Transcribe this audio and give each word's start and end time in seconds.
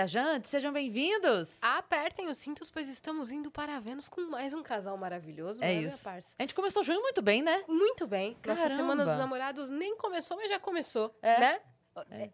Viajantes, 0.00 0.48
sejam 0.50 0.72
bem-vindos! 0.72 1.48
Apertem 1.60 2.28
os 2.28 2.38
cintos, 2.38 2.70
pois 2.70 2.88
estamos 2.88 3.32
indo 3.32 3.50
para 3.50 3.80
Vênus 3.80 4.08
com 4.08 4.20
mais 4.30 4.54
um 4.54 4.62
casal 4.62 4.96
maravilhoso, 4.96 5.60
É 5.64 5.66
né, 5.66 5.74
minha 5.80 5.88
isso. 5.88 5.98
parça? 6.04 6.32
A 6.38 6.42
gente 6.44 6.54
começou 6.54 6.84
junho 6.84 7.00
muito 7.00 7.20
bem, 7.20 7.42
né? 7.42 7.64
Muito 7.66 8.06
bem. 8.06 8.36
Nossa 8.46 8.62
Caramba. 8.62 8.76
Semana 8.76 9.04
dos 9.04 9.16
Namorados 9.16 9.68
nem 9.68 9.96
começou, 9.96 10.36
mas 10.36 10.48
já 10.48 10.60
começou, 10.60 11.12
É. 11.20 11.40
né? 11.40 11.60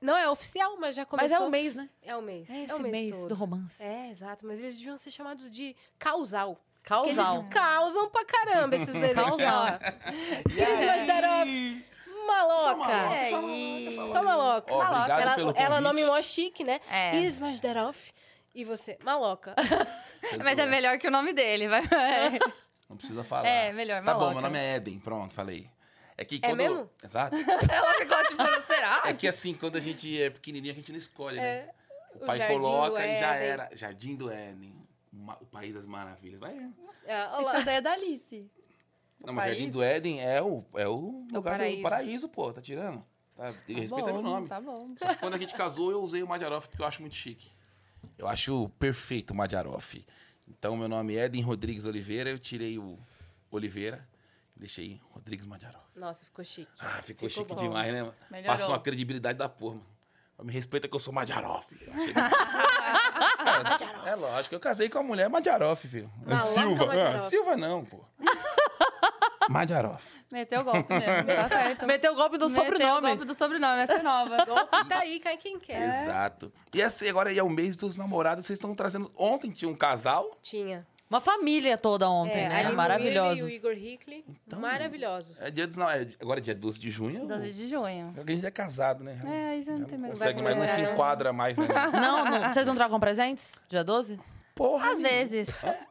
Não 0.03 0.14
é 0.19 0.29
oficial, 0.29 0.77
mas 0.79 0.95
já 0.95 1.04
Mas 1.04 1.08
começou. 1.11 1.37
é 1.38 1.48
o 1.48 1.50
mês, 1.50 1.74
né? 1.74 1.88
É 2.03 2.14
o 2.14 2.21
mês. 2.21 2.50
É 2.50 2.64
esse 2.64 2.74
o 2.74 2.79
mês, 2.79 2.92
mês, 2.92 3.12
todo. 3.12 3.29
do 3.29 3.34
romance. 3.34 3.82
É, 3.82 4.11
exato. 4.11 4.46
Mas 4.46 4.59
eles 4.59 4.77
deviam 4.77 4.98
ser 4.98 5.11
chamados 5.11 5.50
de 5.50 5.75
causal. 5.98 6.57
Porque 6.82 6.88
Causal. 6.91 7.36
eles 7.38 7.54
causam 7.54 8.11
pra 8.11 8.25
caramba 8.27 8.77
esses 8.77 8.95
dois. 8.95 9.14
Causal. 9.14 9.66
Cris 10.45 10.79
Majdarov, 10.86 11.48
maloca. 12.27 12.93
É, 12.93 13.30
Só 13.30 13.40
e... 13.48 14.09
Só 14.09 14.22
maloca. 14.22 14.72
Ó, 14.74 14.79
obrigado 14.82 15.20
ela, 15.20 15.34
pelo 15.34 15.50
ela 15.56 15.66
convite. 15.68 15.82
nome 15.82 16.04
mó 16.04 16.20
chique, 16.22 16.64
né? 16.64 16.80
É. 16.91 17.16
Iris. 17.16 17.38
E 18.54 18.64
você, 18.64 18.98
maloca. 19.04 19.54
Mas 20.42 20.59
é 20.59 20.66
melhor 20.66 20.98
que 20.98 21.06
o 21.06 21.10
nome 21.10 21.32
dele, 21.32 21.68
vai. 21.68 21.82
Não 22.88 22.96
precisa 22.96 23.23
falar. 23.24 23.46
É, 23.46 23.73
melhor, 23.73 24.02
Tá 24.02 24.12
bom, 24.15 24.20
maloca. 24.20 24.34
meu 24.34 24.42
nome 24.42 24.59
é 24.59 24.77
Eden, 24.77 24.98
pronto, 24.98 25.34
falei. 25.34 25.68
É 26.16 26.24
que 26.24 26.37
É 26.37 26.48
quando... 26.48 26.56
mesmo? 26.56 26.91
Exato. 27.04 27.37
Ela 27.70 27.95
ficou 27.95 28.24
tipo, 28.24 28.73
será? 28.73 29.02
É 29.04 29.12
que 29.12 29.29
assim, 29.29 29.52
quando 29.54 29.77
a 29.77 29.80
gente 29.80 30.20
é 30.23 30.30
pequenininho, 30.30 30.73
a 30.73 30.77
gente 30.77 30.90
não 30.90 30.98
escolhe, 30.98 31.37
né? 31.37 31.46
É, 31.46 31.70
O 32.15 32.23
o 32.23 32.27
pai 32.27 32.46
coloca 32.48 33.06
e 33.06 33.20
já 33.20 33.34
era. 33.34 33.68
Jardim 33.74 34.15
do 34.16 34.30
Éden. 34.30 34.74
uma- 35.12 35.37
O 35.40 35.46
País 35.46 35.74
das 35.74 35.84
Maravilhas. 35.87 36.40
Vai. 36.40 36.54
Não, 36.54 36.73
É, 37.04 37.40
Isso 37.43 37.51
é 37.56 37.60
ideia 37.60 37.82
da 37.82 37.93
Alice. 37.93 38.51
Mas 39.20 39.51
Jardim 39.51 39.70
do 39.70 39.83
Éden 39.83 40.20
é 40.20 40.43
o, 40.43 40.65
é 40.75 40.87
o 40.88 41.27
lugar 41.33 41.52
paraíso. 41.59 41.77
do 41.79 41.83
paraíso, 41.83 42.29
pô. 42.29 42.52
Tá 42.52 42.61
tirando? 42.61 43.05
Tá, 43.37 43.52
respeita 43.66 44.12
meu 44.12 44.23
nome. 44.23 44.48
Tá 44.48 44.61
bom. 44.61 44.95
Só 44.97 45.09
que 45.15 45.20
quando 45.20 45.34
a 45.34 45.38
gente 45.38 45.55
casou, 45.55 45.91
eu 45.91 46.01
usei 46.02 46.23
o 46.23 46.27
Madjaroff 46.29 46.69
porque 46.69 46.83
eu 46.83 46.87
acho 46.87 47.01
muito 47.01 47.15
chique. 47.16 47.51
Eu 48.16 48.27
acho 48.29 48.69
perfeito 48.79 49.33
o 49.33 49.34
Madjaroff. 49.37 50.05
Então, 50.48 50.77
meu 50.77 50.88
nome 50.88 51.16
é 51.16 51.24
Eden 51.24 51.43
Rodrigues 51.43 51.85
Oliveira. 51.85 52.30
Eu 52.30 52.38
tirei 52.38 52.79
o 52.79 52.99
Oliveira. 53.51 54.07
Deixei 54.55 55.01
Rodrigues 55.10 55.45
Madjaroff. 55.45 55.85
Nossa, 55.95 56.24
ficou 56.24 56.45
chique. 56.45 56.71
Ah, 56.79 57.02
ficou, 57.02 57.29
Ficou 57.29 57.30
chique 57.30 57.55
bom. 57.55 57.60
demais, 57.60 57.93
né? 57.93 58.10
Melhorou. 58.30 58.57
Passou 58.57 58.73
uma 58.73 58.80
credibilidade 58.80 59.37
da 59.38 59.49
porra, 59.49 59.74
mano. 59.74 59.87
Me 60.45 60.52
respeita 60.52 60.87
que 60.88 60.95
eu 60.95 60.99
sou 60.99 61.12
Madjaroff. 61.12 61.74
É, 64.05 64.10
é 64.10 64.15
lógico, 64.15 64.55
eu 64.55 64.60
casei 64.60 64.88
com 64.88 64.99
uma 64.99 65.05
mulher 65.05 65.28
Madjaroff, 65.28 65.87
filho. 65.88 66.10
Silva. 66.55 66.91
Ah, 66.93 67.21
Silva 67.21 67.56
não, 67.56 67.84
pô. 67.84 68.05
Madjaroff. 69.49 70.03
Meteu 70.31 70.61
o 70.61 70.65
golpe 70.65 70.93
mesmo, 70.93 71.25
tá 71.27 71.49
certo. 71.49 71.87
Meteu 71.87 72.12
o 72.12 72.16
golpe 72.16 72.39
do 72.39 72.49
Meteu 72.49 72.65
sobrenome. 72.65 72.99
o 72.99 73.11
golpe 73.11 73.25
do 73.25 73.34
sobrenome, 73.34 73.83
essa 73.83 73.94
é 73.94 74.03
nova. 74.03 74.37
Golpe 74.47 74.89
tá 74.89 74.99
aí, 74.99 75.21
cai 75.21 75.37
quem 75.37 75.59
quer. 75.59 76.03
Exato. 76.05 76.53
E 76.75 76.83
assim, 76.83 77.09
agora 77.09 77.33
é 77.34 77.43
o 77.43 77.49
mês 77.50 77.77
dos 77.77 77.97
namorados, 77.97 78.44
vocês 78.47 78.56
estão 78.59 78.75
trazendo... 78.75 79.11
Ontem 79.17 79.50
tinha 79.50 79.69
um 79.71 79.75
casal, 79.77 80.37
Tinha. 80.43 80.87
Uma 81.09 81.21
família 81.21 81.78
toda 81.78 82.11
ontem, 82.11 82.37
É, 82.44 82.49
né? 82.49 82.69
Maravilhosos. 82.71 83.41
Willi 83.41 83.53
e 83.53 83.55
o 83.55 83.56
Igor 83.56 83.72
Hickley. 83.72 84.25
maravilhosos. 84.59 85.41
é 85.41 85.50
dia 85.53 85.67
dos... 85.67 85.77
na- 85.77 85.97
é- 85.97 86.09
agora 86.21 86.41
é 86.41 86.43
dia 86.43 86.55
12 86.55 86.81
de 86.81 86.91
junho. 86.91 87.27
12 87.27 87.53
de 87.53 87.67
junho. 87.69 88.12
A 88.17 88.28
gente 88.31 88.44
é 88.44 88.50
casado, 88.50 89.05
né? 89.05 89.21
É, 89.25 89.49
aí 89.50 89.62
já 89.62 89.72
não 89.72 89.78
Já 89.81 89.84
tem 89.87 89.99
não 89.99 90.09
mais. 90.09 90.19
consegue 90.19 90.43
mais, 90.43 90.56
não 90.56 90.67
se 90.67 90.81
enquadra 90.81 91.33
mais, 91.33 91.56
né? 91.56 91.67
Não, 92.00 92.25
não, 92.25 92.49
vocês 92.49 92.67
não 92.67 92.75
trocam 92.75 92.99
presentes? 92.99 93.53
Dia 93.69 93.84
12? 93.84 94.19
Porra, 94.55 94.91
Às 94.93 95.03
vezes. 95.03 95.49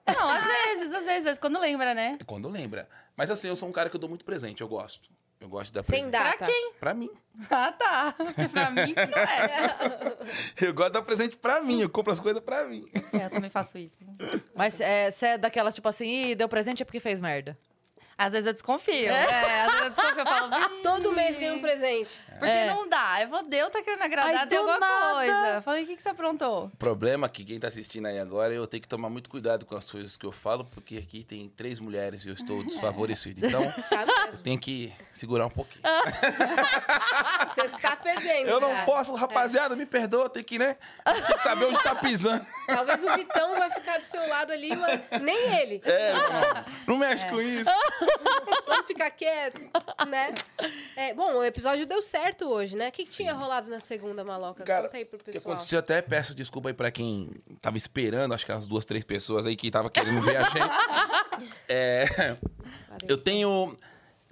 Não, 0.08 0.28
às 0.28 0.44
vezes, 0.44 0.92
às 0.94 1.06
vezes, 1.06 1.38
quando 1.38 1.60
lembra, 1.60 1.94
né? 1.94 2.18
Quando 2.26 2.50
lembra. 2.50 2.90
Mas 3.16 3.30
assim, 3.30 3.48
eu 3.48 3.56
sou 3.56 3.70
um 3.70 3.72
cara 3.72 3.90
que 3.90 3.96
eu 3.96 4.00
dou 4.00 4.10
muito 4.10 4.26
presente, 4.26 4.62
eu 4.62 4.68
gosto. 4.68 5.10
Eu 5.40 5.50
gosto 5.50 5.68
de 5.68 5.74
dar 5.74 5.84
Sem 5.84 6.10
presente. 6.10 6.12
data. 6.12 6.38
Pra 6.38 6.48
quem? 6.48 6.72
Pra 6.80 6.94
mim. 6.94 7.10
Ah, 7.52 7.72
tá. 7.72 8.14
Porque 8.18 8.48
pra 8.48 8.72
mim 8.72 8.94
não 8.96 9.20
é. 9.22 10.18
Eu 10.66 10.74
gosto 10.74 10.88
de 10.88 10.94
dar 10.94 11.02
presente 11.02 11.38
pra 11.38 11.62
mim, 11.62 11.82
eu 11.82 11.90
compro 11.90 12.12
as 12.14 12.20
coisas 12.20 12.42
pra 12.42 12.64
mim. 12.66 12.86
É, 13.14 13.26
eu 13.26 13.30
também 13.30 13.50
faço 13.50 13.78
isso. 13.78 13.98
Mas 14.56 14.80
é, 14.80 15.12
você 15.12 15.26
é 15.28 15.38
daquelas, 15.38 15.76
tipo 15.76 15.88
assim, 15.90 16.30
Ih, 16.30 16.36
deu 16.36 16.48
presente 16.48 16.82
é 16.82 16.86
porque 16.86 17.00
fez 17.02 17.20
merda. 17.20 17.58
Às 18.18 18.32
vezes 18.32 18.48
eu 18.48 18.54
desconfio. 18.54 19.10
É, 19.12 19.62
às 19.64 19.72
vezes 19.74 19.82
eu 19.84 19.90
desconfio. 19.92 20.20
Eu 20.20 20.26
falo, 20.26 20.54
"Ih, 20.56 20.82
Todo 20.84 21.12
mês 21.14 21.38
ganha 21.38 21.54
um 21.54 21.60
presente. 21.62 22.22
Porque 22.40 22.46
É. 22.54 22.66
não 22.68 22.88
dá. 22.88 23.22
Eu 23.22 23.28
vou, 23.28 23.44
Deus 23.44 23.70
tá 23.72 23.82
querendo 23.82 24.02
agradar, 24.04 24.36
Ai, 24.36 24.48
tem 24.48 24.58
do 24.60 24.70
alguma 24.70 24.80
nada. 24.80 25.14
coisa. 25.16 25.48
Eu 25.56 25.62
falei, 25.62 25.84
o 25.84 25.88
que, 25.88 25.96
que 25.96 26.02
você 26.02 26.10
aprontou? 26.10 26.66
O 26.66 26.78
problema 26.78 27.26
é 27.28 27.30
que 27.30 27.44
quem 27.44 27.60
tá 27.60 27.68
assistindo 27.68 28.06
aí 28.08 28.20
agora, 28.20 28.54
eu 28.54 28.66
tenho 28.68 28.82
que 28.82 28.88
tomar 28.88 29.10
muito 29.10 29.30
cuidado 29.30 29.66
com 29.66 29.76
as 29.76 29.90
coisas 29.90 30.16
que 30.16 30.26
eu 30.26 30.32
falo, 30.32 30.64
porque 30.66 30.98
aqui 30.98 31.24
tem 31.24 31.50
três 31.50 31.80
mulheres 31.80 32.24
e 32.26 32.30
eu 32.30 32.34
estou 32.34 32.64
desfavorecido. 32.66 33.46
Então, 33.46 33.62
Tá 33.90 34.06
tem 34.44 34.58
que 34.58 34.94
segurar 35.12 35.46
um 35.46 35.50
pouquinho. 35.50 35.84
Você 37.54 37.62
está 37.76 37.96
perdendo. 37.96 38.48
Eu 38.50 38.60
não 38.60 38.72
já. 38.74 38.84
posso, 38.86 39.14
rapaziada, 39.16 39.76
me 39.76 39.86
perdoa, 39.86 40.30
tem 40.30 40.44
que, 40.44 40.58
né? 40.60 40.78
Tem 41.06 41.22
que 41.38 41.44
saber 41.44 41.66
onde 41.66 41.82
tá 41.84 41.96
pisando. 41.96 42.46
Talvez 42.68 43.04
o 43.04 43.14
Vitão 43.16 43.56
vai 43.58 43.70
ficar 43.72 43.98
do 43.98 44.04
seu 44.04 44.28
lado 44.28 44.52
ali, 44.52 44.76
mas 44.76 45.22
nem 45.22 45.38
ele. 45.60 45.82
É, 45.86 46.14
não, 46.14 46.66
não 46.88 46.98
mexe 46.98 47.26
com 47.26 47.42
isso. 47.42 47.70
Vamos 48.68 48.88
ficar 48.88 49.10
quieto, 49.12 49.62
né? 50.08 50.34
É, 50.96 51.14
bom, 51.14 51.36
o 51.36 51.44
episódio 51.44 51.86
deu 51.86 52.02
certo 52.02 52.46
hoje, 52.50 52.76
né? 52.76 52.90
O 52.90 52.92
que, 52.92 53.06
que 53.06 53.12
tinha 53.12 53.34
rolado 53.34 53.70
na 53.70 53.80
segunda, 53.80 54.24
Maloca? 54.24 54.64
Cara, 54.64 54.84
Conta 54.86 54.98
aí 54.98 55.06
pro 55.06 55.18
O 55.18 55.20
que 55.20 55.32
pessoal. 55.34 55.54
aconteceu, 55.54 55.80
até 55.80 56.02
peço 56.02 56.34
desculpa 56.36 56.70
aí 56.70 56.74
pra 56.74 56.92
quem 56.92 57.30
tava 57.62 57.78
esperando, 57.78 58.34
acho 58.34 58.46
que 58.46 58.52
as 58.52 58.68
duas, 58.68 58.86
três 58.86 59.04
pessoas 59.04 59.46
aí 59.46 59.56
que 59.56 59.70
tava 59.72 59.90
querendo 59.90 60.22
ver 60.22 60.38
a 60.38 60.44
gente. 60.50 61.56
É, 61.70 62.38
eu 63.08 63.18
tenho. 63.18 63.76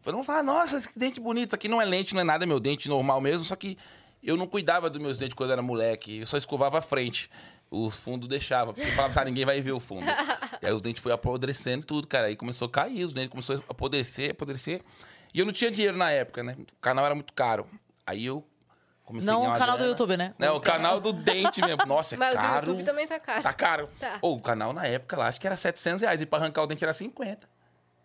Não 0.06 0.24
falo, 0.24 0.44
nossa, 0.44 0.78
esse 0.78 1.00
dente 1.00 1.20
bonito, 1.20 1.50
isso 1.50 1.56
aqui 1.56 1.68
não 1.70 1.82
é 1.82 1.86
lente, 1.86 2.14
não 2.14 2.22
é 2.22 2.24
nada, 2.26 2.44
é 2.44 2.48
meu 2.48 2.60
dente 2.60 2.90
normal 2.90 3.22
mesmo, 3.22 3.46
só 3.46 3.56
que 3.56 3.78
eu 4.22 4.36
não 4.36 4.48
cuidava 4.48 4.90
dos 4.90 5.02
meus 5.02 5.18
dentes 5.18 5.34
quando 5.34 5.52
era 5.54 5.62
moleque, 5.62 6.20
eu 6.20 6.26
só 6.26 6.38
escovava 6.38 6.80
a 6.80 6.82
frente. 6.82 7.30
O 7.76 7.90
fundo 7.90 8.28
deixava, 8.28 8.72
porque 8.72 8.88
eu 8.88 8.94
falava, 8.94 9.20
ah, 9.20 9.26
ninguém 9.26 9.46
vai 9.46 9.60
ver 9.60 9.72
o 9.72 9.80
fundo. 9.80 10.06
e 10.62 10.66
aí 10.68 10.72
os 10.72 10.80
dentes 10.80 11.02
foram 11.02 11.16
apodrecendo 11.16 11.84
tudo, 11.84 12.08
cara. 12.08 12.28
Aí 12.28 12.36
começou 12.36 12.68
a 12.68 12.70
cair, 12.70 13.04
os 13.04 13.14
dentes 13.14 13.32
começou 13.32 13.56
a 13.56 13.60
apodrecer, 13.72 14.30
apodrecer. 14.30 14.82
E 15.34 15.40
eu 15.40 15.46
não 15.46 15.52
tinha 15.52 15.72
dinheiro 15.72 15.98
na 15.98 16.12
época, 16.12 16.44
né? 16.44 16.56
O 16.60 16.80
canal 16.80 17.04
era 17.04 17.16
muito 17.16 17.34
caro. 17.34 17.68
Aí 18.06 18.24
eu 18.24 18.46
comecei 19.04 19.28
a 19.28 19.34
Não 19.34 19.42
o 19.42 19.58
canal 19.58 19.76
do 19.76 19.80
grana. 19.80 19.90
YouTube, 19.90 20.18
né? 20.18 20.36
Né, 20.38 20.52
o 20.52 20.60
canal 20.62 21.00
do 21.00 21.12
dente 21.12 21.62
mesmo. 21.62 21.84
Nossa, 21.88 22.14
é 22.14 22.18
Mas 22.20 22.36
o 22.36 22.38
do 22.38 22.42
caro. 22.44 22.68
YouTube 22.68 22.84
também 22.84 23.08
tá 23.08 23.20
caro. 23.20 23.42
Tá 23.42 23.54
caro. 23.54 23.90
Tá. 24.00 24.20
Ô, 24.22 24.34
o 24.34 24.40
canal 24.40 24.72
na 24.72 24.86
época 24.86 25.18
lá, 25.18 25.28
acho 25.28 25.42
que 25.42 25.48
era 25.48 25.58
700 25.58 26.02
reais. 26.04 26.22
E 26.22 26.28
pra 26.28 26.38
arrancar 26.38 26.62
o 26.62 26.68
dente 26.68 26.84
era 26.84 26.94
50. 26.94 27.50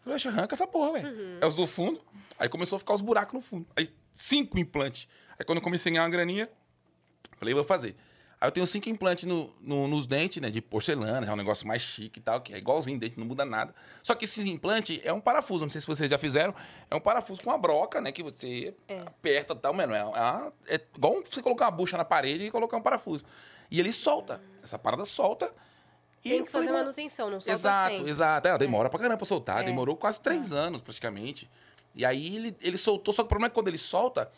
Falei, 0.01 0.17
oxe, 0.17 0.29
arranca 0.29 0.55
essa 0.55 0.67
porra, 0.67 0.95
velho. 0.95 1.09
Uhum. 1.09 1.39
É 1.43 1.47
os 1.47 1.55
do 1.55 1.67
fundo. 1.67 2.01
Aí 2.39 2.49
começou 2.49 2.77
a 2.77 2.79
ficar 2.79 2.95
os 2.95 3.03
buracos 3.03 3.35
no 3.35 3.43
fundo. 3.43 3.67
Aí, 3.77 3.93
cinco 4.15 4.59
implantes. 4.59 5.07
Aí 5.39 5.45
quando 5.45 5.59
eu 5.59 5.63
comecei 5.63 5.91
a 5.91 5.93
ganhar 5.93 6.05
uma 6.05 6.11
graninha, 6.11 6.49
falei, 7.37 7.53
vou 7.53 7.65
fazer. 7.65 7.95
Aí 8.41 8.47
eu 8.47 8.53
tenho 8.53 8.67
cinco 8.69 8.89
implantes 8.89 9.25
no, 9.25 9.53
no- 9.61 9.89
nos 9.89 10.07
dentes, 10.07 10.41
né? 10.41 10.49
De 10.49 10.61
porcelana, 10.63 11.27
é 11.27 11.33
um 11.33 11.37
negócio 11.37 11.67
mais 11.67 11.83
chique 11.83 12.21
e 12.21 12.23
tal, 12.23 12.41
que 12.41 12.55
é 12.55 12.59
igualzinho 12.59 12.99
dente, 12.99 13.19
não 13.19 13.27
muda 13.27 13.45
nada. 13.45 13.75
Só 14.03 14.15
que 14.15 14.27
esse 14.27 14.49
implante 14.49 15.01
é 15.05 15.13
um 15.13 15.21
parafuso, 15.21 15.65
não 15.65 15.71
sei 15.71 15.81
se 15.81 15.87
vocês 15.87 16.09
já 16.09 16.17
fizeram. 16.19 16.55
É 16.89 16.95
um 16.95 17.01
parafuso 17.01 17.43
com 17.43 17.51
uma 17.51 17.59
broca, 17.59 18.01
né? 18.01 18.13
Que 18.13 18.23
você 18.23 18.73
É. 18.87 19.01
aperta 19.01 19.55
e 19.55 19.57
tal, 19.57 19.75
mano. 19.75 19.93
É, 19.93 20.05
uma- 20.05 20.53
é 20.69 20.81
igual 20.97 21.21
você 21.29 21.43
colocar 21.43 21.65
uma 21.65 21.71
bucha 21.73 21.97
na 21.97 22.05
parede 22.05 22.45
e 22.45 22.51
colocar 22.51 22.77
um 22.77 22.83
parafuso. 22.83 23.25
E 23.71 23.81
ele 23.81 23.93
solta. 23.93 24.41
Essa 24.63 24.79
parada 24.79 25.05
solta. 25.05 25.53
E 26.25 26.31
Tem 26.31 26.45
que 26.45 26.51
fazer 26.51 26.67
falei, 26.67 26.81
mano, 26.81 26.85
manutenção, 26.93 27.31
não 27.31 27.41
solta 27.41 27.53
Exato, 27.53 27.97
sempre. 27.97 28.11
exato. 28.11 28.49
É, 28.49 28.59
demora 28.59 28.89
pra 28.89 28.99
caramba 28.99 29.17
pra 29.19 29.27
soltar. 29.27 29.63
É. 29.63 29.65
Demorou 29.65 29.97
quase 29.97 30.21
três 30.21 30.53
anos, 30.53 30.81
praticamente. 30.81 31.51
E 31.95 32.05
aí 32.05 32.37
ele, 32.37 32.55
ele 32.61 32.77
soltou, 32.79 33.13
só 33.13 33.23
que 33.23 33.27
o 33.27 33.29
problema 33.29 33.47
é 33.47 33.51
que 33.51 33.55
quando 33.55 33.69
ele 33.69 33.79
solta, 33.79 34.31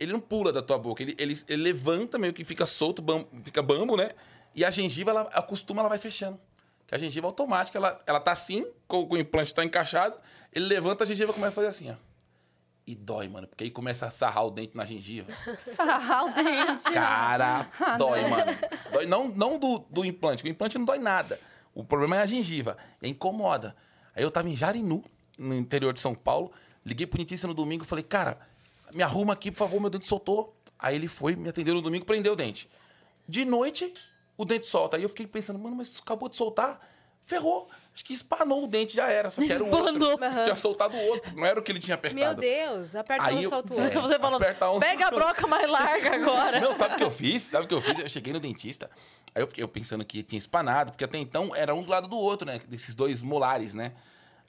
ele 0.00 0.12
não 0.12 0.20
pula 0.20 0.52
da 0.52 0.62
tua 0.62 0.78
boca. 0.78 1.02
Ele, 1.02 1.14
ele, 1.18 1.38
ele 1.46 1.62
levanta, 1.62 2.18
meio 2.18 2.32
que 2.32 2.44
fica 2.44 2.64
solto, 2.66 3.00
bam- 3.02 3.26
fica 3.44 3.62
bambo, 3.62 3.96
né? 3.96 4.10
E 4.54 4.64
a 4.64 4.70
gengiva, 4.70 5.10
ela 5.10 5.22
acostuma, 5.32 5.80
ela 5.82 5.88
vai 5.88 5.98
fechando. 5.98 6.40
Que 6.86 6.94
a 6.94 6.98
gengiva 6.98 7.26
automática, 7.26 7.78
ela, 7.78 8.02
ela 8.06 8.18
tá 8.18 8.32
assim, 8.32 8.66
com, 8.88 9.06
com 9.06 9.14
o 9.14 9.18
implante 9.18 9.54
tá 9.54 9.62
encaixado, 9.64 10.16
ele 10.52 10.64
levanta, 10.64 11.04
a 11.04 11.06
gengiva 11.06 11.32
começa 11.32 11.52
a 11.52 11.54
fazer 11.54 11.66
assim, 11.68 11.90
ó. 11.90 11.94
E 12.86 12.94
dói, 12.96 13.28
mano, 13.28 13.46
porque 13.46 13.62
aí 13.62 13.70
começa 13.70 14.06
a 14.06 14.10
sarrar 14.10 14.44
o 14.46 14.50
dente 14.50 14.76
na 14.76 14.84
gengiva. 14.84 15.30
Sarrar 15.60 16.24
o 16.24 16.30
dente. 16.34 16.90
Cara, 16.92 17.68
Ah, 17.78 17.96
dói, 17.96 18.22
não. 18.22 18.30
mano. 18.30 18.52
Dói, 18.92 19.06
não 19.06 19.28
não 19.28 19.58
do, 19.58 19.78
do 19.90 20.04
implante, 20.04 20.42
o 20.42 20.48
implante 20.48 20.76
não 20.78 20.84
dói 20.84 20.98
nada. 20.98 21.38
O 21.72 21.84
problema 21.84 22.16
é 22.16 22.22
a 22.22 22.26
gengiva, 22.26 22.76
é 23.00 23.06
incomoda. 23.06 23.76
Aí 24.16 24.24
eu 24.24 24.30
tava 24.30 24.48
em 24.48 24.56
Jarinu, 24.56 25.04
no 25.38 25.54
interior 25.54 25.92
de 25.92 26.00
São 26.00 26.14
Paulo, 26.16 26.50
liguei 26.84 27.06
pro 27.06 27.18
dentista 27.18 27.46
no 27.46 27.54
domingo 27.54 27.84
e 27.84 27.86
falei, 27.86 28.02
cara, 28.02 28.40
me 28.92 29.02
arruma 29.02 29.32
aqui, 29.32 29.50
por 29.50 29.58
favor, 29.58 29.80
meu 29.80 29.90
dente 29.90 30.06
soltou. 30.08 30.54
Aí 30.78 30.94
ele 30.96 31.08
foi, 31.08 31.36
me 31.36 31.48
atendeu 31.48 31.74
no 31.74 31.82
domingo, 31.82 32.04
prendeu 32.04 32.32
o 32.32 32.36
dente. 32.36 32.68
De 33.28 33.44
noite, 33.44 33.92
o 34.36 34.44
dente 34.44 34.66
solta. 34.66 34.96
Aí 34.96 35.02
eu 35.02 35.08
fiquei 35.08 35.26
pensando, 35.26 35.58
mano, 35.58 35.76
mas 35.76 35.88
isso 35.88 36.02
acabou 36.04 36.28
de 36.28 36.36
soltar, 36.36 36.80
ferrou. 37.24 37.68
Acho 37.94 38.04
que 38.04 38.14
espanou 38.14 38.64
o 38.64 38.66
dente, 38.66 38.94
já 38.94 39.08
era. 39.10 39.30
Só 39.30 39.42
que 39.42 39.52
era 39.52 39.62
outro. 39.64 40.16
Tinha 40.44 40.54
soltado 40.56 40.96
o 40.96 41.06
outro, 41.08 41.34
não 41.36 41.44
era 41.44 41.60
o 41.60 41.62
que 41.62 41.70
ele 41.72 41.80
tinha 41.80 41.96
apertado. 41.96 42.20
Meu 42.20 42.34
Deus, 42.34 42.94
aperta 42.94 43.24
Aí 43.26 43.36
um, 43.36 43.40
eu- 43.42 43.50
solta 43.50 43.74
o 43.74 43.78
é. 43.80 43.82
outro. 43.84 44.00
Você 44.02 44.18
falou, 44.18 44.36
aperta 44.36 44.70
um- 44.70 44.80
pega 44.80 45.08
a 45.08 45.10
broca 45.10 45.46
mais 45.46 45.68
larga 45.70 46.14
agora. 46.16 46.60
Não, 46.60 46.72
sabe 46.74 46.94
o 46.94 46.98
que 46.98 47.04
eu 47.04 47.10
fiz? 47.10 47.42
Sabe 47.42 47.64
o 47.64 47.68
que 47.68 47.74
eu 47.74 47.82
fiz? 47.82 47.98
Eu 47.98 48.08
cheguei 48.08 48.32
no 48.32 48.40
dentista, 48.40 48.90
aí 49.34 49.42
eu 49.42 49.46
fiquei 49.48 49.66
pensando 49.66 50.04
que 50.04 50.22
tinha 50.22 50.38
espanado, 50.38 50.92
porque 50.92 51.04
até 51.04 51.18
então 51.18 51.54
era 51.54 51.74
um 51.74 51.82
do 51.82 51.90
lado 51.90 52.08
do 52.08 52.16
outro, 52.16 52.46
né? 52.46 52.58
Desses 52.68 52.94
dois 52.94 53.20
molares, 53.22 53.74
né? 53.74 53.92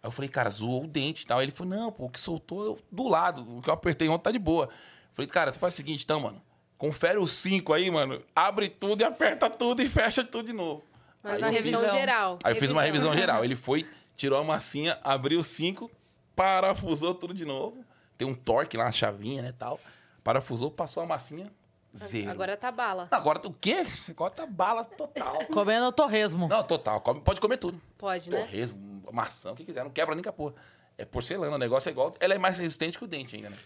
Aí 0.03 0.07
eu 0.07 0.11
falei, 0.11 0.29
cara, 0.29 0.49
zoou 0.49 0.83
o 0.83 0.87
dente 0.87 1.23
e 1.23 1.25
tal. 1.27 1.39
Aí 1.39 1.45
ele 1.45 1.51
falou, 1.51 1.73
não, 1.75 1.91
pô, 1.91 2.05
o 2.05 2.09
que 2.09 2.19
soltou 2.19 2.65
eu- 2.65 2.79
do 2.91 3.07
lado, 3.07 3.57
o 3.57 3.61
que 3.61 3.69
eu 3.69 3.73
apertei 3.73 4.09
ontem 4.09 4.23
tá 4.23 4.31
de 4.31 4.39
boa. 4.39 4.65
Eu 4.65 4.69
falei, 5.13 5.29
cara, 5.29 5.51
tu 5.51 5.59
faz 5.59 5.73
o 5.73 5.77
seguinte 5.77 6.03
então, 6.03 6.19
mano. 6.19 6.41
confere 6.77 7.19
os 7.19 7.31
cinco 7.33 7.73
aí, 7.73 7.91
mano. 7.91 8.19
Abre 8.35 8.67
tudo 8.67 9.01
e 9.01 9.03
aperta 9.03 9.47
tudo 9.51 9.83
e 9.83 9.87
fecha 9.87 10.23
tudo 10.23 10.47
de 10.47 10.53
novo. 10.53 10.83
Mas 11.21 11.33
Aí 11.33 11.41
na 11.41 11.47
eu 11.49 11.53
fiz- 11.53 11.65
revisão 11.65 11.91
geral. 11.91 12.39
Aí 12.43 12.53
eu 12.53 12.59
fiz 12.59 12.71
uma 12.71 12.81
revisão 12.81 13.13
geral. 13.15 13.45
Ele 13.45 13.55
foi, 13.55 13.87
tirou 14.15 14.39
a 14.39 14.43
massinha, 14.43 14.97
abriu 15.03 15.43
cinco, 15.43 15.91
parafusou 16.35 17.13
tudo 17.13 17.33
de 17.35 17.45
novo. 17.45 17.85
Tem 18.17 18.27
um 18.27 18.33
torque 18.33 18.75
lá, 18.77 18.85
uma 18.85 18.91
chavinha, 18.91 19.43
né, 19.43 19.53
tal. 19.57 19.79
Parafusou, 20.23 20.71
passou 20.71 21.03
a 21.03 21.05
massinha, 21.05 21.51
zero. 21.95 22.31
Agora 22.31 22.57
tá 22.57 22.71
bala. 22.71 23.07
Agora, 23.11 23.39
o 23.45 23.53
quê? 23.53 23.83
Agora 24.09 24.31
tá 24.31 24.45
bala 24.47 24.83
total. 24.83 25.45
Comendo 25.53 25.91
torresmo. 25.91 26.47
Não, 26.47 26.63
total. 26.63 26.99
pode 27.01 27.39
comer 27.39 27.57
tudo. 27.57 27.79
Pode, 27.97 28.29
né? 28.29 28.39
Torresmo, 28.39 28.79
maçã, 29.11 29.51
o 29.51 29.55
que 29.55 29.65
quiser. 29.65 29.83
Não 29.83 29.91
quebra 29.91 30.15
nem 30.15 30.23
com 30.23 30.29
a 30.29 30.33
porra. 30.33 30.55
É 30.97 31.05
porcelana, 31.05 31.55
o 31.55 31.59
negócio 31.59 31.89
é 31.89 31.91
igual... 31.91 32.13
Ela 32.19 32.35
é 32.35 32.37
mais 32.37 32.57
resistente 32.59 32.97
que 32.97 33.03
o 33.03 33.07
dente 33.07 33.35
ainda, 33.35 33.49
né? 33.49 33.57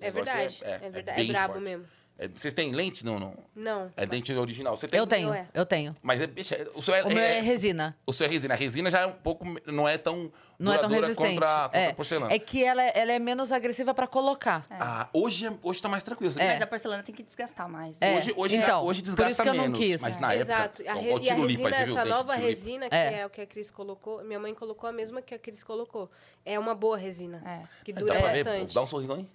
É 0.00 0.12
negócio 0.12 0.32
verdade. 0.32 0.58
É, 0.62 0.78
verdade. 0.90 1.10
É, 1.10 1.14
bem 1.22 1.28
brabo 1.28 1.54
forte. 1.54 1.64
mesmo. 1.64 1.86
É, 2.20 2.26
vocês 2.26 2.52
têm 2.52 2.72
lente? 2.72 3.04
Não, 3.06 3.20
não. 3.20 3.32
Não. 3.54 3.92
É 3.96 4.04
dente 4.04 4.32
original. 4.32 4.76
Você 4.76 4.88
tem? 4.88 4.98
Eu 4.98 5.06
tenho, 5.06 5.30
Ué. 5.30 5.46
eu 5.54 5.64
tenho. 5.64 5.94
Mas 6.02 6.20
é, 6.20 6.26
bicha, 6.26 6.68
o 6.74 6.82
seu 6.82 6.92
é, 6.92 7.04
O 7.04 7.08
meu 7.08 7.18
é 7.18 7.38
é- 7.38 7.40
resina. 7.40 7.96
o 8.04 8.12
seu 8.12 8.26
é 8.26 8.28
resina. 8.28 8.54
A 8.54 8.56
resina 8.56 8.90
já 8.90 9.02
é 9.02 9.06
um 9.06 9.12
pouco. 9.12 9.44
Não 9.66 9.88
é 9.88 9.96
tão. 9.96 10.30
Não 10.58 10.72
é 10.72 10.78
tão 10.78 10.88
resistente. 10.88 11.14
Contra, 11.34 11.62
contra 11.64 11.78
é. 11.78 11.90
a 11.90 11.94
porcelana. 11.94 12.32
é 12.34 12.38
que 12.40 12.64
ela, 12.64 12.82
é- 12.82 12.92
ela 12.96 13.12
é 13.12 13.18
menos 13.20 13.52
agressiva 13.52 13.94
pra 13.94 14.08
colocar. 14.08 14.66
Ah, 14.68 15.08
hoje, 15.12 15.46
é- 15.46 15.52
hoje 15.62 15.80
tá 15.80 15.88
mais 15.88 16.02
tranquilo. 16.02 16.34
É. 16.36 16.54
Mas 16.54 16.62
a 16.62 16.66
porcelana 16.66 17.02
tem 17.04 17.14
que 17.14 17.22
desgastar 17.22 17.68
mais. 17.68 17.96
É. 18.00 18.16
Hoje, 18.18 18.34
hoje, 18.36 18.56
Então, 18.56 18.84
hoje 18.84 19.00
por 19.00 19.04
desgasta 19.06 19.30
isso 19.30 19.42
que 19.44 19.48
eu 19.48 19.54
não 19.54 19.62
menos. 19.62 19.78
quis. 19.78 20.00
Mas 20.00 20.18
na 20.20 20.34
Exato. 20.34 20.82
época. 20.82 20.92
A 20.92 20.96
ó, 20.96 21.00
re- 21.00 21.12
ó, 21.12 21.18
e 21.20 21.30
a 21.30 21.34
resina, 21.34 21.70
essa 21.70 22.04
nova 22.04 22.34
resina, 22.34 22.88
que 22.88 22.96
É. 22.96 23.20
é. 23.20 23.26
o 23.26 23.30
que 23.30 23.40
a 23.42 23.46
Cris 23.46 23.70
colocou, 23.70 24.24
minha 24.24 24.40
mãe 24.40 24.52
colocou 24.52 24.90
a 24.90 24.92
mesma 24.92 25.22
que 25.22 25.32
a 25.36 25.38
Cris 25.38 25.62
colocou. 25.62 26.10
É 26.44 26.58
uma 26.58 26.74
boa 26.74 26.96
resina. 26.96 27.40
É. 27.46 27.84
Que 27.84 27.92
Dá 27.92 28.00
dura 28.00 28.14
pra 28.18 28.32
ver? 28.32 28.42
bastante. 28.42 28.74
Dá 28.74 28.82
um 28.82 28.86
sorrisão 28.88 29.14
aí. 29.14 29.28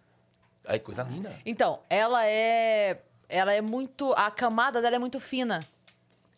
Aí, 0.66 0.80
coisa 0.80 1.04
linda. 1.04 1.34
Então, 1.46 1.80
ela 1.90 2.26
é. 2.26 3.02
Ela 3.30 3.54
é 3.54 3.62
muito. 3.62 4.14
A 4.14 4.30
camada 4.32 4.82
dela 4.82 4.96
é 4.96 5.00
muito 5.00 5.20
fina. 5.20 5.62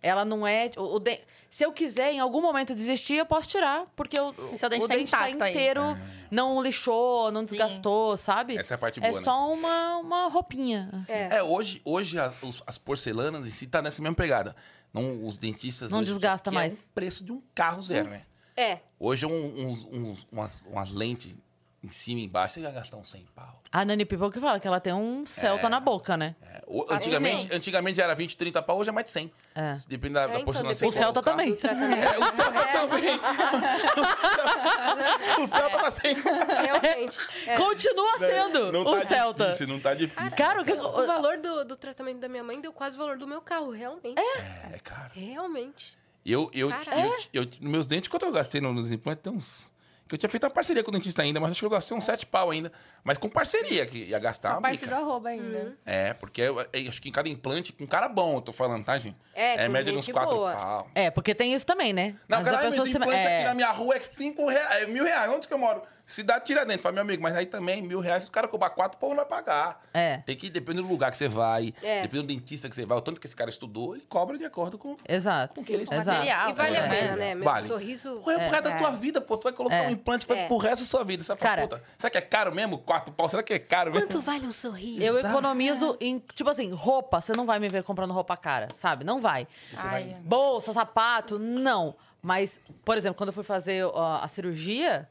Ela 0.01 0.23
não 0.23 0.45
é. 0.45 0.69
O, 0.77 0.95
o 0.95 0.99
de- 0.99 1.19
Se 1.49 1.65
eu 1.65 1.71
quiser, 1.71 2.11
em 2.13 2.19
algum 2.19 2.41
momento, 2.41 2.75
desistir, 2.75 3.15
eu 3.15 3.25
posso 3.25 3.47
tirar. 3.47 3.85
Porque 3.95 4.19
o, 4.19 4.33
E 4.53 4.57
seu 4.57 4.69
dente 4.69 4.85
o 4.85 4.87
tá 4.87 4.95
dente 4.95 5.11
tá 5.11 5.17
intacto 5.29 5.43
aí. 5.43 5.49
inteiro, 5.51 5.81
não 6.29 6.61
lixou, 6.61 7.31
não 7.31 7.43
desgastou, 7.43 8.15
sabe? 8.15 8.57
Essa 8.57 8.73
é 8.73 8.75
a 8.75 8.77
parte 8.77 8.99
É 8.99 9.09
boa, 9.09 9.13
né? 9.19 9.23
só 9.23 9.51
uma, 9.51 9.97
uma 9.97 10.27
roupinha. 10.27 10.89
assim. 11.01 11.11
É. 11.13 11.37
É, 11.37 11.43
hoje, 11.43 11.81
hoje 11.83 12.19
a- 12.19 12.31
os- 12.43 12.61
as 12.67 12.77
porcelanas 12.77 13.45
em 13.47 13.49
si 13.49 13.65
tá 13.67 13.81
nessa 13.81 14.01
mesma 14.01 14.15
pegada. 14.15 14.55
Não, 14.93 15.25
os 15.25 15.37
dentistas. 15.37 15.91
Não 15.91 16.03
desgasta 16.03 16.49
que 16.51 16.55
mais. 16.55 16.73
É 16.73 16.77
o 16.77 16.91
preço 16.93 17.23
de 17.25 17.31
um 17.31 17.41
carro 17.53 17.81
zero, 17.81 18.09
né? 18.09 18.21
É. 18.55 18.79
Hoje, 18.99 19.25
um- 19.25 19.67
uns, 19.69 19.83
uns- 19.91 20.27
umas, 20.31 20.61
umas 20.67 20.91
lentes 20.91 21.35
em 21.85 21.89
cima 21.89 22.19
e 22.19 22.23
embaixo, 22.25 22.55
você 22.55 22.61
vai 22.61 22.71
gastar 22.73 22.97
uns 22.97 23.09
100 23.09 23.25
pau. 23.35 23.61
A 23.71 23.83
Nani 23.85 24.05
que 24.05 24.17
fala 24.39 24.59
que 24.59 24.67
ela 24.67 24.79
tem 24.79 24.93
um 24.93 25.25
celta 25.25 25.67
na 25.69 25.79
boca, 25.79 26.15
né? 26.15 26.35
É, 26.41 26.63
o- 26.65 26.85
antigamente, 26.89 27.53
antigamente 27.53 27.99
era 28.01 28.15
20, 28.15 28.37
30 28.37 28.61
pau, 28.61 28.79
hoje 28.79 28.89
é 28.89 28.93
mais 28.93 29.05
de 29.05 29.11
100. 29.11 29.31
É. 29.53 29.77
Depende 29.87 30.13
da, 30.13 30.21
É, 30.23 30.27
da 30.27 30.33
então, 30.35 30.45
porcelana 30.45 30.73
que 30.73 30.79
você 30.79 30.85
O 30.85 30.91
Celta 30.91 31.21
colocar. 31.21 31.31
também. 31.31 31.49
Do 31.51 31.57
tratamento. 31.57 32.03
É, 32.03 32.19
o 32.19 32.31
Celta 32.31 32.63
também. 32.71 33.19
o 35.43 35.47
Celta 35.47 35.79
tá 35.79 35.91
sem. 35.91 36.15
Realmente. 36.15 37.17
É. 37.47 37.57
Continua 37.57 38.17
sendo 38.17 38.71
Não 38.71 38.81
o 38.81 38.95
tá 38.99 39.05
Celta. 39.05 39.45
difícil, 39.45 39.67
não 39.67 39.79
tá 39.79 39.93
difícil. 39.93 40.37
Cara, 40.37 40.61
o 40.61 40.65
que. 40.65 40.73
O 40.73 41.05
valor 41.07 41.37
do, 41.37 41.63
do 41.65 41.75
tratamento 41.77 42.19
da 42.19 42.27
minha 42.27 42.43
mãe 42.43 42.59
deu 42.59 42.73
quase 42.73 42.95
o 42.95 42.99
valor 42.99 43.17
do 43.17 43.27
meu 43.27 43.41
carro, 43.41 43.71
realmente. 43.71 44.19
É, 44.19 44.79
cara. 44.83 45.11
Realmente. 45.13 45.97
Eu, 46.25 46.49
eu, 46.53 46.71
eu, 46.71 47.43
eu, 47.43 47.47
meus 47.61 47.85
dentes, 47.85 48.09
quanto 48.09 48.25
eu 48.25 48.31
gastei 48.31 48.59
nos 48.59 48.91
implantes, 48.91 49.21
tem 49.23 49.31
uns. 49.31 49.71
Que 50.07 50.13
eu 50.13 50.19
tinha 50.19 50.29
feito 50.29 50.43
uma 50.43 50.51
parceria 50.51 50.83
com 50.83 50.91
o 50.91 50.93
dentista 50.93 51.23
ainda, 51.23 51.39
mas 51.39 51.49
acho 51.51 51.59
que 51.61 51.65
eu 51.65 51.69
gastei 51.69 51.97
uns 51.97 52.03
7 52.03 52.27
pau 52.27 52.51
ainda. 52.51 52.71
Mas 53.03 53.17
com 53.17 53.27
parceria, 53.27 53.85
que 53.87 53.97
ia 54.05 54.19
gastar 54.19 54.49
A 54.51 54.53
uma 54.55 54.61
parte 54.61 54.79
bica. 54.81 54.95
do 54.95 55.01
arroba 55.01 55.29
ainda. 55.29 55.57
Uhum. 55.57 55.73
É, 55.83 56.13
porque 56.13 56.41
eu, 56.41 56.59
eu 56.59 56.89
acho 56.89 57.01
que 57.01 57.09
em 57.09 57.11
cada 57.11 57.27
implante, 57.27 57.73
com 57.73 57.87
cara 57.87 58.07
bom, 58.07 58.35
eu 58.35 58.41
tô 58.41 58.53
falando, 58.53 58.85
tá, 58.85 58.99
gente? 58.99 59.17
É, 59.33 59.55
é 59.63 59.65
com 59.65 59.71
média 59.71 59.91
de 59.91 59.97
uns 59.97 60.05
gente 60.05 60.13
4 60.13 60.35
boa. 60.35 60.53
pau. 60.53 60.87
É, 60.93 61.09
porque 61.09 61.33
tem 61.33 61.55
isso 61.55 61.65
também, 61.65 61.91
né? 61.91 62.15
Não, 62.27 62.43
cara, 62.43 62.57
a 62.57 62.61
pessoa 62.61 62.81
mas 62.85 62.91
se- 62.91 62.97
implante 62.99 63.17
é, 63.27 63.35
aqui 63.37 63.45
na 63.47 63.53
minha 63.55 63.71
rua 63.71 63.95
é 63.95 63.99
5 63.99 64.47
reais, 64.47 64.83
é 64.83 64.85
mil 64.85 65.03
reais. 65.03 65.31
Onde 65.31 65.47
que 65.47 65.53
eu 65.53 65.57
moro? 65.57 65.81
Cidade 66.05 66.45
Tiradentes, 66.45 66.81
fala, 66.83 66.93
meu 66.93 67.01
amigo, 67.01 67.23
mas 67.23 67.35
aí 67.35 67.47
também, 67.47 67.81
mil 67.81 67.99
reais, 67.99 68.23
se 68.23 68.29
o 68.29 68.31
cara 68.31 68.47
cobrar 68.47 68.69
4, 68.69 68.99
pô, 68.99 69.09
não 69.09 69.15
vai 69.17 69.25
pagar. 69.25 69.81
É. 69.91 70.17
Tem 70.19 70.35
que, 70.35 70.49
depende 70.51 70.81
do 70.81 70.87
lugar 70.87 71.09
que 71.09 71.17
você 71.17 71.27
vai, 71.27 71.73
É. 71.81 72.03
depende 72.03 72.21
do 72.23 72.27
dentista 72.27 72.69
que 72.69 72.75
você 72.75 72.85
vai, 72.85 72.95
o 72.97 73.01
tanto 73.01 73.19
que 73.19 73.25
esse 73.25 73.35
cara 73.35 73.49
estudou, 73.49 73.95
ele 73.95 74.05
cobra 74.07 74.37
de 74.37 74.45
acordo 74.45 74.77
com... 74.77 74.95
Exato. 75.07 75.63
que 75.63 75.73
eles- 75.73 75.91
Exato. 75.91 76.05
Material. 76.11 76.49
E 76.49 76.53
vale 76.53 76.77
a 76.77 76.85
É. 76.85 76.89
pena, 76.89 77.15
né? 77.15 77.35
Meu 77.35 77.43
Vale. 77.43 77.67
sorriso. 77.67 78.21
Pô, 78.23 78.29
é 78.29 78.35
pro 78.35 78.49
resto 78.49 78.63
da 78.63 78.69
É. 78.71 78.75
tua 78.77 78.91
vida, 78.91 79.19
pô. 79.19 79.35
Tu 79.37 79.43
vai 79.45 79.53
colocar 79.53 79.75
É. 79.75 79.87
um 79.87 79.91
implante 79.91 80.25
pra, 80.27 80.35
É. 80.37 80.47
pro 80.47 80.57
resto 80.57 80.83
da 80.83 80.87
sua 80.87 81.03
vida. 81.03 81.23
Você 81.23 81.35
falar, 81.35 81.49
Cara- 81.49 81.61
puta, 81.67 81.83
será 81.97 82.11
que 82.11 82.17
é 82.17 82.21
caro 82.21 82.53
mesmo? 82.53 82.77
Quatro 82.77 83.11
pau? 83.13 83.27
Será 83.27 83.41
que 83.41 83.53
é 83.53 83.59
caro 83.59 83.91
mesmo? 83.91 84.07
Quanto 84.07 84.21
vale 84.21 84.45
um 84.45 84.51
sorriso? 84.51 85.01
Eu 85.01 85.17
Exato. 85.17 85.33
economizo 85.33 85.97
em, 85.99 86.19
tipo 86.35 86.49
assim, 86.51 86.71
roupa. 86.71 87.19
Você 87.19 87.33
não 87.33 87.45
vai 87.47 87.57
me 87.57 87.67
ver 87.67 87.81
comprando 87.83 88.11
roupa 88.13 88.37
cara, 88.37 88.67
sabe? 88.77 89.03
Não 89.03 89.19
vai. 89.19 89.47
Vai... 89.73 90.15
Bolsa, 90.21 90.71
sapato, 90.71 91.39
não. 91.39 91.95
Mas, 92.21 92.59
por 92.83 92.97
exemplo, 92.97 93.15
quando 93.17 93.29
eu 93.29 93.33
fui 93.33 93.43
fazer 93.43 93.85
a 93.95 94.27
cirurgia, 94.27 95.07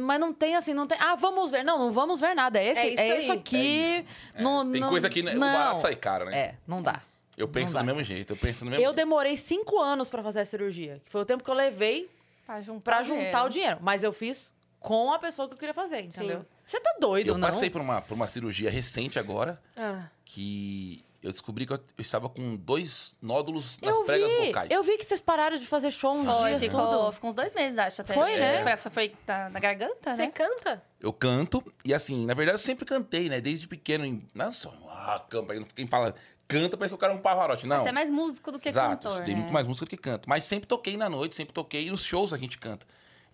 mas 0.00 0.18
não 0.20 0.32
tem 0.32 0.56
assim, 0.56 0.74
não 0.74 0.86
tem. 0.86 0.98
Ah, 1.00 1.14
vamos 1.14 1.50
ver. 1.50 1.62
Não, 1.64 1.78
não 1.78 1.90
vamos 1.92 2.20
ver 2.20 2.34
nada. 2.34 2.58
É, 2.58 2.68
esse, 2.68 2.80
É 2.80 2.88
isso 2.92 3.00
é 3.02 3.18
isso 3.18 3.32
aqui. 3.32 3.56
É 3.56 3.98
isso. 4.00 4.08
É, 4.34 4.42
Não, 4.42 4.70
tem 4.70 4.80
não- 4.80 4.88
coisa 4.88 5.08
que 5.08 5.22
né, 5.22 5.34
o 5.34 5.38
não. 5.38 5.52
barato 5.52 5.80
sai 5.80 5.94
caro, 5.94 6.24
né? 6.26 6.38
É, 6.38 6.54
não 6.66 6.82
dá. 6.82 7.00
Eu 7.36 7.46
penso 7.46 7.74
Não 7.74 7.82
do 7.82 7.86
mesmo 7.86 8.02
jeito, 8.02 8.32
eu 8.32 8.36
penso 8.36 8.64
no 8.64 8.70
mesmo 8.72 8.82
Eu 8.82 8.88
jeito. 8.88 8.96
demorei 8.96 9.36
cinco 9.36 9.78
anos 9.80 10.08
pra 10.08 10.22
fazer 10.24 10.40
a 10.40 10.44
cirurgia. 10.44 11.00
Que 11.04 11.10
foi 11.12 11.20
o 11.20 11.24
tempo 11.24 11.44
que 11.44 11.50
eu 11.50 11.54
levei 11.54 12.10
Pra 12.44 12.60
juntar, 12.60 12.80
pra 12.82 13.00
o 13.00 13.04
juntar 13.04 13.20
dinheiro. 13.22 13.44
o 13.46 13.48
dinheiro. 13.48 13.78
Mas 13.80 14.02
eu 14.02 14.12
fiz 14.12 14.52
com 14.80 15.12
a 15.12 15.18
pessoa 15.20 15.46
que 15.46 15.54
eu 15.54 15.58
queria 15.58 15.74
fazer, 15.74 16.00
entendeu? 16.00 16.40
Sim. 16.40 16.46
Você 16.64 16.80
tá 16.80 16.96
doido, 17.00 17.28
Eu 17.28 17.38
não? 17.38 17.46
passei 17.48 17.70
por 17.70 17.80
uma, 17.80 18.00
por 18.02 18.14
uma 18.14 18.26
cirurgia 18.26 18.70
recente 18.70 19.18
agora, 19.20 19.60
Ah, 19.76 20.06
que 20.24 21.04
eu 21.22 21.32
descobri 21.32 21.66
que 21.66 21.72
eu, 21.72 21.76
eu 21.76 22.02
estava 22.02 22.28
com 22.28 22.56
dois 22.56 23.16
nódulos 23.20 23.76
nas 23.82 23.96
Eu 23.96 24.04
pregas 24.04 24.32
vi, 24.32 24.46
vocais. 24.46 24.70
eu 24.70 24.82
vi 24.82 24.96
que 24.96 25.04
vocês 25.04 25.20
pararam 25.20 25.56
de 25.56 25.66
fazer 25.66 25.90
show 25.90 26.14
uns 26.14 26.30
Foi, 26.30 26.50
dias, 26.50 26.62
ficou, 26.62 26.86
tudo. 26.86 27.12
ficou 27.12 27.30
uns 27.30 27.36
dois 27.36 27.52
meses, 27.54 27.78
acho. 27.78 28.00
Até. 28.02 28.14
Foi, 28.14 28.36
né? 28.36 28.62
Foi, 28.62 28.76
foi, 28.76 28.90
foi 28.90 29.16
na, 29.26 29.50
na 29.50 29.60
garganta, 29.60 30.14
você 30.14 30.22
né? 30.22 30.30
canta? 30.30 30.82
Eu 31.00 31.12
canto, 31.12 31.62
e 31.84 31.92
assim, 31.92 32.24
na 32.24 32.34
verdade 32.34 32.54
eu 32.54 32.64
sempre 32.64 32.84
cantei, 32.84 33.28
né? 33.28 33.40
Desde 33.40 33.66
pequeno, 33.66 34.04
em, 34.04 34.26
não 34.34 34.52
só, 34.52 34.72
ah, 34.90 35.24
campa, 35.28 35.54
quem 35.74 35.86
fala 35.86 36.14
canta 36.46 36.76
parece 36.76 36.90
que 36.90 36.94
o 36.94 36.98
cara 36.98 37.12
é 37.12 37.16
um 37.16 37.20
pavarote, 37.20 37.66
não. 37.66 37.82
Você 37.82 37.90
é 37.90 37.92
mais 37.92 38.10
músico 38.10 38.50
do 38.50 38.58
que 38.58 38.68
Exato, 38.68 38.90
cantor, 38.96 39.12
estudei 39.12 39.34
né? 39.34 39.40
muito 39.40 39.52
mais 39.52 39.66
música 39.66 39.84
do 39.84 39.90
que 39.90 39.96
canto. 39.96 40.28
Mas 40.28 40.44
sempre 40.44 40.66
toquei 40.66 40.96
na 40.96 41.08
noite, 41.08 41.36
sempre 41.36 41.52
toquei, 41.52 41.86
e 41.86 41.90
nos 41.90 42.02
shows 42.02 42.32
a 42.32 42.38
gente 42.38 42.58
canta. 42.58 42.86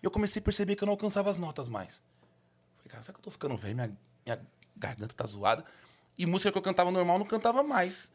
E 0.03 0.05
eu 0.05 0.11
comecei 0.11 0.39
a 0.39 0.43
perceber 0.43 0.75
que 0.75 0.83
eu 0.83 0.85
não 0.85 0.93
alcançava 0.93 1.29
as 1.29 1.37
notas 1.37 1.69
mais. 1.69 2.01
Falei, 2.77 2.89
cara, 2.89 3.01
será 3.03 3.13
que 3.13 3.19
eu 3.19 3.23
tô 3.23 3.31
ficando 3.31 3.55
velho? 3.55 3.75
Minha, 3.75 3.95
minha 4.25 4.39
garganta 4.75 5.15
tá 5.15 5.25
zoada. 5.25 5.63
E 6.17 6.25
música 6.25 6.51
que 6.51 6.57
eu 6.57 6.61
cantava 6.61 6.91
normal, 6.91 7.19
não 7.19 7.25
cantava 7.25 7.63
mais. 7.63 8.11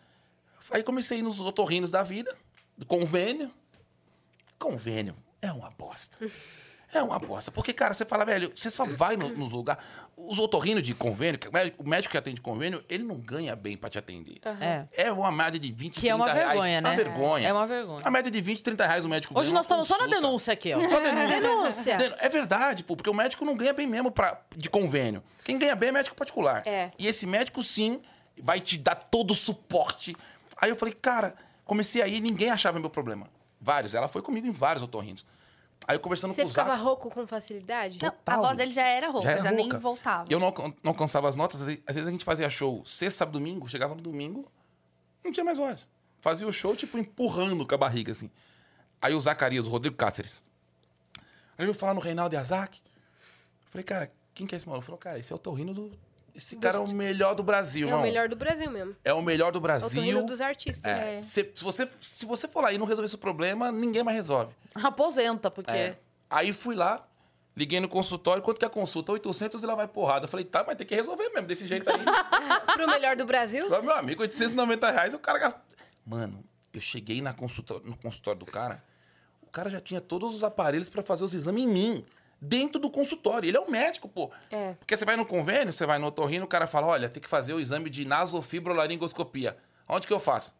Aí 0.70 0.82
comecei 0.82 1.22
nos 1.22 1.40
otorrinos 1.40 1.90
da 1.90 2.02
vida, 2.02 2.36
do 2.76 2.86
convênio. 2.86 3.50
Convênio 4.58 5.16
é 5.40 5.52
uma 5.52 5.70
bosta. 5.70 6.16
É 6.92 7.02
uma 7.02 7.18
bosta. 7.18 7.50
Porque, 7.50 7.72
cara, 7.72 7.94
você 7.94 8.04
fala, 8.04 8.24
velho, 8.24 8.52
você 8.54 8.70
só 8.70 8.84
vai 8.84 9.16
no- 9.16 9.28
nos 9.28 9.52
lugares. 9.52 9.82
Os 10.16 10.38
otorrinos 10.38 10.82
de 10.82 10.92
convênio, 10.94 11.38
que- 11.38 11.48
o 11.78 11.88
médico 11.88 12.10
que 12.12 12.18
atende 12.18 12.40
convênio, 12.40 12.84
ele 12.88 13.04
não 13.04 13.16
ganha 13.16 13.54
bem 13.56 13.76
pra 13.76 13.88
te 13.88 13.98
atender. 13.98 14.38
É. 14.60 14.86
É 15.06 15.12
uma 15.12 15.30
média 15.30 15.58
de 15.58 15.70
20, 15.72 15.94
Que 16.00 16.08
é 16.08 16.14
uma 16.14 16.24
30 16.26 16.38
reais. 16.38 16.52
vergonha, 16.54 16.80
né? 16.80 16.88
Uma 16.90 16.96
vergonha. 16.96 17.48
É 17.48 17.52
uma 17.52 17.66
vergonha. 17.66 18.02
A 18.04 18.10
média 18.10 18.30
de 18.30 18.40
20, 18.40 18.62
30 18.62 18.86
reais 18.86 19.04
o 19.04 19.08
médico 19.08 19.32
Hoje 19.38 19.46
ganha 19.48 19.54
nós 19.54 19.64
estamos 19.66 19.86
só 19.86 19.94
na 19.94 20.04
consulta. 20.04 20.20
denúncia 20.20 20.52
aqui, 20.52 20.74
ó. 20.74 20.88
Só 20.88 21.00
denúncia. 21.00 21.40
Denúncia. 21.40 21.96
Den- 21.96 22.14
É 22.18 22.28
verdade, 22.28 22.82
pô, 22.84 22.96
porque 22.96 23.08
o 23.10 23.14
médico 23.14 23.44
não 23.44 23.54
ganha 23.56 23.72
bem 23.72 23.86
mesmo 23.86 24.10
pra, 24.10 24.40
de 24.56 24.68
convênio. 24.68 25.22
Quem 25.44 25.58
ganha 25.58 25.74
bem 25.76 25.88
é 25.90 25.92
médico 25.92 26.16
particular. 26.16 26.62
É. 26.66 26.90
E 26.98 27.06
esse 27.06 27.24
médico, 27.26 27.62
sim, 27.62 28.00
vai 28.42 28.60
te 28.60 28.76
dar 28.76 28.94
todo 28.96 29.30
o 29.30 29.34
suporte. 29.34 30.14
Aí 30.56 30.68
eu 30.70 30.76
falei, 30.76 30.94
cara, 30.94 31.34
comecei 31.64 32.02
aí 32.02 32.20
ninguém 32.20 32.50
achava 32.50 32.78
meu 32.78 32.90
problema. 32.90 33.28
Vários. 33.60 33.94
Ela 33.94 34.08
foi 34.08 34.22
comigo 34.22 34.46
em 34.46 34.50
vários 34.52 34.82
otorrinos. 34.82 35.24
Aí 35.88 35.96
eu 35.96 36.00
conversando 36.00 36.32
Você 36.32 36.42
com 36.42 36.48
os 36.48 36.52
ficava 36.52 36.70
Zac, 36.72 36.82
rouco 36.82 37.10
com 37.10 37.26
facilidade? 37.26 37.98
Não, 38.00 38.08
a 38.08 38.12
Total. 38.12 38.40
voz 38.42 38.56
dele 38.56 38.70
já 38.72 38.82
era 38.86 39.08
rouca, 39.08 39.26
já, 39.26 39.32
era 39.38 39.50
nem 39.50 39.62
rouca. 39.64 39.78
voltava. 39.78 40.26
Eu 40.30 40.38
não, 40.38 40.52
não 40.82 40.90
alcançava 40.92 41.28
as 41.28 41.34
notas. 41.36 41.60
Às 41.60 41.66
vezes- 41.66 41.82
às 41.86 41.94
vezes 41.94 42.08
a 42.08 42.10
gente 42.12 42.24
fazia 42.24 42.48
show 42.50 42.84
sexta, 42.84 43.18
sábado, 43.20 43.38
domingo. 43.38 43.68
Chegava 43.68 43.94
no 43.94 44.00
domingo, 44.02 44.46
não 45.24 45.32
tinha 45.32 45.44
mais 45.44 45.58
voz. 45.58 45.88
Fazia 46.20 46.46
o 46.46 46.52
show, 46.52 46.76
tipo, 46.76 46.98
empurrando 46.98 47.66
com 47.66 47.74
a 47.74 47.78
barriga, 47.78 48.12
assim. 48.12 48.30
Aí 49.00 49.14
o 49.14 49.20
Zacarias, 49.20 49.66
o 49.66 49.70
Rodrigo 49.70 49.96
Cáceres. 49.96 50.44
Aí 51.56 51.66
eu 51.66 51.74
falar 51.74 51.94
no 51.94 52.00
Reinaldo 52.00 52.34
Yazaki. 52.34 52.80
Falei, 53.70 53.84
cara, 53.84 54.12
quem 54.34 54.46
que 54.46 54.54
é 54.54 54.58
esse 54.58 54.68
maluco? 54.68 54.84
Falou, 54.84 54.98
cara, 54.98 55.18
esse 55.18 55.32
é 55.32 55.36
o 55.36 55.38
Torrino 55.38 55.72
do... 55.72 55.90
Esse 56.34 56.56
cara 56.56 56.76
é 56.78 56.80
o 56.80 56.88
melhor 56.92 57.34
do 57.34 57.42
Brasil, 57.42 57.86
É 57.86 57.90
irmão. 57.90 58.00
o 58.00 58.02
melhor 58.02 58.28
do 58.28 58.36
Brasil 58.36 58.70
mesmo. 58.70 58.96
É 59.04 59.12
o 59.12 59.22
melhor 59.22 59.52
do 59.52 59.56
É 59.56 59.58
o 59.58 59.60
Brasil. 59.60 60.26
dos 60.26 60.40
artistas. 60.40 60.84
É. 60.98 61.20
Se, 61.22 61.50
se 61.54 61.62
você, 61.64 61.88
se 62.00 62.24
você 62.26 62.46
for 62.48 62.62
lá 62.62 62.72
e 62.72 62.78
não 62.78 62.86
resolver 62.86 63.06
esse 63.06 63.16
problema, 63.18 63.70
ninguém 63.72 64.02
mais 64.02 64.16
resolve. 64.16 64.54
Aposenta, 64.74 65.50
porque. 65.50 65.70
É. 65.70 65.98
Aí 66.28 66.52
fui 66.52 66.74
lá, 66.74 67.06
liguei 67.56 67.80
no 67.80 67.88
consultório, 67.88 68.42
quanto 68.42 68.58
que 68.58 68.64
é 68.64 68.68
a 68.68 68.70
consulta? 68.70 69.12
800 69.12 69.62
e 69.62 69.66
lá 69.66 69.74
vai 69.74 69.88
porrada. 69.88 70.24
Eu 70.26 70.28
falei, 70.28 70.44
tá, 70.46 70.62
mas 70.66 70.76
tem 70.76 70.86
que 70.86 70.94
resolver 70.94 71.28
mesmo, 71.30 71.46
desse 71.46 71.66
jeito 71.66 71.90
aí. 71.90 71.98
Pro 72.74 72.86
melhor 72.86 73.16
do 73.16 73.24
Brasil? 73.26 73.68
Falei, 73.68 73.84
Meu 73.84 73.94
amigo, 73.96 74.22
890 74.22 74.90
reais, 74.90 75.14
o 75.14 75.18
cara 75.18 75.38
gasta... 75.38 75.60
Mano, 76.06 76.44
eu 76.72 76.80
cheguei 76.80 77.20
na 77.20 77.32
consulta, 77.34 77.74
no 77.84 77.96
consultório 77.96 78.38
do 78.38 78.46
cara, 78.46 78.82
o 79.42 79.46
cara 79.50 79.68
já 79.68 79.80
tinha 79.80 80.00
todos 80.00 80.34
os 80.34 80.44
aparelhos 80.44 80.88
pra 80.88 81.02
fazer 81.02 81.24
os 81.24 81.34
exames 81.34 81.64
em 81.64 81.66
mim. 81.68 82.06
Dentro 82.40 82.80
do 82.80 82.90
consultório. 82.90 83.48
Ele 83.48 83.56
é 83.56 83.60
o 83.60 83.70
médico, 83.70 84.08
pô. 84.08 84.30
É. 84.50 84.74
Porque 84.74 84.96
você 84.96 85.04
vai 85.04 85.16
no 85.16 85.26
convênio, 85.26 85.72
você 85.72 85.84
vai 85.84 85.98
no 85.98 86.06
otorrino, 86.06 86.44
o 86.44 86.48
cara 86.48 86.66
fala, 86.66 86.86
olha, 86.86 87.08
tem 87.08 87.22
que 87.22 87.28
fazer 87.28 87.52
o 87.52 87.60
exame 87.60 87.90
de 87.90 88.06
nasofibrolaringoscopia. 88.06 89.56
Onde 89.88 90.06
que 90.06 90.12
eu 90.12 90.20
faço? 90.20 90.54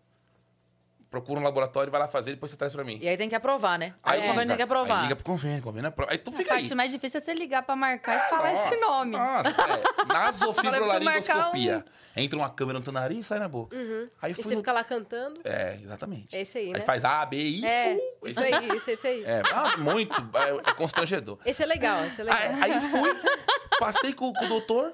Procura 1.10 1.40
um 1.40 1.42
laboratório, 1.42 1.90
vai 1.90 2.00
lá 2.00 2.06
fazer, 2.06 2.30
depois 2.30 2.52
você 2.52 2.56
traz 2.56 2.72
pra 2.72 2.84
mim. 2.84 2.96
E 3.02 3.08
aí 3.08 3.16
tem 3.16 3.28
que 3.28 3.34
aprovar, 3.34 3.76
né? 3.76 3.94
Aí 4.00 4.20
Aí, 4.20 4.24
o 4.24 4.28
convênio 4.28 4.46
tem 4.46 4.56
que 4.56 4.62
exato. 4.62 4.74
Aí 4.74 4.80
aprovar. 4.82 5.02
liga 5.02 5.16
pro 5.16 5.24
convênio, 5.24 5.62
convênio 5.62 5.88
aprova. 5.88 6.12
Aí 6.12 6.18
tu 6.18 6.30
A 6.30 6.32
fica 6.32 6.54
aí. 6.54 6.60
parte 6.60 6.74
mais 6.76 6.92
difícil 6.92 7.18
é 7.18 7.20
você 7.24 7.34
ligar 7.34 7.62
pra 7.64 7.74
marcar 7.74 8.14
e 8.16 8.30
falar 8.30 8.52
Nossa, 8.52 8.74
esse 8.74 8.80
nome. 8.80 9.10
Nossa, 9.12 9.48
é. 9.50 10.04
Nasofibrolaringoscopia. 10.06 11.72
marcar 11.78 12.00
Entra 12.16 12.38
uma 12.38 12.50
câmera 12.50 12.78
no 12.78 12.84
teu 12.84 12.92
nariz 12.92 13.18
e 13.18 13.22
sai 13.22 13.38
na 13.38 13.48
boca. 13.48 13.76
Aí 14.20 14.32
E 14.32 14.34
você 14.34 14.50
no... 14.50 14.56
fica 14.58 14.72
lá 14.72 14.82
cantando. 14.82 15.40
É, 15.44 15.78
exatamente. 15.82 16.34
É 16.34 16.40
esse 16.40 16.58
aí, 16.58 16.66
Aí 16.66 16.72
né? 16.72 16.80
faz 16.80 17.04
A, 17.04 17.24
B, 17.24 17.36
I. 17.36 17.64
É, 17.64 17.96
U, 18.20 18.28
isso 18.28 18.40
aí, 18.40 18.76
isso, 18.76 18.90
esse 18.90 19.06
aí. 19.06 19.24
É, 19.24 19.42
ah, 19.52 19.76
muito. 19.78 20.14
É, 20.34 20.70
é 20.70 20.74
constrangedor. 20.74 21.38
Esse 21.46 21.62
é 21.62 21.66
legal, 21.66 22.04
esse 22.04 22.20
é 22.20 22.24
legal. 22.24 22.40
Aí, 22.40 22.72
aí 22.72 22.80
fui, 22.80 23.20
passei 23.78 24.12
com, 24.12 24.32
com 24.32 24.44
o 24.44 24.48
doutor. 24.48 24.92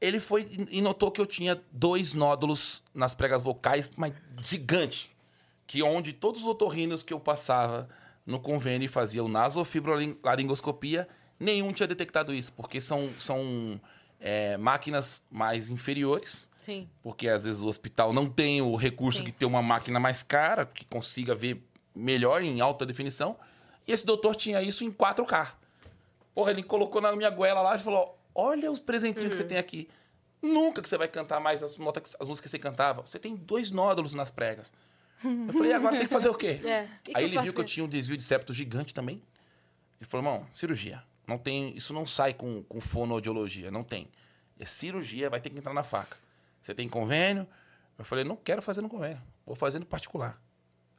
Ele 0.00 0.20
foi 0.20 0.46
e 0.70 0.82
notou 0.82 1.10
que 1.10 1.20
eu 1.20 1.26
tinha 1.26 1.60
dois 1.70 2.12
nódulos 2.12 2.82
nas 2.92 3.14
pregas 3.14 3.40
vocais, 3.40 3.88
mas 3.96 4.12
gigante. 4.44 5.13
Que 5.66 5.82
onde 5.82 6.12
todos 6.12 6.42
os 6.42 6.46
otorrinos 6.46 7.02
que 7.02 7.12
eu 7.12 7.20
passava 7.20 7.88
no 8.26 8.38
convênio 8.40 8.86
e 8.86 8.88
fazia 8.88 9.22
o 9.22 9.28
nasofibrolaringoscopia, 9.28 11.08
nenhum 11.38 11.72
tinha 11.72 11.86
detectado 11.86 12.32
isso, 12.32 12.52
porque 12.52 12.80
são, 12.80 13.10
são 13.20 13.80
é, 14.20 14.56
máquinas 14.56 15.22
mais 15.30 15.68
inferiores. 15.68 16.48
Sim. 16.62 16.88
Porque 17.02 17.28
às 17.28 17.44
vezes 17.44 17.60
o 17.60 17.66
hospital 17.66 18.12
não 18.12 18.26
tem 18.26 18.62
o 18.62 18.74
recurso 18.74 19.18
Sim. 19.18 19.26
de 19.26 19.32
ter 19.32 19.44
uma 19.44 19.60
máquina 19.60 20.00
mais 20.00 20.22
cara, 20.22 20.64
que 20.64 20.84
consiga 20.86 21.34
ver 21.34 21.62
melhor 21.94 22.42
em 22.42 22.60
alta 22.60 22.86
definição. 22.86 23.36
E 23.86 23.92
esse 23.92 24.06
doutor 24.06 24.34
tinha 24.34 24.62
isso 24.62 24.82
em 24.82 24.90
4K. 24.90 25.52
Porra, 26.34 26.50
ele 26.50 26.62
colocou 26.62 27.02
na 27.02 27.14
minha 27.14 27.28
goela 27.28 27.60
lá 27.60 27.76
e 27.76 27.78
falou: 27.78 28.18
Olha 28.34 28.72
os 28.72 28.80
presentinhos 28.80 29.28
que 29.28 29.36
você 29.36 29.44
tem 29.44 29.58
aqui. 29.58 29.88
Nunca 30.40 30.82
que 30.82 30.88
você 30.88 30.98
vai 30.98 31.08
cantar 31.08 31.38
mais 31.40 31.62
as, 31.62 31.76
notas, 31.76 32.16
as 32.18 32.26
músicas 32.26 32.50
que 32.50 32.56
você 32.56 32.58
cantava. 32.58 33.02
Você 33.02 33.18
tem 33.18 33.36
dois 33.36 33.70
nódulos 33.70 34.12
nas 34.14 34.30
pregas. 34.30 34.72
Eu 35.22 35.52
falei, 35.52 35.70
e 35.70 35.74
agora 35.74 35.96
tem 35.96 36.06
que 36.06 36.12
fazer 36.12 36.28
o 36.28 36.34
quê? 36.34 36.60
É, 36.64 36.88
que 37.02 37.12
Aí 37.14 37.22
eu 37.24 37.28
ele 37.28 37.38
viu 37.40 37.54
que 37.54 37.60
eu 37.60 37.64
tinha 37.64 37.84
um 37.84 37.88
desvio 37.88 38.16
de 38.16 38.24
septo 38.24 38.52
gigante 38.52 38.94
também. 38.94 39.22
Ele 40.00 40.08
falou, 40.08 40.26
irmão, 40.26 40.46
cirurgia. 40.52 41.02
Não 41.26 41.38
tem, 41.38 41.74
isso 41.76 41.94
não 41.94 42.04
sai 42.04 42.34
com, 42.34 42.62
com 42.64 42.80
fonoaudiologia, 42.80 43.70
não 43.70 43.82
tem. 43.82 44.08
É 44.58 44.66
cirurgia, 44.66 45.30
vai 45.30 45.40
ter 45.40 45.50
que 45.50 45.58
entrar 45.58 45.72
na 45.72 45.82
faca. 45.82 46.18
Você 46.60 46.74
tem 46.74 46.88
convênio? 46.88 47.46
Eu 47.98 48.04
falei, 48.04 48.24
não 48.24 48.36
quero 48.36 48.60
fazer 48.60 48.80
no 48.82 48.88
convênio, 48.88 49.20
vou 49.46 49.54
fazer 49.56 49.78
no 49.78 49.86
particular. 49.86 50.40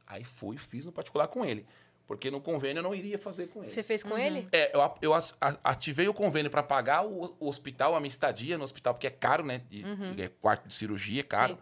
Aí 0.06 0.24
fui, 0.24 0.56
fiz 0.56 0.84
no 0.86 0.92
particular 0.92 1.28
com 1.28 1.44
ele. 1.44 1.66
Porque 2.06 2.30
no 2.30 2.40
convênio 2.40 2.78
eu 2.78 2.82
não 2.84 2.94
iria 2.94 3.18
fazer 3.18 3.48
com 3.48 3.62
ele. 3.64 3.72
Você 3.72 3.82
fez 3.82 4.02
com 4.04 4.10
Uhum. 4.10 4.18
ele? 4.18 4.48
É, 4.52 4.74
eu, 4.76 4.80
eu 5.02 5.12
ativei 5.64 6.06
o 6.06 6.14
convênio 6.14 6.50
para 6.50 6.62
pagar 6.62 7.04
o, 7.04 7.36
o 7.40 7.48
hospital, 7.48 7.96
a 7.96 8.00
minha 8.00 8.08
estadia 8.08 8.56
no 8.56 8.62
hospital, 8.62 8.94
porque 8.94 9.08
é 9.08 9.10
caro, 9.10 9.44
né? 9.44 9.62
De, 9.68 9.82
é 10.22 10.28
quarto 10.28 10.68
de 10.68 10.74
cirurgia, 10.74 11.20
é 11.20 11.24
caro. 11.24 11.54
Sim. 11.54 11.60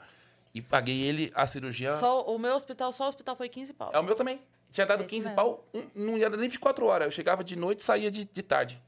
E 0.54 0.62
paguei 0.62 1.02
ele 1.02 1.32
a 1.34 1.46
cirurgia. 1.46 1.96
Só, 1.98 2.22
o 2.26 2.38
meu 2.38 2.54
hospital, 2.54 2.92
só 2.92 3.06
o 3.06 3.08
hospital 3.08 3.34
foi 3.34 3.48
15 3.48 3.72
pau. 3.72 3.90
É 3.92 3.98
o 3.98 4.02
meu 4.04 4.14
também. 4.14 4.40
Tinha 4.70 4.86
dado 4.86 5.02
Esse 5.02 5.10
15 5.10 5.26
mesmo. 5.26 5.36
pau, 5.36 5.64
um- 5.74 5.86
não 5.94 6.16
ia 6.16 6.30
dar 6.30 6.36
nem 6.36 6.48
24 6.48 6.86
horas. 6.86 7.06
Eu 7.06 7.10
chegava 7.12 7.42
de 7.44 7.56
noite 7.56 7.80
e 7.80 7.82
saía 7.82 8.10
de, 8.10 8.24
de 8.24 8.42
tarde. 8.42 8.80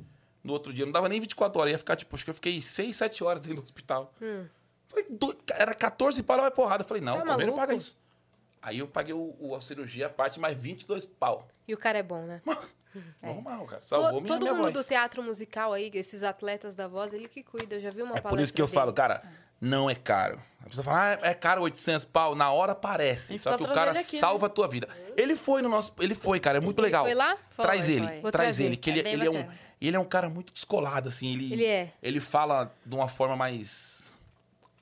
No 0.45 0.53
outro 0.53 0.73
dia, 0.73 0.85
não 0.87 0.93
dava 0.93 1.09
nem 1.09 1.21
24 1.21 1.61
horas. 1.61 1.73
Ia 1.73 1.79
ficar, 1.79 1.97
tipo, 1.97 2.15
acho 2.15 2.25
que 2.25 2.31
eu 2.31 2.35
fiquei 2.35 2.63
6, 2.63 2.95
7 2.95 3.25
horas 3.25 3.43
dentro 3.43 3.63
do 3.63 3.65
hospital. 3.65 4.13
Falei, 4.89 5.07
do- 5.11 5.37
era 5.51 5.75
14 5.75 6.23
pau, 6.23 6.37
vai 6.41 6.51
porrada. 6.53 6.85
Eu 6.85 6.89
falei, 6.89 7.03
não, 7.03 7.21
Tá 7.25 7.37
o 7.37 7.55
paga 7.57 7.75
isso. 7.75 7.97
Aí 8.63 8.79
eu 8.79 8.87
paguei 8.89 9.13
o, 9.15 9.35
o- 9.41 9.55
a 9.57 9.61
cirurgia, 9.61 10.07
a 10.07 10.11
parte, 10.11 10.39
mais 10.41 10.57
22 10.57 11.05
pau. 11.05 11.49
E 11.67 11.75
o 11.75 11.77
cara 11.77 11.99
é 11.99 12.03
bom, 12.03 12.23
né? 12.25 12.43
Normal, 13.23 13.67
cara. 13.67 13.81
To- 13.81 13.87
Salvou 13.87 14.13
minha, 14.21 14.27
todo 14.27 14.43
minha 14.43 14.55
mundo 14.55 14.73
voz. 14.73 14.75
do 14.75 14.85
teatro 14.85 15.23
musical 15.23 15.73
aí, 15.73 15.91
esses 15.95 16.23
atletas 16.23 16.75
da 16.75 16.89
voz, 16.89 17.13
ele 17.13 17.29
que 17.29 17.43
cuida. 17.43 17.75
Eu 17.77 17.81
já 17.81 17.91
vi 17.91 18.03
uma 18.03 18.11
É 18.17 18.21
palestra 18.21 18.31
por 18.31 18.41
isso 18.41 18.53
que 18.55 18.63
eu 18.63 18.67
dele. 18.67 18.75
falo, 18.75 18.93
cara, 18.93 19.23
não 19.61 19.89
é 19.89 19.95
caro. 19.95 20.39
A 20.65 20.69
pessoa 20.69 20.85
fala, 20.85 21.19
ah, 21.23 21.29
é 21.29 21.33
caro 21.33 21.63
800 21.63 22.05
pau. 22.07 22.35
Na 22.35 22.51
hora 22.51 22.75
parece. 22.75 23.39
Só 23.39 23.51
só 23.51 23.57
que 23.57 23.63
o 23.63 23.73
cara 23.73 23.93
aqui, 23.93 24.17
né? 24.17 24.21
salva 24.21 24.47
a 24.47 24.49
tua 24.49 24.67
vida. 24.67 24.89
Ele 25.17 25.37
foi 25.37 25.63
no 25.63 25.69
nosso. 25.69 25.93
Ele 26.01 26.15
foi, 26.15 26.41
cara, 26.41 26.59
é 26.59 26.61
muito 26.61 26.79
Ele 26.81 26.87
legal. 26.87 27.05
foi 27.05 27.15
lá? 27.15 27.37
Traz 27.57 27.85
Foi, 27.87 27.95
ele, 27.95 28.21
foi. 28.21 28.33
Traz 28.33 28.59
ele, 28.59 28.77
que 28.77 28.91
É 28.91 28.93
ele, 28.95 29.03
bem 29.05 29.13
ele 29.13 29.27
é 29.27 29.31
um. 29.31 29.49
Ele 29.81 29.97
é 29.97 30.01
um 30.01 30.05
cara 30.05 30.29
muito 30.29 30.53
descolado, 30.53 31.09
assim. 31.09 31.33
Ele, 31.33 31.53
Ele 31.53 31.65
é. 31.67 31.93
Ele 32.03 32.21
fala 32.21 32.75
de 32.85 32.95
uma 32.95 33.09
forma 33.09 33.37
mais. 33.37 33.96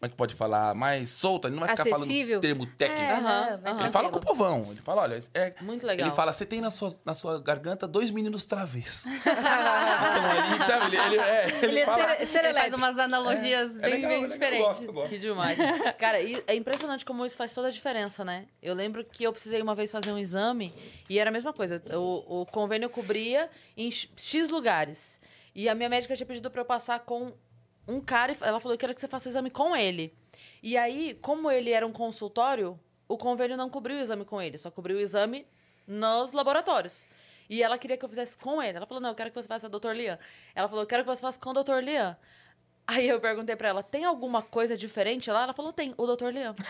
Como 0.05 0.07
é 0.07 0.09
que 0.11 0.17
pode 0.17 0.35
falar? 0.35 0.75
Mais 0.75 1.09
solta. 1.09 1.49
Ele 1.49 1.55
não 1.57 1.61
vai 1.67 1.75
ficar 1.75 1.83
Acessível. 1.97 2.41
falando 2.41 2.41
termo 2.43 2.67
técnico. 2.77 3.03
É, 3.03 3.13
Aham? 3.15 3.57
Vai 3.63 3.73
aham. 3.73 3.81
Ele 3.81 3.89
fala 3.91 4.11
com 4.11 4.19
o 4.19 4.21
povão. 4.21 4.67
Ele 4.71 4.83
fala, 4.83 5.03
olha, 5.03 5.19
é, 5.33 5.55
Muito 5.63 5.87
legal. 5.87 6.07
ele 6.07 6.15
fala, 6.15 6.31
você 6.33 6.45
tem 6.45 6.61
na 6.61 6.71
sua, 6.71 6.95
na 7.07 7.15
sua 7.15 7.41
garganta 7.41 7.89
dois 7.89 8.11
meninos 8.11 8.45
travês. 8.45 9.05
então 9.25 10.33
ele, 10.33 10.63
então, 10.63 10.87
ele, 10.87 10.97
ele, 10.99 11.17
é, 11.19 11.47
ele, 11.49 11.67
Ele 11.67 11.81
é 11.81 11.85
fala, 11.87 12.03
sere- 12.03 12.17
Ele 12.19 12.27
serelepe. 12.27 12.61
faz 12.61 12.75
umas 12.75 12.99
analogias 12.99 13.79
é 13.79 13.81
bem, 13.81 13.93
legal, 13.95 14.11
bem 14.11 14.19
é 14.19 14.21
legal, 14.21 14.23
eu 14.23 14.29
diferentes. 14.29 14.67
gosto, 14.67 14.85
eu 14.85 14.93
gosto. 14.93 15.09
Que 15.11 15.19
demais. 15.19 15.59
Cara, 15.99 16.21
e 16.21 16.43
é 16.47 16.55
impressionante 16.55 17.05
como 17.05 17.25
isso 17.25 17.37
faz 17.37 17.55
toda 17.55 17.69
a 17.69 17.71
diferença, 17.71 18.25
né? 18.25 18.47
Eu 18.63 18.75
lembro 18.75 19.05
que 19.05 19.25
eu 19.25 19.33
precisei 19.33 19.63
uma 19.63 19.75
vez 19.75 19.91
fazer 19.91 20.13
um 20.13 20.19
exame 20.19 20.75
e 21.09 21.19
era 21.19 21.31
a 21.31 21.33
mesma 21.33 21.53
coisa. 21.53 21.83
O, 21.95 22.43
o 22.43 22.47
convênio 22.47 22.91
cobria 22.91 23.49
em 23.77 23.91
X 23.91 24.09
X 24.17 24.51
lugares. 24.51 25.19
E 25.55 25.69
a 25.69 25.75
minha 25.75 25.89
médica 25.89 26.15
tinha 26.17 26.27
pedido 26.27 26.51
pra 26.51 26.61
eu 26.61 26.65
passar 26.67 26.99
com 27.01 27.33
um 27.87 28.01
cara 28.01 28.37
ela 28.41 28.61
falou 28.61 28.77
que 28.77 28.81
quero 28.81 28.95
que 28.95 29.01
você 29.01 29.09
faça 29.09 29.29
o 29.29 29.33
exame 29.33 29.51
com 29.51 29.77
ele. 29.77 30.15
E 30.63 30.77
aí, 30.77 31.15
como 31.21 31.51
ele 31.51 31.71
era 31.71 31.87
um 31.87 31.93
consultório, 31.93 32.79
o 33.07 33.19
convênio 33.19 33.57
não 33.57 33.69
cobriu 33.69 33.97
o 33.97 34.01
exame 34.01 34.25
com 34.25 34.41
ele, 34.41 34.57
só 34.57 34.71
cobriu 34.71 34.97
o 34.97 35.01
exame 35.01 35.47
nos 35.87 36.33
laboratórios. 36.33 37.07
E 37.49 37.63
ela 37.63 37.77
queria 37.77 37.97
que 37.97 38.05
eu 38.05 38.09
fizesse 38.09 38.39
com 38.39 38.63
ele. 38.63 38.77
Ela 38.77 38.87
falou: 38.87 39.03
"Não, 39.03 39.11
eu 39.11 39.15
quero 39.15 39.31
que 39.31 39.37
você 39.41 39.47
faça 39.47 39.69
com 39.69 39.77
o 39.77 39.81
Dr. 39.81 39.93
Lian". 39.93 40.19
Ela 40.55 40.69
falou: 40.69 40.83
"Eu 40.83 40.87
quero 40.87 41.05
que 41.05 41.11
você 41.11 41.21
faça 41.21 41.39
com 41.39 41.51
o 41.51 41.63
Dr. 41.63 41.81
Lian". 41.83 42.17
Aí 42.87 43.09
eu 43.09 43.19
perguntei 43.19 43.57
pra 43.57 43.69
ela, 43.69 43.83
tem 43.83 44.05
alguma 44.05 44.43
coisa 44.43 44.77
diferente 44.77 45.31
lá? 45.31 45.45
Ela 45.45 45.55
falou, 45.55 45.73
tem, 45.73 45.95
o 45.97 46.07
Dr. 46.07 46.27
Liam. 46.29 46.55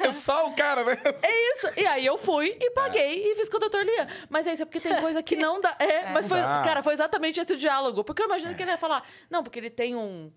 É 0.00 0.10
só 0.10 0.48
o 0.48 0.54
cara, 0.54 0.82
né? 0.84 0.96
é 1.22 1.52
isso. 1.52 1.66
E 1.76 1.86
aí 1.86 2.06
eu 2.06 2.16
fui 2.16 2.56
e 2.58 2.70
paguei 2.70 3.30
e 3.32 3.34
fiz 3.36 3.48
com 3.48 3.56
o 3.58 3.60
Dr. 3.60 3.78
Liam. 3.84 4.06
Mas 4.28 4.46
é 4.46 4.52
isso, 4.54 4.62
é 4.62 4.64
porque 4.64 4.80
tem 4.80 4.98
coisa 5.00 5.22
que 5.22 5.36
não 5.36 5.60
dá. 5.60 5.76
É, 5.78 6.10
mas 6.10 6.26
foi, 6.26 6.40
Dá. 6.40 6.62
cara, 6.64 6.82
foi 6.82 6.94
exatamente 6.94 7.38
esse 7.38 7.52
o 7.52 7.56
diálogo. 7.56 8.02
Porque 8.02 8.22
eu 8.22 8.26
imagino 8.26 8.54
que 8.54 8.62
ele 8.62 8.70
ia 8.70 8.78
falar, 8.78 9.02
não, 9.28 9.42
porque 9.42 9.58
ele 9.58 9.68
tem 9.70 9.94
um 9.94 10.32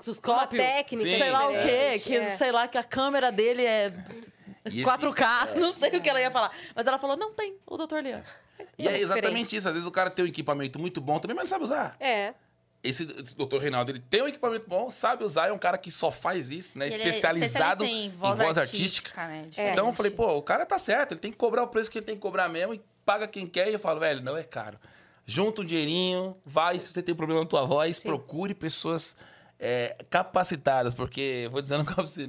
suscópio, 0.00 0.58
técnica 0.58 1.18
sei 1.18 1.30
lá 1.30 1.48
o 1.48 1.50
quê, 1.50 1.56
diferente, 1.58 2.04
que 2.04 2.16
é. 2.16 2.36
sei 2.36 2.52
lá 2.52 2.68
que 2.68 2.78
a 2.78 2.84
câmera 2.84 3.30
dele 3.32 3.64
é 3.64 3.92
E 4.66 4.80
esse- 4.80 4.84
4K, 4.84 5.54
não 5.58 5.72
sei 5.72 5.90
o 5.90 6.00
que 6.00 6.08
ela 6.08 6.20
ia 6.20 6.30
falar. 6.30 6.52
Mas 6.74 6.86
ela 6.86 6.98
falou, 6.98 7.16
não 7.16 7.32
tem, 7.32 7.56
o 7.66 7.76
Dr. 7.76 7.98
Liam. 7.98 8.22
E 8.78 8.88
é 8.88 8.92
É 8.92 9.00
exatamente 9.00 9.56
isso. 9.56 9.68
Às 9.68 9.74
vezes 9.74 9.88
o 9.88 9.90
cara 9.90 10.10
tem 10.10 10.24
um 10.24 10.28
equipamento 10.28 10.78
muito 10.78 11.00
bom 11.00 11.18
também, 11.18 11.34
mas 11.36 11.44
não 11.44 11.50
sabe 11.50 11.64
usar. 11.64 11.96
É. 12.00 12.34
Esse, 12.82 13.04
doutor 13.34 13.60
Reinaldo, 13.60 13.90
ele 13.90 14.00
tem 14.00 14.22
um 14.22 14.28
equipamento 14.28 14.66
bom, 14.66 14.88
sabe 14.88 15.22
usar, 15.22 15.48
é 15.48 15.52
um 15.52 15.58
cara 15.58 15.76
que 15.76 15.90
só 15.92 16.10
faz 16.10 16.50
isso, 16.50 16.78
né? 16.78 16.86
Ele 16.86 16.94
é 16.94 17.08
Especializado 17.08 17.84
especialista 17.84 17.84
em 17.84 18.06
em 18.06 18.10
voz, 18.10 18.38
voz 18.38 18.56
artística. 18.56 19.20
artística, 19.20 19.62
né? 19.62 19.72
Então 19.72 19.88
eu 19.88 19.92
falei, 19.92 20.10
pô, 20.10 20.34
o 20.34 20.42
cara 20.42 20.64
tá 20.64 20.78
certo, 20.78 21.12
ele 21.12 21.20
tem 21.20 21.30
que 21.30 21.36
cobrar 21.36 21.62
o 21.62 21.68
preço 21.68 21.90
que 21.90 21.98
ele 21.98 22.06
tem 22.06 22.14
que 22.14 22.22
cobrar 22.22 22.48
mesmo 22.48 22.72
e 22.72 22.80
paga 23.04 23.28
quem 23.28 23.46
quer. 23.46 23.68
E 23.68 23.74
eu 23.74 23.78
falo, 23.78 24.00
velho, 24.00 24.22
não 24.22 24.34
é 24.34 24.42
caro. 24.42 24.78
Junta 25.26 25.60
um 25.60 25.64
dinheirinho, 25.64 26.34
vai, 26.44 26.78
se 26.78 26.90
você 26.90 27.02
tem 27.02 27.14
problema 27.14 27.42
na 27.42 27.46
tua 27.46 27.66
voz, 27.66 27.98
procure 27.98 28.54
pessoas 28.54 29.14
é, 29.58 29.94
capacitadas, 30.08 30.94
porque, 30.94 31.48
vou 31.52 31.60
dizendo 31.60 31.84
pra 31.94 32.02
você, 32.02 32.28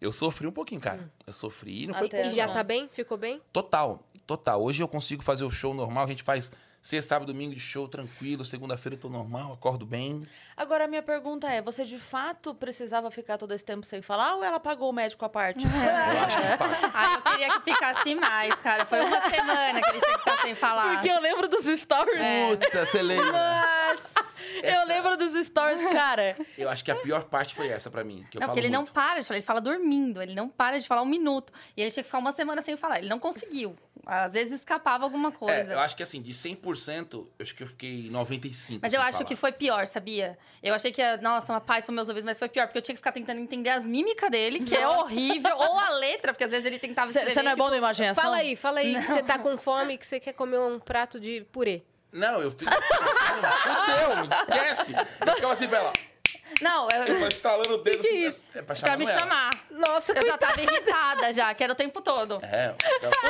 eu 0.00 0.12
sofri 0.12 0.46
um 0.46 0.52
pouquinho, 0.52 0.80
cara. 0.80 1.10
Eu 1.26 1.32
sofri, 1.32 1.86
não 1.86 1.94
foi 1.94 2.06
Até 2.06 2.26
E 2.28 2.30
já 2.34 2.46
não. 2.46 2.54
tá 2.54 2.62
bem? 2.62 2.88
Ficou 2.90 3.18
bem? 3.18 3.40
Total, 3.52 4.02
total. 4.26 4.62
Hoje 4.62 4.82
eu 4.82 4.88
consigo 4.88 5.22
fazer 5.22 5.44
o 5.44 5.50
show 5.50 5.74
normal, 5.74 6.04
a 6.04 6.08
gente 6.08 6.22
faz 6.22 6.50
sexta, 6.82 7.10
sábado, 7.10 7.30
domingo 7.30 7.54
de 7.54 7.60
show 7.60 7.86
tranquilo, 7.86 8.42
segunda-feira 8.42 8.96
eu 8.96 9.00
tô 9.00 9.10
normal, 9.10 9.52
acordo 9.52 9.84
bem. 9.84 10.22
Agora, 10.56 10.84
a 10.84 10.88
minha 10.88 11.02
pergunta 11.02 11.46
é, 11.46 11.60
você 11.60 11.84
de 11.84 11.98
fato 11.98 12.54
precisava 12.54 13.10
ficar 13.10 13.36
todo 13.36 13.52
esse 13.52 13.62
tempo 13.64 13.84
sem 13.84 14.00
falar 14.00 14.36
ou 14.36 14.42
ela 14.44 14.58
pagou 14.58 14.88
o 14.88 14.92
médico 14.92 15.22
à 15.24 15.28
parte? 15.28 15.62
Eu 15.68 16.24
acho 16.24 16.36
que 16.38 16.56
paga. 16.56 16.78
Ai, 16.94 17.14
eu 17.16 17.22
queria 17.22 17.48
que 17.50 17.70
ficasse 17.72 18.14
mais, 18.14 18.54
cara. 18.56 18.86
Foi 18.86 19.00
uma 19.00 19.20
semana 19.28 19.82
que 19.82 19.90
ele 19.90 20.00
tinha 20.00 20.12
que 20.14 20.18
ficar 20.20 20.36
sem 20.38 20.54
falar. 20.54 20.94
Porque 20.94 21.08
eu 21.10 21.20
lembro 21.20 21.48
dos 21.48 21.64
stories. 21.66 22.18
Puta, 22.58 22.86
você 22.86 23.02
lembra? 23.02 23.32
Nossa! 23.32 24.19
Eu 24.62 24.86
lembro 24.86 25.16
dos 25.16 25.46
stories, 25.46 25.80
cara. 25.90 26.36
Eu 26.56 26.68
acho 26.68 26.84
que 26.84 26.90
a 26.90 26.96
pior 26.96 27.24
parte 27.24 27.54
foi 27.54 27.68
essa 27.68 27.90
pra 27.90 28.04
mim. 28.04 28.26
Que 28.30 28.36
eu 28.36 28.40
Não, 28.40 28.46
falo 28.46 28.56
porque 28.56 28.60
ele 28.60 28.72
não 28.72 28.80
muito. 28.80 28.92
para 28.92 29.20
de 29.20 29.26
falar, 29.26 29.38
ele 29.38 29.46
fala 29.46 29.60
dormindo, 29.60 30.22
ele 30.22 30.34
não 30.34 30.48
para 30.48 30.78
de 30.78 30.86
falar 30.86 31.02
um 31.02 31.06
minuto. 31.06 31.52
E 31.76 31.82
ele 31.82 31.90
tinha 31.90 32.02
que 32.02 32.08
ficar 32.08 32.18
uma 32.18 32.32
semana 32.32 32.62
sem 32.62 32.76
falar. 32.76 32.98
Ele 32.98 33.08
não 33.08 33.18
conseguiu. 33.18 33.76
Às 34.06 34.32
vezes 34.32 34.54
escapava 34.60 35.04
alguma 35.04 35.30
coisa. 35.30 35.72
É, 35.72 35.74
eu 35.74 35.78
acho 35.78 35.94
que 35.96 36.02
assim, 36.02 36.22
de 36.22 36.32
100%, 36.32 37.12
eu 37.14 37.28
acho 37.40 37.54
que 37.54 37.62
eu 37.62 37.66
fiquei 37.66 38.08
95%. 38.10 38.78
Mas 38.82 38.92
eu 38.92 39.00
acho 39.00 39.18
falar. 39.18 39.24
que 39.28 39.36
foi 39.36 39.52
pior, 39.52 39.86
sabia? 39.86 40.38
Eu 40.62 40.74
achei 40.74 40.90
que, 40.90 41.00
ia, 41.00 41.16
nossa, 41.18 41.52
uma 41.52 41.60
paz 41.60 41.84
para 41.84 41.94
meus 41.94 42.08
ouvidos, 42.08 42.24
mas 42.24 42.38
foi 42.38 42.48
pior, 42.48 42.66
porque 42.66 42.78
eu 42.78 42.82
tinha 42.82 42.94
que 42.94 43.00
ficar 43.00 43.12
tentando 43.12 43.40
entender 43.40 43.70
as 43.70 43.84
mímicas 43.84 44.30
dele, 44.30 44.60
que 44.60 44.74
é 44.74 44.88
horrível, 44.88 45.54
ou 45.56 45.78
a 45.78 45.90
letra, 45.98 46.32
porque 46.32 46.44
às 46.44 46.50
vezes 46.50 46.66
ele 46.66 46.78
tentava 46.78 47.10
escrever. 47.10 47.32
Você 47.32 47.42
não 47.42 47.52
é 47.52 47.56
bom 47.56 47.64
tipo, 47.64 47.70
na 47.72 47.76
imaginação? 47.76 48.22
Fala 48.22 48.36
aí, 48.36 48.56
fala 48.56 48.80
aí 48.80 48.94
que 48.94 49.06
você 49.06 49.22
tá 49.22 49.38
com 49.38 49.56
fome 49.56 49.94
e 49.94 49.98
que 49.98 50.06
você 50.06 50.18
quer 50.18 50.32
comer 50.32 50.58
um 50.58 50.78
prato 50.78 51.20
de 51.20 51.46
purê. 51.52 51.82
Não, 52.12 52.40
eu 52.40 52.50
fiz. 52.50 52.68
Fudeu, 53.62 54.16
me 54.22 54.28
esquece. 54.28 54.92
Eu 54.94 55.34
ficava 55.34 55.52
assim 55.52 55.68
pra 55.68 55.78
ela. 55.78 55.92
Não, 56.60 56.88
eu, 56.92 57.04
Eu 57.04 57.18
vou 57.20 57.28
estalando 57.28 57.74
o 57.74 57.78
dedo. 57.78 57.98
Que 58.02 58.08
que 58.08 58.08
é 58.08 58.26
assim, 58.26 58.26
isso? 58.26 58.48
É 58.54 58.62
pra 58.62 58.74
pra 58.74 58.96
me 58.96 59.04
ela. 59.04 59.18
chamar. 59.18 59.50
Nossa, 59.70 60.12
Eu 60.12 60.26
já 60.26 60.36
tava 60.36 60.60
irritada 60.60 61.32
já, 61.32 61.54
que 61.54 61.62
era 61.62 61.72
o 61.72 61.76
tempo 61.76 62.00
todo. 62.00 62.40
É. 62.42 62.74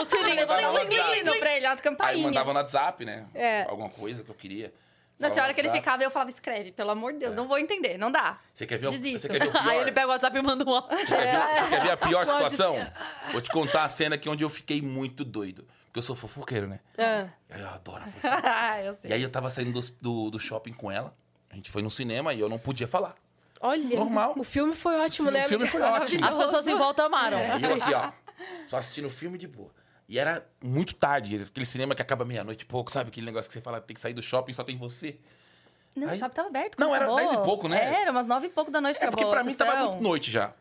O 0.01 0.05
sininho, 0.07 0.47
mandava 0.49 0.81
um 0.83 0.91
sino 0.91 1.39
pra 1.39 1.57
ele, 1.57 1.67
a 1.67 1.73
Aí 1.73 1.77
campainha. 1.79 2.27
mandava 2.27 2.53
no 2.53 2.59
WhatsApp, 2.59 3.05
né? 3.05 3.27
É. 3.35 3.63
Alguma 3.65 3.91
coisa 3.91 4.25
que 4.25 4.31
eu 4.31 4.35
queria. 4.35 4.73
Não, 5.19 5.29
Falava 5.29 5.35
tinha 5.35 5.43
no 5.43 5.47
hora 5.49 5.55
que 5.55 5.61
ele 5.61 5.71
ficava 5.71 6.03
e 6.03 6.07
eu 6.07 6.11
falava, 6.11 6.31
escreve, 6.31 6.73
pelo 6.73 6.91
amor 6.93 7.13
de 7.13 7.19
Deus, 7.19 7.35
não 7.35 7.47
vou 7.47 7.59
entender, 7.59 7.99
não 7.99 8.11
dá. 8.11 8.39
Você 8.55 8.67
quer 8.67 8.79
ver, 8.79 8.87
o, 8.87 8.91
Desisto. 8.91 9.19
você 9.21 9.29
quer 9.29 9.39
ver 9.41 9.49
o 9.49 9.53
pior? 9.53 9.69
Aí 9.69 9.79
ele 9.81 9.93
pega 9.93 10.07
o 10.07 10.11
WhatsApp 10.11 10.39
e 10.39 10.43
manda 10.43 10.65
um 10.65 10.75
áudio. 10.75 10.97
Você 10.97 11.07
quer 11.15 11.17
ver- 11.27 11.55
Você 11.55 11.69
quer 11.69 11.83
ver 11.83 11.91
a 11.91 11.97
pior 11.99 12.25
situação? 12.27 12.93
Vou 13.31 13.41
te 13.43 13.51
contar 13.51 13.85
a 13.85 13.89
cena 13.91 14.15
aqui 14.15 14.31
onde 14.31 14.43
eu 14.43 14.49
fiquei 14.49 14.81
muito 14.81 15.23
doido. 15.23 15.69
Porque 15.91 15.99
eu 15.99 16.03
sou 16.03 16.15
fofoqueiro, 16.15 16.69
né? 16.69 16.79
Ah, 16.97 17.27
Aí 17.51 17.61
Eu 17.61 17.69
adoro 17.69 18.05
fofoca. 18.11 18.43
Ah, 18.45 18.81
eu 18.83 18.95
sei. 18.95 19.11
E 19.11 19.15
aí 19.15 19.23
eu 19.23 19.29
tava 19.31 19.51
saindo 19.51 19.73
do, 19.81 19.89
do, 20.01 20.31
do 20.31 20.39
shopping 20.41 20.73
com 20.73 20.91
ela. 20.91 21.15
A 21.51 21.57
gente 21.57 21.69
foi 21.71 21.83
no 21.83 21.91
cinema 21.91 22.33
e 22.33 22.39
eu 22.41 22.49
não 22.49 22.59
podia 22.59 22.87
falar. 22.87 23.17
olha. 23.61 23.97
Normal. 23.99 24.35
O 24.39 24.45
filme 24.45 24.75
foi 24.75 24.97
ótimo, 25.01 25.31
né? 25.33 25.47
o 25.47 25.49
filme 25.49 25.67
foi 25.67 25.83
ótimo. 25.83 26.25
As 26.25 26.37
pessoas 26.37 26.69
em 26.69 26.77
volta 26.77 27.05
amaram. 27.05 27.39
E 27.59 27.63
eu 27.65 27.75
aqui, 27.75 27.93
ó. 27.95 28.13
Só 28.69 28.77
assistindo 28.77 29.07
o 29.07 29.11
filme 29.11 29.37
de 29.37 29.49
boa. 29.49 29.71
E 30.09 30.19
era 30.19 30.47
muito 30.63 30.95
tarde, 30.95 31.37
aquele 31.49 31.67
cinema 31.67 31.95
que 31.95 32.03
acaba 32.03 32.25
meia-noite 32.25 32.63
e 32.63 32.67
pouco, 32.67 32.91
sabe? 32.91 33.11
Aquele 33.11 33.27
negócio 33.27 33.49
que 33.49 33.55
você 33.55 33.61
fala, 33.61 33.81
tem 33.81 33.95
que 33.95 34.01
sair 34.01 34.13
do 34.15 34.23
shopping, 34.23 34.53
só 34.53 34.65
tem 34.65 34.77
você. 34.77 35.17
Não, 35.95 36.09
Aí- 36.09 36.17
o 36.17 36.19
shopping 36.19 36.35
tava 36.35 36.49
aberto. 36.49 36.79
Não, 36.79 36.89
quando 36.89 36.97
era 36.97 37.05
acabou. 37.07 37.29
10 37.29 37.33
e 37.41 37.45
pouco, 37.45 37.69
né? 37.69 38.03
Era, 38.03 38.11
umas 38.13 38.27
9 38.27 38.47
e 38.47 38.51
pouco 38.51 38.71
da 38.71 38.81
noite 38.81 38.99
que 38.99 39.05
É 39.05 39.09
porque 39.09 39.23
acabou. 39.25 39.35
pra 39.35 39.45
mim 39.45 39.55
tava 39.55 39.89
muito 39.91 40.03
noite 40.03 40.31
já. 40.31 40.47
Aí 40.47 40.53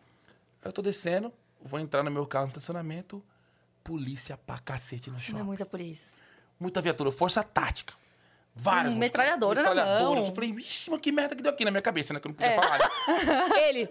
eu 0.65 0.71
tô 0.73 0.81
descendo, 0.81 1.31
vou 1.61 1.79
entrar 1.79 2.03
no 2.03 2.11
meu 2.11 2.25
carro 2.27 2.45
no 2.45 2.49
estacionamento, 2.49 3.23
polícia 3.89 4.37
pra 4.37 4.59
cacete 4.59 5.09
no 5.09 5.15
Não 5.15 5.21
é 5.21 5.25
shopping. 5.25 5.41
muita 5.43 5.65
polícia. 5.65 6.07
Muita 6.59 6.79
viatura, 6.81 7.11
força 7.11 7.41
tática. 7.43 7.93
Várias. 8.55 8.93
Hum, 8.93 8.97
metralhadora 8.97 9.61
metralhadora. 9.61 10.19
Eu 10.19 10.33
falei, 10.35 10.53
vixe, 10.53 10.91
mas 10.91 10.99
que 11.01 11.11
merda 11.11 11.35
que 11.35 11.41
deu 11.41 11.51
aqui 11.51 11.65
na 11.65 11.71
minha 11.71 11.81
cabeça, 11.81 12.13
né? 12.13 12.19
Que 12.19 12.27
eu 12.27 12.29
não 12.29 12.35
podia 12.35 12.51
É. 12.51 12.55
falar. 12.61 12.77
né? 12.77 12.87
Ele. 13.69 13.89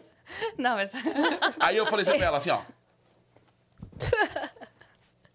Não, 0.56 0.76
mas... 0.76 0.92
eu 0.94 1.00
Aí 1.58 1.76
eu 1.76 1.86
falei 1.86 2.02
assim 2.06 2.16
pra 2.16 2.26
ela, 2.26 2.38
assim, 2.38 2.50
ó. 2.50 2.60
falei, 3.98 4.48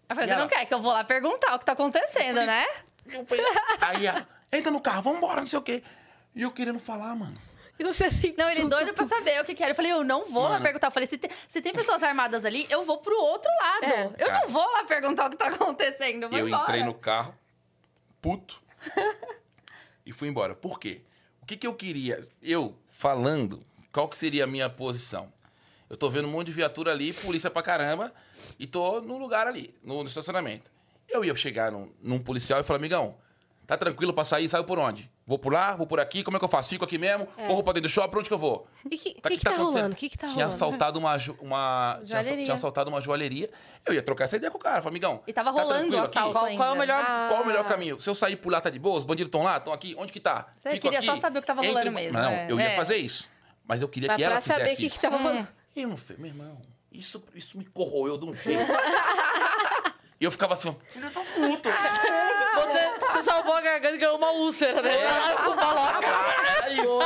E 0.08 0.14
você 0.14 0.30
ela- 0.30 0.40
não 0.42 0.48
quer 0.48 0.64
que 0.64 0.72
eu 0.72 0.80
vou 0.80 0.92
lá 0.92 1.04
perguntar 1.04 1.54
o 1.54 1.58
que 1.58 1.66
tá 1.66 1.72
acontecendo, 1.72 2.36
né? 2.46 2.64
Eu 3.06 3.26
falei, 3.26 3.44
aí 3.82 4.06
ela, 4.06 4.26
entra 4.52 4.70
no 4.70 4.80
carro, 4.80 5.02
vambora, 5.02 5.40
não 5.40 5.46
sei 5.46 5.58
o 5.58 5.62
quê. 5.62 5.82
E 6.34 6.42
eu 6.42 6.50
querendo 6.50 6.78
falar, 6.78 7.14
mano. 7.14 7.36
E 7.78 7.84
você 7.84 8.04
assim. 8.04 8.34
Não, 8.38 8.48
ele 8.48 8.62
tu, 8.62 8.68
doido 8.68 8.88
tu, 8.88 8.94
pra 8.94 9.04
tu. 9.04 9.08
saber 9.08 9.40
o 9.40 9.44
que 9.44 9.54
que 9.54 9.62
era. 9.62 9.72
Eu 9.72 9.74
falei, 9.74 9.92
eu 9.92 10.04
não 10.04 10.24
vou 10.26 10.44
lá 10.44 10.50
Mano. 10.50 10.62
perguntar. 10.62 10.86
Eu 10.88 10.92
falei, 10.92 11.08
se 11.08 11.18
tem, 11.18 11.30
se 11.48 11.60
tem 11.60 11.72
pessoas 11.72 12.02
armadas 12.02 12.44
ali, 12.44 12.66
eu 12.70 12.84
vou 12.84 12.98
pro 12.98 13.18
outro 13.18 13.50
lado. 13.60 13.84
É. 13.84 14.04
Eu 14.18 14.26
Cara. 14.26 14.40
não 14.40 14.48
vou 14.48 14.72
lá 14.72 14.84
perguntar 14.84 15.26
o 15.26 15.30
que 15.30 15.36
tá 15.36 15.48
acontecendo. 15.48 16.24
Eu 16.24 16.30
vou 16.30 16.38
eu 16.38 16.48
embora. 16.48 16.62
entrei 16.64 16.84
no 16.84 16.94
carro, 16.94 17.34
puto, 18.20 18.62
e 20.06 20.12
fui 20.12 20.28
embora. 20.28 20.54
Por 20.54 20.78
quê? 20.78 21.02
O 21.42 21.46
que, 21.46 21.56
que 21.56 21.66
eu 21.66 21.74
queria? 21.74 22.20
Eu 22.42 22.78
falando, 22.88 23.64
qual 23.92 24.08
que 24.08 24.16
seria 24.16 24.44
a 24.44 24.46
minha 24.46 24.70
posição? 24.70 25.32
Eu 25.90 25.96
tô 25.96 26.08
vendo 26.08 26.26
um 26.26 26.30
monte 26.30 26.46
de 26.46 26.52
viatura 26.52 26.90
ali, 26.92 27.12
polícia 27.12 27.50
pra 27.50 27.62
caramba, 27.62 28.12
e 28.58 28.66
tô 28.66 29.00
no 29.00 29.18
lugar 29.18 29.46
ali, 29.46 29.74
no, 29.82 30.02
no 30.02 30.08
estacionamento. 30.08 30.70
Eu 31.08 31.24
ia 31.24 31.34
chegar 31.36 31.70
num, 31.70 31.92
num 32.02 32.18
policial 32.18 32.60
e 32.60 32.64
falar, 32.64 32.78
amigão, 32.78 33.16
tá 33.66 33.76
tranquilo 33.76 34.12
pra 34.12 34.24
sair? 34.24 34.48
Saiu 34.48 34.64
por 34.64 34.78
onde? 34.78 35.10
Vou 35.26 35.38
por 35.38 35.52
lá, 35.52 35.74
vou 35.74 35.86
por 35.86 35.98
aqui, 35.98 36.22
como 36.22 36.36
é 36.36 36.38
que 36.40 36.44
eu 36.44 36.48
faço? 36.48 36.68
Fico 36.70 36.84
aqui 36.84 36.98
mesmo? 36.98 37.26
Corro 37.46 37.62
pra 37.62 37.72
dentro 37.72 37.88
do 37.88 37.92
shopping, 37.92 38.10
pra 38.10 38.20
onde 38.20 38.28
que 38.28 38.34
eu 38.34 38.38
vou? 38.38 38.66
E 38.90 38.98
que, 38.98 39.14
Tá- 39.14 39.28
que, 39.30 39.38
que 39.38 39.44
tá, 39.44 39.50
acontecendo? 39.52 39.74
rolando? 39.76 39.94
O 39.94 39.96
que, 39.96 40.08
que 40.10 40.18
tá 40.18 40.26
tinha 40.26 40.44
rolando? 40.46 40.54
assaltado 40.54 40.98
uma, 40.98 41.16
uma 41.40 41.94
tinha, 42.04 42.06
Joalheria. 42.22 42.44
tinha 42.44 42.54
assaltado 42.54 42.90
uma 42.90 43.00
joalheria. 43.00 43.50
Eu 43.86 43.94
ia 43.94 44.02
trocar 44.02 44.24
essa 44.24 44.36
ideia 44.36 44.50
com 44.50 44.58
o 44.58 44.60
cara. 44.60 44.82
Falei, 44.82 44.92
amigão. 44.98 45.22
E 45.26 45.32
tava 45.32 45.52
tá 45.52 45.62
rolando 45.62 45.96
o 45.96 46.00
assalto 46.02 46.32
Qual, 46.32 46.56
qual 46.56 46.68
é 46.68 46.72
o 46.72 46.78
melhor... 46.78 47.04
Ah. 47.06 47.26
Qual 47.30 47.42
o 47.42 47.46
melhor 47.46 47.64
caminho? 47.66 47.98
Se 48.00 48.08
eu 48.10 48.14
sair 48.14 48.36
por 48.36 48.52
lá, 48.52 48.60
tá 48.60 48.68
de 48.70 48.78
boa? 48.78 48.98
Os 48.98 49.04
bandidos 49.04 49.28
estão 49.28 49.42
lá? 49.42 49.56
Estão 49.56 49.72
aqui? 49.72 49.94
Onde 49.98 50.12
que 50.12 50.20
tá? 50.20 50.48
Você 50.56 50.70
Fico 50.70 50.82
queria 50.82 50.98
aqui? 50.98 51.06
só 51.08 51.16
saber 51.16 51.38
o 51.38 51.42
que 51.42 51.46
tava 51.46 51.60
Entre- 51.60 51.72
rolando 51.72 51.90
mesmo, 51.92 52.12
Não, 52.18 52.28
é. 52.30 52.46
eu 52.50 52.58
ia 52.60 52.70
É. 52.70 52.76
fazer 52.76 52.96
isso. 52.96 53.28
Mas 53.66 53.80
eu 53.80 53.88
queria 53.88 54.08
Mas 54.08 54.16
que 54.18 54.24
ela 54.24 54.32
pra 54.32 54.40
saber 54.42 54.56
o 54.58 54.64
fizesse 54.64 54.82
que, 54.82 54.90
que 54.90 55.00
tava 55.00 55.16
rolando. 55.16 55.40
Hum. 55.42 55.46
E 55.76 55.82
eu 55.82 55.88
não 55.88 55.96
fiz. 55.96 56.18
Meu 56.18 56.28
irmão, 56.28 56.60
isso, 56.92 57.24
isso 57.34 57.56
me 57.56 57.64
corroeu 57.64 58.18
de 58.18 58.26
um 58.26 58.34
jeito. 58.34 58.60
e 60.20 60.24
eu 60.24 60.30
ficava 60.30 60.52
assim, 60.52 60.68
ó. 60.68 60.72
Você, 60.92 61.00
você 63.14 63.22
salvou 63.24 63.54
a 63.54 63.60
garganta 63.60 63.94
e 63.94 63.98
ganhou 63.98 64.16
uma 64.16 64.30
úlcera, 64.32 64.82
né? 64.82 64.90
É 66.64 66.72
isso. 66.72 66.98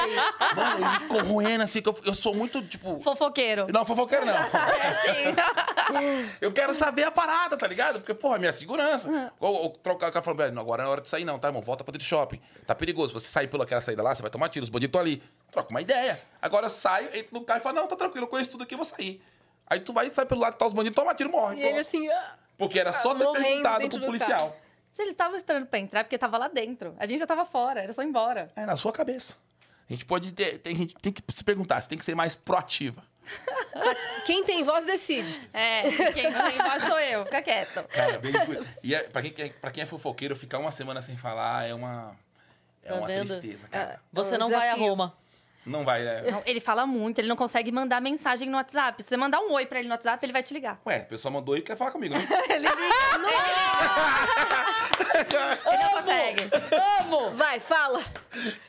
Mano, 0.57 0.85
eu 0.85 0.91
me 1.00 1.09
corroendo 1.09 1.62
assim, 1.62 1.81
que 1.83 1.88
eu, 1.88 1.99
eu 2.05 2.15
sou 2.15 2.35
muito, 2.35 2.62
tipo. 2.62 3.00
Fofoqueiro. 3.00 3.67
Não, 3.73 3.85
fofoqueiro 3.85 4.25
não. 4.25 4.35
É 4.79 4.88
assim. 4.88 6.31
Eu 6.41 6.53
quero 6.53 6.75
saber 6.75 7.05
a 7.05 7.11
parada, 7.11 7.57
tá 7.57 7.67
ligado? 7.67 8.00
Porque, 8.00 8.15
porra, 8.15 8.37
é 8.37 8.38
minha 8.38 8.53
segurança. 8.53 9.33
Ou, 9.41 9.55
ou 9.55 9.71
trocar 9.71 10.09
o 10.09 10.12
cara 10.12 10.23
falando, 10.23 10.53
"Não, 10.53 10.62
agora 10.62 10.83
não 10.83 10.90
é 10.90 10.92
hora 10.92 11.01
de 11.01 11.09
sair, 11.09 11.25
não, 11.25 11.38
tá, 11.38 11.49
irmão? 11.49 11.62
Volta 11.62 11.83
pra 11.85 11.92
dentro 11.92 12.07
do 12.07 12.09
shopping. 12.09 12.40
Tá 12.66 12.75
perigoso. 12.75 13.12
Você 13.12 13.29
sair 13.29 13.49
pelaquela 13.49 13.81
saída 13.81 14.03
lá, 14.03 14.14
você 14.14 14.23
vai 14.23 14.31
tomar 14.31 14.49
tiro, 14.49 14.64
os 14.64 14.71
bandidos 14.71 14.88
estão 14.90 15.01
ali. 15.01 15.23
Troca 15.51 15.71
uma 15.71 15.81
ideia. 15.81 16.21
Agora 16.40 16.66
eu 16.66 16.71
saio, 16.71 17.09
entro 17.14 17.29
no 17.33 17.40
carro 17.42 17.61
e 17.61 17.62
falo, 17.62 17.77
não, 17.77 17.87
tá 17.87 17.97
tranquilo, 17.97 18.25
eu 18.27 18.31
conheço 18.31 18.51
tudo 18.51 18.64
aqui, 18.64 18.75
eu 18.75 18.79
vou 18.79 18.85
sair. 18.85 19.23
Aí 19.66 19.81
tu 19.81 19.92
vai 19.92 20.07
e 20.07 20.11
sai 20.11 20.25
pelo 20.27 20.40
lado 20.40 20.55
que 20.55 20.59
tá 20.59 20.66
os 20.66 20.73
bandidos, 20.73 20.97
toma 20.97 21.14
tiro, 21.14 21.31
morre. 21.31 21.57
E 21.57 21.62
pô. 21.62 21.66
ele 21.68 21.79
assim. 21.79 22.09
ah, 22.09 22.35
Porque 22.57 22.79
era 22.79 22.92
só 22.92 23.14
ter 23.14 23.25
morrendo 23.25 23.44
perguntado 23.62 23.88
pro 23.88 24.01
policial. 24.01 24.57
Se 24.99 25.03
eles 25.03 25.13
estavam 25.13 25.37
esperando 25.37 25.65
pra 25.65 25.79
entrar, 25.79 26.03
porque 26.03 26.19
tava 26.19 26.37
lá 26.37 26.49
dentro. 26.49 26.93
A 26.99 27.07
gente 27.07 27.21
já 27.21 27.27
tava 27.27 27.45
fora, 27.45 27.81
era 27.85 27.93
só 27.93 28.03
ir 28.03 28.07
embora. 28.07 28.51
É 28.57 28.67
na 28.67 28.77
sua 28.77 28.91
cabeça. 28.93 29.37
A 29.89 29.93
gente 29.93 30.05
pode 30.05 30.33
ter. 30.33 30.59
Tem, 30.59 30.75
a 30.75 30.77
gente 30.77 30.93
tem 30.97 31.13
que 31.13 31.23
se 31.33 31.45
perguntar, 31.45 31.81
você 31.81 31.89
tem 31.89 31.97
que 31.97 32.05
ser 32.05 32.17
mais 32.17 32.35
proativa. 32.35 33.01
Quem 34.27 34.43
tem 34.43 34.65
voz 34.65 34.85
decide. 34.85 35.41
É, 35.55 35.83
quem 36.13 36.31
não 36.33 36.45
tem 36.51 36.59
voz 36.59 36.83
sou 36.83 36.99
eu, 36.99 37.25
fica 37.27 37.41
quieto. 37.43 37.85
Cara, 37.89 38.19
bem. 38.19 38.33
e 38.83 38.93
é, 38.93 39.05
pra, 39.05 39.23
quem, 39.23 39.53
pra 39.53 39.71
quem 39.71 39.85
é 39.85 39.87
fofoqueiro, 39.87 40.35
ficar 40.35 40.59
uma 40.59 40.73
semana 40.73 41.01
sem 41.01 41.17
falar 41.17 41.69
é 41.69 41.73
uma. 41.73 42.17
É 42.83 42.89
Tá 42.89 42.95
uma 42.97 43.07
vendo? 43.07 43.29
tristeza, 43.29 43.69
cara. 43.69 44.01
Você 44.13 44.35
É 44.35 44.37
um 44.37 44.41
não 44.41 44.49
vai 44.51 44.69
a 44.69 44.73
desafio. 44.75 44.85
Roma. 44.89 45.17
Não 45.68 45.85
vai, 45.85 46.02
né? 46.02 46.31
Não, 46.31 46.42
ele 46.46 46.61
fala 46.61 46.87
muito, 46.87 47.18
ele 47.18 47.28
não 47.28 47.37
consegue 47.37 47.70
mandar 47.70 48.00
mensagem 48.00 48.48
no 48.48 48.57
WhatsApp. 48.57 49.02
Se 49.02 49.09
você 49.11 49.16
mandar 49.16 49.40
um 49.40 49.52
oi 49.52 49.66
pra 49.66 49.78
ele 49.78 49.88
no 49.88 49.94
WhatsApp, 49.94 50.24
ele 50.24 50.33
vai 50.33 50.42
te 50.42 50.54
ligar. 50.54 50.81
Ué, 50.87 50.96
a 50.96 51.04
pessoa 51.04 51.31
mandou 51.31 51.57
e 51.57 51.61
quer 51.61 51.76
falar 51.76 51.90
comigo, 51.90 52.14
né? 52.14 52.20
Ele 52.48 52.59
liga. 52.61 52.72
ele 55.66 55.83
não 55.83 55.90
consegue. 55.90 56.50
Amo! 57.00 57.31
Vai, 57.31 57.61
fala. 57.61 58.02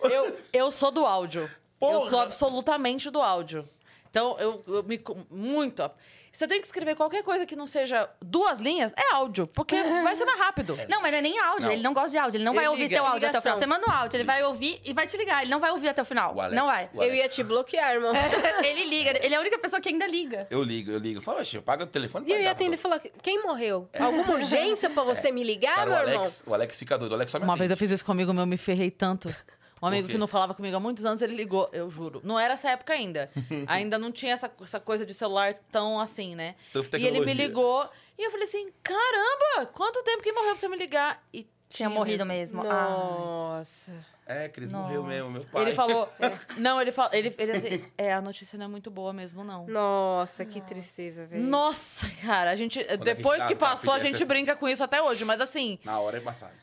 Eu, 0.03 0.38
eu 0.51 0.71
sou 0.71 0.91
do 0.91 1.05
áudio. 1.05 1.43
Eu 1.43 1.49
Porra! 1.79 2.09
sou 2.09 2.19
absolutamente 2.19 3.09
do 3.09 3.21
áudio. 3.21 3.67
Então, 4.09 4.38
eu, 4.39 4.63
eu 4.67 4.83
me. 4.83 5.01
Muito. 5.29 5.89
Se 6.32 6.44
eu 6.44 6.48
tenho 6.48 6.62
que 6.62 6.68
escrever 6.68 6.96
qualquer 6.96 7.24
coisa 7.24 7.46
que 7.46 7.56
não 7.56 7.65
seja 7.68 8.10
duas 8.22 8.60
linhas, 8.60 8.94
é 8.96 9.15
áudio. 9.15 9.48
Porque 9.48 9.76
vai 9.82 10.15
ser 10.15 10.26
mais 10.26 10.39
rápido. 10.39 10.78
Não, 10.89 11.02
mas 11.02 11.12
não 11.12 11.18
é 11.20 11.22
nem 11.22 11.39
áudio, 11.39 11.65
Não. 11.65 11.72
ele 11.72 11.82
não 11.84 11.94
gosta 11.94 12.12
de 12.12 12.18
áudio. 12.18 12.38
Ele 12.38 12.44
não 12.44 12.54
Ele 12.54 12.60
vai 12.62 12.70
ouvir 12.70 12.84
liga, 12.84 12.96
teu 12.96 13.06
áudio 13.06 13.28
até 13.30 13.38
o 13.38 13.42
ligação. 13.42 13.42
final. 13.42 13.60
Você 13.60 13.65
manda 13.68 13.88
um 13.88 13.92
áudio, 14.02 14.18
ele 14.18 14.24
vai 14.24 14.44
ouvir 14.44 14.80
e 14.86 14.94
vai 14.94 15.08
te 15.08 15.18
ligar. 15.18 15.42
Ele 15.42 15.52
não 15.52 15.60
vai 15.60 15.72
ouvir 15.72 15.89
até 15.89 16.02
o 16.02 16.06
final. 16.06 16.36
O 16.36 16.42
Alex, 16.42 16.56
não 16.56 16.65
vai. 16.68 16.89
o 16.94 17.04
Eu 17.04 17.13
ia 17.13 17.22
Alex. 17.22 17.36
te 17.36 17.44
bloquear, 17.44 17.94
irmão. 17.94 18.13
ele 18.63 18.86
liga, 18.86 19.20
ele 19.26 19.34
é 19.34 19.38
a 19.38 19.42
única 19.42 19.58
pessoa 19.60 19.82
que 19.82 19.89
ainda 19.89 20.08
liga. 20.08 20.48
Eu 20.50 20.62
ligo, 20.63 20.92
eu 20.92 21.00
ligo. 21.00 21.22
Fala, 21.22 21.44
Chico, 21.44 21.63
paga 21.63 21.84
o 21.84 21.88
telefone. 21.88 22.26
E 22.28 22.32
eu 22.32 22.36
ia 22.36 22.39
ligar 22.39 22.52
atender 22.52 22.76
e 22.76 22.78
falar: 22.78 23.00
quem 23.22 23.42
morreu? 23.44 23.89
Alguma 24.00 24.34
urgência 24.34 24.89
pra 24.89 25.04
você 25.04 25.32
me 25.32 25.44
ligar, 25.44 25.76
Cara, 25.76 25.89
o 25.89 25.94
meu 25.94 26.02
irmão? 26.04 26.18
Alex, 26.22 26.44
o 26.46 26.54
Alex 26.54 26.78
fica 26.80 26.98
doido. 26.98 27.12
O 27.12 27.15
Alex 27.15 27.32
só 27.32 27.39
me 27.39 27.46
Uma 27.46 27.56
vez 27.56 27.70
eu 27.70 27.76
atende. 27.76 27.88
fiz 27.89 27.92
isso 28.00 28.06
comigo, 28.06 28.34
meu, 28.34 28.46
me 28.46 28.58
ferrei 28.58 28.92
tanto. 28.92 29.34
Um 29.82 29.88
amigo 29.88 30.08
que 30.08 30.18
não 30.18 30.28
falava 30.28 30.54
comigo 30.54 30.76
há 30.76 30.80
muitos 30.80 31.06
anos, 31.06 31.22
ele 31.22 31.36
ligou, 31.36 31.70
eu 31.72 31.89
juro. 31.89 32.22
Não 32.24 32.39
era 32.39 32.54
essa 32.54 32.70
época 32.70 32.94
ainda. 32.94 33.30
ainda 33.68 33.98
não 33.98 34.12
tinha 34.12 34.34
essa, 34.34 34.52
essa 34.62 34.80
coisa 34.80 35.06
de 35.06 35.13
celular 35.13 35.56
tão 35.72 36.00
assim, 36.00 36.36
né? 36.36 36.56
E 36.98 37.06
ele 37.06 37.22
me 37.22 37.34
ligou 37.34 37.89
e 38.18 38.24
eu 38.26 38.32
falei 38.32 38.46
assim: 38.46 38.72
caramba, 38.84 39.65
quanto 39.74 40.04
tempo 40.04 40.22
que 40.22 40.32
morreu 40.32 40.52
pra 40.52 40.60
você 40.60 40.68
me 40.68 40.76
ligar? 40.78 41.24
E 41.34 41.48
Tinha 41.70 41.89
morrido 41.89 42.26
mesmo. 42.26 42.62
Ah. 42.62 42.89
Nossa. 42.89 43.94
É, 44.26 44.48
Cris 44.48 44.70
Nossa. 44.70 44.84
morreu 44.84 45.04
mesmo, 45.04 45.32
meu 45.32 45.46
pai. 45.46 45.63
Ele 45.63 45.74
falou. 45.74 46.08
Não, 46.58 46.80
ele 46.80 46.92
falou. 46.92 47.12
Ele, 47.13 47.34
ele 47.36 47.52
assim, 47.52 47.86
é, 47.98 48.13
a 48.13 48.22
notícia 48.22 48.60
não 48.60 48.65
é 48.65 48.68
muito 48.68 48.92
boa 48.92 49.12
mesmo, 49.12 49.44
não. 49.44 49.65
Nossa, 49.65 50.46
que 50.46 50.62
tristeza, 50.62 51.26
velho. 51.26 51.42
Nossa, 51.42 52.08
cara, 52.24 52.52
a 52.52 52.56
gente. 52.56 52.80
gente 52.80 52.98
depois 52.98 53.39
dá 53.39 53.48
que 53.48 53.54
as 53.54 53.60
passou, 53.60 53.92
a 53.92 53.98
gente 53.98 54.12
dessa- 54.12 54.26
brinca 54.26 54.56
com 54.56 54.70
isso 54.70 54.84
até 54.84 55.02
hoje, 55.02 55.26
mas 55.26 55.42
assim, 55.42 55.80
Na 55.84 56.00
hora 56.00 56.18
é 56.18 56.22
passado. 56.22 56.54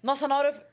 nossa, 0.00 0.28
na 0.28 0.38
hora 0.38 0.66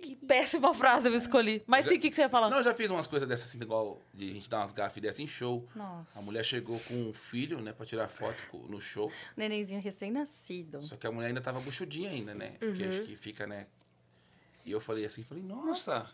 que 0.00 0.16
péssima 0.16 0.74
frase 0.74 1.08
eu 1.08 1.14
escolhi. 1.14 1.62
Mas 1.66 1.86
sim, 1.86 1.96
o 1.96 2.00
que, 2.00 2.08
que 2.08 2.14
você 2.14 2.22
ia 2.22 2.28
falar? 2.28 2.50
Não, 2.50 2.58
eu 2.58 2.64
já 2.64 2.74
fiz 2.74 2.90
umas 2.90 3.06
coisas 3.06 3.28
dessas 3.28 3.48
assim, 3.48 3.60
igual 3.60 4.00
de 4.12 4.30
a 4.30 4.34
gente 4.34 4.50
dar 4.50 4.58
umas 4.58 4.72
gafes 4.72 5.00
dessas 5.02 5.20
em 5.20 5.26
show. 5.26 5.68
Nossa. 5.76 6.18
A 6.18 6.22
mulher 6.22 6.44
chegou 6.44 6.78
com 6.80 6.94
um 6.94 7.12
filho, 7.12 7.60
né, 7.60 7.72
pra 7.72 7.86
tirar 7.86 8.08
foto 8.08 8.56
no 8.68 8.80
show. 8.80 9.12
Nenenzinho 9.36 9.80
recém-nascido. 9.80 10.82
Só 10.82 10.96
que 10.96 11.06
a 11.06 11.12
mulher 11.12 11.28
ainda 11.28 11.40
tava 11.40 11.60
buchudinha 11.60 12.10
ainda, 12.10 12.34
né? 12.34 12.56
Porque 12.58 12.82
Uhum. 12.82 12.88
acho 12.88 13.02
que 13.02 13.16
fica, 13.16 13.46
né? 13.46 13.66
E 14.70 14.72
eu 14.72 14.80
falei 14.80 15.04
assim, 15.04 15.24
falei, 15.24 15.42
nossa, 15.42 16.06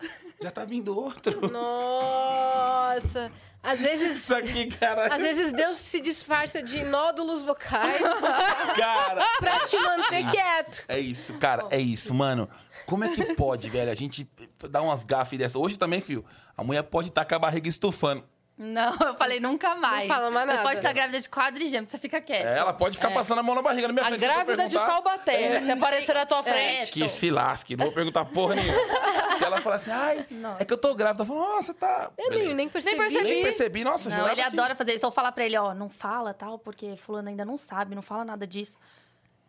já 0.42 0.50
tá 0.50 0.64
vindo 0.64 0.98
outro. 0.98 1.46
Nossa. 1.52 3.30
Às 3.62 3.82
vezes. 3.82 4.16
Isso 4.16 4.34
aqui, 4.34 4.66
cara. 4.68 5.14
Às 5.14 5.20
vezes 5.20 5.52
Deus 5.52 5.76
se 5.76 6.00
disfarça 6.00 6.62
de 6.62 6.82
nódulos 6.82 7.42
vocais 7.42 8.00
Cara, 8.74 9.26
pra 9.38 9.60
te 9.60 9.76
manter 9.78 10.30
quieto. 10.30 10.84
é 10.88 10.98
isso, 10.98 11.34
cara, 11.34 11.66
é 11.70 11.78
isso, 11.78 12.14
mano. 12.14 12.48
Como 12.86 13.04
é 13.04 13.14
que 13.14 13.34
pode, 13.34 13.68
velho? 13.68 13.90
A 13.90 13.94
gente 13.94 14.26
dá 14.70 14.80
umas 14.80 15.04
gafes 15.04 15.38
dessas. 15.38 15.56
Hoje 15.56 15.78
também, 15.78 16.00
filho, 16.00 16.24
a 16.56 16.64
mulher 16.64 16.82
pode 16.84 17.08
estar 17.08 17.26
com 17.26 17.34
a 17.34 17.38
barriga 17.38 17.68
estufando. 17.68 18.24
Não, 18.58 18.90
eu 19.06 19.14
falei 19.16 19.38
nunca 19.38 19.74
mais. 19.74 20.08
fala 20.08 20.30
mais 20.30 20.46
Você 20.46 20.52
nada. 20.52 20.62
pode 20.62 20.78
estar 20.78 20.92
grávida 20.94 21.20
de 21.20 21.28
quadrigêmeo, 21.28 21.86
você 21.86 21.98
fica 21.98 22.20
quieta. 22.22 22.48
É, 22.48 22.58
ela 22.58 22.72
pode 22.72 22.96
ficar 22.96 23.10
passando 23.10 23.38
a 23.38 23.42
mão 23.42 23.54
na 23.54 23.60
barriga 23.60 23.86
na 23.88 23.92
minha 23.92 24.02
A 24.02 24.08
frente. 24.08 24.24
eu 24.24 24.32
for 24.32 24.44
grávida 24.44 24.66
de. 24.68 24.76
Taubaté. 24.76 25.62
Se 25.62 25.70
aparecer 25.72 26.14
na 26.14 26.24
tua 26.24 26.38
É. 26.38 26.42
frente. 26.42 26.92
Que 26.92 27.06
se 27.08 27.30
lasque, 27.30 27.76
não 27.76 27.84
vou 27.86 27.94
perguntar 27.94 28.24
porra 28.24 28.54
nenhuma. 28.54 29.36
se 29.36 29.44
ela 29.44 29.60
falar 29.60 29.76
assim, 29.76 29.90
ai, 29.90 30.26
Nossa. 30.30 30.62
é 30.62 30.64
que 30.64 30.72
eu 30.72 30.78
tô 30.78 30.94
grávida. 30.94 31.22
Eu 31.22 31.26
falo, 31.26 31.38
nossa, 31.40 31.74
tá. 31.74 32.10
Eu 32.16 32.30
nem, 32.30 32.38
Beleza. 32.38 32.54
nem 32.54 32.68
percebi. 32.70 32.96
percebi. 32.96 33.24
Nem 33.24 33.42
percebi, 33.42 33.84
nossa, 33.84 34.08
Não, 34.08 34.26
ele 34.26 34.36
que- 34.36 34.40
adora 34.40 34.74
fazer 34.74 34.94
isso. 34.94 35.04
Ou 35.04 35.12
falar 35.12 35.32
pra 35.32 35.44
ele, 35.44 35.58
ó, 35.58 35.74
não 35.74 35.90
fala 35.90 36.32
tal, 36.32 36.58
porque 36.58 36.96
fulano 36.96 37.28
ainda 37.28 37.44
não 37.44 37.58
sabe, 37.58 37.94
não 37.94 38.02
fala 38.02 38.24
nada 38.24 38.46
disso. 38.46 38.78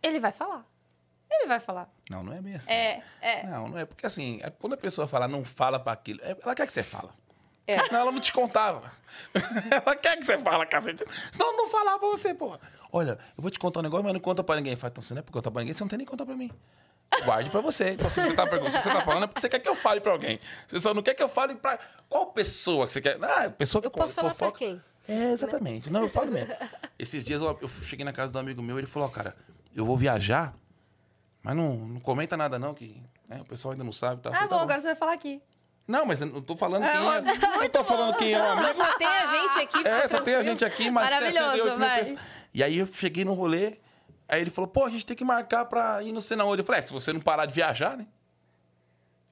Ele 0.04 0.20
vai 0.20 0.34
falar. 0.34 0.66
Ele 1.32 1.48
vai 1.48 1.60
falar. 1.62 1.90
Não, 2.10 2.24
não 2.24 2.34
é 2.34 2.42
bem 2.42 2.56
assim. 2.56 2.72
É, 2.74 3.02
é. 3.22 3.44
Não, 3.48 3.70
não 3.70 3.78
é 3.78 3.86
porque 3.86 4.06
assim, 4.06 4.40
é 4.44 4.50
quando 4.50 4.74
a 4.74 4.78
pessoa 4.78 5.08
fala 5.08 5.28
não 5.30 5.44
fala 5.46 5.80
pra 5.80 5.94
aquilo, 5.94 6.20
é- 6.24 6.36
ela 6.44 6.54
quer 6.56 6.66
que 6.66 6.74
você 6.74 6.84
fala. 6.84 7.10
É. 7.68 7.80
Senão 7.80 8.00
ela 8.00 8.12
não 8.12 8.20
te 8.22 8.32
contava. 8.32 8.90
ela 9.72 9.96
quer 9.96 10.18
que 10.18 10.26
você 10.26 10.38
fala, 10.40 10.66
cacete. 10.66 11.04
Senão 11.32 11.56
não 11.58 11.68
falava 11.68 12.00
pra 12.00 12.08
você, 12.08 12.34
porra. 12.34 12.60
Olha, 12.92 13.12
eu 13.38 13.42
vou 13.42 13.52
te 13.52 13.60
contar 13.60 13.82
um 13.82 13.84
negócio, 13.84 14.04
mas 14.04 14.14
não 14.14 14.20
conta 14.22 14.44
pra 14.44 14.56
ninguém. 14.56 14.76
Fala, 14.76 14.90
então 14.92 15.02
você 15.02 15.14
não 15.14 15.20
é 15.20 15.22
pra 15.24 15.34
contar 15.34 15.52
pra 15.52 15.62
ninguém, 15.62 15.74
você 15.74 15.84
não 15.84 15.90
tem 15.90 15.98
nem 15.98 16.08
contar 16.08 16.26
pra 16.26 16.36
mim. 16.36 16.50
Guarde 17.26 17.50
pra 17.50 17.62
você. 17.62 17.92
Então, 17.92 18.10
se 18.10 18.22
você 18.24 18.34
tá, 18.34 18.46
perguntando- 18.48 18.72
se 18.72 18.82
você 18.82 18.90
tá 18.90 19.02
falando, 19.02 19.24
é 19.24 19.28
porque 19.28 19.42
você 19.42 19.50
quer 19.50 19.60
que 19.60 19.68
eu 19.70 19.76
fale 19.76 20.00
pra 20.02 20.12
alguém. 20.12 20.40
Você 20.68 20.80
só 20.80 20.94
não 20.94 21.02
quer 21.02 21.14
que 21.14 21.24
eu 21.24 21.30
fale 21.30 21.56
pra 21.56 21.78
qual 22.10 22.28
pessoa 22.28 22.86
que 22.88 22.94
você 22.94 23.02
quer. 23.02 23.18
Ah, 23.24 23.50
pessoa 23.50 23.82
que 23.82 23.88
Eu 23.88 23.92
posso 23.92 24.14
falar 24.14 24.34
pra 24.34 24.48
fofoca. 24.48 24.60
quem? 24.60 24.82
É, 25.08 25.32
exatamente. 25.32 25.90
Não, 25.92 26.02
eu 26.04 26.10
falo 26.10 26.32
mesmo. 26.32 26.54
Esses 27.00 27.24
dias 27.24 27.42
eu, 27.42 27.58
eu 27.62 27.70
cheguei 27.82 28.04
na 28.06 28.12
casa 28.14 28.32
do 28.34 28.40
amigo 28.40 28.62
meu, 28.62 28.78
ele 28.78 28.88
falou, 28.88 29.08
ó, 29.08 29.12
cara, 29.12 29.36
eu 29.74 29.86
vou 29.86 29.98
viajar, 29.98 30.54
mas 31.42 31.56
não, 31.56 31.76
não 31.78 32.00
comenta 32.02 32.36
nada 32.36 32.60
não, 32.60 32.74
que 32.74 33.02
né, 33.28 33.40
o 33.42 33.46
pessoal 33.46 33.72
ainda 33.72 33.86
não 33.86 33.94
sabe. 33.94 34.22
Eu 34.24 34.32
Ah, 34.32 34.34
falei, 34.34 34.50
bom, 34.50 34.56
"Tá 34.58 34.62
agora 34.64 34.80
você 34.80 34.88
vai 34.88 34.96
falar 34.96 35.14
aqui. 35.14 35.42
Não, 35.88 36.06
mas 36.06 36.20
eu 36.20 36.28
não 36.28 36.42
tô 36.42 36.56
falando 36.58 36.84
quem 36.84 36.92
é. 36.92 37.22
Não 37.62 37.70
tô 37.70 37.84
falando 37.84 38.16
quem 38.18 38.34
é 38.34 38.40
o 38.40 38.46
amigo. 38.46 38.68
Mas 38.68 38.76
só 38.78 38.94
tem 38.98 39.08
a 39.08 39.26
gente 39.28 39.60
aqui. 39.60 39.78
fica 39.78 39.90
É, 39.90 40.08
só 40.08 40.20
tem 40.20 40.36
a 40.36 40.44
gente 40.44 40.66
aqui, 40.66 40.92
mas 40.92 41.06
Maravilhoso, 41.06 41.40
68 41.40 41.80
mil 41.80 41.88
vai. 41.88 42.00
pessoas. 42.00 42.20
E 42.54 42.64
aí 42.64 42.78
eu 42.78 42.88
cheguei 42.88 43.24
no 43.24 43.34
rolê, 43.34 43.78
aí 44.28 44.42
ele 44.42 44.50
falou, 44.50 44.68
pô, 44.68 44.86
a 44.86 44.90
gente 44.90 45.06
tem 45.06 45.16
que 45.16 45.24
marcar 45.24 45.66
pra 45.66 46.04
ir 46.04 46.12
no 46.12 46.22
sei 46.22 46.36
na 46.36 46.44
onde. 46.44 46.62
Eu 46.62 46.66
falei, 46.66 46.80
é, 46.80 46.82
se 46.82 46.92
você 46.92 47.14
não 47.14 47.22
parar 47.22 47.46
de 47.46 47.54
viajar, 47.54 47.96
né? 47.96 48.06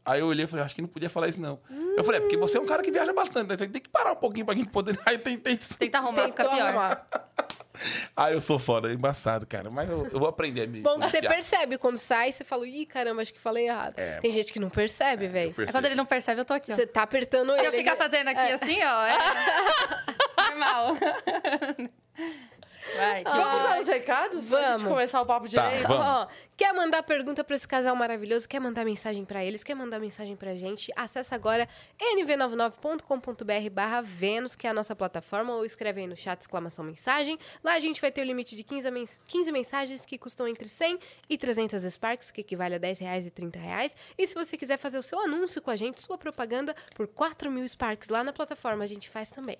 Aí 0.06 0.20
eu 0.20 0.28
olhei 0.28 0.46
e 0.46 0.48
falei, 0.48 0.64
acho 0.64 0.76
que 0.76 0.82
não 0.84 0.88
podia 0.88 1.10
falar 1.10 1.28
isso, 1.28 1.42
não. 1.42 1.60
Eu 1.98 2.04
falei, 2.04 2.20
é 2.20 2.22
porque 2.22 2.38
você 2.38 2.58
é 2.58 2.62
um 2.62 2.66
cara 2.66 2.84
que 2.84 2.92
viaja 2.92 3.12
bastante, 3.12 3.50
né? 3.50 3.58
Você 3.58 3.68
tem 3.68 3.82
que 3.82 3.90
parar 3.90 4.12
um 4.14 4.16
pouquinho 4.18 4.46
pra 4.46 4.54
gente 4.54 4.70
poder. 4.70 4.98
Aí 5.06 5.18
tem, 5.18 5.36
tem... 5.38 5.58
Tenta 5.58 5.98
arrumar, 5.98 6.26
fica 6.28 6.44
Tentou 6.44 6.56
pior. 6.56 6.68
arrumar. 6.68 7.06
Ah, 8.16 8.32
eu 8.32 8.40
sou 8.40 8.58
foda, 8.58 8.90
é 8.90 8.94
embaçado, 8.94 9.46
cara. 9.46 9.70
Mas 9.70 9.90
eu, 9.90 10.08
eu 10.12 10.20
vou 10.20 10.28
aprender 10.28 10.64
a 10.64 10.68
me 10.68 10.82
Bom 10.82 11.00
que 11.00 11.08
você 11.10 11.22
percebe 11.22 11.78
quando 11.78 11.98
sai, 11.98 12.32
você 12.32 12.44
fala, 12.44 12.68
ih, 12.68 12.86
caramba, 12.86 13.22
acho 13.22 13.34
que 13.34 13.40
falei 13.40 13.68
errado. 13.68 13.96
Tem 14.22 14.32
gente 14.32 14.52
que 14.54 14.60
não 14.60 14.70
percebe, 14.70 15.28
velho. 15.28 15.54
É 15.58 15.72
quando 15.72 15.86
ele 15.86 15.96
não 15.96 16.06
percebe, 16.06 16.40
eu 16.42 16.46
tô 16.46 16.54
aqui, 16.54 16.72
ó. 16.72 16.76
Você 16.76 16.88
tá 16.88 17.04
apertando 17.04 17.54
Se 17.54 17.60
ele. 17.60 17.68
eu 17.68 17.72
ficar 17.74 17.92
ele- 17.92 18.02
fazendo 18.02 18.28
aqui 18.30 18.52
assim, 18.52 18.78
ó, 18.84 19.06
é 19.06 19.18
normal. 20.50 20.98
Vai, 22.96 23.24
que 23.24 23.30
Vamos 23.32 23.64
dar 23.64 23.80
os 23.82 23.88
recados? 23.88 24.46
Pra 24.46 24.60
gente 24.62 24.68
Vamos. 24.70 24.84
começar 24.84 25.22
o 25.22 25.26
papo 25.26 25.50
Tá, 25.50 25.68
direito? 25.70 25.92
Ó, 25.92 26.28
quer 26.56 26.74
mandar 26.74 27.04
pergunta 27.04 27.44
pra 27.44 27.56
esse 27.56 27.68
casal 27.68 27.96
maravilhoso? 27.96 28.48
Quer 28.48 28.60
mandar 28.60 28.86
mensagem 28.86 29.26
pra 29.26 29.44
eles? 29.44 29.64
Quer 29.64 29.76
mandar 29.76 30.00
mensagem 30.00 30.36
pra 30.36 30.56
gente? 30.56 30.92
Acesse 30.96 31.34
agora 31.34 31.68
nv99.com.br 32.00 33.70
barra 33.72 34.02
Vênus, 34.02 34.56
que 34.56 34.68
é 34.68 34.70
a 34.70 34.74
nossa 34.74 34.96
plataforma, 34.96 35.54
ou 35.56 35.66
escreve 35.66 36.02
aí 36.02 36.08
no 36.08 36.16
chat 36.16 36.40
exclamação 36.42 36.86
mensagem. 36.86 37.38
Lá 37.64 37.74
a 37.74 37.80
gente 37.80 38.00
vai 38.00 38.12
ter 38.12 38.22
o 38.22 38.26
limite 38.26 38.56
de 38.56 38.64
15, 38.64 38.92
mens 38.92 39.22
15 39.28 39.52
mensagens 39.52 40.06
que 40.06 40.18
custam 40.18 40.48
entre 40.48 40.68
100 40.68 41.00
e 41.30 41.38
300 41.38 41.84
Sparks, 41.94 42.32
que 42.32 42.42
equivale 42.42 42.76
a 42.76 42.80
10 42.80 43.00
reais 43.00 43.26
e 43.26 43.32
30 43.32 43.60
reais. 43.60 43.96
E 44.18 44.28
se 44.28 44.36
você 44.36 44.58
quiser 44.58 44.78
fazer 44.78 44.98
o 44.98 45.04
seu 45.04 45.20
anúncio 45.20 45.62
com 45.62 45.72
a 45.72 45.76
gente, 45.76 46.02
sua 46.02 46.18
propaganda, 46.18 46.76
por 46.94 47.08
4 47.08 47.50
mil 47.52 47.68
Sparks 47.68 48.10
lá 48.10 48.24
na 48.24 48.32
plataforma, 48.34 48.84
a 48.84 48.88
gente 48.88 49.10
faz 49.10 49.30
também. 49.30 49.58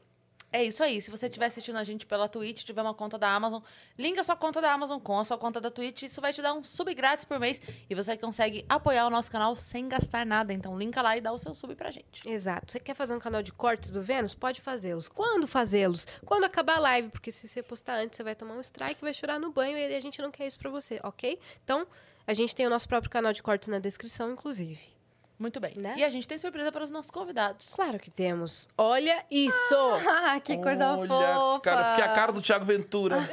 É 0.52 0.64
isso 0.64 0.82
aí. 0.82 1.02
Se 1.02 1.12
você 1.12 1.26
estiver 1.26 1.48
assistindo 1.48 1.78
a 1.78 1.84
gente 1.84 2.06
pela 2.06 2.30
Twitch, 2.30 2.64
tiver 2.64 2.82
uma 2.82 2.94
conta 2.94 3.18
da 3.18 3.30
Amazon, 3.30 3.62
linka 3.98 4.24
sua 4.24 4.38
conta 4.38 4.62
da 4.62 4.72
Amazon 4.72 5.00
com 5.00 5.20
a 5.20 5.24
sua 5.26 5.38
conta 5.38 5.60
da 5.60 5.70
Twitch. 5.70 6.04
Isso 6.04 6.22
vai 6.22 6.32
te 6.32 6.42
dar 6.42 6.54
um 6.54 6.64
sub 6.64 6.94
grátis 6.94 7.26
por 7.26 7.40
mês 7.40 7.62
e 7.90 7.94
você 7.94 8.16
consegue 8.16 8.66
apoiar 8.70 9.06
o 9.06 9.10
nosso 9.10 9.30
canal 9.30 9.56
sem 9.56 9.90
gastar 9.90 10.26
nada. 10.26 10.54
Então, 10.54 10.78
linka 10.78 11.02
lá 11.02 11.18
e 11.18 11.22
dá 11.22 11.34
o 11.34 11.38
seu 11.38 11.54
sub 11.54 11.76
pra 11.76 11.92
gente. 11.92 12.22
Exato. 12.26 12.72
Você 12.72 12.80
quer 12.80 12.96
fazer 12.96 13.16
um 13.16 13.20
canal 13.20 13.44
de 13.44 13.52
cortes 13.52 13.92
do 13.92 14.02
Vênus? 14.02 14.34
Pode 14.34 14.62
fazê-los. 14.62 15.10
Quando 15.10 15.46
fazê-los? 15.46 16.08
Quando 16.26 16.46
acabar 16.46 16.78
a 16.78 16.80
live, 16.80 17.10
porque 17.10 17.32
se 17.32 17.50
você 17.50 17.62
postar 17.62 17.98
antes, 17.98 18.16
você 18.16 18.24
vai 18.24 18.36
tomar 18.36 18.56
um 18.56 18.62
strike, 18.62 19.02
vai 19.02 19.14
chorar 19.14 19.40
no 19.40 19.52
banho 19.52 19.78
e 19.78 19.94
a 19.94 20.00
gente 20.00 20.22
não 20.22 20.32
quer 20.32 20.48
isso 20.48 20.58
pra 20.58 20.70
você, 20.70 21.02
ok? 21.04 21.38
Então, 21.66 21.86
a 22.26 22.34
gente 22.34 22.56
tem 22.56 22.66
o 22.66 22.70
nosso 22.70 22.88
próprio 22.88 23.12
canal 23.12 23.34
de 23.34 23.44
cortes 23.44 23.68
na 23.68 23.78
descrição, 23.78 24.32
inclusive. 24.32 24.95
Muito 25.38 25.60
bem. 25.60 25.74
Né? 25.76 25.96
E 25.98 26.04
a 26.04 26.10
gente 26.10 26.28
tem 26.28 26.38
surpresa 26.38 26.72
para 26.72 26.84
os 26.84 26.90
nossos 26.90 27.12
convidados. 27.12 27.70
Claro 27.74 28.00
que 28.00 28.10
temos. 28.10 28.70
Olha 28.78 29.24
isso! 29.30 29.76
Ah, 30.08 30.40
que 30.40 30.58
coisa 30.58 30.94
Olha, 30.96 31.08
fofa. 31.08 31.60
cara, 31.62 31.82
eu 31.82 31.86
fiquei 31.96 32.04
a 32.04 32.14
cara 32.14 32.32
do 32.32 32.42
Thiago 32.42 32.64
Ventura. 32.66 33.18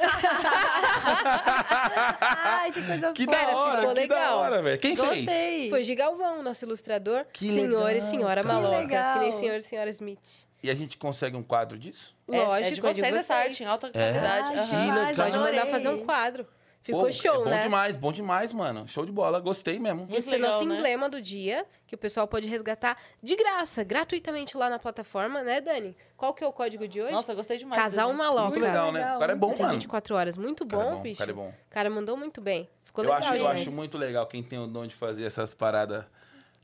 Ai, 2.21 2.71
que 2.71 2.81
coisa 2.81 3.13
que 3.13 3.25
fofa. 3.25 3.37
Da 3.37 3.57
hora, 3.57 3.77
ficou 3.79 3.93
que 3.93 3.99
legal. 4.01 4.19
da 4.19 4.35
hora, 4.35 4.61
velho. 4.61 4.79
Quem 4.79 4.95
fez? 4.95 5.09
Gostei. 5.25 5.69
Foi 5.69 5.83
Gigalvão, 5.83 6.43
nosso 6.43 6.65
ilustrador. 6.65 7.25
Que 7.31 7.45
senhor 7.47 7.89
e 7.89 7.93
legal, 7.95 8.09
senhora 8.09 8.43
cara. 8.43 8.53
maloca. 8.53 8.75
Que 8.75 8.81
legal. 8.87 9.13
Que 9.13 9.19
nem 9.19 9.31
senhor 9.31 9.55
e 9.55 9.61
senhora 9.61 9.89
Smith. 9.89 10.45
E 10.61 10.69
a 10.69 10.73
gente 10.75 10.97
consegue 10.97 11.35
um 11.35 11.43
quadro 11.43 11.77
disso? 11.77 12.15
É- 12.31 12.37
Lógico, 12.41 12.87
é 12.87 12.93
de 12.93 13.01
vocês 13.01 13.15
essa 13.17 13.35
arte, 13.35 13.63
em 13.63 13.65
alta 13.65 13.89
qualidade. 13.91 14.49
Ai, 14.49 14.57
Aham. 14.59 14.67
que 14.69 14.75
legal. 15.07 15.15
Pode 15.25 15.37
mandar 15.37 15.65
fazer 15.67 15.89
um 15.89 16.05
quadro. 16.05 16.47
Ficou 16.83 17.05
Pô, 17.05 17.11
show, 17.13 17.33
é 17.35 17.37
bom 17.45 17.49
né? 17.49 17.61
demais, 17.63 17.95
bom 17.95 18.11
demais, 18.11 18.51
mano. 18.51 18.85
Show 18.89 19.05
de 19.05 19.11
bola, 19.11 19.39
gostei 19.39 19.79
mesmo. 19.79 20.05
Esse 20.11 20.29
é 20.29 20.31
legal, 20.33 20.51
nosso 20.51 20.65
né? 20.65 20.75
emblema 20.75 21.09
do 21.09 21.21
dia, 21.21 21.65
que 21.87 21.95
o 21.95 21.97
pessoal 21.97 22.27
pode 22.27 22.45
resgatar 22.45 22.97
de 23.21 23.37
graça, 23.37 23.85
gratuitamente 23.85 24.57
lá 24.57 24.69
na 24.69 24.77
plataforma, 24.77 25.41
né, 25.43 25.61
Dani? 25.61 25.95
Qual 26.17 26.33
que 26.33 26.43
é 26.43 26.47
o 26.47 26.51
código 26.51 26.85
de 26.85 27.01
hoje? 27.01 27.13
Nossa, 27.13 27.33
gostei 27.33 27.57
demais. 27.57 27.81
Casal 27.81 28.07
dele. 28.07 28.17
Maloca. 28.17 28.49
Muito 28.49 28.59
legal, 28.59 28.91
né? 28.91 28.99
legal, 28.99 29.15
O 29.15 29.19
cara 29.21 29.31
é 29.31 29.35
bom, 29.35 29.47
muito 29.47 29.61
mano. 29.61 29.73
24 29.75 30.15
horas. 30.15 30.37
Muito 30.37 30.63
O 30.65 30.67
cara 30.67 30.81
é 30.81 30.85
bom, 30.85 30.91
bom, 30.91 30.99
o 30.99 31.01
bicho. 31.03 31.17
cara 31.19 31.31
é 31.31 31.33
bom. 31.33 31.47
O 31.49 31.69
cara 31.73 31.89
mandou 31.89 32.17
muito 32.17 32.41
bem. 32.41 32.69
Ficou 32.83 33.05
Eu 33.05 33.13
legal, 33.13 33.29
acho, 33.29 33.37
eu 33.41 33.47
acho 33.47 33.71
muito 33.71 33.97
legal 33.97 34.27
quem 34.27 34.43
tem 34.43 34.59
o 34.59 34.67
dom 34.67 34.85
de 34.85 34.93
fazer 34.93 35.23
essas 35.23 35.53
paradas 35.53 36.03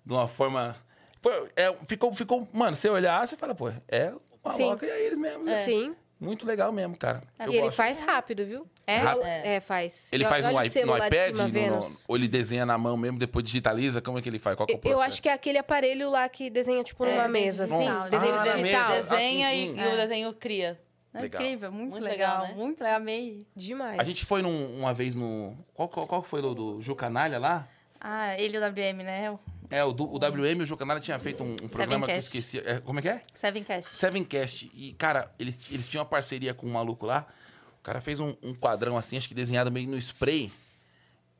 de 0.05 0.11
uma 0.13 0.27
forma. 0.27 0.75
Pô, 1.21 1.29
é, 1.55 1.73
ficou, 1.87 2.13
ficou. 2.13 2.45
Mano, 2.51 2.75
você 2.75 2.89
olhar, 2.89 3.25
você 3.25 3.37
fala, 3.37 3.55
pô, 3.55 3.69
é 3.87 4.13
uma 4.43 4.53
Sim. 4.53 4.65
loca 4.65 4.85
e 4.85 4.89
é 4.89 5.01
eles 5.01 5.17
mesmo. 5.17 5.45
né? 5.45 5.61
Sim. 5.61 5.95
Muito 6.19 6.45
legal 6.45 6.69
mesmo, 6.73 6.97
cara. 6.97 7.23
Eu 7.39 7.45
e 7.45 7.55
ele 7.55 7.61
gosto. 7.61 7.77
faz 7.77 7.99
rápido, 8.01 8.45
viu? 8.45 8.67
É? 8.89 8.97
Rápido. 8.97 9.25
É, 9.25 9.59
faz. 9.59 10.07
Ele 10.11 10.23
E 10.23 10.27
faz 10.27 10.43
no, 10.45 10.51
o 10.51 10.53
no 10.55 10.63
iPad? 10.65 10.71
cima, 10.71 11.43
no- 11.45 11.51
Vênus. 11.51 12.05
ou 12.07 12.15
ele 12.15 12.27
desenha 12.27 12.65
na 12.65 12.77
mão 12.77 12.97
mesmo, 12.97 13.19
depois 13.19 13.43
digitaliza? 13.45 14.01
Como 14.01 14.17
é 14.17 14.21
que 14.21 14.29
ele 14.29 14.39
faz? 14.39 14.55
Qual 14.55 14.65
que 14.65 14.73
é 14.73 14.75
o 14.75 14.77
Eu, 14.77 14.81
processo? 14.81 14.99
eu 15.01 15.05
acho 15.07 15.21
que 15.21 15.29
é 15.29 15.33
aquele 15.33 15.57
aparelho 15.57 16.09
lá 16.09 16.27
que 16.27 16.49
desenha, 16.49 16.83
tipo, 16.83 17.05
É, 17.05 17.11
numa 17.11 17.27
desenho 17.27 17.45
mesa, 17.45 17.63
assim. 17.65 17.77
digital. 17.77 18.09
Desenho 18.09 18.33
Ah, 18.35 18.37
digital. 18.43 18.89
mesa. 18.89 19.09
Desenha 19.09 19.47
Ah, 19.47 19.51
sim, 19.51 19.55
e, 19.55 19.73
sim. 19.75 19.79
e 19.81 19.87
o 19.93 19.95
desenho 19.95 20.33
cria. 20.33 20.79
É 21.13 21.21
Legal. 21.21 21.41
incrível, 21.41 21.71
muito, 21.71 21.91
Muito 21.91 22.03
legal, 22.03 22.41
legal, 22.41 22.55
né? 22.55 22.63
muito 22.63 22.83
legal, 22.83 22.97
amei. 22.97 23.43
Demais. 23.55 23.99
A 23.99 24.03
gente 24.03 24.23
foi 24.25 24.41
num- 24.43 24.79
uma 24.79 24.93
vez 24.93 25.15
no. 25.15 25.57
Qual, 25.73 25.89
qual, 25.89 26.05
qual 26.07 26.21
foi 26.23 26.39
do, 26.41 26.53
do 26.53 26.81
Ju 26.81 26.93
Canalha 26.95 27.39
lá? 27.39 27.67
Ah, 27.99 28.39
ele 28.39 28.57
e 28.57 28.59
o 28.59 28.61
WM, 28.63 29.03
né? 29.03 29.31
O 29.31 29.39
É, 29.71 29.83
o, 29.83 29.91
do, 29.91 30.05
o 30.05 30.17
WM 30.19 30.59
e 30.59 30.63
o 30.63 30.65
Ju 30.67 30.77
Canalha 30.77 30.99
tinha 30.99 31.17
feito 31.19 31.43
um, 31.43 31.55
um 31.63 31.67
programa 31.67 32.05
que 32.05 32.11
eu 32.13 32.17
esqueci. 32.17 32.59
É, 32.59 32.79
como 32.79 32.99
é 32.99 33.01
que 33.01 33.09
é? 33.09 33.21
Sevencast. 33.33 33.89
Sevencast. 33.97 34.71
E, 34.73 34.93
cara, 34.93 35.31
eles, 35.39 35.65
eles 35.71 35.87
tinham 35.87 36.03
uma 36.03 36.09
parceria 36.09 36.53
com 36.53 36.67
um 36.67 36.71
maluco 36.71 37.05
lá. 37.07 37.25
O 37.79 37.83
cara 37.83 38.01
fez 38.01 38.19
um, 38.19 38.35
um 38.43 38.53
quadrão 38.53 38.97
assim, 38.97 39.17
acho 39.17 39.27
que 39.27 39.33
desenhado 39.33 39.71
meio 39.71 39.87
no 39.89 39.97
spray. 39.97 40.51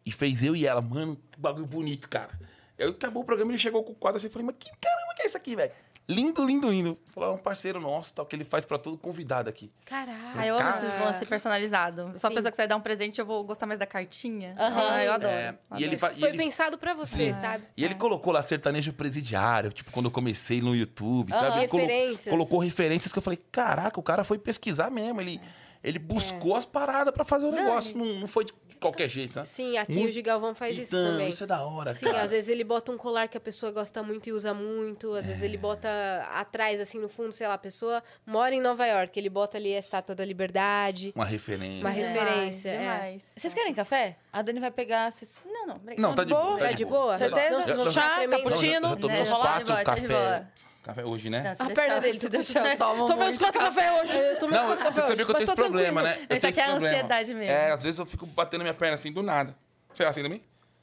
E 0.06 0.12
fez 0.12 0.42
eu 0.44 0.56
e 0.56 0.66
ela. 0.66 0.82
Mano, 0.82 1.16
que 1.32 1.40
bagulho 1.40 1.66
bonito, 1.66 2.08
cara. 2.10 2.32
Eu 2.78 2.92
acabou 2.92 3.24
o 3.24 3.26
programa, 3.26 3.52
ele 3.52 3.60
chegou 3.60 3.84
com 3.84 3.92
o 3.92 3.96
quadro 3.96 4.18
assim. 4.18 4.28
Eu 4.28 4.32
falei, 4.32 4.46
mas 4.48 4.56
que 4.58 4.70
caramba 4.80 5.14
que 5.16 5.24
é 5.24 5.26
isso 5.26 5.38
aqui, 5.38 5.56
velho? 5.56 5.72
Lindo, 6.08 6.44
lindo, 6.44 6.68
lindo. 6.72 6.98
Falou, 7.14 7.30
é 7.30 7.34
um 7.34 7.38
parceiro 7.38 7.80
nosso, 7.80 8.12
tal, 8.16 8.26
que 8.26 8.36
ele 8.36 8.44
faz 8.44 8.66
pra 8.66 8.80
todo 8.80 8.98
convidado 8.98 9.48
aqui. 9.48 9.72
Caralho. 9.86 10.18
Ah, 10.36 10.48
eu 10.48 10.58
amo 10.58 10.70
esses 10.70 11.00
lance 11.06 11.26
personalizado. 11.28 12.02
Eu 12.02 12.18
sou 12.18 12.30
a 12.30 12.32
Sim. 12.32 12.36
pessoa 12.36 12.50
que 12.52 12.56
você 12.56 12.62
vai 12.64 12.68
dar 12.68 12.78
um 12.78 12.82
presente, 12.82 13.20
eu 13.20 13.26
vou 13.28 13.44
gostar 13.44 13.68
mais 13.68 13.80
da 13.80 13.86
cartinha. 13.86 14.56
Aham. 14.58 14.90
Ah, 14.90 15.06
eu 15.06 15.12
adoro. 15.12 15.32
É, 15.32 15.48
adoro. 15.50 15.60
e 15.78 15.84
ele, 15.84 16.00
fa- 16.00 16.12
e 16.14 16.20
Foi 16.20 16.30
ele- 16.30 16.38
pensado 16.40 16.80
pra 16.80 16.96
você, 16.96 17.32
sabe? 17.34 17.66
E 17.78 17.86
ele 17.86 17.94
colocou 17.94 18.34
lá 18.34 18.42
sertanejo 18.42 18.92
presidiário, 18.94 19.72
tipo, 19.72 19.92
quando 19.92 20.06
eu 20.06 20.12
comecei 20.12 20.62
no 20.62 20.76
YouTube, 20.76 21.32
sabe? 21.32 21.60
Ele 21.60 21.68
colo- 21.68 21.84
Referências. 21.84 22.34
colocou 22.34 22.58
referências 22.60 23.12
que 23.14 23.20
eu 23.20 23.24
falei, 23.24 23.38
caraca, 23.52 24.00
o 24.00 24.04
cara 24.04 24.24
foi 24.24 24.40
pesquisar 24.40 24.90
mesmo. 24.90 25.22
Ele, 25.22 25.40
ele 25.84 26.00
buscou 26.00 26.56
as 26.56 26.66
paradas 26.66 27.14
pra 27.14 27.24
fazer 27.24 27.46
o 27.46 27.52
negócio. 27.52 27.98
Não, 27.98 28.06
não 28.06 28.28
foi 28.28 28.46
de 28.46 28.54
qualquer 28.80 29.10
jeito, 29.10 29.34
sabe? 29.34 29.48
Sim, 29.50 29.78
aqui 29.78 29.92
Muito- 29.94 30.10
o 30.10 30.12
Gigalvão 30.12 30.56
faz 30.56 30.78
isso 30.78 30.96
então, 30.96 31.12
também. 31.12 31.28
isso 31.30 31.44
é 31.44 31.48
da 31.48 31.62
hora, 31.66 31.94
Sim, 31.96 32.06
cara. 32.06 32.22
às 32.22 32.32
vezes 32.32 32.48
ele 32.50 32.64
bota 32.64 32.92
um 32.94 32.98
colar 32.98 33.28
que 33.28 33.36
a 33.38 33.40
pessoa 33.42 33.72
gosta 33.74 34.02
muito 34.02 34.30
e 34.30 34.32
usa 34.32 34.54
muito. 34.54 35.14
Às 35.16 35.26
vezes 35.26 35.42
ele 35.42 35.58
bota 35.58 35.90
atrás, 36.32 36.80
assim, 36.80 36.98
no 36.98 37.10
fundo, 37.10 37.34
sei 37.34 37.46
lá, 37.48 37.56
a 37.56 37.58
pessoa 37.58 38.02
mora 38.26 38.56
em 38.56 38.62
Nova 38.62 38.86
York. 38.86 39.20
Ele 39.20 39.30
bota 39.30 39.58
ali 39.58 39.76
a 39.76 39.80
Estátua 39.80 40.16
da 40.16 40.24
Liberdade. 40.24 41.12
Uma 41.16 41.26
referência. 41.26 41.82
Uma 41.82 41.92
Demais, 41.92 42.08
referência, 42.18 42.70
é. 42.70 42.78
demais. 42.80 43.22
Vocês 43.36 43.54
querem 43.54 43.74
café? 43.74 44.16
A 44.32 44.42
Dani 44.42 44.60
vai 44.62 44.72
pegar. 44.72 45.12
Vocês... 45.12 45.42
Não, 45.46 45.68
não. 45.68 45.82
Não, 45.98 46.16
tá 46.16 46.24
de 46.24 46.34
boa. 46.34 46.58
Tá 46.58 46.72
de 46.72 46.86
boa? 46.86 47.18
Certeza? 47.18 47.92
Chá, 47.92 48.28
cappuccino. 48.28 48.90
Eu, 48.92 48.96
tomei 48.96 49.18
Né? 49.18 49.24
uns 49.24 49.30
Tá 49.30 49.36
de 49.36 49.42
quatro 49.42 49.66
boa, 49.66 49.84
tá 49.84 49.96
de 49.96 50.02
café. 50.08 50.48
Café 50.84 51.06
hoje, 51.06 51.30
né? 51.30 51.42
Não, 51.44 51.52
A 51.52 51.54
deixar- 51.54 51.74
perna 51.76 52.00
dele 52.00 52.20
tá 52.20 52.28
eu 52.72 52.78
tomo 52.78 53.06
Tomei 53.08 53.28
uns 53.28 53.38
quatro 53.38 53.60
café. 53.60 53.82
café 53.82 54.02
hoje. 54.02 54.18
Eu 54.18 54.40
tomei 54.40 54.58
Não, 54.60 54.66
uns 54.66 54.70
você 54.72 54.78
café 54.84 54.92
sabia 54.92 55.06
hoje, 55.16 55.26
que 55.26 55.32
eu 55.32 55.36
tenho 55.36 55.44
esse 55.48 55.56
problema, 55.56 56.02
né? 56.02 56.18
Eu 56.30 56.38
Isso 56.38 56.42
tenho 56.48 56.52
aqui 56.52 56.60
é 56.62 56.66
ansiedade 56.72 57.34
mesmo. 57.34 57.52
É, 57.52 57.72
às 57.72 57.84
vezes 57.84 58.00
eu 58.00 58.06
fico 58.06 58.26
batendo 58.26 58.62
minha 58.62 58.74
perna 58.74 58.96
assim 58.96 59.12
do 59.12 59.22
nada. 59.22 59.56
Você 59.94 60.04
é 60.04 60.08
assim 60.08 60.24
também? 60.24 60.42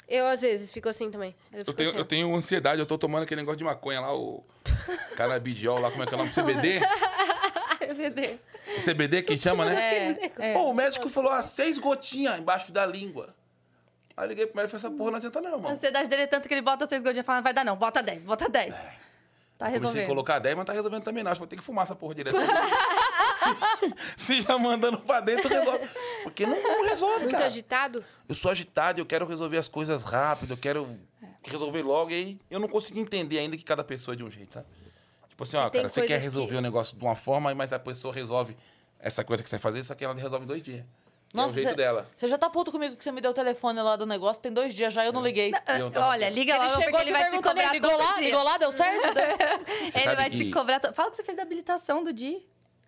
Eu, 0.09 0.27
às 0.29 0.41
vezes, 0.41 0.71
fico 0.71 0.89
assim 0.89 1.11
também. 1.11 1.35
Eu, 1.53 1.65
Eu 1.67 1.73
tenho, 1.73 1.89
assim. 1.91 1.99
eu 1.99 2.05
tenho 2.05 2.37
ansiedade, 2.37 2.79
eu 2.79 2.87
tô 2.87 2.97
tomando 2.97 3.25
aquele 3.25 3.41
negócio 3.41 3.57
de 3.59 3.65
maconha 3.65 4.01
lá, 4.01 4.15
o 4.15 4.45
canabidiol 5.17 5.81
lá, 5.81 5.91
como 5.91 6.03
é 6.05 6.07
que 6.07 6.15
é 6.15 6.17
o 6.17 6.19
nome? 6.19 6.31
CBD. 6.31 6.79
CBD. 7.89 8.39
CBD 8.85 9.23
que 9.23 9.39
chama, 9.39 9.65
né? 9.65 9.75
É, 9.79 10.33
é. 10.51 10.53
Pô, 10.53 10.71
o 10.71 10.75
médico 10.75 11.09
falou, 11.09 11.33
ah, 11.33 11.43
seis 11.43 11.79
gotinhas 11.79 12.39
embaixo 12.39 12.71
da 12.71 12.85
língua. 12.87 13.35
Aí 14.17 14.25
eu 14.25 14.29
liguei 14.29 14.47
pro 14.47 14.57
médico 14.57 14.77
e 14.77 14.81
falei, 14.81 14.93
essa 14.95 14.99
porra 14.99 15.11
não 15.13 15.19
adianta 15.19 15.41
não, 15.41 15.55
A 15.55 15.59
mano. 15.59 15.75
ansiedade 15.75 16.09
dele 16.09 16.23
é 16.23 16.27
tanto 16.27 16.47
que 16.49 16.55
ele 16.55 16.63
bota 16.63 16.87
seis 16.87 17.03
gotinhas 17.03 17.25
e 17.25 17.27
fala, 17.27 17.41
vai 17.41 17.53
dar 17.53 17.65
não, 17.65 17.77
bota 17.77 18.03
10, 18.03 18.23
bota 18.23 18.49
10. 18.49 18.75
Tá 19.59 19.64
Comecei 19.66 19.79
a 19.79 19.81
resolvendo. 19.81 20.07
colocar 20.09 20.38
10, 20.38 20.55
mas 20.57 20.66
tá 20.66 20.73
resolvendo 20.75 21.03
também 21.03 21.25
não. 21.25 21.31
Acho 21.31 21.38
que 21.38 21.45
vou 21.45 21.49
ter 21.49 21.57
que 21.57 21.62
fumar 21.62 21.85
essa 21.85 21.95
porra 21.97 22.14
direto. 22.14 22.37
se, 24.16 24.35
se 24.37 24.40
já 24.42 24.59
mandando 24.59 24.99
pra 24.99 25.21
dentro, 25.21 25.49
resolve. 25.49 25.88
Porque 26.23 26.45
não, 26.47 26.62
não 26.62 26.85
resolve, 26.85 27.21
Muito 27.21 27.33
cara. 27.33 27.47
agitado? 27.47 28.05
Eu 28.29 28.35
sou 28.35 28.51
agitado, 28.51 29.01
eu 29.01 29.07
quero 29.07 29.27
resolver 29.27 29.57
as 29.57 29.69
coisas 29.69 30.03
rápido, 30.05 30.53
eu 30.53 30.57
quero 30.59 30.99
resolver 31.42 31.83
logo. 31.83 32.11
E 32.11 32.14
aí 32.14 32.40
eu 32.51 32.61
não 32.61 32.69
consigo 32.69 32.99
entender 32.99 33.38
ainda 33.38 33.57
que 33.57 33.64
cada 33.64 33.83
pessoa 33.83 34.14
é 34.14 34.16
de 34.16 34.25
um 34.25 34.31
jeito, 34.31 34.55
sabe? 34.55 34.66
Tipo 35.31 35.42
assim, 35.42 35.57
ó, 35.57 35.69
cara, 35.71 35.88
você 35.88 36.07
quer 36.07 36.21
resolver 36.21 36.53
que- 36.53 36.59
o 36.59 36.62
negócio 36.62 36.97
de 36.97 37.05
uma 37.05 37.16
forma, 37.16 37.55
mas 37.55 37.73
a 37.73 37.79
pessoa 37.79 38.12
resolve 38.12 38.57
essa 38.99 39.23
coisa 39.25 39.42
que 39.42 39.49
você 39.49 39.57
vai 39.57 39.62
fazer, 39.62 39.83
só 39.83 39.95
que 39.95 40.05
ela 40.05 40.14
resolve 40.14 40.45
em 40.45 40.49
dois 40.49 40.62
dias. 40.62 40.85
É 41.44 41.46
o 41.46 41.51
jeito 41.51 41.68
cê- 41.70 41.75
dela. 41.75 42.09
Você 42.16 42.29
já 42.29 42.37
tá 42.38 42.49
puto 42.51 42.70
comigo 42.72 42.96
que 42.96 43.05
você 43.05 43.12
me 43.12 43.20
deu 43.20 43.31
o 43.31 43.35
telefone 43.35 43.81
lá 43.81 43.96
do 43.96 44.07
negócio, 44.07 44.40
tem 44.42 44.53
dois 44.53 44.75
dias 44.75 44.92
já 44.92 45.05
e 45.05 45.09
eu 45.09 45.12
não 45.12 45.22
liguei. 45.22 45.53
Ah, 45.66 45.79
Eu 45.79 45.92
Olha, 45.94 46.29
liga 46.31 46.57
logo 46.57 46.68
porque 46.70 46.85
chegou 46.85 47.01
ele 47.01 47.11
aqui 47.11 47.18
vai 47.20 47.31
te 47.31 47.42
cobrar 47.42 47.72
ligou 47.72 47.90
todo 47.90 48.01
lá, 48.03 48.12
dia. 48.14 48.25
ligou 48.25 48.42
lá, 48.42 48.59
deu 48.59 48.72
certo? 48.72 49.16
Ele 49.96 50.14
vai 50.16 50.31
te 50.31 50.44
que- 50.44 50.51
cobrar. 50.53 50.81
to- 50.81 50.92
Fala 50.92 51.11
que 51.11 51.16
você 51.16 51.22
fez 51.25 51.37
da 51.37 51.42
habilitação 51.42 52.03
do 52.05 52.12
Di. 52.12 52.38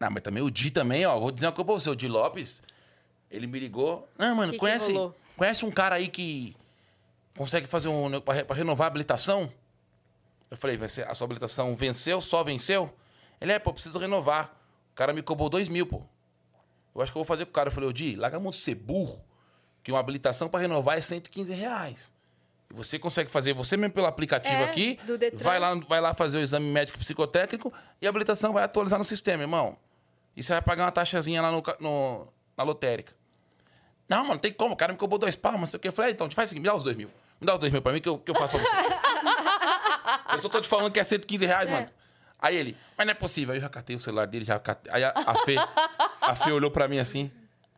Não, 0.01 0.11
mas 0.11 0.23
também 0.23 0.43
o 0.43 0.51
Di 0.51 0.71
também, 0.71 1.05
ó. 1.07 1.19
Vou 1.19 1.31
dizer 1.31 1.47
uma 1.47 1.53
coisa 1.53 1.67
pra 1.67 1.75
você, 1.75 1.91
o 1.91 1.97
Di 1.97 2.09
Lopes, 2.09 2.63
ele 3.31 3.47
me 3.47 3.59
ligou. 3.59 4.09
Não, 4.19 4.35
mano, 4.35 4.53
Que 4.53 4.59
que 4.59 4.61
conhece, 4.61 4.93
rolou? 4.93 5.15
conhece 5.37 5.65
um 5.65 5.71
cara 5.71 5.97
aí 5.97 6.09
que 6.09 6.57
consegue 7.37 7.67
fazer 7.67 7.89
um. 7.89 8.21
pra 8.21 8.55
renovar 8.55 8.87
a 8.87 8.89
habilitação? 8.89 9.53
Eu 10.51 10.57
falei, 10.57 10.77
vai 10.77 10.89
ser, 10.89 11.07
a 11.09 11.15
sua 11.15 11.25
habilitação 11.27 11.75
venceu, 11.77 12.21
só 12.21 12.43
venceu? 12.43 12.93
Ele 13.41 13.53
é, 13.53 13.59
pô, 13.59 13.73
preciso 13.73 13.99
renovar. 13.99 14.51
O 14.93 14.95
cara 14.95 15.13
me 15.13 15.23
cobrou 15.23 15.49
dois 15.49 15.69
mil, 15.69 15.87
pô. 15.87 16.03
Eu 16.95 17.03
acho 17.03 17.13
que 17.13 17.19
eu 17.19 17.21
vou 17.21 17.27
fazer 17.27 17.45
com 17.45 17.51
o 17.51 17.55
cara. 17.55 17.69
Eu 17.69 17.73
falei, 17.73 17.89
ô 17.89 17.93
Di, 17.93 18.17
larga 18.17 18.37
a 18.37 18.41
mão 18.41 18.51
de 18.51 18.59
ser 18.59 18.75
burro, 18.75 19.21
que 19.83 19.93
uma 19.93 20.01
habilitação 20.01 20.49
pra 20.49 20.61
renovar 20.61 20.99
é 20.99 21.01
115 21.01 21.53
reais. 21.53 22.13
E 22.71 22.75
Você 22.75 22.99
consegue 22.99 23.31
fazer, 23.31 23.53
você 23.55 23.77
mesmo 23.77 23.95
pelo 23.95 24.07
aplicativo 24.07 24.55
É, 24.57 24.65
aqui, 24.65 24.99
do 25.05 25.17
Detran. 25.17 25.39
vai 25.43 25.59
lá, 25.59 25.75
vai 25.75 26.01
lá 26.01 26.13
fazer 26.15 26.39
o 26.39 26.41
exame 26.41 26.67
médico 26.67 26.99
psicotécnico 26.99 27.73
e 28.01 28.07
a 28.07 28.11
habilitação 28.11 28.53
vai 28.53 28.65
atualizar 28.65 28.99
no 28.99 29.05
sistema, 29.05 29.43
irmão. 29.43 29.77
E 30.37 30.43
você 30.43 30.53
vai 30.53 30.63
pagar 30.63 30.85
uma 30.85 30.93
taxazinha 30.93 31.41
lá 31.41 31.51
no, 31.51 31.63
no- 31.81 32.29
na 32.57 32.65
lotérica. 32.65 33.13
Não, 34.09 34.25
mano, 34.25 34.39
tem 34.41 34.53
como. 34.53 34.75
O 34.75 34.77
cara 34.77 34.93
me 34.93 34.99
cobrou 34.99 35.19
dois 35.19 35.37
pau, 35.37 35.53
mas 35.53 35.61
não 35.63 35.67
sei 35.69 35.77
o 35.79 35.81
que. 35.81 35.89
Eu 35.89 35.93
falei, 35.93 36.11
ah, 36.11 36.15
então, 36.15 36.29
te 36.29 36.35
faz 36.35 36.49
o 36.49 36.51
seguinte, 36.51 36.63
me 36.65 36.69
dá 36.71 36.75
os 36.77 36.85
dois 36.85 36.97
mil. 36.97 37.09
Me 37.41 37.47
dá 37.47 37.55
os 37.55 37.59
dois 37.61 37.73
mil 37.73 37.81
pra 37.83 37.93
mim 37.93 38.01
que 38.01 38.09
eu, 38.09 38.19
que 38.19 38.31
eu 38.31 38.35
faço 38.35 38.57
pra 38.57 38.61
você. 38.61 40.35
eu 40.35 40.39
só 40.41 40.49
tô 40.49 40.61
te 40.61 40.69
falando 40.69 40.91
que 40.93 40.99
é 41.01 41.05
115 41.05 41.47
reais, 41.47 41.69
mano. 41.71 41.89
Aí 42.39 42.57
ele, 42.57 42.77
mas 42.97 43.07
não 43.07 43.13
é 43.13 43.15
possível. 43.15 43.53
Aí 43.53 43.59
eu 43.59 43.63
já 43.63 43.69
catei 43.69 43.97
o 43.97 44.01
celular 44.01 44.27
dele, 44.27 44.45
já 44.45 44.59
catei. 44.59 44.93
Aí 44.93 45.05
a, 45.05 45.13
a 45.15 45.35
Fê, 45.45 45.57
a 46.21 46.35
Fê 46.35 46.53
olhou 46.53 46.71
pra 46.71 46.87
mim 46.87 46.99
assim, 46.99 47.31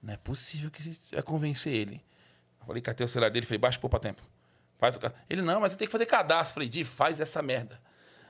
não 0.02 0.12
é 0.14 0.16
possível 0.16 0.70
que 0.70 0.82
você 0.82 1.14
vai 1.16 1.22
convencer 1.22 1.72
ele. 1.72 2.02
Eu 2.60 2.66
falei, 2.66 2.82
catei 2.82 3.04
o 3.04 3.08
celular 3.08 3.30
dele, 3.30 3.46
falei, 3.46 3.58
baixa 3.58 3.78
o 3.78 3.80
poupa 3.80 3.98
tempo. 3.98 4.22
Faz 4.78 4.96
o 4.96 5.00
Ele, 5.28 5.42
não, 5.42 5.60
mas 5.60 5.72
você 5.72 5.78
tem 5.78 5.86
que 5.86 5.92
fazer 5.92 6.06
cadastro. 6.06 6.52
Eu 6.52 6.54
falei, 6.54 6.68
Di, 6.68 6.84
faz 6.84 7.20
essa 7.20 7.42
merda. 7.42 7.78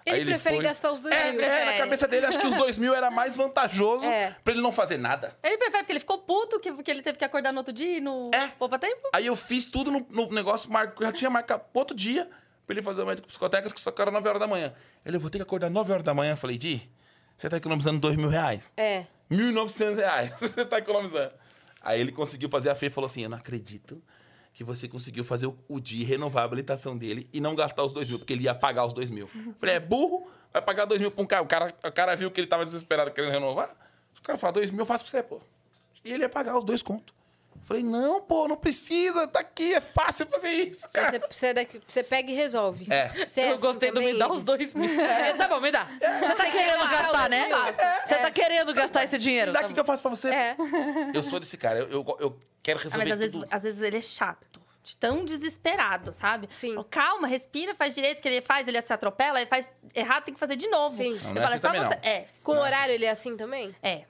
Ele 0.04 0.24
prefere 0.24 0.58
gastar 0.58 0.92
os 0.92 1.00
dois 1.00 1.14
é, 1.14 1.30
mil. 1.30 1.42
É, 1.42 1.64
na 1.66 1.76
cabeça 1.76 2.08
dele, 2.08 2.26
acho 2.26 2.38
que 2.38 2.46
os 2.46 2.54
dois 2.56 2.78
mil 2.78 2.94
era 2.94 3.10
mais 3.10 3.36
vantajoso 3.36 4.06
É. 4.06 4.34
pra 4.42 4.52
ele 4.52 4.62
não 4.62 4.72
fazer 4.72 4.96
nada. 4.96 5.36
Ele 5.42 5.58
prefere 5.58 5.82
porque 5.82 5.92
ele 5.92 6.00
ficou 6.00 6.18
puto 6.18 6.58
que, 6.58 6.72
que 6.82 6.90
ele 6.90 7.02
teve 7.02 7.18
que 7.18 7.24
acordar 7.24 7.52
no 7.52 7.58
outro 7.58 7.72
dia 7.72 7.98
e 7.98 8.00
no 8.00 8.30
É. 8.34 8.48
poupa 8.58 8.78
tempo. 8.78 9.08
Aí 9.12 9.26
eu 9.26 9.36
fiz 9.36 9.64
tudo 9.66 9.90
no, 9.90 10.06
no 10.10 10.30
negócio, 10.30 10.70
já 11.00 11.12
tinha 11.12 11.30
marcado 11.30 11.64
pro 11.70 11.80
outro 11.80 11.94
dia 11.96 12.28
pra 12.70 12.74
ele 12.74 12.82
fazer 12.82 13.02
o 13.02 13.06
médico 13.06 13.26
psicotécnico, 13.26 13.80
só 13.80 13.90
que 13.90 14.00
era 14.00 14.12
9 14.12 14.28
horas 14.28 14.40
da 14.40 14.46
manhã. 14.46 14.72
Ele, 15.04 15.16
eu 15.16 15.20
vou 15.20 15.28
ter 15.28 15.38
que 15.38 15.42
acordar 15.42 15.68
9 15.68 15.92
horas 15.92 16.04
da 16.04 16.14
manhã. 16.14 16.34
Eu 16.34 16.36
falei, 16.36 16.56
Di, 16.56 16.88
você 17.36 17.48
tá 17.48 17.56
economizando 17.56 17.98
2 17.98 18.14
mil 18.14 18.28
reais. 18.28 18.72
É. 18.76 19.06
1.900 19.28 19.96
reais 19.96 20.32
você 20.38 20.64
tá 20.64 20.78
economizando. 20.78 21.32
Aí 21.82 22.00
ele 22.00 22.12
conseguiu 22.12 22.48
fazer 22.48 22.70
a 22.70 22.74
Fê 22.74 22.86
e 22.86 22.90
falou 22.90 23.08
assim, 23.08 23.22
eu 23.22 23.28
não 23.28 23.38
acredito 23.38 24.00
que 24.52 24.62
você 24.62 24.86
conseguiu 24.86 25.24
fazer 25.24 25.46
o, 25.46 25.58
o 25.68 25.80
Di 25.80 26.04
renovar 26.04 26.42
a 26.42 26.46
habilitação 26.46 26.96
dele 26.96 27.28
e 27.32 27.40
não 27.40 27.56
gastar 27.56 27.82
os 27.82 27.92
2 27.92 28.08
mil, 28.08 28.18
porque 28.18 28.32
ele 28.32 28.44
ia 28.44 28.54
pagar 28.54 28.84
os 28.84 28.92
2 28.92 29.10
mil. 29.10 29.28
Eu 29.34 29.54
Falei, 29.58 29.74
é 29.74 29.80
burro, 29.80 30.30
vai 30.52 30.62
pagar 30.62 30.84
2 30.84 31.00
mil 31.00 31.10
pra 31.10 31.22
um 31.24 31.26
cara. 31.26 31.42
O 31.42 31.46
cara, 31.46 31.74
o 31.84 31.92
cara 31.92 32.14
viu 32.14 32.30
que 32.30 32.40
ele 32.40 32.46
tava 32.46 32.64
desesperado 32.64 33.10
querendo 33.10 33.32
renovar. 33.32 33.74
O 34.16 34.22
cara 34.22 34.38
falou, 34.38 34.54
2 34.54 34.70
mil 34.70 34.80
eu 34.80 34.86
faço 34.86 35.04
pra 35.04 35.10
você, 35.10 35.22
pô. 35.22 35.40
E 36.04 36.12
ele 36.12 36.22
ia 36.22 36.28
pagar 36.28 36.56
os 36.56 36.64
dois 36.64 36.82
contos. 36.82 37.14
Falei, 37.62 37.82
não, 37.84 38.20
pô, 38.20 38.48
não 38.48 38.56
precisa, 38.56 39.28
tá 39.28 39.40
aqui, 39.40 39.74
é 39.74 39.80
fácil 39.80 40.26
fazer 40.26 40.50
isso, 40.50 40.88
cara. 40.92 41.20
Você, 41.30 41.52
você, 41.54 41.80
você 41.86 42.02
pega 42.02 42.30
e 42.30 42.34
resolve. 42.34 42.86
É. 42.90 43.26
Você 43.26 43.42
é 43.42 43.50
eu 43.50 43.54
assim 43.54 43.62
gostei 43.62 43.92
do 43.92 44.00
me 44.00 44.18
dá 44.18 44.28
os 44.32 44.42
dois 44.42 44.74
mil. 44.74 44.90
É, 45.00 45.34
tá 45.34 45.46
bom, 45.46 45.60
me 45.60 45.70
dá. 45.70 45.84
Você 45.84 46.34
tá 46.34 46.50
querendo 46.50 46.88
quer 46.88 47.02
gastar, 47.02 47.28
né? 47.30 47.46
mil? 47.46 47.56
Você 48.06 48.14
tá 48.16 48.30
querendo 48.32 48.74
gastar 48.74 49.04
esse 49.04 49.18
dinheiro. 49.18 49.50
E 49.50 49.54
dá 49.54 49.60
tá 49.60 49.64
aqui 49.66 49.74
que 49.74 49.80
eu 49.80 49.84
faço 49.84 50.02
pra 50.02 50.10
você. 50.10 50.28
É. 50.30 50.56
Eu 51.14 51.22
sou 51.22 51.38
desse 51.38 51.56
cara, 51.56 51.78
eu, 51.78 51.88
eu, 51.90 52.16
eu 52.18 52.38
quero 52.62 52.80
Ah, 52.80 52.82
resolver 52.82 53.04
mas 53.04 53.12
às 53.12 53.18
vezes, 53.18 53.44
às 53.50 53.62
vezes 53.62 53.82
ele 53.82 53.98
é 53.98 54.00
chato. 54.00 54.60
De 54.82 54.96
tão 54.96 55.24
desesperado, 55.26 56.10
sabe? 56.12 56.48
Sim. 56.50 56.74
Calma, 56.90 57.28
respira, 57.28 57.74
faz 57.74 57.94
direito 57.94 58.20
que 58.22 58.26
ele 58.28 58.40
faz, 58.40 58.66
ele 58.66 58.80
se 58.80 58.92
atropela, 58.92 59.38
ele 59.38 59.48
faz 59.48 59.68
errado, 59.94 60.24
tem 60.24 60.32
que 60.32 60.40
fazer 60.40 60.56
de 60.56 60.66
novo. 60.68 60.96
Sim. 60.96 61.18
Não, 61.22 61.28
Eu 61.28 61.34
não 61.34 61.42
é 61.42 61.44
falo, 61.44 61.46
assim 61.46 61.56
é 61.56 61.58
só 61.60 61.68
também, 61.68 61.80
você. 61.82 61.94
não. 61.96 62.00
É, 62.02 62.26
Com 62.42 62.52
horário 62.56 62.94
ele 62.94 63.04
é 63.04 63.10
assim 63.10 63.36
também? 63.36 63.74
é. 63.82 64.04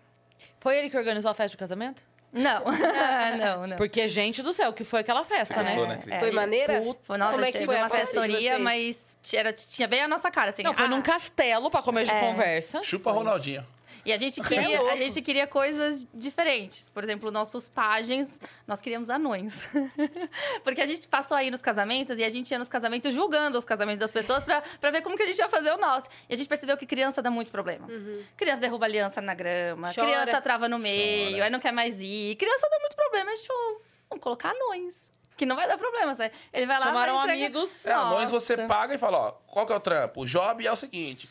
Foi 0.60 0.76
ele 0.78 0.88
que 0.90 0.96
organizou 0.96 1.30
a 1.30 1.34
festa 1.34 1.50
de 1.52 1.56
casamento? 1.56 2.02
Não, 2.32 2.62
não, 3.38 3.66
não. 3.66 3.76
Porque, 3.76 4.06
gente 4.08 4.42
do 4.42 4.52
céu, 4.54 4.72
que 4.72 4.84
foi 4.84 5.00
aquela 5.00 5.24
festa, 5.24 5.54
Você 5.54 5.60
né? 5.62 5.66
gostou, 5.70 5.88
né, 5.88 5.98
Cris? 6.02 6.18
Foi 6.20 6.30
maneira? 6.30 6.82
Foi, 7.02 7.18
nossa, 7.18 7.32
Como 7.32 7.44
é 7.44 7.52
que 7.52 7.64
foi 7.64 7.76
uma 7.76 7.88
de 7.88 7.94
assessoria, 7.96 8.58
mas 8.58 9.12
era, 9.34 9.52
tinha 9.52 9.88
bem 9.88 10.02
a 10.02 10.08
nossa 10.08 10.30
cara, 10.30 10.50
assim. 10.50 10.62
Não, 10.62 10.72
foi 10.72 10.84
ah, 10.84 10.88
num 10.88 11.02
castelo 11.02 11.70
pra 11.70 11.82
comer 11.82 12.04
de 12.04 12.10
É. 12.10 12.20
conversa. 12.20 12.82
Chupa 12.82 13.10
Ronaldinho. 13.10 13.64
E 14.04 14.12
a 14.12 14.16
gente, 14.16 14.40
é 14.40 14.44
queria, 14.44 14.78
louco. 14.78 14.92
a 14.92 14.96
gente 14.96 15.22
queria 15.22 15.46
coisas 15.46 16.06
diferentes. 16.14 16.88
Por 16.88 17.02
exemplo, 17.04 17.30
nossos 17.30 17.68
pajens, 17.68 18.38
nós 18.66 18.80
queríamos 18.80 19.10
anões. 19.10 19.68
Porque 20.64 20.80
a 20.80 20.86
gente 20.86 21.06
passou 21.08 21.36
aí 21.36 21.50
nos 21.50 21.60
casamentos 21.60 22.18
e 22.18 22.24
a 22.24 22.28
gente 22.28 22.50
ia 22.50 22.58
nos 22.58 22.68
casamentos 22.68 23.14
julgando 23.14 23.58
os 23.58 23.64
casamentos 23.64 24.00
das 24.00 24.10
pessoas 24.12 24.42
pra, 24.42 24.62
pra 24.80 24.90
ver 24.90 25.02
como 25.02 25.16
que 25.16 25.22
a 25.22 25.26
gente 25.26 25.38
ia 25.38 25.48
fazer 25.48 25.72
o 25.72 25.78
nosso. 25.78 26.08
E 26.28 26.34
a 26.34 26.36
gente 26.36 26.48
percebeu 26.48 26.76
que 26.76 26.86
criança 26.86 27.20
dá 27.22 27.30
muito 27.30 27.50
problema. 27.50 27.88
Criança 28.36 28.60
derruba 28.60 28.86
aliança 28.86 29.20
na 29.20 29.34
grama, 29.34 29.92
Chora. 29.94 30.06
criança 30.06 30.40
trava 30.40 30.68
no 30.68 30.78
meio, 30.78 31.32
Chora. 31.32 31.44
aí 31.44 31.50
não 31.50 31.60
quer 31.60 31.72
mais 31.72 32.00
ir. 32.00 32.36
Criança 32.36 32.68
dá 32.70 32.78
muito 32.80 32.96
problema. 32.96 33.30
A 33.30 33.34
gente 33.34 33.46
falou, 33.46 33.82
vamos 34.08 34.22
colocar 34.22 34.50
anões. 34.50 35.10
Que 35.36 35.46
não 35.46 35.56
vai 35.56 35.66
dar 35.66 35.78
problema, 35.78 36.14
sabe? 36.14 36.34
Ele 36.52 36.66
vai 36.66 36.78
lá 36.78 36.84
Chamaram 36.86 37.14
vai 37.14 37.24
entregar- 37.28 37.46
amigos. 37.46 37.86
É, 37.86 37.92
anões 37.92 38.30
você 38.30 38.58
paga 38.66 38.94
e 38.94 38.98
fala, 38.98 39.16
ó, 39.18 39.30
qual 39.46 39.64
que 39.66 39.72
é 39.72 39.76
o 39.76 39.80
trampo? 39.80 40.20
O 40.22 40.26
job 40.26 40.66
é 40.66 40.70
o 40.70 40.76
seguinte, 40.76 41.28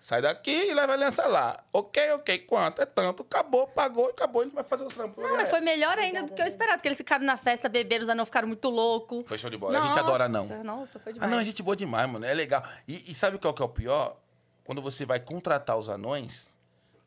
sai 0.00 0.22
daqui 0.22 0.50
e 0.50 0.72
leva 0.74 0.92
a 0.92 0.94
aliança 0.96 1.26
lá. 1.26 1.62
Ok, 1.72 2.12
ok, 2.12 2.38
quanto? 2.40 2.80
É 2.82 2.86
tanto, 2.86 3.22
acabou, 3.22 3.66
pagou, 3.68 4.08
acabou, 4.08 4.42
ele 4.42 4.50
vai 4.50 4.64
fazer 4.64 4.84
os 4.84 4.94
trampos. 4.94 5.22
Não, 5.22 5.36
mas 5.36 5.48
foi 5.50 5.60
melhor 5.60 5.98
ainda 5.98 6.22
do 6.22 6.32
que 6.32 6.40
eu 6.40 6.46
esperava, 6.46 6.78
porque 6.78 6.88
eles 6.88 6.96
ficaram 6.98 7.24
na 7.24 7.36
festa, 7.36 7.68
beberam, 7.68 8.02
os 8.04 8.08
anãos 8.08 8.24
ficaram 8.26 8.48
muito 8.48 8.68
loucos. 8.70 9.24
Foi 9.28 9.36
show 9.38 9.50
de 9.50 9.56
bola. 9.58 9.78
a 9.78 9.86
gente 9.86 9.98
adora 9.98 10.28
não. 10.28 10.46
Nossa, 10.64 10.98
foi 10.98 11.12
Ah, 11.12 11.14
demais. 11.14 11.30
não, 11.30 11.38
a 11.38 11.44
gente 11.44 11.62
boa 11.62 11.76
demais, 11.76 12.10
mano. 12.10 12.24
É 12.24 12.32
legal. 12.34 12.64
E, 12.88 13.12
e 13.12 13.14
sabe 13.14 13.38
qual 13.38 13.52
que 13.52 13.60
é 13.62 13.64
o 13.64 13.68
pior? 13.68 14.16
Quando 14.64 14.80
você 14.80 15.04
vai 15.04 15.20
contratar 15.20 15.76
os 15.76 15.88
anões, 15.88 16.56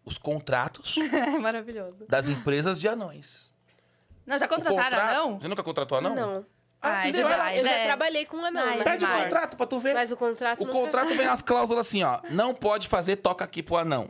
os 0.06 0.17
contratos 0.17 0.95
É 1.12 1.38
maravilhoso. 1.39 2.06
das 2.08 2.29
empresas 2.29 2.79
de 2.79 2.88
anões. 2.88 3.51
Não, 4.25 4.38
já 4.39 4.45
O 4.45 4.49
contrataram, 4.49 4.97
contrato- 4.97 5.13
não? 5.15 5.39
Você 5.41 5.47
nunca 5.47 5.63
contratou 5.63 5.97
anão? 5.97 6.15
Não. 6.15 6.45
Ah, 6.84 7.04
deu- 7.04 7.13
demais. 7.28 7.60
Eu 7.60 7.65
já 7.65 7.72
é. 7.72 7.86
trabalhei 7.86 8.26
com 8.26 8.38
um 8.38 8.46
anão. 8.46 8.63
Ai, 8.63 8.76
mas 8.76 8.84
Pede 8.84 9.04
o 9.06 9.08
demais. 9.08 9.24
contrato 9.24 9.58
pra 9.58 9.65
tu 9.65 9.80
ver. 9.80 9.93
Mas 9.93 10.12
o 10.12 10.17
contrato 10.17 10.62
O 10.62 10.65
nunca- 10.65 10.80
contrato 10.80 11.15
vem 11.15 11.26
as 11.28 11.41
cláusulas 11.41 11.88
assim, 11.88 12.04
ó. 12.04 12.19
Não 12.30 12.54
pode 12.54 12.88
fazer 12.88 13.15
toca 13.17 13.43
aqui 13.46 13.63
pro 13.63 13.78
anão. 13.78 14.10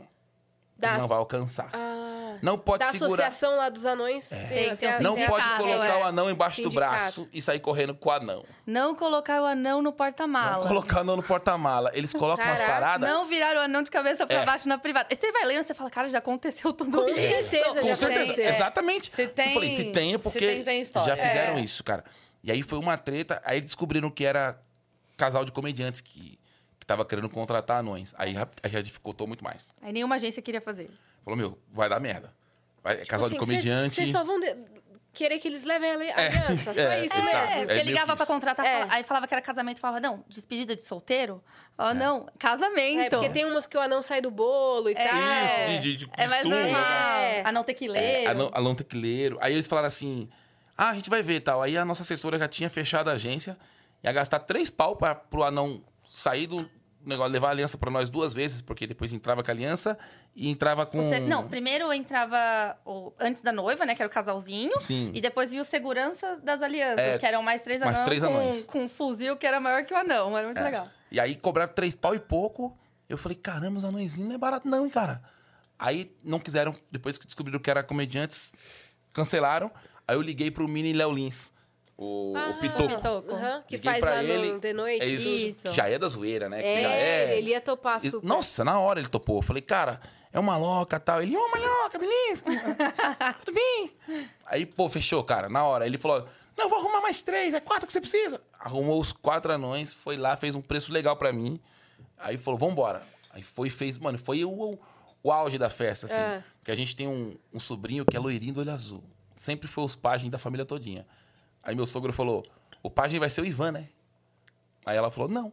Ele 0.82 0.98
não 0.98 1.08
vai 1.08 1.16
alcançar. 1.16 1.70
Ah, 1.72 2.36
Não 2.42 2.58
pode 2.58 2.84
da 2.84 2.92
segurar. 2.92 3.28
associação 3.28 3.56
lá 3.56 3.70
dos 3.70 3.86
anões. 3.86 4.28
Tem, 4.28 4.48
Tem, 4.48 4.76
tem 4.76 4.88
a- 4.90 5.00
Não 5.00 5.14
pode 5.14 5.48
colocar 5.56 5.86
é. 5.86 5.96
o 6.02 6.04
anão 6.04 6.28
embaixo 6.28 6.60
do 6.60 6.64
Sindicato. 6.68 6.96
braço 6.96 7.28
e 7.32 7.40
sair 7.40 7.60
correndo 7.60 7.94
com 7.94 8.10
o 8.10 8.12
anão. 8.12 8.44
Não 8.66 8.94
colocar 8.94 9.40
o 9.40 9.46
anão 9.46 9.78
no 9.78 9.84
Não 9.84 9.92
porta-mala. 9.92 10.66
colocar 10.66 10.96
o 10.98 11.00
anão 11.00 11.16
no 11.16 11.22
porta-mala. 11.22 11.90
Eles 11.94 12.12
colocam 12.12 12.44
umas 12.44 12.58
Caraca, 12.60 12.74
paradas. 12.80 13.08
Não 13.08 13.24
virar 13.24 13.56
o 13.56 13.60
anão 13.60 13.82
de 13.82 13.90
cabeça 13.90 14.26
pra 14.26 14.40
É. 14.42 14.44
baixo 14.44 14.68
na 14.68 14.76
privada. 14.76 15.06
E 15.10 15.16
você 15.16 15.32
vai 15.32 15.44
lendo 15.46 15.60
e 15.60 15.64
você 15.64 15.72
fala, 15.74 15.88
cara, 15.88 16.08
já 16.10 16.18
aconteceu 16.18 16.70
tudo 16.72 17.00
Com 17.02 17.08
isso. 17.08 17.20
certeza 17.20 17.80
Com 17.80 17.88
já 17.88 17.96
certeza. 17.96 18.06
aconteceu. 18.22 18.44
Exatamente. 18.44 19.10
Se 19.10 19.26
tem- 19.28 19.46
Eu 19.48 19.54
falei, 19.54 19.76
se 19.76 19.84
tem 19.92 20.14
é 20.14 20.18
porque 20.18 20.38
se 20.40 20.46
tem, 20.56 20.64
tem 20.64 20.80
história. 20.82 21.16
já 21.16 21.22
fizeram 21.22 21.56
É. 21.56 21.60
isso, 21.60 21.82
cara. 21.82 22.04
E 22.44 22.52
aí 22.52 22.62
foi 22.62 22.78
uma 22.78 22.96
treta. 22.98 23.40
Aí 23.44 23.60
descobriram 23.60 24.10
que 24.10 24.24
era 24.24 24.60
casal 25.16 25.44
de 25.44 25.50
comediantes 25.50 26.00
que, 26.02 26.38
que 26.78 26.86
tava 26.86 27.04
querendo 27.04 27.28
contratar 27.30 27.78
anões. 27.78 28.14
Aí 28.18 28.34
já, 28.70 28.80
dificultou 28.82 29.26
muito 29.26 29.42
mais. 29.42 29.66
Aí 29.80 29.92
nenhuma 29.92 30.16
agência 30.16 30.42
queria 30.42 30.60
fazer. 30.60 30.90
Falou, 31.24 31.38
meu, 31.38 31.58
vai 31.72 31.88
dar 31.88 31.98
merda. 31.98 32.32
Vai, 32.82 33.00
é 33.00 33.06
casal 33.06 33.26
Assim, 33.28 33.36
de 33.36 33.40
comediante. 33.40 33.96
Vocês 33.96 34.10
só 34.10 34.22
vão 34.22 34.38
de- 34.38 34.54
querer 35.14 35.38
que 35.38 35.48
eles 35.48 35.62
levem 35.62 35.90
a 35.90 35.94
ali- 35.94 36.10
aliança. 36.10 36.74
Só 36.74 36.80
é, 36.82 37.06
isso 37.06 37.16
exato. 37.16 37.24
mesmo. 37.24 37.62
É, 37.62 37.66
porque 37.66 37.82
ligava 37.84 38.14
pra 38.16 38.26
contratar, 38.26 38.66
É. 38.66 38.80
fala- 38.80 38.92
aí 38.94 39.04
falava 39.04 39.26
que 39.26 39.32
era 39.32 39.40
casamento, 39.40 39.80
falava, 39.80 40.00
não, 40.00 40.22
despedida 40.28 40.76
de 40.76 40.82
solteiro? 40.82 41.42
Falava, 41.74 41.94
não, 41.94 42.28
casamento. 42.38 43.00
É, 43.00 43.08
porque 43.08 43.30
tem 43.30 43.46
umas 43.46 43.66
que 43.66 43.76
o 43.76 43.80
anão 43.80 44.02
sai 44.02 44.20
do 44.20 44.30
bolo 44.30 44.90
e 44.90 44.94
tal. 44.94 45.04
Isso, 45.06 45.70
de, 45.70 45.78
de, 45.78 45.96
de, 45.96 46.10
É 46.18 46.28
mais 46.28 46.44
normal. 46.44 46.82
É. 46.82 47.42
Anão 47.46 47.64
tequileiro. 47.64 48.26
É, 48.26 48.30
anão, 48.30 48.50
anão 48.52 48.74
tequileiro. 48.74 49.38
Aí 49.40 49.54
eles 49.54 49.66
falaram 49.66 49.88
assim: 49.88 50.28
ah, 50.76 50.90
a 50.90 50.94
gente 50.94 51.10
vai 51.10 51.22
ver 51.22 51.40
tal. 51.40 51.62
Aí 51.62 51.76
a 51.76 51.84
nossa 51.84 52.02
assessora 52.02 52.38
já 52.38 52.48
tinha 52.48 52.68
fechado 52.70 53.08
a 53.10 53.14
agência, 53.14 53.56
ia 54.02 54.12
gastar 54.12 54.40
três 54.40 54.68
pau 54.70 54.96
pra, 54.96 55.14
pro 55.14 55.42
anão 55.44 55.82
sair 56.08 56.46
do, 56.46 56.68
negócio 57.04 57.32
levar 57.32 57.48
a 57.48 57.50
aliança 57.50 57.76
pra 57.76 57.90
nós 57.90 58.08
duas 58.08 58.32
vezes, 58.32 58.62
porque 58.62 58.86
depois 58.86 59.12
entrava 59.12 59.42
com 59.42 59.50
a 59.50 59.54
aliança 59.54 59.98
e 60.34 60.48
entrava 60.50 60.86
com. 60.86 61.02
Você- 61.08 61.20
não, 61.20 61.46
primeiro 61.46 61.92
entrava 61.92 62.78
o- 62.84 63.12
antes 63.20 63.42
da 63.42 63.52
noiva, 63.52 63.84
né? 63.84 63.94
Que 63.94 64.02
era 64.02 64.08
o 64.08 64.12
casalzinho. 64.12 64.80
Sim. 64.80 65.10
E 65.14 65.20
depois 65.20 65.50
vinha 65.50 65.60
o 65.62 65.64
segurança 65.64 66.36
das 66.42 66.62
alianças, 66.62 66.98
É, 67.04 67.18
que 67.18 67.26
eram 67.26 67.42
mais 67.42 67.60
três 67.62 67.80
mais 67.80 67.96
anãos 67.96 68.06
três 68.06 68.22
com, 68.22 68.28
anões. 68.30 68.64
com 68.64 68.78
um 68.84 68.88
fuzil 68.88 69.36
que 69.36 69.46
era 69.46 69.60
maior 69.60 69.84
que 69.84 69.92
o 69.92 69.96
anão. 69.96 70.36
Era 70.36 70.46
muito 70.46 70.58
É. 70.60 70.64
legal. 70.64 70.88
E 71.10 71.20
aí 71.20 71.36
cobraram 71.36 71.72
três 71.72 71.94
pau 71.94 72.14
e 72.14 72.18
pouco. 72.18 72.76
Eu 73.08 73.18
falei, 73.18 73.36
caramba, 73.36 73.78
os 73.78 73.84
anõezinhos 73.84 74.26
não 74.28 74.34
é 74.34 74.38
barato, 74.38 74.66
não, 74.66 74.84
hein, 74.86 74.90
cara. 74.90 75.22
Aí 75.78 76.16
não 76.24 76.38
quiseram, 76.40 76.74
depois 76.90 77.18
que 77.18 77.26
descobriram 77.26 77.58
que 77.60 77.70
era 77.70 77.82
comediantes, 77.82 78.52
cancelaram. 79.12 79.70
Aí 80.06 80.16
eu 80.16 80.22
liguei 80.22 80.50
pro 80.50 80.68
Mini 80.68 80.92
Léo 80.92 81.12
Lins, 81.12 81.52
o, 81.96 82.32
o 82.32 82.36
Ah, 82.36 82.56
Pitoco. 82.60 82.88
Pitoco. 82.96 83.32
Aham, 83.34 83.62
que 83.66 83.76
Liguei 83.76 83.90
faz 83.90 84.00
pra 84.00 84.14
lá 84.16 84.22
no 84.22 84.28
ele, 84.28 84.58
The 84.60 84.72
Noite. 84.72 85.02
É 85.02 85.06
isso, 85.06 85.28
Isso. 85.28 85.72
Já 85.74 85.88
é 85.88 85.98
da 85.98 86.08
zoeira, 86.08 86.48
né? 86.48 86.60
que 86.62 86.82
já 86.82 86.90
É, 86.90 87.24
é... 87.32 87.38
ele 87.38 87.50
ia 87.50 87.60
topar 87.60 88.00
super. 88.00 88.26
Nossa, 88.26 88.64
na 88.64 88.78
hora 88.78 89.00
ele 89.00 89.08
topou. 89.08 89.36
Eu 89.36 89.42
falei, 89.42 89.62
cara, 89.62 90.00
é 90.32 90.38
uma 90.38 90.56
loca 90.56 90.98
tal. 90.98 91.22
Ele, 91.22 91.36
ô, 91.36 91.48
maloca, 91.50 91.98
beleza? 91.98 92.42
Tudo 93.44 93.54
bem? 93.54 93.92
Aí, 94.46 94.66
pô, 94.66 94.88
fechou, 94.88 95.22
cara, 95.24 95.48
na 95.48 95.64
hora. 95.64 95.86
Ele 95.86 95.96
falou, 95.96 96.26
não, 96.56 96.68
vou 96.68 96.78
arrumar 96.80 97.00
mais 97.00 97.22
três, 97.22 97.54
é 97.54 97.60
quatro 97.60 97.86
que 97.86 97.92
você 97.92 98.00
precisa. 98.00 98.40
Arrumou 98.58 99.00
os 99.00 99.12
quatro 99.12 99.52
anões, 99.52 99.94
foi 99.94 100.16
lá, 100.16 100.36
fez 100.36 100.54
um 100.54 100.60
preço 100.60 100.92
legal 100.92 101.16
pra 101.16 101.32
mim. 101.32 101.60
Aí 102.18 102.36
falou, 102.36 102.58
vambora. 102.58 103.02
Aí 103.30 103.42
foi 103.42 103.68
e 103.68 103.70
fez, 103.70 103.96
mano, 103.98 104.18
foi 104.18 104.44
o, 104.44 104.78
o 105.22 105.32
auge 105.32 105.58
da 105.58 105.70
festa, 105.70 106.06
assim. 106.06 106.20
É. 106.20 106.42
Porque 106.58 106.70
a 106.70 106.76
gente 106.76 106.96
tem 106.96 107.06
um, 107.06 107.36
um 107.52 107.60
sobrinho 107.60 108.04
que 108.04 108.16
é 108.16 108.20
loirinho 108.20 108.54
do 108.54 108.60
olho 108.60 108.72
azul. 108.72 109.02
Sempre 109.36 109.68
foi 109.68 109.84
os 109.84 109.94
pajens 109.94 110.30
da 110.30 110.38
família 110.38 110.64
todinha. 110.64 111.06
Aí 111.62 111.74
meu 111.74 111.86
sogro 111.86 112.12
falou, 112.12 112.44
o 112.82 112.90
pajem 112.90 113.18
vai 113.18 113.30
ser 113.30 113.40
o 113.40 113.44
Ivan, 113.46 113.72
né? 113.72 113.88
Aí 114.86 114.96
ela 114.96 115.10
falou, 115.10 115.28
não. 115.30 115.52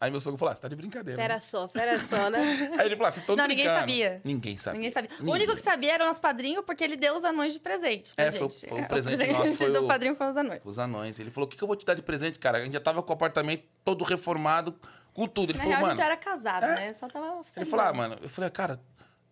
Aí 0.00 0.10
meu 0.10 0.20
sogro 0.20 0.38
falou, 0.38 0.52
ah, 0.52 0.54
você 0.54 0.60
tá 0.62 0.68
de 0.68 0.76
brincadeira. 0.76 1.16
né? 1.20 1.26
Pera 1.28 1.40
só, 1.40 1.66
pera 1.68 1.98
só, 1.98 2.28
né? 2.30 2.38
Aí 2.78 2.86
ele 2.86 2.96
falou 2.96 3.08
assim, 3.08 3.22
todo 3.22 3.38
Não, 3.38 3.46
ninguém 3.48 3.64
sabia. 3.64 4.20
Ninguém 4.24 4.56
sabia. 4.56 4.76
Ninguém 4.78 4.92
sabia. 4.92 5.10
O 5.10 5.18
Ninguém. 5.20 5.34
único 5.34 5.54
que 5.56 5.62
sabia 5.62 5.94
era 5.94 6.04
o 6.04 6.06
nosso 6.06 6.20
padrinho, 6.20 6.62
porque 6.62 6.84
ele 6.84 6.96
deu 6.96 7.16
os 7.16 7.24
anões 7.24 7.54
de 7.54 7.58
presente 7.58 8.14
pra 8.14 8.26
É, 8.26 8.30
foi 8.32 8.46
o- 8.46 8.50
gente. 8.50 8.68
foi 8.68 8.78
o 8.80 8.84
É, 8.84 8.86
presente 8.88 9.26
nosso, 9.32 9.56
foi 9.56 9.72
do 9.72 9.84
o- 9.84 9.88
padrinho 9.88 10.14
foi 10.14 10.28
os 10.30 10.36
anões. 10.36 10.60
Os 10.64 10.78
anões. 10.78 11.18
Ele 11.18 11.30
falou, 11.30 11.46
o 11.46 11.50
que, 11.50 11.56
que 11.56 11.64
eu 11.64 11.66
vou 11.66 11.76
te 11.76 11.86
dar 11.86 11.94
de 11.94 12.02
presente, 12.02 12.38
cara? 12.38 12.58
A 12.58 12.64
gente 12.64 12.74
já 12.74 12.80
tava 12.80 13.02
com 13.02 13.10
o 13.10 13.14
apartamento 13.14 13.64
todo 13.84 14.04
reformado, 14.04 14.78
com 15.14 15.26
tudo. 15.26 15.50
Ele 15.52 15.58
Na 15.58 15.64
falou, 15.64 15.70
real, 15.70 15.78
a 15.78 15.82
mano... 15.82 15.96
gente 15.96 16.04
já 16.04 16.12
era 16.12 16.16
casado, 16.16 16.64
é. 16.64 16.74
né? 16.76 16.92
Só 16.92 17.08
tava 17.08 17.40
Ele 17.56 17.64
falou, 17.66 17.86
ah, 17.86 17.92
mano... 17.94 18.18
Eu 18.22 18.28
falei, 18.28 18.50
cara, 18.50 18.78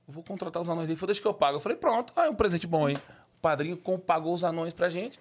eu 0.09 0.15
vou 0.15 0.23
contratar 0.25 0.63
os 0.63 0.69
anões. 0.69 0.89
Ele 0.89 0.97
falou, 0.97 1.09
deixa 1.09 1.21
que 1.21 1.29
eu 1.29 1.35
pago. 1.35 1.59
Eu 1.59 1.61
falei, 1.61 1.77
pronto. 1.77 2.11
Ah, 2.17 2.25
é 2.27 2.31
um 2.31 2.35
presente 2.35 2.67
bom, 2.67 2.89
hein? 2.89 2.97
O 3.45 3.49
padrinho 3.49 3.77
com- 3.77 3.99
pagou 3.99 4.33
os 4.33 4.43
anões 4.43 4.73
pra 4.73 4.89
gente. 4.89 5.21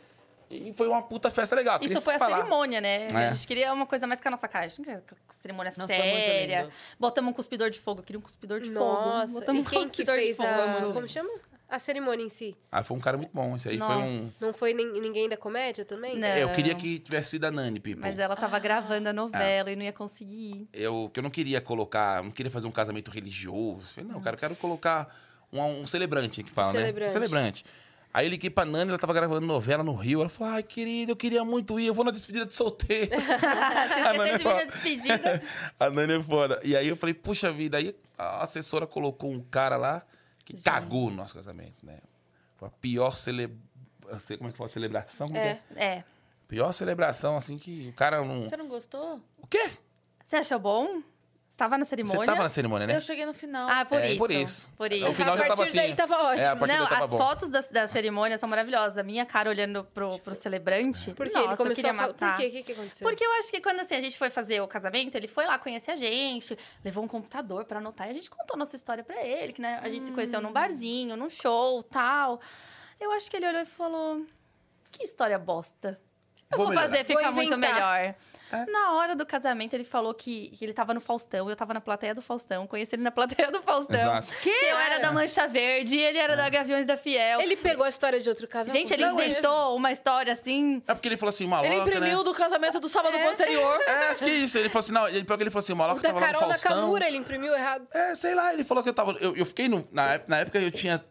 E 0.50 0.72
foi 0.72 0.88
uma 0.88 1.02
puta 1.02 1.30
festa 1.32 1.56
legal. 1.56 1.80
Isso 1.82 2.00
foi 2.02 2.16
a 2.16 2.20
falar. 2.20 2.38
cerimônia, 2.38 2.80
né? 2.80 3.08
É. 3.08 3.16
A 3.28 3.32
gente 3.34 3.46
queria 3.48 3.74
uma 3.74 3.86
coisa 3.86 4.06
mais 4.08 4.22
com 4.22 4.28
a 4.30 4.32
nossa 4.32 4.48
cara. 4.48 4.66
A 4.66 4.68
gente 4.70 4.78
não 4.80 4.86
queria 4.86 5.04
cerimônia 5.32 5.72
foi 5.72 5.82
muito 5.84 5.94
séria. 5.96 6.70
Botamos 7.00 7.32
um 7.32 7.34
cuspidor 7.34 7.70
de 7.70 7.80
fogo. 7.80 8.00
Eu 8.00 8.04
queria 8.04 8.20
um 8.20 8.22
cuspidor 8.22 8.62
de 8.62 8.70
Nossa, 8.70 9.28
fogo. 9.28 9.40
Botamos 9.40 9.64
e 9.64 9.68
um 9.68 9.70
quem 9.70 9.82
que 9.82 9.88
cuspidor 9.88 10.16
fez 10.16 10.28
de 10.30 10.34
fogo. 10.36 10.48
a... 10.50 10.68
muito 10.80 10.94
Como 10.94 11.08
chama? 11.10 11.30
A 11.68 11.80
cerimônia 11.80 12.24
em 12.24 12.30
si. 12.30 12.56
Ah, 12.72 12.84
foi 12.84 12.96
um 12.96 13.00
cara 13.00 13.18
muito 13.18 13.32
bom. 13.34 13.56
Esse 13.56 13.68
aí 13.68 13.80
foi 13.80 13.88
Nossa. 13.88 14.06
um... 14.08 14.32
Não 14.40 14.54
foi 14.54 14.74
nem- 14.76 15.02
ninguém 15.02 15.28
da 15.28 15.36
comédia 15.36 15.84
também? 15.84 16.18
Não. 16.20 16.28
É, 16.28 16.44
eu 16.44 16.50
queria 16.52 16.76
que 16.76 17.00
tivesse 17.00 17.32
sido 17.32 17.46
a 17.46 17.52
Nani, 17.52 17.80
People. 17.80 18.00
Mas 18.02 18.20
ela 18.20 18.36
tava 18.36 18.60
gravando 18.60 19.10
a 19.10 19.14
novela 19.14 19.72
e 19.72 19.76
não 19.76 19.84
ia 19.84 19.92
conseguir. 19.94 20.68
eu, 20.72 21.10
que 21.12 21.20
eu 21.20 21.24
não 21.24 21.32
queria 21.32 21.60
colocar, 21.60 22.24
não 22.24 22.30
queria 22.32 22.52
fazer 22.52 22.68
um 22.68 22.72
casamento 22.72 23.10
religioso. 23.10 23.92
Falei, 23.94 24.10
não, 24.10 24.22
cara, 24.22 24.36
eu 24.36 24.40
quero 24.40 24.56
colocar 24.56 25.14
um, 25.52 25.62
um 25.82 25.88
celebrante 25.88 26.44
que 26.44 26.52
fala, 26.52 26.70
Um 26.70 26.74
né? 26.74 26.80
celebrante. 26.82 27.10
Um 27.10 27.14
celebrante. 27.14 27.66
Aí 28.14 28.28
eu 28.28 28.30
liguei 28.30 28.50
pra 28.50 28.64
Nani, 28.64 28.90
ela 28.90 29.00
tava 29.00 29.12
gravando 29.14 29.46
novela 29.48 29.84
no 29.84 29.96
Rio. 29.96 30.20
Ela 30.22 30.30
falou, 30.30 30.54
ai, 30.54 30.62
querida, 30.62 31.12
eu 31.12 31.16
queria 31.16 31.44
muito 31.44 31.80
ir, 31.80 31.88
eu 31.88 31.94
vou 31.96 32.06
na 32.06 32.12
despedida 32.12 32.46
de 32.46 32.54
solteiro. 32.54 33.10
Você 33.18 34.18
Nani 34.18 34.38
de 34.38 34.44
fala- 34.44 34.66
despedida. 34.66 35.44
a 35.80 35.90
Nani 35.90 36.14
é 36.14 36.22
foda. 36.22 36.60
E 36.64 36.78
aí 36.78 36.88
eu 36.88 36.96
falei, 36.96 37.16
puxa 37.16 37.52
vida, 37.52 37.78
aí 37.78 37.96
a 38.16 38.44
assessora 38.44 38.86
colocou 38.86 39.32
um 39.32 39.42
cara 39.42 39.78
lá 39.78 40.06
que 40.46 40.62
cagou 40.62 41.10
no 41.10 41.16
nosso 41.18 41.34
casamento, 41.34 41.84
né? 41.84 42.00
Foi 42.58 42.68
a 42.68 42.72
pior 42.72 43.16
cele... 43.18 43.50
sei 44.20 44.38
como 44.38 44.50
é 44.50 44.52
que 44.52 44.58
foi 44.60 44.68
a 44.68 44.70
celebração? 44.70 45.28
É. 45.34 45.56
que 45.56 45.80
é? 45.80 45.84
É. 45.84 46.04
Pior 46.48 46.72
celebração, 46.72 47.36
assim, 47.36 47.58
que 47.58 47.90
o 47.90 47.94
cara 47.94 48.24
não... 48.24 48.44
Você 48.48 48.56
não 48.58 48.68
gostou? 48.68 49.20
O 49.40 49.48
quê? 49.48 49.72
Você 50.24 50.36
achou 50.36 50.60
bom? 50.60 51.02
Você 51.54 51.58
tava 51.60 51.78
na 51.78 51.86
cerimônia? 51.86 52.20
Você 52.20 52.26
tava 52.26 52.42
na 52.42 52.50
cerimônia, 52.50 52.88
né? 52.88 52.96
Eu 52.96 53.02
cheguei 53.02 53.28
no 53.28 53.34
final. 53.34 53.70
Ah, 53.70 53.86
por 53.86 54.02
É, 54.02 54.08
isso. 54.10 54.18
por 54.18 54.32
isso. 54.32 54.70
Por 54.76 54.90
No 54.90 54.96
isso. 54.96 55.14
final 55.14 55.36
a 55.36 55.38
já 55.38 55.44
tava 55.44 55.56
partir 55.58 55.70
assim. 55.70 55.78
daí 55.78 55.96
tava 55.96 56.16
ótimo. 56.24 56.42
É, 56.44 56.48
a 56.48 56.56
partir 56.56 56.74
Não, 56.74 56.80
daí 56.80 56.90
tava 56.90 57.06
as 57.06 57.12
bom. 57.12 57.18
fotos 57.20 57.50
da, 57.50 57.62
da 57.62 57.88
cerimônia 57.88 58.40
são 58.40 58.50
maravilosas. 58.50 58.98
A 58.98 59.04
minha 59.04 59.24
cara 59.24 59.52
olhando 59.52 59.84
pro, 59.94 60.18
pro 60.18 60.34
celebrante. 60.34 61.14
Por 61.14 61.30
que 61.30 61.38
ele 61.38 61.44
eu 61.44 61.56
começou 61.56 61.76
queria 61.76 61.92
a 61.92 61.94
falar... 61.94 62.08
matar. 62.08 62.32
Por 62.38 62.42
quê? 62.42 62.48
O 62.48 62.52
que, 62.52 62.64
que 62.64 62.72
aconteceu? 62.72 63.08
Porque 63.08 63.24
eu 63.24 63.32
acho 63.34 63.52
que 63.52 63.62
quando 63.62 63.82
assim, 63.82 63.94
a 63.94 64.02
gente 64.02 64.18
foi 64.18 64.32
fazer 64.32 64.62
o 64.62 64.68
casamento, 64.68 65.14
ele 65.16 65.28
foi 65.28 65.46
lá 65.46 65.60
conhecer 65.60 65.92
a 65.92 65.96
gente, 65.96 66.58
levou 66.84 67.04
um 67.04 67.08
computador 67.08 67.66
pra 67.66 67.78
anotar 67.78 68.08
e 68.08 68.10
a 68.10 68.14
gente 68.14 68.32
contou 68.32 68.58
nossa 68.58 68.76
história 68.76 69.04
pra 69.04 69.24
ele, 69.24 69.54
que 69.54 69.62
né, 69.62 69.80
a 69.84 69.88
gente 69.90 70.06
se 70.06 70.12
conheceu 70.12 70.42
num 70.42 70.52
barzinho, 70.52 71.16
num 71.16 71.30
show, 71.30 71.84
tal. 71.84 72.42
Eu 73.00 73.12
acho 73.12 73.30
que 73.30 73.38
ele 73.38 73.48
olhou 73.48 73.62
e 73.62 73.66
falou: 73.66 74.26
"Que 74.92 75.04
história 75.04 75.38
bosta. 75.38 76.00
Eu 76.52 76.58
Vou 76.58 76.66
vou, 76.66 76.70
melhorar." 76.76 76.90
fazer 76.90 77.04
ficar 77.04 77.32
muito 77.32 77.54
inventar. 77.54 78.16
Melhor." 78.58 78.72
Na 78.72 78.94
hora 78.94 79.16
do 79.16 79.26
casamento, 79.26 79.74
ele 79.74 79.84
falou 79.84 80.14
que, 80.14 80.50
que 80.50 80.64
ele 80.64 80.74
tava 80.74 80.94
no 80.94 81.02
Faustão, 81.02 81.50
eu 81.50 81.56
tava 81.56 81.74
na 81.74 81.82
plateia 81.82 82.14
do 82.16 82.22
Faustão, 82.22 82.66
conheci 82.68 82.96
ele 82.96 83.04
na 83.04 83.12
plateia 83.12 83.52
do 83.52 83.62
Faustão. 83.62 83.96
Exato. 83.96 84.34
Que 84.42 84.50
eu 84.50 84.78
era 84.78 85.00
da 85.00 85.12
Mancha 85.12 85.48
Verde, 85.48 85.98
ele 85.98 86.18
era 86.18 86.36
da 86.36 86.50
Gaviões 86.50 86.86
da 86.88 86.98
Fiel. 86.98 87.42
Ele 87.42 87.56
pegou 87.56 87.86
a 87.86 87.90
história 87.90 88.20
de 88.20 88.30
outro 88.30 88.48
casal? 88.48 88.74
Gente, 88.74 88.94
ele 88.94 89.06
Não, 89.06 89.20
é- 89.20 89.28
inventou 89.28 89.76
uma 89.76 89.92
história 89.92 90.34
assim. 90.34 90.82
É 90.88 90.94
porque 90.94 91.08
ele 91.08 91.18
falou 91.18 91.30
assim, 91.30 91.48
maloca, 91.48 91.68
Ele 91.68 91.82
imprimiu 91.82 92.18
né? 92.20 92.24
do 92.24 92.34
casamento 92.34 92.80
do 92.80 92.90
sábado 92.90 93.16
anterior. 93.18 93.80
É, 93.82 94.10
acho 94.10 94.24
que 94.24 94.30
é 94.30 94.34
isso. 94.34 94.58
Ele 94.58 94.70
falou 94.70 94.84
assim, 94.84 94.92
não, 94.94 95.08
ele, 95.08 95.24
porque 95.24 95.44
ele 95.44 95.50
falou 95.52 95.64
assim, 95.64 95.74
o 95.74 95.76
O 95.76 95.78
da 95.96 96.02
tava 96.02 96.20
lá 96.20 96.20
no 96.20 96.26
Carol 96.26 96.42
Faustão. 96.50 96.72
Nakamura, 96.76 97.08
ele 97.08 97.18
imprimiu 97.18 97.54
errado. 97.54 97.88
É, 97.94 98.16
sei 98.16 98.34
lá, 98.36 98.54
ele 98.54 98.64
falou 98.64 98.84
que 98.84 98.90
eu 98.90 98.94
tava... 98.94 99.12
Eu, 99.20 99.36
eu 99.36 99.46
fiquei 99.46 99.68
no... 99.68 99.88
Na, 99.92 100.20
na 100.28 100.38
época 100.40 100.60
eu 100.60 100.72
tinha... 100.72 101.04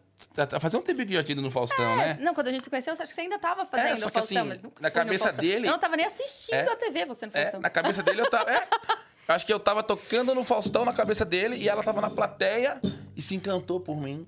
Fazia 0.59 0.79
um 0.79 0.81
tempo 0.81 1.05
que 1.05 1.13
eu 1.13 1.23
tinha 1.23 1.33
ido 1.33 1.41
no 1.41 1.51
Faustão, 1.51 1.95
né? 1.97 2.17
Não, 2.19 2.33
quando 2.33 2.47
a 2.47 2.51
gente 2.51 2.63
se 2.63 2.69
conheceu, 2.69 2.93
acho 2.93 3.01
que 3.03 3.07
você 3.13 3.21
ainda 3.21 3.37
tava 3.39 3.65
fazendo 3.65 3.99
só 3.99 4.07
o 4.07 4.11
que 4.11 4.17
Faustão, 4.19 4.39
assim, 4.41 4.49
mas 4.49 4.61
nunca 4.61 4.81
na 4.81 4.91
cabeça 4.91 5.31
dele- 5.33 5.67
Eu 5.67 5.71
não 5.71 5.79
tava 5.79 5.95
nem 5.97 6.05
assistindo 6.05 6.55
É. 6.55 6.71
a 6.71 6.75
TV, 6.75 7.05
você 7.05 7.25
no 7.25 7.31
É, 7.35 7.41
Faustão. 7.41 7.61
na 7.61 7.69
cabeça 7.69 8.01
dele 8.03 8.21
eu 8.21 8.29
tava... 8.29 8.51
É, 8.51 8.67
acho 9.27 9.45
que 9.45 9.53
eu 9.53 9.59
tava 9.59 9.81
tocando 9.83 10.33
no 10.35 10.43
Faustão 10.43 10.83
na 10.85 10.93
cabeça 10.93 11.23
dele 11.23 11.55
e 11.57 11.69
ela 11.69 11.83
tava 11.83 12.01
na 12.01 12.09
plateia 12.09 12.81
e 13.15 13.21
se 13.21 13.35
encantou 13.35 13.79
por 13.79 13.95
mim. 13.99 14.27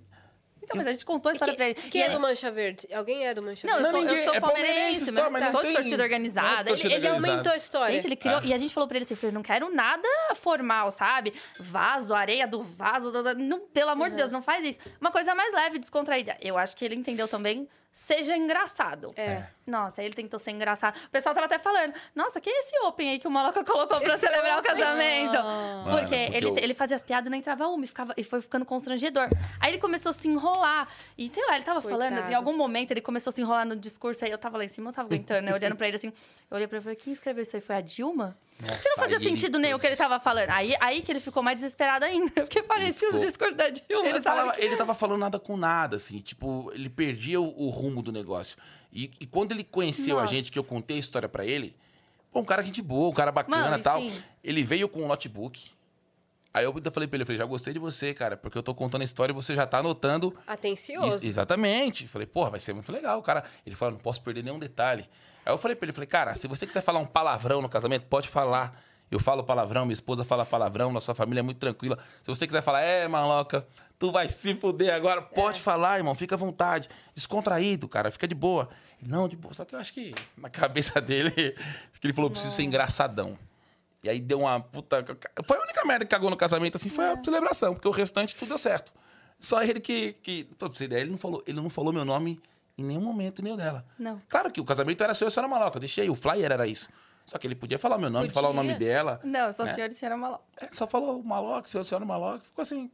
Então, 0.66 0.78
mas 0.78 0.88
a 0.88 0.92
gente 0.92 1.06
contou 1.06 1.30
a 1.30 1.34
história 1.34 1.54
pra 1.56 1.66
ele. 1.70 1.76
Quem 1.76 2.02
é 2.04 2.10
do 2.10 2.20
Mancha 2.20 2.52
Verde? 2.52 2.88
Alguém 2.94 3.26
é 3.26 3.34
do 3.34 3.42
Mancha 3.42 3.66
Não, 3.68 3.78
eu 3.80 3.92
Verde? 3.92 4.10
sou, 4.10 4.18
eu 4.18 4.24
sou 4.26 4.34
é 4.36 4.40
palmeirense 4.40 4.74
palmeirense, 4.76 5.06
só, 5.14 5.30
mas 5.30 5.32
mas 5.32 5.42
não 5.44 5.52
sou 5.52 5.62
de 5.62 5.68
tem- 5.68 5.76
torcida 5.76 5.98
não 5.98 6.04
é 6.04 6.06
organizada. 6.06 6.64
torcida 6.66 6.88
ele, 6.94 6.96
ele 6.96 7.08
organizada. 7.08 7.32
aumentou 7.34 7.54
a 7.54 7.58
história. 7.58 7.94
Gente, 7.96 8.08
ele 8.08 8.16
criou. 8.16 8.38
Ah. 8.40 8.42
E 8.44 8.54
a 8.54 8.58
gente 8.58 8.74
falou 8.74 8.88
pra 8.88 8.98
ele 8.98 9.06
assim: 9.06 9.14
eu 9.14 9.18
falei, 9.18 9.34
não 9.34 9.44
quero 9.44 9.74
nada 9.74 10.08
formal, 10.36 10.92
sabe? 10.92 11.34
Vaso, 11.60 12.14
areia 12.14 12.48
do 12.48 12.62
vaso. 12.64 13.12
do- 13.12 13.24
do- 13.24 13.36
não, 13.36 13.60
pelo 13.60 13.90
amor 13.92 14.10
de 14.10 14.16
Deus, 14.18 14.32
não 14.32 14.42
faz 14.42 14.66
isso. 14.66 14.80
Uma 15.00 15.12
coisa 15.12 15.34
mais 15.36 15.54
leve, 15.54 15.80
descontraída. 15.80 16.36
Eu 16.42 16.58
acho 16.58 16.76
que 16.76 16.84
ele 16.84 16.96
entendeu 16.96 17.28
também. 17.28 17.68
Seja 17.98 18.36
engraçado. 18.36 19.14
É. 19.16 19.46
Nossa, 19.66 20.02
aí 20.02 20.08
ele 20.08 20.14
tentou 20.14 20.38
ser 20.38 20.52
engraçado. 20.52 20.98
O 21.06 21.10
pessoal 21.10 21.34
tava 21.34 21.46
até 21.46 21.58
falando: 21.58 21.94
Nossa, 22.14 22.42
que 22.42 22.50
é 22.50 22.60
esse 22.60 22.78
open 22.82 23.10
aí 23.10 23.20
que 23.20 23.26
o 23.28 23.32
Maloca 23.32 23.64
colocou 23.64 24.02
pra 24.02 24.18
celebrar 24.18 24.60
o 24.60 24.62
casamento? 24.62 25.38
Ah. 25.38 25.82
Porque, 25.86 25.90
Mano, 25.92 26.00
porque 26.02 26.16
ele, 26.38 26.48
eu- 26.50 26.58
ele 26.58 26.74
fazia 26.74 26.98
as 26.98 27.04
piadas 27.04 27.28
e 27.28 27.30
não 27.30 27.38
entrava 27.38 27.66
uma 27.70 27.86
e, 27.86 27.88
ficava, 27.88 28.14
e 28.18 28.24
foi 28.26 28.42
ficando 28.42 28.66
constrangedor. 28.66 29.30
Aí 29.62 29.72
ele 29.72 29.78
começou 29.78 30.10
a 30.10 30.14
se 30.14 30.28
enrolar. 30.28 30.90
E 31.18 31.30
sei 31.30 31.46
lá, 31.48 31.56
ele 31.56 31.64
tava 31.64 31.82
Coitado. 31.82 32.04
falando, 32.04 32.30
em 32.30 32.34
algum 32.36 32.56
momento 32.58 32.92
ele 32.92 33.00
começou 33.00 33.32
a 33.32 33.34
se 33.34 33.42
enrolar 33.42 33.66
no 33.66 33.78
discurso. 33.78 34.26
Aí 34.26 34.32
eu 34.32 34.38
tava 34.38 34.58
lá 34.58 34.66
em 34.66 34.68
cima, 34.68 34.90
eu 34.90 34.94
tava 34.94 35.08
aguentando, 35.08 35.44
né? 35.44 35.54
Olhando 35.54 35.78
pra 35.78 35.88
ele 35.88 35.96
assim. 35.96 36.08
Eu 36.52 36.56
olhei 36.58 36.68
pra 36.68 36.76
ele 36.78 36.82
e 36.82 36.84
falei: 36.84 36.96
Quem 36.98 37.14
escreveu 37.14 37.44
isso 37.44 37.56
aí? 37.56 37.62
Foi 37.62 37.76
a 37.78 37.82
Dilma? 37.82 38.38
Nossa, 38.60 38.78
Que 38.78 38.90
não 38.90 38.98
fazia 38.98 39.20
sentido 39.20 39.60
nem 39.60 39.74
o 39.74 39.80
que 39.80 39.86
ele 39.86 39.96
tava 39.96 40.20
falando. 40.20 40.50
Aí, 40.50 40.74
aí 40.80 41.02
que 41.02 41.12
ele 41.12 41.20
ficou 41.20 41.44
mais 41.44 41.58
desesperado 41.58 42.06
ainda, 42.06 42.32
porque 42.42 42.64
parecia 42.64 43.10
os 43.10 43.20
discursos 43.20 43.56
da 43.56 43.70
Dilma. 43.70 44.08
Ele, 44.08 44.22
falava, 44.22 44.56
ele 44.58 44.76
tava 44.78 44.96
falando 44.96 45.20
nada 45.20 45.40
com 45.40 45.58
nada, 45.58 45.98
assim. 45.98 46.20
Tipo, 46.20 46.72
ele 46.74 46.90
perdia 46.90 47.40
o, 47.42 47.68
o 47.68 47.70
rumo 47.70 48.02
do 48.02 48.12
negócio. 48.12 48.58
E, 48.94 49.12
e 49.20 49.26
quando 49.26 49.52
ele 49.52 49.64
conheceu 49.64 50.18
a 50.18 50.22
Nossa. 50.22 50.34
gente, 50.34 50.52
que 50.52 50.58
eu 50.58 50.64
contei 50.64 50.96
a 50.96 51.00
história 51.00 51.28
pra 51.28 51.46
ele, 51.46 51.76
pô, 52.32 52.40
um 52.40 52.46
cara 52.46 52.64
gente 52.64 52.82
boa, 52.82 53.10
um 53.10 53.14
cara 53.14 53.32
bacana 53.32 53.64
Mano, 53.72 53.78
e 53.78 53.84
tal. 53.84 54.00
sim. 54.00 54.16
Ele 54.44 54.64
veio 54.64 54.88
com 54.88 55.04
um 55.04 55.08
notebook. 55.08 55.72
Aí 56.54 56.64
eu 56.64 56.72
falei 56.72 57.06
pra 57.06 57.18
ele, 57.18 57.24
eu 57.24 57.26
falei, 57.26 57.38
já 57.38 57.46
gostei 57.46 57.74
de 57.74 57.80
você, 57.80 58.14
cara, 58.14 58.38
porque 58.38 58.58
eu 58.58 58.64
tô 58.64 58.74
contando 58.74 59.02
a 59.02 59.04
história 59.04 59.34
e 59.34 59.36
você 59.36 59.54
já 59.54 59.68
tá 59.68 59.80
anotando. 59.80 60.34
Atencioso. 60.48 61.18
Isso, 61.18 61.26
exatamente. 61.26 62.08
Falei, 62.08 62.26
porra, 62.26 62.52
vai 62.52 62.62
ser 62.62 62.72
muito 62.74 62.90
legal, 62.94 63.22
cara. 63.22 63.44
Ele 63.66 63.76
falou, 63.76 63.96
não 63.96 64.00
posso 64.00 64.22
perder 64.22 64.42
nenhum 64.42 64.58
detalhe. 64.58 65.10
Aí 65.46 65.54
eu 65.54 65.58
falei 65.58 65.76
pra 65.76 65.86
ele, 65.86 65.94
falei, 65.94 66.08
cara, 66.08 66.34
se 66.34 66.48
você 66.48 66.66
quiser 66.66 66.82
falar 66.82 67.00
um 67.00 67.06
palavrão 67.06 67.62
no 67.62 67.70
casamento, 67.70 68.08
pode 68.08 68.28
falar. 68.28 68.82
Eu 69.12 69.20
falo 69.20 69.44
palavrão, 69.44 69.86
minha 69.86 69.94
esposa 69.94 70.26
fala 70.26 70.44
palavrão, 70.44 70.92
nossa 70.92 71.14
família 71.14 71.42
é 71.42 71.44
muito 71.44 71.60
tranquila. 71.60 72.00
Se 72.24 72.28
você 72.28 72.48
quiser 72.48 72.64
falar, 72.64 72.82
é, 72.82 73.08
maloca, 73.08 73.66
tu 74.00 74.12
vai 74.12 74.28
se 74.28 74.56
fuder 74.56 74.96
agora, 74.96 75.22
pode 75.22 75.62
falar, 75.62 75.98
irmão, 75.98 76.16
fica 76.16 76.34
à 76.34 76.38
vontade. 76.38 76.90
Descontraído, 77.14 77.88
cara, 77.88 78.10
fica 78.10 78.28
de 78.28 78.34
boa. 78.34 78.68
Não, 79.00 79.28
de 79.28 79.36
boa. 79.36 79.54
Só 79.54 79.64
que 79.64 79.76
eu 79.76 79.80
acho 79.80 79.94
que 79.94 80.16
na 80.36 80.50
cabeça 80.50 81.00
dele, 81.00 81.32
acho 81.92 82.02
que 82.02 82.08
ele 82.08 82.14
falou, 82.14 82.32
preciso 82.32 82.52
ser 82.52 82.64
engraçadão. 82.64 83.38
E 84.04 84.10
aí 84.10 84.20
deu 84.20 84.40
uma 84.40 84.60
puta. 84.60 85.06
Foi 85.44 85.58
a 85.58 85.62
única 85.62 85.86
merda 85.86 86.06
que 86.06 86.12
cagou 86.12 86.32
no 86.32 86.38
casamento, 86.38 86.78
assim, 86.78 86.90
foi 86.90 87.06
a 87.06 87.24
celebração, 87.24 87.74
porque 87.76 87.88
o 87.88 87.92
restante 87.92 88.36
tudo 88.36 88.50
deu 88.50 88.58
certo. 88.58 88.92
Só 89.40 89.62
ele 89.64 89.80
que. 89.80 90.14
que 90.14 90.46
pra 90.58 90.68
você 90.68 90.86
ideia, 90.86 91.02
ele 91.02 91.12
não, 91.12 91.18
falou, 91.18 91.44
ele 91.46 91.62
não 91.62 91.70
falou 91.70 91.94
meu 91.94 92.06
nome 92.06 92.42
em 92.78 92.84
nenhum 92.84 93.02
momento, 93.02 93.42
nem 93.42 93.54
o 93.54 93.58
dela. 93.58 93.86
Não. 93.98 94.22
Claro 94.28 94.52
que 94.52 94.60
o 94.62 94.66
casamento 94.66 95.04
era 95.04 95.14
seu 95.14 95.28
e 95.28 95.30
a 95.30 95.32
senhora 95.32 95.48
maloca, 95.48 95.80
deixei, 95.80 96.10
o 96.10 96.16
flyer 96.16 96.52
era 96.52 96.68
isso. 96.68 96.90
Só 97.26 97.38
que 97.40 97.48
ele 97.48 97.56
podia 97.56 97.80
falar 97.80 97.98
meu 97.98 98.10
nome, 98.10 98.26
Podia. 98.28 98.34
falar 98.36 98.50
o 98.50 98.54
nome 98.54 98.76
dela. 98.76 99.20
Não, 99.24 99.52
sou 99.52 99.66
Né? 99.66 99.74
senhora 99.74 99.92
e 99.92 99.96
senhora 99.96 100.16
Maló. 100.16 100.38
É, 100.62 100.68
só 100.72 100.86
falou 100.86 101.24
Maloc, 101.24 101.66
senhor, 101.68 101.84
senhora 101.84 102.06
Maloc. 102.06 102.44
Ficou 102.46 102.62
assim. 102.62 102.92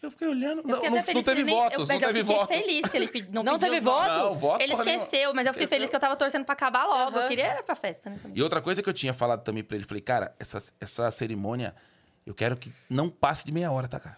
Eu 0.00 0.10
fiquei 0.10 0.28
olhando. 0.28 0.60
Eu 0.60 0.66
Não, 0.68 0.74
fiquei 0.76 0.90
não, 0.90 1.02
feliz 1.02 1.14
não 1.14 1.22
teve 1.34 1.44
nem- 1.44 1.54
votos, 1.54 1.72
eu, 1.74 1.78
não 1.80 1.86
mas 1.88 2.02
eu 2.02 2.08
teve 2.08 2.20
fiquei 2.20 2.36
votos. 2.36 2.56
feliz 2.56 2.88
que 2.88 2.96
ele 2.96 3.08
pedi- 3.08 3.28
não, 3.34 3.42
Não 3.42 3.52
pediu 3.58 3.68
teve 3.74 3.80
voto? 3.84 4.08
Não, 4.08 4.34
voto 4.34 4.62
Ele 4.62 4.72
esqueceu, 4.74 5.34
mas 5.34 5.46
eu 5.46 5.52
fiquei 5.52 5.66
feliz 5.68 5.90
que 5.90 5.96
eu 5.96 6.00
tava 6.00 6.16
torcendo 6.16 6.44
pra 6.44 6.52
acabar 6.54 6.86
logo. 6.86 7.16
Aham. 7.16 7.22
Eu 7.24 7.28
queria 7.28 7.44
era 7.46 7.62
pra 7.62 7.74
festa, 7.74 8.08
né? 8.08 8.18
também. 8.22 8.38
E 8.38 8.42
outra 8.42 8.62
coisa 8.62 8.82
que 8.82 8.88
eu 8.88 8.94
tinha 8.94 9.12
falado 9.12 9.42
também 9.42 9.62
pra 9.64 9.76
ele, 9.76 9.84
falei, 9.84 10.00
cara, 10.00 10.34
essa, 10.38 10.62
essa 10.80 11.10
cerimônia, 11.10 11.74
eu 12.24 12.34
quero 12.34 12.56
que 12.56 12.72
não 12.88 13.10
passe 13.10 13.44
de 13.44 13.52
meia 13.52 13.70
hora, 13.72 13.88
tá, 13.88 13.98
cara? 14.00 14.16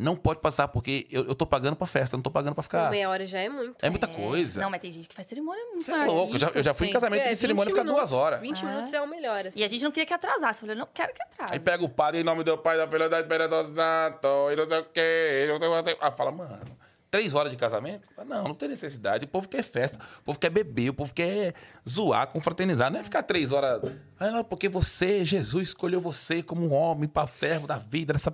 Não 0.00 0.16
pode 0.16 0.40
passar, 0.40 0.66
porque 0.68 1.06
eu, 1.10 1.26
eu 1.26 1.34
tô 1.34 1.44
pagando 1.46 1.76
pra 1.76 1.86
festa, 1.86 2.14
eu 2.14 2.18
não 2.18 2.22
tô 2.22 2.30
pagando 2.30 2.54
pra 2.54 2.62
ficar. 2.62 2.90
Meia 2.90 3.08
hora 3.10 3.26
já 3.26 3.38
é 3.38 3.48
muito. 3.50 3.76
É 3.84 3.90
muita 3.90 4.08
coisa. 4.08 4.58
Não, 4.60 4.70
mas 4.70 4.80
tem 4.80 4.90
gente 4.90 5.06
que 5.08 5.14
faz 5.14 5.26
cerimônia 5.28 5.62
muito 5.66 5.84
Você 5.84 5.92
é 5.92 6.04
louco. 6.06 6.34
Eu 6.34 6.38
já, 6.38 6.48
eu 6.54 6.62
já 6.62 6.72
fui 6.72 6.88
em 6.88 6.92
casamento 6.92 7.20
É, 7.20 7.30
de 7.30 7.36
cerimônia 7.36 7.66
20 7.74 7.80
fica 7.82 7.92
duas 7.94 8.10
horas. 8.10 8.40
20 8.40 8.62
Ah. 8.64 8.68
minutos 8.70 8.94
é 8.94 9.00
o 9.02 9.06
melhor. 9.06 9.46
assim. 9.46 9.60
E 9.60 9.64
a 9.64 9.68
gente 9.68 9.84
não 9.84 9.90
queria 9.90 10.06
que 10.06 10.14
atrasasse. 10.14 10.54
Eu 10.62 10.68
falei, 10.68 10.74
não 10.76 10.88
quero 10.92 11.12
que 11.12 11.22
atrase. 11.22 11.52
Aí 11.52 11.60
pega 11.60 11.84
o 11.84 11.88
padre 11.88 12.22
em 12.22 12.24
nome 12.24 12.42
do 12.42 12.56
Pai, 12.56 12.78
da 12.78 12.88
Filha, 12.88 13.08
da 13.10 13.20
Espírito 13.20 13.50
Santo, 13.74 14.50
e 14.50 14.56
não 14.56 14.68
sei 14.68 14.78
o 14.78 14.84
quê, 14.84 15.44
e 15.44 15.48
não 15.52 15.58
sei 15.58 15.68
o 15.68 15.84
quê. 15.84 15.96
Ah, 16.00 16.10
fala, 16.12 16.32
mano, 16.32 16.78
três 17.10 17.34
horas 17.34 17.50
de 17.50 17.58
casamento? 17.58 18.08
Não, 18.26 18.44
não 18.44 18.54
tem 18.54 18.70
necessidade. 18.70 19.26
O 19.26 19.28
povo 19.28 19.48
quer 19.48 19.62
festa, 19.62 19.98
o 20.20 20.22
povo 20.24 20.38
quer 20.38 20.48
beber, 20.48 20.88
o 20.88 20.94
povo 20.94 21.12
quer 21.12 21.52
zoar, 21.86 22.26
confraternizar. 22.28 22.90
Não 22.90 23.00
é 23.00 23.02
ficar 23.02 23.22
três 23.22 23.52
horas. 23.52 23.82
Ah, 24.18 24.30
não, 24.30 24.44
porque 24.44 24.66
você, 24.66 25.26
Jesus, 25.26 25.68
escolheu 25.68 26.00
você 26.00 26.42
como 26.42 26.66
um 26.66 26.72
homem 26.72 27.06
para 27.08 27.26
servo 27.26 27.66
da 27.66 27.76
vida 27.76 28.14
dessa 28.14 28.30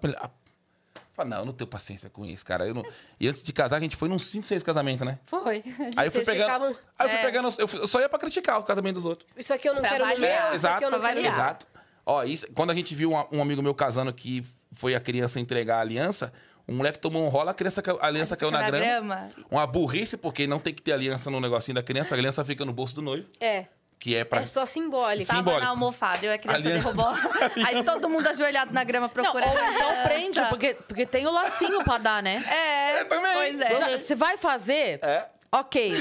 Fala, 1.17 1.31
não, 1.31 1.39
eu 1.39 1.45
não 1.47 1.53
tenho 1.53 1.67
paciência 1.69 2.11
com 2.11 2.27
isso, 2.27 2.45
cara. 2.45 2.67
Eu 2.67 2.75
não... 2.75 2.85
E 3.19 3.27
antes 3.27 3.43
de 3.43 3.51
casar, 3.53 3.79
a 3.79 3.81
gente 3.81 3.97
foi 3.97 4.07
nos 4.09 4.27
cinco, 4.27 4.47
seis 4.47 4.63
casamentos, 4.63 5.07
né? 5.07 5.19
Foi. 5.27 5.65
Aí 5.97 6.09
eu 6.09 6.13
fui 6.13 6.23
pegando. 6.25 6.45
ficavam- 6.45 6.77
Aí 6.99 7.07
eu 7.07 7.09
fui 7.11 7.19
É. 7.19 7.23
pegando. 7.23 7.49
Eu 7.59 7.67
fui- 7.69 7.81
eu 7.81 7.89
só 7.89 8.01
ia 8.01 8.09
pra 8.09 8.19
criticar 8.19 8.61
o 8.61 8.63
casamento 8.63 8.97
dos 8.97 9.05
outros. 9.07 9.27
Isso 9.37 9.53
aqui 9.55 9.67
eu 9.69 9.73
não 9.75 9.81
Pra 9.81 9.91
quero 9.91 10.05
avaliar. 10.05 10.55
isso 10.55 10.69
aqui 10.69 10.85
eu 10.85 10.91
não 10.91 10.99
avaliar. 10.99 11.33
Exato. 11.33 11.67
Ó, 12.05 12.23
isso, 12.23 12.47
quando 12.55 12.71
a 12.71 12.75
gente 12.75 12.95
viu 12.95 13.13
um, 13.13 13.25
um 13.39 13.41
amigo 13.43 13.63
meu 13.63 13.75
casando 13.75 14.13
que 14.13 14.45
foi 14.73 14.95
a 14.95 15.01
criança 15.01 15.41
entregar 15.41 15.79
a 15.79 15.81
aliança, 15.81 16.33
o 16.69 16.73
moleque 16.73 16.99
tomou 16.99 17.25
um 17.25 17.29
rola, 17.29 17.51
a, 17.53 17.55
criança, 17.55 17.83
a 18.01 18.07
aliança 18.07 18.37
caiu 18.37 18.51
na 18.51 18.59
Na 18.61 18.67
grama. 18.71 18.85
grama. 19.17 19.29
Uma 19.51 19.67
burrice, 19.67 20.17
porque 20.17 20.47
não 20.47 20.59
tem 20.61 20.75
que 20.75 20.83
ter 20.83 20.93
aliança 20.93 21.31
no 21.31 21.41
negocinho 21.41 21.75
da 21.75 21.83
criança, 21.83 22.15
a 22.15 22.19
aliança 22.19 22.45
fica 22.45 22.65
no 22.65 22.73
bolso 22.73 22.95
do 22.95 23.03
noivo, 23.03 23.27
É, 23.41 23.67
que 23.99 24.15
é 24.15 24.25
pra. 24.25 24.41
é 24.43 24.47
só 24.47 24.65
simbólico. 24.67 25.21
Sim. 25.23 25.27
Tava 25.27 25.39
Simbólico. 25.41 25.65
na 25.65 25.71
almofada, 25.71 26.27
eu 26.27 26.33
a 26.33 26.39
criança 26.39 26.59
Aliança- 26.59 26.93
derrubou. 26.93 27.13
Aí 27.67 27.83
todo 27.85 28.09
mundo 28.09 28.27
ajoelhado 28.27 28.73
na 28.73 28.85
grama 28.85 29.07
Não, 29.07 29.13
procurando. 29.15 29.51
ou 29.53 29.59
a 29.59 29.71
então 29.73 30.03
prende, 30.05 30.43
porque, 30.49 30.75
porque 30.75 31.07
tem 31.07 31.27
o 31.27 31.31
lacinho 31.31 31.83
pra 31.83 31.99
dar, 31.99 32.23
né? 32.23 32.45
É, 32.49 33.01
É, 33.01 33.05
também, 33.05 33.33
Pois 33.35 33.61
é. 33.61 33.69
também. 33.69 33.93
Já- 33.93 33.99
Você 33.99 34.15
vai 34.15 34.37
fazer? 34.37 35.01
É. 35.03 35.29
Ok. 35.53 35.93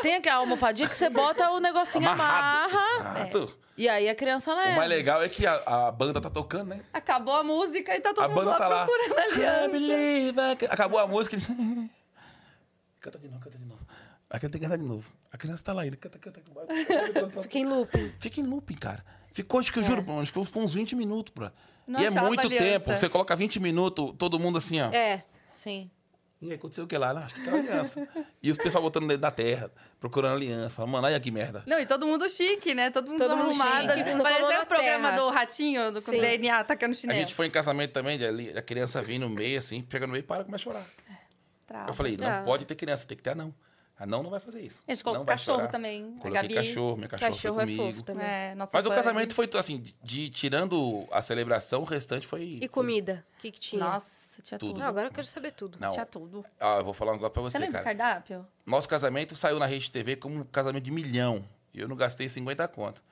Tem 0.00 0.14
aquela 0.14 0.36
almofadinha 0.36 0.88
que 0.88 0.96
você 0.96 1.10
bota 1.10 1.50
o 1.50 1.60
negocinho 1.60 2.08
Amarrado. 2.08 2.74
amarra. 2.74 3.20
Exato. 3.20 3.58
E 3.76 3.88
aí 3.88 4.08
a 4.08 4.14
criança 4.14 4.52
O 4.52 4.56
leva. 4.56 4.76
mais 4.76 4.88
legal 4.88 5.22
é 5.22 5.28
que 5.28 5.46
a, 5.46 5.54
a 5.88 5.90
banda 5.90 6.20
tá 6.20 6.30
tocando, 6.30 6.68
né? 6.68 6.80
Acabou 6.92 7.34
a 7.34 7.42
música 7.42 7.94
e 7.96 8.00
tá 8.00 8.12
todo 8.14 8.24
a 8.24 8.28
mundo 8.28 8.36
banda 8.36 8.50
lá 8.50 8.58
tá 8.58 8.68
lá. 8.68 8.84
procurando 8.86 9.18
a 9.18 9.22
I 9.22 9.46
aliança. 9.46 9.68
believe 9.68 10.40
I 10.52 10.56
can- 10.56 10.66
Acabou 10.70 10.98
a 11.00 11.06
música, 11.06 11.34
eles. 11.34 11.46
canta 13.00 13.18
de 13.18 13.28
novo, 13.28 13.40
canta 13.44 13.58
de 13.58 13.64
novo. 13.66 13.80
Aí 14.30 14.40
tem 14.40 14.50
que 14.50 14.58
cantar 14.60 14.78
de 14.78 14.84
novo. 14.84 15.04
A 15.32 15.38
criança 15.38 15.64
tá 15.64 15.72
lá 15.72 15.82
ainda. 15.82 15.96
Canta, 15.96 16.18
canta. 16.20 16.40
canta. 16.40 17.42
Fica 17.42 17.58
em 17.58 17.64
looping. 17.66 18.12
Fica 18.18 18.40
em 18.40 18.44
looping, 18.44 18.74
cara. 18.76 19.04
Ficou, 19.32 19.60
acho 19.60 19.72
que 19.72 19.78
eu 19.78 19.82
juro, 19.82 20.04
acho 20.20 20.32
que 20.32 20.44
foi 20.44 20.62
uns 20.62 20.74
20 20.74 20.94
minutos, 20.94 21.32
bro. 21.34 21.50
Não 21.86 22.00
e 22.00 22.04
é 22.06 22.10
muito 22.10 22.48
tempo. 22.48 22.92
Você 22.92 23.08
coloca 23.08 23.34
20 23.34 23.58
minutos, 23.58 24.14
todo 24.18 24.38
mundo 24.38 24.58
assim, 24.58 24.80
ó. 24.80 24.90
É. 24.92 25.24
Sim. 25.50 25.90
E 26.40 26.48
aí, 26.48 26.54
aconteceu 26.54 26.84
o 26.84 26.86
que 26.88 26.98
lá? 26.98 27.14
Não, 27.14 27.22
acho 27.22 27.34
que 27.36 27.44
tá 27.44 27.52
aliança. 27.54 28.08
e 28.42 28.50
o 28.50 28.56
pessoal 28.56 28.82
botando 28.82 29.04
dentro 29.06 29.22
da 29.22 29.30
terra, 29.30 29.70
procurando 30.00 30.34
aliança. 30.34 30.74
Fala, 30.74 30.88
mano, 30.88 31.06
olha 31.06 31.18
que 31.20 31.30
merda. 31.30 31.62
Não, 31.66 31.78
e 31.78 31.86
todo 31.86 32.04
mundo 32.04 32.28
chique, 32.28 32.74
né? 32.74 32.90
Todo 32.90 33.08
mundo 33.08 33.18
Todo 33.18 33.36
mundo 33.36 33.50
arrumado. 33.62 33.96
chique, 33.96 34.10
não 34.12 34.24
na 34.24 34.62
o 34.62 34.66
programa 34.66 35.10
terra. 35.10 35.20
do 35.22 35.30
ratinho, 35.30 35.92
do 35.92 36.02
com 36.02 36.10
Sim. 36.12 36.20
DNA 36.20 36.64
tacando 36.64 36.90
A 36.90 36.94
chinelo. 36.94 37.18
gente 37.20 37.32
foi 37.32 37.46
em 37.46 37.50
casamento 37.50 37.92
também, 37.92 38.18
a 38.56 38.60
criança 38.62 39.00
vem 39.00 39.20
no 39.20 39.28
meio, 39.30 39.56
assim, 39.58 39.86
chega 39.88 40.04
no 40.06 40.12
meio 40.12 40.22
e 40.22 40.26
para, 40.26 40.44
começa 40.44 40.62
a 40.62 40.72
chorar. 40.72 40.86
Trava. 41.64 41.90
Eu 41.90 41.94
falei, 41.94 42.16
não 42.16 42.28
Ah. 42.28 42.42
pode 42.42 42.64
ter 42.64 42.74
criança, 42.74 43.06
tem 43.06 43.16
que 43.16 43.22
ter 43.22 43.30
anão. 43.30 43.54
Anão 44.02 44.22
não 44.22 44.30
vai 44.30 44.40
fazer 44.40 44.60
isso. 44.60 44.80
A 44.86 44.92
gente 44.92 45.04
colocou 45.04 45.20
Não 45.20 45.26
vai 45.26 45.34
cachorro 45.36 45.58
chorar. 45.58 45.70
também. 45.70 46.12
Coloquei 46.18 46.32
Gabi- 46.42 46.54
cachorro, 46.54 46.96
minha 46.96 47.08
cachorra 47.08 47.30
Cachorro 47.30 47.54
foi 47.54 47.62
é 47.62 47.66
comigo. 47.66 47.84
fofo 47.84 48.02
também. 48.02 48.26
É, 48.26 48.54
nossa 48.56 48.70
Mas 48.74 48.84
o 48.86 48.90
casamento 48.90 49.34
foi, 49.34 49.48
assim, 49.56 49.78
de, 49.80 49.94
de- 50.02 50.30
tirando 50.30 51.06
a 51.12 51.22
celebração, 51.22 51.82
o 51.82 51.84
restante 51.84 52.26
foi... 52.26 52.58
E 52.60 52.68
comida? 52.68 53.24
O 53.38 53.40
que, 53.40 53.50
que 53.52 53.60
tinha? 53.60 53.84
Nossa, 53.84 54.42
tinha 54.42 54.58
Tudo. 54.58 54.72
tudo. 54.74 54.82
Ah, 54.82 54.88
agora 54.88 55.06
eu 55.06 55.12
quero 55.12 55.26
saber 55.26 55.52
tudo. 55.52 55.78
Não, 55.80 55.90
Tinha 55.90 56.04
tudo. 56.06 56.44
ah, 56.58 56.78
eu 56.78 56.84
vou 56.84 56.92
falar 56.94 57.12
um 57.12 57.14
negócio 57.14 57.32
pra 57.32 57.42
Você 57.42 57.58
você, 57.58 57.64
lembra 57.64 57.82
cara. 57.82 57.96
cardápio? 57.96 58.46
Nosso 58.66 58.88
casamento 58.88 59.36
saiu 59.36 59.58
na 59.58 59.66
rede 59.66 59.90
TV 59.90 60.16
como 60.16 60.40
um 60.40 60.44
casamento 60.44 60.82
de 60.84 60.90
milhão. 60.90 61.44
E 61.72 61.80
eu 61.80 61.86
não 61.88 61.94
gastei 61.96 62.28
50 62.28 62.66
conto. 62.68 63.02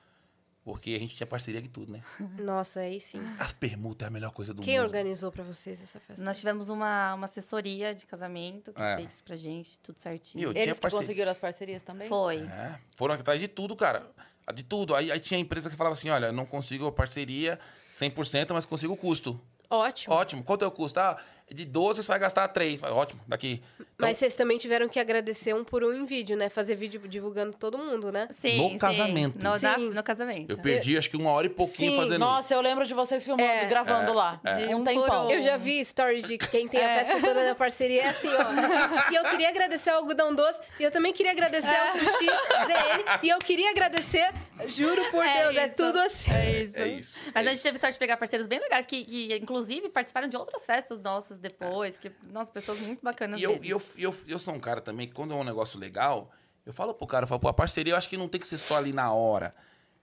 Porque 0.63 0.91
a 0.93 0.99
gente 0.99 1.15
tinha 1.15 1.25
parceria 1.25 1.59
de 1.59 1.67
tudo, 1.67 1.91
né? 1.91 2.03
Nossa, 2.39 2.81
aí 2.81 3.01
sim. 3.01 3.19
As 3.39 3.51
permutas 3.51 4.05
é 4.05 4.07
a 4.07 4.11
melhor 4.11 4.31
coisa 4.31 4.53
do 4.53 4.61
Quem 4.61 4.75
mundo. 4.77 4.85
organizou 4.85 5.31
pra 5.31 5.43
vocês 5.43 5.81
essa 5.81 5.99
festa? 5.99 6.23
Nós 6.23 6.37
tivemos 6.37 6.69
uma, 6.69 7.15
uma 7.15 7.25
assessoria 7.25 7.95
de 7.95 8.05
casamento 8.05 8.71
que 8.71 8.79
É. 8.81 8.97
fez 8.97 9.21
pra 9.21 9.35
gente, 9.35 9.79
tudo 9.79 9.97
E 9.97 10.01
certinho. 10.01 10.43
eu 10.49 10.53
tinha 10.53 10.63
Eles 10.63 10.75
que 10.75 10.81
parceria. 10.81 11.03
conseguiram 11.03 11.31
as 11.31 11.37
parcerias 11.39 11.81
também? 11.81 12.07
Foi. 12.07 12.37
É, 12.43 12.79
foram 12.95 13.15
atrás 13.15 13.39
de 13.39 13.47
tudo, 13.47 13.75
cara. 13.75 14.05
De 14.53 14.63
tudo. 14.63 14.93
Aí, 14.95 15.11
aí 15.11 15.19
tinha 15.19 15.39
empresa 15.39 15.67
que 15.69 15.75
falava 15.75 15.93
assim: 15.93 16.09
olha, 16.09 16.27
eu 16.27 16.33
não 16.33 16.45
consigo 16.45 16.85
a 16.85 16.91
parceria 16.91 17.59
100%, 17.91 18.53
mas 18.53 18.63
consigo 18.65 18.93
o 18.93 18.97
custo. 18.97 19.39
Ótimo. 19.69 20.13
Ótimo. 20.13 20.43
Quanto 20.43 20.63
é 20.65 20.67
o 20.67 20.71
custo? 20.71 20.99
Ah, 20.99 21.17
de 21.51 21.65
12 21.65 22.03
você 22.03 22.07
vai 22.07 22.19
gastar 22.19 22.47
3. 22.49 22.83
Ótimo, 22.83 23.21
daqui. 23.27 23.63
Então, 24.01 24.09
Mas 24.09 24.17
vocês 24.17 24.33
também 24.33 24.57
tiveram 24.57 24.89
que 24.89 24.99
agradecer 24.99 25.53
um 25.53 25.63
por 25.63 25.83
um 25.83 25.93
em 25.93 26.05
vídeo, 26.05 26.35
né? 26.35 26.49
Fazer 26.49 26.75
vídeo 26.75 26.99
divulgando 27.07 27.53
todo 27.55 27.77
mundo, 27.77 28.11
né? 28.11 28.27
Sim, 28.31 28.57
No 28.57 28.69
sim. 28.71 28.77
casamento. 28.79 29.37
No, 29.37 29.59
na- 29.59 29.75
Sim. 29.75 29.89
no 29.91 30.03
casamento. 30.03 30.49
eu 30.51 30.57
perdi 30.57 30.97
acho 30.97 31.07
que 31.09 31.15
uma 31.17 31.29
hora 31.29 31.45
e 31.45 31.49
pouquinho 31.51 31.91
Sim, 31.91 31.97
fazendo 31.97 32.19
Nossa, 32.19 32.47
isso. 32.47 32.53
eu 32.55 32.61
lembro 32.61 32.83
de 32.85 32.93
vocês 32.95 33.23
filmando, 33.23 33.43
É. 33.47 33.65
gravando 33.65 34.11
É, 34.11 34.13
lá. 34.15 34.41
é. 34.43 34.65
De 34.67 34.73
Um 34.75 34.83
tempão. 34.83 35.27
um. 35.27 35.29
Eu 35.29 35.43
já 35.43 35.55
vi 35.57 35.83
stories 35.85 36.23
de 36.27 36.37
quem 36.37 36.67
tem 36.67 36.83
a 36.83 36.89
É. 36.89 37.03
festa 37.03 37.21
toda 37.21 37.45
da 37.45 37.53
parceria, 37.53 38.01
é 38.03 38.07
assim, 38.09 38.29
ó. 38.29 38.41
E 39.11 39.15
eu 39.15 39.23
queria 39.25 39.49
agradecer 39.49 39.91
ao 39.91 39.97
Algodão 39.97 40.33
Doce, 40.33 40.59
e 40.79 40.83
eu 40.83 40.89
também 40.91 41.13
queria 41.13 41.31
agradecer 41.31 41.67
ao 41.75 41.87
Sushi 41.93 42.25
ZN, 42.25 43.19
e 43.23 43.29
eu 43.29 43.37
queria 43.39 43.69
agradecer, 43.69 44.31
juro 44.67 45.03
por 45.11 45.23
É 45.23 45.43
Deus, 45.43 45.55
é 45.57 45.67
isso. 45.67 45.75
tudo 45.75 45.99
assim. 45.99 46.31
É 46.31 46.61
isso. 46.63 46.77
É 46.77 46.87
isso. 46.87 47.23
Mas 47.35 47.45
é 47.45 47.49
a 47.49 47.53
gente 47.53 47.63
teve 47.63 47.77
sorte 47.77 47.93
de 47.93 47.99
pegar 47.99 48.17
parceiros 48.17 48.47
bem 48.47 48.59
legais, 48.59 48.85
que, 48.85 49.03
que 49.03 49.35
inclusive 49.35 49.89
participaram 49.89 50.27
de 50.27 50.37
outras 50.37 50.65
festas 50.65 50.99
nossas 50.99 51.39
depois. 51.39 51.97
Que, 51.97 52.11
nossa, 52.31 52.51
pessoas 52.51 52.79
muito 52.79 53.01
bacanas 53.03 53.39
E 53.39 53.43
eu, 53.43 53.51
mesmo. 53.51 53.65
e 53.65 53.69
eu, 53.69 53.81
eu, 53.97 54.15
eu 54.27 54.39
sou 54.39 54.53
um 54.53 54.59
cara 54.59 54.81
também 54.81 55.07
que 55.07 55.13
quando 55.13 55.33
é 55.33 55.35
um 55.35 55.43
negócio 55.43 55.79
legal, 55.79 56.31
eu 56.65 56.73
falo 56.73 56.93
pro 56.93 57.07
cara, 57.07 57.23
eu 57.23 57.27
falo, 57.27 57.39
pô, 57.41 57.47
a 57.47 57.53
parceria 57.53 57.93
eu 57.93 57.97
acho 57.97 58.09
que 58.09 58.17
não 58.17 58.27
tem 58.27 58.39
que 58.39 58.47
ser 58.47 58.57
só 58.57 58.77
ali 58.77 58.93
na 58.93 59.11
hora. 59.13 59.53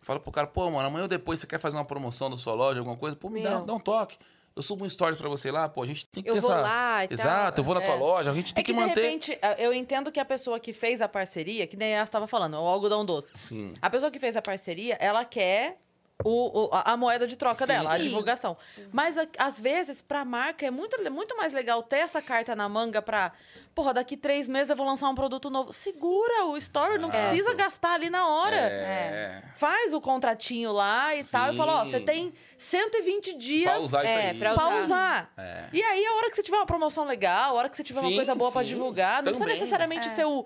Eu 0.00 0.06
falo 0.06 0.20
pro 0.20 0.30
cara, 0.32 0.46
pô, 0.46 0.70
mano, 0.70 0.86
amanhã 0.88 1.02
ou 1.02 1.08
depois 1.08 1.40
você 1.40 1.46
quer 1.46 1.58
fazer 1.58 1.76
uma 1.76 1.84
promoção 1.84 2.30
da 2.30 2.36
sua 2.36 2.54
loja, 2.54 2.78
alguma 2.78 2.96
coisa, 2.96 3.16
pô, 3.16 3.28
me 3.28 3.42
dá, 3.42 3.60
dá 3.60 3.72
um 3.74 3.80
toque. 3.80 4.16
Eu 4.56 4.62
subo 4.62 4.84
um 4.84 4.90
stories 4.90 5.16
pra 5.18 5.28
você 5.28 5.52
lá, 5.52 5.68
pô, 5.68 5.82
a 5.82 5.86
gente 5.86 6.04
tem 6.06 6.20
que 6.20 6.28
Eu 6.30 6.34
ter 6.34 6.40
vou 6.40 6.50
essa... 6.50 6.60
lá 6.60 7.04
e 7.04 7.08
tal. 7.08 7.14
Exato, 7.14 7.60
eu 7.60 7.64
vou 7.64 7.74
na 7.76 7.80
tua 7.80 7.94
É. 7.94 7.96
loja, 7.98 8.30
a 8.30 8.34
gente 8.34 8.52
tem 8.52 8.60
É 8.60 8.64
que, 8.64 8.72
que, 8.72 8.76
de 8.80 8.86
manter... 8.86 9.02
repente, 9.02 9.38
eu 9.58 9.72
entendo 9.72 10.10
que 10.10 10.18
a 10.18 10.24
pessoa 10.24 10.58
que 10.58 10.72
fez 10.72 11.00
a 11.00 11.08
parceria, 11.08 11.64
que 11.66 11.76
nem 11.76 11.90
ela 11.92 12.02
estava 12.04 12.26
falando, 12.26 12.54
o 12.54 12.66
algodão 12.66 13.04
doce. 13.06 13.32
Sim. 13.44 13.72
A 13.80 13.88
pessoa 13.88 14.10
que 14.10 14.18
fez 14.18 14.36
a 14.36 14.42
parceria, 14.42 14.94
ela 14.98 15.24
quer 15.24 15.78
o, 16.24 16.64
o- 16.66 16.70
a 16.72 16.92
a 16.92 16.96
moeda 16.96 17.26
de 17.26 17.36
troca 17.36 17.64
Sim. 17.64 17.72
dela, 17.72 17.94
a 17.94 17.96
Sim. 17.96 18.02
divulgação. 18.04 18.56
Mas, 18.92 19.16
a- 19.16 19.26
às 19.38 19.60
vezes, 19.60 20.02
pra 20.02 20.24
marca, 20.24 20.66
é 20.66 20.70
muito, 20.70 20.98
muito 21.12 21.36
mais 21.36 21.52
legal 21.52 21.82
ter 21.82 21.98
essa 21.98 22.20
carta 22.20 22.56
na 22.56 22.68
manga 22.68 23.00
pra... 23.00 23.32
Porra, 23.74 23.94
daqui 23.94 24.16
três 24.16 24.48
meses 24.48 24.70
eu 24.70 24.74
vou 24.76 24.84
lançar 24.84 25.08
um 25.08 25.14
produto 25.14 25.48
novo. 25.48 25.72
Segura 25.72 26.46
o 26.46 26.56
store, 26.56 26.98
não 26.98 27.08
Exato. 27.08 27.28
precisa 27.28 27.54
gastar 27.54 27.94
ali 27.94 28.10
na 28.10 28.26
hora. 28.26 28.56
É. 28.56 29.42
Faz 29.54 29.94
o 29.94 30.00
contratinho 30.00 30.72
lá 30.72 31.14
e 31.14 31.22
tal. 31.22 31.52
E 31.52 31.56
fala, 31.56 31.82
ó, 31.82 31.84
Sim. 31.84 31.92
você 31.92 32.00
tem 32.00 32.34
120 32.56 33.34
dias... 33.36 33.70
Pra 33.70 33.78
usar 33.78 34.04
isso 34.04 34.12
É, 34.12 34.30
aí. 34.30 34.38
pra 34.38 34.54
Pra 34.54 34.78
usar. 34.80 35.32
É. 35.36 35.64
E 35.72 35.80
aí, 35.80 36.04
a 36.06 36.14
hora 36.16 36.30
que 36.30 36.34
você 36.34 36.42
tiver 36.42 36.56
uma 36.56 36.66
promoção 36.66 37.04
legal, 37.04 37.52
a 37.54 37.58
hora 37.58 37.68
que 37.68 37.76
você 37.76 37.84
tiver 37.84 38.00
uma 38.00 38.08
Sim, 38.08 38.16
coisa 38.16 38.34
boa 38.34 38.50
pra 38.50 38.62
sim. 38.62 38.68
divulgar, 38.70 39.16
não 39.18 39.24
precisa 39.24 39.44
Também. 39.44 39.58
necessariamente 39.60 40.06
É. 40.08 40.10
ser 40.10 40.24
o. 40.26 40.44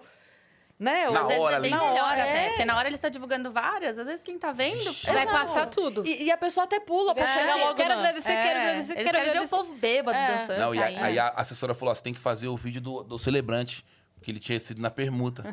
Né? 0.82 1.08
Na 1.10 1.20
Às 1.20 1.26
vezes 1.28 1.42
hora 1.42 1.56
é 1.56 1.60
bem 1.60 1.70
melhor 1.70 1.92
hora, 1.92 2.22
até, 2.24 2.44
é. 2.44 2.48
porque 2.48 2.64
na 2.64 2.76
hora 2.76 2.88
ele 2.88 2.96
está 2.96 3.08
divulgando 3.08 3.52
várias, 3.52 3.96
às 4.00 4.06
vezes 4.06 4.20
quem 4.22 4.36
tá 4.36 4.50
vendo... 4.50 4.82
Vai 5.04 5.22
Exato. 5.22 5.30
passar 5.30 5.66
tudo. 5.66 6.04
E, 6.04 6.24
e 6.24 6.30
a 6.32 6.36
pessoa 6.36 6.64
até 6.64 6.80
pula 6.80 7.14
pra 7.14 7.22
É, 7.24 7.28
chegar 7.28 7.56
eu 7.58 7.64
logo 7.66 7.74
quero 7.76 7.94
agradecer, 7.94 8.32
quero 8.32 8.58
É, 8.58 8.62
agradecer, 8.62 8.92
eles 8.92 9.04
quero 9.04 9.04
querem 9.06 9.22
ver 9.22 9.30
agradecer. 9.30 9.54
o 9.54 9.58
povo 9.58 9.74
bêbado 9.74 10.18
É. 10.18 10.36
dançando. 10.38 10.58
Não, 10.58 10.74
e 10.74 10.82
a- 10.82 10.86
aí 11.04 11.18
a 11.20 11.28
assessora 11.36 11.72
falou, 11.72 11.92
ó, 11.92 11.94
você 11.94 12.02
tem 12.02 12.12
que 12.12 12.18
fazer 12.18 12.48
o 12.48 12.56
vídeo 12.56 12.80
do, 12.80 13.04
do 13.04 13.16
celebrante, 13.18 13.84
porque 14.16 14.30
ele 14.32 14.40
tinha 14.40 14.58
sido 14.58 14.82
na 14.82 14.90
permuta. 14.90 15.44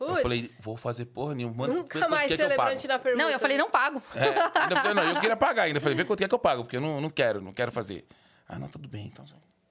Eu 0.00 0.06
Putz. 0.08 0.22
falei, 0.22 0.50
vou 0.60 0.76
fazer 0.76 1.04
porra 1.04 1.32
nenhuma. 1.36 1.68
Nunca 1.68 2.00
quanto 2.00 2.10
mais 2.10 2.26
que 2.26 2.32
é 2.34 2.36
que 2.36 2.42
eu 2.42 2.48
celebrante 2.48 2.88
na 2.88 2.98
pergunta. 2.98 3.24
Não, 3.24 3.30
eu 3.30 3.38
falei, 3.38 3.56
não 3.56 3.70
pago. 3.70 4.02
É, 4.16 4.60
ainda 4.62 4.76
falei, 4.80 4.94
não, 4.94 5.04
eu 5.04 5.20
queria 5.20 5.36
pagar 5.36 5.62
ainda. 5.62 5.80
Falei, 5.80 5.96
vê 5.96 6.04
quanto 6.04 6.24
é 6.24 6.28
que 6.28 6.34
eu 6.34 6.40
pago, 6.40 6.64
porque 6.64 6.76
eu 6.76 6.80
não, 6.80 7.00
não 7.00 7.08
quero, 7.08 7.40
não 7.40 7.52
quero 7.52 7.70
fazer. 7.70 8.04
Ah, 8.48 8.58
não, 8.58 8.66
tudo 8.66 8.88
bem, 8.88 9.06
então. 9.06 9.24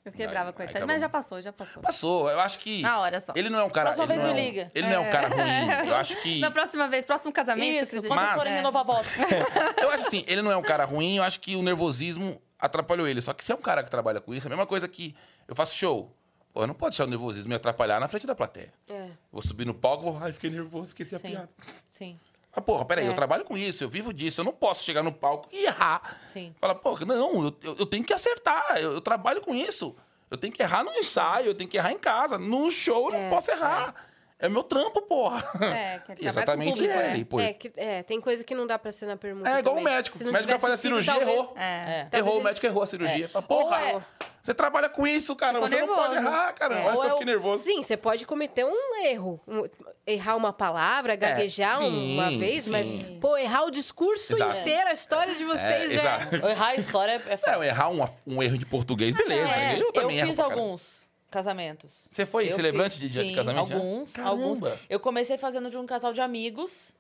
Eu 0.04 0.12
fiquei 0.12 0.28
brava 0.28 0.52
com 0.52 0.62
Aí 0.62 0.68
ele. 0.68 0.72
acabou. 0.78 0.88
Mas 0.88 1.00
já 1.02 1.10
passou, 1.10 1.42
já 1.42 1.54
passou. 1.54 1.82
Passou, 1.84 2.30
eu 2.32 2.40
acho 2.40 2.58
que. 2.60 2.82
Na 2.82 3.00
hora 3.00 3.20
só. 3.20 3.34
Ele 3.36 3.50
não 3.52 3.60
é 3.60 3.64
um 3.64 3.70
cara. 3.70 3.94
Próxima 3.94 4.06
ele 4.06 4.14
vez 4.14 4.28
não 4.28 4.34
me 4.34 4.40
é 4.40 4.44
um- 4.44 4.46
liga. 4.48 4.72
Ele 4.74 4.88
não 4.88 4.94
é 4.96 5.00
um 5.00 5.12
cara 5.12 5.28
ruim. 5.28 5.88
Eu 5.90 5.96
acho 5.98 6.22
que. 6.22 6.40
Na 6.40 6.50
próxima 6.50 6.88
vez, 6.88 7.06
próximo 7.06 7.32
casamento, 7.32 7.84
Isso, 7.84 8.02
quando 8.02 8.10
Mas- 8.16 8.34
forem 8.36 8.52
É. 8.52 8.56
renovar 8.56 8.82
a 8.82 8.86
volta. 8.86 9.10
Eu 9.82 9.92
acho 9.92 10.08
assim, 10.08 10.24
ele 10.28 10.42
não 10.42 10.52
é 10.52 10.56
um 10.58 10.62
cara 10.64 10.86
ruim, 10.86 11.18
eu 11.18 11.24
acho 11.24 11.40
que 11.40 11.56
o 11.56 11.62
nervosismo 11.62 12.42
atrapalhou 12.60 13.08
ele. 13.08 13.22
Só 13.22 13.32
que 13.34 13.44
se 13.44 13.52
é 13.52 13.56
um 13.56 13.62
cara 13.62 13.84
que 13.84 13.92
trabalha 13.92 14.20
com 14.20 14.34
isso, 14.34 14.48
é 14.48 14.50
a 14.50 14.52
mesma 14.52 14.66
coisa 14.66 14.88
que 14.88 15.16
eu 15.48 15.56
faço 15.56 15.76
show. 15.76 16.12
Pô, 16.54 16.66
não 16.68 16.74
pode 16.74 16.92
deixar 16.94 17.06
o 17.06 17.08
nervosismo 17.08 17.50
me 17.50 17.56
atrapalhar 17.56 18.00
na 18.00 18.08
frente 18.08 18.26
da 18.28 18.36
plateia. 18.36 18.74
É. 18.90 19.08
Vou 19.32 19.42
subir 19.42 19.66
no 19.66 19.74
palco, 19.74 20.04
vou, 20.12 20.18
ai, 20.22 20.34
fiquei 20.34 20.50
nervoso, 20.50 20.86
esqueci 20.90 21.16
a 21.16 21.20
Sim. 21.20 21.30
piada. 21.30 21.50
Sim. 21.92 22.20
Mas, 22.56 22.66
porra, 22.66 22.84
peraí, 22.86 23.06
É. 23.06 23.10
eu 23.10 23.14
trabalho 23.14 23.46
com 23.46 23.58
isso, 23.58 23.84
eu 23.84 23.90
vivo 23.90 24.14
disso, 24.14 24.42
eu 24.42 24.46
não 24.46 24.52
posso 24.52 24.84
chegar 24.84 25.02
no 25.02 25.12
palco 25.12 25.48
e 25.52 25.66
errar. 25.66 26.20
Sim. 26.34 26.54
Fala, 26.60 26.76
porra, 26.76 27.06
não, 27.06 27.46
eu, 27.46 27.76
eu, 27.80 27.86
tenho 27.86 28.04
que 28.04 28.14
acertar, 28.14 28.78
eu, 28.78 28.94
eu 28.94 29.02
trabalho 29.02 29.42
com 29.42 29.56
isso. 29.56 29.96
Eu 30.30 30.38
tenho 30.38 30.54
que 30.54 30.62
errar 30.62 30.84
no 30.84 30.92
ensaio, 30.94 31.48
eu 31.48 31.54
tenho 31.56 31.70
que 31.70 31.78
errar 31.78 31.92
em 31.92 31.98
casa. 31.98 32.38
No 32.38 32.72
show 32.72 33.08
eu 33.08 33.14
não 33.20 33.26
É, 33.26 33.30
posso 33.30 33.52
errar. 33.52 33.94
É 34.08 34.11
meu 34.50 34.64
trampo, 34.64 35.02
porra. 35.04 35.38
É, 35.56 36.00
trabalha 36.00 36.02
com 36.06 36.14
Exatamente 36.28 36.72
público, 36.74 36.94
né? 36.94 37.12
ele, 37.14 37.26
pô. 37.26 37.40
É, 37.40 37.54
que, 37.54 37.72
é, 37.78 38.04
tem 38.04 38.20
coisa 38.22 38.44
que 38.44 38.56
não 38.56 38.66
dá 38.68 38.78
pra 38.80 38.92
ser 38.92 39.06
na 39.06 39.18
pergunta. 39.18 39.50
É 39.50 39.60
igual 39.60 39.76
o 39.78 39.82
médico. 39.82 40.18
Se 40.18 40.24
O 40.24 40.32
médico 40.32 40.50
vai 40.50 40.60
fazer 40.60 40.74
a 40.74 40.78
cirurgia, 40.78 41.14
talvez- 41.14 41.32
errou. 41.38 41.54
É. 41.58 41.62
É. 41.64 42.08
Talvez 42.10 42.14
Errou, 42.26 42.40
o 42.40 42.44
médico 42.44 42.66
errou 42.66 42.84
a 42.84 42.88
cirurgia. 42.88 43.26
É. 43.26 43.28
Fala, 43.28 43.46
porra, 43.46 43.82
é- 43.82 44.02
você 44.42 44.54
trabalha 44.56 44.90
com 44.90 45.06
isso, 45.06 45.36
cara. 45.36 45.54
Ficou 45.54 45.68
você 45.70 45.80
não 45.86 45.88
pode 45.96 46.14
nervoso. 46.16 46.28
errar, 46.36 46.54
cara. 46.54 46.76
É. 46.76 46.82
Eu 46.82 46.88
acho 46.90 46.96
Ou 46.96 47.02
que 47.02 47.06
eu 47.06 47.10
é 47.10 47.12
fiquei 47.20 47.26
nervoso. 47.26 47.64
Sim, 47.64 47.84
você 47.84 47.96
pode 47.96 48.26
cometer 48.26 48.66
um 48.66 48.96
erro. 49.04 49.40
um- 49.48 49.64
errar 50.08 50.36
uma 50.36 50.52
palavra, 50.52 51.16
gaguejar 51.16 51.78
sim, 51.78 52.14
uma 52.16 52.30
vez, 52.32 52.68
mas, 52.68 52.88
sim. 52.88 53.20
pô, 53.22 53.38
errar 53.38 53.66
o 53.66 53.70
discurso 53.72 54.34
Exato. 54.36 54.58
inteiro, 54.58 54.90
a 54.90 54.94
história 54.94 55.36
de 55.36 55.44
É, 55.44 55.46
vocês 55.46 55.92
é. 55.94 56.50
Errar 56.50 56.68
a 56.70 56.76
história 56.76 57.22
é 57.28 57.38
foda. 57.38 57.52
Não, 57.52 57.64
errar 57.64 57.90
um, 57.90 58.08
um 58.26 58.42
erro 58.42 58.58
de 58.58 58.66
português, 58.66 59.14
beleza. 59.14 59.52
É, 59.52 59.76
eu 59.76 59.86
Eu 59.86 59.92
também 59.94 60.18
erro 60.18 60.28
fiz 60.30 60.40
alguns 60.40 61.01
casamentos. 61.32 62.08
Você 62.12 62.26
foi 62.26 62.52
Eu 62.52 62.56
celebrante 62.56 63.00
fiz, 63.00 63.08
de 63.08 63.10
dia 63.14 63.24
de 63.24 63.30
sim, 63.30 63.36
casamento? 63.36 63.68
já? 63.70 63.76
Alguns, 63.76 64.12
Caramba. 64.12 64.32
alguns. 64.32 64.80
Eu 64.90 65.00
comecei 65.00 65.38
fazendo 65.38 65.70
de 65.70 65.78
um 65.78 65.86
casal 65.88 66.14
de 66.14 66.22
amigos 66.22 66.94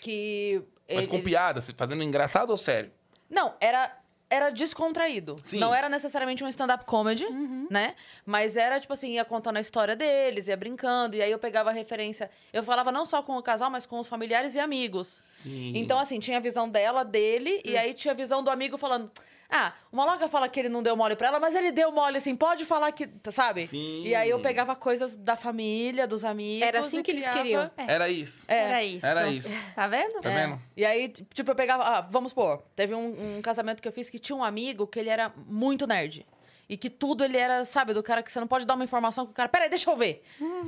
que. 0.00 0.62
Mas 0.88 1.04
ele- 1.04 1.08
com 1.08 1.20
piada, 1.22 1.62
fazendo 1.76 2.02
engraçado 2.02 2.50
ou 2.50 2.56
sério? 2.56 2.90
Não, 3.30 3.54
era, 3.60 3.96
era 4.28 4.50
descontraído. 4.50 5.36
Sim. 5.44 5.58
Não 5.60 5.72
era 5.72 5.88
necessariamente 5.88 6.42
um 6.42 6.48
stand-up 6.48 6.84
comedy, 6.84 7.24
né? 7.70 7.94
Mas 8.26 8.56
era, 8.56 8.80
tipo 8.80 8.92
assim, 8.92 9.12
ia 9.12 9.24
contando 9.24 9.58
a 9.58 9.60
história 9.60 9.94
deles, 9.94 10.48
ia 10.48 10.56
brincando. 10.56 11.14
E 11.14 11.22
aí 11.22 11.30
eu 11.30 11.38
pegava 11.38 11.70
referência. 11.70 12.28
Eu 12.52 12.64
falava 12.64 12.90
não 12.90 13.06
só 13.06 13.22
com 13.22 13.36
o 13.38 13.42
casal, 13.42 13.70
mas 13.70 13.86
com 13.86 14.00
os 14.00 14.08
familiares 14.08 14.56
e 14.56 14.58
amigos. 14.58 15.06
Sim. 15.42 15.72
Então, 15.76 15.96
assim, 15.98 16.18
tinha 16.18 16.38
a 16.38 16.40
visão 16.40 16.68
dela, 16.68 17.04
dele, 17.04 17.60
e 17.64 17.76
aí 17.76 17.94
tinha 17.94 18.10
a 18.12 18.16
visão 18.16 18.42
do 18.42 18.50
amigo 18.50 18.76
falando. 18.76 19.08
Ah, 19.50 19.72
o 19.90 19.96
Maloca 19.96 20.28
fala 20.28 20.48
que 20.48 20.60
ele 20.60 20.68
não 20.68 20.82
deu 20.82 20.96
mole 20.96 21.16
pra 21.16 21.28
ela, 21.28 21.40
mas 21.40 21.54
ele 21.54 21.72
deu 21.72 21.90
mole, 21.90 22.16
assim, 22.18 22.36
pode 22.36 22.64
falar 22.64 22.92
que. 22.92 23.08
Sabe? 23.32 23.66
Sim. 23.66 24.02
E 24.04 24.14
aí 24.14 24.30
eu 24.30 24.38
pegava 24.40 24.76
coisas 24.76 25.16
da 25.16 25.36
família, 25.36 26.06
dos 26.06 26.24
amigos. 26.24 26.66
Era 26.68 26.78
assim 26.80 27.02
que 27.02 27.10
eles 27.10 27.22
criava- 27.22 27.42
queriam. 27.42 27.70
Era 27.76 28.08
isso. 28.08 28.44
É. 28.48 28.58
Era 28.68 28.84
isso. 28.84 29.06
Era 29.06 29.28
isso. 29.28 29.50
Tá 29.74 29.88
vendo? 29.88 30.20
Tá 30.20 30.30
vendo? 30.30 30.60
E 30.76 30.84
aí, 30.84 31.08
tipo, 31.08 31.50
eu 31.50 31.54
pegava. 31.54 31.82
Ah, 31.82 32.00
vamos 32.02 32.30
supor, 32.30 32.62
teve 32.76 32.94
um, 32.94 33.36
um 33.38 33.42
casamento 33.42 33.82
que 33.82 33.88
eu 33.88 33.92
fiz 33.92 34.08
que 34.08 34.18
tinha 34.18 34.36
um 34.36 34.44
amigo 34.44 34.86
que 34.86 34.98
ele 34.98 35.10
era 35.10 35.32
muito 35.46 35.86
nerd. 35.86 36.24
E 36.68 36.76
que 36.76 36.88
tudo 36.88 37.24
ele 37.24 37.36
era, 37.36 37.64
sabe, 37.64 37.92
do 37.92 38.00
cara 38.00 38.22
que 38.22 38.30
você 38.30 38.38
não 38.38 38.46
pode 38.46 38.64
dar 38.64 38.74
uma 38.74 38.84
informação 38.84 39.26
que 39.26 39.32
o 39.32 39.34
cara, 39.34 39.48
peraí, 39.48 39.68
deixa 39.68 39.90
eu 39.90 39.96
ver. 39.96 40.22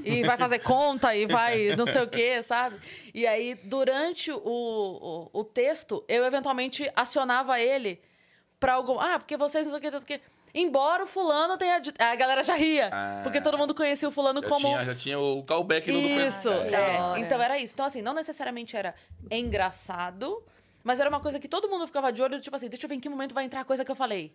E 0.04 0.24
vai 0.24 0.36
fazer 0.36 0.58
conta 0.58 1.14
e 1.14 1.26
vai 1.26 1.76
não 1.76 1.86
sei 1.86 2.02
o 2.02 2.08
quê, 2.08 2.42
sabe? 2.42 2.76
E 3.14 3.24
aí, 3.24 3.54
durante 3.62 4.32
o, 4.32 4.40
o, 4.44 5.30
o 5.32 5.44
texto, 5.44 6.04
eu 6.08 6.24
eventualmente 6.24 6.90
acionava 6.96 7.60
ele 7.60 8.00
pra 8.62 8.74
algum. 8.74 8.98
Ah, 8.98 9.18
porque 9.18 9.36
vocês 9.36 9.66
não 9.66 9.72
sei 9.72 9.78
o 9.78 9.82
quê, 9.82 9.90
não 9.90 10.00
sei 10.00 10.16
o 10.16 10.18
quê. 10.20 10.24
Embora 10.54 11.04
o 11.04 11.06
fulano 11.06 11.56
tenha. 11.58 11.78
dito- 11.78 12.00
A 12.02 12.14
galera 12.14 12.42
já 12.44 12.54
ria. 12.54 12.88
Ah. 12.92 13.20
Porque 13.22 13.40
todo 13.40 13.56
mundo 13.58 13.74
conhecia 13.74 14.08
o 14.08 14.12
fulano 14.12 14.40
Já, 14.42 14.48
como. 14.48 14.60
tinha, 14.68 14.84
já 14.84 14.94
tinha 14.94 15.18
o 15.18 15.42
callback 15.42 15.90
no 15.90 15.98
Isso, 15.98 16.42
documento. 16.50 16.68
Que 16.68 16.74
é. 16.74 17.00
hora. 17.00 17.18
Então 17.20 17.42
era 17.42 17.58
isso. 17.58 17.72
Então, 17.74 17.86
assim, 17.86 18.02
não 18.02 18.12
necessariamente 18.14 18.76
era 18.76 18.94
engraçado, 19.30 20.42
mas 20.84 21.00
era 21.00 21.08
uma 21.08 21.20
coisa 21.20 21.38
que 21.40 21.48
todo 21.48 21.68
mundo 21.68 21.86
ficava 21.86 22.12
de 22.12 22.22
olho, 22.22 22.40
tipo 22.40 22.54
assim, 22.56 22.68
deixa 22.68 22.84
eu 22.84 22.88
ver 22.88 22.96
em 22.96 23.00
que 23.00 23.08
momento 23.08 23.34
vai 23.34 23.44
entrar 23.44 23.60
a 23.60 23.64
coisa 23.64 23.84
que 23.84 23.90
eu 23.90 23.94
falei. 23.96 24.32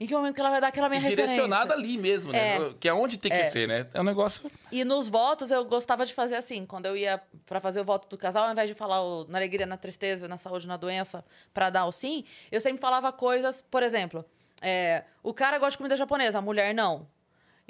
Em 0.00 0.06
que 0.06 0.14
momento 0.14 0.34
que 0.34 0.40
ela 0.40 0.50
vai 0.50 0.60
dar 0.60 0.68
aquela 0.68 0.88
minha 0.88 1.00
E 1.02 1.08
direcionada 1.08 1.74
ali 1.74 1.98
mesmo, 1.98 2.30
né? 2.32 2.56
É. 2.56 2.74
Que 2.78 2.88
é 2.88 2.94
onde 2.94 3.18
tem 3.18 3.30
que 3.30 3.36
É. 3.38 3.44
ser, 3.50 3.66
né? 3.66 3.86
É 3.92 4.00
um 4.00 4.04
negócio. 4.04 4.48
E 4.70 4.84
nos 4.84 5.08
votos 5.08 5.50
eu 5.50 5.64
gostava 5.64 6.06
de 6.06 6.14
fazer 6.14 6.36
assim, 6.36 6.64
quando 6.64 6.86
eu 6.86 6.96
ia 6.96 7.20
pra 7.46 7.60
fazer 7.60 7.80
o 7.80 7.84
voto 7.84 8.08
do 8.08 8.16
casal, 8.16 8.44
ao 8.44 8.52
invés 8.52 8.68
de 8.68 8.74
falar 8.74 9.02
o, 9.02 9.24
na 9.28 9.38
alegria, 9.38 9.66
na 9.66 9.76
tristeza, 9.76 10.28
na 10.28 10.36
saúde, 10.38 10.66
na 10.66 10.76
doença, 10.76 11.24
pra 11.52 11.68
dar 11.70 11.84
o 11.86 11.92
sim, 11.92 12.24
eu 12.52 12.60
sempre 12.60 12.80
falava 12.80 13.10
coisas, 13.12 13.62
por 13.70 13.82
exemplo, 13.82 14.24
é, 14.62 15.02
o 15.22 15.34
cara 15.34 15.58
gosta 15.58 15.72
de 15.72 15.78
comida 15.78 15.96
japonesa, 15.96 16.38
a 16.38 16.42
mulher 16.42 16.72
não. 16.74 17.06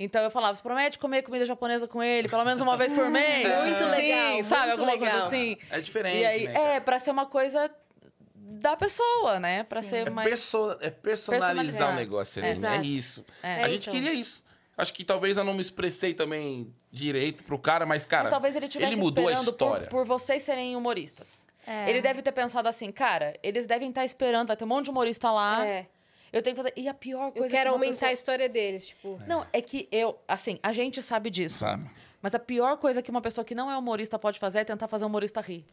Então 0.00 0.22
eu 0.22 0.30
falava, 0.30 0.54
você 0.54 0.62
promete 0.62 0.96
comer 0.98 1.22
comida 1.22 1.44
japonesa 1.44 1.88
com 1.88 2.00
ele 2.02 2.28
pelo 2.28 2.44
menos 2.44 2.60
uma 2.60 2.76
vez 2.76 2.92
por 2.92 3.10
mês? 3.10 3.48
Muito 3.66 3.84
Sim, 3.84 3.90
legal, 3.90 4.44
sabe? 4.44 4.66
muito 4.68 4.80
Alguma 4.80 4.92
legal. 4.92 5.10
coisa 5.10 5.26
assim. 5.26 5.56
É 5.70 5.80
diferente. 5.80 6.18
E 6.18 6.24
aí, 6.26 6.46
né, 6.46 6.76
é, 6.76 6.80
pra 6.80 6.98
ser 7.00 7.10
uma 7.10 7.26
coisa 7.26 7.68
da 8.58 8.76
pessoa, 8.76 9.38
né? 9.40 9.62
Pra 9.64 9.82
ser 9.82 10.06
É, 10.06 10.10
mais. 10.10 10.28
perso- 10.28 10.76
é 10.80 10.90
personalizar 10.90 11.92
o 11.92 11.94
negócio 11.96 12.44
É. 12.44 12.54
né? 12.54 12.76
É 12.76 12.82
isso. 12.82 13.24
É. 13.42 13.64
a 13.64 13.68
gente 13.68 13.88
então. 13.88 13.94
queria 13.94 14.12
isso. 14.12 14.42
Acho 14.76 14.92
que 14.94 15.04
talvez 15.04 15.36
eu 15.36 15.42
não 15.44 15.54
me 15.54 15.60
expressei 15.60 16.14
também 16.14 16.72
direito 16.92 17.42
pro 17.44 17.58
cara, 17.58 17.84
mas, 17.84 18.06
cara, 18.06 18.24
Mas 18.24 18.30
talvez 18.30 18.54
ele 18.54 18.66
estivesse 18.66 18.94
mudou 18.96 19.26
a 19.26 19.32
esperando 19.32 19.52
por, 19.56 19.64
história. 19.66 19.86
por 19.88 20.04
vocês 20.04 20.42
serem 20.42 20.76
humoristas. 20.76 21.46
É. 21.66 21.90
Ele 21.90 22.00
deve 22.00 22.22
ter 22.22 22.32
pensado 22.32 22.68
assim, 22.68 22.90
cara, 22.92 23.34
eles 23.42 23.66
devem 23.66 23.88
estar 23.88 24.04
esperando, 24.04 24.46
vai 24.48 24.56
ter 24.56 24.64
um 24.64 24.68
monte 24.68 24.84
de 24.84 24.90
humorista 24.90 25.30
lá. 25.30 25.66
É. 25.66 25.86
Eu 26.32 26.42
tenho 26.42 26.54
que 26.54 26.62
fazer. 26.62 26.74
E 26.76 26.88
a 26.88 26.94
pior 26.94 27.32
coisa 27.32 27.46
Eu 27.46 27.50
quero 27.50 27.70
que 27.70 27.74
aumentar 27.74 27.92
a 27.94 27.98
pessoa- 27.98 28.12
história 28.12 28.48
deles, 28.48 28.88
tipo. 28.88 29.18
Não, 29.26 29.46
é 29.52 29.60
que 29.60 29.88
eu, 29.90 30.16
assim, 30.28 30.58
a 30.62 30.72
gente 30.72 31.02
sabe 31.02 31.28
disso. 31.30 31.58
Sabe? 31.58 31.90
Mas 32.20 32.34
a 32.34 32.38
pior 32.38 32.76
coisa 32.78 33.00
que 33.00 33.10
uma 33.10 33.20
pessoa 33.20 33.44
que 33.44 33.54
não 33.54 33.70
é 33.70 33.76
humorista 33.76 34.18
pode 34.18 34.38
fazer 34.38 34.60
é 34.60 34.64
tentar 34.64 34.88
fazer 34.88 35.04
um 35.04 35.08
humorista 35.08 35.40
rir. 35.40 35.64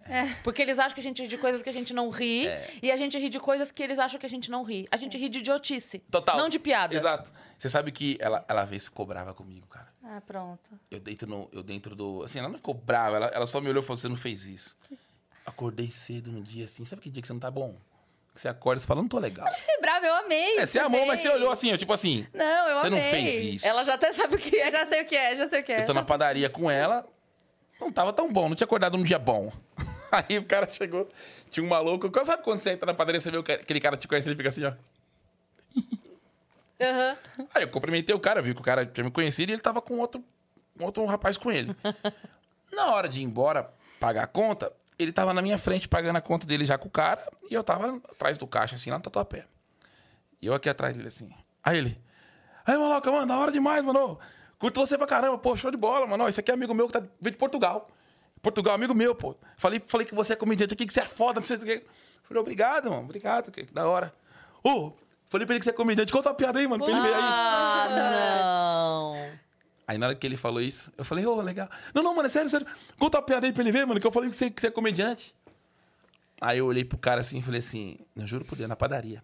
Porque 0.44 0.62
eles 0.62 0.78
acham 0.78 0.94
que 0.94 1.00
a 1.00 1.04
gente 1.04 1.22
ri 1.24 1.28
de 1.28 1.38
coisas 1.38 1.64
que 1.64 1.70
a 1.70 1.74
gente 1.74 1.94
não 1.94 2.10
ri. 2.10 2.48
É. 2.48 2.72
E 2.84 2.92
a 2.92 2.98
gente 2.98 3.18
ri 3.18 3.30
de 3.30 3.40
coisas 3.40 3.72
que 3.72 3.82
eles 3.82 3.98
acham 3.98 4.20
que 4.20 4.26
a 4.26 4.30
gente 4.30 4.52
não 4.52 4.64
ri. 4.64 4.88
A 4.92 4.98
gente 4.98 5.18
ri 5.18 5.28
de 5.28 5.40
idiotice. 5.40 6.00
Total. 6.12 6.38
Não 6.38 6.48
de 6.48 6.60
piada. 6.60 6.96
Exato. 6.96 7.32
Você 7.58 7.70
sabe 7.70 7.92
que 7.92 8.18
ela, 8.20 8.46
ela 8.48 8.64
vez 8.64 8.86
ficou 8.86 9.06
brava 9.06 9.34
comigo, 9.34 9.66
cara. 9.68 9.88
Ah, 10.04 10.22
pronto. 10.22 10.80
Eu 10.92 11.00
dentro, 11.00 11.28
no, 11.28 11.50
eu 11.52 11.64
dentro 11.64 11.96
do. 11.96 12.24
Assim, 12.24 12.38
ela 12.38 12.50
não 12.50 12.58
ficou 12.58 12.76
brava, 12.76 13.16
ela, 13.16 13.28
ela 13.28 13.48
só 13.48 13.60
me 13.60 13.70
olhou 13.70 13.82
e 13.82 13.86
falou: 13.86 13.98
você 13.98 14.08
não 14.08 14.18
fez 14.18 14.46
isso. 14.46 14.78
Acordei 15.46 15.92
cedo 15.92 16.30
um 16.30 16.42
dia 16.42 16.66
assim, 16.66 16.86
sabe 16.86 17.02
que 17.02 17.10
dia 17.10 17.22
que 17.22 17.28
você 17.28 17.34
não 17.34 17.40
tá 17.40 17.52
bom? 17.52 17.76
Você 18.36 18.50
acorda 18.50 18.80
e 18.80 18.82
você 18.82 18.88
fala, 18.88 19.02
não 19.02 19.08
tô 19.08 19.18
legal. 19.18 19.50
Fiquei 19.50 19.80
brava, 19.80 20.06
eu 20.06 20.14
amei. 20.16 20.58
É, 20.58 20.66
você 20.66 20.78
amou, 20.78 21.06
mas 21.06 21.22
você 21.22 21.30
olhou 21.30 21.50
assim, 21.52 21.74
ó, 21.74 21.78
tipo 21.78 21.94
assim. 21.94 22.28
Não, 22.34 22.68
eu 22.68 22.80
Você 22.80 22.90
não 22.90 22.98
amei. 22.98 23.10
fez 23.10 23.56
isso. 23.56 23.68
Ela 23.68 23.86
já 23.86 23.94
até 23.94 24.12
sabe 24.12 24.36
o 24.36 24.38
que 24.38 24.58
é. 24.58 24.68
Eu 24.68 24.72
já 24.74 24.86
sei 24.86 25.02
o 25.04 25.06
que 25.08 25.16
é, 25.16 25.36
já 25.38 25.48
sei 25.48 25.62
o 25.62 25.64
que 25.64 25.72
é. 25.72 25.82
Eu 25.82 25.86
tô 25.86 25.94
na 25.94 26.04
padaria 26.04 26.50
com 26.50 26.70
ela, 26.70 27.08
não 27.80 27.90
tava 27.92 28.12
tão 28.12 28.32
bom, 28.32 28.50
não 28.50 28.56
tinha 28.56 28.66
acordado 28.66 28.98
num 28.98 29.06
dia 29.06 29.18
bom. 29.18 29.54
Aí 30.12 30.38
o 30.38 30.44
cara 30.44 30.68
chegou, 30.68 31.08
tinha 31.50 31.66
um 31.66 31.70
maluco. 31.70 32.12
Sabe 32.26 32.44
quando 32.44 32.58
você 32.60 32.72
entra 32.72 32.86
na 32.86 32.94
padaria, 32.94 33.22
você 33.22 33.32
vê 33.32 33.38
aquele 33.38 33.80
cara 33.80 33.96
te 33.96 34.06
conhece, 34.06 34.28
ele 34.28 34.36
fica 34.36 34.50
assim, 34.50 34.66
ó. 34.66 34.74
Aham. 36.82 37.18
Aí 37.54 37.64
eu 37.64 37.70
cumprimentei 37.70 38.14
o 38.14 38.20
cara, 38.20 38.42
vi 38.42 38.54
que 38.54 38.60
o 38.60 38.64
cara 38.64 38.86
tinha 38.86 39.04
me 39.06 39.12
conhecido 39.12 39.50
e 39.50 39.54
ele 39.54 39.62
tava 39.62 39.82
com 39.82 39.98
outro, 39.98 40.22
outro 40.80 41.06
rapaz 41.06 41.38
com 41.38 41.50
ele. 41.52 41.74
na 42.74 42.94
hora 42.94 43.08
de 43.08 43.22
ir 43.22 43.24
embora 43.24 43.70
pagar 43.98 44.24
a 44.24 44.28
conta, 44.28 44.74
ele 44.98 45.12
tava 45.12 45.34
na 45.34 45.42
minha 45.42 45.58
frente 45.58 45.88
pagando 45.88 46.18
a 46.18 46.22
conta 46.22 46.46
dele 46.46 46.66
já 46.66 46.78
com 46.78 46.88
o 46.88 46.92
cara 46.92 47.22
e 47.50 47.54
eu 47.54 47.64
tava 47.64 48.02
atrás 48.10 48.38
do 48.38 48.48
caixa, 48.48 48.76
assim, 48.76 48.90
lá 48.90 48.98
no 48.98 49.04
tatuapé. 49.04 49.46
E 50.42 50.48
eu 50.48 50.54
aqui 50.54 50.70
atrás 50.70 50.96
dele, 50.96 51.08
assim. 51.08 51.30
Aí 51.64 51.78
ele, 51.78 52.02
aí, 52.66 52.78
maloca, 52.78 53.12
mano, 53.12 53.28
da 53.28 53.38
hora 53.38 53.52
demais, 53.52 53.84
mano. 53.84 54.20
Curto 54.58 54.80
você 54.80 54.98
pra 54.98 55.08
caramba, 55.08 55.38
pô, 55.38 55.56
show 55.56 55.70
de 55.70 55.78
bola, 55.78 56.08
mano. 56.08 56.28
Esse 56.28 56.40
aqui 56.40 56.52
é 56.52 56.54
amigo 56.54 56.74
meu 56.74 56.88
que 56.88 56.94
tá, 56.94 57.00
veio 57.20 57.32
de 57.34 57.38
Portugal. 57.38 57.90
Portugal, 58.42 58.76
amigo 58.76 58.94
meu, 58.94 59.16
pô. 59.16 59.36
Falei, 59.58 59.82
falei 59.86 60.06
que 60.06 60.16
você 60.16 60.34
é 60.34 60.36
comediante 60.36 60.74
aqui, 60.74 60.86
que 60.86 60.94
você 60.94 61.02
é 61.02 61.08
foda, 61.08 61.40
não 61.40 61.48
sei 61.48 61.58
o 61.58 61.60
que. 61.60 61.84
Falei, 62.24 62.42
obrigado, 62.42 62.90
mano, 62.90 63.04
obrigado, 63.04 63.52
que, 63.52 63.66
que 63.66 63.74
da 63.74 63.88
hora. 63.88 64.14
Ô, 64.64 64.94
falei 65.28 65.46
pra 65.46 65.56
ele 65.56 65.60
que 65.60 65.66
você 65.66 65.72
é 65.72 65.74
comediante, 65.74 66.12
conta 66.12 66.30
uma 66.30 66.36
piada 66.36 66.60
aí, 66.60 66.68
mano, 66.68 66.84
pra 66.84 66.94
ele 66.94 67.02
ver 67.02 67.14
aí. 67.14 67.24
Ah, 67.24 67.88
não. 67.90 69.45
Aí 69.88 69.98
na 69.98 70.08
hora 70.08 70.16
que 70.16 70.26
ele 70.26 70.36
falou 70.36 70.62
isso, 70.62 70.92
eu 70.98 71.06
falei, 71.06 71.26
ô, 71.26 71.40
legal. 71.42 71.70
Não, 71.94 72.02
não, 72.02 72.16
mano, 72.16 72.26
é 72.26 72.30
sério, 72.30 72.50
sério. 72.50 72.66
Conta 72.98 73.20
uma 73.20 73.24
piada 73.24 73.46
aí 73.46 73.54
pra 73.54 73.62
ele 73.62 73.72
ver, 73.72 73.86
mano, 73.86 74.00
que 74.00 74.08
eu 74.08 74.12
falei 74.12 74.30
que 74.30 74.36
você, 74.36 74.50
que 74.50 74.60
você 74.60 74.68
é 74.68 74.72
comediante. 74.72 75.36
Aí 76.42 76.58
eu 76.58 76.66
olhei 76.66 76.84
pro 76.84 76.98
cara 76.98 77.22
assim 77.22 77.38
e 77.38 77.42
falei 77.42 77.60
assim, 77.60 77.98
não 78.16 78.28
juro 78.28 78.44
por 78.44 78.58
Deus, 78.58 78.68
na 78.68 78.76
padaria. 78.76 79.24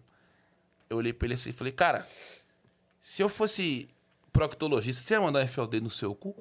Eu 0.88 0.96
olhei 0.96 1.12
pra 1.12 1.26
ele 1.26 1.34
assim 1.34 1.50
e 1.50 1.52
falei, 1.52 1.72
cara, 1.72 2.06
se 3.00 3.22
eu 3.22 3.28
fosse 3.28 3.88
proctologista, 4.32 5.02
você 5.02 5.14
ia 5.14 5.20
mandar 5.20 5.40
um 5.40 5.48
FLD 5.48 5.80
no 5.80 5.90
seu 5.90 6.14
cu? 6.14 6.34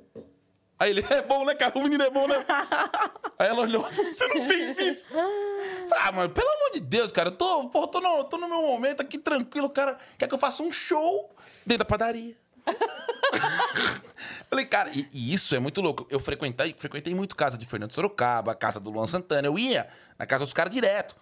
Aí 0.79 0.89
ele, 0.89 1.05
é 1.09 1.21
bom, 1.21 1.45
né, 1.45 1.53
cara? 1.53 1.77
O 1.77 1.83
menino 1.83 2.03
é 2.03 2.09
bom, 2.09 2.27
né? 2.27 2.43
Aí 3.37 3.47
ela 3.47 3.61
olhou 3.61 3.87
e 3.87 3.93
falou, 3.93 4.11
você 4.11 4.27
não 4.27 4.45
fez 4.47 4.79
isso? 4.79 5.09
Falei, 5.09 6.03
ah, 6.03 6.11
mano, 6.11 6.29
pelo 6.29 6.47
amor 6.47 6.71
de 6.73 6.79
Deus, 6.79 7.11
cara, 7.11 7.29
eu 7.29 7.33
tô, 7.33 7.69
pô, 7.69 7.87
tô, 7.87 7.99
no, 7.99 8.23
tô 8.23 8.37
no 8.37 8.47
meu 8.47 8.61
momento 8.61 9.01
aqui 9.01 9.17
tranquilo, 9.17 9.69
cara 9.69 9.99
quer 10.17 10.27
que 10.27 10.33
eu 10.33 10.39
faça 10.39 10.63
um 10.63 10.71
show 10.71 11.29
dentro 11.65 11.79
da 11.79 11.85
padaria. 11.85 12.35
Falei, 14.51 14.65
cara, 14.65 14.89
e, 14.93 15.07
e 15.13 15.33
isso 15.33 15.55
é 15.55 15.59
muito 15.59 15.79
louco. 15.79 16.05
Eu 16.09 16.19
frequentei, 16.19 16.75
frequentei 16.77 17.15
muito 17.15 17.37
casa 17.37 17.57
de 17.57 17.65
Fernando 17.65 17.93
Sorocaba, 17.93 18.53
casa 18.53 18.81
do 18.81 18.89
Luan 18.89 19.07
Santana. 19.07 19.47
Eu 19.47 19.57
ia 19.57 19.87
na 20.19 20.25
casa 20.25 20.43
dos 20.43 20.51
caras 20.51 20.73
direto. 20.73 21.15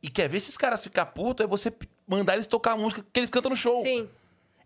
E 0.00 0.08
quer 0.08 0.28
ver 0.28 0.36
esses 0.36 0.56
caras 0.56 0.80
ficar 0.80 1.06
putos, 1.06 1.44
é 1.44 1.48
você 1.48 1.72
mandar 2.06 2.34
eles 2.34 2.46
tocar 2.46 2.72
a 2.72 2.76
música 2.76 3.04
que 3.12 3.18
eles 3.18 3.28
cantam 3.28 3.50
no 3.50 3.56
show. 3.56 3.82
Sim. 3.82 4.08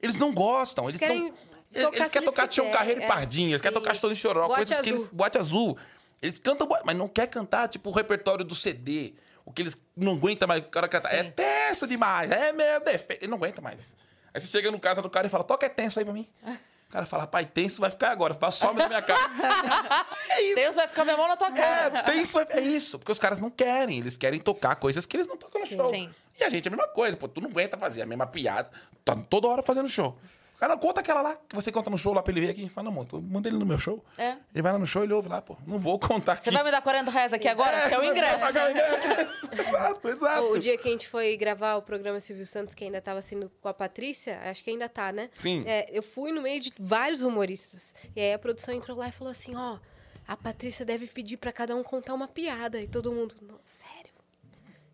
Eles 0.03 0.17
não 0.17 0.35
gostam. 0.35 0.87
Eles, 0.87 0.99
querem 0.99 1.19
não, 1.19 1.27
eles, 1.73 1.85
tocar 1.87 1.97
eles 1.97 2.11
querem 2.11 2.29
eles 2.29 2.37
tocar 2.37 2.47
Tião 2.47 2.71
Carreiro 2.71 3.01
e 3.01 3.05
é. 3.05 3.07
Pardinha, 3.07 3.49
eles 3.49 3.63
querem 3.63 3.75
Sim. 3.75 3.81
tocar 3.81 3.95
Chitão 3.95 4.13
de 4.13 4.17
Choró, 4.17 4.49
Boate 4.49 4.67
coisas 4.67 4.81
que 4.81 4.91
eles. 4.91 5.01
Azul. 5.01 5.15
Boate 5.15 5.39
azul. 5.39 5.79
Eles 6.21 6.39
cantam, 6.39 6.69
mas 6.85 6.95
não 6.95 7.09
quer 7.09 7.27
cantar, 7.27 7.69
tipo, 7.69 7.89
o 7.89 7.93
repertório 7.95 8.45
do 8.45 8.55
CD. 8.55 9.15
O 9.47 9.53
que 9.53 9.63
eles 9.63 9.83
não 9.97 10.13
aguentam 10.13 10.47
mais. 10.47 10.63
O 10.63 10.67
cara 10.67 10.89
canta. 10.89 11.09
É 11.09 11.23
tenso 11.31 11.87
demais, 11.87 12.31
é 12.31 12.53
meu 12.53 12.85
defeito. 12.85 13.23
Ele 13.23 13.31
não 13.31 13.39
aguenta 13.39 13.63
mais. 13.63 13.97
Aí 14.35 14.43
você 14.43 14.47
chega 14.47 14.71
no 14.71 14.79
casa 14.79 15.01
do 15.01 15.09
cara 15.09 15.27
e 15.27 15.31
fala, 15.31 15.43
toca 15.43 15.65
é 15.65 15.71
tenso 15.71 15.99
aí 15.99 16.05
pra 16.05 16.13
mim. 16.13 16.29
O 16.95 16.97
cara 16.97 17.07
fala, 17.07 17.27
pai, 17.27 17.45
tenso 17.45 17.81
vai 17.81 17.91
ficar 17.91 18.13
agora, 18.13 18.35
fala, 18.35 18.53
some 18.53 18.79
da 18.79 18.87
minha 18.87 19.03
cara. 19.03 19.21
é 20.31 20.43
isso. 20.43 20.55
Deus 20.55 20.77
vai 20.77 20.87
ficar 20.87 21.05
minha 21.05 21.17
mão 21.17 21.27
na 21.27 21.37
tua 21.37 21.51
cara. 21.51 21.99
É, 21.99 22.03
tenso 22.05 22.35
vai... 22.35 22.47
É 22.51 22.61
isso, 22.61 23.01
porque 23.01 23.11
os 23.11 23.19
caras 23.19 23.41
não 23.41 23.51
querem, 23.51 23.99
eles 23.99 24.17
querem 24.17 24.39
tocar 24.39 24.77
coisas 24.77 25.05
que 25.05 25.17
eles 25.17 25.27
não 25.27 25.37
tocam 25.37 25.61
no 25.61 25.67
Sim, 25.67 25.77
show. 25.77 25.91
sim. 25.91 26.09
E 26.39 26.45
a 26.45 26.49
gente 26.49 26.69
é 26.69 26.69
a 26.69 26.71
mesma 26.71 26.87
coisa, 26.87 27.17
pô, 27.17 27.27
tu 27.27 27.41
não 27.41 27.51
aguenta 27.51 27.77
fazer 27.77 28.01
a 28.01 28.07
mesma 28.07 28.29
piada, 28.29 28.71
tá 29.05 29.17
toda 29.29 29.49
hora 29.49 29.61
fazendo 29.61 29.89
show. 29.89 30.17
O 30.55 30.59
cara 30.59 30.77
conta 30.77 31.01
aquela 31.01 31.21
lá 31.21 31.37
que 31.49 31.55
você 31.55 31.73
conta 31.73 31.91
no 31.91 31.99
show 31.99 32.15
lá 32.15 32.23
pra 32.23 32.33
ele 32.33 32.41
ver 32.41 32.51
aqui. 32.51 32.69
Fala, 32.69 32.85
não, 32.91 32.93
mano, 32.93 33.21
manda 33.23 33.49
ele 33.49 33.59
no 33.59 33.67
meu 33.67 33.79
show. 33.79 34.05
É. 34.17 34.37
Ele 34.55 34.63
vai 34.63 34.73
lá 34.73 34.79
no 34.79 34.87
show 34.87 35.03
e 35.03 35.07
ele 35.07 35.13
ouve 35.13 35.29
lá, 35.29 35.43
pô. 35.43 35.57
Não 35.67 35.79
vou 35.79 35.99
contar 35.99 36.35
aqui. 36.35 36.45
Você 36.45 36.51
vai 36.53 36.63
me 36.63 36.71
dar 36.71 36.81
40 36.81 37.11
reais 37.11 37.33
aqui 37.33 37.49
agora? 37.49 37.89
que 37.89 37.95
é 37.95 37.99
o 37.99 38.05
ingresso. 38.05 38.39
pagar 38.39 38.69
o 38.69 38.71
ingresso. 38.71 39.09
exato, 39.61 40.09
exato. 40.09 40.45
O 40.45 40.59
dia 40.59 40.79
que 40.79 40.89
a 40.89 40.91
gente 40.93 41.09
foi 41.09 41.37
gravar 41.37 41.75
o 41.77 41.83
programa 41.83 42.21
Silvio 42.21 42.47
Santos, 42.47 42.75
que 42.75 42.85
ainda 42.85 43.01
tava 43.01 43.21
sendo 43.21 43.51
com 43.61 43.69
a 43.69 43.75
Patrícia, 43.75 44.41
acho 44.45 44.63
que 44.63 44.71
ainda 44.71 44.89
tá, 44.89 45.13
né? 45.13 45.29
Sim. 45.39 45.65
É, 45.67 45.87
eu 45.91 46.03
fui 46.03 46.31
no 46.33 46.41
meio 46.41 46.61
de 46.61 46.73
vários 46.79 47.23
humoristas. 47.23 47.93
E 48.15 48.21
aí 48.21 48.33
a 48.33 48.39
produção 48.39 48.73
entrou 48.73 48.97
lá 48.97 49.09
e 49.09 49.13
falou 49.13 49.31
assim: 49.33 49.57
ó, 49.57 49.79
a 50.27 50.37
Patrícia 50.37 50.85
deve 50.87 51.07
pedir 51.09 51.37
pra 51.37 51.53
cada 51.53 51.75
um 51.75 51.83
contar 51.83 52.15
uma 52.15 52.29
piada. 52.29 52.81
E 52.81 52.87
todo 52.87 53.13
mundo, 53.13 53.35
"Não, 53.43 53.59
sério? 53.67 54.05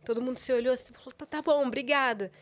Todo 0.05 0.23
mundo 0.23 0.39
se 0.39 0.51
olhou 0.53 0.73
assim 0.73 0.93
e 0.93 0.97
falou: 0.97 1.13
tá, 1.13 1.27
tá 1.27 1.43
bom, 1.43 1.67
obrigada. 1.67 2.33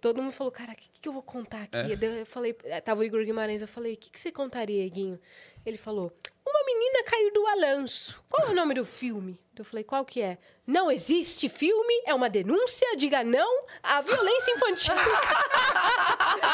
Todo 0.00 0.22
mundo 0.22 0.32
falou, 0.32 0.50
cara, 0.50 0.72
o 0.72 0.76
que, 0.76 0.88
que 1.00 1.08
eu 1.08 1.12
vou 1.12 1.22
contar 1.22 1.62
aqui? 1.62 1.94
Daí 1.96 2.20
Eu 2.20 2.26
falei, 2.26 2.56
eh, 2.64 2.80
tava 2.80 3.00
o 3.00 3.04
Igor 3.04 3.22
Guimarães, 3.22 3.60
eu 3.60 3.68
falei, 3.68 3.94
o 3.94 3.96
que, 3.98 4.10
que 4.10 4.18
você 4.18 4.32
contaria, 4.32 4.84
Iguinho? 4.84 5.20
Ele 5.64 5.76
falou, 5.76 6.10
uma 6.46 6.64
menina 6.64 7.04
caiu 7.04 7.32
do 7.32 7.42
balanço. 7.42 8.22
Qual 8.28 8.48
é 8.48 8.50
o 8.50 8.54
nome 8.54 8.74
do 8.74 8.84
filme? 8.86 9.38
Eu 9.56 9.64
falei, 9.64 9.84
qual 9.84 10.04
que 10.04 10.22
é? 10.22 10.38
Não 10.66 10.90
existe 10.90 11.48
filme, 11.48 12.02
é 12.06 12.14
uma 12.14 12.30
denúncia, 12.30 12.96
diga 12.96 13.22
não 13.22 13.66
à 13.82 14.00
violência 14.00 14.52
infantil. 14.52 14.94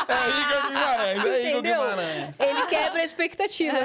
É 0.09 0.29
Igor 0.41 0.69
Guimarães, 0.69 1.25
é 1.25 1.51
Igor? 1.51 1.63
Guimarães. 1.63 2.41
Ele 2.41 2.67
quebra 2.67 3.01
a 3.01 3.05
expectativa. 3.05 3.79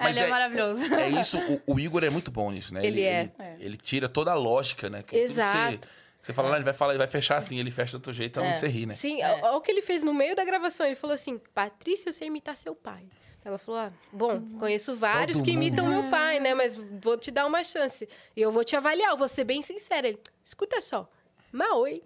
Mas 0.00 0.16
Ele 0.16 0.24
é, 0.24 0.28
é- 0.28 0.30
maravilhoso. 0.30 0.94
É 0.94 1.08
isso, 1.08 1.38
o, 1.66 1.74
o 1.74 1.80
Igor 1.80 2.02
é 2.04 2.10
muito 2.10 2.30
bom 2.30 2.50
nisso, 2.50 2.72
né? 2.74 2.84
Ele 2.84 3.02
é. 3.02 3.30
Ele, 3.38 3.64
ele 3.64 3.76
tira 3.76 4.08
toda 4.08 4.32
a 4.32 4.34
lógica, 4.34 4.88
né? 4.88 5.02
Que 5.02 5.16
tudo 5.16 5.18
Exato. 5.30 5.88
Você, 6.26 6.32
fala, 6.32 6.48
lá, 6.48 6.56
ele 6.56 6.64
vai 6.64 6.74
falar, 6.74 6.92
ele 6.92 6.98
vai 6.98 7.06
fechar 7.06 7.36
assim, 7.36 7.56
ele 7.60 7.70
fecha 7.70 7.92
do 7.92 7.96
outro 8.00 8.12
jeito, 8.12 8.40
é 8.40 8.42
onde 8.42 8.58
você 8.58 8.66
ri, 8.66 8.84
né? 8.84 8.94
Sim, 8.94 9.22
olha 9.22 9.52
o 9.52 9.60
que 9.60 9.70
ele 9.70 9.80
fez 9.80 10.02
no 10.02 10.12
meio 10.12 10.34
da 10.34 10.44
gravação. 10.44 10.84
Ele 10.84 10.96
falou 10.96 11.14
assim: 11.14 11.38
Patrícia, 11.54 12.08
eu 12.08 12.12
sei 12.12 12.26
imitar 12.26 12.56
seu 12.56 12.74
pai. 12.74 13.06
Ela 13.44 13.58
falou: 13.58 13.78
ah, 13.80 13.92
bom, 14.12 14.42
conheço 14.58 14.96
vários 14.96 15.38
Todo 15.38 15.44
que 15.44 15.52
mundo. 15.52 15.62
imitam 15.62 15.86
meu 15.86 16.10
pai, 16.10 16.40
né? 16.40 16.52
Mas 16.52 16.74
vou 16.74 17.16
te 17.16 17.30
dar 17.30 17.46
uma 17.46 17.62
chance. 17.62 18.08
E 18.34 18.42
eu 18.42 18.50
vou 18.50 18.64
te 18.64 18.74
avaliar, 18.74 19.10
eu 19.12 19.16
vou 19.16 19.28
ser 19.28 19.44
bem 19.44 19.62
sincera. 19.62 20.08
Ele, 20.08 20.18
escuta 20.42 20.80
só, 20.80 21.08
Maoi. 21.52 22.02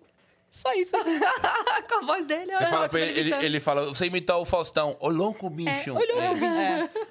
Só 0.51 0.75
isso. 0.75 0.97
Com 1.89 1.95
a 1.95 2.07
voz 2.07 2.27
dele, 2.27 2.55
Você 2.57 2.65
eu 2.65 2.67
fala 2.67 2.89
pra 2.89 3.01
ele, 3.01 3.21
ele, 3.21 3.35
ele 3.37 3.61
fala, 3.61 3.87
você 3.87 4.07
imitar 4.07 4.37
o 4.37 4.45
Faustão, 4.45 4.97
ô 4.99 5.09
louco 5.09 5.49
bicho. 5.49 5.93
ô 5.93 5.95
louco, 5.95 6.45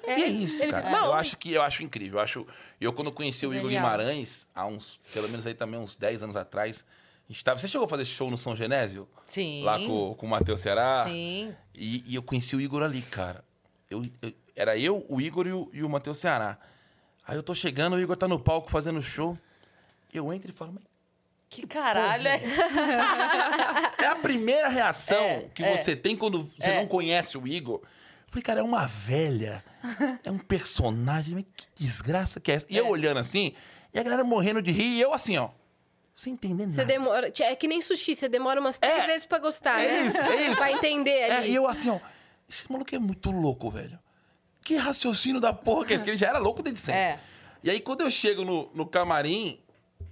É. 0.06 0.18
E 0.18 0.22
é 0.22 0.26
isso, 0.28 0.62
Ele 0.62 0.70
cara. 0.70 0.84
fica, 0.86 1.04
Eu 1.06 1.12
acho 1.14 1.36
que 1.38 1.52
eu 1.54 1.62
acho 1.62 1.82
incrível. 1.82 2.18
Eu 2.18 2.22
acho, 2.22 2.46
eu 2.78 2.92
quando 2.92 3.10
conheci 3.10 3.46
o 3.46 3.54
Igor. 3.54 3.70
Guimarães, 3.70 4.46
há 4.54 4.66
uns, 4.66 5.00
pelo 5.14 5.26
menos 5.30 5.46
aí 5.46 5.54
também 5.54 5.80
uns 5.80 5.96
10 5.96 6.22
anos 6.24 6.36
atrás, 6.36 6.84
a 7.30 7.32
gente 7.32 7.44
tava, 7.44 7.58
você 7.58 7.68
chegou 7.68 7.84
a 7.86 7.88
fazer 7.88 8.04
show 8.04 8.28
no 8.30 8.36
São 8.36 8.56
Genésio? 8.56 9.08
Sim. 9.24 9.62
Lá 9.62 9.78
com, 9.78 10.14
com 10.16 10.26
o 10.26 10.28
Matheus 10.28 10.60
Ceará? 10.60 11.04
Sim. 11.06 11.54
E, 11.74 12.02
e 12.12 12.14
eu 12.16 12.22
conheci 12.22 12.56
o 12.56 12.60
Igor 12.60 12.82
ali, 12.82 13.00
cara. 13.02 13.44
Eu, 13.88 14.04
eu- 14.20 14.32
era 14.56 14.76
eu, 14.76 15.06
o 15.08 15.20
Igor 15.20 15.46
e 15.46 15.52
o, 15.52 15.70
e 15.72 15.82
o 15.82 15.88
Matheus 15.88 16.18
Ceará. 16.18 16.58
Aí 17.26 17.36
eu 17.36 17.42
tô 17.42 17.54
chegando, 17.54 17.94
o 17.94 18.00
Igor 18.00 18.16
tá 18.16 18.26
no 18.28 18.38
palco 18.38 18.70
fazendo 18.70 19.00
show. 19.02 19.38
Eu 20.12 20.32
entro 20.32 20.50
e 20.50 20.52
falo, 20.52 20.72
mas 20.74 20.82
Que 21.48 21.66
caralho. 21.66 22.26
é? 22.28 22.42
é 24.02 24.06
a 24.06 24.16
primeira 24.16 24.68
reação 24.68 25.22
É, 25.24 25.48
que 25.54 25.62
é. 25.62 25.76
você 25.76 25.94
tem 25.96 26.16
quando 26.16 26.50
você 26.58 26.70
É. 26.70 26.80
não 26.80 26.86
conhece 26.86 27.38
o 27.38 27.46
Igor. 27.46 27.80
Eu 27.82 27.88
falei, 28.32 28.42
cara, 28.42 28.60
é 28.60 28.62
uma 28.62 28.86
velha. 28.86 29.64
É 30.24 30.30
um 30.30 30.38
personagem. 30.38 31.46
Que 31.56 31.66
desgraça 31.76 32.38
que 32.40 32.50
é 32.52 32.56
essa? 32.56 32.66
E 32.68 32.76
eu 32.76 32.86
É. 32.86 32.88
olhando 32.88 33.18
assim, 33.18 33.54
e 33.94 33.98
a 33.98 34.02
galera 34.02 34.24
morrendo 34.24 34.60
de 34.60 34.70
rir, 34.72 34.96
e 34.96 35.00
eu 35.00 35.14
assim, 35.14 35.36
ó. 35.38 35.50
Sem 36.14 36.32
entender 36.34 36.64
nada. 36.66 36.74
Você 36.74 36.84
demora. 36.84 37.32
É 37.40 37.56
que 37.56 37.66
nem 37.68 37.80
sushi, 37.80 38.14
você 38.14 38.28
demora 38.28 38.60
umas 38.60 38.76
três 38.78 39.04
É. 39.04 39.06
vezes 39.06 39.26
pra 39.26 39.38
gostar, 39.38 39.80
É 39.82 39.86
né? 39.88 40.00
isso, 40.02 40.16
é 40.18 40.46
isso. 40.48 40.56
Pra 40.56 40.70
entender 40.72 41.10
É, 41.10 41.36
ali. 41.36 41.50
e 41.50 41.54
eu 41.54 41.66
assim, 41.66 41.90
ó. 41.90 41.98
Esse 42.48 42.70
maluco 42.70 42.94
é 42.94 42.98
muito 42.98 43.30
louco, 43.30 43.70
velho. 43.70 43.98
Que 44.62 44.76
raciocínio 44.76 45.40
da 45.40 45.52
porra 45.52 45.86
que 45.86 45.92
é 45.92 45.96
esse? 45.96 46.04
Que 46.04 46.10
ele 46.10 46.16
já 46.18 46.28
era 46.28 46.38
louco 46.38 46.62
desde 46.62 46.80
sempre. 46.80 47.00
É. 47.00 47.20
E 47.62 47.70
aí, 47.70 47.80
quando 47.80 48.02
eu 48.02 48.10
chego 48.10 48.44
no, 48.44 48.70
no 48.74 48.86
camarim, 48.86 49.58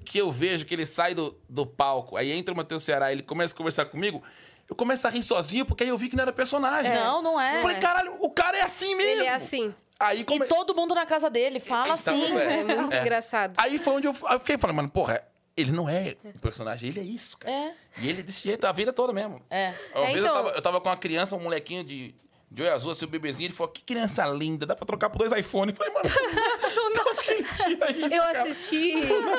que 0.05 0.19
eu 0.19 0.31
vejo 0.33 0.65
que 0.65 0.75
ele 0.75 0.87
sai 0.87 1.15
do, 1.15 1.39
do 1.49 1.67
palco, 1.67 2.17
aí 2.17 2.31
entra 2.33 2.55
o 2.55 2.57
Matheus 2.57 2.83
Ceará, 2.85 3.13
ele 3.13 3.23
começa 3.23 3.53
a 3.53 3.57
conversar 3.57 3.85
comigo, 3.87 4.23
eu 4.69 4.77
começo 4.77 5.07
a 5.07 5.11
rir 5.11 5.23
sozinho, 5.23 5.67
porque 5.67 5.83
aí 5.83 5.89
eu 5.91 5.99
vi 5.99 6.09
que 6.09 6.17
não 6.17 6.23
era 6.23 6.33
personagem. 6.33 6.93
Não, 6.95 7.21
não 7.23 7.41
é. 7.41 7.57
Eu 7.59 7.63
falei, 7.63 7.79
caralho, 7.79 8.17
o 8.21 8.31
cara 8.31 8.57
é 8.57 8.63
assim 8.63 8.95
mesmo. 8.95 9.13
Ele 9.21 9.25
é 9.29 9.35
assim. 9.35 9.75
Aí, 10.01 10.21
E 10.21 10.25
come... 10.25 10.47
todo 10.47 10.75
mundo 10.75 10.95
na 10.95 11.05
casa 11.05 11.29
dele 11.29 11.59
fala 11.59 11.97
Então, 11.99 12.15
assim. 12.23 12.35
velho, 12.35 12.71
É 12.71 12.77
muito 12.77 12.95
engraçado. 12.97 13.55
Aí 13.59 13.79
foi 13.79 13.95
onde 13.95 14.07
eu, 14.07 14.17
eu 14.31 14.39
fiquei 14.41 14.57
falando, 14.57 14.77
mano, 14.77 14.89
porra, 14.91 15.23
ele 15.61 15.73
não 15.73 15.89
é 15.89 16.17
um 16.25 16.33
personagem, 16.39 16.89
ele 16.89 17.01
é 17.01 17.03
isso, 17.03 17.37
cara. 17.39 17.53
É. 17.55 17.75
E 17.99 18.09
ele 18.09 18.21
é 18.21 18.23
desse 18.23 18.43
jeito 18.45 18.65
a 18.67 18.73
vida 18.73 18.93
toda 18.93 19.13
mesmo. 19.13 19.43
É. 19.51 19.75
Uma 19.95 20.05
É, 20.05 20.13
vez 20.13 20.25
então- 20.25 20.37
eu, 20.37 20.43
tava, 20.45 20.57
eu 20.57 20.63
tava 20.63 20.81
com 20.81 20.89
uma 20.89 20.97
criança, 20.97 21.35
um 21.37 21.41
molequinho 21.41 21.83
de, 21.85 22.15
de 22.51 22.63
olho 22.63 22.73
azul, 22.73 22.93
assim, 22.93 23.05
um 23.05 23.09
bebezinho, 23.09 23.49
ele 23.49 23.55
falou, 23.55 23.73
que 23.73 23.83
criança 23.83 24.25
linda, 24.27 24.65
dá 24.65 24.75
pra 24.75 24.87
trocar 24.87 25.11
por 25.11 25.19
dois 25.19 25.33
iPhones. 25.33 25.77
Eu 25.79 25.85
falei, 25.85 25.93
mano, 25.95 26.09
de 26.95 27.01
onde 27.09 27.23
que 27.23 27.31
ele 27.31 27.45
tira 27.45 27.91
isso, 27.93 28.15
Eu 28.15 28.23
cara? 28.23 28.43
assisti 28.43 28.95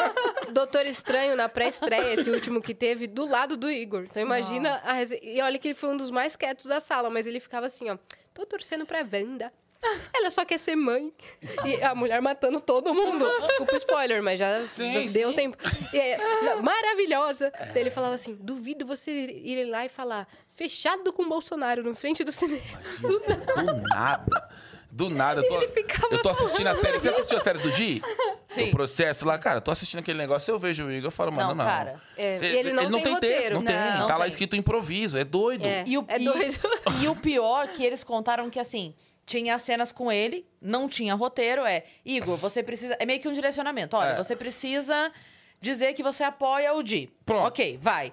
Doutor 0.52 0.86
Estranho 0.86 1.36
na 1.36 1.48
pré-estreia, 1.50 2.14
esse 2.14 2.30
último 2.30 2.62
que 2.62 2.74
teve, 2.76 3.08
do 3.08 3.26
lado 3.26 3.56
do 3.58 3.70
Igor. 3.70 4.04
Então 4.04 4.22
imagina 4.22 4.82
a. 4.84 5.02
E 5.24 5.42
olha 5.42 5.58
que 5.58 5.70
ele 5.70 5.76
foi 5.76 5.90
um 5.90 5.98
dos 5.98 6.12
mais 6.12 6.36
quietos 6.36 6.66
da 6.66 6.80
sala, 6.80 7.10
mas 7.10 7.26
ele 7.28 7.40
ficava 7.40 7.66
assim, 7.66 7.90
ó. 7.90 7.98
Tô 8.34 8.46
torcendo 8.46 8.86
pra 8.86 9.00
Wanda. 9.00 9.52
Ela 10.14 10.30
só 10.30 10.44
quer 10.44 10.58
ser 10.58 10.76
mãe. 10.76 11.14
E 11.66 11.82
a 11.82 11.96
mulher 11.96 12.22
matando 12.22 12.60
todo 12.60 12.94
mundo. 12.94 13.26
Desculpa 13.46 13.74
o 13.74 13.78
spoiler, 13.78 14.22
mas 14.22 14.38
já 14.38 14.62
Sim, 14.64 15.08
deu 15.08 15.30
sim. 15.30 15.36
tempo. 15.36 15.58
E 15.94 15.98
é, 15.98 16.18
não, 16.44 16.62
maravilhosa. 16.64 17.52
Daí 17.74 17.84
ele 17.84 17.92
falava 17.92 18.16
assim: 18.16 18.36
duvido 18.36 18.86
você 18.86 19.12
ir 19.12 19.66
lá 19.66 19.86
e 19.86 19.90
falar 19.90 20.28
fechado 20.50 21.14
com 21.14 21.24
o 21.24 21.30
Bolsonaro 21.30 21.82
no 21.84 21.96
frente 21.96 22.24
do 22.24 22.32
cinema. 22.32 22.62
Do 23.00 23.82
nada. 23.90 24.50
Do 24.92 25.10
nada. 25.10 25.42
Eu 25.42 25.48
tô, 25.48 25.62
Ele 25.62 25.72
eu 26.12 26.22
tô 26.22 26.30
assistindo 26.30 26.68
a 26.68 26.76
série. 26.76 27.00
Você 27.00 27.10
assistiu 27.10 27.38
a 27.38 27.42
série 27.42 27.60
do 27.60 27.72
Di? 27.72 28.02
Sim. 28.50 28.70
O 28.70 28.72
processo 28.72 29.26
lá, 29.26 29.38
cara, 29.38 29.58
eu 29.58 29.62
tô 29.62 29.70
assistindo 29.72 30.00
aquele 30.00 30.18
negócio, 30.18 30.52
eu 30.52 30.58
vejo 30.60 30.84
o 30.86 30.92
Igor, 30.92 31.08
eu 31.08 31.12
falo, 31.12 31.32
mano, 31.32 31.50
Não, 31.50 31.56
não. 31.56 31.66
cara. 31.66 32.02
É, 32.18 32.32
Cê- 32.32 32.46
e 32.54 32.58
ele 32.58 32.74
não 32.74 32.90
tem 33.00 33.04
texto, 33.04 33.14
roteiro. 33.14 33.56
não, 33.56 33.64
tem. 33.64 33.76
Não, 33.76 33.84
tá 33.92 33.98
não 34.00 34.08
lá 34.08 34.20
tem. 34.22 34.28
escrito 34.30 34.56
improviso, 34.56 35.16
é 35.18 35.24
doido. 35.24 35.64
É. 35.66 35.84
E 35.86 35.96
o, 35.98 36.04
É 36.08 36.20
e- 36.20 36.26
doido. 36.26 36.58
E, 37.04 37.08
o 37.08 37.16
pior 37.16 37.68
que 37.70 37.86
eles 37.86 38.04
contaram 38.04 38.50
que, 38.50 38.60
assim, 38.60 38.96
tinha 39.30 39.60
cenas 39.60 39.92
com 39.92 40.12
ele, 40.12 40.44
não 40.60 40.90
tinha 40.90 41.14
roteiro, 41.14 41.64
é... 41.64 41.84
Igor, 42.04 42.36
você 42.38 42.64
precisa... 42.64 42.98
É 43.00 43.06
meio 43.06 43.20
que 43.20 43.28
um 43.28 43.32
direcionamento. 43.32 43.96
Olha, 43.96 44.14
É. 44.14 44.18
você 44.18 44.36
precisa 44.36 45.12
dizer 45.62 45.94
que 45.94 46.02
você 46.02 46.24
apoia 46.24 46.74
o 46.74 46.82
Di. 46.82 47.12
Pronto. 47.24 47.46
Ok, 47.46 47.78
vai. 47.80 48.12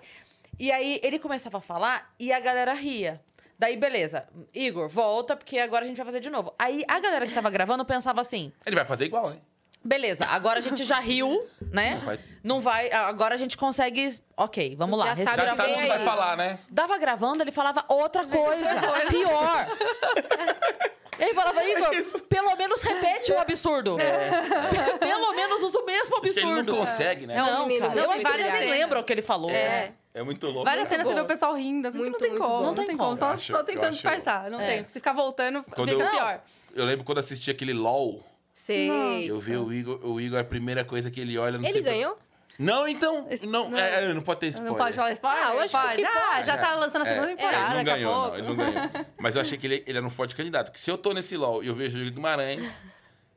E 0.59 0.71
aí, 0.71 1.01
ele 1.03 1.19
começava 1.19 1.57
a 1.57 1.61
falar 1.62 2.12
e 2.21 2.31
a 2.31 2.39
galera 2.39 2.75
ria. 2.75 3.19
Daí, 3.59 3.79
beleza. 3.79 4.29
Igor, 4.55 4.91
volta, 4.91 5.35
porque 5.35 5.59
agora 5.59 5.87
a 5.87 5.89
gente 5.89 5.97
vai 5.97 6.05
fazer 6.05 6.21
de 6.21 6.29
novo. 6.29 6.53
Aí, 6.59 6.85
a 6.87 7.01
galera 7.01 7.27
que 7.27 7.33
tava 7.33 7.49
gravando 7.49 7.83
pensava 7.87 8.21
assim... 8.21 8.53
Ele 8.67 8.77
vai 8.77 8.85
fazer 8.85 9.07
igual, 9.07 9.31
né? 9.31 9.39
Beleza, 9.83 10.27
agora 10.27 10.59
a 10.59 10.62
gente 10.62 10.83
já 10.83 10.99
riu, 10.99 11.47
né? 11.73 12.01
vai- 12.05 12.19
Não 12.43 12.61
vai... 12.61 12.91
Agora 12.91 13.37
a 13.37 13.39
gente 13.39 13.57
consegue... 13.57 14.12
Ok, 14.37 14.75
vamos 14.77 14.99
lá. 14.99 15.14
Já 15.14 15.25
sabe 15.25 15.43
respira 15.43 15.47
Já 15.51 15.55
sabe 15.57 15.73
o 15.73 15.79
que 15.79 15.87
vai 15.87 15.99
falar, 16.05 16.37
né? 16.37 16.59
Dava 16.69 16.99
gravando, 16.99 17.43
ele 17.43 17.53
falava 17.53 17.85
outra 17.89 18.27
coisa. 18.27 18.69
Pior. 19.09 19.67
Ele 21.19 21.35
falava, 21.35 21.64
Igor, 21.64 21.91
pelo 22.29 22.57
menos 22.57 22.83
repete 22.83 23.33
o 23.33 23.39
absurdo. 23.39 23.97
Pelo 25.01 25.33
menos 25.35 25.62
usa 25.62 25.79
o 25.79 25.85
mesmo 25.87 26.11
Porque 26.21 26.29
ele 26.29 26.41
absurdo. 26.41 26.73
não 26.73 26.79
consegue, 26.81 27.27
né? 27.27 27.37
É 27.37 27.43
um 27.43 27.47
Não, 27.47 27.67
menino 27.67 27.87
cara. 27.89 28.01
Eu 28.01 28.11
acho 28.11 28.25
que 28.25 28.31
ele 28.33 28.43
várias 28.45 28.61
nem 28.61 28.71
lembra 28.71 29.01
o 29.01 29.05
que 29.05 29.12
ele 29.12 29.23
falou. 29.23 29.51
É. 29.51 29.93
É 30.14 30.23
muito 30.23 30.47
louco. 30.47 30.64
Várias 30.64 30.85
né? 30.85 30.91
cenas 30.91 31.07
você 31.07 31.14
vê 31.14 31.21
o 31.21 31.27
pessoal 31.27 31.55
rindo, 31.55 31.89
assim, 31.89 31.99
Muito, 31.99 32.12
não 32.12 32.19
tem 32.19 32.31
muito 32.31 32.43
como. 32.43 32.57
bom. 32.59 32.62
Não 32.67 32.75
tem 32.75 32.87
tem 32.87 32.97
como, 32.97 33.09
como. 33.11 33.17
só, 33.19 33.27
acho- 33.33 33.53
só 33.53 33.62
tentando 33.62 33.85
acho- 33.85 33.93
disfarçar. 33.93 34.51
Não 34.51 34.59
É. 34.61 34.67
tem. 34.77 34.89
Se 34.89 34.95
ficar 34.95 35.12
voltando, 35.12 35.62
Quando 35.75 35.91
fica 35.91 36.05
eu- 36.05 36.11
pior. 36.11 36.41
Eu 36.75 36.85
lembro 36.87 37.05
quando 37.05 37.19
assisti 37.19 37.51
aquele 37.51 37.75
LOL, 37.75 38.25
Sei. 38.55 38.91
eu 39.31 39.39
vi 39.39 39.57
o 39.59 39.71
Igor, 39.73 40.01
o 40.03 40.19
Igor, 40.21 40.39
a 40.41 40.45
primeira 40.45 40.85
coisa 40.85 41.11
que 41.11 41.21
ele 41.21 41.37
olha... 41.37 41.59
Não 41.59 41.64
Ele 41.64 41.73
sei 41.73 41.83
ganhou? 41.83 42.17
Não, 42.59 42.87
então... 42.89 43.29
Não, 43.43 43.71
não- 43.71 43.79
é, 43.79 44.05
é, 44.11 44.13
não 44.15 44.23
pode 44.23 44.41
ter 44.41 44.47
spoiler. 44.49 44.73
Não 44.73 44.79
pode 44.79 44.97
falar 44.97 45.13
spoiler? 45.13 45.43
Ah, 45.47 45.53
lógico 45.53 45.81
pode. 45.81 46.01
já, 46.03 46.11
pode. 46.11 46.47
já 46.47 46.57
tá 46.59 46.75
lançando 46.75 47.03
a 47.03 47.07
segunda 47.07 47.27
É, 47.33 47.37
temporada, 47.37 47.57
ele 47.59 47.69
não 47.69 47.85
daqui 47.85 47.91
a 47.91 47.95
ganhou, 47.95 48.13
pouco. 48.15 48.29
não, 48.29 48.37
ele 48.39 48.49
não 48.49 48.57
ganhou. 48.57 49.07
Mas 49.19 49.35
eu 49.35 49.41
achei 49.43 49.59
que 49.59 49.67
ele, 49.67 49.85
ele 49.87 49.99
era 49.99 50.07
um 50.07 50.11
forte 50.11 50.35
candidato. 50.35 50.73
Que 50.73 50.81
se 50.81 50.91
eu 50.91 50.97
tô 50.99 51.13
nesse 51.13 51.37
LOL 51.37 51.63
e 51.63 51.67
eu 51.69 51.75
vejo 51.75 51.99
o 51.99 52.01
Igor 52.01 52.13
Guimarães, 52.15 52.71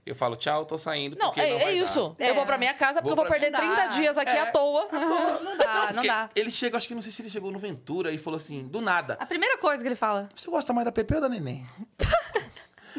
eu 0.05 0.15
falo, 0.15 0.35
tchau, 0.35 0.65
tô 0.65 0.77
saindo. 0.77 1.15
Não, 1.19 1.27
porque 1.27 1.41
é, 1.41 1.49
não 1.59 1.67
é 1.67 1.73
isso. 1.73 2.15
dar. 2.17 2.25
Eu 2.29 2.33
vou 2.33 2.43
É. 2.43 2.45
pra 2.47 2.57
minha 2.57 2.73
casa 2.73 3.01
porque 3.01 3.13
Vou 3.15 3.23
eu 3.25 3.29
vou 3.29 3.39
perder 3.39 3.51
Não 3.51 3.59
30 3.59 3.75
dá. 3.75 3.87
dias 3.87 4.17
aqui 4.17 4.31
É. 4.31 4.39
à 4.41 4.45
toa. 4.47 4.87
Não 4.91 5.57
dá, 5.57 5.91
não 5.93 6.03
dá. 6.03 6.29
Ele 6.35 6.49
chegou, 6.49 6.77
acho 6.77 6.87
que 6.87 6.95
não 6.95 7.01
sei 7.01 7.11
se 7.11 7.21
ele 7.21 7.29
chegou 7.29 7.51
no 7.51 7.59
Ventura 7.59 8.11
e 8.11 8.17
falou 8.17 8.37
assim, 8.37 8.67
do 8.67 8.81
nada. 8.81 9.17
A 9.19 9.25
primeira 9.25 9.57
coisa 9.57 9.83
que 9.83 9.87
ele 9.87 9.95
fala, 9.95 10.29
Você 10.33 10.49
gosta 10.49 10.73
mais 10.73 10.85
da 10.85 10.91
Pepe 10.91 11.13
ou 11.15 11.21
da 11.21 11.29
Neném? 11.29 11.63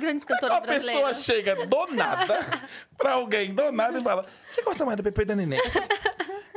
grandes 0.01 0.24
cantores 0.24 0.57
Uma 0.57 0.62
pessoa 0.62 0.92
brasileiros. 1.12 1.24
chega 1.24 1.66
do 1.66 1.86
nada 1.94 2.40
pra 2.96 3.12
alguém 3.12 3.55
do 3.55 3.70
nada 3.70 3.98
e 3.98 4.03
fala: 4.03 4.24
Você 4.48 4.62
gosta 4.62 4.84
mais 4.84 4.96
da 4.96 5.03
Pepe 5.03 5.20
ou 5.20 5.26
da 5.26 5.36
Neném? 5.36 5.61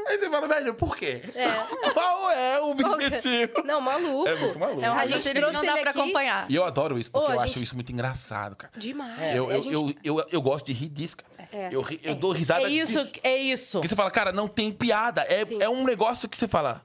Aí 0.05 0.17
você 0.17 0.29
fala, 0.29 0.47
velho, 0.49 0.73
por 0.73 0.97
quê? 0.97 1.21
É. 1.33 1.49
Qual 1.93 2.29
é 2.29 2.59
o 2.59 2.75
que 2.75 2.83
é? 2.83 2.87
objetivo? 2.87 3.63
Não, 3.63 3.79
maluco. 3.79 4.27
É 4.27 4.35
muito 4.35 4.59
maluco. 4.59 4.83
É 4.83 4.91
um 4.91 4.93
A 4.95 5.07
gente 5.07 5.13
raciocínio 5.15 5.33
que 5.35 5.41
não 5.41 5.49
trouxe 5.51 5.65
dá 5.67 5.77
pra 5.77 5.89
aqui- 5.91 5.99
acompanhar. 6.01 6.45
E 6.51 6.55
eu 6.55 6.65
adoro 6.65 6.99
isso, 6.99 7.09
porque 7.09 7.31
Ô, 7.31 7.33
eu 7.33 7.39
acho 7.39 7.53
gente- 7.53 7.63
isso 7.63 7.75
muito 7.75 7.91
engraçado, 7.93 8.53
cara. 8.55 8.73
Demais. 8.75 9.33
Eu, 9.35 9.49
E 9.49 9.53
a 9.53 9.55
eu, 9.55 9.61
gente- 9.61 9.73
eu, 10.03 10.17
eu, 10.19 10.27
eu 10.29 10.41
gosto 10.41 10.65
de 10.65 10.73
rir 10.73 10.89
disso, 10.89 11.15
cara. 11.17 11.47
É. 11.53 11.69
Eu, 11.71 11.81
ri- 11.81 12.01
eu 12.03 12.15
dou 12.15 12.31
risada 12.33 12.63
É 12.63 12.67
isso, 12.69 13.01
disso. 13.01 13.13
é 13.23 13.37
isso. 13.37 13.77
Porque 13.77 13.87
você 13.87 13.95
fala, 13.95 14.11
cara, 14.11 14.33
não 14.33 14.47
tem 14.47 14.71
piada. 14.73 15.21
É, 15.29 15.45
Sim. 15.45 15.61
é 15.61 15.69
um 15.69 15.85
negócio 15.85 16.27
que 16.27 16.37
você 16.37 16.47
fala. 16.49 16.81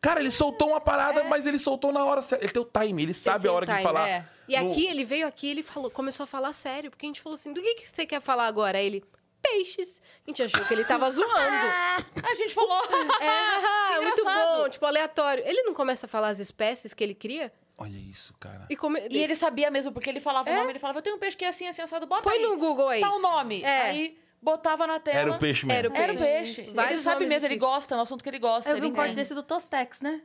Cara, 0.00 0.20
ele 0.20 0.30
soltou 0.30 0.68
uma 0.70 0.80
parada, 0.80 1.24
mas 1.24 1.44
ele 1.44 1.58
soltou 1.58 1.92
na 1.92 2.04
hora 2.06 2.22
certa. 2.22 2.42
Ele 2.44 2.52
tem 2.52 2.62
o 2.62 2.64
time, 2.86 3.02
ele 3.02 3.12
sabe 3.14 3.48
a 3.48 3.52
hora 3.52 3.66
de 3.66 3.72
time, 3.72 3.82
falar. 3.82 4.30
É. 4.54 4.58
E 4.58 4.62
No- 4.62 4.70
aqui, 4.70 4.86
ele 4.86 5.04
veio 5.04 5.26
aqui, 5.26 5.48
ele 5.48 5.62
falou, 5.62 5.90
começou 5.90 6.24
a 6.24 6.26
falar 6.26 6.52
sério, 6.52 6.90
porque 6.90 7.06
a 7.06 7.08
gente 7.08 7.20
falou 7.20 7.34
assim, 7.34 7.52
do 7.52 7.60
que, 7.62 7.74
que 7.76 7.88
você 7.88 8.04
quer 8.06 8.20
falar 8.20 8.46
agora? 8.46 8.78
Aí 8.78 8.86
ele, 8.86 9.04
peixes. 9.42 10.02
A 10.26 10.30
gente 10.30 10.42
achou 10.42 10.64
que 10.64 10.74
ele 10.74 10.84
tava 10.84 11.10
zoando. 11.10 11.32
A 12.28 12.34
gente 12.34 12.52
falou. 12.54 12.82
É, 13.20 14.00
muito 14.02 14.24
bom, 14.24 14.68
tipo, 14.68 14.84
aleatório. 14.86 15.42
Ele 15.46 15.62
não 15.62 15.72
começa 15.74 16.06
a 16.06 16.08
falar 16.08 16.28
as 16.28 16.38
espécies 16.38 16.92
que 16.92 17.04
ele 17.04 17.14
cria? 17.14 17.52
Olha 17.78 17.96
isso, 17.96 18.34
cara. 18.40 18.66
E, 18.70 18.76
come... 18.76 19.00
E 19.10 19.18
ele 19.18 19.34
sabia 19.34 19.70
mesmo, 19.70 19.92
porque 19.92 20.08
ele 20.08 20.18
falava 20.20 20.50
o 20.50 20.54
nome, 20.54 20.72
ele 20.72 20.78
falava, 20.78 20.98
eu 20.98 21.02
tenho 21.02 21.16
um 21.16 21.18
peixe 21.18 21.36
que 21.36 21.44
é 21.44 21.48
assim, 21.48 21.68
assim, 21.68 21.82
assado, 21.82 22.06
bota 22.06 22.22
Põe 22.22 22.36
aí. 22.38 22.42
no 22.42 22.56
Google 22.56 22.88
aí. 22.88 23.00
Tá 23.00 23.14
o 23.14 23.18
nome. 23.20 23.62
É. 23.62 23.82
Aí 23.82 24.18
botava 24.40 24.86
na 24.86 24.98
tela. 24.98 25.18
Era 25.18 25.32
o 25.32 25.38
peixe 25.38 25.66
mesmo. 25.66 25.78
Era 25.78 25.90
o 25.90 25.94
Era 25.96 26.12
o 26.12 26.16
Peixe. 26.16 26.54
peixe. 26.62 26.70
Ele 26.88 26.98
sabe 26.98 27.20
mesmo, 27.26 27.34
ele 27.46 27.54
difíceis. 27.54 27.60
gosta, 27.60 27.94
é 27.94 27.98
um 27.98 28.00
assunto 28.00 28.22
que 28.24 28.30
ele 28.30 28.38
gosta. 28.38 28.70
Eu 28.70 28.76
vi 28.76 28.80
ele 28.80 28.88
um 28.88 28.94
corte 28.94 29.14
desse 29.14 29.34
do 29.34 29.42
Tostex, 29.42 30.00
né? 30.00 30.22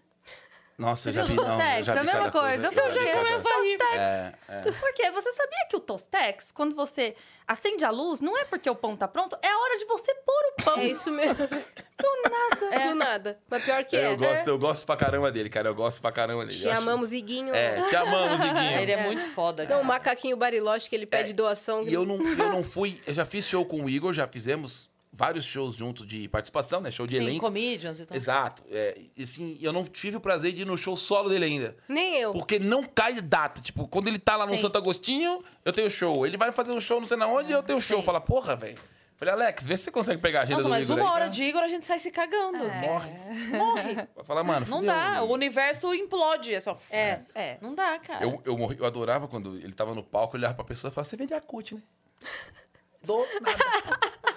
Nossa, 0.78 1.10
eu 1.10 1.14
já 1.14 1.24
vi, 1.26 1.36
não. 1.36 1.44
Eu 1.44 1.50
Tostex? 1.50 1.86
já 1.86 1.94
vi 1.94 1.98
É 1.98 2.02
a 2.02 2.04
mesma 2.06 2.20
cada 2.20 2.32
coisa. 2.32 2.68
Eu 2.68 2.74
já 2.74 2.90
já 2.90 3.00
vi 3.02 3.06
cada- 3.08 3.18
começo 3.20 3.48
a 3.50 3.62
rir. 3.62 3.78
É, 3.82 4.34
é. 4.50 4.72
Porque 4.72 5.12
você 5.12 5.32
sabia 5.34 5.66
que 5.70 5.76
o 5.76 5.80
Tostex, 5.80 6.52
quando 6.52 6.76
você 6.76 7.16
acende 7.48 7.86
a 7.86 7.92
luz, 7.92 8.20
não 8.22 8.38
é 8.38 8.46
porque 8.46 8.70
o 8.70 8.76
pão 8.76 8.96
tá 8.98 9.08
pronto, 9.08 9.38
é 9.42 9.48
a 9.48 9.58
hora 9.60 9.78
de 9.78 9.86
você 9.86 10.14
pôr 10.16 10.42
o 10.60 10.64
pão. 10.64 10.78
É 10.80 10.86
isso 10.86 11.12
mesmo. 11.12 11.36
Do 12.02 12.30
nada. 12.32 12.90
Do 12.90 12.96
nada. 12.96 13.40
Mas 13.48 13.64
pior 13.64 13.84
que 13.84 13.96
é. 13.96 14.08
Eu, 14.14 14.18
gosto, 14.18 14.48
eu 14.48 14.58
gosto 14.58 14.86
pra 14.88 14.96
caramba 14.96 15.32
dele, 15.32 15.50
cara. 15.52 15.70
Eu 15.70 15.76
gosto 15.76 16.02
pra 16.02 16.12
caramba 16.12 16.46
dele. 16.48 16.58
Te 16.58 16.66
Eu 16.66 16.72
acho- 16.72 16.82
amamos, 16.82 17.14
Iguinho. 17.14 17.54
É, 17.54 17.80
te 17.90 17.96
amamos, 17.96 18.42
Iguinho. 18.44 18.80
Ele 18.80 18.92
é 18.92 19.04
muito 19.04 19.24
foda, 19.36 19.62
Não, 19.64 19.70
cara. 19.70 19.82
o 19.82 19.86
macaquinho 19.86 20.36
Bariloche 20.36 20.90
que 20.90 20.96
ele 20.96 21.06
pede 21.06 21.32
doação. 21.34 21.82
E 21.84 21.94
eu 21.94 22.04
não, 22.06 22.16
eu 22.16 22.50
não 22.52 22.64
fui. 22.64 23.00
Eu 23.06 23.14
já 23.14 23.24
fiz 23.24 23.46
show 23.48 23.64
com 23.66 23.84
o 23.86 23.90
Igor, 23.90 24.14
já 24.14 24.28
fizemos 24.28 24.90
vários 25.22 25.46
shows 25.46 25.76
juntos 25.76 26.06
de 26.08 26.28
participação, 26.28 26.82
né? 26.82 26.90
Show 26.90 27.06
de 27.06 27.16
Sim, 27.16 27.22
elenco. 27.24 27.42
comedians 27.42 28.00
e 28.00 28.06
tal. 28.08 28.18
Exato. 28.18 28.64
É, 28.72 28.98
e 29.16 29.24
assim, 29.24 29.56
eu 29.62 29.72
não 29.72 29.84
tive 29.86 30.18
o 30.18 30.20
prazer 30.20 30.52
de 30.52 30.64
ir 30.64 30.66
no 30.66 30.76
show 30.76 30.98
solo 30.98 31.30
dele 31.30 31.46
ainda. 31.46 31.76
Nem 31.88 32.16
eu. 32.18 32.34
Porque 32.34 32.58
não 32.58 32.82
cai 32.84 33.22
data. 33.22 33.62
Tipo, 33.62 33.88
quando 33.88 34.08
ele 34.08 34.18
tá 34.18 34.36
lá 34.36 34.48
no 34.48 34.56
Sim. 34.56 34.62
Santo 34.64 34.78
Agostinho, 34.80 35.44
eu 35.64 35.72
tenho 35.72 35.92
show. 35.92 36.26
Ele 36.26 36.38
vai 36.38 36.52
fazer 36.52 36.72
um 36.72 36.82
show 36.82 37.00
não 37.00 37.08
sei 37.08 37.18
na 37.18 37.28
onde, 37.28 37.52
eu 37.52 37.62
tenho 37.62 37.80
show. 37.80 38.00
Sim. 38.00 38.04
Fala, 38.06 38.20
porra, 38.20 38.56
velho. 38.56 38.80
Falei, 39.16 39.36
Alex, 39.36 39.68
vê 39.68 39.78
se 39.78 39.84
você 39.84 39.92
consegue 39.92 40.20
pegar 40.20 40.40
a 40.40 40.42
agenda 40.42 40.64
Nossa, 40.64 40.68
do 40.68 40.72
mas 40.72 40.86
Igor 40.86 40.98
uma 40.98 41.04
aí 41.06 41.12
hora 41.12 41.26
pra- 41.26 41.30
de 41.30 41.44
Igor 41.44 41.62
a 41.62 41.68
gente 41.68 41.86
sai 41.86 42.00
se 42.00 42.10
cagando. 42.10 42.58
Morre. 42.58 43.12
Morre. 43.56 44.08
Vai 44.16 44.26
falar, 44.26 44.44
mano, 44.44 44.66
Não 44.68 44.78
fudeu, 44.80 44.92
dá. 44.92 45.10
mano. 45.12 45.26
O 45.28 45.34
universo 45.34 45.94
implode. 45.94 46.56
É 46.56 46.60
só... 46.60 46.76
É. 46.90 47.20
É. 47.36 47.58
Não 47.62 47.76
dá, 47.76 48.00
cara. 48.00 48.26
Eu, 48.26 48.42
eu, 48.44 48.58
morri- 48.58 48.78
eu 48.80 48.86
adorava 48.88 49.28
quando 49.28 49.56
ele 49.58 49.74
tava 49.74 49.94
no 49.94 50.02
palco, 50.04 50.36
eu 50.36 50.40
olhava 50.40 50.56
pra 50.56 50.64
pessoa 50.66 50.90
e 50.90 50.94
falava, 50.96 51.08
você 51.08 51.16
vende 51.16 51.36
a 51.36 51.40
cut, 51.40 51.76
né? 51.76 51.82
Do 53.06 53.18
nada. 53.42 54.31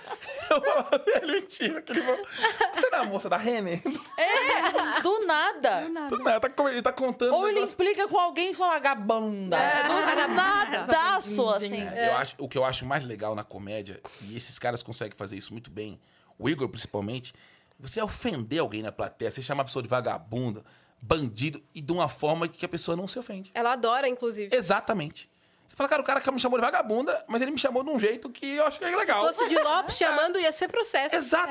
Eu 0.51 0.61
falava, 0.63 0.99
velho, 1.05 1.29
mentira. 1.29 1.83
Que 1.83 1.93
ele 1.93 2.03
falou, 2.03 2.27
você 2.73 2.91
não 2.91 2.99
é 2.99 3.03
a 3.03 3.05
moça 3.05 3.29
da 3.29 3.37
Renner? 3.37 3.83
É, 4.19 5.01
do 5.03 5.27
nada. 5.27 5.81
Do 6.09 6.19
nada, 6.19 6.41
tá 6.41 6.49
com- 6.51 6.69
ele 6.69 6.83
tá 6.83 6.93
contando 6.93 7.35
Ou 7.35 7.43
um 7.43 7.47
ele 7.47 7.55
negócio. 7.55 7.75
implica 7.75 8.09
com 8.09 8.19
alguém 8.19 8.51
e 8.51 8.55
fala 8.55 8.75
vagabunda. 8.75 9.57
É. 9.57 9.83
Do 9.85 10.35
nadaço, 10.35 11.49
assim. 11.51 11.81
É, 11.83 12.09
Eu 12.09 12.17
acho, 12.17 12.35
o 12.39 12.49
que 12.49 12.59
eu 12.59 12.65
acho 12.65 12.85
mais 12.87 13.05
legal 13.05 13.35
na 13.35 13.45
comédia, 13.45 14.01
e 14.23 14.37
esses 14.37 14.59
caras 14.59 14.83
conseguem 14.83 15.17
fazer 15.17 15.37
isso 15.37 15.53
muito 15.53 15.71
bem, 15.71 16.01
o 16.39 16.49
Igor 16.49 16.69
principalmente, 16.69 17.33
você 17.79 18.01
ofender 18.03 18.61
alguém 18.61 18.83
na 18.83 18.93
plateia, 18.93 19.31
você 19.31 19.43
chama 19.43 19.63
a 19.63 19.65
pessoa 19.65 19.83
de 19.83 19.89
vagabunda, 19.89 20.65
bandido, 21.01 21.63
e 21.75 21.81
de 21.81 21.93
uma 21.93 22.09
forma 22.09 22.49
que 22.49 22.65
a 22.65 22.69
pessoa 22.69 22.97
não 22.97 23.07
se 23.07 23.19
ofende. 23.19 23.51
Ela 23.55 23.73
adora, 23.73 24.09
inclusive. 24.09 24.55
Exatamente. 24.57 25.31
Você 25.75 25.79
fala, 25.79 25.89
cara, 25.89 26.03
o 26.03 26.05
cara 26.05 26.33
me 26.33 26.39
chamou 26.39 26.57
de 26.57 26.65
vagabunda, 26.65 27.25
mas 27.27 27.43
ele 27.43 27.51
me 27.51 27.59
chamou 27.59 27.83
de 27.83 27.91
um 27.91 27.99
jeito 27.99 28.31
que 28.31 28.47
eu 28.55 28.65
achei 28.65 28.95
legal. 28.95 29.33
Se 29.33 29.39
fosse 29.41 29.49
de 29.49 29.59
Lopes 29.59 29.97
chamando, 29.99 30.39
ia 30.39 30.53
ser 30.53 30.69
processo. 30.69 31.17
Exato. 31.17 31.49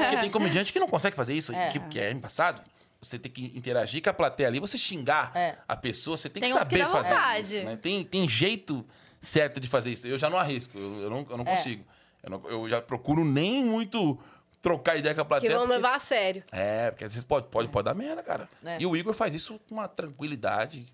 Porque 0.00 0.18
tem 0.18 0.30
comediante 0.30 0.70
que 0.70 0.78
não 0.78 0.86
consegue 0.86 1.16
fazer 1.16 1.32
isso, 1.32 1.54
É. 1.54 1.70
que, 1.70 1.80
que 1.80 1.98
é 1.98 2.10
embaçado. 2.10 2.60
Você 3.00 3.18
tem 3.18 3.32
que 3.32 3.46
interagir 3.56 4.02
com 4.02 4.10
a 4.10 4.12
plateia 4.12 4.46
ali, 4.48 4.60
você 4.60 4.76
xingar 4.76 5.32
É. 5.34 5.56
a 5.66 5.74
pessoa, 5.74 6.18
você 6.18 6.28
tem, 6.28 6.42
Tem 6.42 6.52
que 6.52 6.58
que 6.58 6.64
saber 6.64 6.78
dá 6.80 6.88
fazer 6.88 7.14
vontade. 7.14 7.56
isso. 7.56 7.64
Né? 7.64 7.76
Tem, 7.76 8.04
tem 8.04 8.28
jeito 8.28 8.86
certo 9.22 9.58
de 9.58 9.66
fazer 9.68 9.90
isso. 9.90 10.06
Eu 10.06 10.18
já 10.18 10.28
não 10.28 10.36
arrisco, 10.38 10.76
eu, 10.76 11.02
eu 11.04 11.08
não, 11.10 11.26
eu 11.30 11.36
não 11.38 11.44
É. 11.46 11.56
consigo. 11.56 11.82
Eu, 12.22 12.30
não- 12.30 12.42
eu 12.50 12.68
já 12.68 12.82
procuro 12.82 13.24
nem 13.24 13.64
muito 13.64 14.18
trocar 14.60 14.96
ideia 14.96 15.14
com 15.14 15.20
a 15.22 15.24
Que 15.24 15.28
plateia. 15.28 15.52
vão 15.52 15.60
porque- 15.62 15.74
levar 15.76 15.94
a 15.94 15.98
sério. 15.98 16.44
É, 16.52 16.90
porque 16.90 17.04
às 17.04 17.12
vezes 17.14 17.24
pode, 17.24 17.46
pode, 17.48 17.68
pode 17.68 17.84
dar 17.86 17.94
merda, 17.94 18.22
cara. 18.22 18.48
É. 18.64 18.76
E 18.80 18.84
o 18.86 18.94
Igor 18.94 19.14
faz 19.14 19.32
isso 19.32 19.58
com 19.66 19.76
uma 19.76 19.88
tranquilidade. 19.88 20.86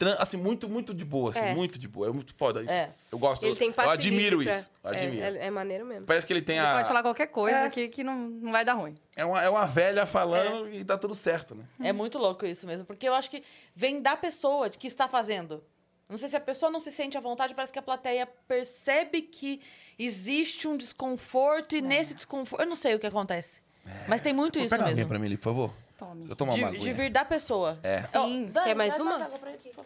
Tran- 0.00 0.16
assim, 0.18 0.36
muito, 0.38 0.66
muito 0.68 0.94
de 0.94 1.04
boa, 1.04 1.30
assim, 1.30 1.40
É. 1.40 1.54
muito 1.54 1.78
de 1.78 1.86
boa. 1.86 2.08
É 2.08 2.10
muito 2.10 2.34
foda 2.34 2.62
isso. 2.62 2.72
É. 2.72 2.90
Eu 3.12 3.18
gosto. 3.18 3.44
Ele 3.44 3.54
tem 3.54 3.72
eu 3.76 3.90
admiro 3.90 4.42
pra- 4.42 4.52
isso. 4.58 4.70
Eu 4.82 4.90
admiro. 4.90 5.22
É, 5.22 5.36
é, 5.36 5.46
é 5.46 5.50
maneiro 5.50 5.84
mesmo. 5.84 6.06
Parece 6.06 6.26
que 6.26 6.32
ele 6.32 6.40
tem 6.42 6.56
Ele 6.56 6.66
a. 6.66 6.72
pode 6.76 6.88
falar 6.88 7.02
qualquer 7.02 7.26
coisa 7.26 7.58
É. 7.66 7.70
que, 7.70 7.86
que 7.88 8.02
não, 8.02 8.16
não 8.16 8.50
vai 8.50 8.64
dar 8.64 8.72
ruim. 8.74 8.96
É 9.14 9.24
uma, 9.24 9.42
é 9.42 9.48
uma 9.50 9.66
velha 9.66 10.06
falando 10.06 10.68
e 10.70 10.82
dá 10.82 10.96
tudo 10.96 11.14
certo, 11.14 11.54
né? 11.54 11.64
É 11.80 11.92
muito 11.92 12.18
louco 12.18 12.46
isso 12.46 12.66
mesmo, 12.66 12.84
porque 12.86 13.06
eu 13.06 13.14
acho 13.14 13.30
que 13.30 13.42
vem 13.76 14.00
da 14.00 14.16
pessoa 14.16 14.68
que 14.70 14.86
está 14.86 15.06
fazendo. 15.06 15.62
Não 16.08 16.16
sei 16.16 16.28
se 16.28 16.36
a 16.36 16.40
pessoa 16.40 16.72
não 16.72 16.80
se 16.80 16.90
sente 16.90 17.16
à 17.16 17.20
vontade, 17.20 17.54
parece 17.54 17.72
que 17.72 17.78
a 17.78 17.82
plateia 17.82 18.26
percebe 18.48 19.22
que 19.22 19.60
existe 19.98 20.66
um 20.66 20.76
desconforto 20.76 21.76
e 21.76 21.80
nesse 21.82 22.14
desconforto. 22.14 22.62
Eu 22.62 22.68
não 22.68 22.74
sei 22.74 22.94
o 22.94 22.98
que 22.98 23.06
acontece. 23.06 23.60
Mas 24.08 24.20
tem 24.20 24.32
muito 24.32 24.58
isso 24.58 24.70
Pega 24.70 24.82
uma 24.82 24.86
mesmo. 24.88 25.00
aguinha 25.02 25.06
pra 25.08 25.18
mim 25.18 25.26
ali, 25.26 25.36
por 25.36 25.44
favor. 25.44 25.72
Tome. 26.00 26.26
Eu 26.30 26.34
tomo 26.34 26.50
uma 26.52 26.56
De, 26.58 26.64
aguinha. 26.64 26.80
de 26.82 26.92
vir 26.94 27.10
da 27.10 27.24
pessoa. 27.26 27.78
É. 27.82 28.02
Sim. 28.10 28.46
Dani, 28.50 28.66
Quer 28.68 28.74
mais 28.74 28.98
uma? 28.98 29.30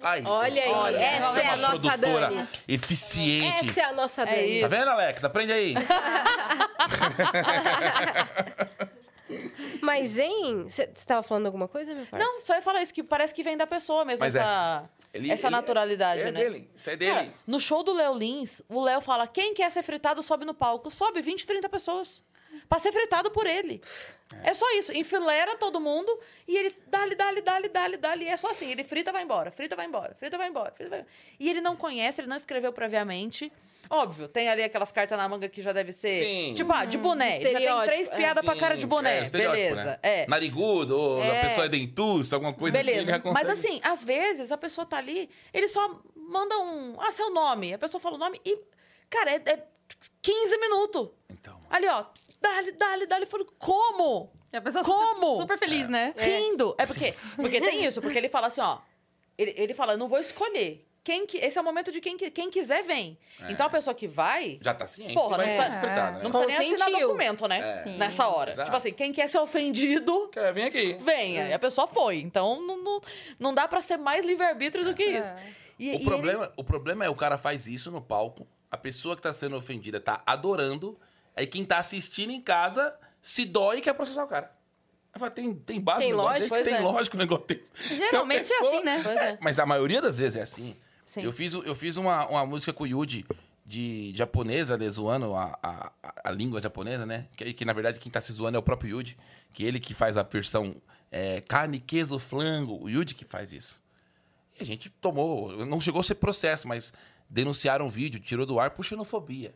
Ai, 0.01 0.23
Olha 0.25 0.62
aí, 0.62 0.71
Olha, 0.73 0.97
essa 0.97 1.41
é 1.41 1.47
a 1.47 1.49
uma 1.49 1.57
nossa 1.57 1.81
produtora 1.99 2.27
Dani. 2.29 2.49
eficiente. 2.69 3.69
Essa 3.71 3.81
é 3.81 3.85
a 3.85 3.93
nossa 3.93 4.23
É 4.23 4.27
Dani. 4.27 4.53
isso. 4.61 4.61
Tá 4.61 4.77
vendo, 4.77 4.89
Alex? 4.91 5.25
Aprende 5.25 5.53
aí. 5.53 5.75
Mas, 9.81 10.19
hein? 10.19 10.62
Você 10.69 10.87
tava 11.07 11.23
falando 11.23 11.47
alguma 11.47 11.69
coisa, 11.69 11.95
meu 11.95 12.07
parceiro? 12.07 12.33
Não, 12.35 12.41
só 12.43 12.55
ia 12.55 12.62
falar 12.62 12.83
isso, 12.83 12.93
que 12.95 13.03
parece 13.03 13.35
que 13.35 13.43
vem 13.43 13.57
da 13.57 13.67
pessoa 13.67 14.05
mesmo, 14.05 14.21
Mas 14.25 14.35
é. 14.35 14.39
essa, 14.39 14.85
Ele- 15.12 15.31
essa 15.31 15.47
ele- 15.49 15.57
naturalidade, 15.57 16.21
é 16.21 16.31
né? 16.31 16.41
dele. 16.41 16.71
Isso 16.77 16.91
é 16.91 16.97
dele. 16.97 17.12
Cara, 17.15 17.29
no 17.47 17.59
show 17.61 17.83
do 17.83 17.93
Léo 17.93 18.15
Lins, 18.15 18.62
o 18.69 18.83
Léo 18.83 19.01
fala: 19.01 19.27
quem 19.27 19.53
quer 19.55 19.71
ser 19.71 19.83
fritado 19.83 20.23
sobe 20.23 20.45
no 20.45 20.55
palco. 20.55 20.91
Sobe 20.91 21.21
20, 21.21 21.47
30 21.47 21.69
pessoas. 21.69 22.23
Pra 22.68 22.78
ser 22.78 22.92
fritado 22.92 23.30
por 23.30 23.46
ele. 23.46 23.80
É, 24.42 24.52
só 24.55 24.66
isso. 24.78 24.92
Enfilera 24.92 25.57
todo 25.57 25.80
mundo 25.80 26.18
e 26.48 26.57
ele 26.57 26.74
dá-lhe, 26.88 27.14
dá-lhe, 27.14 27.40
dá-lhe, 27.42 27.68
dá-lhe, 27.68 27.96
dá-lhe. 27.96 28.24
É 28.26 28.36
só 28.36 28.50
assim. 28.50 28.70
Ele 28.70 28.82
frita, 28.84 29.12
vai 29.12 29.22
embora. 29.22 29.50
Frita, 29.50 29.76
vai 29.76 29.86
embora. 29.86 30.14
Frita, 30.14 30.36
vai 30.38 30.48
embora. 30.48 30.72
Frita, 30.72 30.90
vai 30.90 31.00
embora. 31.00 31.12
E 31.38 31.48
ele 31.50 31.61
não 31.61 31.76
conhece, 31.76 32.20
ele 32.20 32.28
não 32.28 32.36
escreveu 32.36 32.72
previamente. 32.72 33.52
Óbvio, 33.90 34.26
tem 34.28 34.48
ali 34.48 34.62
aquelas 34.62 34.90
cartas 34.90 35.16
na 35.18 35.28
manga 35.28 35.46
que 35.46 35.61
já 35.61 35.70
deve 35.70 35.92
ser. 35.92 36.24
Sim. 36.24 36.55
Tipo, 36.55 36.72
ah, 36.72 36.86
de 36.86 36.96
boné. 36.96 37.36
Ele 37.36 37.50
já 37.50 37.59
tem 37.59 37.84
três 37.84 38.09
é. 38.09 38.16
piadas 38.16 38.42
pra 38.44 38.57
cara 38.57 38.74
de 38.76 38.82
Sim, 38.82 38.88
boné. 38.88 39.18
é, 39.18 39.30
Beleza. 39.30 39.84
né? 39.84 39.98
É. 40.02 40.26
Narigudo, 40.26 40.98
ou 40.98 41.20
a 41.20 41.24
É. 41.26 41.42
pessoa 41.42 41.66
é 41.66 41.68
dentuça, 41.68 42.36
alguma 42.36 42.55
coisa 42.55 42.78
assim. 42.78 42.88
ele 42.88 42.96
Beleza. 43.00 43.11
já 43.12 43.20
consegue. 43.20 43.46
Mas 43.46 43.59
assim, 43.59 43.80
às 43.82 44.02
vezes 44.02 44.50
a 44.50 44.57
pessoa 44.57 44.86
tá 44.86 44.96
ali, 44.96 45.28
ele 45.52 45.68
só 45.68 46.00
manda 46.16 46.59
um. 46.61 46.96
Ah, 46.98 47.12
seu 47.12 47.30
nome. 47.30 47.74
A 47.74 47.78
pessoa 47.78 48.00
fala 48.00 48.16
o 48.16 48.18
nome 48.18 48.40
e. 48.44 48.59
Cara, 49.11 49.32
é, 49.32 49.42
é 49.50 49.62
15 50.22 50.57
minutos. 50.59 51.11
Então, 51.28 51.61
Ali, 51.68 51.86
ó. 51.86 52.07
Dá-lhe, 52.45 52.72
dá-lhe, 52.72 53.07
dá-lhe. 53.07 53.24
Eu 53.24 53.28
falo, 53.28 53.47
como? 53.59 54.30
E 54.53 54.57
a 54.57 54.61
pessoa 54.61 54.84
Como? 54.84 55.32
Super, 55.36 55.40
super 55.55 55.59
feliz, 55.59 55.88
né? 55.88 56.14
Rindo. 56.16 56.74
É 56.78 56.86
porque, 56.86 57.14
porque 57.36 57.61
tem 57.61 57.84
isso, 57.84 58.01
porque 58.03 58.18
ele 58.18 58.28
fala 58.28 58.47
assim, 58.49 58.61
ó. 58.61 58.78
Ele, 59.36 59.55
ele 59.57 59.74
fala, 59.74 59.95
eu 59.95 59.99
não 59.99 60.09
vou 60.09 60.18
escolher. 60.18 60.86
Quem 61.03 61.26
que, 61.26 61.36
esse 61.38 61.59
é 61.59 61.61
o 61.61 61.64
momento 61.64 61.90
de 61.92 62.01
quem, 62.01 62.16
que- 62.16 62.30
quem 62.30 62.49
quiser 62.51 62.82
vem. 62.82 63.18
Então 63.49 63.66
a 63.66 63.70
pessoa 63.70 63.92
que 63.95 64.07
vai. 64.09 64.59
já 64.62 64.72
tá 64.72 64.86
ciente. 64.86 65.12
Porra, 65.12 65.36
vai 65.36 65.47
não 65.49 65.55
precisa- 65.57 65.80
fritado, 65.80 66.16
né? 66.18 66.24
Não 66.24 66.30
precisa 66.30 66.47
nem 66.61 66.68
assinar 66.72 66.86
Consentiu. 66.86 67.09
documento, 67.09 67.49
né? 67.49 67.59
É. 67.61 67.82
Sim. 67.84 67.97
Nessa 67.99 68.28
hora. 68.28 68.51
Exato. 68.53 68.64
Tipo 68.66 68.76
assim, 68.78 68.92
quem 68.92 69.12
quer 69.12 69.28
ser 69.28 69.38
ofendido, 69.38 70.28
Quer, 70.28 70.53
vem 70.55 70.64
aqui. 70.64 70.95
venha. 71.01 71.49
E 71.49 71.53
a 71.53 71.59
pessoa 71.59 71.86
foi. 71.86 72.20
Então 72.20 72.61
não, 72.66 72.76
não, 72.82 73.01
não 73.38 73.55
dá 73.55 73.66
pra 73.68 73.80
ser 73.82 73.97
mais 73.99 74.24
livre-arbítrio 74.24 74.82
do 74.84 74.95
que 74.95 75.05
isso. 75.05 75.32
E- 75.78 75.88
e 75.88 75.90
O 75.90 75.95
ele- 75.97 76.05
problema, 76.05 76.53
o 76.57 76.64
problema 76.64 77.05
é 77.05 77.11
o 77.11 77.14
cara 77.16 77.36
faz 77.36 77.66
isso 77.66 77.90
no 77.90 78.01
palco, 78.01 78.47
a 78.70 78.76
pessoa 78.78 79.14
que 79.16 79.20
tá 79.20 79.32
sendo 79.32 79.57
ofendida 79.59 80.01
tá 80.01 80.22
adorando, 80.24 80.99
aí 81.37 81.47
quem 81.47 81.64
tá 81.64 81.78
assistindo 81.78 82.30
em 82.30 82.41
casa 82.41 82.97
se 83.22 83.45
dói 83.45 83.78
e 83.78 83.80
quer 83.80 83.95
processar 83.95 84.24
o 84.24 84.28
cara. 84.28 84.53
Falo, 85.16 85.30
tem, 85.30 85.55
tem 85.55 85.80
base 85.80 86.01
Tem 86.01 86.11
no 86.12 86.18
negócio 86.18 86.49
pois 86.49 86.64
Tem 86.64 86.74
é. 86.74 86.80
lógico 86.80 87.16
o 87.16 87.18
negócio 87.20 87.47
desse. 87.47 87.64
A 87.93 87.95
Geralmente 87.95 88.53
é 88.53 88.59
assim, 88.59 88.82
né? 88.82 89.01
Pois 89.03 89.16
é. 89.20 89.39
Mas 89.41 89.59
a 89.61 89.64
maioria 89.66 90.03
das 90.03 90.18
vezes 90.18 90.37
é 90.37 90.43
assim. 90.43 90.76
Sim. 91.07 91.22
Eu 91.22 91.32
fiz, 91.32 91.53
eu 91.55 91.74
fiz 91.76 91.97
uma, 91.97 92.26
uma 92.26 92.45
música 92.45 92.72
com 92.72 92.82
o 92.82 92.87
Yuji 92.87 93.24
de 93.64 94.12
japonesa, 94.16 94.76
né, 94.76 94.91
zoando 94.91 95.32
a, 95.35 95.57
a, 95.62 95.93
a- 96.03 96.14
a 96.24 96.30
língua 96.32 96.61
japonesa, 96.61 97.07
né? 97.07 97.26
Que, 97.37 97.53
que, 97.53 97.64
na 97.64 97.72
verdade 97.72 98.01
quem 98.01 98.11
tá 98.11 98.20
se 98.20 98.32
zoando 98.32 98.57
é 98.57 98.59
o 98.59 98.62
próprio 98.62 98.99
Yuji, 98.99 99.16
que 99.53 99.64
ele 99.64 99.78
que 99.78 99.95
faz 99.95 100.16
a 100.16 100.22
versão 100.24 100.74
é, 101.12 101.41
carne, 101.43 101.78
queso, 101.78 102.18
flango, 102.18 102.82
o 102.82 102.91
Yuji 102.91 103.14
que 103.14 103.24
faz 103.24 103.53
isso. 103.53 103.82
E 104.59 104.62
a 104.64 104.66
gente 104.66 104.91
tomou, 104.91 105.64
não 105.64 105.80
chegou 105.80 106.01
a 106.01 106.05
ser 106.05 106.16
processo, 106.16 106.66
mas 106.66 106.93
denunciaram 107.30 107.87
o 107.87 107.91
vídeo, 107.91 108.18
tirou 108.20 108.45
do 108.45 108.59
ar 108.59 108.70
por 108.72 108.85
xenofobia. 108.85 109.55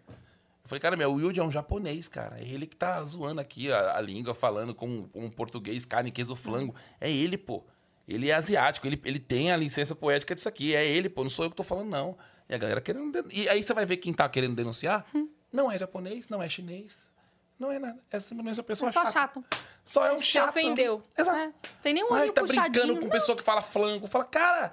Eu 0.69 0.71
falei, 0.71 0.81
cara, 0.81 0.97
meu, 0.99 1.11
o 1.11 1.15
Wilde 1.15 1.41
é 1.41 1.43
um 1.43 1.51
japonês, 1.51 2.09
cara. 2.09 2.39
É 2.39 2.45
ele 2.45 2.67
que 2.67 2.77
tá 2.77 3.03
zoando 3.03 3.41
aqui 3.41 3.73
a, 3.73 3.97
a 3.97 4.01
língua, 4.03 4.35
falando 4.35 4.75
com 4.75 5.09
um 5.15 5.31
português, 5.31 5.87
carne, 5.87 6.11
queijo, 6.11 6.37
flango. 6.37 6.75
É 7.01 7.11
ele, 7.11 7.39
pô. 7.39 7.65
Ele 8.07 8.31
é 8.31 8.35
asiático, 8.35 8.87
ele, 8.87 9.01
ele 9.03 9.19
tem 9.19 9.51
a 9.51 9.57
licença 9.57 9.95
poética 9.95 10.35
disso 10.35 10.47
aqui. 10.47 10.75
É 10.75 10.87
ele, 10.87 11.09
pô. 11.09 11.23
Não 11.23 11.31
sou 11.31 11.47
eu 11.47 11.51
que 11.51 11.57
tô 11.57 11.65
falando, 11.65 11.89
não. 11.89 12.19
E 12.47 12.55
a 12.55 12.59
galera 12.59 12.83
querendo. 12.83 13.11
den- 13.11 13.25
E 13.33 13.49
aí 13.49 13.63
você 13.63 13.73
vai 13.73 13.87
ver 13.87 13.97
quem 13.97 14.13
tá 14.13 14.29
querendo 14.29 14.55
denunciar. 14.57 15.07
Não 15.51 15.73
é 15.73 15.79
japonês, 15.79 16.29
não 16.29 16.43
é 16.43 16.49
chinês. 16.51 17.11
Não 17.59 17.73
é 17.73 17.79
nada. 17.79 17.99
É 18.11 18.21
simplesmente 18.21 18.59
uma 18.61 18.65
pessoa 18.65 18.91
É 18.91 18.93
só 18.93 19.01
chata. 19.07 19.13
chato. 19.41 19.45
Só 19.87 20.05
é 20.07 20.13
um 20.13 20.19
Se 20.19 20.25
chato. 20.25 20.51
ofendeu. 20.51 21.03
Exato. 21.17 21.39
É. 21.39 21.53
Tem 21.83 21.95
nenhum 21.95 22.13
olho 22.13 22.31
tá 22.31 22.43
puxadinho. 22.43 22.71
brincando 22.71 23.01
com 23.01 23.09
pessoa 23.09 23.35
que 23.37 23.43
fala 23.43 23.63
flango. 23.63 24.07
Fala, 24.07 24.25
cara, 24.27 24.71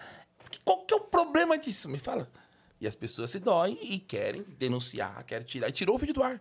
qual 0.65 0.85
que 0.85 0.93
é 0.93 0.97
o 0.97 1.01
problema 1.01 1.57
disso? 1.57 1.87
Me 1.87 1.97
fala. 1.97 2.29
E 2.85 2.87
as 2.87 2.95
pessoas 2.95 3.31
se 3.31 3.39
doem 3.39 3.79
e 3.81 3.97
querem 3.97 4.45
denunciar, 4.59 5.23
querem 5.25 5.43
tirar. 5.43 5.67
E 5.67 5.71
tirou 5.71 5.95
o 5.95 5.97
vídeo 5.97 6.13
do 6.13 6.21
ar. 6.21 6.39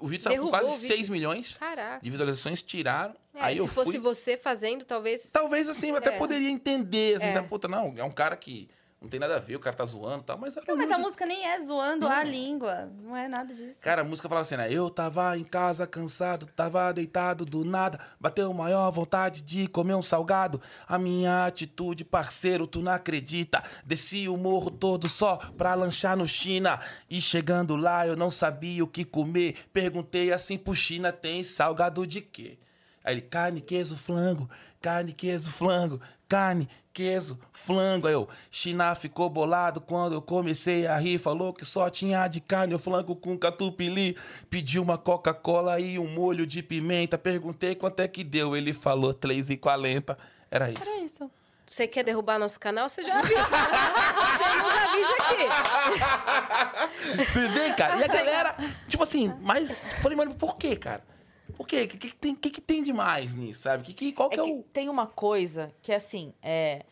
O 0.00 0.08
vídeo 0.08 0.24
tava 0.24 0.36
com 0.36 0.48
quase 0.48 0.66
o 0.66 0.74
vídeo. 0.74 0.96
6 0.96 1.08
milhões 1.08 1.56
Caraca. 1.56 2.02
de 2.02 2.10
visualizações, 2.10 2.60
tiraram. 2.62 3.14
É, 3.32 3.40
aí 3.42 3.54
se 3.54 3.60
eu 3.60 3.68
fosse 3.68 3.92
fui... 3.92 4.00
você 4.00 4.36
fazendo, 4.36 4.84
talvez. 4.84 5.30
Talvez 5.32 5.68
assim, 5.68 5.90
eu 5.90 5.96
até 5.96 6.14
É. 6.14 6.18
poderia 6.18 6.50
entender. 6.50 7.16
Assim, 7.16 7.26
É. 7.26 7.42
puta, 7.42 7.68
não, 7.68 7.94
é 7.96 8.02
um 8.02 8.10
cara 8.10 8.36
que 8.36 8.68
não 9.02 9.08
tem 9.08 9.18
nada 9.18 9.36
a 9.36 9.40
ver, 9.40 9.56
o 9.56 9.60
cara 9.60 9.74
tá 9.76 9.84
zoando 9.84 10.22
e 10.22 10.26
tal, 10.26 10.38
mas 10.38 10.56
era 10.56 10.64
Não, 10.68 10.76
mas 10.76 10.90
a 10.90 10.96
música 10.96 11.26
nem 11.26 11.44
é 11.44 11.60
zoando 11.60 12.06
Não. 12.06 12.12
a 12.12 12.22
língua. 12.22 12.88
Não 13.02 13.16
é 13.16 13.26
nada 13.26 13.52
disso. 13.52 13.80
Cara, 13.80 14.02
a 14.02 14.04
música 14.04 14.28
falava 14.28 14.42
assim, 14.46 14.56
né? 14.56 14.72
Eu 14.72 14.88
tava 14.88 15.36
em 15.36 15.42
casa 15.42 15.86
cansado, 15.86 16.46
tava 16.46 16.92
deitado 16.92 17.44
do 17.44 17.64
nada, 17.64 17.98
bateu 18.20 18.52
maior 18.52 18.90
vontade 18.92 19.42
de 19.42 19.66
comer 19.66 19.94
um 19.94 20.02
salgado. 20.02 20.60
A 20.86 20.98
minha 20.98 21.46
atitude, 21.46 22.04
parceiro, 22.04 22.66
tu 22.66 22.80
não 22.80 22.92
acredita. 22.92 23.62
Desci 23.84 24.28
o 24.28 24.36
morro 24.36 24.70
todo 24.70 25.08
só 25.08 25.36
pra 25.56 25.74
lanchar 25.74 26.16
no 26.16 26.26
China. 26.26 26.78
E 27.10 27.20
chegando 27.20 27.74
lá, 27.74 28.06
eu 28.06 28.14
não 28.14 28.30
sabia 28.30 28.84
o 28.84 28.86
que 28.86 29.04
comer. 29.04 29.56
Perguntei 29.72 30.32
assim 30.32 30.56
pro 30.56 30.76
China, 30.76 31.10
tem 31.10 31.42
salgado 31.42 32.06
de 32.06 32.20
quê? 32.20 32.56
Aí 33.04 33.14
ele, 33.14 33.22
carne, 33.22 33.60
queijo, 33.60 33.96
flango, 33.96 34.48
carne, 34.80 35.12
queijo, 35.12 35.50
flango, 35.50 36.00
carne, 36.28 36.68
queijo, 36.92 37.38
flango. 37.52 38.06
Aí 38.06 38.14
eu, 38.14 38.28
China 38.50 38.94
ficou 38.94 39.28
bolado 39.28 39.80
quando 39.80 40.14
eu 40.14 40.22
comecei 40.22 40.86
a 40.86 40.96
rir, 40.96 41.18
falou 41.18 41.52
que 41.52 41.64
só 41.64 41.88
tinha 41.90 42.26
de 42.28 42.40
carne, 42.40 42.74
o 42.74 42.78
flango 42.78 43.16
com 43.16 43.36
catupiry. 43.36 44.16
Pedi 44.48 44.78
uma 44.78 44.98
Coca-Cola 44.98 45.80
e 45.80 45.98
um 45.98 46.08
molho 46.08 46.46
de 46.46 46.62
pimenta. 46.62 47.18
Perguntei 47.18 47.74
quanto 47.74 48.00
é 48.00 48.08
que 48.08 48.22
deu, 48.22 48.56
ele 48.56 48.72
falou 48.72 49.14
3,40. 49.14 50.16
Era 50.50 50.70
isso. 50.70 50.88
É 50.88 51.00
isso. 51.00 51.30
Você 51.68 51.86
quer 51.86 52.04
derrubar 52.04 52.38
nosso 52.38 52.60
canal? 52.60 52.86
Você 52.90 53.02
já 53.02 53.18
avisa. 53.18 53.34
você 54.28 54.44
nos 54.60 54.74
avisa 54.74 55.14
aqui. 55.20 55.48
Você 57.32 57.48
vê, 57.48 57.72
cara? 57.72 57.96
E 57.96 58.04
a 58.04 58.06
galera, 58.06 58.54
tipo 58.86 59.02
assim, 59.02 59.34
mas. 59.40 59.82
Falei, 60.02 60.16
mano, 60.16 60.34
por 60.34 60.56
quê, 60.56 60.76
cara? 60.76 61.02
Por 61.56 61.66
quê? 61.66 61.82
O 61.82 61.88
que, 61.88 61.98
que, 61.98 62.14
tem, 62.14 62.34
que, 62.34 62.50
que 62.50 62.60
tem 62.60 62.82
demais 62.82 63.34
nisso, 63.34 63.62
sabe? 63.62 63.82
Que, 63.84 63.92
que, 63.94 64.12
qual 64.12 64.28
que 64.30 64.36
É 64.36 64.40
é, 64.40 64.42
o. 64.42 64.62
tem 64.72 64.88
uma 64.88 65.06
coisa 65.06 65.72
que, 65.82 65.92
assim, 65.92 66.32
é, 66.42 66.84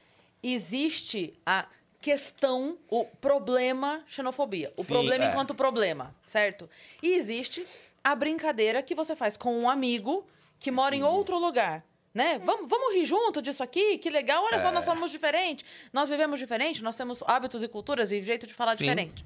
existe 0.42 1.34
a 1.44 1.66
questão, 2.00 2.78
o 2.88 3.04
problema 3.04 4.02
xenofobia. 4.06 4.72
O 4.76 4.82
Sim, 4.82 4.92
problema 4.92 5.24
é. 5.24 5.28
enquanto 5.30 5.54
problema, 5.54 6.14
certo? 6.26 6.68
E 7.02 7.12
existe 7.14 7.66
a 8.02 8.14
brincadeira 8.14 8.82
que 8.82 8.94
você 8.94 9.14
faz 9.14 9.36
com 9.36 9.54
um 9.58 9.68
amigo 9.68 10.26
que 10.58 10.70
mora 10.70 10.94
em 10.94 11.00
Sim. 11.00 11.04
outro 11.04 11.38
lugar. 11.38 11.84
Né? 12.12 12.40
Vamos, 12.40 12.68
vamos 12.68 12.94
rir 12.94 13.04
junto 13.04 13.40
disso 13.40 13.62
aqui? 13.62 13.96
Que 13.98 14.10
legal, 14.10 14.42
olha 14.44 14.58
só, 14.58 14.68
É. 14.68 14.72
nós 14.72 14.84
somos 14.84 15.10
diferentes. 15.12 15.64
Nós 15.92 16.08
vivemos 16.10 16.38
diferente, 16.40 16.82
nós 16.82 16.96
temos 16.96 17.22
hábitos 17.24 17.62
e 17.62 17.68
culturas 17.68 18.10
e 18.10 18.20
jeito 18.20 18.46
de 18.48 18.54
falar 18.54 18.74
Sim. 18.76 18.84
diferente. 18.84 19.24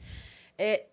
É, 0.58 0.84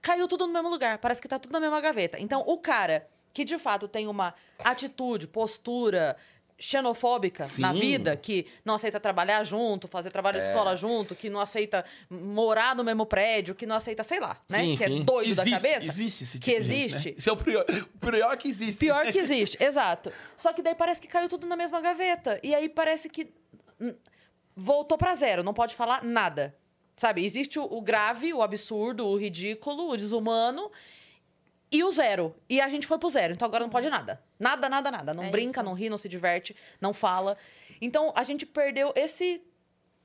caiu 0.00 0.28
tudo 0.28 0.46
no 0.46 0.52
mesmo 0.52 0.68
lugar, 0.68 0.98
parece 0.98 1.20
que 1.20 1.26
tá 1.26 1.38
tudo 1.40 1.52
na 1.52 1.58
mesma 1.58 1.80
gaveta. 1.80 2.20
Então, 2.20 2.44
o 2.46 2.56
cara 2.58 3.08
que 3.32 3.44
de 3.44 3.58
fato 3.58 3.86
tem 3.88 4.06
uma 4.08 4.34
atitude, 4.58 5.26
postura 5.26 6.16
xenofóbica 6.62 7.44
Sim. 7.46 7.62
na 7.62 7.72
vida, 7.72 8.14
que 8.14 8.46
não 8.64 8.74
aceita 8.74 9.00
trabalhar 9.00 9.42
junto, 9.44 9.88
fazer 9.88 10.10
trabalho 10.10 10.38
de 10.38 10.44
É. 10.44 10.48
escola 10.48 10.76
junto, 10.76 11.16
que 11.16 11.30
não 11.30 11.40
aceita 11.40 11.84
morar 12.10 12.76
no 12.76 12.84
mesmo 12.84 13.06
prédio, 13.06 13.54
que 13.54 13.64
não 13.64 13.76
aceita, 13.76 14.04
sei 14.04 14.20
lá, 14.20 14.36
né? 14.46 14.58
Sim, 14.58 14.76
que 14.76 14.84
sim. 14.84 15.00
é 15.00 15.04
doido 15.04 15.30
existe, 15.30 15.50
da 15.50 15.56
cabeça. 15.56 15.86
Existe 15.86 16.24
esse 16.24 16.38
tipo 16.38 16.44
que 16.44 16.60
de 16.60 16.66
gente, 16.66 16.88
existe. 16.96 17.08
né? 17.08 17.14
Isso 17.16 17.30
é 17.30 17.32
o 17.32 17.36
pior, 17.38 17.64
o 17.94 17.98
pior 18.10 18.36
que 18.36 18.48
existe. 18.50 18.78
Pior 18.78 19.06
que 19.10 19.18
existe, 19.18 19.56
exato. 19.64 20.12
Só 20.36 20.52
que 20.52 20.60
daí 20.60 20.74
parece 20.74 21.00
que 21.00 21.08
caiu 21.08 21.30
tudo 21.30 21.46
na 21.46 21.56
mesma 21.56 21.80
gaveta. 21.80 22.38
E 22.42 22.54
aí 22.54 22.68
parece 22.68 23.08
que 23.08 23.32
hum, 23.80 23.94
voltou 24.54 24.98
pra 24.98 25.14
zero, 25.14 25.42
não 25.42 25.54
pode 25.54 25.74
falar 25.74 26.04
nada. 26.04 26.54
Sabe? 26.94 27.24
Existe 27.24 27.58
o, 27.58 27.62
o 27.64 27.80
grave, 27.80 28.34
o 28.34 28.42
absurdo, 28.42 29.06
o 29.06 29.16
ridículo, 29.16 29.88
o 29.88 29.96
desumano 29.96 30.70
e 31.72 31.84
o 31.84 31.90
zero. 31.90 32.34
E 32.48 32.60
a 32.60 32.68
gente 32.68 32.86
foi 32.86 32.98
pro 32.98 33.08
zero, 33.10 33.32
então 33.34 33.46
agora 33.46 33.62
não 33.64 33.70
pode 33.70 33.88
nada. 33.88 34.20
Nada, 34.38 34.68
nada, 34.68 34.90
nada. 34.90 35.14
Não 35.14 35.24
É 35.24 35.30
brinca, 35.30 35.60
isso. 35.60 35.68
não 35.68 35.74
ri, 35.74 35.88
não 35.90 35.98
se 35.98 36.08
diverte, 36.08 36.54
não 36.80 36.92
fala. 36.92 37.36
Então 37.80 38.12
a 38.16 38.22
gente 38.24 38.44
perdeu 38.46 38.92
esse. 38.96 39.42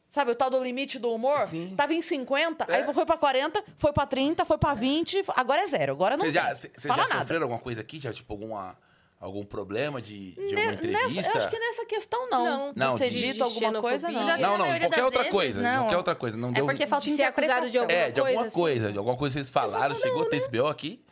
Sabe, 0.09 0.31
o 0.31 0.35
tal 0.35 0.49
do 0.49 0.63
limite 0.63 0.97
do 0.97 1.11
humor? 1.11 1.41
Sim. 1.47 1.73
Tava 1.75 1.93
em 1.93 2.01
50, 2.01 2.65
É. 2.69 2.75
aí 2.77 2.93
foi 2.93 3.05
pra 3.05 3.17
40, 3.17 3.61
foi 3.77 3.91
pra 3.91 4.05
30, 4.05 4.45
foi 4.45 4.57
pra 4.57 4.73
20, 4.73 5.21
agora 5.35 5.61
é 5.63 5.67
zero. 5.67 5.91
Agora 5.91 6.15
não 6.15 6.23
Vocês 6.23 6.33
já, 6.33 6.45
tem. 6.45 6.55
cê- 6.55 6.71
vocês 6.73 6.85
Fala 6.93 7.03
já 7.03 7.09
nada. 7.15 7.21
sofreram 7.21 7.43
alguma 7.43 7.59
coisa 7.59 7.81
aqui? 7.81 7.99
Já, 7.99 8.13
tipo, 8.13 8.31
alguma, 8.31 8.77
algum 9.19 9.43
problema 9.43 10.01
de, 10.01 10.31
de 10.31 10.39
Ne- 10.41 10.61
alguma 10.61 10.73
entrevista? 10.73 11.15
Nessa, 11.21 11.31
eu 11.31 11.41
acho 11.41 11.49
que 11.49 11.59
nessa 11.59 11.85
questão 11.85 12.29
não. 12.29 12.45
Não. 12.45 12.73
De 12.73 12.79
Não, 12.79 12.97
ser 12.97 13.09
de- 13.09 13.17
dito 13.19 13.33
de 13.33 13.41
alguma 13.41 13.81
coisa, 13.81 14.09
não. 14.09 14.21
Não, 14.37 14.57
não, 14.57 14.79
qualquer 14.79 15.03
outra 15.03 15.19
vezes, 15.23 15.31
coisa. 15.33 15.61
não. 15.61 15.79
Qualquer 15.83 15.97
outra 15.97 16.15
coisa. 16.15 16.37
Não 16.37 16.49
É 16.49 16.53
deu... 16.53 16.65
porque 16.65 16.87
falta 16.87 17.05
De 17.07 17.15
ser 17.15 17.23
acusado 17.23 17.69
de 17.69 17.77
alguma 17.77 17.97
É, 17.99 18.11
de 18.11 18.19
alguma 18.21 18.35
coisa, 18.37 18.47
assim. 18.47 18.55
coisa. 18.55 18.91
De 18.93 18.97
alguma 18.97 19.17
coisa 19.17 19.33
vocês 19.33 19.49
falaram. 19.49 19.95
Chegou 19.95 20.21
a 20.21 20.29
ter 20.29 20.37
esse 20.37 20.49
BO 20.49 20.67
aqui? 20.67 21.03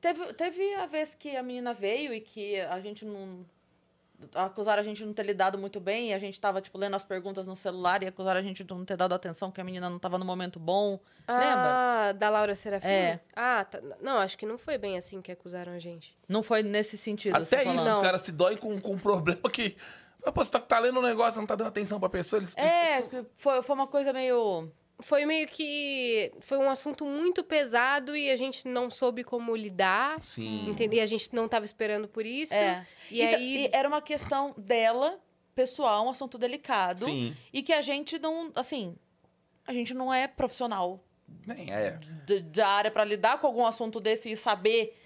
Teve, 0.00 0.32
teve 0.34 0.74
a 0.74 0.86
vez 0.86 1.14
que 1.14 1.36
a 1.36 1.42
menina 1.42 1.74
veio 1.74 2.14
e 2.14 2.20
que 2.20 2.58
a 2.60 2.80
gente 2.80 3.04
não. 3.04 3.44
Acusaram 4.34 4.82
a 4.82 4.84
gente 4.84 4.98
de 4.98 5.06
não 5.06 5.14
ter 5.14 5.22
lidado 5.22 5.56
muito 5.56 5.80
bem 5.80 6.10
e 6.10 6.12
a 6.12 6.18
gente 6.18 6.38
tava, 6.38 6.60
tipo, 6.60 6.76
lendo 6.76 6.94
as 6.94 7.02
perguntas 7.02 7.46
no 7.46 7.56
celular 7.56 8.02
e 8.02 8.06
acusaram 8.06 8.38
a 8.38 8.42
gente 8.42 8.62
de 8.62 8.74
não 8.74 8.84
ter 8.84 8.94
dado 8.94 9.14
atenção, 9.14 9.50
que 9.50 9.62
a 9.62 9.64
menina 9.64 9.88
não 9.88 9.98
tava 9.98 10.18
no 10.18 10.26
momento 10.26 10.60
bom. 10.60 11.00
Lembra? 11.26 11.70
Ah, 12.06 12.12
da 12.12 12.28
Laura 12.28 12.54
Serafim? 12.54 12.86
É. 12.86 13.20
Ah, 13.34 13.64
tá. 13.64 13.80
não, 14.02 14.18
acho 14.18 14.36
que 14.36 14.44
não 14.44 14.58
foi 14.58 14.76
bem 14.76 14.98
assim 14.98 15.22
que 15.22 15.32
acusaram 15.32 15.72
a 15.72 15.78
gente. 15.78 16.14
Não 16.28 16.42
foi 16.42 16.62
nesse 16.62 16.98
sentido. 16.98 17.34
Até 17.34 17.44
você 17.44 17.56
isso, 17.62 17.76
falando. 17.76 17.92
os 17.92 17.98
caras 17.98 18.20
se 18.20 18.32
doem 18.32 18.58
com, 18.58 18.78
com 18.78 18.92
um 18.92 18.98
problema 18.98 19.48
que... 19.50 19.74
Pô, 20.22 20.44
você 20.44 20.50
tá, 20.50 20.60
tá 20.60 20.78
lendo 20.78 21.00
um 21.00 21.02
negócio, 21.02 21.40
não 21.40 21.46
tá 21.46 21.54
dando 21.54 21.68
atenção 21.68 21.98
pra 21.98 22.10
pessoa, 22.10 22.40
eles... 22.40 22.54
É, 22.58 23.02
foi, 23.34 23.62
foi 23.62 23.74
uma 23.74 23.86
coisa 23.86 24.12
meio. 24.12 24.70
Foi 25.02 25.24
meio 25.24 25.46
que. 25.48 26.32
Foi 26.40 26.58
um 26.58 26.68
assunto 26.68 27.04
muito 27.04 27.42
pesado 27.44 28.16
e 28.16 28.30
a 28.30 28.36
gente 28.36 28.66
não 28.68 28.90
soube 28.90 29.22
como 29.24 29.54
lidar. 29.56 30.20
Sim. 30.22 30.68
Entendeu? 30.70 30.98
E 30.98 31.02
a 31.02 31.06
gente 31.06 31.34
não 31.34 31.48
tava 31.48 31.64
esperando 31.64 32.08
por 32.08 32.24
isso. 32.26 32.54
É. 32.54 32.86
E 33.10 33.22
Então, 33.22 33.38
aí. 33.38 33.64
e 33.66 33.70
era 33.72 33.88
uma 33.88 34.00
questão 34.02 34.54
dela, 34.56 35.18
pessoal, 35.54 36.06
um 36.06 36.10
assunto 36.10 36.36
delicado. 36.38 37.04
Sim. 37.04 37.36
E 37.52 37.62
que 37.62 37.72
a 37.72 37.82
gente 37.82 38.18
não. 38.18 38.50
Assim. 38.54 38.96
A 39.66 39.72
gente 39.72 39.94
não 39.94 40.12
é 40.12 40.26
profissional 40.26 41.04
Nem 41.46 41.72
é. 41.72 41.98
de- 42.26 42.40
da 42.40 42.66
área 42.66 42.90
pra 42.90 43.04
lidar 43.04 43.38
com 43.40 43.46
algum 43.46 43.64
assunto 43.64 44.00
desse 44.00 44.30
e 44.30 44.36
saber 44.36 44.96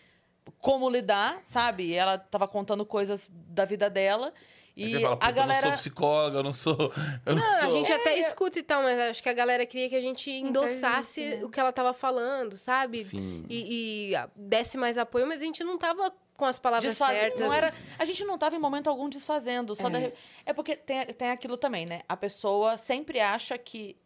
como 0.59 0.89
lidar, 0.89 1.41
sabe? 1.45 1.93
Ela 1.95 2.17
tava 2.19 2.47
contando 2.49 2.85
coisas 2.87 3.31
da 3.33 3.65
vida 3.65 3.91
dela. 3.91 4.33
E 4.77 4.91
você 4.91 5.01
fala, 5.01 5.15
a 5.15 5.17
puta, 5.17 5.27
eu 5.27 5.35
não 5.35 5.47
galera. 5.47 5.67
sou 5.69 5.73
psicóloga, 5.73 6.39
eu 6.39 6.43
não 6.43 6.53
sou... 6.53 6.77
Eu 7.25 7.35
não, 7.37 7.43
Não, 7.43 7.59
a 7.59 7.61
sou... 7.61 7.71
gente 7.71 7.93
até 7.93 8.15
É, 8.15 8.21
escuta 8.21 8.59
e 8.59 8.63
tal, 8.63 8.83
mas 8.83 8.99
acho 8.99 9.23
que 9.23 9.29
a 9.29 9.33
galera 9.33 9.65
queria 9.65 9.89
que 9.89 9.95
a 9.97 10.01
gente 10.01 10.31
endossasse 10.31 11.21
Intervisse, 11.21 11.43
né? 11.43 11.45
o 11.47 11.51
que 11.51 11.61
ela 11.61 11.73
tava 11.73 11.93
falando, 11.95 12.57
sabe? 12.57 13.05
Sim. 13.05 13.45
E, 13.49 14.09
e 14.11 14.17
ah, 14.17 14.29
desse 14.35 14.77
mais 14.77 14.99
apoio, 14.99 15.27
mas 15.27 15.41
a 15.41 15.45
gente 15.45 15.63
não 15.63 15.79
tava 15.79 16.13
com 16.37 16.45
as 16.45 16.59
palavras 16.59 16.93
Desfaz... 16.93 17.19
certas. 17.19 17.41
Não 17.41 17.53
era... 17.53 17.73
A 17.99 18.05
gente 18.05 18.25
não 18.25 18.37
tava 18.37 18.57
em 18.57 18.59
momento 18.59 18.91
algum 18.91 19.09
desfazendo. 19.09 19.75
Só 19.77 19.89
É. 19.89 19.97
é. 20.07 20.13
é 20.47 20.53
porque 20.53 20.75
tem, 20.75 21.07
tem 21.07 21.31
aquilo 21.31 21.57
também, 21.57 21.87
né? 21.87 22.03
A 22.09 22.17
pessoa 22.17 22.77
sempre 22.77 23.21
acha 23.21 23.57
que. 23.57 23.97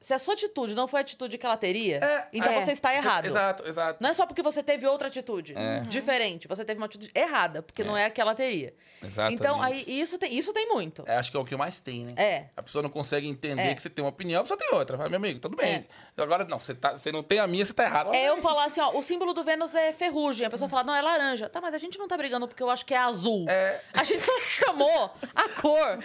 Se 0.00 0.14
a 0.14 0.18
sua 0.18 0.32
atitude 0.34 0.74
não 0.74 0.88
foi 0.88 1.00
a 1.00 1.02
atitude 1.02 1.36
que 1.36 1.44
ela 1.44 1.56
teria, 1.58 1.98
É, 2.02 2.28
então 2.32 2.50
é. 2.50 2.64
você 2.64 2.72
está 2.72 2.94
errado. 2.94 3.26
Exato, 3.26 3.68
exato. 3.68 4.02
Não 4.02 4.08
é 4.08 4.12
só 4.14 4.24
porque 4.24 4.42
você 4.42 4.62
teve 4.62 4.86
outra 4.86 5.08
atitude 5.08 5.54
É. 5.56 5.80
diferente. 5.80 6.48
Você 6.48 6.64
teve 6.64 6.80
uma 6.80 6.86
atitude 6.86 7.10
errada, 7.14 7.62
porque 7.62 7.84
não 7.84 7.94
é 7.96 8.06
a 8.06 8.10
que 8.10 8.18
ela 8.20 8.34
teria. 8.34 8.72
Exatamente. 9.02 9.38
Então, 9.38 9.60
aí, 9.62 9.84
isso 9.86 10.16
tem, 10.18 10.34
isso 10.34 10.52
tem 10.54 10.66
muito. 10.68 11.04
É, 11.06 11.16
acho 11.16 11.30
que 11.30 11.36
é 11.36 11.40
o 11.40 11.44
que 11.44 11.54
mais 11.54 11.80
tem, 11.80 12.06
né? 12.06 12.14
É. 12.16 12.46
A 12.56 12.62
pessoa 12.62 12.82
não 12.82 12.88
consegue 12.90 13.28
entender 13.28 13.62
É. 13.62 13.74
que 13.74 13.82
você 13.82 13.90
tem 13.90 14.02
uma 14.02 14.08
opinião, 14.10 14.40
a 14.40 14.44
pessoa 14.44 14.58
tem 14.58 14.70
outra. 14.72 14.96
Fala, 14.96 15.08
meu 15.10 15.18
amigo, 15.18 15.38
tudo 15.38 15.54
bem. 15.54 15.86
Agora, 16.16 16.44
não, 16.44 16.58
você, 16.58 16.74
tá, 16.74 16.92
você 16.92 17.12
não 17.12 17.22
tem 17.22 17.38
a 17.38 17.46
minha, 17.46 17.64
você 17.64 17.72
tá 17.74 17.84
errado. 17.84 18.14
É 18.14 18.28
eu 18.28 18.38
falar 18.38 18.64
assim, 18.64 18.80
ó, 18.80 18.96
o 18.96 19.02
símbolo 19.02 19.34
do 19.34 19.44
Vênus 19.44 19.74
é 19.74 19.92
ferrugem. 19.92 20.46
A 20.46 20.50
pessoa 20.50 20.68
fala, 20.68 20.82
não, 20.84 20.94
é 20.94 21.02
laranja. 21.02 21.48
Tá, 21.48 21.60
mas 21.60 21.74
a 21.74 21.78
gente 21.78 21.98
não 21.98 22.08
tá 22.08 22.16
brigando 22.16 22.48
porque 22.48 22.62
eu 22.62 22.70
acho 22.70 22.86
que 22.86 22.94
é 22.94 22.98
azul. 22.98 23.44
É. 23.48 23.80
A 23.94 24.04
gente 24.04 24.24
só 24.24 24.32
chamou 24.48 25.10
a 25.34 25.48
cor 25.60 25.98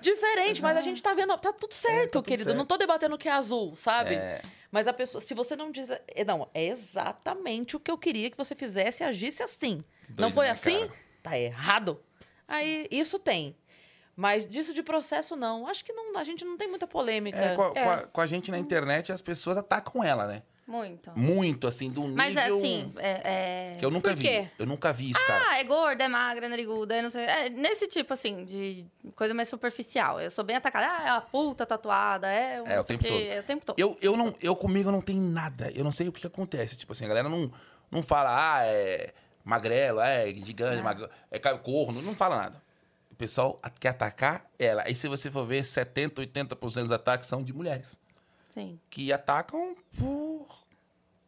diferente, 0.00 0.62
mas 0.62 0.76
a 0.76 0.82
gente 0.82 1.02
tá 1.02 1.12
vendo, 1.14 1.36
tá 1.38 1.52
tudo 1.52 1.72
certo, 1.72 1.96
É, 1.96 2.02
tá 2.06 2.10
tudo 2.12 2.24
querido. 2.24 2.44
certo. 2.44 2.56
Não 2.56 2.66
tô 2.66 2.76
debatendo 2.76 3.16
que 3.18 3.28
é 3.28 3.32
azul, 3.40 3.74
sabe? 3.74 4.14
É. 4.14 4.40
Mas 4.70 4.86
a 4.86 4.92
pessoa, 4.92 5.20
se 5.20 5.34
você 5.34 5.56
não 5.56 5.72
diz. 5.72 5.90
é, 5.90 6.24
Não, 6.24 6.48
é 6.54 6.66
exatamente 6.68 7.76
o 7.76 7.80
que 7.80 7.90
eu 7.90 7.98
queria 7.98 8.30
que 8.30 8.36
você 8.36 8.54
fizesse 8.54 9.02
e 9.02 9.06
agisse 9.06 9.42
assim. 9.42 9.82
não 10.16 10.30
foi 10.30 10.46
né, 10.46 10.52
assim? 10.52 10.78
cara? 10.86 10.92
Tá 11.22 11.38
errado. 11.38 12.00
Aí, 12.46 12.86
isso 12.90 13.18
tem. 13.18 13.56
Mas 14.16 14.48
disso 14.48 14.72
de 14.74 14.82
processo, 14.82 15.34
não. 15.34 15.66
Acho 15.66 15.84
que 15.84 15.92
não, 15.92 16.16
a 16.16 16.24
gente 16.24 16.44
não 16.44 16.56
tem 16.56 16.68
muita 16.68 16.86
polêmica. 16.86 17.38
É, 17.38 17.56
com, 17.56 17.62
a, 17.62 17.66
É. 17.74 17.84
com 17.84 17.90
a- 17.90 17.98
com 18.06 18.20
a 18.20 18.26
gente 18.26 18.50
na 18.50 18.58
internet, 18.58 19.10
as 19.12 19.22
pessoas 19.22 19.56
atacam 19.56 20.04
ela, 20.04 20.26
né? 20.26 20.42
Muito. 20.70 21.10
Muito, 21.18 21.66
assim, 21.66 21.90
do 21.90 22.02
nível 22.02 22.16
Mas 22.16 22.36
é 22.36 22.46
assim, 22.46 22.92
é... 22.96 23.72
é- 23.72 23.76
que 23.76 23.84
eu 23.84 23.90
nunca 23.90 24.10
Por 24.10 24.18
vi. 24.18 24.50
Eu 24.56 24.66
nunca 24.66 24.92
vi 24.92 25.10
isso, 25.10 25.26
cara. 25.26 25.44
Ah, 25.48 25.58
é 25.58 25.64
gorda, 25.64 26.04
é 26.04 26.08
magra, 26.08 26.46
é 26.46 26.48
nariguda, 26.48 26.94
é 26.94 27.02
não 27.02 27.10
sei. 27.10 27.24
É 27.24 27.50
nesse 27.50 27.88
tipo, 27.88 28.14
assim, 28.14 28.44
de 28.44 28.86
coisa 29.16 29.34
mais 29.34 29.48
superficial. 29.48 30.20
Eu 30.20 30.30
sou 30.30 30.44
bem 30.44 30.54
atacada. 30.54 30.86
Ah, 30.86 31.08
é 31.08 31.12
uma 31.12 31.20
puta 31.22 31.66
tatuada, 31.66 32.28
é. 32.28 32.62
um 32.62 32.66
É, 32.68 32.78
o 32.78 32.84
tempo 32.84 33.02
quê, 33.02 33.08
todo. 33.08 33.20
É 33.20 33.40
o 33.40 33.42
tempo 33.42 33.66
todo. 33.66 33.78
Eu, 33.80 33.98
eu, 34.00 34.16
não, 34.16 34.32
eu 34.40 34.54
comigo 34.54 34.92
não 34.92 35.00
tem 35.00 35.16
nada. 35.16 35.72
Eu 35.74 35.82
não 35.82 35.90
sei 35.90 36.06
o 36.06 36.12
que, 36.12 36.20
que 36.20 36.26
acontece. 36.28 36.76
Tipo 36.76 36.92
assim, 36.92 37.04
a 37.04 37.08
galera 37.08 37.28
não, 37.28 37.50
não 37.90 38.00
fala, 38.00 38.58
ah, 38.58 38.64
é 38.64 39.12
magrelo, 39.44 40.00
é 40.00 40.30
gigante, 40.30 40.76
Não. 40.76 40.84
magro, 40.84 41.10
é 41.32 41.38
corno, 41.38 42.00
não 42.00 42.14
fala 42.14 42.36
nada. 42.36 42.62
O 43.10 43.14
pessoal 43.16 43.60
quer 43.80 43.88
atacar 43.88 44.48
ela. 44.56 44.84
Aí 44.86 44.94
se 44.94 45.08
você 45.08 45.30
for 45.32 45.44
ver, 45.44 45.64
70%, 45.64 46.12
80% 46.14 46.82
dos 46.82 46.92
ataques 46.92 47.26
são 47.26 47.42
de 47.42 47.52
mulheres. 47.52 47.98
Sim. 48.54 48.78
Que 48.88 49.12
atacam 49.12 49.76
por 49.98 50.59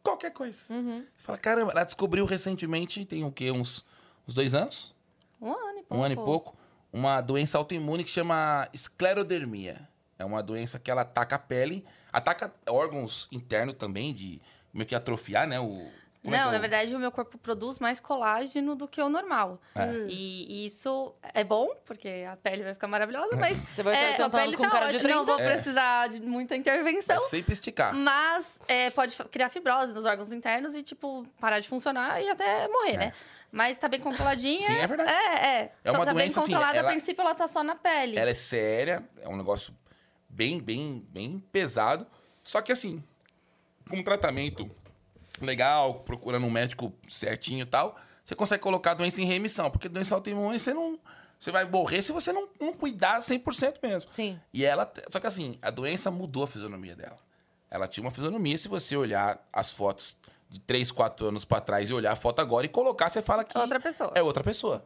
qualquer 0.03 0.31
coisa. 0.31 0.61
Uhum. 0.71 1.05
Você 1.15 1.23
fala, 1.23 1.37
caramba, 1.37 1.71
ela 1.71 1.83
descobriu 1.83 2.25
recentemente, 2.25 3.05
tem 3.05 3.23
o 3.23 3.31
quê? 3.31 3.49
Uns, 3.49 3.85
uns 4.27 4.33
dois 4.33 4.53
anos? 4.53 4.93
Um 5.41 5.51
ano 5.51 5.79
e 5.79 5.83
pouco. 5.83 5.95
um 5.95 6.03
ano 6.03 6.13
e 6.13 6.17
pouco, 6.17 6.55
uma 6.91 7.21
doença 7.21 7.57
autoimune 7.57 8.03
que 8.03 8.09
chama 8.09 8.67
esclerodermia. 8.73 9.87
É 10.19 10.25
uma 10.25 10.43
doença 10.43 10.77
que 10.77 10.91
ela 10.91 11.01
ataca 11.01 11.35
a 11.35 11.39
pele, 11.39 11.83
ataca 12.11 12.53
órgãos 12.69 13.27
internos 13.31 13.75
também, 13.75 14.13
de 14.13 14.39
meio 14.73 14.87
que 14.87 14.95
atrofiar, 14.95 15.47
né? 15.47 15.59
O, 15.59 15.89
como 16.23 16.33
é 16.35 16.39
Não, 16.39 16.49
é 16.49 16.51
na 16.53 16.57
verdade, 16.57 16.95
o 16.95 16.99
meu 16.99 17.11
corpo 17.11 17.37
produz 17.37 17.79
mais 17.79 17.99
colágeno 17.99 18.75
do 18.75 18.87
que 18.87 19.01
o 19.01 19.09
normal. 19.09 19.59
É. 19.75 20.05
E 20.07 20.65
isso 20.65 21.13
é 21.33 21.43
bom, 21.43 21.69
porque 21.85 22.25
a 22.31 22.37
pele 22.37 22.63
vai 22.63 22.73
ficar 22.73 22.87
maravilhosa, 22.87 23.35
mas. 23.35 23.57
Você 23.73 23.83
vai 23.83 23.93
é, 23.93 23.97
ter 23.99 24.05
a 24.05 24.09
60 24.11 24.23
anos 24.37 24.45
pele 24.45 24.57
com 24.57 24.63
tá 24.63 24.69
cara 24.69 24.85
de 24.91 24.95
ótima, 24.97 25.09
30. 25.09 25.17
Não 25.17 25.25
vou 25.25 25.39
É. 25.39 25.53
precisar 25.53 26.07
de 26.09 26.21
muita 26.21 26.55
intervenção. 26.55 27.17
É 27.17 27.29
sempre 27.29 27.51
esticar. 27.53 27.93
Mas 27.93 28.57
é, 28.67 28.89
pode 28.91 29.15
criar 29.31 29.49
fibrose 29.49 29.93
nos 29.93 30.05
órgãos 30.05 30.31
internos 30.31 30.73
e, 30.75 30.81
tipo, 30.81 31.27
parar 31.39 31.59
de 31.59 31.67
funcionar 31.67 32.21
e 32.21 32.29
até 32.29 32.67
morrer, 32.69 32.97
né? 32.97 33.13
Mas 33.51 33.77
tá 33.77 33.87
bem 33.87 33.99
controladinha. 33.99 34.65
Sim, 34.65 34.77
é 34.79 34.87
verdade. 34.87 35.11
É, 35.11 35.45
é. 35.61 35.71
É 35.83 35.91
uma 35.91 35.99
tá 35.99 36.13
bem 36.13 36.23
doença, 36.23 36.39
assim, 36.39 36.51
controlada, 36.51 36.77
ela- 36.79 36.87
a 36.87 36.91
princípio 36.91 37.21
ela 37.21 37.35
tá 37.35 37.47
só 37.47 37.63
na 37.63 37.75
pele. 37.75 38.17
Ela 38.17 38.31
é 38.31 38.33
séria, 38.33 39.03
é 39.21 39.27
um 39.29 39.35
negócio 39.37 39.73
bem, 40.29 40.59
bem, 40.61 41.05
bem 41.09 41.43
pesado. 41.51 42.07
Só 42.43 42.61
que 42.61 42.71
assim, 42.71 43.03
com 43.89 43.97
um 43.97 44.03
tratamento 44.03 44.69
legal, 45.45 45.95
procurando 46.01 46.45
um 46.45 46.49
médico 46.49 46.93
certinho 47.07 47.61
e 47.63 47.65
tal, 47.65 47.97
você 48.23 48.35
consegue 48.35 48.61
colocar 48.63 48.91
a 48.91 48.93
doença 48.95 49.21
em 49.21 49.25
remissão. 49.25 49.69
Porque 49.69 49.87
doença 49.89 50.15
autoimune, 50.15 50.59
você 50.59 50.73
não... 50.73 50.99
Você 51.39 51.51
vai 51.51 51.65
morrer 51.65 52.01
se 52.01 52.11
você 52.13 52.31
não, 52.31 52.47
não 52.59 52.71
cuidar 52.71 53.19
100% 53.19 53.75
mesmo. 53.83 54.09
Sim. 54.11 54.39
E 54.53 54.63
ela... 54.63 54.91
Só 55.09 55.19
que 55.19 55.27
assim, 55.27 55.57
a 55.61 55.69
doença 55.69 56.09
mudou 56.09 56.43
a 56.45 56.47
fisionomia 56.47 56.95
dela. 56.95 57.17
Ela 57.69 57.87
tinha 57.87 58.03
uma 58.03 58.11
fisionomia, 58.11 58.57
se 58.57 58.67
você 58.69 58.95
olhar 58.95 59.45
as 59.51 59.71
fotos 59.71 60.15
de 60.49 60.59
3, 60.61 60.89
4 60.91 61.27
anos 61.27 61.43
pra 61.43 61.59
trás 61.59 61.89
e 61.89 61.93
olhar 61.93 62.11
a 62.11 62.15
foto 62.15 62.39
agora 62.39 62.65
e 62.65 62.69
colocar, 62.69 63.09
você 63.09 63.21
fala 63.21 63.43
que... 63.43 63.57
Outra 63.57 63.79
pessoa. 63.79 64.11
É 64.15 64.21
outra 64.21 64.43
pessoa. 64.43 64.85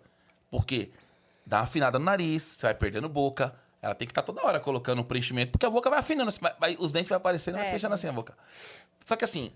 Porque 0.50 0.90
dá 1.46 1.58
uma 1.58 1.64
afinada 1.64 2.00
no 2.00 2.06
nariz, 2.06 2.42
você 2.44 2.66
vai 2.66 2.74
perdendo 2.74 3.08
boca. 3.10 3.54
Ela 3.82 3.94
tem 3.94 4.08
que 4.08 4.12
estar 4.12 4.24
toda 4.24 4.44
hora 4.44 4.60
colocando 4.60 5.00
um 5.02 5.04
preenchimento, 5.04 5.52
porque 5.52 5.66
a 5.66 5.70
boca 5.70 5.90
vai 5.90 6.00
afinando, 6.00 6.32
vai- 6.42 6.56
vai- 6.60 6.78
os 6.80 6.92
dentes 6.92 7.10
vai 7.10 7.18
aparecendo 7.18 7.56
e 7.56 7.58
vai 7.60 7.68
É, 7.68 7.72
fechando 7.72 7.94
assim 7.94 8.08
a 8.08 8.12
boca. 8.12 8.36
Só 9.06 9.16
que 9.16 9.24
assim, 9.24 9.52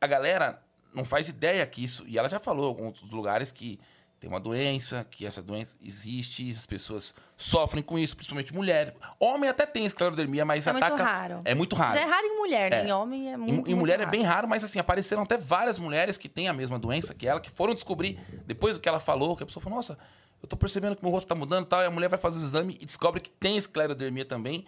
a 0.00 0.06
galera 0.06 0.62
não 0.94 1.04
faz 1.04 1.28
ideia 1.28 1.66
que 1.66 1.82
isso. 1.84 2.04
E 2.06 2.18
ela 2.18 2.28
já 2.28 2.38
falou 2.38 2.64
em 2.66 2.68
alguns 2.68 3.02
lugares 3.10 3.52
que 3.52 3.78
tem 4.18 4.30
uma 4.30 4.40
doença, 4.40 5.06
que 5.10 5.26
essa 5.26 5.42
doença 5.42 5.76
existe, 5.84 6.50
as 6.56 6.64
pessoas 6.64 7.14
sofrem 7.36 7.82
com 7.82 7.98
isso, 7.98 8.16
principalmente 8.16 8.52
mulheres. 8.54 8.94
Homem 9.20 9.48
até 9.50 9.66
tem 9.66 9.84
esclerodermia, 9.84 10.42
mas 10.44 10.66
É 10.66 10.72
muito 10.72 10.84
ataca. 10.84 11.04
raro. 11.04 11.40
É 11.44 11.54
muito 11.54 11.76
raro. 11.76 11.92
Já 11.92 12.00
é 12.00 12.04
raro 12.04 12.26
em 12.26 12.38
mulher, 12.38 12.70
né? 12.70 12.80
É. 12.80 12.86
Em 12.86 12.92
homem 12.92 13.28
é 13.30 13.34
Em, 13.34 13.36
muito. 13.36 13.50
em 13.52 13.54
muito 13.56 13.76
mulher 13.76 13.96
é 14.00 14.04
raro. 14.04 14.10
bem 14.10 14.22
raro, 14.22 14.48
mas 14.48 14.64
assim, 14.64 14.78
apareceram 14.78 15.22
até 15.24 15.36
várias 15.36 15.78
mulheres 15.78 16.16
que 16.16 16.30
têm 16.30 16.48
a 16.48 16.52
mesma 16.54 16.78
doença 16.78 17.12
que 17.14 17.28
ela, 17.28 17.40
que 17.40 17.50
foram 17.50 17.74
descobrir 17.74 18.18
depois 18.46 18.76
do 18.78 18.80
que 18.80 18.88
ela 18.88 19.00
falou, 19.00 19.36
que 19.36 19.42
a 19.42 19.46
pessoa 19.46 19.62
falou, 19.62 19.76
nossa, 19.76 19.98
eu 20.42 20.48
tô 20.48 20.56
percebendo 20.56 20.96
que 20.96 21.02
meu 21.02 21.12
rosto 21.12 21.26
tá 21.28 21.34
mudando 21.34 21.64
e 21.64 21.68
tal, 21.68 21.82
e 21.82 21.84
a 21.84 21.90
mulher 21.90 22.08
vai 22.08 22.18
fazer 22.18 22.38
os 22.38 22.42
exames 22.42 22.76
e 22.80 22.86
descobre 22.86 23.20
que 23.20 23.30
tem 23.30 23.58
esclerodermia 23.58 24.24
também. 24.24 24.64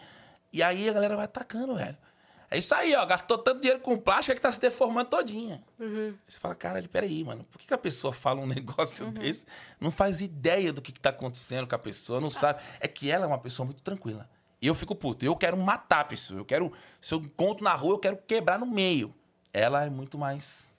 E 0.53 0.63
aí 0.63 0.89
a 0.91 0.93
galera 0.93 1.17
vai 1.17 1.25
atacando, 1.25 1.75
velho. 1.75 1.97
É 2.51 2.57
isso 2.59 2.75
aí, 2.75 2.95
ó. 2.95 3.05
Gastou 3.05 3.37
tanto 3.39 3.61
dinheiro 3.61 3.81
com 3.81 3.97
plástico 3.97 4.35
que 4.35 4.41
tá 4.41 4.51
se 4.51 4.61
deformando 4.61 5.11
todinha. 5.11 5.63
Aí 5.79 6.15
você 6.27 6.39
fala, 6.39 6.55
caralho, 6.55 6.89
peraí, 6.89 7.23
mano. 7.23 7.45
Por 7.45 7.59
que, 7.59 7.67
que 7.67 7.75
a 7.75 7.79
pessoa 7.79 8.13
fala 8.13 8.41
um 8.41 8.47
negócio 8.49 9.11
desse? 9.11 9.45
Não 9.81 9.91
faz 9.91 10.21
ideia 10.21 10.73
do 10.73 10.81
que, 10.81 10.93
que 10.93 11.01
tá 11.01 11.11
acontecendo 11.11 11.67
com 11.67 11.75
a 11.75 11.79
pessoa, 11.79 12.21
não 12.21 12.31
sabe. 12.31 12.61
É 12.81 12.89
que 12.89 13.11
ela 13.11 13.25
é 13.25 13.29
uma 13.29 13.39
pessoa 13.39 13.67
muito 13.67 13.83
tranquila. 13.83 14.29
E 14.61 14.67
eu 14.67 14.75
fico 14.75 14.95
puto. 14.95 15.25
Eu 15.25 15.37
quero 15.37 15.57
matar 15.57 16.01
a 16.01 16.05
pessoa. 16.05 16.41
Eu 16.41 16.45
quero. 16.45 16.73
Se 17.01 17.15
eu 17.15 17.19
encontro 17.19 17.63
na 17.63 17.75
rua, 17.75 17.95
eu 17.95 17.99
quero 17.99 18.17
quebrar 18.17 18.59
no 18.59 18.67
meio. 18.67 19.15
Ela 19.53 19.85
é 19.85 19.91
muito 19.91 20.19
mais. 20.19 20.77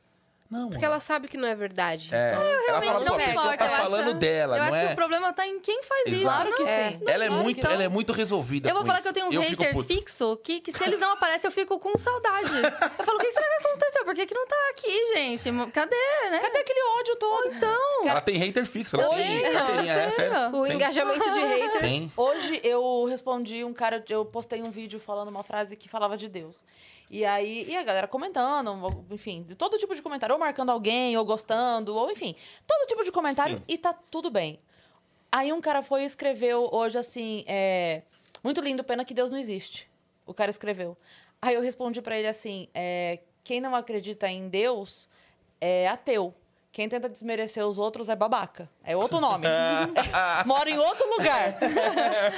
Não. 0.50 0.70
Porque 0.70 0.84
ela 0.84 1.00
sabe 1.00 1.28
que 1.28 1.38
não 1.38 1.48
é 1.48 1.54
verdade. 1.54 2.10
É, 2.12 2.32
Então, 2.32 2.42
ela 2.42 2.62
Realmente 2.66 2.92
fala, 2.92 3.00
pô, 3.00 3.06
não 3.06 3.16
a 3.16 3.28
pessoa 3.28 3.58
tá 3.58 3.66
eu 3.66 3.72
acho- 3.72 3.84
falando 3.84 4.14
dela, 4.16 4.56
Eu 4.56 4.60
não 4.62 4.68
acho 4.70 4.78
é? 4.78 4.88
que 4.88 4.94
o 4.94 4.96
problema 4.96 5.32
tá 5.32 5.46
em 5.48 5.60
quem 5.60 5.84
faz 5.84 6.08
isso. 6.08 6.22
Exato. 6.22 6.42
Claro 6.42 6.56
que 6.56 6.64
É. 6.64 6.90
sim. 6.92 7.00
Ela 7.06 7.26
é, 7.26 7.30
muito, 7.30 7.68
ela 7.68 7.84
é 7.84 7.88
muito 7.88 8.14
resolvida. 8.14 8.68
Eu 8.68 8.74
vou 8.74 8.82
com 8.82 8.88
falar 8.88 8.98
isso. 9.00 9.04
que 9.04 9.10
eu 9.10 9.14
tenho 9.14 9.28
uns 9.28 9.36
eu 9.36 9.42
haters 9.42 9.86
fixos 9.86 10.38
que, 10.44 10.60
que 10.62 10.72
se 10.72 10.84
eles 10.84 11.00
não 11.00 11.12
aparecem, 11.12 11.48
eu 11.48 11.52
fico 11.52 11.78
com 11.78 11.96
saudade. 12.00 12.48
Eu 12.98 13.06
falo, 13.06 13.20
o 13.20 13.22
que 13.22 13.32
será 13.32 13.46
que 13.46 13.68
aconteceu? 13.68 14.06
Por 14.06 14.16
que, 14.16 14.26
que 14.26 14.34
não 14.34 14.48
tá 14.48 14.56
aqui, 14.72 15.14
gente? 15.16 15.52
Cadê, 15.72 15.96
né? 16.32 16.40
Cadê 16.40 16.58
aquele 16.58 16.80
ódio 17.00 17.16
todo? 17.18 17.48
Então. 17.54 18.08
Ela 18.08 18.22
tem 18.22 18.36
hater 18.38 18.66
fixo. 18.66 18.96
Ela 19.00 19.06
Eu 19.06 19.24
tem 19.24 19.52
carteirinha, 19.54 19.94
eu 19.94 20.00
é 20.00 20.10
sério. 20.12 20.56
O 20.56 20.64
Tem. 20.66 20.74
engajamento 20.76 21.32
de 21.32 21.40
haters. 21.40 21.80
Tem. 21.82 22.12
Hoje 22.18 22.60
eu 22.64 23.06
respondi 23.06 23.64
um 23.64 23.72
cara, 23.74 24.04
eu 24.10 24.26
postei 24.26 24.64
um 24.64 24.72
vídeo 24.72 25.00
falando 25.00 25.28
uma 25.28 25.44
frase 25.44 25.76
que 25.76 25.88
falava 25.88 26.18
de 26.18 26.28
Deus. 26.28 26.64
E 27.10 27.26
aí, 27.26 27.66
e 27.68 27.76
a 27.76 27.84
galera 27.84 28.08
comentando, 28.08 29.04
enfim, 29.10 29.44
todo 29.58 29.78
tipo 29.80 29.96
de 29.96 30.02
comentário, 30.02 30.34
ou 30.34 30.40
marcando 30.40 30.70
alguém, 30.70 31.18
ou 31.18 31.26
gostando, 31.26 31.96
ou 31.96 32.12
enfim, 32.12 32.36
todo 32.68 32.88
tipo 32.88 33.04
de 33.04 33.12
comentário 33.12 33.58
Sim. 33.58 33.64
e 33.68 33.78
tá 33.78 33.94
tudo 33.94 34.30
bem. 34.30 34.60
Aí 35.32 35.52
um 35.52 35.60
cara 35.60 35.82
foi 35.82 36.04
e 36.04 36.06
escreveu 36.06 36.70
hoje 36.72 36.98
assim, 37.00 37.44
é, 37.48 38.04
muito 38.44 38.62
lindo, 38.62 38.84
pena 38.84 39.04
que 39.04 39.14
Deus 39.14 39.32
não 39.32 39.38
existe. 39.40 39.90
O 40.26 40.34
cara 40.34 40.52
escreveu. 40.52 40.96
Aí 41.42 41.56
eu 41.56 41.62
respondi 41.62 42.00
pra 42.02 42.18
ele 42.18 42.28
assim, 42.28 42.68
é, 42.74 43.20
quem 43.44 43.60
não 43.60 43.74
acredita 43.74 44.28
em 44.28 44.48
Deus 44.48 45.10
é 45.60 45.88
ateu. 45.88 46.34
Quem 46.72 46.88
tenta 46.88 47.10
desmerecer 47.10 47.66
os 47.66 47.80
outros 47.80 48.10
é 48.10 48.16
babaca. 48.16 48.70
É 48.84 48.96
outro 48.96 49.20
nome. 49.20 49.46
É, 49.50 50.44
mora 50.46 50.70
em 50.70 50.78
outro 50.78 51.08
lugar. 51.18 51.56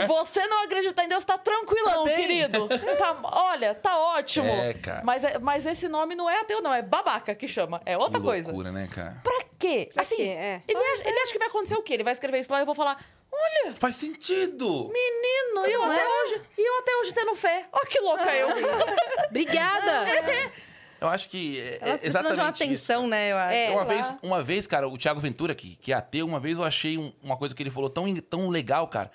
Você 0.07 0.45
não 0.47 0.63
acreditar 0.63 1.03
em 1.03 1.07
Deus, 1.09 1.23
tá 1.25 1.37
tranquilão, 1.37 2.05
Tá 2.05 2.11
querido. 2.15 2.67
Tá- 2.97 3.17
olha, 3.23 3.75
tá 3.75 3.97
ótimo. 3.97 4.47
É, 4.47 4.73
cara. 4.73 5.01
Mas, 5.03 5.23
é- 5.23 5.37
mas 5.37 5.65
esse 5.65 5.87
nome 5.89 6.15
não 6.15 6.29
é 6.29 6.39
ateu, 6.39 6.61
não. 6.61 6.73
É 6.73 6.81
babaca 6.81 7.35
que 7.35 7.47
chama. 7.47 7.81
É 7.85 7.97
outra 7.97 8.19
Que 8.19 8.25
coisa. 8.25 8.47
loucura, 8.47 8.71
né, 8.71 8.87
cara? 8.87 9.17
Pra 9.23 9.43
quê? 9.59 9.89
Pra 9.93 10.01
assim, 10.01 10.15
quê? 10.15 10.23
É. 10.23 10.61
Ele, 10.67 10.79
acha, 10.79 11.07
ele 11.09 11.19
acha 11.19 11.31
que 11.33 11.39
vai 11.39 11.47
acontecer 11.49 11.75
o 11.75 11.81
quê? 11.83 11.93
Ele 11.95 12.03
vai 12.03 12.13
escrever 12.13 12.39
isso 12.39 12.51
lá 12.51 12.59
e 12.59 12.61
eu 12.61 12.65
vou 12.65 12.75
falar: 12.75 13.03
olha, 13.31 13.73
Faz 13.75 13.95
sentido! 13.97 14.89
menino, 14.93 15.67
e 15.67 15.71
eu 15.73 15.79
Não 15.81 15.91
até 15.91 16.01
é? 16.01 16.07
hoje. 16.23 16.41
E 16.57 16.69
eu 16.69 16.79
até 16.79 16.95
hoje 16.97 17.13
tendo 17.13 17.35
fé. 17.35 17.65
Ó, 17.71 17.79
que 17.85 17.99
louca 17.99 18.33
eu. 18.33 18.47
Obrigada! 19.29 20.05
Eu 21.01 21.07
acho 21.07 21.27
que 21.29 21.59
é, 21.59 21.63
é 21.63 21.79
Elas 21.81 22.03
exatamente 22.03 22.35
de 22.35 22.41
uma 22.41 22.51
isso. 22.51 22.63
atenção, 22.63 23.07
né? 23.07 23.31
Eu 23.31 23.37
acho. 23.37 23.53
É, 23.55 23.69
uma, 23.71 23.85
claro. 23.85 23.89
vez, 23.89 24.17
uma 24.21 24.43
vez, 24.43 24.67
cara, 24.67 24.87
o 24.87 24.95
Thiago 24.97 25.19
Ventura, 25.19 25.55
que, 25.55 25.75
que 25.77 25.91
é 25.91 25.95
ateu, 25.95 26.27
uma 26.27 26.39
vez 26.39 26.55
eu 26.57 26.63
achei 26.63 26.97
um- 26.97 27.11
uma 27.23 27.35
coisa 27.35 27.55
que 27.55 27.63
ele 27.63 27.71
falou 27.71 27.89
tão, 27.89 28.15
tão 28.17 28.49
legal, 28.49 28.87
cara. 28.87 29.11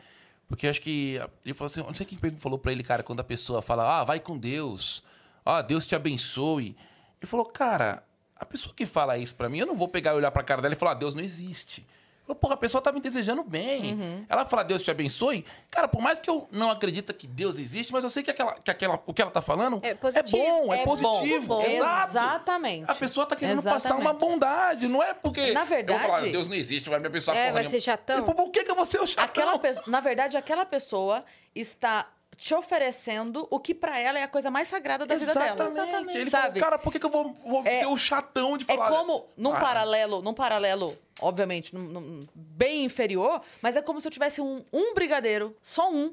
Porque 0.49 0.67
eu 0.67 0.71
acho 0.71 0.81
que. 0.83 1.21
Ele 1.45 1.55
falou 1.55 1.71
assim: 1.71 1.81
eu 1.81 1.87
não 1.87 1.95
sei 1.95 2.05
quem 2.05 2.19
falou 2.39 2.59
pra 2.59 2.73
ele, 2.73 2.83
cara, 2.83 3.03
quando 3.05 3.21
a 3.21 3.25
pessoa 3.25 3.63
fala, 3.63 4.01
ah, 4.01 4.05
vai 4.05 4.19
com 4.19 4.37
Deus, 4.37 5.03
ah, 5.45 5.63
Deus 5.63 5.87
te 5.87 5.95
abençoe. 5.95 6.77
Ele 7.21 7.27
falou, 7.31 7.47
cara, 7.47 8.03
a 8.35 8.45
pessoa 8.45 8.75
que 8.75 8.85
fala 8.85 9.17
isso 9.17 9.35
pra 9.37 9.49
mim, 9.49 9.59
eu 9.61 9.67
não 9.67 9.77
vou 9.77 9.87
pegar 9.89 10.11
e 10.13 10.15
olhar 10.17 10.31
pra 10.33 10.43
cara 10.43 10.61
dela 10.61 10.75
e 10.75 10.77
falar, 10.77 10.91
ah, 10.93 10.95
Deus 10.95 11.15
não 11.15 11.23
existe. 11.23 11.87
Eu 12.29 12.35
Porra, 12.35 12.55
a 12.55 12.57
pessoa 12.57 12.81
tá 12.83 12.91
me 12.93 13.01
desejando 13.01 13.43
bem. 13.45 13.95
Uhum. 13.95 14.27
Ela 14.29 14.45
fala, 14.45 14.63
Deus 14.65 14.83
te 14.83 14.91
abençoe. 14.91 15.45
Cara, 15.71 15.87
por 15.89 16.01
mais 16.03 16.19
que 16.19 16.29
eu 16.29 16.49
não 16.51 16.71
acredite 16.71 17.13
que 17.13 17.27
Deus 17.27 17.59
existe, 17.59 17.93
mas 17.93 18.03
eu 18.05 18.11
sei 18.11 18.23
que, 18.23 18.31
aquela, 18.31 18.55
que 18.55 18.71
aquela, 18.71 19.01
o 19.07 19.15
que 19.15 19.23
ela 19.23 19.31
tá 19.31 19.41
falando 19.43 19.79
É 19.83 19.95
positivo. 19.95 20.37
bom, 20.37 20.75
é, 20.75 20.81
É 20.81 20.85
positivo. 20.85 21.47
bom. 21.47 21.63
Exato. 21.63 22.11
Exatamente. 22.11 22.91
A 22.91 22.95
pessoa 22.95 23.27
tá 23.27 23.37
querendo 23.37 23.63
passar 23.63 23.91
Exatamente. 23.91 24.07
uma 24.07 24.13
bondade, 24.13 24.89
não 24.89 25.03
é 25.03 25.15
porque. 25.15 25.53
Na 25.53 25.61
Eu 25.63 25.67
vou 25.67 25.99
falar, 25.99 26.07
verdade- 26.15 26.33
Deus 26.33 26.49
não 26.49 26.57
existe, 26.57 26.89
vai 26.91 26.99
me 26.99 27.07
abençoar 27.07 27.37
É, 27.37 27.41
porra 27.43 27.53
vai 27.55 27.63
nenhuma. 27.63 27.71
ser 27.71 27.81
chatão? 27.85 28.17
Falou, 28.25 28.35
Por 28.35 28.51
que, 28.51 28.65
que 28.65 28.71
eu 28.71 28.75
vou 28.77 28.85
ser 28.87 29.01
o 29.01 29.07
chatão? 29.07 29.25
Aquela 29.25 29.59
pessoa, 29.59 29.85
na 29.87 30.01
verdade, 30.01 30.37
aquela 30.37 30.65
pessoa 30.67 31.25
está 31.55 32.07
te 32.37 32.55
oferecendo 32.55 33.47
o 33.51 33.59
que 33.59 33.75
pra 33.75 33.99
ela 33.99 34.19
é 34.19 34.23
a 34.23 34.29
coisa 34.29 34.51
mais 34.51 34.69
sagrada 34.69 35.07
da 35.07 35.15
vida 35.17 35.33
dela. 35.35 35.69
Exatamente. 35.71 36.19
Ele 36.19 36.31
Sabe? 36.31 36.59
falou, 36.61 36.61
cara, 36.61 36.79
por 36.79 36.93
que, 36.93 36.99
que 36.99 37.07
eu 37.07 37.11
vou, 37.11 37.35
vou 37.45 37.63
É- 37.67 37.81
ser 37.81 37.87
o 37.87 37.97
chatão 37.97 38.59
de 38.59 38.65
É 38.69 38.75
falar? 38.77 38.91
como, 38.91 39.27
num 39.37 39.55
Ah, 39.55 39.61
paralelo, 39.61 40.21
num 40.21 40.35
paralelo, 40.35 40.97
obviamente, 41.21 41.75
num- 41.75 41.89
num- 41.89 42.21
bem 42.35 42.85
inferior, 42.85 43.41
mas 43.63 43.75
é 43.77 43.81
como 43.83 44.01
se 44.01 44.07
eu 44.09 44.13
tivesse 44.13 44.41
um, 44.41 44.63
um 44.73 44.93
brigadeiro, 44.93 45.57
só 45.63 45.91
um, 45.91 46.13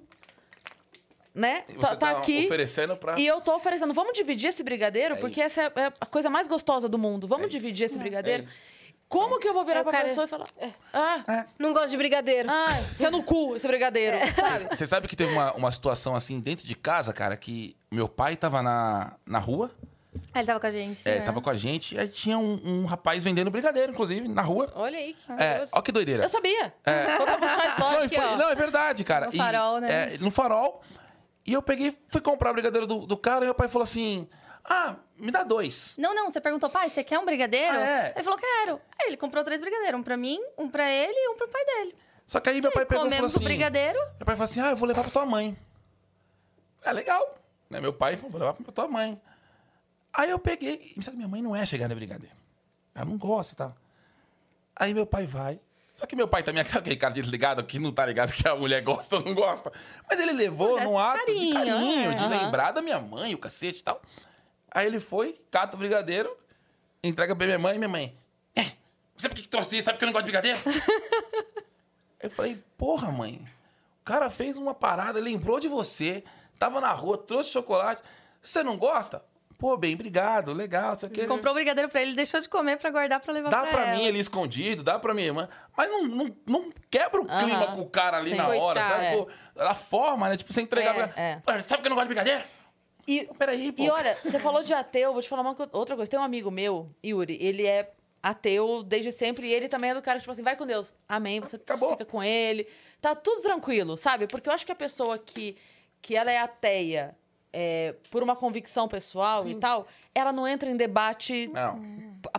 né? 1.34 1.64
e 1.68 1.74
Tá, 1.74 1.90
você 1.90 1.96
tá 1.98 2.12
aqui. 2.12 2.46
oferecendo 2.46 2.96
pra. 2.96 3.20
E 3.20 3.26
eu 3.26 3.42
tô 3.42 3.56
oferecendo, 3.56 3.94
vamos 3.94 4.14
dividir 4.14 4.48
esse 4.50 4.64
brigadeiro, 4.64 5.16
É 5.16 5.18
porque 5.18 5.44
isso. 5.44 5.60
essa 5.60 5.74
é 5.76 5.92
a 6.00 6.06
coisa 6.06 6.30
mais 6.30 6.48
gostosa 6.48 6.88
do 6.88 6.98
mundo. 6.98 7.28
Vamos 7.28 7.46
É 7.46 7.48
isso. 7.50 7.58
dividir 7.58 7.86
esse 7.86 7.98
brigadeiro. 7.98 8.44
É 8.44 8.46
isso. 8.46 8.58
Como 9.10 9.40
que 9.40 9.48
eu 9.48 9.54
vou 9.54 9.64
virar 9.64 9.82
É, 9.82 9.84
pra 9.84 9.92
cara- 9.92 10.06
pessoa 10.06 10.26
e 10.26 10.28
falar: 10.28 10.48
Ah, 10.94 11.46
Não 11.60 11.72
gosto 11.72 11.90
de 11.90 11.98
brigadeiro. 11.98 12.50
ah, 12.50 12.80
enfia 12.94 13.12
no 13.12 13.22
cu 13.24 13.56
esse 13.56 13.68
brigadeiro, 13.68 14.18
sabe? 14.36 14.76
Você 14.76 14.88
sabe 14.88 15.08
que 15.08 15.16
teve 15.16 15.32
uma, 15.32 15.54
uma 15.54 15.72
situação 15.72 16.16
assim 16.16 16.40
dentro 16.40 16.66
de 16.66 16.76
casa, 16.76 17.14
cara, 17.14 17.38
que 17.38 17.76
meu 17.92 18.10
pai 18.10 18.36
tava 18.36 18.62
na, 18.64 19.14
na 19.26 19.38
rua 19.38 19.70
Ah, 20.34 20.40
ele 20.40 20.48
tava 20.48 20.60
com 20.60 20.66
a 20.68 20.72
gente. 20.72 21.02
É, 21.08 21.20
né? 21.20 21.26
tava 21.26 21.42
com 21.42 21.50
a 21.50 21.54
gente. 21.56 21.94
E 21.96 22.00
aí 22.00 22.08
tinha 22.08 22.38
um, 22.40 22.60
um 22.64 22.86
rapaz 22.86 23.24
vendendo 23.24 23.52
brigadeiro, 23.52 23.92
inclusive, 23.92 24.28
na 24.28 24.42
rua. 24.42 24.72
Olha 24.76 24.98
aí, 24.98 25.14
que 25.14 25.32
É, 25.34 25.68
ó 25.72 25.82
que 25.82 25.92
doideira. 25.92 26.24
Eu 26.24 26.30
sabia. 26.30 26.74
É. 26.84 27.18
Vou 27.18 27.28
puxar 27.28 27.62
a 27.62 27.68
história 27.68 27.96
Não, 27.98 28.02
e 28.02 28.06
aqui, 28.06 28.16
foi- 28.16 28.26
ó. 28.26 28.36
não, 28.38 28.50
é 28.50 28.56
verdade, 28.56 29.04
cara. 29.04 29.28
No 29.28 29.34
E, 29.34 29.38
farol, 29.38 29.80
né? 29.80 30.14
é, 30.16 30.18
no 30.18 30.32
farol. 30.32 30.82
E 31.46 31.54
eu 31.54 31.62
peguei, 31.62 31.96
fui 32.08 32.22
comprar 32.22 32.50
o 32.50 32.54
brigadeiro 32.54 32.88
do, 32.88 33.06
do 33.06 33.18
cara 33.18 33.44
e 33.44 33.46
meu 33.48 33.54
pai 33.54 33.68
falou 33.68 33.84
assim: 33.84 34.28
Ah, 34.66 34.96
me 35.18 35.30
dá 35.32 35.44
dois. 35.44 35.96
Não, 35.98 36.16
não, 36.16 36.32
você 36.32 36.40
perguntou, 36.40 36.70
pai, 36.70 36.90
você 36.90 37.04
quer 37.04 37.20
um 37.20 37.26
brigadeiro? 37.26 37.78
Ah, 37.78 37.82
é? 38.08 38.14
Ele 38.16 38.24
falou, 38.24 38.40
quero. 38.40 38.82
Aí 39.00 39.08
ele 39.08 39.18
comprou 39.18 39.44
três 39.44 39.60
brigadeiros, 39.60 40.00
um 40.00 40.04
pra 40.04 40.16
mim, 40.16 40.40
um 40.58 40.70
pra 40.70 40.90
ele 40.90 41.14
e 41.14 41.30
um 41.30 41.36
pro 41.36 41.48
pai 41.50 41.66
dele. 41.66 41.96
Só 42.26 42.40
que 42.40 42.50
aí 42.50 42.62
meu 42.62 42.72
pai 42.72 42.86
pegou 42.86 43.06
e 43.06 43.12
falou 43.12 43.26
assim: 43.26 43.40
o 43.40 43.44
brigadeiro. 43.44 44.00
Meu 44.18 44.26
pai 44.26 44.36
falou 44.36 44.46
assim: 44.46 44.62
Ah, 44.62 44.70
eu 44.70 44.78
vou 44.78 44.88
levar 44.88 45.02
pra 45.04 45.12
tua 45.12 45.26
mãe. 45.26 45.58
É 46.84 46.92
legal. 46.94 47.38
Né? 47.70 47.82
Meu 47.82 47.94
pai 47.94 48.16
falou: 48.16 48.32
Vou 48.32 48.40
levar 48.40 48.54
pra 48.54 48.72
tua 48.72 48.88
mãe. 48.88 49.22
Aí 50.14 50.30
eu 50.30 50.40
peguei. 50.40 50.96
Sabe, 51.02 51.18
minha 51.18 51.28
mãe 51.28 51.42
não 51.42 51.56
é 51.56 51.66
chegar 51.66 51.90
no 51.90 51.96
brigadeiro. 51.96 52.36
Ela 52.96 53.06
não 53.06 53.18
gosta 53.18 53.54
e 53.54 53.58
tal. 53.58 53.76
Aí 54.76 54.94
meu 54.94 55.06
pai 55.06 55.26
vai. 55.26 55.60
Só 55.94 56.06
que 56.08 56.16
meu 56.16 56.28
pai 56.28 56.42
também 56.42 56.64
é 56.64 56.78
aquele 56.78 56.96
cara 56.96 57.14
desligado 57.14 57.64
que 57.64 57.78
não 57.78 57.92
tá 57.92 58.06
ligado 58.06 58.32
que 58.34 58.48
a 58.48 58.56
mulher 58.56 58.82
gosta 58.82 59.18
ou 59.18 59.24
não 59.24 59.36
gosta. 59.36 59.72
Mas 60.10 60.20
ele 60.20 60.32
levou 60.34 60.80
Um 60.80 60.84
num 60.84 60.98
ato 60.98 61.26
de 61.26 61.52
carinho, 61.54 62.12
é. 62.12 62.16
de 62.16 62.24
Aham. 62.24 62.30
lembrar 62.30 62.72
da 62.72 62.82
minha 62.82 63.00
mãe, 63.00 63.36
o 63.36 63.38
cacete 63.38 63.80
e 63.80 63.84
tal. 63.84 64.02
Aí 64.74 64.88
ele 64.88 65.00
foi, 65.00 65.40
cata 65.52 65.76
o 65.76 65.80
brigadeiro, 65.80 66.36
entrega 67.04 67.36
pra 67.36 67.46
minha 67.46 67.60
mãe 67.60 67.76
e 67.76 67.78
minha 67.78 67.90
mãe. 67.90 68.18
É, 68.56 68.66
você 69.16 69.30
por 69.30 69.36
que 69.36 69.44
que 69.44 69.48
trouxe 69.48 69.76
isso? 69.76 69.84
Sabe 69.86 69.98
que 70.00 70.04
eu 70.04 70.08
não 70.08 70.14
gosto 70.14 70.26
de 70.26 70.32
brigadeiro? 70.32 70.60
Eu 72.22 72.32
falei, 72.32 72.64
porra, 72.78 73.12
mãe. 73.12 73.46
O 74.02 74.06
cara 74.06 74.30
fez 74.30 74.56
uma 74.58 74.74
parada, 74.74 75.20
lembrou 75.20 75.60
de 75.60 75.68
você, 75.68 76.24
tava 76.58 76.80
na 76.80 76.92
rua, 76.92 77.18
trouxe 77.18 77.50
chocolate. 77.50 78.02
Você 78.42 78.64
não 78.64 78.78
gosta? 78.78 79.24
Pô, 79.58 79.78
bem, 79.78 79.94
obrigado, 79.94 80.52
legal. 80.54 80.98
Você 80.98 81.06
A 81.06 81.10
gente 81.10 81.28
comprou 81.28 81.52
o 81.52 81.56
brigadeiro 81.56 81.90
pra 81.90 82.02
ele, 82.02 82.16
deixou 82.16 82.40
de 82.42 82.50
comer 82.50 82.78
pra 82.78 82.90
guardar 82.90 83.20
pra 83.20 83.34
levar 83.34 83.50
Dá 83.50 83.62
pra, 83.62 83.72
pra 83.72 83.82
ela. 83.88 83.98
mim 83.98 84.08
ali 84.08 84.20
escondido, 84.20 84.84
dá 84.84 84.98
pra 85.00 85.14
minha 85.14 85.28
irmã. 85.28 85.50
Mas 85.76 85.90
não, 85.90 86.04
não, 86.04 86.36
não 86.48 86.74
quebra 86.90 87.22
o 87.22 87.30
Aham. 87.30 87.40
clima 87.46 87.68
com 87.76 87.82
o 87.82 87.90
cara 87.90 88.18
ali 88.18 88.32
Sim. 88.32 88.36
na 88.36 88.48
hora, 88.48 88.82
Coitado. 88.82 89.04
sabe? 89.04 89.18
Pô, 89.18 89.30
a 89.62 89.76
forma, 89.76 90.30
né? 90.30 90.38
Tipo, 90.38 90.52
você 90.54 90.62
entregar 90.62 90.98
É, 91.16 91.38
pra. 91.38 91.56
é. 91.56 91.62
Sabe 91.62 91.82
que 91.82 91.88
eu 91.88 91.90
não 91.90 91.96
gosto 91.96 92.08
de 92.08 92.14
brigadeiro? 92.16 92.44
E, 93.08 93.28
Peraí, 93.38 93.72
pô. 93.72 93.84
e 93.84 93.90
olha, 93.90 94.18
você 94.24 94.40
falou 94.40 94.64
de 94.64 94.74
ateu, 94.74 95.12
vou 95.14 95.22
te 95.22 95.28
falar 95.30 95.42
uma 95.42 95.56
co- 95.56 95.68
outra 95.74 95.96
coisa. 95.96 96.10
Tem 96.10 96.20
um 96.20 96.24
amigo 96.24 96.50
meu, 96.50 96.90
Yuri, 97.06 97.38
ele 97.42 97.66
é 97.66 97.92
ateu 98.22 98.82
desde 98.84 99.12
sempre 99.12 99.48
e 99.48 99.54
ele 99.54 99.68
também 99.68 99.90
é 99.92 99.94
do 99.94 100.02
cara 100.02 100.18
que, 100.18 100.22
tipo 100.22 100.32
assim, 100.32 100.42
vai 100.44 100.56
com 100.56 100.66
Deus. 100.66 100.94
Amém, 101.10 101.42
você 101.42 101.58
Acabou. 101.58 101.92
fica 101.92 102.06
com 102.06 102.24
ele. 102.24 102.66
Tá 103.02 103.14
tudo 103.14 103.42
tranquilo, 103.42 103.98
sabe? 103.98 104.28
Porque 104.28 104.48
eu 104.48 104.54
acho 104.54 104.66
que 104.66 104.72
a 104.72 104.76
pessoa 104.76 105.18
que, 105.18 105.58
que 106.02 106.16
ela 106.16 106.32
é 106.32 106.38
ateia 106.40 107.14
é, 107.52 107.94
por 108.10 108.24
uma 108.24 108.36
convicção 108.36 108.88
pessoal 108.88 109.46
e 109.48 109.56
tal, 109.56 109.86
ela 110.16 110.32
não 110.32 110.48
entra 110.48 110.70
em 110.70 110.78
debate 110.78 111.52
Não. 111.54 111.82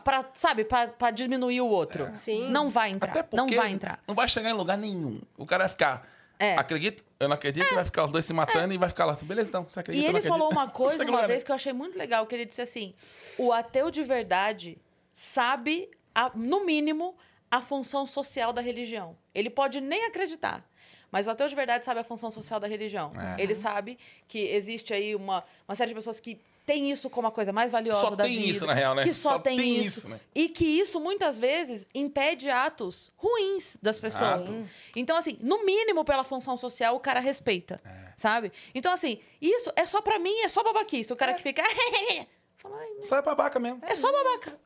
pra, 0.02 0.24
sabe, 0.32 0.64
pra, 0.64 0.88
pra 0.88 1.10
diminuir 1.10 1.60
o 1.60 1.68
outro. 1.68 2.10
Sim. 2.16 2.48
Não 2.50 2.70
vai 2.70 2.90
entrar. 2.90 3.10
Até 3.10 3.22
porque 3.22 3.36
não 3.36 3.46
vai 3.48 3.70
entrar. 3.70 4.00
Não 4.08 4.14
vai 4.14 4.26
chegar 4.26 4.48
em 4.48 4.54
lugar 4.54 4.78
nenhum. 4.78 5.20
O 5.36 5.44
cara 5.44 5.64
vai 5.64 5.68
ficar. 5.68 6.08
É. 6.38 6.56
Acredita? 6.56 7.02
Eu 7.20 7.28
não 7.28 7.34
acredito, 7.36 7.66
e 7.70 7.74
vai 7.74 7.84
ficar 7.84 8.04
os 8.04 8.12
dois 8.12 8.24
se 8.24 8.32
matando 8.32 8.74
e 8.74 8.78
vai 8.78 8.88
ficar 8.88 9.04
lá. 9.04 9.16
Beleza, 9.22 9.48
então. 9.48 9.64
Você 9.64 9.78
E 9.78 9.80
acredita? 9.80 10.06
eu 10.08 10.12
não 10.12 10.18
ele 10.18 10.28
falou 10.28 10.46
acredito. 10.48 10.64
uma 10.66 10.70
coisa 10.74 11.04
uma 11.04 11.10
lugar 11.12 11.26
vez 11.28 11.42
que 11.44 11.50
eu 11.50 11.54
achei 11.54 11.72
muito 11.72 11.96
legal, 11.98 12.26
que 12.26 12.34
ele 12.34 12.44
disse 12.44 12.60
assim: 12.62 12.94
o 13.38 13.52
ateu 13.52 13.90
de 13.90 14.02
verdade 14.02 14.76
sabe, 15.14 15.90
a- 16.14 16.32
no 16.34 16.64
mínimo, 16.64 17.16
a 17.50 17.60
função 17.60 18.06
social 18.06 18.52
da 18.52 18.60
religião. 18.60 19.16
Ele 19.34 19.48
pode 19.50 19.80
nem 19.80 20.04
acreditar. 20.06 20.64
Mas 21.10 21.28
o 21.28 21.30
ateu 21.30 21.48
de 21.48 21.54
verdade 21.54 21.84
sabe 21.84 22.00
a 22.00 22.04
função 22.04 22.30
social 22.32 22.58
da 22.58 22.66
religião. 22.66 23.12
É. 23.16 23.40
Ele 23.40 23.54
sabe 23.54 23.96
que 24.26 24.40
existe 24.40 24.92
aí 24.92 25.14
uma, 25.14 25.44
uma 25.68 25.76
série 25.76 25.90
de 25.90 25.94
pessoas 25.94 26.18
que 26.18 26.40
tem 26.66 26.90
isso 26.90 27.10
como 27.10 27.26
a 27.26 27.30
coisa 27.30 27.52
mais 27.52 27.70
valiosa 27.70 28.00
Só 28.00 28.10
da 28.10 28.24
tem 28.24 28.36
vida. 28.38 28.50
isso, 28.50 28.66
na 28.66 28.72
real, 28.72 28.94
né? 28.94 29.02
Que 29.04 29.12
só, 29.12 29.32
Só 29.32 29.38
tem, 29.38 29.56
tem 29.56 29.80
isso. 29.80 29.98
isso, 30.00 30.08
né? 30.08 30.18
E 30.34 30.48
que 30.48 30.64
isso, 30.64 30.98
muitas 31.00 31.38
vezes, 31.38 31.86
impede 31.94 32.48
atos 32.50 33.12
ruins 33.16 33.76
das 33.82 33.98
pessoas. 33.98 34.48
Exato. 34.48 34.66
Então, 34.96 35.16
assim, 35.16 35.36
no 35.40 35.64
mínimo, 35.64 36.04
pela 36.04 36.24
função 36.24 36.56
social, 36.56 36.96
o 36.96 37.00
cara 37.00 37.20
respeita. 37.20 37.80
É. 37.84 38.12
Sabe? 38.16 38.52
Então, 38.74 38.92
assim, 38.92 39.18
isso 39.40 39.70
é 39.76 39.84
só 39.84 40.00
pra 40.00 40.18
mim, 40.18 40.34
é 40.40 40.48
só 40.48 40.62
babaquice. 40.62 41.12
O 41.12 41.16
cara 41.16 41.34
que 41.34 41.42
fica. 41.42 41.62
Fala, 42.58 42.76
"Ai, 42.78 42.88
Só 43.04 43.16
é 43.18 43.22
babaca 43.22 43.58
mesmo. 43.58 43.80
é 43.82 43.94
só 43.94 44.10
babaca. 44.10 44.58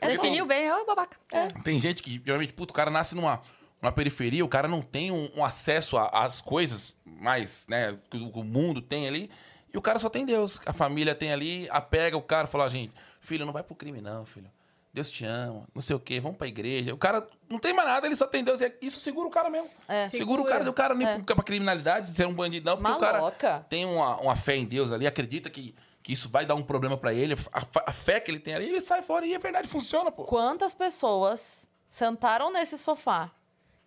É 0.00 0.10
só- 0.10 0.16
Definiu 0.22 0.44
bem, 0.46 0.70
ó, 0.70 0.84
babaca. 0.84 1.16
Tem 1.64 1.80
gente 1.80 2.02
que, 2.02 2.20
geralmente, 2.24 2.52
puto, 2.52 2.72
o 2.72 2.74
cara 2.76 2.90
nasce 2.90 3.14
numa, 3.14 3.40
numa 3.80 3.90
periferia, 3.90 4.44
o 4.44 4.48
cara 4.48 4.68
não 4.68 4.82
tem 4.82 5.10
um, 5.10 5.30
um 5.36 5.44
acesso 5.44 5.96
às 5.96 6.40
coisas 6.40 6.96
mais, 7.04 7.66
né, 7.68 7.98
que 8.10 8.16
o 8.18 8.44
mundo 8.44 8.80
tem 8.82 9.08
ali, 9.08 9.30
e 9.72 9.78
o 9.78 9.82
cara 9.82 9.98
só 9.98 10.08
tem 10.08 10.24
Deus. 10.24 10.60
A 10.66 10.72
família 10.72 11.14
tem 11.14 11.32
ali, 11.32 11.68
apega 11.70 12.16
o 12.16 12.22
cara 12.22 12.46
e 12.46 12.50
fala, 12.50 12.64
"Ó, 12.64 12.68
gente, 12.68 12.92
filho, 13.20 13.44
não 13.46 13.52
vai 13.52 13.62
pro 13.62 13.74
crime 13.74 14.00
não, 14.00 14.24
filho. 14.24 14.50
Deus 14.92 15.10
te 15.10 15.24
ama, 15.24 15.64
não 15.74 15.82
sei 15.82 15.94
o 15.94 16.00
quê, 16.00 16.18
vamos 16.18 16.38
pra 16.38 16.46
igreja. 16.48 16.94
O 16.94 16.96
cara 16.96 17.24
não 17.48 17.58
tem 17.58 17.72
mais 17.74 17.86
nada, 17.86 18.06
ele 18.06 18.16
só 18.16 18.26
tem 18.26 18.42
Deus. 18.42 18.60
e 18.60 18.74
Isso 18.80 18.98
segura 19.00 19.28
o 19.28 19.30
cara 19.30 19.50
mesmo. 19.50 19.68
É. 19.86 20.08
Segura 20.08 20.40
o 20.40 20.44
cara, 20.44 20.68
o 20.68 20.72
cara 20.72 20.94
nem 20.94 21.06
É. 21.06 21.18
pra 21.20 21.42
criminalidade, 21.44 22.10
de 22.10 22.16
ser 22.16 22.26
um 22.26 22.32
bandidão, 22.34 22.76
porque 22.76 22.90
o 22.90 23.00
Maloca. 23.00 23.36
cara 23.36 23.60
tem 23.68 23.84
uma, 23.84 24.16
uma 24.20 24.34
fé 24.34 24.56
em 24.56 24.64
Deus 24.64 24.90
ali, 24.90 25.06
acredita 25.06 25.50
que, 25.50 25.74
que 26.02 26.12
isso 26.12 26.28
vai 26.30 26.46
dar 26.46 26.54
um 26.54 26.62
problema 26.62 26.96
pra 26.96 27.12
ele, 27.12 27.34
a, 27.52 27.62
a 27.86 27.92
fé 27.92 28.18
que 28.18 28.30
ele 28.30 28.40
tem 28.40 28.54
ali, 28.54 28.66
ele 28.70 28.80
sai 28.80 29.02
fora 29.02 29.26
e 29.26 29.34
é 29.34 29.38
verdade, 29.38 29.68
funciona, 29.68 30.10
pô. 30.10 30.24
Quantas 30.24 30.72
pessoas 30.74 31.68
sentaram 31.86 32.50
nesse 32.50 32.76
sofá 32.78 33.30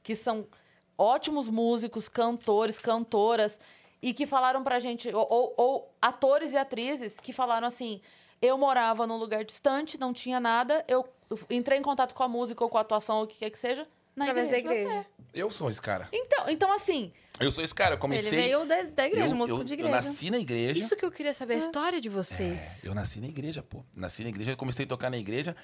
que 0.04 0.16
são 0.16 0.48
ótimos 0.98 1.50
músicos, 1.50 2.08
cantores, 2.08 2.80
cantoras, 2.80 3.60
e 4.02 4.14
que 4.14 4.26
falaram 4.26 4.64
pra 4.64 4.80
gente, 4.80 5.08
ou, 5.14 5.28
ou- 5.30 5.54
ou 5.58 5.96
atores 6.02 6.54
e 6.54 6.58
atrizes 6.58 7.20
que 7.20 7.32
falaram 7.34 7.68
assim: 7.68 8.02
eu 8.42 8.58
morava 8.58 9.06
num 9.06 9.18
lugar 9.18 9.44
distante, 9.46 10.00
não 10.00 10.12
tinha 10.14 10.40
nada, 10.40 10.84
eu 10.88 11.08
entrei 11.50 11.78
em 11.78 11.82
contato 11.84 12.14
com 12.16 12.24
a 12.24 12.28
música 12.28 12.64
ou 12.64 12.70
com 12.70 12.78
a 12.78 12.82
atuação, 12.82 13.18
ou 13.18 13.24
o 13.24 13.28
que 13.28 13.38
quer 13.38 13.50
que 13.50 13.58
seja, 13.60 13.88
na 14.16 14.26
Através 14.26 14.50
da 14.50 14.58
igreja. 14.58 14.82
igreja. 14.82 15.06
Eu 15.34 15.50
sou 15.50 15.70
esse 15.70 15.82
cara. 15.82 16.10
Então, 16.12 16.50
então, 16.50 16.72
assim, 16.74 17.14
Eu 17.40 17.52
sou 17.52 17.64
esse 17.64 17.74
cara, 17.74 17.92
eu 17.92 17.96
Ele 17.96 18.02
comecei. 18.02 18.30
veio 18.30 18.66
da, 18.66 18.84
da 18.84 19.08
igreja, 19.08 19.28
eu, 19.34 19.36
músico 19.38 19.60
eu- 19.62 19.64
de 19.64 19.74
eu 19.74 19.80
igreja. 19.80 19.96
nasci 19.96 20.30
na 20.30 20.38
igreja. 20.38 20.78
Isso 20.78 20.96
que 20.96 21.06
eu 21.06 21.12
queria 21.12 21.34
saber, 21.34 21.54
a 21.54 21.58
história 21.58 22.02
de 22.02 22.10
vocês. 22.10 22.84
Eu 22.84 22.94
nasci 22.94 23.22
na 23.22 23.28
igreja, 23.28 23.64
pô. 23.64 23.84
Nasci 23.96 24.24
na 24.24 24.30
igreja, 24.30 24.56
comecei 24.58 24.86
a 24.86 24.88
tocar 24.90 25.10
na 25.10 25.18
igreja. 25.18 25.56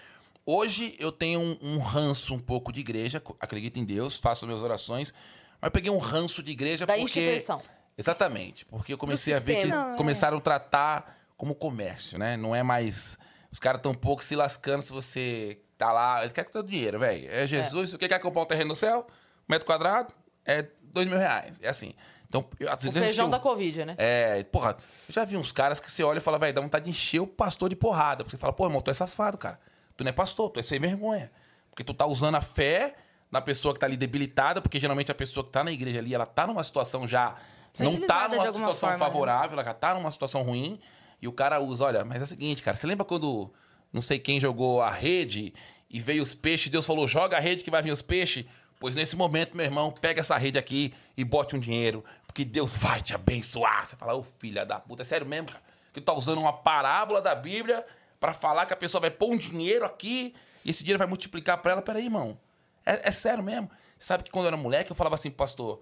Hoje 0.45 0.95
eu 0.97 1.11
tenho 1.11 1.39
um, 1.41 1.57
um 1.61 1.77
ranço 1.79 2.33
um 2.33 2.39
pouco 2.39 2.71
de 2.71 2.79
igreja, 2.79 3.21
acredito 3.39 3.77
em 3.77 3.83
Deus, 3.83 4.15
faço 4.15 4.47
minhas 4.47 4.61
orações, 4.61 5.13
mas 5.61 5.67
eu 5.67 5.71
peguei 5.71 5.91
um 5.91 5.97
ranço 5.97 6.41
de 6.41 6.51
igreja 6.51 6.85
da 6.85 6.93
porque 6.95 7.19
instituição. 7.19 7.61
Exatamente, 7.97 8.65
porque 8.65 8.93
eu 8.93 8.97
comecei 8.97 9.33
a 9.33 9.39
ver 9.39 9.61
que 9.61 9.67
Não, 9.67 9.95
começaram 9.95 10.37
a 10.37 10.41
tratar 10.41 11.17
como 11.35 11.55
comércio, 11.55 12.17
né? 12.19 12.37
Não 12.37 12.55
é 12.55 12.61
mais 12.61 13.17
os 13.51 13.59
caras 13.59 13.81
tão 13.81 13.93
pouco 13.93 14.23
se 14.23 14.35
lascando 14.35 14.83
se 14.83 14.91
você 14.91 15.59
tá 15.77 15.91
lá, 15.91 16.21
eles 16.21 16.33
querem 16.33 16.51
que 16.51 16.61
dê 16.61 16.67
dinheiro, 16.67 16.99
velho. 16.99 17.27
É 17.31 17.47
Jesus, 17.47 17.93
o 17.93 17.97
que 17.97 18.07
quer 18.07 18.19
comprar 18.19 18.41
um 18.41 18.45
terreno 18.45 18.69
no 18.69 18.75
céu? 18.75 19.07
Um 19.09 19.53
metro 19.53 19.65
quadrado 19.65 20.13
é 20.45 20.67
dois 20.81 21.07
mil 21.07 21.17
reais, 21.17 21.59
é 21.61 21.69
assim. 21.69 21.93
Então, 22.29 22.45
eu- 22.59 22.71
O 22.71 22.91
feijão 22.91 23.25
que 23.27 23.31
da 23.31 23.37
eu- 23.37 23.41
Covid, 23.41 23.85
né? 23.85 23.95
é, 23.97 24.43
porra, 24.43 24.75
eu 25.07 25.13
já 25.13 25.23
vi 25.23 25.37
uns 25.37 25.51
caras 25.51 25.79
que 25.79 25.89
você 25.89 26.03
olha 26.03 26.17
e 26.17 26.21
fala, 26.21 26.37
velho, 26.37 26.53
dá 26.53 26.61
vontade 26.61 26.85
de 26.85 26.91
encher 26.91 27.19
o 27.21 27.25
pastor 27.27 27.69
de 27.69 27.75
porrada. 27.75 28.23
Porque 28.23 28.35
você 28.35 28.41
fala, 28.41 28.51
pô, 28.51 28.65
irmão, 28.65 28.81
tu 28.81 28.91
é 28.91 28.93
safado, 28.93 29.37
cara. 29.37 29.57
Tu 29.95 30.03
não 30.03 30.09
é 30.09 30.11
pastor, 30.13 30.49
tu 30.51 30.59
é 30.59 30.63
sem 30.63 30.77
vergonha. 30.79 31.31
Porque 31.69 31.83
tu 31.85 31.93
tá 31.93 32.05
usando 32.05 32.35
a 32.35 32.41
fé 32.41 32.95
na 33.31 33.39
pessoa 33.41 33.73
que 33.73 33.79
tá 33.79 33.85
ali 33.85 33.95
debilitada, 33.95 34.61
porque 34.61 34.77
geralmente 34.79 35.09
a 35.09 35.15
pessoa 35.15 35.43
que 35.45 35.51
tá 35.51 35.63
na 35.63 35.71
igreja 35.71 35.99
ali, 35.99 36.13
ela 36.13 36.25
tá 36.25 36.45
numa 36.45 36.63
situação 36.63 37.07
já. 37.07 37.35
Não 37.79 37.99
tá 38.07 38.27
numa 38.27 38.51
situação 38.53 38.89
forma, 38.89 38.97
né? 38.97 38.97
favorável, 38.97 39.53
ela 39.53 39.63
já 39.63 39.73
tá 39.73 39.93
numa 39.93 40.11
situação 40.11 40.41
ruim. 40.41 40.79
E 41.21 41.27
o 41.27 41.31
cara 41.31 41.59
usa, 41.59 41.85
olha, 41.85 42.05
mas 42.05 42.21
é 42.21 42.23
o 42.25 42.27
seguinte, 42.27 42.61
cara, 42.61 42.77
você 42.77 42.85
lembra 42.85 43.05
quando 43.05 43.51
não 43.91 44.01
sei 44.01 44.19
quem 44.19 44.39
jogou 44.39 44.81
a 44.81 44.89
rede 44.89 45.53
e 45.89 45.99
veio 45.99 46.21
os 46.21 46.33
peixes, 46.33 46.69
Deus 46.69 46.85
falou, 46.85 47.07
joga 47.07 47.37
a 47.37 47.39
rede 47.39 47.63
que 47.63 47.71
vai 47.71 47.81
vir 47.81 47.91
os 47.91 48.01
peixes? 48.01 48.45
Pois 48.79 48.95
nesse 48.95 49.15
momento, 49.15 49.57
meu 49.57 49.65
irmão, 49.65 49.91
pega 49.91 50.21
essa 50.21 50.37
rede 50.37 50.59
aqui 50.59 50.93
e 51.15 51.23
bote 51.23 51.55
um 51.55 51.59
dinheiro, 51.59 52.03
porque 52.27 52.45
Deus 52.45 52.75
vai 52.77 53.01
te 53.01 53.15
abençoar. 53.15 53.85
Você 53.85 53.95
fala, 53.95 54.15
ô 54.15 54.23
filha 54.23 54.65
da 54.65 54.79
puta, 54.79 55.01
é 55.01 55.05
sério 55.05 55.25
mesmo, 55.25 55.47
cara? 55.47 55.63
Que 55.93 55.99
tu 55.99 56.05
tá 56.05 56.13
usando 56.13 56.39
uma 56.39 56.53
parábola 56.53 57.19
da 57.19 57.33
Bíblia 57.33 57.83
pra 58.19 58.33
falar 58.33 58.65
que 58.67 58.73
a 58.73 58.77
pessoa 58.77 59.01
vai 59.01 59.09
pôr 59.09 59.31
um 59.31 59.37
dinheiro 59.37 59.85
aqui 59.85 60.35
e 60.63 60.69
esse 60.69 60.83
dinheiro 60.83 60.99
vai 60.99 61.07
multiplicar 61.07 61.57
pra 61.59 61.71
ela. 61.71 61.81
Peraí, 61.81 62.03
irmão, 62.03 62.37
é, 62.85 63.09
é 63.09 63.11
sério 63.11 63.43
mesmo? 63.43 63.69
Sabe 63.99 64.23
que 64.23 64.29
quando 64.29 64.45
eu 64.45 64.49
era 64.49 64.57
moleque, 64.57 64.91
eu 64.91 64.95
falava 64.95 65.15
assim, 65.15 65.29
pro 65.29 65.37
pastor, 65.37 65.79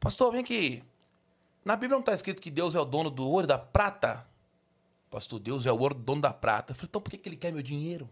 pastor, 0.00 0.32
vem 0.32 0.40
aqui, 0.40 0.82
na 1.66 1.74
Bíblia 1.74 1.98
não 1.98 2.02
tá 2.02 2.14
escrito 2.14 2.40
que 2.40 2.48
Deus 2.48 2.76
é 2.76 2.80
o 2.80 2.84
dono 2.84 3.10
do 3.10 3.28
ouro 3.28 3.44
e 3.44 3.48
da 3.48 3.58
prata? 3.58 4.24
Pastor, 5.10 5.40
Deus 5.40 5.66
é 5.66 5.72
o 5.72 5.76
ouro, 5.76 5.96
dono 5.96 6.20
da 6.20 6.32
prata. 6.32 6.70
Eu 6.70 6.76
falei, 6.76 6.88
então 6.88 7.00
por 7.00 7.10
que, 7.10 7.18
que 7.18 7.28
ele 7.28 7.34
quer 7.34 7.52
meu 7.52 7.60
dinheiro? 7.60 8.08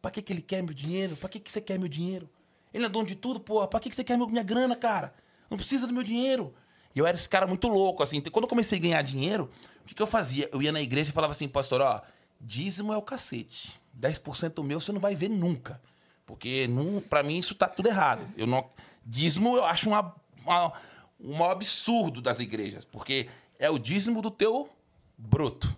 Pra 0.00 0.12
que, 0.12 0.22
que 0.22 0.32
ele 0.32 0.40
quer 0.40 0.62
meu 0.62 0.72
dinheiro? 0.72 1.16
Pra 1.16 1.28
que, 1.28 1.40
que 1.40 1.50
você 1.50 1.60
quer 1.60 1.76
meu 1.76 1.88
dinheiro? 1.88 2.30
Ele 2.72 2.86
é 2.86 2.88
dono 2.88 3.04
de 3.04 3.16
tudo, 3.16 3.40
porra. 3.40 3.66
Pra 3.66 3.80
que, 3.80 3.90
que 3.90 3.96
você 3.96 4.04
quer 4.04 4.16
minha 4.16 4.44
grana, 4.44 4.76
cara? 4.76 5.12
Não 5.50 5.56
precisa 5.56 5.88
do 5.88 5.92
meu 5.92 6.04
dinheiro. 6.04 6.54
E 6.94 7.00
eu 7.00 7.06
era 7.06 7.16
esse 7.16 7.28
cara 7.28 7.48
muito 7.48 7.66
louco, 7.66 8.00
assim. 8.00 8.18
Então, 8.18 8.30
Quando 8.30 8.44
eu 8.44 8.48
comecei 8.48 8.78
a 8.78 8.80
ganhar 8.80 9.02
dinheiro, 9.02 9.50
o 9.82 9.84
que, 9.84 9.94
que 9.96 10.02
eu 10.02 10.06
fazia? 10.06 10.48
Eu 10.52 10.62
ia 10.62 10.70
na 10.70 10.80
igreja 10.80 11.10
e 11.10 11.12
falava 11.12 11.32
assim, 11.32 11.48
pastor, 11.48 11.80
ó, 11.80 12.00
dízimo 12.40 12.92
é 12.92 12.96
o 12.96 13.02
cacete. 13.02 13.72
10% 14.00 14.62
meu 14.62 14.80
você 14.80 14.92
não 14.92 15.00
vai 15.00 15.16
ver 15.16 15.28
nunca. 15.28 15.80
Porque, 16.24 16.68
pra 17.10 17.24
mim, 17.24 17.38
isso 17.38 17.56
tá 17.56 17.66
tudo 17.66 17.88
errado. 17.88 18.24
Eu 18.36 18.46
não, 18.46 18.70
dízimo 19.04 19.56
eu 19.56 19.64
acho 19.64 19.88
uma, 19.88 20.14
uma, 20.44 20.72
um 21.20 21.34
maior 21.36 21.52
absurdo 21.52 22.20
das 22.20 22.38
igrejas. 22.40 22.84
Porque 22.84 23.28
é 23.58 23.70
o 23.70 23.78
dízimo 23.78 24.20
do 24.22 24.30
teu 24.30 24.68
bruto. 25.16 25.74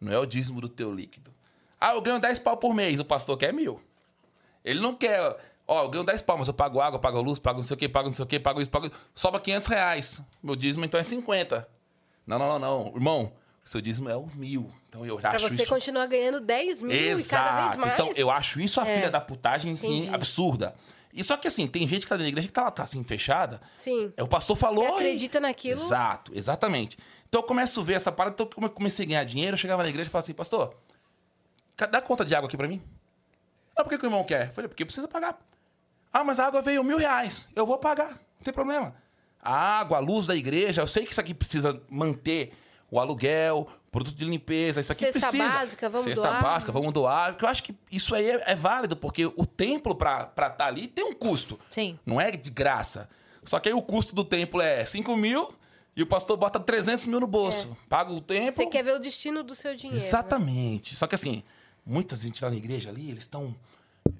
Não 0.00 0.12
é 0.12 0.18
o 0.18 0.26
dízimo 0.26 0.60
do 0.60 0.68
teu 0.68 0.92
líquido. 0.94 1.32
Ah, 1.80 1.94
eu 1.94 2.00
ganho 2.00 2.18
10 2.20 2.38
pau 2.38 2.56
por 2.56 2.74
mês, 2.74 2.98
o 3.00 3.04
pastor 3.04 3.36
quer 3.36 3.52
mil. 3.52 3.80
Ele 4.64 4.80
não 4.80 4.94
quer, 4.94 5.36
ó, 5.66 5.82
eu 5.84 5.88
ganho 5.90 6.04
10 6.04 6.22
pau, 6.22 6.38
mas 6.38 6.48
eu 6.48 6.54
pago 6.54 6.80
água, 6.80 6.98
pago 6.98 7.20
luz, 7.20 7.38
pago 7.38 7.58
não 7.58 7.64
sei 7.64 7.74
o 7.74 7.78
que, 7.78 7.88
pago 7.88 8.08
não 8.08 8.14
sei 8.14 8.24
o 8.24 8.26
que, 8.28 8.40
pago 8.40 8.60
isso, 8.60 8.70
pago 8.70 8.86
isso. 8.86 8.94
Sobra 9.14 9.40
500 9.40 9.68
reais. 9.68 10.22
Meu 10.42 10.56
dízimo 10.56 10.84
então 10.84 10.98
é 10.98 11.02
50. 11.04 11.68
Não, 12.26 12.38
não, 12.38 12.58
não, 12.58 12.84
não. 12.84 12.92
Irmão, 12.94 13.32
o 13.64 13.68
seu 13.68 13.80
dízimo 13.80 14.08
é 14.08 14.16
o 14.16 14.26
mil. 14.34 14.70
Então 14.88 15.04
eu 15.04 15.16
Pra 15.18 15.32
acho 15.32 15.48
você 15.48 15.62
isso... 15.62 15.68
continuar 15.72 16.06
ganhando 16.06 16.40
10 16.40 16.80
mil 16.82 16.90
e 17.18 17.24
cada 17.24 17.52
vez 17.52 17.72
Exato. 17.72 17.78
mais. 17.80 17.92
Então, 17.94 18.12
eu 18.16 18.30
acho 18.30 18.60
isso 18.60 18.80
a 18.80 18.88
É. 18.88 18.94
filha 18.94 19.10
da 19.10 19.20
putagem, 19.20 19.72
assim, 19.72 19.98
Entendi. 19.98 20.14
absurda. 20.14 20.74
E 21.16 21.22
só 21.22 21.36
que, 21.36 21.46
assim, 21.46 21.66
tem 21.68 21.86
gente 21.86 22.02
que 22.02 22.08
tá 22.08 22.18
na 22.18 22.26
igreja 22.26 22.48
que 22.48 22.52
tá 22.52 22.64
lá, 22.64 22.70
tá 22.72 22.82
assim, 22.82 23.02
fechada. 23.04 23.60
Sim. 23.72 24.12
É, 24.16 24.22
o 24.22 24.26
pastor 24.28 24.56
falou. 24.56 24.84
E- 25.00 25.04
acredita 25.04 25.38
naquilo. 25.38 25.80
Exato, 25.80 26.32
exatamente. 26.34 26.98
Então 27.28 27.40
eu 27.40 27.46
começo 27.46 27.80
a 27.80 27.84
ver 27.84 27.94
essa 27.94 28.10
parada. 28.10 28.34
Então, 28.34 28.46
como 28.46 28.66
eu 28.66 28.70
comecei 28.70 29.04
a 29.04 29.08
ganhar 29.08 29.24
dinheiro, 29.24 29.54
eu 29.54 29.58
chegava 29.58 29.82
na 29.84 29.88
igreja 29.88 30.08
e 30.08 30.10
falava 30.10 30.24
assim, 30.24 30.34
pastor, 30.34 30.74
dá 31.76 32.00
conta 32.00 32.24
de 32.24 32.34
água 32.34 32.48
aqui 32.48 32.56
pra 32.56 32.66
mim? 32.66 32.82
Ah, 33.76 33.84
por 33.84 33.90
que, 33.90 33.98
que 33.98 34.04
o 34.04 34.08
irmão 34.08 34.24
quer? 34.24 34.48
Eu 34.48 34.54
falei, 34.54 34.68
porque 34.68 34.84
precisa 34.84 35.06
pagar. 35.06 35.38
Ah, 36.12 36.24
mas 36.24 36.38
a 36.40 36.46
água 36.46 36.60
veio 36.62 36.82
mil 36.84 36.98
reais. 36.98 37.48
Eu 37.54 37.64
vou 37.66 37.78
pagar, 37.78 38.10
não 38.10 38.44
tem 38.44 38.52
problema. 38.52 38.94
A 39.40 39.78
água, 39.80 39.98
a 39.98 40.00
luz 40.00 40.26
da 40.26 40.34
igreja, 40.34 40.80
eu 40.82 40.86
sei 40.86 41.04
que 41.04 41.12
isso 41.12 41.20
aqui 41.20 41.34
precisa 41.34 41.80
manter 41.88 42.52
o 42.90 42.98
aluguel, 43.00 43.68
produto 43.94 44.16
de 44.16 44.24
limpeza, 44.24 44.80
isso 44.80 44.90
aqui 44.90 45.04
Cesta 45.04 45.28
precisa. 45.28 45.52
básica, 45.52 45.88
vamos 45.88 46.04
Cesta 46.06 46.22
doar. 46.22 46.42
básica, 46.42 46.72
vamos 46.72 46.92
doar. 46.92 47.32
Porque 47.32 47.44
eu 47.44 47.48
acho 47.48 47.62
que 47.62 47.74
isso 47.92 48.12
aí 48.14 48.28
é, 48.28 48.42
é 48.46 48.54
válido, 48.56 48.96
porque 48.96 49.24
o 49.26 49.46
templo 49.46 49.94
pra 49.94 50.28
estar 50.36 50.66
ali 50.66 50.88
tem 50.88 51.04
um 51.04 51.12
custo. 51.12 51.58
Sim. 51.70 51.96
Não 52.04 52.20
é 52.20 52.32
de 52.32 52.50
graça. 52.50 53.08
Só 53.44 53.60
que 53.60 53.68
aí 53.68 53.74
o 53.74 53.80
custo 53.80 54.12
do 54.14 54.24
templo 54.24 54.60
é 54.60 54.84
5 54.84 55.16
mil 55.16 55.54
e 55.94 56.02
o 56.02 56.06
pastor 56.06 56.36
bota 56.36 56.58
300 56.58 57.06
mil 57.06 57.20
no 57.20 57.26
bolso. 57.28 57.76
Paga 57.88 58.10
o 58.12 58.20
templo. 58.20 58.52
Você 58.52 58.66
quer 58.66 58.82
ver 58.82 58.94
o 58.96 58.98
destino 58.98 59.44
do 59.44 59.54
seu 59.54 59.76
dinheiro. 59.76 59.96
né? 60.00 60.04
Exatamente. 60.04 60.96
Só 60.96 61.06
que 61.06 61.14
assim, 61.14 61.44
muita 61.86 62.16
gente 62.16 62.42
lá 62.42 62.50
na 62.50 62.56
igreja 62.56 62.90
ali, 62.90 63.08
eles 63.10 63.22
estão 63.24 63.54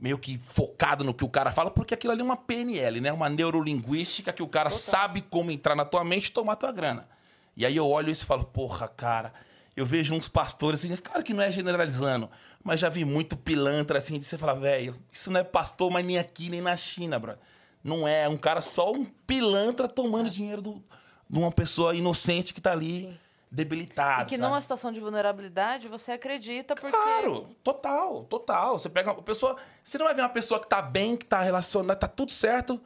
meio 0.01 0.18
que 0.18 0.38
focado 0.38 1.02
no 1.05 1.12
que 1.12 1.24
o 1.24 1.28
cara 1.28 1.51
fala, 1.51 1.70
porque 1.70 1.94
aquilo 1.94 2.12
ali 2.12 2.20
é 2.20 2.24
uma 2.24 2.36
PNL, 2.36 3.01
né? 3.01 3.12
Uma 3.12 3.28
neurolinguística 3.28 4.32
que 4.32 4.42
o 4.42 4.48
cara 4.48 4.70
sabe 4.70 5.20
como 5.20 5.51
entrar 5.51 5.74
na 5.74 5.84
tua 5.84 6.05
mente 6.05 6.26
e 6.26 6.30
tomar 6.30 6.55
tua 6.56 6.70
grana. 6.70 7.09
E 7.56 7.64
aí 7.64 7.76
eu 7.76 7.88
olho 7.88 8.10
isso 8.10 8.24
e 8.24 8.26
falo, 8.26 8.44
porra, 8.44 8.88
cara, 8.88 9.32
eu 9.76 9.84
vejo 9.84 10.14
uns 10.14 10.28
pastores 10.28 10.84
assim, 10.84 10.96
claro 10.96 11.22
que 11.22 11.34
não 11.34 11.42
é 11.42 11.51
generalizando, 11.51 12.30
mas 12.62 12.80
já 12.80 12.88
vi 12.88 13.05
muito 13.05 13.36
pilantra 13.36 13.98
assim, 13.98 14.18
de 14.18 14.24
você 14.24 14.38
falar, 14.38 14.55
velho, 14.55 14.96
isso 15.12 15.30
não 15.30 15.40
é 15.40 15.44
pastor, 15.44 15.90
mas 15.90 16.05
nem 16.05 16.18
aqui, 16.18 16.48
nem 16.48 16.60
na 16.60 16.76
China, 16.76 17.18
bro. 17.18 17.34
Não 17.82 18.09
é, 18.09 18.22
é 18.22 18.28
um 18.28 18.36
cara 18.36 18.60
só 18.60 18.92
um 18.92 19.05
pilantra 19.05 19.86
tomando 19.86 20.30
dinheiro 20.30 20.62
do, 20.62 20.82
de 21.28 21.38
uma 21.38 21.52
pessoa 21.52 21.94
inocente 21.94 22.55
que 22.55 22.60
tá 22.60 22.72
ali 22.72 23.18
debilitada. 23.55 24.22
E 24.22 24.26
que 24.26 24.36
sabe? 24.36 24.48
numa 24.48 24.60
situação 24.60 24.90
de 24.90 25.01
vulnerabilidade 25.01 25.88
você 25.88 26.12
acredita 26.12 26.74
porque. 26.74 26.96
Claro, 26.96 27.48
total, 27.62 28.24
total. 28.24 28.78
Você 28.78 28.88
pega 28.88 29.12
uma 29.12 29.22
pessoa. 29.22 29.56
Você 29.82 29.96
não 29.96 30.06
vai 30.06 30.14
ver 30.14 30.22
uma 30.22 30.28
pessoa 30.28 30.60
que 30.60 30.68
tá 30.68 30.82
bem, 30.82 31.16
que 31.16 31.24
tá 31.24 31.40
relacionada, 31.40 31.98
tá 31.98 32.09
tudo 32.09 32.32
certo. 32.32 32.80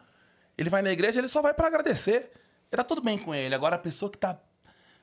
Ele 0.56 0.69
vai 0.69 0.82
na 0.82 0.90
igreja, 0.90 1.20
ele 1.20 1.28
só 1.28 1.40
vai 1.40 1.55
pra 1.55 1.69
agradecer. 1.69 2.31
E 2.70 2.77
tá 2.77 2.85
tudo 2.85 3.01
bem 3.01 3.19
com 3.19 3.35
ele. 3.35 3.55
Agora 3.55 3.77
a 3.77 3.78
pessoa 3.78 4.10
que 4.10 4.19
tá. 4.19 4.39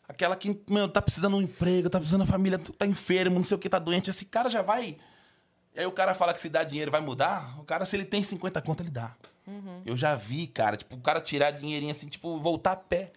Aquela 0.08 0.36
que, 0.36 0.60
meu, 0.70 0.88
tá 0.88 1.02
precisando 1.02 1.34
de 1.38 1.40
um 1.40 1.42
emprego, 1.44 1.90
tá 1.90 1.98
precisando 2.00 2.26
da 2.26 2.32
família, 2.32 2.60
tá 2.78 2.86
enfermo, 2.86 3.38
não 3.38 3.44
sei 3.44 3.56
o 3.56 3.60
que, 3.60 3.68
tá 3.70 3.80
doente. 3.80 4.10
Esse 4.10 4.26
cara 4.26 4.50
já 4.50 4.62
vai. 4.62 4.98
E 5.76 5.80
aí 5.80 5.86
o 5.86 5.92
cara 5.92 6.14
fala 6.14 6.34
que 6.34 6.40
se 6.42 6.48
dá 6.50 6.64
dinheiro 6.64 6.92
vai 6.92 7.02
mudar. 7.02 7.60
O 7.60 7.64
cara, 7.64 7.86
se 7.86 7.96
ele 7.96 8.06
tem 8.06 8.24
50 8.24 8.62
conto, 8.62 8.82
ele 8.84 8.92
dá. 8.92 9.12
Uhum. 9.48 9.82
Eu 9.86 9.98
já 9.98 10.16
vi, 10.16 10.48
cara, 10.48 10.78
tipo, 10.78 10.96
o 10.96 11.02
cara 11.02 11.20
tirar 11.20 11.52
dinheirinho 11.52 11.92
assim, 11.92 12.08
tipo, 12.08 12.40
voltar 12.40 12.72
a 12.74 12.76
pé 12.76 13.12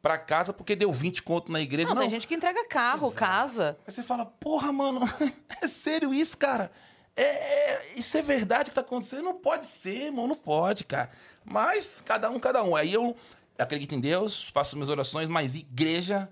pra 0.00 0.16
casa 0.16 0.52
porque 0.52 0.74
deu 0.76 0.92
20 0.92 1.22
conto 1.22 1.50
na 1.52 1.60
igreja. 1.60 1.88
Não, 1.88 1.96
Não, 1.96 2.02
tem 2.02 2.10
gente 2.10 2.26
que 2.26 2.34
entrega 2.34 2.66
carro, 2.68 3.10
casa. 3.12 3.76
Aí 3.86 3.92
você 3.92 4.02
fala, 4.02 4.24
porra, 4.24 4.72
mano, 4.72 5.00
é 5.60 5.66
sério 5.68 6.14
isso, 6.14 6.36
cara? 6.38 6.70
É, 7.16 7.22
é- 7.24 7.92
isso 7.96 8.16
é 8.16 8.22
verdade 8.22 8.70
que 8.70 8.74
tá 8.76 8.80
acontecendo? 8.80 9.22
Não 9.24 9.34
pode 9.34 9.66
ser, 9.66 10.04
irmão, 10.06 10.28
não 10.28 10.36
pode, 10.36 10.84
cara. 10.84 11.10
Mas, 11.44 12.00
cada 12.04 12.30
um, 12.30 12.38
cada 12.38 12.62
um. 12.62 12.76
Aí 12.76 12.92
eu 12.92 13.16
acredito 13.58 13.94
em 13.94 14.00
Deus, 14.00 14.48
faço 14.48 14.76
minhas 14.76 14.88
orações, 14.88 15.28
mas 15.28 15.54
igreja, 15.54 16.28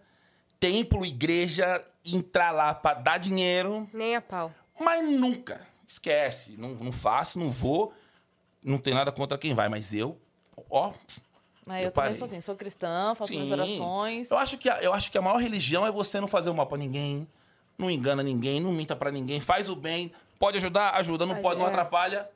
templo, 0.61 1.05
igreja, 1.05 1.85
entrar 2.05 2.51
lá 2.53 2.75
pra 2.75 2.95
dar 2.95 3.19
dinheiro, 3.19 3.89
Nem 3.93 4.17
a 4.17 4.21
pau. 4.21 4.53
mas 4.79 5.05
nunca. 5.05 5.61
Esquece, 5.87 6.57
não, 6.59 6.71
não 6.71 6.91
faço, 6.93 7.39
não 7.39 7.51
vou. 7.51 7.93
Não 8.65 8.79
tem 8.79 8.93
nada 8.95 9.13
contra 9.13 9.39
quem 9.39 9.55
vai, 9.55 9.69
mas 9.69 9.93
eu, 9.93 10.19
ó, 10.71 10.93
Aí 11.69 11.83
Eu 11.83 11.87
eu, 11.89 11.93
também 11.93 12.11
parei. 12.11 12.15
sou 12.15 12.27
assim, 12.27 12.41
sou 12.41 12.55
cristã, 12.55 13.13
faço 13.17 13.33
Sim. 13.33 13.41
minhas 13.41 13.51
orações. 13.51 14.31
Eu 14.31 14.39
acho, 14.39 14.57
que 14.57 14.69
a, 14.69 14.81
eu 14.83 14.93
acho 14.95 15.11
que 15.11 15.19
a 15.19 15.23
maior 15.23 15.39
religião 15.39 15.85
é 15.87 15.91
você 15.91 16.21
não 16.21 16.29
fazer 16.29 16.49
o 16.51 16.55
mal 16.55 16.67
pra 16.67 16.79
ninguém, 16.79 17.27
não 17.77 17.91
engana 17.91 18.23
ninguém, 18.23 18.61
não 18.61 18.73
minta 18.73 18.95
pra 18.95 19.11
ninguém, 19.11 19.41
faz 19.41 19.69
o 19.69 19.75
bem, 19.75 20.13
pode 20.39 20.59
ajudar, 20.59 20.91
ajuda, 20.95 21.27
não 21.27 21.35
Aí, 21.35 21.43
pode, 21.43 21.59
não 21.59 21.67
é. 21.67 21.71
atrapalha 21.71 22.29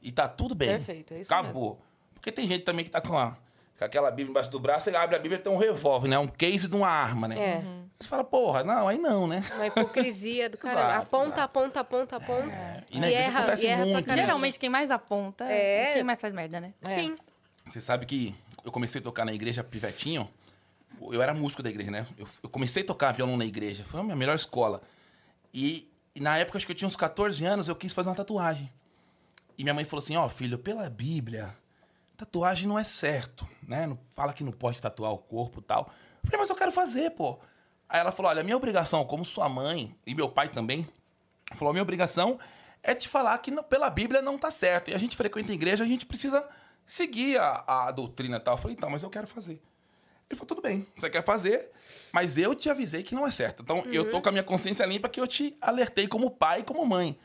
e 0.00 0.12
tá 0.12 0.28
tudo 0.28 0.54
bem. 0.54 0.68
Perfeito, 0.68 1.14
é 1.14 1.20
isso 1.20 1.32
Acabou. 1.34 1.80
Porque 2.14 2.30
tem 2.30 2.46
gente 2.46 2.62
também 2.64 2.84
que 2.84 2.90
tá 2.90 3.00
com, 3.00 3.16
a, 3.18 3.36
com 3.78 3.84
aquela 3.84 4.10
Bíblia 4.10 4.30
embaixo 4.30 4.50
do 4.50 4.58
braço, 4.58 4.88
ele 4.88 4.96
abre 4.96 5.16
a 5.16 5.18
Bíblia 5.18 5.38
e 5.38 5.42
tem 5.42 5.52
um 5.52 5.56
revólver, 5.56 6.08
né? 6.08 6.18
Um 6.18 6.26
case 6.26 6.68
de 6.68 6.74
uma 6.76 6.88
arma, 6.88 7.28
né? 7.28 7.38
É. 7.38 7.86
Você 7.98 8.08
fala, 8.08 8.24
porra, 8.24 8.62
não, 8.62 8.88
aí 8.88 8.98
não, 8.98 9.26
né? 9.26 9.42
Uma 9.54 9.66
hipocrisia 9.66 10.50
do 10.50 10.58
caramba. 10.58 10.80
Exato, 10.86 11.02
aponta, 11.02 11.26
exato. 11.26 11.40
aponta, 11.40 11.80
aponta, 11.80 12.16
aponta. 12.16 12.52
É, 12.54 12.84
E 12.90 12.98
E, 13.00 13.14
erra, 13.14 13.38
acontece 13.40 13.64
e 13.64 13.68
erra 13.68 13.86
muito, 13.86 14.08
né? 14.08 14.14
Geralmente 14.14 14.58
quem 14.58 14.68
mais 14.68 14.90
aponta 14.90 15.44
É. 15.44 15.94
quem 15.94 16.04
mais 16.04 16.20
faz 16.20 16.32
merda, 16.34 16.60
né? 16.60 16.74
É. 16.82 16.98
Sim. 16.98 17.16
Você 17.66 17.80
sabe 17.80 18.04
que 18.06 18.34
eu 18.64 18.70
comecei 18.72 19.00
a 19.00 19.04
tocar 19.04 19.24
na 19.24 19.32
igreja 19.32 19.64
pivetinho. 19.64 20.28
Eu 21.10 21.20
era 21.22 21.34
músico 21.34 21.62
da 21.62 21.68
igreja, 21.70 21.90
né? 21.90 22.06
Eu, 22.18 22.26
eu 22.42 22.48
comecei 22.48 22.82
a 22.82 22.86
tocar 22.86 23.12
violão 23.12 23.36
na 23.36 23.44
igreja. 23.44 23.84
Foi 23.84 24.00
a 24.00 24.02
minha 24.02 24.16
melhor 24.16 24.34
escola. 24.36 24.82
E, 25.52 25.90
e 26.14 26.20
na 26.20 26.36
época, 26.38 26.58
acho 26.58 26.66
que 26.66 26.72
eu 26.72 26.76
tinha 26.76 26.88
uns 26.88 26.96
14 26.96 27.44
anos, 27.44 27.68
eu 27.68 27.76
quis 27.76 27.92
fazer 27.92 28.08
uma 28.08 28.14
tatuagem. 28.14 28.70
E 29.58 29.62
minha 29.62 29.74
mãe 29.74 29.84
falou 29.84 30.02
assim: 30.02 30.16
Ó, 30.16 30.28
filho, 30.28 30.58
pela 30.58 30.88
Bíblia, 30.90 31.54
tatuagem 32.16 32.66
não 32.68 32.78
é 32.78 32.84
certo, 32.84 33.46
né? 33.62 33.86
Não, 33.86 33.98
fala 34.14 34.32
que 34.32 34.42
não 34.44 34.52
pode 34.52 34.80
tatuar 34.80 35.12
o 35.12 35.18
corpo 35.18 35.60
e 35.60 35.62
tal. 35.62 35.90
Eu 36.22 36.30
falei, 36.30 36.40
mas 36.40 36.48
eu 36.50 36.56
quero 36.56 36.72
fazer, 36.72 37.10
pô. 37.10 37.38
Aí 37.88 38.00
ela 38.00 38.10
falou: 38.12 38.30
olha, 38.30 38.42
minha 38.42 38.56
obrigação 38.56 39.04
como 39.04 39.24
sua 39.24 39.48
mãe 39.48 39.94
e 40.06 40.14
meu 40.14 40.28
pai 40.28 40.48
também, 40.48 40.88
falou: 41.54 41.72
minha 41.72 41.82
obrigação 41.82 42.38
é 42.82 42.94
te 42.94 43.08
falar 43.08 43.36
que 43.38 43.50
não- 43.50 43.62
pela 43.62 43.88
Bíblia 43.90 44.20
não 44.22 44.38
tá 44.38 44.50
certo. 44.50 44.90
E 44.90 44.94
a 44.94 44.98
gente 44.98 45.16
frequenta 45.16 45.52
a 45.52 45.54
igreja, 45.54 45.84
a 45.84 45.86
gente 45.86 46.06
precisa 46.06 46.46
seguir 46.84 47.38
a, 47.38 47.64
a 47.66 47.90
doutrina 47.90 48.36
e 48.36 48.40
tal. 48.40 48.54
Eu 48.54 48.58
falei, 48.58 48.76
então, 48.76 48.88
mas 48.90 49.02
eu 49.02 49.10
quero 49.10 49.26
fazer. 49.26 49.60
Ele 50.28 50.36
falou, 50.36 50.46
tudo 50.46 50.62
bem, 50.62 50.84
você 50.96 51.08
quer 51.08 51.22
fazer, 51.22 51.70
mas 52.12 52.36
eu 52.36 52.52
te 52.54 52.68
avisei 52.68 53.02
que 53.04 53.14
não 53.14 53.24
é 53.26 53.30
certo. 53.30 53.62
Então, 53.62 53.84
eu 53.92 54.10
tô 54.10 54.20
com 54.20 54.28
a 54.28 54.32
minha 54.32 54.42
consciência 54.42 54.84
limpa 54.84 55.08
que 55.08 55.20
eu 55.20 55.26
te 55.26 55.56
alertei 55.60 56.08
como 56.08 56.30
pai 56.30 56.60
e 56.60 56.64
como 56.64 56.84
mãe. 56.84 57.16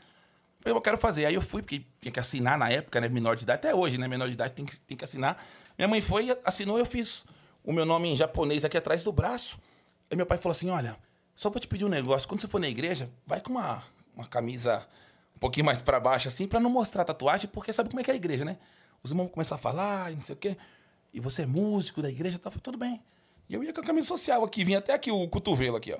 Eu 0.64 0.80
quero 0.80 0.98
fazer. 0.98 1.26
Aí 1.26 1.34
eu 1.34 1.42
fui, 1.42 1.62
porque 1.62 1.84
tinha 2.00 2.12
que 2.12 2.20
assinar 2.20 2.58
na 2.58 2.70
época, 2.70 3.00
né? 3.00 3.08
Menor 3.08 3.36
de 3.36 3.42
idade, 3.42 3.58
até 3.58 3.74
hoje, 3.74 3.98
né? 3.98 4.06
Menor 4.06 4.26
de 4.26 4.34
idade 4.34 4.52
tem 4.52 4.64
que, 4.64 4.78
tem 4.80 4.96
que 4.96 5.04
assinar. 5.04 5.44
Minha 5.76 5.88
mãe 5.88 6.00
foi, 6.00 6.36
assinou, 6.44 6.78
eu 6.78 6.86
fiz 6.86 7.26
o 7.64 7.72
meu 7.72 7.84
nome 7.84 8.08
em 8.08 8.16
japonês 8.16 8.64
aqui 8.64 8.76
atrás 8.76 9.02
do 9.04 9.12
braço. 9.12 9.58
Aí 10.10 10.16
meu 10.16 10.26
pai 10.26 10.38
falou 10.38 10.52
assim: 10.52 10.70
olha, 10.70 10.96
só 11.34 11.50
vou 11.50 11.58
te 11.60 11.66
pedir 11.66 11.84
um 11.84 11.88
negócio. 11.88 12.28
Quando 12.28 12.40
você 12.40 12.48
for 12.48 12.60
na 12.60 12.68
igreja, 12.68 13.10
vai 13.26 13.40
com 13.40 13.50
uma, 13.50 13.82
uma 14.14 14.26
camisa 14.26 14.86
um 15.34 15.38
pouquinho 15.38 15.66
mais 15.66 15.82
pra 15.82 15.98
baixo, 15.98 16.28
assim, 16.28 16.46
pra 16.46 16.60
não 16.60 16.70
mostrar 16.70 17.02
a 17.02 17.06
tatuagem, 17.06 17.48
porque 17.52 17.72
sabe 17.72 17.88
como 17.88 18.00
é 18.00 18.04
que 18.04 18.10
é 18.10 18.14
a 18.14 18.16
igreja, 18.16 18.44
né? 18.44 18.58
Os 19.02 19.10
irmãos 19.10 19.30
começam 19.30 19.56
a 19.56 19.58
falar 19.58 20.12
não 20.12 20.20
sei 20.20 20.34
o 20.34 20.38
quê. 20.38 20.56
E 21.12 21.20
você 21.20 21.42
é 21.42 21.46
músico 21.46 22.00
da 22.00 22.08
igreja, 22.08 22.38
tá? 22.38 22.50
Tudo 22.50 22.78
bem. 22.78 23.02
E 23.48 23.54
eu 23.54 23.62
ia 23.62 23.72
com 23.72 23.80
a 23.80 23.84
camisa 23.84 24.06
social 24.08 24.44
aqui, 24.44 24.64
vinha 24.64 24.78
até 24.78 24.94
aqui 24.94 25.10
o 25.10 25.28
cotovelo 25.28 25.76
aqui, 25.76 25.92
ó. 25.92 25.98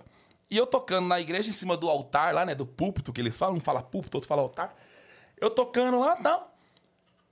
E 0.53 0.57
eu 0.59 0.67
tocando 0.67 1.07
na 1.09 1.19
igreja, 1.19 1.49
em 1.49 1.53
cima 1.53 1.77
do 1.77 1.89
altar 1.89 2.35
lá, 2.35 2.45
né? 2.45 2.55
Do 2.55 2.67
púlpito 2.67 3.13
que 3.13 3.21
eles 3.21 3.37
falam, 3.37 3.57
um 3.57 3.61
fala 3.61 3.83
púlpito, 3.83 4.19
outro 4.19 4.29
fala 4.29 4.43
altar. 4.43 4.77
Eu 5.41 5.49
tocando 5.51 5.99
lá, 5.99 6.15
tal. 6.17 6.55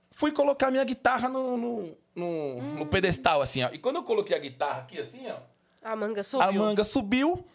Fui 0.09 0.31
colocar 0.31 0.71
minha 0.71 0.83
guitarra 0.83 1.29
no, 1.29 1.55
no, 1.55 1.97
no- 2.15 2.61
no 2.79 2.85
pedestal, 2.87 3.41
assim, 3.41 3.63
ó. 3.63 3.69
E 3.71 3.77
quando 3.77 3.97
eu 3.97 4.03
coloquei 4.03 4.35
a 4.35 4.39
guitarra 4.39 4.81
aqui, 4.81 4.99
assim, 4.99 5.27
ó. 5.29 5.37
A 5.83 5.95
manga 5.95 6.21
subiu. 6.23 6.47
A 6.47 6.51
manga 6.51 6.83
subiu 6.83 7.45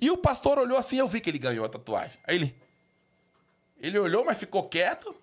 e 0.00 0.10
o 0.10 0.16
pastor 0.16 0.58
olhou 0.58 0.76
assim, 0.78 0.98
eu 0.98 1.08
vi 1.08 1.20
que 1.20 1.30
ele 1.30 1.38
ganhou 1.38 1.64
a 1.64 1.68
tatuagem. 1.68 2.18
Aí 2.26 2.36
ele. 2.36 2.54
Ele 3.80 3.98
olhou, 3.98 4.24
mas 4.24 4.38
ficou 4.38 4.62
quieto. 4.68 5.14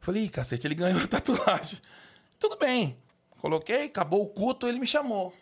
Falei, 0.00 0.24
Ih, 0.24 0.28
cacete, 0.28 0.66
ele 0.66 0.74
ganhou 0.74 1.00
a 1.02 1.06
tatuagem. 1.06 1.80
Tudo 2.38 2.56
bem. 2.56 2.96
Coloquei, 3.40 3.84
acabou 3.86 4.22
o 4.22 4.26
culto, 4.28 4.66
ele 4.68 4.78
me 4.78 4.86
chamou. 4.86 5.32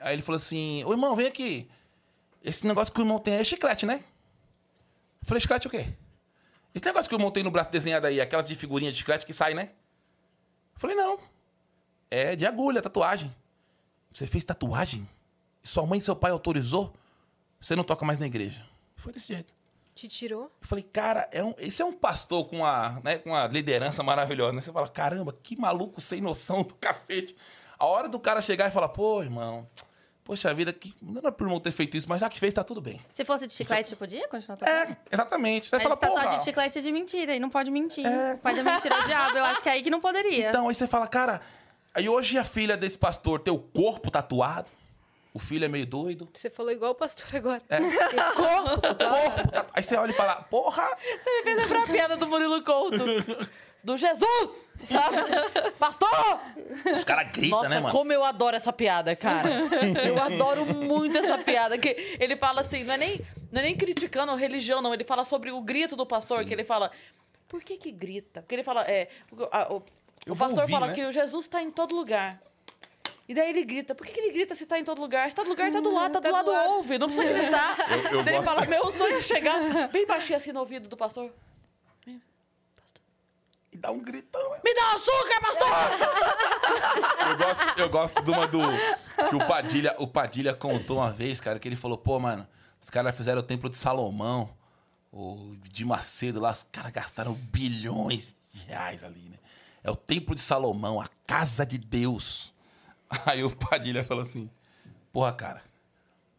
Aí 0.00 0.14
ele 0.14 0.22
falou 0.22 0.36
assim: 0.36 0.82
Ô 0.84 0.92
irmão, 0.92 1.14
vem 1.16 1.26
aqui. 1.26 1.68
Esse 2.42 2.66
negócio 2.66 2.92
que 2.92 3.00
o 3.00 3.02
irmão 3.02 3.18
tem 3.18 3.34
é 3.34 3.44
chiclete, 3.44 3.84
né? 3.86 4.02
Eu 5.20 5.26
falei, 5.26 5.40
chiclete 5.40 5.66
o 5.66 5.70
quê? 5.70 5.86
Esse 6.74 6.84
negócio 6.84 7.08
que 7.08 7.14
o 7.14 7.18
irmão 7.18 7.30
tem 7.30 7.42
no 7.42 7.50
braço 7.50 7.70
desenhado 7.70 8.06
aí, 8.06 8.20
aquelas 8.20 8.46
de 8.48 8.54
figurinha 8.54 8.92
de 8.92 8.98
chiclete 8.98 9.26
que 9.26 9.32
sai, 9.32 9.54
né? 9.54 9.70
Eu 10.74 10.80
falei, 10.80 10.96
não. 10.96 11.18
É 12.10 12.36
de 12.36 12.46
agulha, 12.46 12.80
tatuagem. 12.80 13.34
Você 14.12 14.26
fez 14.26 14.44
tatuagem? 14.44 15.08
Sua 15.62 15.84
mãe 15.84 15.98
e 15.98 16.02
seu 16.02 16.16
pai 16.16 16.30
autorizou? 16.30 16.94
Você 17.60 17.74
não 17.74 17.84
toca 17.84 18.06
mais 18.06 18.18
na 18.18 18.26
igreja. 18.26 18.64
Foi 18.96 19.12
desse 19.12 19.28
jeito. 19.28 19.52
Te 19.94 20.06
tirou? 20.06 20.44
Eu 20.44 20.66
falei, 20.68 20.84
cara, 20.84 21.28
é 21.32 21.42
um, 21.42 21.54
esse 21.58 21.82
é 21.82 21.84
um 21.84 21.92
pastor 21.92 22.44
com 22.46 22.58
uma, 22.58 23.00
né, 23.02 23.18
com 23.18 23.30
uma 23.30 23.48
liderança 23.48 24.02
maravilhosa, 24.02 24.52
né? 24.52 24.60
Você 24.60 24.70
fala, 24.70 24.88
caramba, 24.88 25.32
que 25.32 25.56
maluco 25.56 26.00
sem 26.00 26.20
noção 26.20 26.62
do 26.62 26.74
cacete. 26.74 27.36
A 27.76 27.84
hora 27.84 28.08
do 28.08 28.20
cara 28.20 28.40
chegar 28.40 28.68
e 28.68 28.70
falar, 28.70 28.90
pô, 28.90 29.22
irmão, 29.22 29.68
poxa 30.28 30.52
vida, 30.52 30.74
que 30.74 30.94
não 31.00 31.16
era 31.16 31.32
por 31.32 31.48
não 31.48 31.58
ter 31.58 31.70
feito 31.70 31.96
isso, 31.96 32.06
mas 32.06 32.20
já 32.20 32.28
que 32.28 32.38
fez, 32.38 32.52
tá 32.52 32.62
tudo 32.62 32.82
bem. 32.82 33.00
Se 33.14 33.24
fosse 33.24 33.46
de 33.46 33.54
chiclete, 33.54 33.96
podia 33.96 34.28
continuar 34.28 34.58
tocando? 34.58 34.92
É, 34.92 34.96
exatamente. 35.10 35.68
Você 35.68 35.76
Mas 35.76 35.82
fala, 35.82 35.96
tatuagem 35.96 36.24
porra. 36.28 36.38
de 36.38 36.44
chiclete 36.44 36.78
é 36.78 36.82
de 36.82 36.92
mentira 36.92 37.34
e 37.34 37.40
não 37.40 37.48
pode 37.48 37.70
mentir. 37.70 38.04
É. 38.04 38.34
O 38.34 38.38
pai 38.38 38.54
da 38.54 38.62
mentira 38.62 38.94
é 38.94 38.98
o 39.00 39.06
diabo. 39.06 39.38
Eu 39.38 39.44
acho 39.46 39.62
que 39.62 39.70
é 39.70 39.72
aí 39.72 39.82
que 39.82 39.88
não 39.88 40.02
poderia. 40.02 40.50
Então, 40.50 40.68
aí 40.68 40.74
você 40.74 40.86
fala, 40.86 41.06
cara, 41.06 41.40
aí 41.94 42.06
hoje 42.10 42.36
a 42.36 42.44
filha 42.44 42.76
desse 42.76 42.98
pastor 42.98 43.40
tem 43.40 43.54
o 43.54 43.58
corpo 43.58 44.10
tatuado, 44.10 44.70
o 45.32 45.38
filho 45.38 45.64
é 45.64 45.68
meio 45.68 45.86
doido. 45.86 46.28
Você 46.34 46.50
falou 46.50 46.72
igual 46.72 46.92
o 46.92 46.94
pastor 46.94 47.34
agora. 47.34 47.62
É. 47.70 47.78
corpo, 48.36 48.80
corpo. 48.82 49.66
Aí 49.72 49.82
você 49.82 49.96
olha 49.96 50.10
e 50.10 50.14
fala, 50.14 50.42
porra, 50.42 50.90
Você 51.24 51.30
me 51.38 51.42
fez 51.42 51.56
lembrar 51.56 51.84
a 51.84 51.86
piada 51.86 52.16
do 52.18 52.26
Murilo 52.26 52.62
Couto. 52.62 52.98
Do 53.82 53.96
Jesus! 53.96 54.50
Sabe? 54.84 55.16
Pastor! 55.78 56.08
os 56.96 57.04
caras 57.04 57.32
gritam, 57.32 57.58
Nossa, 57.58 57.68
né, 57.70 57.80
mano? 57.80 57.92
como 57.92 58.12
eu 58.12 58.24
adoro 58.24 58.54
essa 58.56 58.72
piada, 58.72 59.14
cara. 59.16 59.48
Eu 60.06 60.22
adoro 60.22 60.64
muito 60.66 61.16
essa 61.18 61.36
piada. 61.38 61.76
Que 61.76 62.16
ele 62.20 62.36
fala 62.36 62.60
assim, 62.60 62.84
não 62.84 62.94
é 62.94 62.96
nem, 62.96 63.20
não 63.50 63.60
é 63.60 63.64
nem 63.64 63.76
criticando 63.76 64.30
a 64.32 64.36
religião, 64.36 64.80
não. 64.80 64.94
Ele 64.94 65.02
fala 65.04 65.24
sobre 65.24 65.50
o 65.50 65.60
grito 65.60 65.96
do 65.96 66.06
pastor, 66.06 66.44
que 66.44 66.52
ele 66.52 66.62
fala. 66.64 66.90
Por 67.48 67.62
que 67.62 67.76
que 67.76 67.90
grita? 67.90 68.40
Porque 68.42 68.54
ele 68.54 68.62
fala. 68.62 68.82
É, 68.82 69.08
o, 69.32 69.42
a- 69.50 69.72
o- 69.74 69.82
o 70.30 70.36
pastor 70.36 70.60
ouvir, 70.60 70.72
fala 70.72 70.86
né? 70.88 70.94
que 70.94 71.04
o 71.06 71.10
Jesus 71.12 71.44
está 71.46 71.60
em 71.62 71.70
todo 71.70 71.94
lugar. 71.94 72.40
E 73.28 73.34
daí 73.34 73.50
ele 73.50 73.64
grita. 73.64 73.94
Por 73.94 74.06
que, 74.06 74.12
que 74.12 74.20
ele 74.20 74.32
grita 74.32 74.54
se 74.54 74.64
tá 74.66 74.78
em 74.78 74.84
todo 74.84 75.00
lugar? 75.00 75.28
Se 75.28 75.34
tá 75.36 75.42
no 75.42 75.48
lugar, 75.50 75.70
tá 75.72 75.80
do 75.80 75.92
lado, 75.92 76.12
tá, 76.12 76.20
Tá 76.20 76.28
do 76.28 76.32
lado, 76.34 76.44
do 76.46 76.50
lado. 76.52 76.70
ouve. 76.74 76.98
Não 76.98 77.08
precisa 77.08 77.26
gritar. 77.32 77.76
Eu- 77.90 78.18
eu 78.18 78.22
daí 78.22 78.34
ele 78.36 78.42
gosto- 78.44 78.44
fala, 78.44 78.66
meu 78.66 78.90
sonho 78.92 79.16
é 79.18 79.22
chegar 79.22 79.88
bem 79.88 80.06
baixinho 80.06 80.36
assim 80.36 80.52
no 80.52 80.60
ouvido 80.60 80.88
do 80.88 80.96
pastor. 80.96 81.32
E 83.78 83.80
dá 83.80 83.92
um 83.92 84.00
gritão. 84.00 84.42
Me 84.64 84.74
dá 84.74 84.94
açúcar, 84.94 85.40
pastor! 85.40 85.68
Eu 87.30 87.38
gosto, 87.38 87.78
eu 87.78 87.88
gosto 87.88 88.22
de 88.24 88.30
uma 88.32 88.44
do. 88.44 88.58
Que 89.30 89.36
o 89.36 89.46
Padilha, 89.46 89.94
o 89.98 90.06
Padilha 90.08 90.52
contou 90.52 90.96
uma 90.96 91.12
vez, 91.12 91.40
cara, 91.40 91.60
que 91.60 91.68
ele 91.68 91.76
falou, 91.76 91.96
pô, 91.96 92.18
mano, 92.18 92.44
os 92.80 92.90
caras 92.90 93.16
fizeram 93.16 93.38
o 93.38 93.42
templo 93.42 93.70
de 93.70 93.76
Salomão, 93.76 94.52
o 95.12 95.54
de 95.72 95.84
Macedo 95.84 96.40
lá, 96.40 96.50
os 96.50 96.66
caras 96.72 96.90
gastaram 96.90 97.34
bilhões 97.34 98.34
de 98.52 98.64
reais 98.64 99.04
ali, 99.04 99.20
né? 99.20 99.38
É 99.84 99.90
o 99.92 99.96
templo 99.96 100.34
de 100.34 100.40
Salomão, 100.40 101.00
a 101.00 101.06
casa 101.24 101.64
de 101.64 101.78
Deus. 101.78 102.52
Aí 103.26 103.44
o 103.44 103.54
Padilha 103.54 104.02
falou 104.02 104.24
assim, 104.24 104.50
porra, 105.12 105.32
cara, 105.32 105.62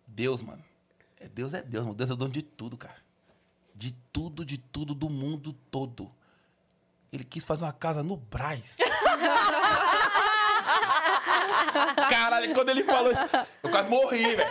Deus, 0.05 0.41
mano. 0.41 0.63
É, 1.17 1.29
Deus 1.29 1.53
é 1.53 1.61
Deus, 1.61 1.85
mano. 1.85 1.95
Deus 1.95 2.09
é 2.09 2.13
o 2.13 2.17
dono 2.17 2.33
de 2.33 2.41
tudo, 2.41 2.75
cara. 2.75 2.97
De 3.73 3.91
tudo, 4.11 4.43
de 4.43 4.57
tudo, 4.57 4.93
do 4.93 5.09
mundo 5.09 5.53
todo. 5.71 6.11
Ele 7.11 7.23
quis 7.23 7.43
fazer 7.43 7.65
uma 7.65 7.73
casa 7.73 8.03
no 8.03 8.15
Braz. 8.17 8.77
Caralho, 12.09 12.53
quando 12.53 12.69
ele 12.69 12.83
falou 12.83 13.11
isso, 13.11 13.21
eu 13.63 13.69
quase 13.69 13.89
morri, 13.89 14.35
velho. 14.35 14.49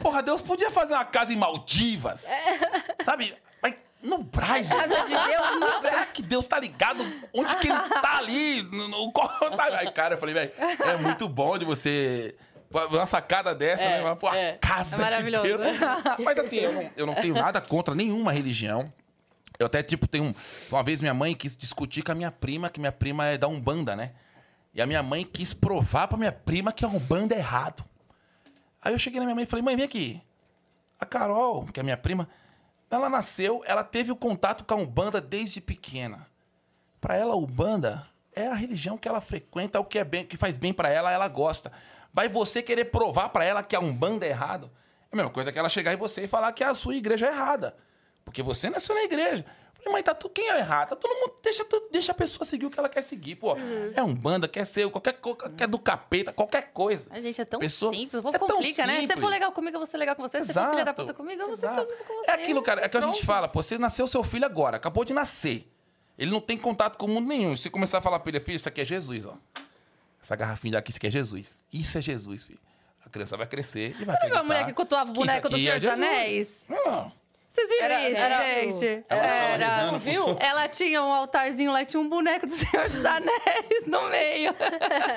Porra, 0.00 0.22
Deus 0.22 0.40
podia 0.40 0.70
fazer 0.70 0.94
uma 0.94 1.04
casa 1.04 1.32
em 1.32 1.36
Maldivas. 1.36 2.26
Sabe? 3.04 3.36
Mas 3.62 3.74
no 4.02 4.18
Braz. 4.18 4.68
velho. 4.68 4.80
Casa 4.80 5.02
de 5.02 5.14
Deus 5.14 5.60
no 5.60 5.82
Será 5.82 6.06
que 6.06 6.22
Deus 6.22 6.48
tá 6.48 6.58
ligado 6.58 7.04
onde 7.34 7.54
que 7.56 7.68
ele 7.68 7.78
tá 7.78 8.18
ali? 8.18 8.62
No, 8.62 8.88
no, 8.88 9.12
sabe? 9.56 9.76
Aí, 9.76 9.90
cara, 9.92 10.14
eu 10.14 10.18
falei, 10.18 10.34
velho, 10.34 10.52
é 10.58 10.96
muito 10.96 11.28
bom 11.28 11.58
de 11.58 11.64
você. 11.64 12.34
Uma 12.70 13.06
sacada 13.06 13.54
dessa, 13.54 13.82
É, 13.82 14.02
né? 14.04 14.14
Pô, 14.14 14.28
a 14.28 14.36
é. 14.36 14.58
casa 14.60 14.96
É 14.96 14.98
maravilhoso. 14.98 15.42
de 15.46 15.56
Deus. 15.56 15.78
Mas 16.22 16.38
assim, 16.38 16.56
eu 16.56 16.72
não, 16.72 16.90
eu 16.98 17.06
não 17.06 17.14
tenho 17.14 17.34
nada 17.34 17.60
contra 17.62 17.94
nenhuma 17.94 18.30
religião. 18.30 18.92
Eu 19.58 19.66
até, 19.66 19.82
tipo, 19.82 20.06
tenho. 20.06 20.24
um- 20.24 20.34
Uma 20.70 20.82
vez 20.82 21.00
minha 21.00 21.14
mãe 21.14 21.34
quis 21.34 21.56
discutir 21.56 22.02
com 22.02 22.12
a 22.12 22.14
minha 22.14 22.30
prima, 22.30 22.70
que 22.70 22.78
minha 22.78 22.92
prima 22.92 23.26
é 23.26 23.36
da 23.38 23.48
Umbanda, 23.48 23.96
né? 23.96 24.12
E 24.72 24.80
a 24.80 24.86
minha 24.86 25.02
mãe 25.02 25.24
quis 25.24 25.52
provar 25.52 26.06
pra 26.06 26.16
minha 26.16 26.30
prima 26.32 26.72
que 26.72 26.84
a 26.84 26.88
Umbanda 26.88 27.34
é 27.34 27.38
errado. 27.38 27.84
Aí 28.80 28.92
eu 28.92 28.98
cheguei 28.98 29.18
na 29.18 29.26
minha 29.26 29.34
mãe 29.34 29.44
e 29.44 29.46
falei, 29.46 29.64
mãe, 29.64 29.74
vem 29.74 29.84
aqui. 29.84 30.22
A 31.00 31.04
Carol, 31.06 31.66
que 31.66 31.80
é 31.80 31.82
minha 31.82 31.96
prima, 31.96 32.28
ela 32.90 33.08
nasceu, 33.08 33.62
ela 33.66 33.82
teve 33.82 34.12
o 34.12 34.16
contato 34.16 34.64
com 34.64 34.74
a 34.74 34.76
Umbanda 34.76 35.20
desde 35.20 35.60
pequena. 35.60 36.26
Pra 37.00 37.16
ela, 37.16 37.34
a 37.34 37.36
Umbanda 37.36 38.06
é 38.32 38.46
a 38.46 38.54
religião 38.54 38.96
que 38.96 39.08
ela 39.08 39.20
frequenta, 39.20 39.78
é 39.78 39.80
o 39.80 39.84
que 39.84 39.98
é 39.98 40.04
bem, 40.04 40.24
que 40.24 40.36
faz 40.36 40.56
bem 40.56 40.72
pra 40.72 40.88
ela, 40.88 41.10
ela 41.10 41.26
gosta. 41.28 41.72
Vai 42.12 42.28
você 42.28 42.62
querer 42.62 42.86
provar 42.86 43.28
pra 43.30 43.44
ela 43.44 43.62
que 43.62 43.74
a 43.74 43.80
Umbanda 43.80 44.24
é 44.26 44.30
errado? 44.30 44.70
É 45.10 45.14
a 45.14 45.16
mesma 45.16 45.30
coisa 45.30 45.50
que 45.50 45.58
ela 45.58 45.68
chegar 45.68 45.92
em 45.92 45.96
você 45.96 46.24
e 46.24 46.28
falar 46.28 46.52
que 46.52 46.62
a 46.62 46.74
sua 46.74 46.94
igreja 46.94 47.26
é 47.26 47.30
errada. 47.30 47.76
Porque 48.28 48.42
você 48.42 48.68
nasceu 48.68 48.94
na 48.94 49.02
igreja. 49.04 49.44
Eu 49.46 49.72
Falei, 49.84 49.92
mãe, 49.92 50.02
tá 50.02 50.12
tu, 50.14 50.28
quem 50.28 50.50
é 50.50 50.58
errado? 50.58 50.90
Tá 50.90 50.96
todo 50.96 51.14
mundo. 51.14 51.34
Deixa, 51.42 51.64
deixa 51.90 52.12
a 52.12 52.14
pessoa 52.14 52.44
seguir 52.44 52.66
o 52.66 52.70
que 52.70 52.78
ela 52.78 52.88
quer 52.88 53.00
seguir, 53.02 53.36
pô. 53.36 53.56
É 53.94 54.02
um 54.02 54.14
banda, 54.14 54.46
quer 54.48 54.64
ser 54.64 54.88
qualquer 54.90 55.14
coisa, 55.14 55.48
quer 55.50 55.66
do 55.68 55.78
capeta, 55.78 56.32
qualquer 56.32 56.70
coisa. 56.72 57.06
A 57.10 57.20
gente 57.20 57.40
é 57.40 57.44
tão 57.44 57.60
Pessoa- 57.60 57.92
simples. 57.94 58.22
O 58.24 58.28
é 58.28 58.32
tão 58.32 58.48
complica, 58.48 58.84
né? 58.86 58.94
Se 58.96 59.00
você 59.02 59.06
for 59.06 59.12
simples. 59.14 59.30
legal 59.30 59.52
comigo, 59.52 59.76
eu 59.76 59.80
vou 59.80 59.86
ser 59.86 59.96
legal 59.96 60.16
com 60.16 60.22
você. 60.22 60.40
Se 60.40 60.46
você 60.52 60.52
for 60.60 60.70
filha 60.70 60.84
da 60.84 60.92
puta 60.92 61.14
comigo, 61.14 61.42
eu 61.42 61.46
vou 61.48 61.56
ser 61.56 61.68
filha 61.68 61.82
exato. 61.82 62.04
com 62.06 62.14
você. 62.14 62.30
É 62.30 62.34
aquilo, 62.34 62.60
cara, 62.62 62.84
é 62.84 62.88
que 62.88 62.96
a 62.96 63.00
gente 63.00 63.24
fala, 63.24 63.48
pô, 63.48 63.62
você 63.62 63.78
nasceu 63.78 64.06
seu 64.08 64.22
filho 64.24 64.44
agora, 64.44 64.76
acabou 64.76 65.04
de 65.04 65.14
nascer. 65.14 65.70
Ele 66.18 66.30
não 66.32 66.40
tem 66.40 66.58
contato 66.58 66.98
com 66.98 67.06
o 67.06 67.08
mundo 67.08 67.28
nenhum. 67.28 67.54
Se 67.56 67.62
você 67.62 67.70
começar 67.70 67.98
a 67.98 68.02
falar 68.02 68.18
pra 68.18 68.30
ele, 68.30 68.40
filho, 68.40 68.56
isso 68.56 68.68
aqui 68.68 68.80
é 68.80 68.84
Jesus, 68.84 69.24
ó. 69.24 69.36
Essa 70.20 70.34
garrafinha 70.34 70.72
daqui, 70.72 70.90
isso 70.90 70.98
aqui 70.98 71.06
é 71.06 71.10
Jesus. 71.10 71.62
Isso 71.72 71.96
é 71.96 72.00
Jesus, 72.00 72.44
filho. 72.44 72.58
A 73.06 73.08
criança 73.08 73.36
vai 73.36 73.46
crescer 73.46 73.94
e 74.00 74.04
vai 74.04 74.16
Você 74.16 74.22
não 74.24 74.30
viu 74.30 74.38
a 74.38 74.42
mulher 74.42 74.66
que 74.66 74.72
cultuava 74.74 75.08
o 75.10 75.14
boneco 75.14 75.48
do 75.48 75.54
aqui 75.54 75.64
Senhor 75.64 75.76
é 75.76 75.78
dos 75.78 75.88
Jesus. 75.88 76.04
Anéis? 76.06 76.64
Não. 76.68 77.12
Vocês 77.58 77.68
viram 77.70 77.84
Era- 77.86 78.08
isso, 78.10 78.20
era 78.20 78.36
o- 78.38 78.40
gente? 78.70 79.04
Ela 79.08 79.26
Era. 79.26 79.66
rezando, 79.68 79.98
viu? 79.98 80.36
Ela 80.38 80.68
tinha 80.68 81.02
um 81.02 81.12
altarzinho 81.12 81.72
lá, 81.72 81.84
tinha 81.84 82.00
um 82.00 82.08
boneco 82.08 82.46
do 82.46 82.52
Senhor 82.52 82.88
dos 82.88 83.04
Anéis 83.04 83.86
no 83.86 84.02
meio. 84.08 84.54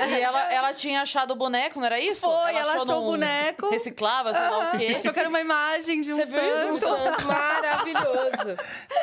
E 0.09 0.21
ela, 0.21 0.51
ela 0.53 0.73
tinha 0.73 1.01
achado 1.01 1.31
o 1.31 1.35
boneco, 1.35 1.79
não 1.79 1.85
era 1.85 1.99
isso? 1.99 2.21
Foi, 2.21 2.55
ela 2.55 2.73
achou 2.73 2.97
o 2.97 3.01
num- 3.01 3.07
boneco. 3.11 3.69
Reciclava, 3.69 4.33
sei 4.33 4.41
lá 4.41 4.59
o 4.73 4.77
quê. 4.77 4.93
Achou 4.95 5.13
que 5.13 5.19
era 5.19 5.29
uma 5.29 5.39
imagem 5.41 6.01
de 6.01 6.11
um 6.11 6.15
Você 6.15 6.25
viu? 6.25 6.73
Um 6.73 6.77
santo. 6.77 6.97
Santo 7.03 7.27
maravilhoso. 7.27 8.51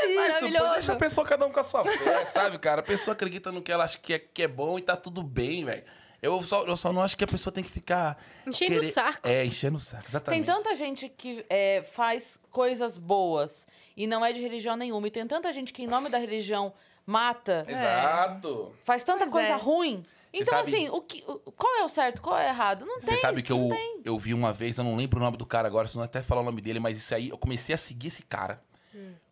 Isso, 0.04 0.14
pô, 0.14 0.20
Maravilhoso. 0.20 0.72
deixa 0.72 0.92
a 0.92 0.96
pessoa 0.96 1.26
cada 1.26 1.46
um 1.46 1.52
com 1.52 1.60
a 1.60 1.62
sua 1.62 1.84
fé, 1.84 2.24
sabe, 2.26 2.58
cara? 2.58 2.80
A 2.80 2.84
pessoa 2.84 3.12
acredita 3.14 3.52
no 3.52 3.62
que 3.62 3.70
ela 3.70 3.84
acha 3.84 3.98
que 3.98 4.14
é, 4.14 4.18
que 4.18 4.42
é 4.42 4.48
bom 4.48 4.78
e 4.78 4.82
tá 4.82 4.96
tudo 4.96 5.22
bem, 5.22 5.64
velho. 5.64 5.84
Eu 6.20 6.42
só, 6.42 6.64
eu 6.66 6.76
só 6.76 6.92
não 6.92 7.00
acho 7.00 7.16
que 7.16 7.22
a 7.22 7.26
pessoa 7.28 7.52
tem 7.52 7.62
que 7.62 7.70
ficar... 7.70 8.20
Enchendo 8.46 8.80
o 8.80 8.84
saco. 8.84 9.28
É, 9.28 9.44
enchendo 9.44 9.76
o 9.76 9.80
saco, 9.80 10.02
Tem 10.02 10.10
exatamente. 10.10 10.46
tanta 10.46 10.74
gente 10.74 11.08
que 11.08 11.44
é, 11.48 11.82
faz 11.92 12.40
coisas 12.50 12.98
boas 12.98 13.66
e 13.96 14.06
não 14.06 14.24
é 14.24 14.32
de 14.32 14.40
religião 14.40 14.76
nenhuma. 14.76 15.06
E 15.06 15.10
tem 15.10 15.26
tanta 15.26 15.52
gente 15.52 15.72
que, 15.72 15.82
em 15.82 15.86
nome 15.86 16.08
da 16.08 16.18
religião, 16.18 16.72
mata, 17.06 17.64
Exato. 17.68 18.74
faz 18.82 19.04
tanta 19.04 19.20
Pois 19.26 19.32
coisa 19.32 19.48
é. 19.48 19.56
ruim. 19.56 20.02
Então, 20.32 20.58
sabe- 20.58 20.68
assim, 20.68 20.88
o 20.90 21.00
que, 21.00 21.22
qual 21.56 21.76
é 21.78 21.84
o 21.84 21.88
certo, 21.88 22.20
qual 22.20 22.36
é 22.38 22.46
o 22.46 22.48
errado? 22.48 22.84
Não 22.84 23.00
tem. 23.00 23.14
Você 23.14 23.18
sabe 23.20 23.42
que 23.42 23.50
eu, 23.50 23.68
tem. 23.70 24.00
eu 24.04 24.18
vi 24.18 24.34
uma 24.34 24.52
vez, 24.52 24.76
eu 24.76 24.84
não 24.84 24.94
lembro 24.96 25.18
o 25.18 25.22
nome 25.22 25.36
do 25.36 25.46
cara 25.46 25.66
agora, 25.66 25.88
senão 25.88 26.02
eu 26.02 26.06
até 26.06 26.20
falar 26.20 26.42
o 26.42 26.44
nome 26.44 26.60
dele, 26.60 26.78
mas 26.80 26.98
isso 26.98 27.14
aí, 27.14 27.30
eu 27.30 27.38
comecei 27.38 27.74
a 27.74 27.78
seguir 27.78 28.08
esse 28.08 28.22
cara. 28.22 28.60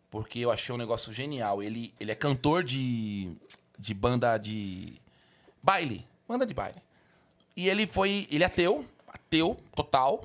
Porque 0.09 0.39
eu 0.39 0.49
achei 0.51 0.73
um 0.73 0.77
negócio 0.77 1.11
genial. 1.11 1.61
Ele, 1.61 1.93
ele 1.99 2.11
é 2.11 2.15
cantor 2.15 2.63
de, 2.63 3.29
de 3.77 3.93
banda 3.93 4.37
de 4.37 5.01
baile. 5.61 6.07
Banda 6.27 6.45
de 6.45 6.53
baile. 6.53 6.81
E 7.55 7.69
ele 7.69 7.87
foi. 7.87 8.27
Ele 8.29 8.43
é 8.43 8.47
ateu, 8.47 8.85
ateu 9.07 9.57
total. 9.75 10.23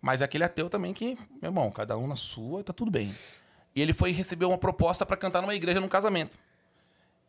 Mas 0.00 0.20
é 0.20 0.24
aquele 0.24 0.44
ateu 0.44 0.70
também 0.70 0.94
que, 0.94 1.18
meu 1.42 1.48
irmão, 1.48 1.70
cada 1.70 1.98
um 1.98 2.06
na 2.06 2.14
sua, 2.14 2.62
tá 2.62 2.72
tudo 2.72 2.90
bem. 2.90 3.12
E 3.74 3.82
ele 3.82 3.92
foi 3.92 4.12
receber 4.12 4.44
uma 4.44 4.56
proposta 4.56 5.04
pra 5.04 5.16
cantar 5.16 5.42
numa 5.42 5.54
igreja 5.54 5.80
num 5.80 5.88
casamento. 5.88 6.38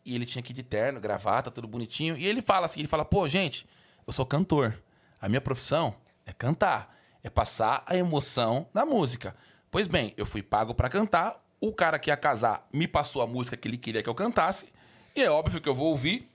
E 0.05 0.15
ele 0.15 0.25
tinha 0.25 0.41
que 0.41 0.51
ir 0.51 0.55
de 0.55 0.63
terno, 0.63 0.99
gravata, 0.99 1.51
tudo 1.51 1.67
bonitinho. 1.67 2.15
E 2.17 2.25
ele 2.25 2.41
fala 2.41 2.65
assim, 2.65 2.79
ele 2.79 2.87
fala, 2.87 3.03
pô, 3.03 3.27
gente, 3.27 3.67
eu 4.05 4.13
sou 4.13 4.25
cantor. 4.25 4.81
A 5.19 5.27
minha 5.27 5.41
profissão 5.41 5.95
é 6.25 6.31
cantar. 6.31 6.95
É 7.23 7.29
passar 7.29 7.83
a 7.85 7.97
emoção 7.97 8.67
da 8.73 8.85
música. 8.85 9.35
Pois 9.69 9.87
bem, 9.87 10.13
eu 10.15 10.25
fui 10.25 10.41
pago 10.41 10.73
pra 10.73 10.87
cantar. 10.87 11.43
O 11.59 11.73
cara 11.73 11.99
que 11.99 12.09
ia 12.09 12.15
casar 12.15 12.65
me 12.71 12.87
passou 12.87 13.21
a 13.21 13.27
música 13.27 13.57
que 13.57 13.67
ele 13.67 13.77
queria 13.77 14.01
que 14.01 14.07
eu 14.07 14.15
cantasse. 14.15 14.67
E 15.15 15.21
é 15.21 15.29
óbvio 15.29 15.59
que 15.59 15.67
eu 15.67 15.75
vou 15.75 15.87
ouvir 15.87 16.29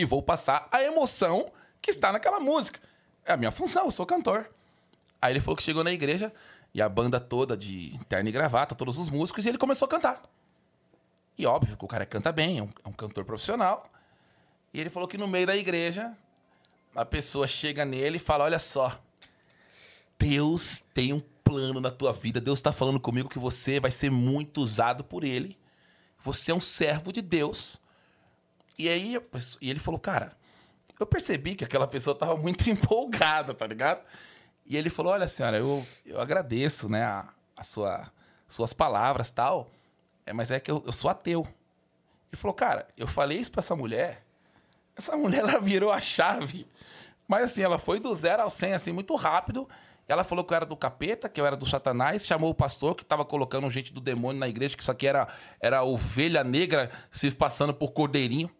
e 0.00 0.04
vou 0.04 0.22
passar 0.22 0.68
a 0.72 0.82
emoção 0.82 1.52
que 1.80 1.90
está 1.90 2.12
naquela 2.12 2.40
música. 2.40 2.80
É 3.24 3.32
a 3.32 3.36
minha 3.36 3.50
função, 3.50 3.84
eu 3.84 3.90
sou 3.90 4.06
cantor. 4.06 4.50
Aí 5.20 5.32
ele 5.32 5.40
falou 5.40 5.56
que 5.56 5.62
chegou 5.62 5.84
na 5.84 5.92
igreja 5.92 6.32
e 6.72 6.80
a 6.80 6.88
banda 6.88 7.20
toda 7.20 7.56
de 7.56 7.98
terno 8.08 8.28
e 8.28 8.32
gravata, 8.32 8.74
todos 8.74 8.98
os 8.98 9.10
músicos, 9.10 9.44
e 9.44 9.48
ele 9.48 9.58
começou 9.58 9.86
a 9.86 9.88
cantar. 9.88 10.22
E 11.36 11.46
óbvio 11.46 11.76
que 11.76 11.84
o 11.84 11.88
cara 11.88 12.06
canta 12.06 12.32
bem, 12.32 12.58
é 12.58 12.62
um, 12.62 12.68
é 12.84 12.88
um 12.88 12.92
cantor 12.92 13.24
profissional. 13.24 13.90
E 14.72 14.80
ele 14.80 14.90
falou 14.90 15.08
que 15.08 15.18
no 15.18 15.26
meio 15.26 15.46
da 15.46 15.56
igreja, 15.56 16.16
a 16.94 17.04
pessoa 17.04 17.46
chega 17.46 17.84
nele 17.84 18.16
e 18.16 18.20
fala: 18.20 18.44
Olha 18.44 18.58
só, 18.58 19.00
Deus 20.18 20.82
tem 20.94 21.12
um 21.12 21.20
plano 21.44 21.80
na 21.80 21.90
tua 21.90 22.12
vida. 22.12 22.40
Deus 22.40 22.58
está 22.58 22.72
falando 22.72 23.00
comigo 23.00 23.28
que 23.28 23.38
você 23.38 23.80
vai 23.80 23.90
ser 23.90 24.10
muito 24.10 24.60
usado 24.60 25.02
por 25.02 25.24
ele. 25.24 25.58
Você 26.22 26.52
é 26.52 26.54
um 26.54 26.60
servo 26.60 27.12
de 27.12 27.20
Deus. 27.20 27.80
E 28.80 28.88
aí 28.88 29.20
e 29.60 29.68
ele 29.68 29.78
falou: 29.78 30.00
Cara, 30.00 30.32
eu 30.98 31.04
percebi 31.04 31.54
que 31.54 31.62
aquela 31.62 31.86
pessoa 31.86 32.14
estava 32.14 32.34
muito 32.34 32.68
empolgada, 32.70 33.52
tá 33.52 33.66
ligado? 33.66 34.00
E 34.64 34.74
ele 34.74 34.88
falou: 34.88 35.12
Olha, 35.12 35.28
senhora, 35.28 35.58
eu, 35.58 35.86
eu 36.06 36.18
agradeço, 36.18 36.88
né, 36.88 37.04
a, 37.04 37.28
a 37.54 37.62
sua, 37.62 38.10
suas 38.48 38.72
palavras 38.72 39.30
tal, 39.30 39.70
é, 40.24 40.32
mas 40.32 40.50
é 40.50 40.58
que 40.58 40.70
eu, 40.70 40.82
eu 40.86 40.92
sou 40.92 41.10
ateu. 41.10 41.46
Ele 42.32 42.40
falou: 42.40 42.54
Cara, 42.54 42.88
eu 42.96 43.06
falei 43.06 43.36
isso 43.36 43.52
pra 43.52 43.60
essa 43.60 43.76
mulher, 43.76 44.24
essa 44.96 45.14
mulher 45.18 45.40
ela 45.40 45.60
virou 45.60 45.92
a 45.92 46.00
chave 46.00 46.66
Mas 47.28 47.50
assim, 47.50 47.62
ela 47.62 47.78
foi 47.78 48.00
do 48.00 48.14
zero 48.14 48.40
ao 48.44 48.48
100, 48.48 48.72
assim, 48.72 48.92
muito 48.92 49.14
rápido. 49.14 49.68
Ela 50.08 50.24
falou 50.24 50.42
que 50.42 50.54
eu 50.54 50.56
era 50.56 50.64
do 50.64 50.74
capeta, 50.74 51.28
que 51.28 51.38
eu 51.38 51.44
era 51.44 51.54
do 51.54 51.66
satanás, 51.66 52.26
chamou 52.26 52.48
o 52.48 52.54
pastor 52.54 52.94
que 52.94 53.04
tava 53.04 53.26
colocando 53.26 53.70
gente 53.70 53.92
do 53.92 54.00
demônio 54.00 54.40
na 54.40 54.48
igreja, 54.48 54.74
que 54.74 54.82
isso 54.82 54.90
aqui 54.90 55.06
era, 55.06 55.28
era 55.60 55.84
ovelha 55.84 56.42
negra 56.42 56.90
se 57.10 57.30
passando 57.30 57.74
por 57.74 57.92
cordeirinho. 57.92 58.50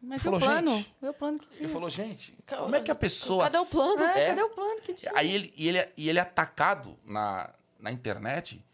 Mas 0.00 0.20
e 0.20 0.24
Falou, 0.24 0.38
o 0.38 0.42
plano? 0.42 0.76
gente. 0.76 0.94
E 1.02 1.08
o 1.08 1.14
plano 1.14 1.38
que 1.38 1.48
tinha? 1.48 1.62
Ele 1.64 1.72
falou, 1.72 1.90
gente, 1.90 2.38
como 2.48 2.76
é 2.76 2.80
que 2.80 2.90
a 2.90 2.94
pessoa... 2.94 3.44
Cadê 3.44 3.58
o 3.58 3.66
plano? 3.66 4.02
É, 4.04 4.20
É. 4.24 4.26
cadê 4.28 4.42
o 4.42 4.50
plano 4.50 4.80
que 4.80 4.94
tinha? 4.94 5.12
Aí 5.14 5.30
ele, 5.32 5.52
e, 5.56 5.68
ele, 5.68 5.88
e 5.96 6.08
ele 6.08 6.18
é 6.18 6.22
atacado 6.22 6.96
na, 7.04 7.50
na 7.80 7.90
internet 7.90 8.64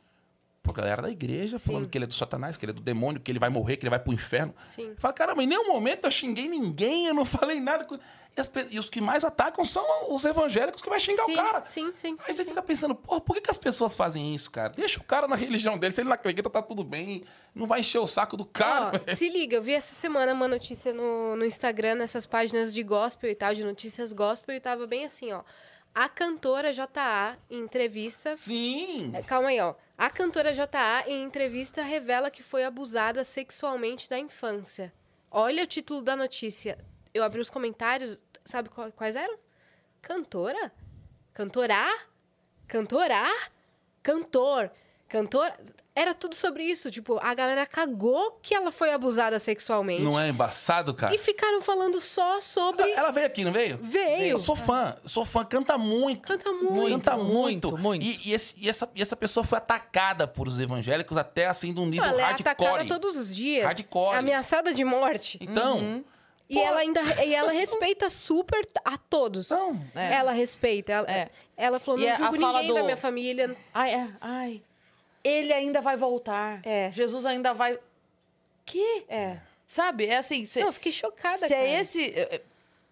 por 0.65 0.73
galera 0.75 1.03
da 1.03 1.11
igreja, 1.11 1.59
falando 1.59 1.85
Sim. 1.85 1.89
que 1.91 1.99
ele 1.99 2.07
é 2.07 2.09
do 2.09 2.15
satanás, 2.15 2.57
que 2.57 2.65
ele 2.65 2.71
é 2.71 2.75
do 2.75 2.81
demônio, 2.83 3.21
que 3.21 3.31
ele 3.31 3.39
vai 3.39 3.51
morrer, 3.51 3.77
que 3.77 3.85
ele 3.85 3.91
vai 3.91 3.99
pro 4.01 4.13
inferno. 4.15 4.55
Sim. 4.65 4.95
Fala, 4.99 5.13
caramba, 5.13 5.43
em 5.43 5.47
nenhum 5.47 5.69
momento 5.69 6.07
eu 6.07 6.11
xinguei 6.11 6.49
ninguém, 6.49 7.07
eu 7.07 7.15
não 7.15 7.25
falei 7.27 7.61
nada. 7.61 7.85
com- 7.85 7.97
E, 8.37 8.41
as 8.41 8.51
e 8.71 8.79
os 8.79 8.89
que 8.91 9.01
mais 9.01 9.23
atacam 9.25 9.63
são 9.65 9.85
os 10.13 10.25
evangélicos 10.25 10.81
que 10.83 10.89
vai 10.89 10.99
xingar 10.99 11.25
sim, 11.27 11.35
o 11.35 11.37
cara. 11.37 11.63
sim, 11.63 11.93
sim, 11.95 12.17
sim, 12.17 12.25
Aí 12.27 12.33
você 12.35 12.43
sim. 12.43 12.49
fica 12.49 12.63
pensando, 12.63 12.95
pô, 12.95 13.21
por 13.21 13.35
que, 13.37 13.43
que 13.43 13.51
as 13.51 13.59
pessoas 13.59 13.95
fazem 13.95 14.35
isso, 14.35 14.51
cara? 14.51 14.71
Deixa 14.71 14.99
o 14.99 15.05
cara 15.05 15.29
na 15.29 15.37
religião 15.37 15.77
dele, 15.79 15.93
se 15.95 16.01
ele 16.01 16.09
não 16.09 16.15
acredita, 16.15 16.49
tá 16.51 16.63
tudo 16.63 16.83
bem. 16.83 17.23
Não 17.55 17.67
vai 17.67 17.81
encher 17.81 17.99
o 17.99 18.07
saco 18.07 18.35
do 18.37 18.45
cara. 18.47 19.01
Ó, 19.07 19.11
se 19.15 19.29
liga, 19.29 19.55
eu 19.57 19.63
vi 19.63 19.75
essa 19.75 19.95
semana 19.95 20.33
uma 20.33 20.49
notícia 20.49 20.93
no, 20.95 21.37
no 21.37 21.45
Instagram, 21.45 21.97
nessas 21.97 22.25
páginas 22.27 22.73
de 22.73 22.83
gospel 22.83 23.31
e 23.31 23.35
tal, 23.35 23.53
de 23.55 23.63
notícias 23.63 24.13
gospel, 24.15 24.57
e 24.57 24.61
tava 24.61 24.87
bem 24.87 25.05
assim, 25.05 25.31
ó. 25.31 25.43
A 25.95 26.09
cantora 26.09 26.73
JA, 26.73 27.39
em 27.49 27.61
entrevista. 27.61 28.37
Sim. 28.37 29.13
É, 29.15 29.23
Calma 29.23 29.49
aí, 29.49 29.61
ó. 29.61 29.75
A 29.97 30.11
cantora 30.11 30.53
JA, 30.53 31.05
em 31.07 31.23
entrevista, 31.23 31.83
revela 31.83 32.31
que 32.31 32.43
foi 32.43 32.65
abusada 32.65 33.23
sexualmente 33.23 34.11
na 34.11 34.19
infância. 34.19 34.93
Olha 35.31 35.63
o 35.63 35.67
título 35.67 36.03
da 36.03 36.17
notícia. 36.17 36.77
Eu 37.13 37.23
abri 37.23 37.41
os 37.41 37.49
comentários, 37.49 38.25
sabe 38.45 38.69
quais 38.97 39.15
eram? 39.15 39.39
Cantora? 40.03 40.73
Cantorá? 41.33 41.89
Cantorá? 42.67 43.31
Cantor? 44.03 44.71
Cantor? 45.09 45.53
Era 45.97 46.13
tudo 46.13 46.35
sobre 46.35 46.65
isso. 46.65 46.91
Tipo, 46.91 47.21
a 47.23 47.33
galera 47.35 47.65
cagou 47.67 48.37
que 48.43 48.53
ela 48.53 48.73
foi 48.73 48.93
abusada 48.93 49.39
sexualmente. 49.39 50.03
Não 50.03 50.19
é 50.19 50.29
embaçado, 50.29 50.93
cara? 50.93 51.15
E 51.15 51.19
ficaram 51.19 51.61
falando 51.63 52.01
só 52.01 52.41
sobre. 52.41 52.83
Ela, 52.83 52.99
ela 53.01 53.11
veio 53.13 53.27
aqui, 53.27 53.45
não 53.45 53.53
veio? 53.53 53.79
Veio. 53.81 54.31
Eu 54.33 54.39
sou 54.39 54.57
fã, 54.57 54.97
sou 55.05 55.25
fã, 55.25 55.45
canta 55.45 55.79
muito. 55.79 56.27
Canta 56.27 56.51
muito. 56.53 56.73
Muito. 56.73 56.91
Canta 57.05 57.17
muito. 57.17 57.79
muito. 57.79 58.05
E, 58.05 58.21
e 58.29 58.33
esse- 58.35 58.55
e 58.59 58.69
essa, 58.69 58.91
e 58.93 59.01
essa 59.01 59.15
pessoa 59.15 59.45
foi 59.45 59.57
atacada 59.59 60.27
por 60.27 60.49
os 60.49 60.59
evangélicos 60.59 61.17
até 61.17 61.47
assim 61.47 61.73
de 61.73 61.79
um 61.79 61.87
nível 61.87 62.05
ela 62.05 62.21
é 62.21 62.25
hardcore. 62.25 62.51
atacada 62.51 62.85
todos 62.89 63.17
os 63.17 63.33
dias. 63.35 63.65
Hardcore. 63.65 64.17
Ameaçada 64.17 64.75
de 64.75 64.85
morte. 64.85 65.39
Então, 65.41 66.03
E 66.51 66.59
ela 66.59 66.81
ainda 66.81 67.01
e 67.25 67.33
ela 67.35 67.53
respeita 67.53 68.11
super 68.11 68.61
a 68.85 68.99
todos. 68.99 69.47
Então, 69.51 69.79
é. 69.95 70.15
Ela 70.17 70.33
respeita. 70.33 70.93
Ela, 70.93 71.11
É. 71.11 71.31
ela 71.57 71.79
falou: 71.79 72.01
não 72.01 72.17
julgo 72.17 72.37
ninguém 72.37 72.75
da 72.75 72.81
do- 72.81 72.85
minha 72.85 72.97
família. 72.97 73.57
Ai, 73.73 73.95
é, 73.95 74.09
ai. 74.21 74.63
Ele 75.25 75.53
ainda 75.53 75.81
vai 75.81 75.97
voltar. 75.97 76.61
É. 76.65 76.93
Jesus 76.93 77.25
ainda 77.25 77.53
vai. 77.53 77.79
Que? 78.65 79.05
É. 79.09 79.41
Sabe? 79.67 80.07
É 80.07 80.19
assim. 80.19 80.45
Se, 80.45 80.61
Não, 80.61 80.69
eu 80.69 80.73
fiquei 80.73 80.93
chocada. 80.93 81.39
se 81.39 81.49
cara. 81.49 81.61
é 81.63 81.81
esse. 81.81 82.15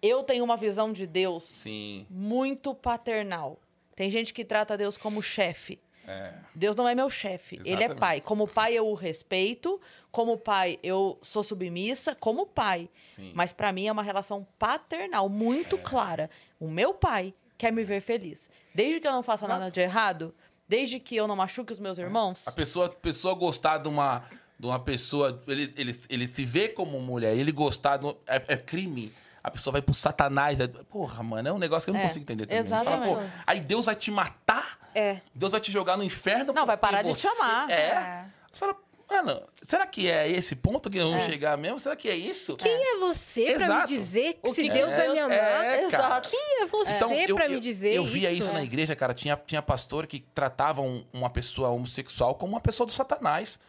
Eu 0.01 0.23
tenho 0.23 0.43
uma 0.43 0.57
visão 0.57 0.91
de 0.91 1.07
Deus 1.07 1.43
sim. 1.43 2.05
muito 2.09 2.75
paternal. 2.75 3.57
Tem 3.95 4.09
gente 4.09 4.33
que 4.33 4.43
trata 4.43 4.75
Deus 4.75 4.97
como 4.97 5.21
chefe. 5.21 5.79
É. 6.05 6.33
Deus 6.53 6.75
não 6.75 6.87
é 6.87 6.93
meu 6.93 7.09
chefe. 7.09 7.61
Ele 7.63 7.83
é 7.83 7.93
pai. 7.93 8.19
Como 8.19 8.47
pai, 8.47 8.73
eu 8.73 8.87
o 8.87 8.93
respeito. 8.93 9.79
Como 10.11 10.37
pai, 10.37 10.77
eu 10.83 11.17
sou 11.21 11.43
submissa. 11.43 12.13
Como 12.15 12.45
pai. 12.45 12.89
Sim. 13.11 13.31
Mas 13.33 13.53
pra 13.53 13.71
mim 13.71 13.87
é 13.87 13.91
uma 13.91 14.03
relação 14.03 14.45
paternal 14.59 15.29
muito 15.29 15.77
clara. 15.77 16.29
O 16.59 16.67
meu 16.69 16.93
pai 16.93 17.33
quer 17.57 17.71
me 17.71 17.83
ver 17.83 18.01
feliz. 18.01 18.49
Desde 18.75 18.99
que 18.99 19.07
eu 19.07 19.11
não 19.11 19.23
faça 19.23 19.47
nada 19.47 19.71
de 19.71 19.79
errado, 19.79 20.35
desde 20.73 20.99
que 20.99 21.15
eu 21.15 21.27
não 21.27 21.35
machuque 21.35 21.71
os 21.71 21.77
meus 21.77 21.99
irmãos. 21.99 22.47
A 22.47 22.51
pessoa, 22.51 22.87
a 22.87 22.89
pessoa 22.89 23.35
gostar 23.35 23.77
de 23.77 23.87
uma, 23.87 24.23
de 24.59 24.65
uma 24.65 24.79
pessoa, 24.79 25.39
ele, 25.47 25.71
ele, 25.77 26.01
ele 26.09 26.27
se 26.27 26.43
vê 26.43 26.67
como 26.67 26.99
mulher, 26.99 27.37
ele 27.37 27.51
gostar, 27.51 27.97
do, 27.97 28.17
é, 28.25 28.41
é 28.47 28.57
crime. 28.57 29.13
A 29.43 29.51
pessoa 29.51 29.71
vai 29.73 29.83
pro 29.83 29.93
satanás. 29.93 30.59
é- 30.59 30.67
porra, 30.67 31.21
mano, 31.21 31.47
é 31.47 31.53
um 31.53 31.59
negócio 31.59 31.85
que 31.85 31.91
eu 31.91 31.93
não 31.93 32.01
É, 32.01 32.07
consigo 32.07 32.23
entender 32.23 32.47
também. 32.47 32.63
Fala, 32.63 32.81
exatamente. 32.81 33.13
pô, 33.13 33.21
aí 33.45 33.61
Deus 33.61 33.85
vai 33.85 33.95
te 33.95 34.09
matar? 34.09 34.79
É. 34.95 35.19
Deus 35.35 35.51
vai 35.51 35.61
te 35.61 35.71
jogar 35.71 35.95
no 35.95 36.03
inferno? 36.03 36.51
Não, 36.53 36.65
vai 36.65 36.77
parar 36.77 37.03
de 37.03 37.13
te 37.13 37.19
você- 37.21 37.27
amar. 37.27 37.69
É. 37.69 37.75
É. 37.75 38.25
Você 38.51 38.59
fala, 38.59 38.75
mano, 39.21 39.41
será 39.61 39.85
que 39.85 40.09
é 40.09 40.29
esse 40.29 40.55
ponto 40.55 40.89
que 40.89 40.97
nós 40.99 41.09
vamos 41.09 41.23
É. 41.23 41.29
chegar 41.29 41.57
mesmo? 41.57 41.79
Será 41.79 41.95
que 41.95 42.09
é 42.09 42.15
isso? 42.15 42.55
Quem 42.55 42.71
é 42.71 42.97
você 42.99 43.53
pra 43.55 43.81
me 43.81 43.85
dizer 43.87 44.33
que 44.41 44.49
O 44.49 44.53
se 44.53 44.61
que 44.63 44.69
Deus 44.71 44.93
vai 44.93 45.07
me 45.09 45.13
Deus- 45.15 45.25
amar? 45.25 45.37
É, 45.65 45.87
cara. 45.89 46.07
Exato. 46.07 46.29
Quem 46.29 46.61
é 46.63 46.65
você 46.65 47.25
eu, 47.29 47.35
pra 47.35 47.45
eu- 47.45 47.51
me 47.51 47.59
dizer 47.59 47.93
eu 47.93 48.03
isso? 48.03 48.13
via 48.13 48.31
isso 48.31 48.49
É. 48.51 48.53
na 48.53 48.63
igreja, 48.63 48.95
cara. 48.95 49.13
Tinha, 49.13 49.35
tinha 49.45 49.61
pastor 49.61 50.07
que 50.07 50.21
tratava 50.33 50.81
um- 50.81 51.05
uma 51.13 51.29
pessoa 51.29 51.69
homossexual 51.69 52.35
como 52.35 52.53
uma 52.53 52.61
pessoa 52.61 52.87
do 52.87 52.93
satanás. 52.93 53.59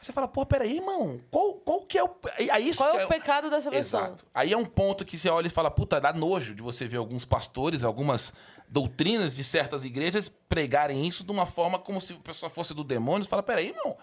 Você 0.00 0.12
fala, 0.12 0.28
pô, 0.28 0.46
peraí, 0.46 0.76
irmão, 0.76 1.20
qual, 1.28 1.54
qual 1.54 1.80
que 1.80 1.98
é 1.98 2.04
o. 2.04 2.08
É 2.38 2.60
isso 2.60 2.78
Qual 2.78 2.92
que 2.92 2.98
é 2.98 3.04
o 3.04 3.08
pecado 3.08 3.50
dessa 3.50 3.68
pessoa? 3.68 4.04
Exato. 4.04 4.24
Aí 4.32 4.52
é 4.52 4.56
um 4.56 4.64
ponto 4.64 5.04
que 5.04 5.18
você 5.18 5.28
olha 5.28 5.48
e 5.48 5.50
fala, 5.50 5.72
puta, 5.72 6.00
dá 6.00 6.12
nojo 6.12 6.54
de 6.54 6.62
você 6.62 6.86
ver 6.86 6.98
alguns 6.98 7.24
pastores, 7.24 7.82
algumas 7.82 8.32
doutrinas 8.68 9.34
de 9.34 9.42
certas 9.42 9.82
igrejas 9.84 10.30
pregarem 10.48 11.04
isso 11.04 11.24
de 11.24 11.32
uma 11.32 11.46
forma 11.46 11.80
como 11.80 12.00
se 12.00 12.12
a 12.12 12.16
pessoa 12.16 12.48
fosse 12.48 12.72
do 12.74 12.84
demônio. 12.84 13.24
Você 13.24 13.28
fala, 13.30 13.42
peraí, 13.42 13.68
irmão, 13.70 13.96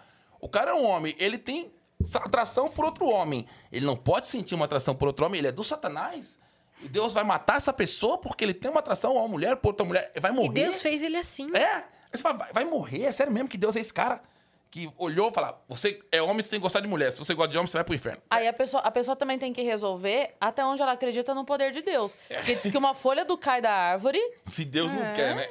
o 0.46 0.50
cara 0.50 0.72
é 0.72 0.74
um 0.76 0.86
homem, 0.86 1.16
ele 1.18 1.38
tem 1.38 1.72
atração 2.16 2.70
por 2.70 2.86
outro 2.86 3.08
homem. 3.08 3.48
Ele 3.72 3.86
não 3.86 3.96
pode 3.96 4.28
sentir 4.28 4.54
uma 4.54 4.66
atração 4.66 4.94
por 4.96 5.08
outro 5.08 5.26
homem, 5.26 5.40
ele 5.40 5.48
é 5.48 5.52
do 5.52 5.64
satanás. 5.64 6.40
E 6.84 6.88
Deus 6.88 7.14
vai 7.14 7.24
matar 7.24 7.58
essa 7.58 7.74
pessoa 7.74 8.18
porque 8.18 8.44
ele 8.44 8.54
tem 8.54 8.70
uma 8.70 8.80
atração 8.80 9.12
a 9.18 9.22
uma 9.22 9.28
mulher 9.28 9.56
por 9.56 9.70
outra 9.70 9.86
mulher. 9.86 10.12
Vai 10.20 10.32
morrer. 10.32 10.50
E 10.60 10.64
Deus 10.66 10.82
fez 10.82 11.02
ele 11.02 11.18
assim. 11.18 11.50
É. 11.56 11.76
Aí 11.78 11.84
você 12.14 12.22
fala, 12.22 12.38
vai, 12.38 12.54
vai 12.54 12.66
morrer? 12.66 13.04
É 13.04 13.12
sério 13.12 13.32
mesmo 13.34 13.50
que 13.50 13.58
Deus 13.58 13.76
é 13.76 13.80
esse 13.80 13.94
cara? 13.94 14.22
Que 14.70 14.92
olhou 14.98 15.30
e 15.30 15.34
falou, 15.34 15.58
você 15.70 16.00
é 16.12 16.22
homem, 16.22 16.44
você 16.44 16.50
tem 16.50 16.60
que 16.60 16.64
gostar 16.64 16.82
de 16.82 16.88
mulher. 16.88 17.12
Se 17.12 17.18
você 17.18 17.34
gosta 17.34 17.50
de 17.52 17.58
homem, 17.58 17.68
você 17.68 17.78
vai 17.78 17.84
pro 17.86 17.96
inferno. 17.96 18.22
Aí 18.30 18.46
a 18.48 18.54
pessoa, 18.54 18.84
a 18.84 18.92
pessoa 18.92 19.16
também 19.16 19.40
tem 19.40 19.52
que 19.54 19.62
resolver 19.64 20.36
até 20.40 20.64
onde 20.66 20.82
ela 20.82 20.92
acredita 20.92 21.34
no 21.34 21.46
poder 21.46 21.72
de 21.72 21.82
Deus. 21.82 22.16
Porque 22.28 22.56
diz 22.56 22.72
que 22.72 22.78
uma 22.78 22.94
folha 22.94 23.24
do 23.26 23.38
cai 23.38 23.62
da 23.62 23.72
árvore, 23.72 24.20
Se 24.48 24.64
Deus 24.66 24.92
não 24.92 25.02
É. 25.02 25.12
quer, 25.14 25.36
né? 25.36 25.48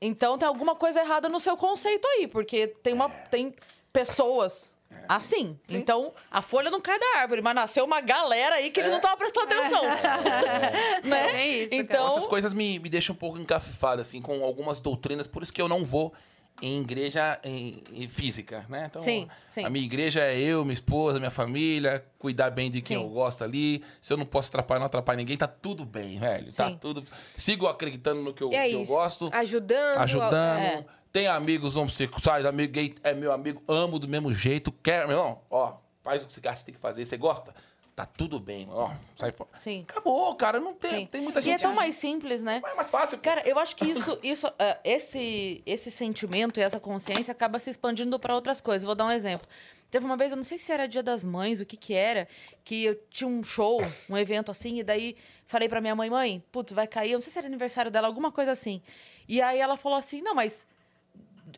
então 0.00 0.38
tem 0.38 0.46
alguma 0.48 0.74
coisa 0.76 1.00
errada 1.00 1.28
no 1.28 1.40
seu 1.40 1.56
conceito 1.56 2.06
aí. 2.06 2.28
Porque 2.28 2.68
tem, 2.68 2.92
uma, 2.94 3.08
tem 3.08 3.54
pessoas 3.92 4.74
assim. 5.08 5.58
Então 5.68 6.12
a 6.30 6.42
folha 6.42 6.70
não 6.70 6.80
cai 6.80 6.98
da 6.98 7.20
árvore, 7.20 7.42
mas 7.42 7.54
nasceu 7.54 7.84
uma 7.84 8.00
galera 8.00 8.56
aí 8.56 8.70
que 8.70 8.80
ele 8.80 8.90
não 8.90 9.00
tava 9.00 9.16
prestando 9.16 9.46
atenção. 9.46 9.82
né? 11.04 11.42
É 11.42 11.48
isso, 11.48 11.70
cara. 11.70 11.82
então, 11.82 12.06
Essas 12.08 12.26
coisas 12.26 12.54
me, 12.54 12.78
me 12.78 12.88
deixam 12.88 13.14
um 13.14 13.18
pouco 13.18 13.38
encafifado, 13.38 14.00
assim, 14.00 14.20
com 14.20 14.42
algumas 14.44 14.80
doutrinas. 14.80 15.26
Por 15.26 15.42
isso 15.42 15.52
que 15.52 15.60
eu 15.60 15.68
não 15.68 15.84
vou 15.84 16.12
em 16.60 16.80
igreja 16.80 17.40
em, 17.42 17.82
em 17.92 18.08
física, 18.08 18.66
né? 18.68 18.86
Então, 18.90 19.00
Sim, 19.00 19.26
sim. 19.48 19.64
A 19.64 19.70
minha 19.70 19.84
igreja 19.84 20.20
é 20.20 20.38
eu, 20.38 20.64
minha 20.64 20.74
esposa, 20.74 21.18
minha 21.18 21.30
família, 21.30 22.04
cuidar 22.18 22.50
bem 22.50 22.70
de 22.70 22.82
quem 22.82 22.98
Sim. 22.98 23.02
eu 23.02 23.08
gosto 23.08 23.42
ali. 23.42 23.82
Se 24.00 24.12
eu 24.12 24.16
não 24.16 24.26
posso 24.26 24.48
atrapalhar, 24.48 24.80
não 24.80 24.86
atrapalhar 24.86 25.16
ninguém, 25.16 25.36
tá 25.36 25.48
tudo 25.48 25.84
bem, 25.84 26.18
velho. 26.18 26.52
Tá 26.52 26.68
Sim. 26.68 26.78
tudo... 26.78 27.02
Sigo 27.36 27.66
acreditando 27.66 28.20
no 28.22 28.34
que 28.34 28.42
eu, 28.42 28.52
é 28.52 28.68
que 28.68 28.74
eu 28.74 28.82
isso. 28.82 28.92
gosto. 28.92 29.30
Ajudando. 29.32 29.98
ajudando. 29.98 30.58
É. 30.58 30.84
Tem 31.12 31.26
amigos 31.26 31.76
homossexuais, 31.76 32.46
amigo 32.46 32.72
gay 32.72 32.94
é 33.04 33.12
meu 33.12 33.32
amigo, 33.32 33.62
amo 33.68 33.98
do 33.98 34.08
mesmo 34.08 34.32
jeito. 34.32 34.72
Quer, 34.72 35.06
meu 35.06 35.18
irmão, 35.18 35.42
ó, 35.50 35.74
faz 36.02 36.22
o 36.22 36.26
que 36.26 36.32
você 36.32 36.48
acha 36.48 36.60
que 36.60 36.66
tem 36.66 36.74
que 36.74 36.80
fazer. 36.80 37.04
Você 37.04 37.18
gosta? 37.18 37.54
Tá 37.94 38.06
tudo 38.06 38.40
bem, 38.40 38.66
ó, 38.70 38.90
sai 39.14 39.30
fora. 39.30 39.50
Sim. 39.58 39.84
Acabou, 39.86 40.34
cara, 40.34 40.58
não 40.58 40.72
tem, 40.72 41.00
sim. 41.00 41.06
tem 41.06 41.20
muita 41.20 41.40
e 41.40 41.42
gente. 41.42 41.60
é 41.60 41.62
tão 41.62 41.74
mais 41.74 41.96
simples, 41.96 42.42
né? 42.42 42.62
É 42.64 42.74
mais 42.74 42.88
fácil. 42.88 43.18
Cara, 43.18 43.46
eu 43.46 43.58
acho 43.58 43.76
que 43.76 43.84
isso, 43.84 44.18
isso 44.24 44.46
é, 44.58 44.80
esse, 44.82 45.62
esse 45.66 45.90
sentimento 45.90 46.58
e 46.58 46.62
essa 46.62 46.80
consciência 46.80 47.30
acaba 47.30 47.58
se 47.58 47.68
expandindo 47.68 48.18
para 48.18 48.34
outras 48.34 48.62
coisas. 48.62 48.82
Vou 48.82 48.94
dar 48.94 49.04
um 49.04 49.10
exemplo. 49.10 49.46
Teve 49.90 50.06
uma 50.06 50.16
vez, 50.16 50.32
eu 50.32 50.36
não 50.36 50.44
sei 50.44 50.56
se 50.56 50.72
era 50.72 50.88
Dia 50.88 51.02
das 51.02 51.22
Mães, 51.22 51.60
o 51.60 51.66
que 51.66 51.76
que 51.76 51.92
era, 51.92 52.26
que 52.64 52.82
eu 52.82 52.98
tinha 53.10 53.28
um 53.28 53.42
show, 53.42 53.78
um 54.08 54.16
evento 54.16 54.50
assim, 54.50 54.78
e 54.78 54.82
daí 54.82 55.14
falei 55.44 55.68
pra 55.68 55.82
minha 55.82 55.94
mãe, 55.94 56.08
mãe, 56.08 56.42
putz, 56.50 56.72
vai 56.72 56.86
cair, 56.86 57.10
eu 57.10 57.16
não 57.16 57.20
sei 57.20 57.30
se 57.30 57.38
era 57.38 57.46
aniversário 57.46 57.90
dela, 57.90 58.06
alguma 58.06 58.32
coisa 58.32 58.52
assim. 58.52 58.80
E 59.28 59.42
aí 59.42 59.60
ela 59.60 59.76
falou 59.76 59.98
assim, 59.98 60.22
não, 60.22 60.34
mas 60.34 60.66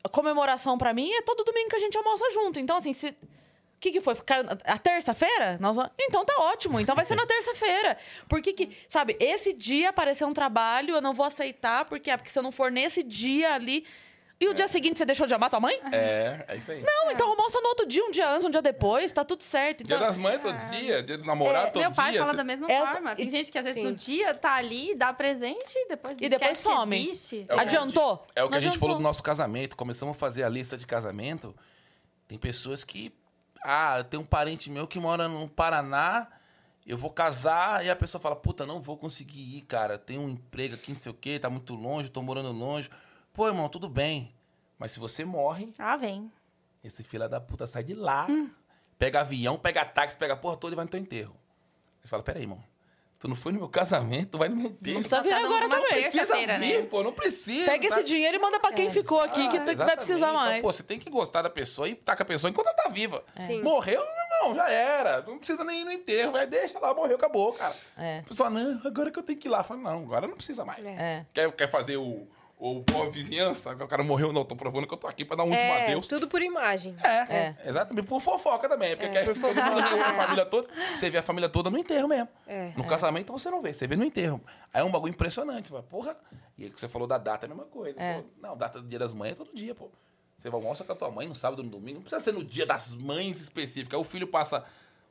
a 0.02 0.08
comemoração 0.08 0.76
pra 0.78 0.92
mim 0.92 1.10
é 1.12 1.22
todo 1.22 1.44
domingo 1.44 1.68
que 1.68 1.76
a 1.76 1.80
gente 1.80 1.96
almoça 1.96 2.24
junto. 2.32 2.58
Então, 2.60 2.76
assim, 2.76 2.92
se... 2.92 3.08
O 3.10 3.16
que, 3.84 3.92
que 3.92 4.00
foi? 4.00 4.14
A 4.64 4.78
terça-feira? 4.78 5.58
Nós... 5.60 5.76
Então 5.98 6.24
tá 6.24 6.34
ótimo. 6.38 6.80
Então 6.80 6.94
vai 6.94 7.04
ser 7.04 7.14
na 7.14 7.26
terça-feira. 7.26 7.98
Por 8.28 8.40
que 8.40 8.52
que... 8.52 8.76
Sabe, 8.88 9.16
esse 9.20 9.52
dia 9.52 9.90
apareceu 9.90 10.26
um 10.26 10.32
trabalho, 10.32 10.94
eu 10.94 11.02
não 11.02 11.12
vou 11.12 11.26
aceitar. 11.26 11.84
Porque, 11.84 12.10
ah, 12.10 12.16
porque 12.16 12.30
se 12.30 12.38
eu 12.38 12.42
não 12.42 12.52
for 12.52 12.70
nesse 12.70 13.02
dia 13.02 13.54
ali... 13.54 13.86
E 14.40 14.48
o 14.48 14.52
dia 14.54 14.66
seguinte 14.66 14.98
você 14.98 15.04
deixou 15.04 15.26
de 15.26 15.32
amar 15.32 15.48
tua 15.48 15.60
mãe? 15.60 15.80
É, 15.92 16.44
é 16.48 16.56
isso 16.56 16.70
aí. 16.72 16.82
Não, 16.82 17.10
então 17.10 17.28
almoça 17.30 17.60
no 17.60 17.68
outro 17.68 17.86
dia, 17.86 18.04
um 18.04 18.10
dia 18.10 18.28
antes, 18.30 18.44
um 18.44 18.50
dia 18.50 18.60
depois. 18.60 19.12
Tá 19.12 19.24
tudo 19.24 19.42
certo. 19.42 19.84
Dia 19.84 19.96
Então... 19.96 20.06
das 20.08 20.18
mães 20.18 20.40
todo 20.42 20.56
dia, 20.70 21.02
dia 21.02 21.16
do 21.16 21.24
namorado 21.24 21.72
todo 21.72 21.80
Meu 21.82 21.92
pai 21.92 22.10
dia. 22.12 22.20
fala 22.20 22.32
Você- 22.32 22.36
da 22.38 22.44
mesma 22.44 22.70
Essa- 22.70 22.92
forma. 22.92 23.14
Tem 23.14 23.30
gente 23.30 23.50
que 23.52 23.56
às 23.58 23.64
vezes 23.64 23.80
Sim. 23.80 23.88
no 23.88 23.94
dia 23.96 24.34
tá 24.34 24.54
ali, 24.54 24.94
dá 24.96 25.12
presente 25.12 25.72
e 25.76 25.88
depois 25.88 26.16
E 26.20 26.28
depois 26.28 26.58
some. 26.58 26.96
existe. 27.10 27.36
É 27.36 27.42
o 27.42 27.46
que 27.46 27.52
a 27.52 27.58
gente- 27.58 27.74
Adiantou? 27.76 28.26
É 28.34 28.44
o 28.44 28.48
que 28.48 28.54
a 28.56 28.60
gente 28.60 28.68
adiantou. 28.70 28.80
falou 28.80 28.96
do 28.96 29.02
nosso 29.02 29.22
casamento. 29.22 29.76
Começamos 29.76 30.16
a 30.16 30.18
fazer 30.18 30.42
a 30.42 30.48
lista 30.48 30.76
de 30.76 30.84
casamento. 30.86 31.54
Tem 32.26 32.36
pessoas 32.36 32.82
que. 32.82 33.14
Ah, 33.62 34.02
tem 34.04 34.18
um 34.20 34.24
parente 34.24 34.68
meu 34.68 34.86
que 34.86 34.98
mora 34.98 35.26
no 35.28 35.48
Paraná 35.48 36.26
eu 36.86 36.98
vou 36.98 37.08
casar 37.08 37.82
e 37.82 37.88
a 37.88 37.96
pessoa 37.96 38.20
fala, 38.20 38.36
puta, 38.36 38.66
não 38.66 38.78
vou 38.78 38.96
conseguir 38.98 39.56
ir, 39.56 39.62
cara. 39.62 39.96
Tem 39.96 40.18
um 40.18 40.28
emprego 40.28 40.74
aqui, 40.74 40.92
não 40.92 41.00
sei 41.00 41.10
o 41.12 41.14
quê, 41.14 41.38
tá 41.38 41.48
muito 41.48 41.74
longe, 41.74 42.10
tô 42.10 42.20
morando 42.20 42.52
longe. 42.52 42.90
Pô, 43.34 43.46
irmão, 43.48 43.68
tudo 43.68 43.88
bem. 43.88 44.32
Mas 44.78 44.92
se 44.92 44.98
você 45.00 45.24
morre, 45.24 45.74
Ah, 45.78 45.96
vem. 45.96 46.30
esse 46.82 47.02
filho 47.02 47.28
da 47.28 47.40
puta 47.40 47.66
sai 47.66 47.82
de 47.82 47.94
lá, 47.94 48.26
pega 48.98 49.20
avião, 49.20 49.58
pega 49.58 49.84
táxi, 49.84 50.16
pega 50.16 50.34
a 50.34 50.36
porra 50.36 50.56
toda 50.56 50.74
e 50.74 50.76
vai 50.76 50.84
no 50.84 50.90
teu 50.90 51.00
enterro. 51.00 51.36
Você 52.00 52.08
fala, 52.08 52.22
peraí, 52.22 52.42
irmão. 52.42 52.62
Tu 53.18 53.28
não 53.28 53.36
foi 53.36 53.52
no 53.52 53.58
meu 53.60 53.68
casamento, 53.68 54.32
tu 54.32 54.38
vai 54.38 54.48
no 54.50 54.56
meu 54.56 54.66
enterro. 54.66 55.00
Não 55.00 55.02
precisa 55.02 55.22
vir 55.22 55.32
um 55.34 55.46
agora 55.46 55.68
também. 55.68 56.02
precisa 56.10 56.36
vir, 56.36 56.46
né? 56.46 56.82
pô, 56.82 57.02
não 57.02 57.12
precisa. 57.12 57.70
Pega 57.70 57.86
esse 57.86 57.96
sabe? 57.96 58.06
dinheiro 58.06 58.36
e 58.36 58.40
manda 58.40 58.60
pra 58.60 58.70
quem 58.72 58.90
ficou 58.90 59.18
aqui, 59.20 59.48
que, 59.48 59.60
tu- 59.60 59.76
vai 59.76 59.96
precisar 59.96 60.32
mais. 60.32 60.60
Pô, 60.60 60.70
você 60.72 60.82
tem 60.82 60.98
que 60.98 61.08
gostar 61.08 61.40
da 61.42 61.48
pessoa 61.48 61.88
e 61.88 61.94
tá 61.94 62.14
com 62.14 62.22
a 62.22 62.26
pessoa 62.26 62.50
enquanto 62.50 62.66
ela 62.66 62.76
tá 62.76 62.88
viva. 62.90 63.24
Sim. 63.40 63.62
Morreu, 63.62 64.00
meu 64.04 64.48
irmão, 64.50 64.54
já 64.56 64.70
era. 64.70 65.22
Não 65.22 65.38
precisa 65.38 65.64
nem 65.64 65.80
ir 65.80 65.84
no 65.84 65.92
enterro, 65.92 66.32
vai, 66.32 66.46
deixa 66.46 66.78
lá, 66.78 66.92
morreu, 66.92 67.16
acabou, 67.16 67.54
cara. 67.54 67.74
É. 67.96 68.18
A 68.18 68.22
pessoa, 68.24 68.50
não, 68.50 68.82
agora 68.86 69.10
que 69.10 69.18
eu 69.18 69.22
tenho 69.22 69.38
que 69.38 69.48
ir 69.48 69.50
lá. 69.50 69.64
Fala, 69.64 69.80
não, 69.80 70.02
agora 70.02 70.26
não 70.26 70.36
precisa 70.36 70.62
mais. 70.64 70.84
É. 70.84 70.90
É. 70.90 71.26
Quer, 71.32 71.50
quer 71.52 71.70
fazer 71.70 71.96
o, 71.96 72.28
o 72.58 72.82
pô, 72.82 73.02
a 73.02 73.08
vizinhança? 73.10 73.72
O 73.74 73.88
cara 73.88 74.02
morreu, 74.02 74.32
não, 74.32 74.44
tô 74.44 74.54
provando 74.56 74.86
que 74.86 74.94
eu 74.94 74.98
tô 74.98 75.06
aqui 75.06 75.24
pra 75.24 75.36
dar 75.36 75.42
um 75.44 75.48
último 75.48 75.62
É, 75.64 75.84
adeus. 75.84 76.06
tudo 76.08 76.28
por 76.28 76.40
imagem. 76.40 76.94
É, 77.02 77.08
É. 77.36 77.56
exatamente. 77.66 78.06
Por 78.06 78.20
fofoca 78.20 78.68
também. 78.68 78.96
Porque 78.96 79.10
quer 79.10 79.24
por 79.24 79.34
todo 79.34 79.54
mundo 79.62 79.80
reúne 79.80 80.02
a 80.02 80.14
família 80.14 80.46
toda. 80.46 80.68
Você 80.96 81.10
vê 81.10 81.18
a 81.18 81.22
família 81.22 81.48
toda 81.48 81.70
no 81.70 81.78
enterro 81.78 82.08
mesmo. 82.08 82.28
É. 82.46 82.72
No 82.76 82.84
casamento 82.86 83.32
você 83.32 83.50
não 83.50 83.60
vê, 83.60 83.72
você 83.74 83.86
vê 83.86 83.96
no 83.96 84.04
enterro. 84.04 84.40
Aí 84.72 84.80
é 84.80 84.84
um 84.84 84.90
bagulho 84.90 85.10
impressionante. 85.10 85.66
Você 85.68 85.72
fala, 85.72 85.82
porra. 85.82 86.16
E 86.56 86.64
aí 86.64 86.70
que 86.70 86.80
você 86.80 86.88
falou 86.88 87.06
da 87.08 87.18
data 87.18 87.44
é 87.44 87.46
a 87.46 87.48
mesma 87.48 87.64
coisa. 87.66 88.00
É. 88.00 88.20
Pô, 88.22 88.24
não, 88.40 88.56
data 88.56 88.80
do 88.80 88.88
dia 88.88 88.98
das 88.98 89.12
mães 89.12 89.32
é 89.32 89.34
todo 89.34 89.50
dia, 89.54 89.74
pô. 89.74 89.90
Você 90.38 90.50
vai 90.50 90.60
almoçar 90.60 90.84
com 90.84 90.92
a 90.92 90.96
tua 90.96 91.10
mãe 91.10 91.26
no 91.26 91.34
sábado, 91.34 91.62
no 91.62 91.70
domingo. 91.70 91.94
Não 91.96 92.02
precisa 92.02 92.20
ser 92.22 92.32
no 92.32 92.44
dia 92.44 92.66
das 92.66 92.90
mães 92.90 93.40
específico. 93.40 93.94
Aí 93.96 94.00
o 94.00 94.04
filho 94.04 94.26
passa 94.28 94.64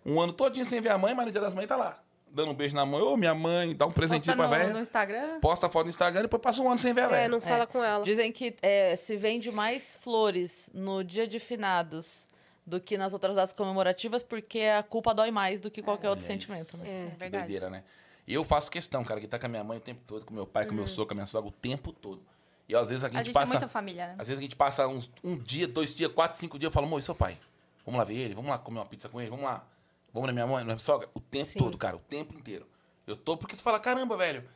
um 0.05 0.21
ano 0.21 0.31
todinho 0.31 0.65
sem 0.65 0.79
ver 0.79 0.89
a 0.89 0.97
mãe, 0.97 1.13
mas 1.15 1.25
no 1.25 1.31
dia 1.31 1.41
das 1.41 1.55
mães 1.55 1.67
tá 1.67 1.75
lá. 1.75 1.99
Dando 2.33 2.51
um 2.51 2.55
beijo 2.55 2.75
na 2.75 2.83
mãe. 2.85 2.99
Ô, 3.01 3.15
minha 3.15 3.35
mãe, 3.35 3.75
dá 3.75 3.85
um 3.85 3.91
presentinho 3.91 4.35
Posta 4.35 4.49
pra 4.49 4.57
velha. 4.57 4.73
no 4.73 4.79
Instagram. 4.79 5.39
Posta 5.39 5.69
foto 5.69 5.83
no 5.85 5.89
Instagram 5.91 6.21
e 6.21 6.23
depois 6.23 6.41
passa 6.41 6.61
um 6.61 6.67
ano 6.67 6.79
sem 6.79 6.91
ver 6.93 7.01
a 7.01 7.05
É, 7.05 7.07
velha. 7.09 7.29
não 7.29 7.39
fala 7.39 7.67
com 7.67 7.83
ela. 7.83 8.03
Dizem 8.03 8.31
que 8.31 8.55
é, 8.61 8.95
se 8.95 9.15
vende 9.15 9.51
mais 9.51 9.95
flores 10.01 10.69
no 10.73 11.03
dia 11.03 11.27
de 11.27 11.39
finados 11.39 12.27
do 12.65 12.79
que 12.79 12.97
nas 12.97 13.13
outras 13.13 13.35
datas 13.35 13.53
comemorativas, 13.53 14.23
porque 14.23 14.61
a 14.61 14.81
culpa 14.81 15.13
dói 15.13 15.29
mais 15.29 15.61
do 15.61 15.69
que 15.69 15.81
qualquer 15.83 16.09
outro 16.09 16.23
é 16.25 16.27
sentimento, 16.27 16.75
né? 16.77 16.85
É, 16.87 17.09
Que 17.11 17.17
verdade. 17.19 17.43
Doideira, 17.43 17.69
né? 17.69 17.83
E 18.25 18.33
eu 18.33 18.43
faço 18.43 18.71
questão, 18.71 19.03
cara, 19.03 19.19
de 19.19 19.25
estar 19.27 19.37
com 19.37 19.45
a 19.45 19.49
minha 19.49 19.63
mãe 19.63 19.77
o 19.77 19.81
tempo 19.81 20.01
todo, 20.07 20.25
com 20.25 20.33
meu 20.33 20.47
pai, 20.47 20.65
com 20.65 20.73
meu 20.73 20.87
sogro, 20.87 21.07
com 21.09 21.13
a 21.13 21.15
minha 21.15 21.27
sogra 21.27 21.49
o 21.49 21.51
tempo 21.51 21.91
todo. 21.91 22.21
E 22.67 22.73
às 22.75 22.87
vezes 22.89 23.03
a 23.03 23.09
gente, 23.09 23.17
A 23.19 23.23
gente 23.23 23.33
passa. 23.33 23.51
é 23.55 23.57
muita 23.59 23.67
família, 23.67 24.07
né? 24.07 24.15
Às 24.17 24.27
vezes 24.29 24.39
a 24.39 24.41
gente 24.41 24.55
passa 24.55 24.87
uns, 24.87 25.11
um 25.23 25.37
dia, 25.37 25.67
dois 25.67 25.93
dias, 25.93 26.09
quatro, 26.11 26.39
cinco 26.39 26.57
dias, 26.57 26.69
eu 26.69 26.71
falo, 26.71 26.87
amor, 26.87 26.99
e 26.99 27.03
seu 27.03 27.13
pai? 27.13 27.37
Vamos 27.85 27.99
lá 27.99 28.05
ver 28.05 28.15
ele, 28.15 28.33
vamos 28.33 28.49
lá 28.49 28.57
comer 28.57 28.79
uma 28.79 28.85
pizza 28.85 29.09
com 29.09 29.19
ele, 29.19 29.29
vamos 29.29 29.43
lá. 29.45 29.67
Vamos 30.13 30.27
na 30.27 30.33
minha 30.33 30.45
mãe, 30.45 30.59
na 30.59 30.65
minha 30.65 30.79
sogra. 30.79 31.09
O 31.13 31.19
tempo 31.19 31.49
Sim. 31.49 31.59
todo, 31.59 31.77
cara, 31.77 31.95
o 31.95 31.99
tempo 31.99 32.37
inteiro. 32.37 32.67
Eu 33.07 33.17
tô, 33.17 33.35
porque 33.35 33.55
você 33.55 33.63
fala, 33.63 33.79
caramba, 33.79 34.15
velho. 34.15 34.47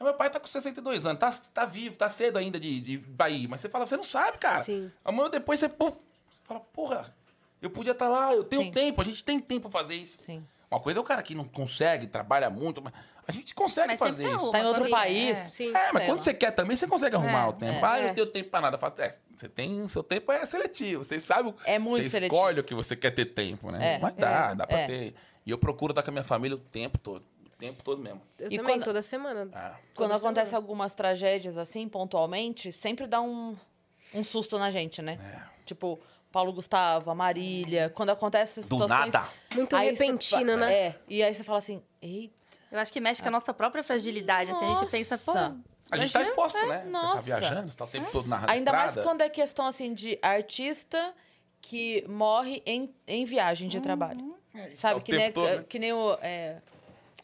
Meu 0.00 0.14
pai 0.14 0.28
tá 0.28 0.40
com 0.40 0.46
62 0.46 1.06
anos, 1.06 1.18
tá, 1.20 1.30
tá 1.52 1.64
vivo, 1.64 1.96
tá 1.96 2.08
cedo 2.08 2.36
ainda 2.36 2.58
de, 2.58 2.80
de 2.80 2.98
Bahia. 2.98 3.48
Mas 3.48 3.60
você 3.60 3.68
fala, 3.68 3.86
você 3.86 3.96
não 3.96 4.02
sabe, 4.02 4.38
cara. 4.38 4.62
Sim. 4.64 4.90
Amanhã 5.04 5.30
depois 5.30 5.60
você, 5.60 5.68
pô, 5.68 5.90
você 5.90 6.00
fala, 6.42 6.60
porra, 6.60 7.14
eu 7.62 7.70
podia 7.70 7.92
estar 7.92 8.08
lá, 8.08 8.34
eu 8.34 8.42
tenho 8.42 8.64
Sim. 8.64 8.72
tempo, 8.72 9.00
a 9.00 9.04
gente 9.04 9.22
tem 9.22 9.38
tempo 9.38 9.68
pra 9.70 9.80
fazer 9.80 9.94
isso. 9.94 10.18
Sim. 10.22 10.44
Uma 10.70 10.80
coisa 10.80 10.98
é 10.98 11.02
o 11.02 11.04
cara 11.04 11.22
que 11.22 11.34
não 11.34 11.44
consegue, 11.44 12.06
trabalha 12.08 12.50
muito, 12.50 12.82
mas 12.82 12.92
a 13.26 13.32
gente 13.32 13.54
consegue 13.54 13.88
Mas 13.88 13.98
fazer 13.98 14.24
isso. 14.26 14.34
arruma. 14.36 14.52
Tá 14.52 14.58
em 14.60 14.64
outro 14.66 14.90
país. 14.90 15.38
é. 15.38 15.44
Sim. 15.50 15.68
É, 15.74 15.92
mas 15.92 16.04
quando 16.06 16.18
lá. 16.18 16.24
você 16.24 16.34
quer 16.34 16.50
também, 16.50 16.76
você 16.76 16.86
consegue 16.86 17.16
arrumar 17.16 17.44
É, 17.44 17.48
o 17.48 17.52
tempo. 17.52 17.72
é. 17.72 17.88
ah, 17.88 17.98
eu 17.98 18.04
É. 18.04 18.06
não 18.08 18.14
tenho 18.14 18.26
tempo 18.26 18.50
pra 18.50 18.60
nada. 18.60 18.78
Fala, 18.78 18.94
é, 18.98 19.10
você 19.34 19.48
tem, 19.48 19.82
o 19.82 19.88
seu 19.88 20.02
tempo 20.02 20.30
é 20.32 20.44
seletivo. 20.46 21.04
Você 21.04 21.20
sabe, 21.20 21.54
É 21.64 21.78
muito 21.78 22.04
você 22.04 22.10
seletivo. 22.10 22.34
escolhe 22.34 22.60
o 22.60 22.64
que 22.64 22.74
você 22.74 22.94
quer 22.96 23.10
ter 23.10 23.26
tempo, 23.26 23.70
né? 23.70 23.94
É. 23.94 23.98
Mas 23.98 24.14
dá, 24.14 24.50
É. 24.50 24.54
dá 24.54 24.66
pra 24.66 24.78
É. 24.80 24.86
ter. 24.86 25.14
E 25.46 25.50
eu 25.50 25.58
procuro 25.58 25.92
estar 25.92 26.02
com 26.02 26.10
a 26.10 26.12
minha 26.12 26.24
família 26.24 26.56
o 26.56 26.60
tempo 26.60 26.98
todo. 26.98 27.22
O 27.44 27.56
tempo 27.56 27.82
todo 27.82 28.02
mesmo. 28.02 28.20
Eu 28.38 28.50
E 28.52 28.56
também, 28.56 28.74
quando- 28.76 28.84
toda 28.84 29.00
semana. 29.02 29.48
Ah, 29.54 29.76
Quando 29.94 30.10
Toda 30.10 30.16
acontece 30.16 30.50
semana. 30.50 30.64
algumas 30.64 30.92
tragédias 30.94 31.56
assim, 31.56 31.88
pontualmente, 31.88 32.72
sempre 32.72 33.06
dá 33.06 33.20
um, 33.20 33.56
um 34.12 34.24
susto 34.24 34.58
na 34.58 34.70
gente, 34.70 35.00
né? 35.00 35.18
É. 35.22 35.64
Tipo, 35.64 35.98
Paulo 36.32 36.52
Gustavo, 36.52 37.10
a 37.10 37.14
Marília. 37.14 37.88
Quando 37.94 38.10
acontece 38.10 38.58
essas 38.60 38.68
do 38.68 38.74
situações... 38.76 39.12
nada. 39.12 39.28
Muito 39.54 39.70
fa- 39.70 39.84
né? 40.56 40.74
É. 40.74 40.94
E 41.08 41.22
aí 41.22 41.32
você 41.32 41.44
fala 41.44 41.58
assim, 41.58 41.80
eita. 42.02 42.34
Eu 42.74 42.80
acho 42.80 42.92
que 42.92 43.00
mexe 43.00 43.22
com 43.22 43.28
a 43.28 43.30
nossa 43.30 43.54
própria 43.54 43.84
fragilidade. 43.84 44.50
Assim, 44.50 44.64
a 44.64 44.74
gente 44.74 44.90
pensa, 44.90 45.16
pô. 45.16 45.30
A 45.90 45.96
gente 45.96 46.12
tá 46.12 46.18
imagina- 46.18 46.22
exposto, 46.22 46.66
né? 46.66 46.80
Você 46.82 46.88
nossa. 46.90 47.30
tá 47.30 47.38
viajando, 47.38 47.70
você 47.70 47.76
tá 47.76 47.84
o 47.84 47.88
tempo 47.88 48.10
todo 48.10 48.28
na 48.28 48.50
Ainda 48.50 48.72
mais 48.72 48.88
estrada. 48.90 49.08
quando 49.08 49.20
é 49.20 49.28
questão 49.28 49.66
assim 49.66 49.94
de 49.94 50.18
artista 50.20 51.14
que 51.60 52.04
morre 52.08 52.62
em, 52.66 52.92
em 53.06 53.24
viagem 53.24 53.68
de 53.68 53.80
trabalho. 53.80 54.36
É, 54.52 54.70
isso 54.72 54.82
Sabe? 54.82 54.94
tá 54.96 55.00
o 55.00 55.04
que, 55.04 55.12
nem, 55.16 55.32
todo, 55.32 55.46
né? 55.46 55.64
que 55.68 55.78
nem 55.78 55.92
o. 55.92 56.18
É... 56.20 56.60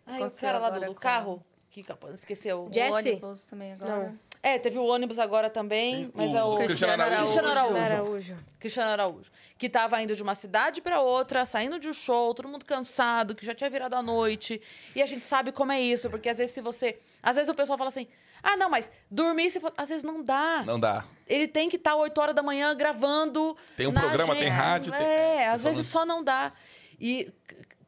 Ai, 0.06 0.22
o 0.22 0.30
cara 0.30 0.58
lá 0.58 0.70
do, 0.70 0.86
com- 0.86 0.94
carro. 0.94 1.44
Que 1.68 1.84
esqueceu. 2.14 2.66
O 2.66 2.72
Jesse? 2.72 2.92
ônibus 2.92 3.44
também 3.44 3.72
agora. 3.72 3.96
Não. 4.08 4.18
É, 4.42 4.58
teve 4.58 4.78
o 4.78 4.84
ônibus 4.86 5.18
agora 5.18 5.50
também, 5.50 6.10
mas 6.14 6.32
O 6.32 6.36
é 6.36 6.42
o 6.44 6.56
Cristiano 6.56 7.02
Araújo. 7.02 7.22
Cristiano 7.24 7.48
Araújo. 7.48 7.76
Araújo. 7.76 8.36
Cristiano 8.58 8.90
Araújo. 8.90 9.30
Que 9.58 9.68
tava 9.68 10.00
indo 10.02 10.16
de 10.16 10.22
uma 10.22 10.34
cidade 10.34 10.80
pra 10.80 11.00
outra, 11.00 11.44
saindo 11.44 11.78
de 11.78 11.88
um 11.88 11.92
show, 11.92 12.32
todo 12.32 12.48
mundo 12.48 12.64
cansado, 12.64 13.34
que 13.34 13.44
já 13.44 13.54
tinha 13.54 13.68
virado 13.68 13.94
a 13.94 14.02
noite. 14.02 14.58
E 14.96 15.02
a 15.02 15.06
gente 15.06 15.24
sabe 15.26 15.52
como 15.52 15.72
é 15.72 15.80
isso, 15.80 16.08
porque 16.08 16.28
às 16.30 16.38
vezes 16.38 16.54
se 16.54 16.62
você. 16.62 16.98
Às 17.22 17.36
vezes 17.36 17.50
o 17.50 17.54
pessoal 17.54 17.76
fala 17.76 17.88
assim: 17.88 18.06
ah, 18.42 18.56
não, 18.56 18.70
mas 18.70 18.90
dormir, 19.10 19.50
se 19.50 19.60
for... 19.60 19.74
às 19.76 19.90
vezes 19.90 20.02
não 20.02 20.24
dá. 20.24 20.62
Não 20.64 20.80
dá. 20.80 21.04
Ele 21.26 21.46
tem 21.46 21.68
que 21.68 21.76
estar 21.76 21.94
8 21.94 22.18
horas 22.18 22.34
da 22.34 22.42
manhã 22.42 22.74
gravando. 22.74 23.54
Tem 23.76 23.86
um 23.86 23.92
na 23.92 24.00
programa, 24.00 24.32
tem 24.34 24.44
agenda. 24.44 24.56
rádio, 24.62 24.92
tem- 24.92 25.02
É, 25.02 25.36
é, 25.42 25.48
às 25.50 25.62
vezes 25.62 25.76
não- 25.92 26.00
só 26.00 26.06
não 26.06 26.24
dá. 26.24 26.50
E, 26.98 27.30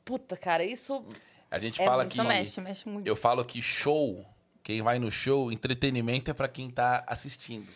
puta, 0.05 0.37
cara, 0.37 0.63
isso. 0.63 1.03
A 1.51 1.59
gente 1.59 1.81
É 1.81 1.85
fala 1.85 2.05
que... 2.05 2.13
Isso 2.13 2.25
mexe, 2.25 2.61
mexe 2.61 2.89
muito. 2.89 3.07
Eu 3.07 3.15
falo 3.17 3.45
que 3.45 3.61
show, 3.61 4.25
quem 4.63 4.81
vai 4.83 4.99
no 4.99 5.11
show, 5.11 5.51
entretenimento 5.53 6.31
é 6.31 6.35
pra 6.35 6.49
quem 6.49 6.71
tá 6.71 7.03
assistindo. 7.07 7.67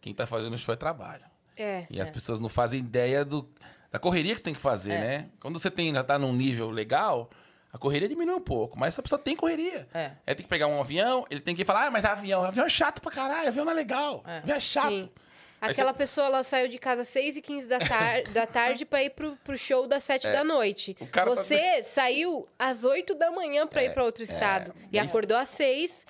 Quem 0.00 0.14
tá 0.14 0.26
fazendo 0.26 0.56
show 0.58 0.72
é 0.74 0.76
trabalho. 0.76 1.24
É. 1.56 1.86
E 1.90 2.00
as 2.00 2.10
pessoas 2.10 2.40
não 2.40 2.48
fazem 2.48 2.80
ideia 2.80 3.24
do, 3.24 3.48
da 3.90 3.98
correria 3.98 4.32
que 4.34 4.38
você 4.38 4.44
tem 4.44 4.54
que 4.54 4.60
fazer, 4.60 4.92
É. 4.92 5.00
né? 5.00 5.28
Quando 5.40 5.58
você 5.58 5.70
tem, 5.70 5.92
já 5.92 6.02
tá 6.04 6.18
num 6.18 6.32
nível 6.32 6.68
legal, 6.70 7.30
a 7.72 7.78
correria 7.78 8.08
diminui 8.08 8.34
um 8.34 8.40
pouco, 8.40 8.78
mas 8.78 8.94
essa 8.94 9.02
pessoa 9.02 9.18
tem 9.18 9.36
correria. 9.36 9.88
É. 9.94 10.12
Ele 10.26 10.36
tem 10.36 10.44
que 10.44 10.48
pegar 10.48 10.66
um 10.66 10.80
avião, 10.80 11.24
ele 11.30 11.40
tem 11.40 11.54
que 11.54 11.64
falar, 11.64 11.86
ah, 11.86 11.90
mas 11.90 12.04
avião, 12.04 12.44
avião 12.44 12.66
é 12.66 12.68
chato 12.68 13.00
pra 13.00 13.10
caralho, 13.10 13.48
avião 13.48 13.64
não 13.64 13.72
é 13.72 13.76
legal, 13.76 14.22
É. 14.26 14.38
avião 14.38 14.56
é 14.56 14.60
chato. 14.60 14.88
Sim. 14.90 15.10
Aquela 15.70 15.92
pessoa, 15.94 16.26
ela 16.26 16.42
saiu 16.42 16.68
de 16.68 16.78
casa 16.78 17.02
às 17.02 17.08
6 17.08 17.36
e 17.36 17.42
15 17.42 17.66
da, 17.66 17.78
tar 17.78 18.22
da 18.32 18.46
tarde 18.46 18.84
pra 18.84 19.02
ir 19.02 19.10
pro, 19.10 19.36
pro 19.44 19.56
show 19.56 19.86
das 19.86 20.04
7 20.04 20.30
da 20.30 20.42
noite. 20.44 20.96
É. 21.00 21.04
O 21.04 21.06
cara 21.08 21.30
tá- 21.30 21.36
Você 21.36 21.82
saiu 21.82 22.48
às 22.58 22.84
8 22.84 23.14
da 23.14 23.30
manhã 23.30 23.66
pra 23.66 23.82
ir 23.84 23.92
pra 23.94 24.04
outro 24.04 24.22
estado. 24.22 24.74
E 24.92 24.98
Mas- 24.98 25.08
acordou 25.10 25.36
às 25.36 25.48
6. 25.50 26.06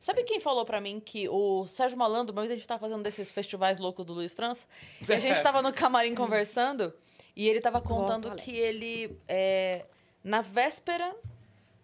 Sabe 0.00 0.22
quem 0.24 0.38
falou 0.38 0.64
pra 0.66 0.80
mim 0.82 1.00
que 1.00 1.28
o 1.30 1.66
Sérgio 1.66 1.96
Malandro, 1.96 2.32
uma 2.32 2.42
vez 2.42 2.52
a 2.52 2.56
gente 2.56 2.66
tava 2.68 2.80
fazendo 2.80 3.02
desses 3.02 3.32
festivais 3.32 3.78
loucos 3.78 4.04
do 4.04 4.12
Luiz 4.12 4.34
França, 4.34 4.66
e 5.08 5.12
a 5.12 5.18
gente 5.18 5.40
tava 5.42 5.62
no 5.62 5.72
camarim 5.72 6.14
conversando, 6.14 6.92
e 7.34 7.48
ele 7.48 7.58
tava 7.60 7.80
contando 7.80 8.28
Alex. 8.28 8.44
que 8.44 8.54
ele, 8.54 9.18
é, 9.26 9.86
na 10.22 10.42
véspera 10.42 11.14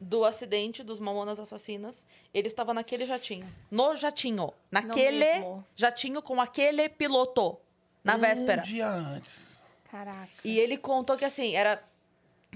do 0.01 0.24
acidente 0.24 0.82
dos 0.82 0.98
Mamonas 0.98 1.39
Assassinas, 1.39 2.05
ele 2.32 2.47
estava 2.48 2.72
naquele 2.72 3.05
jatinho. 3.05 3.47
No 3.70 3.94
jatinho. 3.97 4.52
Naquele 4.70 5.44
jatinho 5.77 6.22
com 6.22 6.40
aquele 6.40 6.89
piloto. 6.89 7.59
Na 8.02 8.16
véspera. 8.16 8.62
Um 8.62 8.64
dia 8.64 8.89
antes. 8.89 9.62
Caraca. 9.90 10.28
E 10.44 10.59
ele 10.59 10.78
contou 10.78 11.16
que 11.18 11.24
assim, 11.24 11.55
era. 11.55 11.82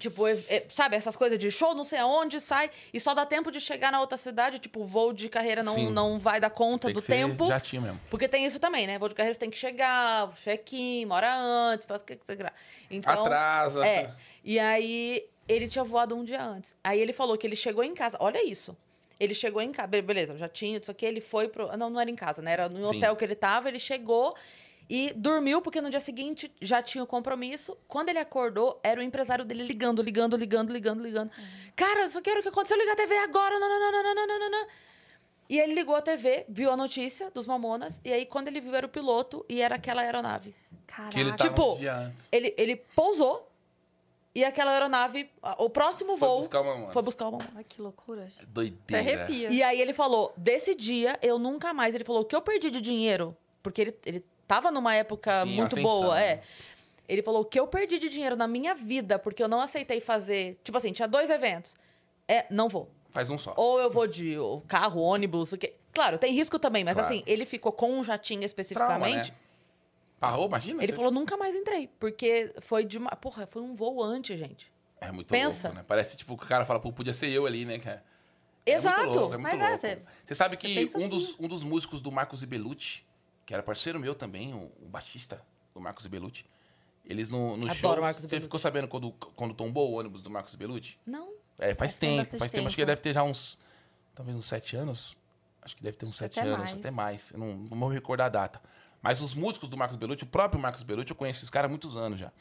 Tipo, 0.01 0.27
e- 0.27 0.45
e- 0.49 0.65
sabe, 0.71 0.97
essas 0.97 1.15
coisas 1.15 1.39
de 1.39 1.53
show, 1.53 1.73
não 1.73 1.85
sei 1.85 2.01
aonde, 2.01 2.41
sai, 2.41 2.69
e 2.93 2.99
só 2.99 3.15
dá 3.15 3.25
tempo 3.25 3.53
de 3.53 3.61
chegar 3.61 3.93
na 3.93 4.01
outra 4.01 4.19
cidade, 4.19 4.59
tipo, 4.59 4.81
o 4.81 4.85
voo 4.85 5.13
de 5.13 5.29
carreira 5.29 5.63
não, 5.63 5.73
Sim. 5.75 5.89
não 5.89 6.19
vai 6.19 6.41
dar 6.41 6.51
conta 6.51 6.89
Tem 6.89 6.95
do 6.95 7.01
que 7.01 7.07
ser 7.07 7.13
tempo. 7.13 7.47
jatinho 7.47 7.83
mesmo. 7.83 8.01
Porque 8.11 8.27
tem 8.27 8.45
isso 8.45 8.59
também, 8.59 8.89
né? 8.89 8.99
Voo 8.99 9.09
de 9.09 9.15
carreira 9.15 9.35
você 9.35 9.39
tem 9.39 9.51
que 9.51 9.57
chegar, 9.57 10.33
check-in, 10.43 11.05
uma 11.05 11.15
hora 11.15 11.37
antes, 11.37 11.87
faz 11.87 12.03
o 12.03 12.05
que 12.05 12.17
que 12.17 12.27
você 12.27 12.35
quer. 12.37 12.53
Então, 12.91 13.21
Atrasa. 13.23 13.87
É. 13.87 14.13
E 14.43 14.59
aí, 14.59 15.29
ele 15.49 15.69
tinha 15.69 15.85
voado 15.85 16.15
um 16.15 16.25
dia 16.25 16.43
antes. 16.43 16.77
Aí 16.83 17.01
ele 17.01 17.13
falou 17.13 17.37
que 17.37 17.47
ele 17.47 17.57
chegou 17.57 17.85
em 17.85 17.95
casa. 17.95 18.17
Olha 18.21 18.43
isso. 18.45 18.77
Ele 19.19 19.35
chegou 19.35 19.63
em 19.63 19.73
casa. 19.73 19.89
Beleza, 19.89 20.37
já 20.37 20.49
tinha, 20.49 20.79
isso 20.79 20.91
aqui. 20.91 21.05
Ele 21.07 21.21
foi 21.21 21.49
pro. 21.49 21.77
Não, 21.77 21.91
não 21.91 22.01
era 22.01 22.11
em 22.11 22.17
casa, 22.17 22.43
né? 22.43 22.53
Era 22.53 22.69
no 22.69 22.93
Sim. 22.93 22.97
hotel 22.97 23.17
que 23.17 23.25
ele 23.25 23.35
tava. 23.35 23.69
Ele 23.69 23.79
chegou 23.79 24.35
e 24.89 25.13
dormiu, 25.15 25.63
porque 25.63 25.81
no 25.81 25.89
dia 25.91 26.01
seguinte 26.01 26.51
já 26.61 26.83
tinha 26.83 27.05
o 27.05 27.07
compromisso. 27.07 27.77
Quando 27.87 28.09
ele 28.09 28.19
acordou, 28.19 28.81
era 28.83 29.01
o 29.01 29.03
empresário 29.03 29.45
dele 29.45 29.63
ligando, 29.63 30.03
ligando, 30.03 30.37
ligando, 30.37 30.73
ligando, 30.73 31.03
ligando. 31.03 31.31
Cara, 31.77 32.09
só 32.09 32.21
quero 32.21 32.41
o 32.41 32.43
que 32.43 32.49
aconteceu. 32.49 32.77
Liga 32.79 32.93
a 32.93 32.97
TV 32.97 33.17
agora. 33.19 33.59
Não, 33.59 33.69
não, 33.69 33.81
não, 33.81 33.93
não, 33.93 34.15
não, 34.15 34.27
não, 34.27 34.39
não, 34.39 34.51
não. 34.51 34.67
E 35.49 35.59
ele 35.59 35.75
ligou 35.75 35.95
a 35.95 36.01
TV, 36.01 36.47
viu 36.49 36.71
a 36.71 36.77
notícia 36.77 37.31
dos 37.31 37.47
Mamonas. 37.47 38.01
E 38.05 38.13
aí, 38.13 38.25
quando 38.25 38.49
ele 38.49 38.61
viu, 38.61 38.75
era 38.75 38.87
o 38.87 38.89
piloto 38.89 39.45
e 39.49 39.61
era 39.61 39.75
aquela 39.75 40.01
aeronave. 40.03 40.55
Caraca. 40.87 41.13
Que 41.13 41.21
ele 41.21 41.33
tava 41.33 41.51
Tipo, 41.51 41.75
um 41.75 41.79
dia 41.79 41.97
antes. 41.97 42.29
Ele, 42.33 42.55
ele 42.57 42.77
pousou 42.97 43.51
e 44.35 44.45
aquela 44.45 44.73
aeronave, 44.73 45.31
o 45.59 45.71
próximo 45.71 46.17
Foi 46.19 46.29
voo, 46.29 46.39
buscar 46.39 46.61
o 46.61 46.65
Mamonas. 46.65 46.93
foi 46.93 47.03
buscar 47.03 47.29
o 47.29 47.33
Mamonas. 47.33 47.53
Ai, 47.57 47.65
que 47.65 47.81
loucura. 47.81 48.23
gente. 48.23 48.39
Até 48.39 48.47
Doideira. 48.47 48.99
arrepia. 49.23 49.51
E 49.51 49.63
aí 49.63 49.81
ele 49.81 49.93
falou, 49.93 50.33
desse 50.37 50.75
dia 50.75 51.19
eu 51.23 51.39
nunca 51.39 51.73
mais. 51.73 51.95
Ele 51.95 52.05
falou, 52.05 52.23
o 52.23 52.25
que 52.25 52.35
eu 52.35 52.43
perdi 52.43 52.71
de 52.71 52.81
dinheiro, 52.81 53.37
porque 53.63 53.81
ele, 53.81 53.99
ele 54.05 54.25
tava 54.47 54.71
numa 54.71 54.95
época 54.95 55.43
Sim, 55.43 55.55
muito 55.55 55.77
boa, 55.81 56.15
né? 56.17 56.25
é. 56.27 56.43
Ele 57.09 57.23
falou, 57.23 57.43
o 57.43 57.45
que 57.45 57.61
eu 57.61 57.67
perdi 57.67 57.99
de 57.99 58.09
dinheiro 58.09 58.35
na 58.35 58.49
minha 58.49 58.75
vida, 58.75 59.19
porque 59.19 59.43
eu 59.43 59.49
não 59.49 59.61
aceitei 59.61 60.01
fazer. 60.01 60.57
Tipo 60.65 60.79
assim, 60.79 60.91
tinha 60.91 61.07
dois 61.07 61.29
eventos. 61.31 61.77
É, 62.27 62.47
não 62.51 62.69
vou. 62.69 62.89
Faz 63.11 63.29
um 63.31 63.37
só. 63.39 63.53
Ou 63.57 63.79
eu 63.79 63.91
vou 63.91 64.07
de 64.07 64.37
carro, 64.67 65.01
ônibus, 65.01 65.53
o 65.53 65.59
que. 65.59 65.75
Claro, 65.93 66.19
tem 66.19 66.33
risco 66.33 66.59
também, 66.59 66.83
mas 66.83 66.95
Claro. 66.95 67.09
assim, 67.15 67.23
ele 67.27 67.45
ficou 67.45 67.71
com 67.71 67.93
um 67.93 68.03
jatinho 68.03 68.41
Trauma, 68.41 68.47
especificamente. 68.47 69.31
né? 69.31 69.37
Parou, 70.31 70.47
imagina? 70.47 70.83
Ele 70.83 70.93
você- 70.93 70.97
falou, 70.97 71.11
nunca 71.11 71.37
mais 71.37 71.55
entrei. 71.55 71.89
Porque 71.99 72.55
foi 72.61 72.85
de 72.85 72.99
uma. 72.99 73.11
Porra, 73.11 73.47
foi 73.47 73.63
um 73.63 73.75
voo 73.75 74.03
antes, 74.03 74.39
gente. 74.39 74.73
É 75.01 75.11
muito 75.13 75.29
Pensa. 75.29 75.69
louco, 75.69 75.77
né? 75.79 75.85
Parece 75.87 76.17
tipo 76.17 76.37
que 76.37 76.45
o 76.45 76.49
cara 76.49 76.65
fala, 76.65 76.81
pô, 76.81 76.93
podia 76.93 77.13
ser 77.13 77.29
eu 77.29 77.47
ali, 77.47 77.65
né? 77.65 77.79
cara? 77.79 78.05
É 78.67 78.73
Exato. 78.73 79.03
muito 79.05 79.19
louco, 79.19 79.35
é 79.35 79.39
muito 79.39 79.57
Mas 79.57 79.63
é, 79.63 79.69
louco. 79.69 79.81
você- 79.81 80.03
Você 80.25 80.35
sabe 80.35 80.57
você 80.57 80.67
que 80.67 80.75
pensa 80.75 80.99
um 80.99 81.09
dos, 81.09 81.25
assim. 81.35 81.37
um 81.41 81.49
dos 81.49 81.63
músicos 81.63 82.01
do 82.01 82.11
Marcos 82.11 82.43
Ibelucci, 82.43 83.05
que 83.45 83.53
era 83.53 83.63
parceiro 83.63 84.01
meu 84.01 84.15
também, 84.15 84.55
o, 84.55 84.73
o 84.81 84.87
baixista 84.89 85.43
do 85.75 85.81
Marcos 85.81 86.07
Ibelucci, 86.07 86.47
eles 87.05 87.29
no, 87.29 87.57
no 87.59 87.65
Adoro 87.65 87.75
show. 87.75 88.01
Marcos 88.01 88.23
Você 88.25 88.41
ficou 88.41 88.59
sabendo 88.59 88.89
quando, 88.89 89.13
quando 89.13 89.53
tombou 89.53 89.91
o 89.93 89.99
ônibus 89.99 90.23
do 90.23 90.31
Marcos 90.31 90.55
Ibelucci? 90.55 90.99
Não. 91.05 91.35
É, 91.59 91.75
faz 91.75 91.95
tem 91.95 92.17
tempo, 92.25 92.39
faz 92.39 92.51
tempo. 92.51 92.67
Acho 92.67 92.75
que 92.77 92.83
tempo. 92.83 92.87
deve 92.87 93.01
ter 93.03 93.13
já 93.13 93.23
uns. 93.23 93.59
Talvez 94.15 94.35
uns 94.37 94.47
sete 94.47 94.75
anos. 94.77 95.23
Acho 95.61 95.77
que 95.77 95.83
deve 95.83 95.97
ter 95.99 96.07
uns 96.07 96.17
sete 96.17 96.41
Até 96.41 96.49
anos, 96.49 96.71
mais. 96.71 96.73
até 96.75 96.91
mais. 96.91 97.31
Eu 97.33 97.39
não, 97.39 97.55
não 97.57 97.79
vou 97.79 97.89
me 97.91 97.95
recordar 97.95 98.27
a 98.27 98.31
data. 98.31 98.63
Mas 99.05 99.21
os 99.21 99.35
músicos 99.35 99.69
do 99.69 99.77
Marcos 99.77 99.99
Bellucci, 99.99 100.25
o 100.25 100.27
próprio 100.27 100.59
Marcos 100.59 100.83
Bellucci, 100.83 101.11
eu 101.11 101.15
conheço 101.15 101.41
esses 101.41 101.51
caras 101.51 101.67
há 101.67 101.69
muitos 101.69 101.95
anos 101.95 102.19
já. 102.19 102.33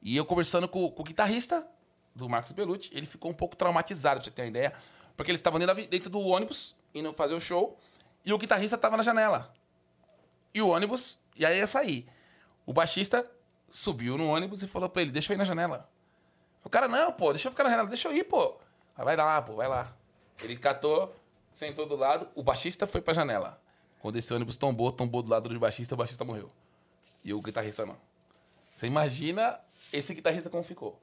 E 0.00 0.16
eu 0.16 0.24
conversando 0.24 0.66
com, 0.66 0.90
com 0.90 1.02
o 1.02 1.04
guitarrista 1.04 1.68
do 2.14 2.26
Marcos 2.26 2.52
Bellucci, 2.52 2.88
ele 2.90 3.04
ficou 3.04 3.30
um 3.30 3.34
pouco 3.34 3.54
traumatizado, 3.54 4.20
pra 4.20 4.24
você 4.24 4.30
ter 4.30 4.40
uma 4.40 4.48
ideia. 4.48 4.72
Porque 5.14 5.30
eles 5.30 5.40
estavam 5.40 5.60
dentro, 5.60 5.74
dentro 5.86 6.08
do 6.08 6.20
ônibus, 6.20 6.74
indo 6.94 7.12
fazer 7.12 7.34
o 7.34 7.40
show, 7.40 7.78
e 8.24 8.32
o 8.32 8.38
guitarrista 8.38 8.78
tava 8.78 8.96
na 8.96 9.02
janela. 9.02 9.52
E 10.54 10.62
o 10.62 10.68
ônibus, 10.68 11.18
e 11.36 11.44
aí 11.44 11.58
ia 11.58 11.66
sair. 11.66 12.08
O 12.64 12.72
baixista 12.72 13.30
subiu 13.68 14.16
no 14.16 14.26
ônibus 14.26 14.62
e 14.62 14.66
falou 14.66 14.88
pra 14.88 15.02
ele, 15.02 15.10
deixa 15.10 15.34
eu 15.34 15.36
ir 15.36 15.38
na 15.38 15.44
janela. 15.44 15.86
O 16.64 16.70
cara, 16.70 16.88
não, 16.88 17.12
pô, 17.12 17.30
deixa 17.30 17.48
eu 17.48 17.52
ficar 17.52 17.64
na 17.64 17.70
janela, 17.70 17.88
deixa 17.90 18.08
eu 18.08 18.16
ir, 18.16 18.24
pô. 18.24 18.56
Aí 18.96 19.04
vai 19.04 19.16
lá, 19.16 19.42
pô, 19.42 19.54
vai 19.54 19.68
lá. 19.68 19.94
Ele 20.42 20.56
catou, 20.56 21.14
sentou 21.52 21.84
do 21.84 21.94
lado, 21.94 22.26
o 22.34 22.42
baixista 22.42 22.86
foi 22.86 23.02
pra 23.02 23.12
janela. 23.12 23.60
Quando 24.06 24.18
esse 24.18 24.32
ônibus 24.32 24.56
tombou, 24.56 24.92
tombou 24.92 25.20
do 25.20 25.28
lado 25.28 25.48
do 25.48 25.58
baixista, 25.58 25.96
o 25.96 25.98
baixista 25.98 26.24
morreu. 26.24 26.48
E 27.24 27.34
o 27.34 27.42
guitarrista 27.42 27.84
não. 27.84 27.96
Você 28.72 28.86
imagina 28.86 29.58
esse 29.92 30.14
guitarrista 30.14 30.48
como 30.48 30.62
ficou. 30.62 30.96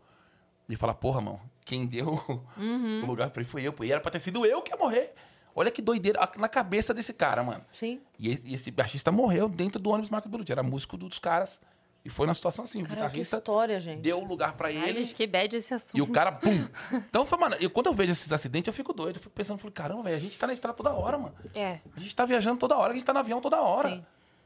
E 0.70 0.78
fala, 0.78 0.94
porra, 0.94 1.20
mano, 1.20 1.42
quem 1.66 1.86
deu 1.86 2.14
o 2.56 3.06
lugar 3.06 3.30
pra 3.32 3.42
ele 3.42 3.50
foi 3.50 3.62
eu. 3.62 3.76
E 3.82 3.92
era 3.92 4.00
pra 4.00 4.10
ter 4.10 4.22
sido 4.22 4.46
eu 4.46 4.62
que 4.62 4.72
ia 4.72 4.78
morrer. 4.78 5.14
Olha 5.54 5.70
que 5.70 5.82
doideira 5.82 6.18
na 6.38 6.48
cabeça 6.48 6.94
desse 6.94 7.12
cara, 7.12 7.44
mano. 7.44 7.66
Sim. 7.74 8.00
E 8.18 8.32
esse, 8.54 8.72
baixista 8.72 9.12
morreu 9.12 9.50
dentro 9.50 9.82
do 9.82 9.90
ônibus 9.90 10.10
Marcos 10.10 10.32
Bellucci. 10.32 10.54
Era 10.54 10.64
músico 10.64 10.96
dos 10.96 11.20
caras. 11.20 11.60
E 12.06 12.10
foi 12.10 12.28
na 12.28 12.34
situação 12.34 12.66
assim. 12.66 12.82
O 12.82 12.84
Cara, 12.84 12.96
que 12.96 13.02
guitarrista 13.04 13.38
história, 13.38 13.80
gente. 13.80 14.02
deu 14.02 14.20
o 14.20 14.26
lugar 14.26 14.54
pra 14.58 14.68
Ai, 14.68 14.90
ele. 14.90 15.00
gente, 15.00 15.16
que 15.16 15.26
bad 15.26 15.56
esse 15.56 15.74
assunto. 15.74 15.98
E 15.98 16.02
o 16.02 16.08
cara, 16.12 16.32
pum. 16.34 16.68
Então 16.92 17.26
foi, 17.26 17.38
mano, 17.38 17.56
eu, 17.62 17.70
quando 17.70 17.86
eu 17.88 17.94
vejo 17.94 18.12
esses 18.12 18.32
acidentes, 18.34 18.68
eu 18.68 18.74
fico 18.74 18.92
doido. 18.92 19.16
Eu 19.18 19.22
fico 19.22 19.34
pensando, 19.34 19.58
falei, 19.58 19.72
caramba, 19.74 20.04
velho, 20.04 20.18
a 20.18 20.20
gente 20.20 20.38
tá 20.38 20.46
na 20.46 20.54
estrada 20.54 20.76
toda 20.76 20.92
hora, 20.92 21.18
mano. 21.18 21.34
É. 21.56 21.80
A 21.96 22.00
gente 22.00 22.14
tá 22.16 22.26
viajando 22.26 22.58
toda 22.60 22.78
hora, 22.78 22.92
a 22.92 22.94
gente 22.96 23.06
tá 23.06 23.14
no 23.14 23.20
avião 23.20 23.40
toda 23.40 23.62
hora. 23.62 23.90
Sim. 23.90 24.06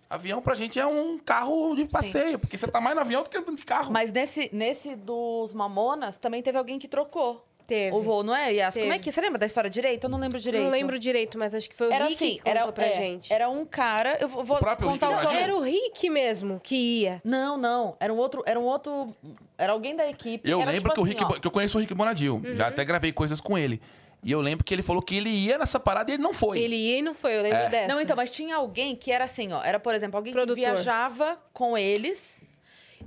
Avião 0.09 0.41
pra 0.41 0.55
gente 0.55 0.79
é 0.79 0.85
um 0.85 1.17
carro 1.17 1.75
de 1.75 1.83
passeio, 1.85 2.39
porque 2.39 2.57
você 2.57 2.67
tá 2.67 2.79
mais 2.79 2.95
no 2.95 3.01
avião 3.01 3.23
do 3.23 3.29
que 3.29 3.37
andando 3.37 3.57
de 3.57 3.65
carro. 3.65 3.91
Mas 3.91 4.11
nesse, 4.11 4.49
nesse 4.53 4.95
dos 4.95 5.53
Mamonas, 5.53 6.15
também 6.15 6.41
teve 6.41 6.57
alguém 6.57 6.79
que 6.79 6.87
trocou 6.87 7.45
Teve. 7.67 7.93
o 7.95 8.01
voo, 8.01 8.23
não 8.23 8.33
é, 8.33 8.53
Yas? 8.53 8.73
Como 8.73 8.93
é 8.93 8.97
que... 8.97 9.11
Você 9.11 9.19
lembra 9.19 9.37
da 9.37 9.45
história 9.45 9.69
direito? 9.69 10.05
Eu 10.05 10.09
não 10.09 10.17
lembro 10.17 10.39
direito. 10.39 10.63
Não 10.63 10.71
lembro 10.71 10.97
direito, 10.97 11.37
mas 11.37 11.53
acho 11.53 11.69
que 11.69 11.75
foi 11.75 11.89
o 11.89 11.91
Era 11.93 12.05
Rick 12.05 12.15
assim, 12.15 12.29
que 12.35 12.37
contou 12.37 12.51
era, 12.51 12.71
pra 12.71 12.85
é, 12.85 12.95
gente. 12.95 13.33
era 13.33 13.49
um 13.49 13.65
cara... 13.65 14.17
Eu 14.21 14.29
vou 14.29 14.41
O 14.41 14.47
contar 14.47 14.69
Rick 14.71 14.85
o 14.85 14.97
Bonadil? 14.97 15.39
Era 15.39 15.55
o 15.55 15.59
Rick 15.59 16.09
mesmo 16.09 16.61
que 16.63 16.75
ia. 16.75 17.21
Não, 17.25 17.57
não. 17.57 17.97
Era 17.99 18.13
um 18.13 18.17
outro... 18.17 18.41
Era 18.45 18.57
um 18.59 18.63
outro... 18.63 19.13
Era 19.57 19.73
alguém 19.73 19.95
da 19.95 20.07
equipe. 20.09 20.49
Eu 20.49 20.61
era, 20.61 20.71
lembro 20.71 20.89
tipo 20.91 20.93
que 20.95 20.99
o 21.01 21.03
assim, 21.03 21.25
Rick, 21.27 21.41
que 21.41 21.47
eu 21.47 21.51
conheço 21.51 21.77
o 21.77 21.81
Rick 21.81 21.93
Bonadil. 21.93 22.41
Já 22.53 22.67
até 22.67 22.85
gravei 22.85 23.11
coisas 23.11 23.41
com 23.41 23.57
ele. 23.57 23.81
E 24.23 24.31
eu 24.31 24.41
lembro 24.41 24.63
que 24.65 24.73
ele 24.73 24.81
falou 24.81 25.01
que 25.01 25.15
ele 25.17 25.29
ia 25.29 25.57
nessa 25.57 25.79
parada 25.79 26.09
e 26.09 26.15
ele 26.15 26.23
não 26.23 26.33
foi. 26.33 26.59
Ele 26.59 26.75
ia 26.75 26.99
e 26.99 27.01
não 27.01 27.13
foi, 27.13 27.37
eu 27.37 27.41
lembro 27.43 27.59
É. 27.59 27.69
dessa. 27.69 27.93
Não, 27.93 28.01
então, 28.01 28.15
mas 28.15 28.31
tinha 28.31 28.55
alguém 28.55 28.95
que 28.95 29.11
era 29.11 29.25
assim, 29.25 29.51
ó. 29.53 29.63
Era, 29.63 29.79
por 29.79 29.93
exemplo, 29.93 30.17
alguém 30.17 30.33
Produtor. 30.33 30.55
que 30.55 30.61
viajava 30.71 31.37
com 31.53 31.77
eles. 31.77 32.41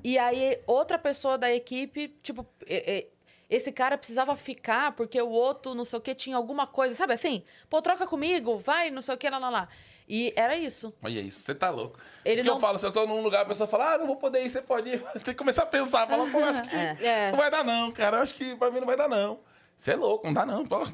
E 0.04 0.16
aí, 0.16 0.58
outra 0.66 0.98
pessoa 0.98 1.36
da 1.36 1.52
equipe, 1.52 2.14
tipo, 2.22 2.46
e- 2.66 2.74
e- 2.74 3.06
esse 3.50 3.72
cara 3.72 3.98
precisava 3.98 4.34
ficar 4.36 4.92
porque 4.92 5.20
o 5.20 5.28
outro, 5.28 5.74
não 5.74 5.84
sei 5.84 5.98
o 5.98 6.02
que, 6.02 6.14
tinha 6.14 6.36
alguma 6.36 6.66
coisa, 6.66 6.94
sabe 6.94 7.12
assim? 7.14 7.42
Pô, 7.68 7.82
troca 7.82 8.06
comigo, 8.06 8.56
vai, 8.56 8.90
não 8.90 9.02
sei 9.02 9.14
o 9.14 9.18
que, 9.18 9.28
lá, 9.28 9.38
lá, 9.38 9.50
lá. 9.50 9.68
E 10.08 10.32
era 10.36 10.56
isso. 10.56 10.92
Olha 11.02 11.20
isso, 11.20 11.40
você 11.42 11.54
tá 11.54 11.68
louco. 11.70 11.98
Ele 12.24 12.34
Isso 12.36 12.42
que 12.44 12.48
não- 12.48 12.56
eu 12.56 12.60
falo, 12.60 12.78
se 12.78 12.86
eu 12.86 12.92
tô 12.92 13.06
num 13.06 13.20
lugar, 13.22 13.42
a 13.42 13.44
pessoa 13.44 13.68
fala, 13.68 13.94
ah, 13.94 13.98
não 13.98 14.06
vou 14.06 14.16
poder 14.16 14.44
ir, 14.44 14.50
você 14.50 14.62
pode 14.62 14.88
ir. 14.88 15.00
Tem 15.14 15.22
que 15.22 15.34
começar 15.34 15.62
a 15.64 15.66
pensar. 15.66 16.06
Fala, 16.08 16.28
pô, 16.30 16.38
acho 16.38 16.62
que 16.62 16.74
É. 17.06 17.30
Não 17.32 17.38
vai 17.38 17.50
dar 17.50 17.64
não, 17.64 17.90
cara. 17.92 18.16
Eu 18.18 18.22
acho 18.22 18.34
que 18.34 18.54
pra 18.56 18.70
mim 18.70 18.80
não 18.80 18.86
vai 18.86 18.96
dar 18.96 19.08
não. 19.08 19.40
Você 19.76 19.92
é 19.92 19.96
louco, 19.96 20.26
não 20.26 20.34
dá 20.34 20.44
não. 20.46 20.64
Pô. 20.64 20.84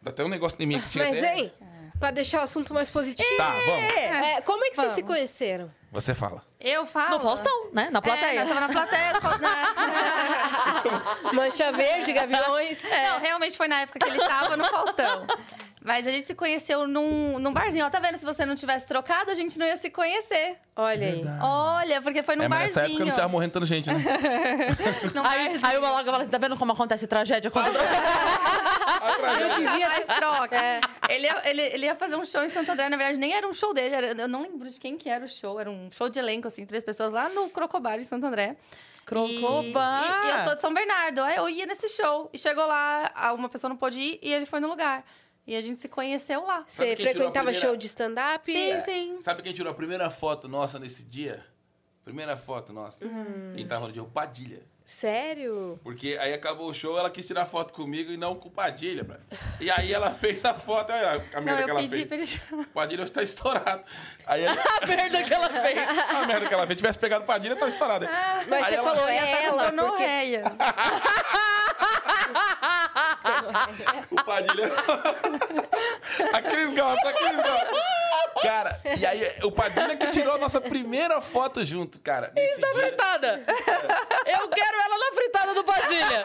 Dá 0.00 0.10
até 0.10 0.24
um 0.24 0.28
negócio 0.28 0.56
em 0.62 0.66
mim 0.66 0.80
que 0.80 0.88
tinha 0.90 1.04
Mas, 1.08 1.18
até... 1.18 1.36
hein, 1.38 1.52
pra 1.98 2.10
deixar 2.10 2.40
o 2.40 2.42
assunto 2.44 2.72
mais 2.74 2.90
positivo. 2.90 3.36
Tá, 3.36 3.50
vamos. 3.66 3.92
É, 3.94 4.40
como 4.42 4.64
é 4.64 4.70
que 4.70 4.76
vocês 4.76 4.92
se 4.92 5.02
Vamos. 5.02 5.16
conheceram? 5.16 5.70
Você 5.90 6.14
fala. 6.14 6.42
Eu 6.60 6.84
falo. 6.86 7.10
No 7.10 7.20
Faustão, 7.20 7.70
né? 7.72 7.88
Na 7.90 8.02
plateia. 8.02 8.40
É, 8.40 8.44
tava 8.44 8.60
na 8.60 8.68
plateia. 8.68 9.12
do 9.14 9.20
Faustão. 9.22 9.48
Mancha 11.32 11.72
Verde, 11.72 12.12
Gaviões. 12.12 12.82
Não, 12.84 13.20
realmente 13.20 13.56
foi 13.56 13.68
na 13.68 13.80
época 13.80 13.98
que 13.98 14.08
ele 14.08 14.18
tava 14.18 14.56
no 14.56 14.64
Faustão. 14.66 15.26
Mas 15.84 16.06
a 16.06 16.10
gente 16.10 16.26
se 16.26 16.34
conheceu 16.34 16.86
num, 16.88 17.38
num 17.38 17.52
barzinho. 17.52 17.86
Ó, 17.86 17.90
tá 17.90 18.00
vendo? 18.00 18.16
Se 18.18 18.24
você 18.24 18.44
não 18.44 18.54
tivesse 18.54 18.86
trocado, 18.86 19.30
a 19.30 19.34
gente 19.34 19.58
não 19.58 19.64
ia 19.66 19.76
se 19.76 19.88
conhecer. 19.90 20.56
Olha 20.74 21.06
aí. 21.06 21.22
Olha, 21.40 22.02
porque 22.02 22.22
foi 22.22 22.34
num 22.36 22.44
é, 22.44 22.48
mas 22.48 22.60
nessa 22.68 22.80
barzinho. 22.80 22.96
época 22.98 23.10
não 23.10 23.16
tava 23.16 23.28
morrendo 23.28 23.52
tanta 23.52 23.66
gente, 23.66 23.88
né? 23.88 23.94
Num 25.14 25.24
Aí, 25.24 25.48
barzinho. 25.48 25.66
aí 25.66 25.78
o 25.78 25.80
Maloca 25.80 26.04
fala 26.10 26.18
assim, 26.22 26.30
tá 26.30 26.38
vendo 26.38 26.56
como 26.56 26.72
acontece 26.72 27.06
tragédia 27.06 27.50
quando... 27.50 27.68
Eu 27.68 29.48
devia 29.58 29.88
mais 29.88 30.06
troca. 30.06 30.56
Ele, 31.08 31.26
ia, 31.26 31.42
ele, 31.48 31.62
ele 31.62 31.86
ia 31.86 31.94
fazer 31.94 32.16
um 32.16 32.24
show 32.24 32.42
em 32.42 32.48
Santo 32.48 32.70
André. 32.72 32.88
Na 32.88 32.96
verdade, 32.96 33.18
nem 33.18 33.32
era 33.34 33.46
um 33.46 33.52
show 33.52 33.72
dele. 33.72 33.94
era- 33.94 34.06
eu 34.08 34.28
não 34.28 34.42
lembro 34.42 34.68
de 34.68 34.78
quem 34.80 34.96
que 34.96 35.08
era 35.08 35.24
o 35.24 35.28
show. 35.28 35.58
Era 35.60 35.70
um 35.70 35.90
show 35.90 36.08
de 36.08 36.18
elenco, 36.18 36.48
assim, 36.48 36.66
três 36.66 36.82
pessoas 36.84 37.12
lá 37.12 37.28
no 37.28 37.48
Crocobar, 37.50 37.98
em 37.98 38.02
Santo 38.02 38.26
André. 38.26 38.56
Crocobar. 39.04 40.04
E, 40.24 40.26
e 40.26 40.30
eu 40.32 40.40
sou 40.44 40.54
de 40.54 40.60
São 40.60 40.72
Bernardo. 40.74 41.22
Aí 41.22 41.36
eu 41.36 41.48
ia 41.48 41.66
nesse 41.66 41.88
show. 41.88 42.28
E 42.32 42.38
chegou 42.38 42.66
lá, 42.66 43.10
a- 43.14 43.32
uma 43.32 43.48
pessoa 43.48 43.68
não 43.68 43.76
pôde 43.76 43.98
ir 43.98 44.18
e 44.22 44.32
ele 44.32 44.44
foi 44.46 44.60
no 44.60 44.68
lugar. 44.68 45.04
E 45.48 45.56
a 45.56 45.62
gente 45.62 45.80
se 45.80 45.88
conheceu 45.88 46.44
lá. 46.44 46.62
Você 46.66 46.90
Sabe 46.90 46.96
frequentava 47.02 47.46
primeira- 47.46 47.58
show 47.58 47.74
de 47.74 47.86
stand-up? 47.86 48.52
Sim, 48.52 48.78
sim. 48.84 49.18
Sabe 49.22 49.42
quem 49.42 49.54
tirou 49.54 49.70
a 49.72 49.74
primeira 49.74 50.10
foto 50.10 50.46
nossa 50.46 50.78
nesse 50.78 51.02
dia? 51.02 51.42
Primeira 52.04 52.36
foto 52.36 52.70
nossa. 52.70 53.06
Quem 53.56 53.66
tava 53.66 53.86
no 53.86 53.92
dia? 53.92 54.02
O 54.02 54.06
Padilha. 54.10 54.60
Sério? 54.90 55.78
Porque 55.84 56.16
aí 56.18 56.32
acabou 56.32 56.70
o 56.70 56.72
show, 56.72 56.98
ela 56.98 57.10
quis 57.10 57.26
tirar 57.26 57.44
foto 57.44 57.74
comigo 57.74 58.10
e 58.10 58.16
não 58.16 58.34
com 58.34 58.48
o 58.48 58.50
Padilha, 58.50 59.04
bro. 59.04 59.18
E 59.60 59.70
aí 59.70 59.92
ela 59.92 60.10
fez 60.10 60.42
a 60.46 60.54
foto, 60.54 60.90
olha 60.90 61.26
a 61.34 61.36
Não, 61.36 61.42
merda 61.42 61.64
que 61.64 61.70
eu 61.70 61.78
ela 61.78 61.80
pedi 61.88 62.06
fez. 62.06 62.36
pra 62.38 62.56
ele 62.56 62.66
Padilha 62.72 63.02
está 63.02 63.22
estourado. 63.22 63.82
Aí 64.26 64.44
ela- 64.48 64.56
A 64.80 64.86
merda 64.86 65.22
que 65.22 65.34
ela 65.34 65.50
fez. 65.50 65.78
a 65.98 66.26
merda 66.26 66.46
que 66.48 66.54
ela 66.54 66.66
fez, 66.66 66.76
tivesse 66.78 66.98
pegado 66.98 67.22
o 67.24 67.26
Padilha, 67.26 67.54
tava 67.54 67.68
estourado. 67.70 68.08
Mas 68.48 68.62
Aí 68.64 68.70
você 68.72 68.76
ela- 68.76 68.90
falou, 68.94 69.08
é 69.08 69.20
tá 69.20 69.26
ela, 69.42 69.64
porque... 69.64 69.76
gonorreia. 69.76 70.42
O 74.10 74.24
Padilha. 74.24 74.68
a 76.32 76.42
Cris 76.42 76.72
gosta, 76.74 77.08
a 77.08 77.12
Cris 77.12 77.36
gosta. 77.36 78.07
Cara, 78.42 78.80
e 78.98 79.04
aí 79.06 79.20
o 79.42 79.50
Padilha 79.50 79.96
que 79.96 80.06
tirou 80.08 80.34
a 80.34 80.38
nossa 80.38 80.60
primeira 80.60 81.20
foto 81.20 81.64
junto, 81.64 82.00
cara. 82.00 82.30
Nesse 82.34 82.60
Da 82.60 82.72
dia. 82.72 82.82
fritada. 82.82 83.44
Eu 84.26 84.48
quero 84.48 84.76
ela 84.80 84.98
na 84.98 85.12
fritada 85.16 85.54
do 85.54 85.64
Padilha. 85.64 86.24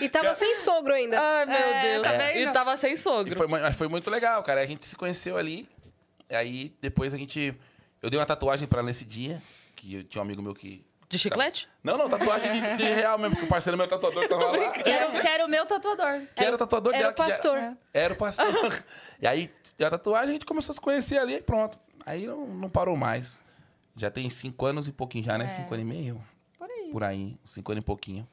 E 0.00 0.08
tava 0.08 0.34
sem 0.34 0.54
sogro 0.56 0.92
ainda. 0.94 1.20
Ai, 1.20 1.46
meu 1.46 1.56
É, 1.56 1.82
Deus. 1.92 2.02
tá 2.06 2.12
vendo? 2.12 2.38
E 2.38 2.52
tava 2.52 2.76
sem 2.76 2.92
E 2.92 2.96
sogro. 2.96 3.36
foi, 3.36 3.46
mas 3.46 3.76
foi 3.76 3.88
muito 3.88 4.10
legal, 4.10 4.42
cara. 4.42 4.60
A 4.60 4.66
gente 4.66 4.86
se 4.86 4.94
conheceu 4.96 5.36
ali. 5.36 5.68
E 6.30 6.36
aí, 6.36 6.74
depois 6.80 7.12
a 7.14 7.16
gente. 7.16 7.54
Eu 8.02 8.10
dei 8.10 8.18
uma 8.20 8.26
tatuagem 8.26 8.68
pra 8.68 8.78
ela 8.80 8.86
nesse 8.86 9.04
dia. 9.04 9.42
Que 9.74 9.94
eu 9.96 10.04
tinha 10.04 10.20
um 10.20 10.24
amigo 10.24 10.42
meu 10.42 10.54
que. 10.54 10.84
De 11.08 11.18
chiclete? 11.18 11.66
Não, 11.82 11.96
não, 11.96 12.08
tatuagem 12.08 12.52
de, 12.52 12.76
de 12.76 12.92
real 12.92 13.16
mesmo, 13.18 13.36
que 13.36 13.44
o 13.44 13.46
parceiro 13.46 13.78
meu 13.78 13.88
tatuador 13.88 14.28
tava 14.28 14.56
lá. 14.56 14.70
Quero, 14.76 15.10
quero 15.12 15.46
o 15.46 15.48
meu 15.48 15.64
tatuador. 15.64 16.20
Que 16.36 16.44
era 16.44 16.54
o 16.54 16.58
tatuador 16.58 16.94
Era 16.94 17.08
o 17.08 17.14
que 17.14 17.22
pastor. 17.22 17.76
Era 17.94 18.12
o 18.12 18.16
pastor. 18.16 18.84
e 19.20 19.26
aí, 19.26 19.50
a 19.80 19.90
tatuagem, 19.90 20.30
a 20.30 20.32
gente 20.34 20.44
começou 20.44 20.72
a 20.72 20.74
se 20.74 20.80
conhecer 20.80 21.18
ali 21.18 21.36
e 21.36 21.42
pronto. 21.42 21.78
Aí 22.04 22.26
não, 22.26 22.46
não 22.46 22.68
parou 22.68 22.94
mais. 22.94 23.40
Já 23.96 24.10
tem 24.10 24.28
cinco 24.28 24.66
anos 24.66 24.86
e 24.86 24.92
pouquinho 24.92 25.24
já, 25.24 25.38
né? 25.38 25.48
Cinco 25.48 25.72
anos 25.72 25.86
e 25.86 25.88
meio. 25.88 26.22
Por 26.58 26.70
aí. 26.70 26.90
Por 26.92 27.04
aí, 27.04 27.36
cinco 27.42 27.72
anos 27.72 27.82
e 27.82 27.86
pouquinho. 27.86 28.28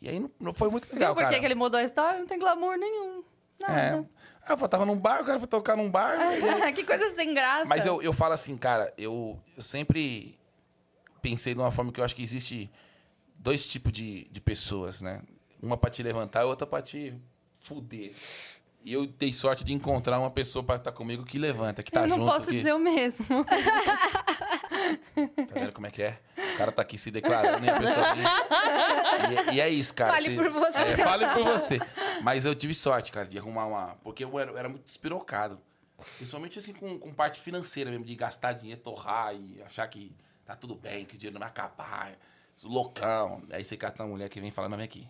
E 0.00 0.08
aí 0.08 0.18
não, 0.18 0.30
não 0.40 0.54
foi 0.54 0.70
muito 0.70 0.92
legal, 0.92 1.08
Viu 1.08 1.14
por 1.16 1.20
que 1.20 1.26
cara. 1.26 1.40
que 1.40 1.46
ele 1.46 1.54
mudou 1.54 1.78
a 1.78 1.84
história? 1.84 2.18
Não 2.18 2.26
tem 2.26 2.38
glamour 2.38 2.78
nenhum. 2.78 3.22
É. 3.60 3.90
Nada. 3.90 4.08
Ah, 4.48 4.56
eu 4.58 4.68
tava 4.68 4.86
num 4.86 4.96
bar, 4.96 5.22
o 5.22 5.24
cara 5.24 5.38
foi 5.38 5.48
tocar 5.48 5.76
num 5.76 5.90
bar. 5.90 6.16
que 6.74 6.84
coisa 6.84 7.10
sem 7.14 7.34
graça. 7.34 7.66
Mas 7.66 7.84
eu, 7.84 8.00
eu 8.00 8.12
falo 8.12 8.32
assim, 8.32 8.56
cara, 8.56 8.92
eu, 8.96 9.38
eu 9.56 9.62
sempre 9.62 10.35
pensei 11.20 11.54
de 11.54 11.60
uma 11.60 11.70
forma 11.70 11.92
que 11.92 12.00
eu 12.00 12.04
acho 12.04 12.14
que 12.14 12.22
existe 12.22 12.70
dois 13.38 13.66
tipos 13.66 13.92
de, 13.92 14.24
de 14.30 14.40
pessoas, 14.40 15.00
né? 15.00 15.22
Uma 15.62 15.76
pra 15.76 15.90
te 15.90 16.02
levantar 16.02 16.42
e 16.42 16.44
outra 16.46 16.66
pra 16.66 16.82
te 16.82 17.14
fuder. 17.60 18.14
E 18.84 18.92
eu 18.92 19.04
dei 19.04 19.32
sorte 19.32 19.64
de 19.64 19.72
encontrar 19.72 20.18
uma 20.20 20.30
pessoa 20.30 20.62
pra 20.62 20.76
estar 20.76 20.92
comigo 20.92 21.24
que 21.24 21.38
levanta, 21.38 21.82
que 21.82 21.90
tá 21.90 22.02
eu 22.02 22.06
não 22.06 22.18
junto. 22.18 22.30
posso 22.30 22.46
que... 22.46 22.52
dizer 22.52 22.72
o 22.74 22.78
mesmo. 22.78 23.26
Tá 25.48 25.54
vendo 25.54 25.72
como 25.72 25.86
é 25.86 25.90
que 25.90 26.02
é? 26.02 26.20
O 26.54 26.58
cara 26.58 26.70
tá 26.70 26.82
aqui 26.82 26.96
se 26.98 27.10
declarando 27.10 27.64
e 27.64 27.68
a 27.68 27.78
pessoa... 27.78 28.06
E, 29.52 29.56
e 29.56 29.60
é 29.60 29.68
isso, 29.68 29.94
cara. 29.94 30.12
Fale 30.12 30.36
por 30.36 30.50
você. 30.50 30.78
É, 30.78 30.96
fale 30.96 31.26
por 31.28 31.44
você. 31.44 31.80
Mas 32.22 32.44
eu 32.44 32.54
tive 32.54 32.74
sorte, 32.74 33.10
cara, 33.10 33.26
de 33.26 33.38
arrumar 33.38 33.66
uma. 33.66 33.96
Porque 34.04 34.22
eu 34.22 34.38
era, 34.38 34.50
eu 34.50 34.58
era 34.58 34.68
muito 34.68 34.84
despirocado. 34.84 35.60
Principalmente 36.16 36.58
assim 36.58 36.72
com, 36.72 36.98
com 36.98 37.12
parte 37.12 37.40
financeira 37.40 37.90
mesmo, 37.90 38.04
de 38.04 38.14
gastar 38.14 38.52
dinheiro, 38.52 38.80
torrar 38.80 39.34
e 39.34 39.60
achar 39.62 39.88
que 39.88 40.14
tá 40.46 40.54
tudo 40.54 40.74
bem, 40.74 41.04
que 41.04 41.16
o 41.16 41.18
dinheiro 41.18 41.34
não 41.34 41.40
vai 41.40 41.48
acabar. 41.48 42.16
Loucão. 42.62 43.42
Aí 43.50 43.62
você 43.62 43.76
cata 43.76 44.02
uma 44.02 44.08
mulher 44.08 44.28
que 44.30 44.40
vem 44.40 44.50
falando, 44.50 44.76
vem 44.76 44.84
aqui. 44.84 45.08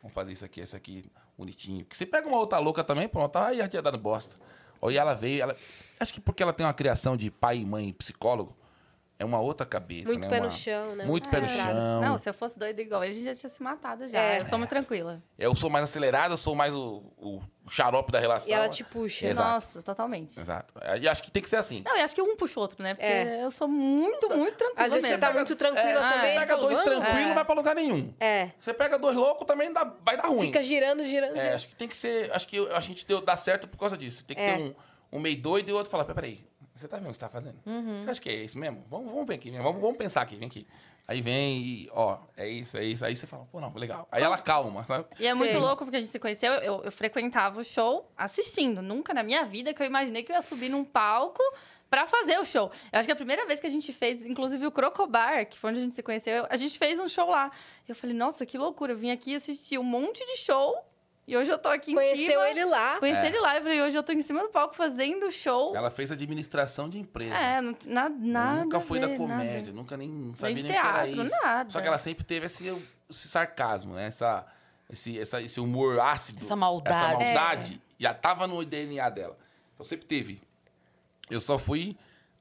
Vamos 0.00 0.14
fazer 0.14 0.32
isso 0.32 0.44
aqui, 0.44 0.60
isso 0.60 0.76
aqui, 0.76 1.04
bonitinho. 1.36 1.84
Porque 1.84 1.96
você 1.96 2.06
pega 2.06 2.26
uma 2.26 2.38
outra 2.38 2.58
louca 2.58 2.82
também, 2.82 3.08
pronto, 3.08 3.36
aí 3.36 3.58
já 3.58 3.68
tinha 3.68 3.82
dado 3.82 3.98
bosta. 3.98 4.36
Aí 4.80 4.96
ela 4.96 5.14
veio, 5.14 5.42
ela. 5.42 5.56
Acho 5.98 6.14
que 6.14 6.20
porque 6.20 6.42
ela 6.42 6.52
tem 6.52 6.64
uma 6.64 6.72
criação 6.72 7.16
de 7.16 7.30
pai 7.30 7.58
e 7.58 7.66
mãe 7.66 7.92
psicólogo, 7.92 8.56
é 9.18 9.24
uma 9.24 9.40
outra 9.40 9.66
cabeça, 9.66 10.06
Muito 10.12 10.24
né? 10.24 10.28
pé 10.30 10.36
Uma- 10.36 10.46
no 10.46 10.52
chão, 10.52 10.94
né? 10.94 11.04
Muito 11.04 11.28
pé 11.28 11.40
no 11.40 11.46
É. 11.46 11.48
chão. 11.48 12.00
Não, 12.00 12.16
se 12.18 12.30
eu 12.30 12.34
fosse 12.34 12.56
doida 12.58 12.80
igual, 12.80 13.02
ele 13.04 13.24
já 13.24 13.34
tinha 13.34 13.50
se 13.50 13.60
matado 13.62 14.08
já. 14.08 14.18
É. 14.18 14.40
Eu 14.40 14.44
sou 14.44 14.58
muito 14.58 14.70
tranquila. 14.70 15.20
Eu 15.36 15.54
sou 15.56 15.68
mais 15.68 15.82
acelerado, 15.84 16.32
eu 16.34 16.36
sou 16.36 16.54
mais 16.54 16.72
o, 16.72 17.02
o 17.18 17.40
xarope 17.68 18.12
da 18.12 18.20
relação. 18.20 18.48
E 18.48 18.52
ela 18.52 18.68
te 18.68 18.84
puxa. 18.84 19.26
Exato. 19.26 19.48
Nossa, 19.50 19.82
totalmente. 19.82 20.38
Exato. 20.38 20.72
E 21.00 21.08
acho 21.08 21.22
que 21.22 21.30
tem 21.32 21.42
que 21.42 21.48
ser 21.50 21.56
assim. 21.56 21.82
Não, 21.84 21.96
e 21.96 22.00
acho 22.00 22.14
que 22.14 22.22
um 22.22 22.36
puxa 22.36 22.60
o 22.60 22.62
outro, 22.62 22.80
né? 22.82 22.94
Porque 22.94 23.06
É. 23.06 23.42
eu 23.44 23.50
sou 23.50 23.66
muito, 23.66 24.28
muito 24.36 24.56
tranquila 24.56 24.86
Às 24.86 24.92
vezes 24.92 25.08
você 25.08 25.16
mesmo. 25.16 25.20
tá 25.26 25.32
muito 25.34 25.56
tranquila 25.56 25.88
É, 25.88 26.12
também. 26.12 26.32
Você 26.34 26.38
pega 26.40 26.56
dois 26.56 26.78
"Vamos?" 26.78 26.84
tranquilos, 26.84 27.20
É. 27.22 27.26
não 27.26 27.34
vai 27.34 27.44
pra 27.44 27.54
lugar 27.54 27.74
nenhum. 27.74 28.14
É. 28.20 28.50
Você 28.60 28.72
pega 28.72 28.98
dois 28.98 29.16
loucos, 29.16 29.46
também 29.46 29.72
dá, 29.72 29.84
vai 30.04 30.16
dar 30.16 30.28
ruim. 30.28 30.46
Fica 30.46 30.62
girando, 30.62 31.02
girando, 31.04 31.36
É, 31.36 31.40
girando. 31.40 31.54
acho 31.56 31.68
que 31.68 31.74
tem 31.74 31.88
que 31.88 31.96
ser. 31.96 32.32
Acho 32.32 32.46
que 32.46 32.56
a 32.68 32.80
gente 32.80 33.04
deu, 33.04 33.20
dá 33.20 33.36
certo 33.36 33.66
por 33.68 33.78
causa 33.78 33.98
disso. 33.98 34.24
Tem 34.24 34.36
que 34.36 34.42
É. 34.42 34.56
ter 34.56 34.62
um, 34.62 34.74
um 35.12 35.18
meio 35.20 35.36
doido 35.42 35.68
e 35.68 35.72
o 35.72 35.76
outro 35.76 35.90
falar: 35.90 36.04
peraí, 36.04 36.46
você 36.78 36.88
tá 36.88 36.96
vendo 36.96 37.06
o 37.06 37.10
que 37.10 37.14
você 37.14 37.20
tá 37.20 37.28
fazendo? 37.28 37.58
Você 38.02 38.10
acha 38.10 38.20
que 38.20 38.28
é 38.28 38.44
isso 38.44 38.58
mesmo? 38.58 38.84
Vamos, 38.88 39.10
vamos 39.10 39.26
ver 39.26 39.34
aqui, 39.34 39.50
mesmo. 39.50 39.64
Vamos, 39.64 39.80
vamos 39.80 39.96
pensar 39.96 40.22
aqui, 40.22 40.36
vem 40.36 40.48
aqui. 40.48 40.66
Aí 41.08 41.22
vem 41.22 41.56
e, 41.56 41.90
ó, 41.92 42.18
é 42.36 42.46
isso, 42.46 42.76
é 42.76 42.84
isso. 42.84 43.02
Aí 43.02 43.16
você 43.16 43.26
fala, 43.26 43.46
pô, 43.50 43.60
não, 43.60 43.72
legal. 43.74 44.06
Aí 44.12 44.22
ela 44.22 44.36
calma, 44.36 44.84
sabe? 44.84 45.06
E 45.18 45.26
é 45.26 45.32
muito 45.32 45.52
Sei. 45.52 45.60
louco 45.60 45.84
porque 45.84 45.96
a 45.96 46.00
gente 46.00 46.10
se 46.10 46.18
conheceu, 46.18 46.52
eu, 46.54 46.84
eu 46.84 46.92
frequentava 46.92 47.58
o 47.60 47.64
show 47.64 48.12
assistindo. 48.14 48.82
Nunca 48.82 49.14
na 49.14 49.22
minha 49.22 49.42
vida 49.46 49.72
que 49.72 49.82
eu 49.82 49.86
imaginei 49.86 50.22
que 50.22 50.30
eu 50.30 50.36
ia 50.36 50.42
subir 50.42 50.68
num 50.68 50.84
palco 50.84 51.42
pra 51.88 52.06
fazer 52.06 52.38
o 52.38 52.44
show. 52.44 52.70
Eu 52.92 52.98
acho 52.98 53.08
que 53.08 53.12
a 53.12 53.16
primeira 53.16 53.46
vez 53.46 53.58
que 53.58 53.66
a 53.66 53.70
gente 53.70 53.90
fez, 53.90 54.22
inclusive 54.22 54.66
o 54.66 54.70
Crocobar, 54.70 55.46
que 55.46 55.58
foi 55.58 55.70
onde 55.70 55.80
a 55.80 55.82
gente 55.82 55.94
se 55.94 56.02
conheceu, 56.02 56.46
a 56.50 56.56
gente 56.58 56.78
fez 56.78 57.00
um 57.00 57.08
show 57.08 57.30
lá. 57.30 57.50
E 57.86 57.90
eu 57.90 57.96
falei, 57.96 58.14
nossa, 58.14 58.44
que 58.44 58.58
loucura. 58.58 58.92
Eu 58.92 58.98
vim 58.98 59.10
aqui 59.10 59.34
assistir 59.34 59.78
um 59.78 59.84
monte 59.84 60.22
de 60.26 60.36
show 60.36 60.76
e 61.28 61.36
hoje 61.36 61.50
eu 61.50 61.58
tô 61.58 61.68
aqui 61.68 61.92
em 61.92 61.94
Conheceu 61.94 62.26
cima. 62.40 62.48
ele 62.50 62.64
lá. 62.64 62.98
Conheci 62.98 63.20
É. 63.20 63.26
ele 63.26 63.38
lá. 63.38 63.56
Eu 63.56 63.62
falei, 63.62 63.82
hoje 63.82 63.96
eu 63.96 64.02
tô 64.02 64.12
em 64.12 64.22
cima 64.22 64.42
do 64.42 64.48
palco 64.48 64.74
fazendo 64.74 65.30
show. 65.30 65.76
Ela 65.76 65.90
fez 65.90 66.10
administração 66.10 66.88
de 66.88 66.98
empresa. 66.98 67.34
É, 67.36 67.60
não, 67.60 67.76
na, 67.86 68.08
nada. 68.08 68.64
nunca 68.64 68.78
a 68.78 68.80
foi 68.80 68.98
ver, 68.98 69.08
da 69.08 69.16
comédia, 69.16 69.56
nada. 69.60 69.72
nunca 69.72 69.96
nem 69.96 70.32
sabia 70.34 70.54
de 70.56 70.62
nem 70.62 70.70
o 70.70 70.74
que 70.74 70.80
era 70.80 70.92
teatro, 71.04 71.24
isso. 71.24 71.34
nada. 71.42 71.70
Só 71.70 71.80
que 71.80 71.86
ela 71.86 71.98
sempre 71.98 72.24
teve 72.24 72.46
esse, 72.46 72.66
esse 73.10 73.28
sarcasmo, 73.28 73.94
né? 73.94 74.06
Essa, 74.06 74.46
esse, 74.90 75.20
essa- 75.20 75.42
esse 75.42 75.60
humor 75.60 76.00
ácido. 76.00 76.42
Essa 76.44 76.56
maldade. 76.56 76.96
Essa 76.96 77.12
maldade. 77.34 77.82
Já 77.98 78.14
tava 78.14 78.46
no 78.46 78.64
DNA 78.64 79.08
dela. 79.10 79.36
Então 79.74 79.84
sempre 79.84 80.06
teve. 80.06 80.40
Eu 81.30 81.40
só 81.42 81.58
fui 81.58 81.94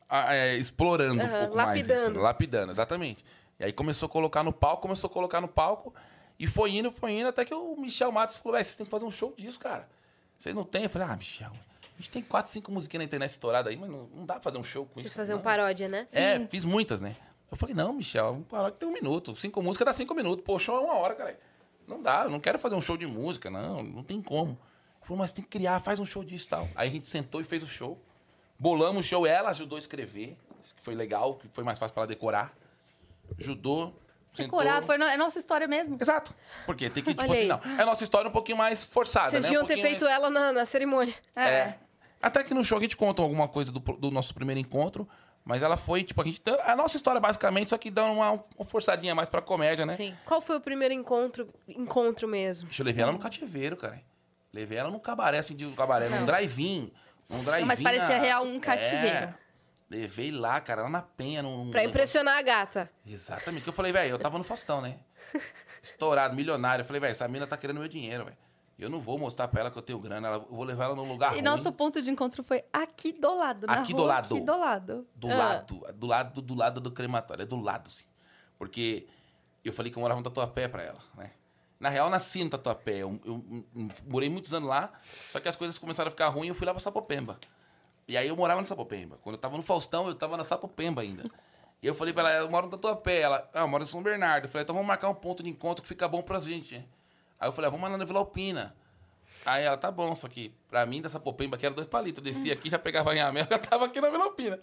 ah, 0.09 0.34
é, 0.34 0.55
explorando 0.55 1.22
um 1.22 1.26
Aham, 1.26 1.39
pouco 1.41 1.57
mais 1.57 1.68
lapidando. 1.88 2.11
isso. 2.11 2.22
Lapidando, 2.22 2.72
exatamente. 2.72 3.26
E 3.59 3.65
aí 3.65 3.73
começou 3.73 4.07
a 4.07 4.09
colocar 4.09 4.43
no 4.43 4.53
palco, 4.53 4.81
começou 4.84 5.09
a 5.09 5.11
colocar 5.14 5.41
no 5.41 5.47
palco. 5.47 5.93
E 6.39 6.45
foi 6.45 6.72
indo, 6.72 6.91
foi 6.91 7.11
indo, 7.14 7.27
até 7.30 7.43
que 7.43 7.53
o 7.53 7.76
Michel 7.76 8.11
Matos 8.11 8.38
falou, 8.38 8.57
vocês 8.57 8.76
têm 8.76 8.85
que 8.85 8.91
fazer 8.91 9.05
um 9.05 9.11
show 9.11 9.34
disso, 9.35 9.59
cara. 9.59 9.89
Vocês 10.38 10.53
não 10.53 10.64
têm? 10.64 10.84
Eu 10.84 10.89
falei, 10.89 11.07
ah, 11.09 11.15
Michel, 11.15 11.51
a 11.51 11.97
gente 11.97 12.11
tem 12.11 12.22
quatro, 12.22 12.51
cinco 12.51 12.72
musiquinhas 12.72 13.01
na 13.01 13.05
internet 13.05 13.31
estouradas 13.31 13.72
aí, 13.72 13.77
mas 13.77 13.89
não, 13.89 14.07
não 14.14 14.26
dá 14.26 14.35
pra 14.35 14.43
fazer 14.43 14.57
um 14.57 14.64
show 14.64 14.85
com 14.85 14.95
Vocês 14.95 15.07
isso. 15.07 15.15
fazer 15.15 15.34
um 15.34 15.38
não. 15.38 15.43
paródia, 15.43 15.88
né? 15.89 16.07
É, 16.11 16.39
fiz 16.47 16.64
muitas, 16.64 17.01
né? 17.01 17.15
Eu 17.49 17.57
falei, 17.57 17.73
não, 17.73 17.93
Michel, 17.93 18.34
um 18.34 18.43
paródia 18.43 18.77
tem 18.77 18.88
um 18.88 18.91
minuto. 18.93 19.35
Cinco 19.35 19.64
músicas 19.64 19.85
dá 19.85 19.93
cinco 19.93 20.14
minutos. 20.14 20.43
Pô, 20.45 20.59
show 20.59 20.76
é 20.76 20.80
uma 20.80 20.93
hora, 20.95 21.15
cara. 21.15 21.39
Não 21.88 22.01
dá, 22.01 22.26
eu 22.26 22.30
não 22.30 22.39
quero 22.39 22.59
fazer 22.59 22.76
um 22.76 22.81
show 22.81 22.97
de 22.97 23.07
música, 23.07 23.49
não, 23.49 23.81
não 23.81 24.03
tem 24.03 24.22
como. 24.22 24.51
Ele 24.51 25.05
falou, 25.05 25.18
mas 25.19 25.31
tem 25.31 25.43
que 25.43 25.49
criar, 25.49 25.80
faz 25.80 25.99
um 25.99 26.05
show 26.05 26.23
disso 26.23 26.45
e 26.45 26.49
tal. 26.49 26.68
Aí 26.76 26.89
a 26.89 26.91
gente 26.91 27.07
sentou 27.07 27.39
e 27.39 27.45
fez 27.45 27.64
o 27.64 27.68
show. 27.68 27.97
Bolamos 28.59 29.05
o 29.05 29.07
show, 29.07 29.26
ela 29.26 29.49
ajudou 29.51 29.77
a 29.77 29.80
escrever, 29.80 30.38
isso 30.61 30.76
que 30.76 30.81
foi 30.81 30.93
legal, 30.93 31.35
que 31.35 31.47
foi 31.47 31.64
mais 31.64 31.80
fácil 31.80 31.93
pra 31.93 32.01
ela 32.01 32.07
decorar. 32.07 32.53
Ajudou, 33.39 33.97
sentou... 34.38 34.59
Decorar, 34.59 34.81
foi 34.84 34.97
no- 34.97 35.05
é 35.05 35.18
nossa 35.18 35.38
história 35.39 35.68
mesmo. 35.68 35.97
Exato. 35.99 36.34
Porque 36.65 36.89
tem 36.89 37.03
que, 37.03 37.14
tipo 37.14 37.31
assim, 37.31 37.47
não. 37.47 37.59
É 37.77 37.81
a 37.81 37.85
nossa 37.85 38.03
história 38.03 38.30
um 38.30 38.31
pouquinho 38.31 38.57
mais 38.57 38.84
forçada, 38.84 39.31
Vocês 39.31 39.43
né? 39.43 39.49
Um 39.49 39.51
deviam 39.51 39.65
ter 39.65 39.73
pouquinho 39.76 39.99
feito 39.99 40.05
ela 40.07 40.30
na, 40.30 40.53
na 40.53 40.65
cerimônia. 40.65 41.14
é. 41.35 41.73
Até 42.19 42.43
que 42.43 42.51
no 42.53 42.64
show 42.64 42.80
a 42.80 42.81
gente 42.81 42.97
conta 42.97 43.22
alguma 43.22 43.47
coisa 43.47 43.72
do, 43.72 43.80
do 43.80 44.09
nosso 44.09 44.34
primeiro 44.34 44.59
encontro, 44.59 45.07
mas 45.45 45.61
ela 45.61 45.77
foi, 45.77 46.03
tipo, 46.03 46.19
a 46.19 46.26
gente. 46.26 46.41
A 46.65 46.76
nossa 46.76 46.97
história, 46.97 47.22
basicamente, 47.22 47.69
só 47.69 47.77
que 47.77 47.91
dá 47.91 48.03
uma, 48.05 48.43
uma 48.57 48.65
forçadinha 48.65 49.14
mais 49.14 49.30
pra 49.30 49.39
comédia, 49.39 49.85
né? 49.85 49.93
Sim. 49.95 50.15
Qual 50.26 50.41
foi 50.41 50.57
o 50.57 50.59
primeiro 50.59 50.93
encontro, 50.95 51.47
encontro 51.68 52.27
mesmo? 52.27 52.68
Deixa 52.68 52.81
eu 52.81 52.85
levei 52.88 53.03
ela 53.03 53.11
no 53.11 53.19
cativeiro, 53.19 53.77
cara. 53.77 54.01
Levei 54.51 54.80
ela 54.80 54.89
num 54.89 54.97
cabaré, 54.97 55.38
assim, 55.38 55.55
de 55.55 55.65
um 55.68 55.73
cabaré, 55.76 56.09
num 56.09 56.18
Não. 56.18 56.26
drive-in. 56.26 56.91
Um 57.30 57.43
drive-in. 57.43 57.68
Mas 57.68 57.81
parecia 57.81 58.07
na- 58.18 58.18
real 58.23 58.43
um 58.45 58.59
cativeiro. 58.59 59.07
É. 59.15 59.34
Levei 59.89 60.31
lá, 60.31 60.59
cara, 60.59 60.84
lá 60.84 60.89
na 60.89 61.01
penha. 61.01 61.41
Num, 61.41 61.72
Pra 61.72 61.81
num 61.84 61.89
impressionar 61.89 62.38
a 62.38 62.41
gata. 62.41 62.91
negócio- 63.05 63.15
Exatamente. 63.31 63.64
Que 63.64 63.69
eu 63.69 63.73
falei, 63.73 63.91
velho, 63.93 64.11
eu 64.11 64.19
tava 64.19 64.38
no 64.38 64.43
Faustão, 64.43 64.81
né? 64.81 64.99
Estourado, 65.81 66.35
milionário. 66.35 66.81
Eu 66.81 66.85
falei, 66.85 66.99
velho, 66.99 67.11
essa 67.11 67.27
mina 67.27 67.47
tá 67.47 67.55
querendo 67.57 67.80
meu 67.80 67.88
dinheiro, 67.88 68.26
velho. 68.26 68.38
Eu 68.77 68.89
não 68.89 68.99
vou 68.99 69.18
mostrar 69.18 69.47
pra 69.47 69.61
ela 69.61 69.72
que 69.72 69.77
eu 69.77 69.81
tenho 69.81 69.97
grana, 69.97 70.27
eu 70.27 70.47
vou 70.51 70.64
levar 70.64 70.85
ela 70.85 70.95
num 70.95 71.07
lugar 71.07 71.31
E 71.31 71.35
ruim. 71.35 71.41
nosso 71.41 71.72
ponto 71.72 71.99
de 71.99 72.11
encontro 72.11 72.43
foi 72.43 72.64
aqui 72.72 73.11
do 73.11 73.34
lado, 73.35 73.65
na 73.65 73.81
Aqui 73.81 73.91
do 73.91 74.03
rua, 74.03 74.07
lado. 74.07 74.35
Aqui 74.35 74.45
do 74.45 74.57
lado. 74.59 75.07
Do 75.15 75.31
Ah. 75.31 75.35
lado, 75.35 75.88
do 75.95 76.07
lado, 76.07 76.41
do 76.43 76.53
lado 76.55 76.81
do 76.81 76.91
crematório. 76.91 77.41
É 77.41 77.45
do 77.45 77.59
lado, 77.59 77.89
sim. 77.89 78.05
Porque 78.59 79.07
eu 79.65 79.73
falei 79.73 79.91
que 79.91 79.97
eu 79.97 80.01
morava 80.01 80.19
no 80.19 80.23
Tatuapé 80.23 80.68
pra 80.68 80.84
ela, 80.84 80.99
né? 81.15 81.31
Na 81.80 81.89
real, 81.89 82.05
eu 82.07 82.11
nasci 82.11 82.43
no 82.43 82.49
Tatuapé. 82.51 82.97
Eu, 82.97 83.19
eu- 83.26 83.43
eu 83.76 83.89
morei 84.07 84.30
muitos 84.30 84.53
anos 84.53 84.69
lá, 84.69 84.91
só 85.30 85.39
que 85.39 85.47
as 85.47 85.55
coisas 85.55 85.77
começaram 85.80 86.09
a 86.09 86.11
ficar 86.11 86.27
ruins 86.27 86.45
e 86.45 86.49
eu 86.49 86.55
fui 86.55 86.65
lá 86.68 86.73
pra 86.73 86.80
Sapopemba. 86.81 87.39
E 88.08 88.16
aí 88.18 88.28
eu 88.28 88.36
morava 88.36 88.62
no 88.62 88.68
Sapopemba. 88.68 89.18
Quando 89.22 89.36
eu 89.36 89.42
tava 89.42 89.58
no 89.58 89.64
Faustão, 89.64 90.08
eu 90.08 90.16
tava 90.16 90.38
na 90.38 90.44
Sapopemba 90.44 91.02
ainda. 91.02 91.30
E 91.82 91.88
eu 91.88 91.94
falei 91.94 92.14
pra 92.14 92.32
ela, 92.32 92.46
eu 92.46 92.50
moro 92.50 92.66
no 92.68 92.72
Tatuapé. 92.72 93.20
Ela, 93.20 93.50
ah, 93.54 93.60
eu 93.62 93.68
moro 93.68 93.84
em 93.84 93.86
São 93.86 94.02
Bernardo. 94.02 94.46
Eu 94.46 94.50
falei, 94.50 94.64
então 94.64 94.74
vamos 94.74 94.88
marcar 94.88 95.10
um 95.10 95.14
ponto 95.16 95.44
de 95.44 95.50
encontro 95.50 95.82
que 95.84 95.88
fica 95.88 96.08
bom 96.08 96.22
pra 96.22 96.40
gente. 96.40 96.76
né? 96.76 96.86
Aí 97.40 97.48
eu 97.48 97.52
falei, 97.52 97.68
ah, 97.68 97.72
vamos 97.72 97.90
lá 97.90 97.98
na 97.98 98.06
Vila 98.06 98.20
Alpina. 98.20 98.76
Aí 99.46 99.64
ela, 99.64 99.78
tá 99.78 99.92
bom, 99.92 100.14
só 100.16 100.28
que 100.28 100.54
pra 100.70 100.86
mim, 100.86 101.02
dessa 101.02 101.20
Popemba 101.20 101.56
aqui 101.56 101.66
era 101.66 101.76
dois 101.76 101.88
palitos. 101.88 102.26
Eu 102.26 102.34
descia 102.34 102.54
aqui, 102.54 102.70
já 102.70 102.80
pegava 102.80 103.14
em 103.16 103.20
Amel, 103.20 103.46
já 103.52 103.60
tava 103.60 103.86
aqui 103.86 104.02
na 104.02 104.10
Vila 104.10 104.24
Alpina. 104.26 104.60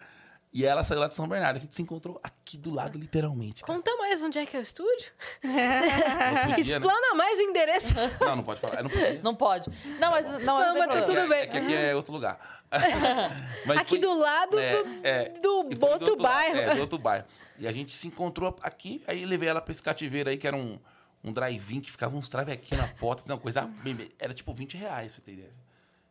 E 0.53 0.65
ela 0.65 0.85
saiu 0.85 1.01
lá 1.01 1.09
de 1.09 1.15
São 1.17 1.27
Bernardo. 1.27 1.57
A 1.57 1.61
gente 1.61 1.75
se 1.75 1.83
encontrou 1.83 2.21
aqui 2.23 2.57
do 2.57 2.73
lado, 2.73 2.97
literalmente. 2.97 3.63
cara. 3.63 3.75
Conta 3.75 3.97
mais 3.97 4.23
onde 4.23 4.39
é 4.39 4.47
que 4.47 4.57
é 4.57 4.61
o 4.61 4.63
estúdio. 4.63 5.11
Podia, 5.43 5.53
né? 5.59 6.61
Explana 6.61 7.15
mais 7.17 7.39
o 7.39 7.43
endereço. 7.43 7.95
Não, 8.21 8.37
não 8.37 8.43
pode 8.45 8.61
falar. 8.61 8.83
Não 8.83 8.91
podia. 8.91 9.21
Não 9.21 9.35
pode. 9.35 9.69
Não, 9.99 10.11
mas 10.13 10.31
não, 10.31 10.39
Não, 10.41 10.55
mas 10.59 10.69
não 10.69 10.79
mas 10.79 11.01
tá 11.01 11.03
tudo 11.07 11.29
bem. 11.29 11.39
É 11.41 11.47
que 11.49 11.57
aqui 11.57 11.75
é 11.75 11.95
outro 11.95 12.13
lugar. 12.13 12.63
Mas 13.67 13.79
Aqui 13.79 13.91
foi- 13.91 13.99
do 13.99 14.15
lado 14.19 14.59
é, 14.59 14.83
do, 14.83 15.07
é, 15.07 15.29
do 15.31 15.77
foi 15.79 15.91
outro 15.91 16.11
lado. 16.11 16.17
bairro. 16.23 16.57
É, 16.59 16.75
do 16.75 16.81
outro 16.81 16.99
bairro. 16.99 17.25
E 17.59 17.69
a 17.69 17.73
gente 17.73 17.93
se 17.93 18.07
encontrou 18.09 18.57
aqui, 18.63 19.03
aí 19.07 19.25
levei 19.25 19.49
ela 19.49 19.61
pra 19.61 19.73
esse 19.73 19.83
cativeiro 19.83 20.29
aí, 20.29 20.37
que 20.37 20.47
era 20.47 20.57
um, 20.57 20.79
um 21.23 21.33
drive-in, 21.33 21.81
que 21.81 21.91
ficava 21.91 22.17
uns 22.17 22.29
travequinhos 22.29 22.85
na 22.85 22.93
porta, 22.95 23.23
uma 23.33 23.39
coisa 23.39 23.71
Era 24.19 24.35
tipo 24.35 24.53
20 24.53 24.77
reais, 24.77 25.13
pra 25.13 25.17
você 25.17 25.23
ter 25.23 25.33
ideia. 25.33 25.53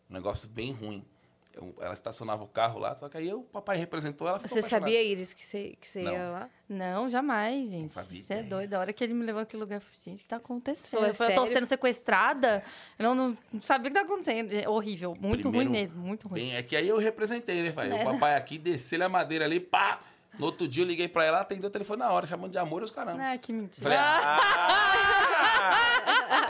Um 0.09 0.13
negócio 0.13 0.47
bem 0.47 0.71
ruim. 0.71 1.03
Eu- 1.55 1.75
ela 1.79 1.93
estacionava 1.93 2.43
o 2.43 2.47
carro 2.47 2.79
lá, 2.79 2.95
só 2.95 3.07
que 3.07 3.15
aí 3.17 3.31
o 3.31 3.41
papai 3.43 3.77
representou, 3.77 4.27
ela 4.27 4.39
ficou 4.39 4.49
Você 4.49 4.59
apaixonada. 4.59 4.85
sabia, 4.91 5.03
Iris, 5.03 5.33
que 5.33 5.45
você, 5.45 5.77
que 5.79 5.87
você 5.87 6.01
Não. 6.01 6.11
ia 6.11 6.29
lá? 6.29 6.49
Não, 6.67 7.09
jamais, 7.09 7.69
gente. 7.69 7.93
Você 7.93 8.33
é 8.33 8.41
doido. 8.43 8.73
A 8.73 8.79
hora 8.79 8.91
que 8.91 9.03
ele 9.03 9.13
me 9.13 9.23
levou 9.23 9.39
naquele 9.41 9.61
lugar, 9.61 9.75
eu 9.77 9.81
falei, 9.81 9.97
gente, 10.03 10.19
o 10.21 10.23
que 10.23 10.29
tá 10.29 10.37
acontecendo? 10.37 11.05
Eu, 11.05 11.13
falei, 11.13 11.37
eu 11.37 11.41
tô 11.41 11.47
sendo 11.47 11.65
sequestrada. 11.67 12.63
Eu 12.97 13.13
não, 13.15 13.37
não 13.51 13.61
sabia 13.61 13.91
o 13.91 13.93
que 13.93 13.99
tá 13.99 14.05
acontecendo. 14.05 14.51
É 14.51 14.67
horrível. 14.67 15.15
Muito 15.19 15.41
Primeiro- 15.41 15.69
ruim 15.69 15.79
mesmo, 15.79 16.01
muito 16.01 16.27
ruim. 16.27 16.39
Bem, 16.41 16.55
é 16.55 16.63
que 16.63 16.75
aí 16.75 16.87
eu 16.87 16.97
representei, 16.97 17.61
né, 17.61 17.71
pai? 17.71 17.91
É. 17.91 18.01
O 18.01 18.13
papai 18.13 18.35
aqui, 18.35 18.57
desceu 18.57 19.03
a 19.05 19.09
madeira 19.09 19.45
ali, 19.45 19.59
pá! 19.59 19.99
No 20.37 20.47
outro 20.47 20.67
dia 20.67 20.83
eu 20.83 20.87
liguei 20.87 21.07
pra 21.07 21.23
ela, 21.23 21.39
atendeu 21.41 21.69
o 21.69 21.71
telefone 21.71 21.99
na 21.99 22.11
hora, 22.11 22.25
chamando 22.25 22.51
de 22.51 22.57
amor 22.57 22.81
e 22.81 22.85
os 22.85 22.91
caramba. 22.91 23.21
Ah, 23.21 23.37
que 23.37 23.53
mentira. 23.53 23.83
Falei, 23.83 23.97
ah, 23.99 24.39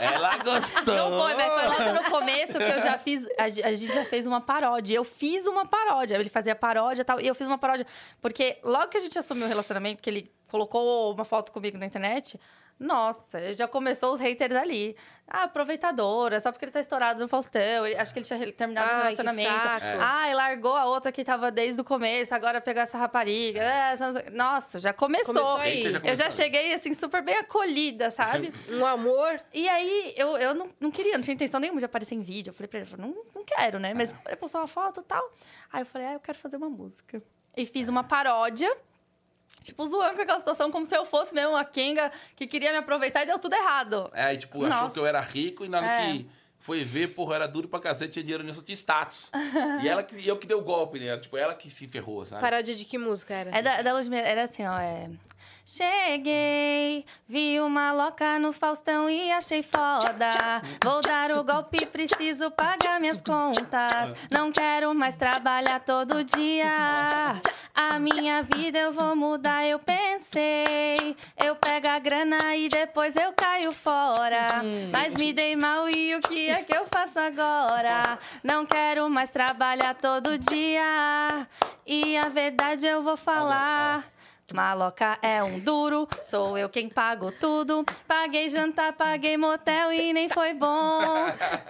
ela 0.00 0.38
gostou. 0.38 0.94
Não 0.94 1.20
foi, 1.20 1.34
mas 1.34 1.52
foi 1.52 1.68
logo 1.68 2.02
no 2.02 2.10
começo 2.10 2.52
que 2.54 2.62
eu 2.62 2.80
já 2.82 2.98
fiz. 2.98 3.26
A, 3.38 3.44
a 3.44 3.74
gente 3.74 3.92
já 3.92 4.04
fez 4.04 4.26
uma 4.26 4.40
paródia. 4.40 4.94
Eu 4.94 5.04
fiz 5.04 5.46
uma 5.46 5.66
paródia. 5.66 6.16
Ele 6.16 6.30
fazia 6.30 6.54
paródia 6.54 7.02
e 7.02 7.04
tal. 7.04 7.20
E 7.20 7.26
eu 7.26 7.34
fiz 7.34 7.46
uma 7.46 7.58
paródia. 7.58 7.86
Porque 8.22 8.58
logo 8.62 8.88
que 8.88 8.96
a 8.96 9.00
gente 9.00 9.18
assumiu 9.18 9.44
o 9.44 9.48
relacionamento, 9.48 10.02
que 10.02 10.08
ele 10.08 10.32
colocou 10.58 11.12
uma 11.12 11.24
foto 11.24 11.50
comigo 11.50 11.76
na 11.76 11.84
internet. 11.86 12.38
Nossa, 12.78 13.52
já 13.54 13.66
começou 13.68 14.12
os 14.12 14.20
haters 14.20 14.54
ali. 14.54 14.96
Ah, 15.28 15.44
aproveitadora, 15.44 16.38
só 16.40 16.50
porque 16.52 16.64
ele 16.64 16.72
tá 16.72 16.80
estourado 16.80 17.20
no 17.20 17.28
Faustão. 17.28 17.86
Ele- 17.86 17.96
acho 17.96 18.12
que 18.12 18.18
ele 18.18 18.26
tinha 18.26 18.52
terminado 18.52 18.88
o 18.88 18.92
Ai, 18.94 19.02
relacionamento. 19.04 19.48
saco. 19.48 19.86
É. 19.86 19.98
Ah, 20.00 20.30
e 20.30 20.34
largou 20.34 20.74
a 20.76 20.84
outra 20.86 21.10
que 21.12 21.24
tava 21.24 21.50
desde 21.52 21.80
o 21.80 21.84
começo, 21.84 22.34
agora 22.34 22.60
pegou 22.60 22.82
essa 22.82 22.98
rapariga. 22.98 23.60
É, 23.62 23.92
essa- 23.92 24.24
Nossa, 24.32 24.78
já 24.80 24.92
começou. 24.92 25.34
Começou 25.34 25.56
aí. 25.56 25.90
Já 25.92 25.98
Eu 26.04 26.16
já 26.16 26.30
cheguei, 26.30 26.74
assim, 26.74 26.92
super 26.94 27.22
bem 27.22 27.36
acolhida, 27.36 28.10
sabe? 28.10 28.52
Um 28.70 28.84
amor. 28.84 29.40
E 29.52 29.68
aí, 29.68 30.12
eu, 30.16 30.36
eu 30.36 30.54
não, 30.54 30.68
não 30.80 30.90
queria, 30.90 31.14
não 31.14 31.22
tinha 31.22 31.34
intenção 31.34 31.60
nenhuma 31.60 31.78
de 31.80 31.86
aparecer 31.86 32.14
em 32.16 32.22
vídeo. 32.22 32.50
Eu 32.50 32.54
falei 32.54 32.68
pra 32.68 32.80
ele, 32.80 32.90
não, 32.98 33.14
não 33.34 33.44
quero, 33.44 33.78
né? 33.78 33.92
Mas 33.94 34.14
ele 34.26 34.36
postou 34.36 34.60
uma 34.60 34.66
foto 34.68 35.00
e 35.00 35.04
tal. 35.04 35.32
Aí 35.72 35.82
eu 35.82 35.86
falei, 35.86 36.08
ah, 36.08 36.12
eu 36.14 36.20
quero 36.20 36.38
fazer 36.38 36.56
uma 36.56 36.68
música. 36.68 37.22
E 37.56 37.64
fiz 37.66 37.88
uma 37.88 38.02
paródia, 38.02 38.76
tipo, 39.64 39.84
zoando 39.86 40.14
com 40.14 40.22
aquela 40.22 40.38
situação, 40.38 40.70
como 40.70 40.86
se 40.86 40.96
eu 40.96 41.04
fosse 41.04 41.34
mesmo 41.34 41.50
uma 41.50 41.64
Kenga 41.64 42.12
que 42.36 42.46
queria 42.46 42.70
me 42.70 42.78
aproveitar 42.78 43.22
e 43.22 43.26
deu 43.26 43.38
tudo 43.38 43.54
errado. 43.54 44.10
É, 44.14 44.26
aí, 44.26 44.36
tipo, 44.36 44.64
achou 44.64 44.82
Nossa. 44.82 44.92
que 44.92 44.98
eu 45.00 45.06
era 45.06 45.20
rico 45.20 45.64
e 45.64 45.68
na 45.68 45.78
hora 45.78 45.86
É. 45.86 46.12
que 46.12 46.28
Foi 46.60 46.82
ver, 46.82 47.08
porra, 47.08 47.34
era 47.34 47.46
duro 47.46 47.68
pra 47.68 47.78
cacete, 47.78 48.12
tinha 48.14 48.22
dinheiro 48.22 48.42
nisso, 48.42 48.62
tinha 48.62 48.74
status. 48.74 49.30
e 49.84 49.88
ela 49.88 50.02
que, 50.02 50.14
e 50.16 50.26
eu 50.26 50.38
que 50.38 50.46
deu 50.46 50.60
o 50.60 50.62
golpe, 50.62 50.98
né? 50.98 51.14
Tipo, 51.18 51.36
ela 51.36 51.54
que 51.54 51.68
se 51.70 51.86
ferrou, 51.86 52.24
sabe? 52.24 52.40
Paródia 52.40 52.74
de 52.74 52.86
que 52.86 52.96
música 52.96 53.34
era? 53.34 53.50
É 53.58 53.60
da, 53.60 53.82
da 53.82 53.92
Ludmilla, 53.92 54.22
era 54.26 54.44
assim, 54.44 54.64
ó, 54.64 54.78
é... 54.78 55.10
Cheguei, 55.66 57.06
vi 57.26 57.58
uma 57.58 57.90
loca 57.90 58.38
no 58.38 58.52
Faustão 58.52 59.08
e 59.08 59.32
achei 59.32 59.62
foda. 59.62 60.28
Vou 60.82 61.00
dar 61.00 61.32
o 61.32 61.42
golpe, 61.42 61.86
preciso 61.86 62.50
pagar 62.50 63.00
minhas 63.00 63.22
contas. 63.22 64.12
Não 64.30 64.52
quero 64.52 64.94
mais 64.94 65.16
trabalhar 65.16 65.80
todo 65.80 66.22
dia. 66.22 67.40
A 67.74 67.98
minha 67.98 68.42
vida 68.42 68.78
eu 68.78 68.92
vou 68.92 69.16
mudar, 69.16 69.64
eu 69.64 69.78
pensei. 69.78 71.16
Eu 71.42 71.56
pego 71.56 71.88
a 71.88 71.98
grana 71.98 72.54
e 72.54 72.68
depois 72.68 73.16
eu 73.16 73.32
caio 73.32 73.72
fora. 73.72 74.62
Mas 74.92 75.14
me 75.14 75.32
dei 75.32 75.56
mal 75.56 75.88
e 75.88 76.14
o 76.14 76.20
que 76.20 76.50
é 76.50 76.62
que 76.62 76.76
eu 76.76 76.84
faço 76.86 77.18
agora? 77.18 78.18
Não 78.42 78.66
quero 78.66 79.08
mais 79.08 79.30
trabalhar 79.30 79.94
todo 79.94 80.38
dia. 80.38 81.46
E 81.86 82.18
a 82.18 82.28
verdade 82.28 82.86
eu 82.86 83.02
vou 83.02 83.16
falar. 83.16 84.13
Maloca 84.52 85.18
é 85.22 85.42
um 85.42 85.58
duro, 85.58 86.06
sou 86.22 86.58
eu 86.58 86.68
quem 86.68 86.88
pago 86.88 87.32
tudo. 87.32 87.84
Paguei 88.06 88.48
jantar, 88.48 88.92
paguei 88.92 89.36
motel 89.36 89.92
e 89.92 90.12
nem 90.12 90.28
foi 90.28 90.52
bom. 90.54 91.00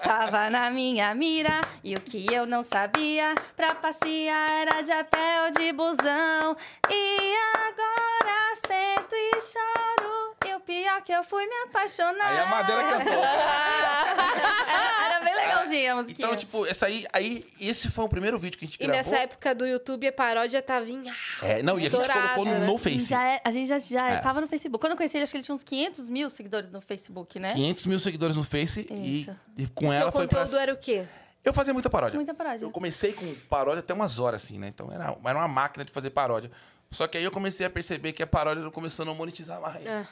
Tava 0.03 0.51
na 0.51 0.71
minha 0.71 1.15
mira 1.15 1.61
e 1.83 1.95
o 1.95 2.01
que 2.01 2.33
eu 2.33 2.47
não 2.47 2.65
sabia 2.65 3.35
pra 3.57 3.75
passear 3.75 4.51
era 4.51 4.83
de 4.83 4.93
a 4.93 5.05
pé 5.05 5.45
ou 5.45 5.51
de 5.53 5.73
busão. 5.73 6.57
E 6.91 7.35
agora 7.67 8.57
sento 8.67 9.15
e 9.15 9.41
choro. 9.41 10.34
E 10.49 10.55
o 10.55 10.61
pior 10.61 11.03
que 11.03 11.13
eu 11.13 11.25
fui 11.25 11.45
me 11.47 11.55
apaixonar. 11.69 12.27
Aí 12.27 12.39
a 12.39 12.47
Madeira 12.47 12.83
cantou. 12.85 13.13
Era, 13.25 15.05
era 15.07 15.25
bem 15.25 15.35
legalzinha 15.35 15.93
a 15.93 15.97
musiquinha. 15.97 16.27
Então, 16.27 16.37
tipo, 16.37 16.67
essa 16.67 16.87
aí, 16.87 17.07
aí, 17.13 17.45
esse 17.61 17.89
foi 17.91 18.05
o 18.05 18.09
primeiro 18.09 18.39
vídeo 18.39 18.59
que 18.59 18.65
a 18.65 18.69
gente 18.69 18.77
E 18.77 18.87
gravou. 18.87 18.97
nessa 18.97 19.17
época 19.17 19.55
do 19.55 19.67
YouTube, 19.67 20.07
a 20.07 20.13
paródia 20.13 20.63
tava 20.63 20.89
em... 20.89 21.05
É, 21.43 21.63
não, 21.63 21.75
e 21.75 21.79
a 21.79 21.81
gente 21.83 21.93
Estourada, 21.93 22.21
colocou 22.35 22.47
no, 22.47 22.67
no 22.67 22.79
Face. 22.79 23.07
Já 23.07 23.25
é- 23.25 23.41
a 23.45 23.51
gente 23.51 23.69
já, 23.69 23.79
já 23.79 24.09
É. 24.11 24.19
tava 24.19 24.41
no 24.41 24.49
Facebook. 24.49 24.81
Quando 24.81 24.93
eu 24.93 24.97
conheci 24.97 25.17
ele, 25.17 25.25
acho 25.25 25.33
que 25.33 25.37
ele 25.39 25.45
tinha 25.45 25.55
uns 25.55 25.63
500 25.63 26.09
mil 26.09 26.31
seguidores 26.31 26.71
no 26.71 26.81
Facebook, 26.81 27.39
né? 27.39 27.55
500 27.55 27.87
mil 27.87 27.99
seguidores 27.99 28.37
no 28.37 28.45
Face 28.45 28.87
e, 28.91 29.23
Isso. 29.23 29.37
e 29.57 29.67
com 29.69 29.89
o 29.89 29.93
ela 29.93 30.05
seu 30.05 30.13
foi 30.13 30.27
pra... 30.27 30.41
conteúdo 30.41 30.61
era 30.61 30.73
o 30.73 30.77
quê? 30.77 31.05
Eu 31.45 31.53
fazia 31.53 31.75
muita 31.75 31.91
paródia. 31.91 32.17
Muita 32.17 32.33
paródia. 32.33 32.65
Eu 32.65 32.71
comecei 32.71 33.13
com 33.13 33.35
paródia 33.51 33.81
até 33.81 33.93
umas 33.93 34.19
horas, 34.19 34.43
assim, 34.43 34.59
né? 34.59 34.69
Então 34.69 34.91
era, 34.91 35.05
era 35.25 35.39
uma 35.39 35.49
máquina 35.49 35.85
de 35.85 35.93
fazer 35.93 36.09
paródia. 36.11 36.51
Só 36.91 37.07
que 37.07 37.19
aí 37.19 37.25
eu 37.25 37.31
comecei 37.31 37.67
a 37.67 37.71
perceber 37.71 38.13
que 38.13 38.23
a 38.23 38.27
paródia 38.27 38.63
não 38.63 38.71
começou 38.71 39.03
a 39.03 39.07
não 39.07 39.15
monetizar 39.15 39.61
mais. 39.61 39.87
Ah. 39.87 40.07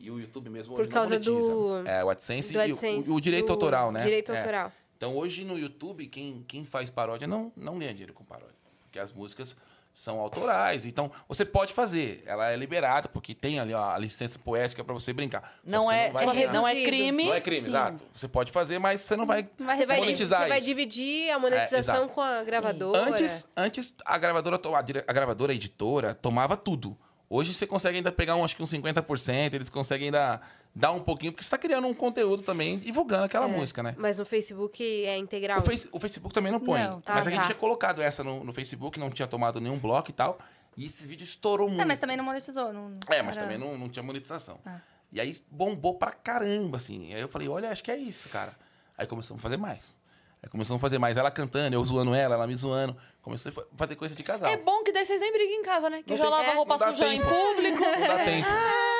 E 0.00 0.10
o 0.10 0.18
YouTube 0.18 0.48
mesmo 0.48 0.74
Por 0.74 0.82
hoje 0.82 0.90
causa 0.90 1.18
não 1.18 1.32
monetiza. 1.34 1.82
do- 1.82 1.88
É, 1.88 2.02
o 2.02 2.08
AdSense, 2.10 2.52
do 2.52 2.58
e 2.58 2.58
o- 2.58 2.72
AdSense, 2.72 3.10
o, 3.10 3.20
direito 3.20 3.46
do 3.46 3.52
autoral, 3.52 3.92
né? 3.92 4.02
direito 4.02 4.32
É. 4.32 4.38
autoral. 4.38 4.72
Então 4.96 5.16
hoje 5.16 5.44
no 5.44 5.58
YouTube, 5.58 6.06
quem, 6.06 6.42
quem 6.48 6.64
faz 6.64 6.90
paródia 6.90 7.26
não, 7.28 7.52
não 7.56 7.78
ganha 7.78 7.92
dinheiro 7.92 8.14
com 8.14 8.24
paródia. 8.24 8.54
Porque 8.82 8.98
as 8.98 9.12
músicas 9.12 9.54
são 9.92 10.18
autorais. 10.18 10.86
Então 10.86 11.10
você 11.28 11.44
pode 11.44 11.72
fazer. 11.74 12.22
Ela 12.26 12.50
é 12.50 12.56
liberada, 12.56 13.08
porque 13.08 13.34
tem 13.34 13.60
ali 13.60 13.74
ó, 13.74 13.90
a 13.90 13.98
licença 13.98 14.38
poética 14.38 14.82
pra 14.82 14.94
você 14.94 15.12
brincar. 15.12 15.54
Não 15.64 15.84
você 15.84 15.94
é, 15.94 16.10
vai 16.10 16.42
é, 16.44 16.52
não 16.52 16.66
é 16.66 16.82
crime. 16.84 17.26
Não 17.26 17.34
é 17.34 17.40
crime, 17.40 17.68
exato. 17.68 18.04
Você 18.14 18.26
pode 18.28 18.50
fazer, 18.52 18.78
mas 18.78 19.00
você 19.02 19.16
não 19.16 19.26
vai 19.26 19.48
Vai 19.58 19.76
Você 19.76 19.86
vai, 19.86 19.98
monetizar 20.00 20.42
você 20.42 20.48
vai 20.48 20.60
dividir 20.60 21.30
a 21.30 21.38
monetização 21.38 22.04
exato. 22.04 22.12
com 22.12 22.20
a 22.20 22.42
gravadora. 22.42 23.02
Antes, 23.10 23.48
antes 23.56 23.94
a 24.04 24.16
gravadora, 24.18 24.56
a, 24.56 24.78
a 24.78 25.12
gravadora, 25.12 25.52
a 25.52 25.54
editora, 25.54 26.14
tomava 26.14 26.56
tudo. 26.56 26.96
Hoje 27.32 27.54
você 27.54 27.64
consegue 27.64 27.98
ainda 27.98 28.10
pegar 28.10 28.34
um, 28.34 28.44
acho 28.44 28.56
que 28.56 28.62
uns 28.62 28.72
50%, 28.72 29.54
eles 29.54 29.70
conseguem 29.70 30.08
ainda 30.08 30.40
dar 30.74 30.90
um 30.90 30.98
pouquinho, 30.98 31.30
porque 31.30 31.44
você 31.44 31.46
está 31.46 31.56
criando 31.56 31.86
um 31.86 31.94
conteúdo 31.94 32.42
também, 32.42 32.76
divulgando 32.76 33.22
aquela 33.24 33.46
música, 33.46 33.84
né? 33.84 33.94
Mas 33.96 34.18
no 34.18 34.24
Facebook 34.26 34.82
é 35.06 35.16
integral. 35.16 35.60
O, 35.60 35.62
Face- 35.62 35.88
o 35.92 36.00
Facebook 36.00 36.34
também 36.34 36.50
não 36.50 36.58
põe. 36.58 36.82
Não, 36.82 37.00
tá, 37.00 37.14
mas 37.14 37.28
a 37.28 37.30
gente 37.30 37.38
tá. 37.40 37.46
tinha 37.46 37.54
colocado 37.56 38.02
essa 38.02 38.24
no, 38.24 38.42
no 38.42 38.52
Facebook, 38.52 38.98
não 38.98 39.10
tinha 39.10 39.28
tomado 39.28 39.60
nenhum 39.60 39.78
bloco 39.78 40.10
e 40.10 40.12
tal. 40.12 40.40
E 40.76 40.86
esse 40.86 41.06
vídeo 41.06 41.22
estourou 41.22 41.68
muito. 41.68 41.82
É, 41.82 41.84
mas 41.84 42.00
também 42.00 42.16
não 42.16 42.24
monetizou. 42.24 42.72
Não, 42.72 42.98
É, 43.08 43.22
mas 43.22 43.36
era- 43.36 43.46
também 43.46 43.58
não, 43.58 43.78
não 43.78 43.88
tinha 43.88 44.02
monetização. 44.02 44.58
Ah. 44.66 44.78
E 45.12 45.20
aí 45.20 45.36
bombou 45.50 45.94
pra 45.94 46.10
caramba, 46.10 46.78
assim. 46.78 47.14
Aí 47.14 47.20
eu 47.20 47.28
falei, 47.28 47.48
olha, 47.48 47.70
acho 47.70 47.82
que 47.84 47.92
é 47.92 47.96
isso, 47.96 48.28
cara. 48.28 48.52
Aí 48.98 49.06
começamos 49.06 49.40
a 49.40 49.42
fazer 49.42 49.56
mais. 49.56 49.96
Aí 50.42 50.48
começamos 50.48 50.80
a 50.80 50.82
fazer 50.82 50.98
mais. 50.98 51.16
Ela 51.16 51.30
cantando, 51.30 51.74
eu 51.76 51.84
zoando 51.84 52.12
ela, 52.12 52.34
ela 52.34 52.46
me 52.46 52.56
zoando. 52.56 52.96
Comecei 53.22 53.50
a 53.50 53.54
fa- 53.54 53.64
fazer 53.76 53.96
coisa 53.96 54.14
de 54.14 54.22
casal. 54.22 54.48
É 54.50 54.56
bom 54.56 54.82
que 54.82 54.92
daí 54.92 55.04
vocês 55.04 55.20
nem 55.20 55.30
briguem 55.30 55.58
em 55.60 55.62
casa, 55.62 55.90
né? 55.90 56.02
Que 56.02 56.10
Não 56.10 56.16
já 56.16 56.22
tem- 56.24 56.32
lava 56.32 56.50
é, 56.50 56.54
roupa 56.54 56.78
suja 56.78 57.14
em 57.14 57.20
público. 57.20 57.78
Não 57.80 58.00
dá 58.08 58.24
tempo. 58.24 58.46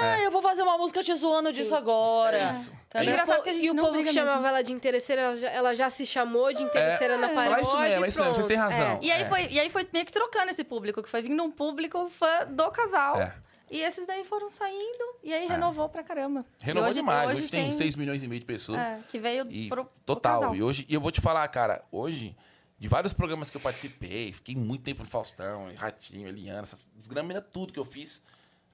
Ah, 0.02 0.20
eu 0.20 0.30
vou 0.30 0.42
fazer 0.42 0.62
uma 0.62 0.76
música 0.78 1.02
te 1.02 1.14
zoando 1.14 1.52
disso 1.52 1.74
agora. 1.74 2.36
É 2.38 2.50
isso. 2.50 2.72
Tá 2.88 3.02
E, 3.02 3.06
É 3.06 3.10
engraçado 3.10 3.42
que 3.42 3.48
a 3.50 3.52
gente 3.54 3.66
e 3.66 3.70
o 3.70 3.74
não 3.74 3.84
povo 3.84 4.02
que 4.02 4.12
chamava 4.12 4.48
ela 4.48 4.62
de 4.62 4.72
interesseira, 4.72 5.22
ela 5.22 5.36
já, 5.36 5.48
ela 5.50 5.74
já 5.74 5.88
se 5.90 6.04
chamou 6.04 6.52
de 6.52 6.62
interesseira 6.62 7.16
na 7.16 7.28
paródia. 7.28 7.50
Fala 7.50 7.62
isso 7.62 7.78
mesmo, 7.78 8.04
é 8.04 8.08
isso 8.08 8.18
mesmo, 8.20 8.34
vocês 8.34 8.46
têm 8.46 8.56
razão. 8.56 8.98
E 9.02 9.10
aí, 9.10 9.22
É. 9.22 9.28
foi, 9.28 9.46
e 9.50 9.60
aí 9.60 9.70
foi 9.70 9.86
meio 9.92 10.04
que 10.04 10.12
trocando 10.12 10.50
esse 10.50 10.64
público, 10.64 11.02
que 11.02 11.08
foi 11.08 11.22
vindo 11.22 11.42
um 11.42 11.50
público 11.50 12.08
fã 12.08 12.46
do 12.48 12.70
casal. 12.70 13.20
É. 13.20 13.34
E 13.70 13.80
esses 13.82 14.06
daí 14.06 14.24
foram 14.24 14.48
saindo, 14.50 15.04
e 15.22 15.32
aí 15.32 15.46
renovou 15.46 15.88
pra 15.88 16.02
caramba. 16.02 16.44
Renovou 16.58 16.88
hoje, 16.90 16.98
demais. 16.98 17.28
Hoje, 17.28 17.38
Hoje, 17.38 17.50
tem 17.50 17.70
6 17.70 17.94
milhões 17.94 18.22
e 18.22 18.26
meio 18.26 18.40
de 18.40 18.46
pessoas. 18.46 18.78
É, 18.80 18.98
que 19.08 19.18
veio 19.18 19.46
E 19.48 19.68
pro, 19.68 19.84
pro 19.84 19.92
total. 20.04 20.40
casal. 20.40 20.56
E 20.56 20.62
hoje, 20.62 20.84
e 20.88 20.94
eu 20.94 21.00
vou 21.00 21.12
te 21.12 21.20
falar, 21.20 21.46
cara, 21.48 21.84
hoje, 21.92 22.34
de 22.80 22.88
vários 22.88 23.12
programas 23.12 23.50
que 23.50 23.56
eu 23.58 23.60
participei, 23.60 24.32
fiquei 24.32 24.56
muito 24.56 24.82
tempo 24.82 25.02
no 25.02 25.08
Faustão, 25.08 25.70
Ratinho, 25.76 26.26
Eliana, 26.26 26.62
essas 26.62 26.88
desgraminas, 26.96 27.44
tudo 27.52 27.74
que 27.74 27.78
eu 27.78 27.84
fiz, 27.84 28.22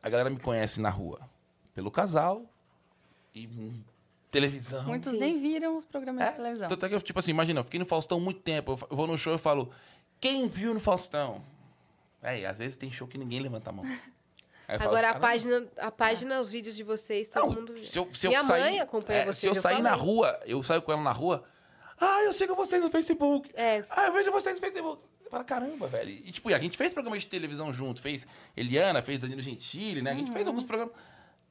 a 0.00 0.08
galera 0.08 0.30
me 0.30 0.38
conhece 0.38 0.80
na 0.80 0.88
rua. 0.88 1.20
Pelo 1.74 1.90
casal 1.90 2.42
e 3.34 3.48
hum, 3.48 3.82
televisão. 4.30 4.84
Muitos 4.84 5.10
Sim. 5.10 5.18
nem 5.18 5.40
viram 5.40 5.76
os 5.76 5.84
programas 5.84 6.22
É, 6.24 6.28
de 6.30 6.36
televisão. 6.36 6.68
Tanto 6.68 6.86
é 6.86 6.88
que 6.88 6.94
eu, 6.94 7.02
tipo 7.02 7.18
assim, 7.18 7.32
imagina, 7.32 7.58
eu 7.60 7.64
fiquei 7.64 7.80
no 7.80 7.84
Faustão 7.84 8.20
muito 8.20 8.40
tempo. 8.40 8.72
Eu 8.72 8.86
eu 8.90 8.96
vou 8.96 9.08
no 9.08 9.18
show 9.18 9.34
e 9.34 9.38
falo, 9.38 9.70
quem 10.20 10.46
viu 10.48 10.72
no 10.72 10.78
Faustão? 10.80 11.44
É, 12.22 12.40
e 12.40 12.46
às 12.46 12.58
vezes 12.58 12.76
tem 12.76 12.90
show 12.92 13.08
que 13.08 13.18
ninguém 13.18 13.40
levanta 13.40 13.70
a 13.70 13.72
mão. 13.72 13.84
Aí 13.84 14.76
eu 14.76 14.78
falo, 14.78 14.90
Agora 14.90 15.10
a 15.10 15.18
página, 15.18 15.66
a 15.78 15.90
página, 15.90 16.40
os 16.40 16.48
vídeos 16.48 16.76
de 16.76 16.84
vocês, 16.84 17.28
todo 17.28 17.44
Não, 17.46 17.54
mundo 17.54 17.84
se 17.84 17.98
eu, 17.98 18.14
se 18.14 18.26
eu 18.26 18.30
Minha 18.30 18.44
sair, 18.44 18.62
mãe 18.62 18.80
acompanha 18.80 19.18
é, 19.20 19.24
vocês. 19.24 19.38
Se 19.38 19.46
eu 19.48 19.54
sair 19.60 19.82
na 19.82 19.90
falei. 19.90 20.04
rua, 20.04 20.40
eu 20.46 20.62
saio 20.62 20.80
com 20.82 20.92
ela 20.92 21.02
na 21.02 21.12
rua. 21.12 21.44
Ah, 22.00 22.22
eu 22.22 22.32
sigo 22.32 22.54
vocês 22.54 22.82
no 22.82 22.90
Facebook. 22.90 23.50
É. 23.54 23.84
Ah, 23.90 24.06
eu 24.06 24.12
vejo 24.12 24.30
vocês 24.30 24.54
no 24.54 24.60
Facebook. 24.60 25.02
Falo, 25.30 25.44
caramba, 25.44 25.86
velho. 25.88 26.10
E, 26.10 26.30
tipo, 26.30 26.48
a 26.54 26.58
gente 26.58 26.76
fez 26.76 26.92
programa 26.92 27.18
de 27.18 27.26
televisão 27.26 27.72
junto. 27.72 28.00
Fez 28.00 28.26
Eliana, 28.56 29.02
fez 29.02 29.18
Danilo 29.18 29.42
Gentili, 29.42 30.00
né? 30.02 30.10
A 30.12 30.14
gente 30.14 30.28
Uhum. 30.28 30.34
fez 30.34 30.46
alguns 30.46 30.64
programas. 30.64 30.94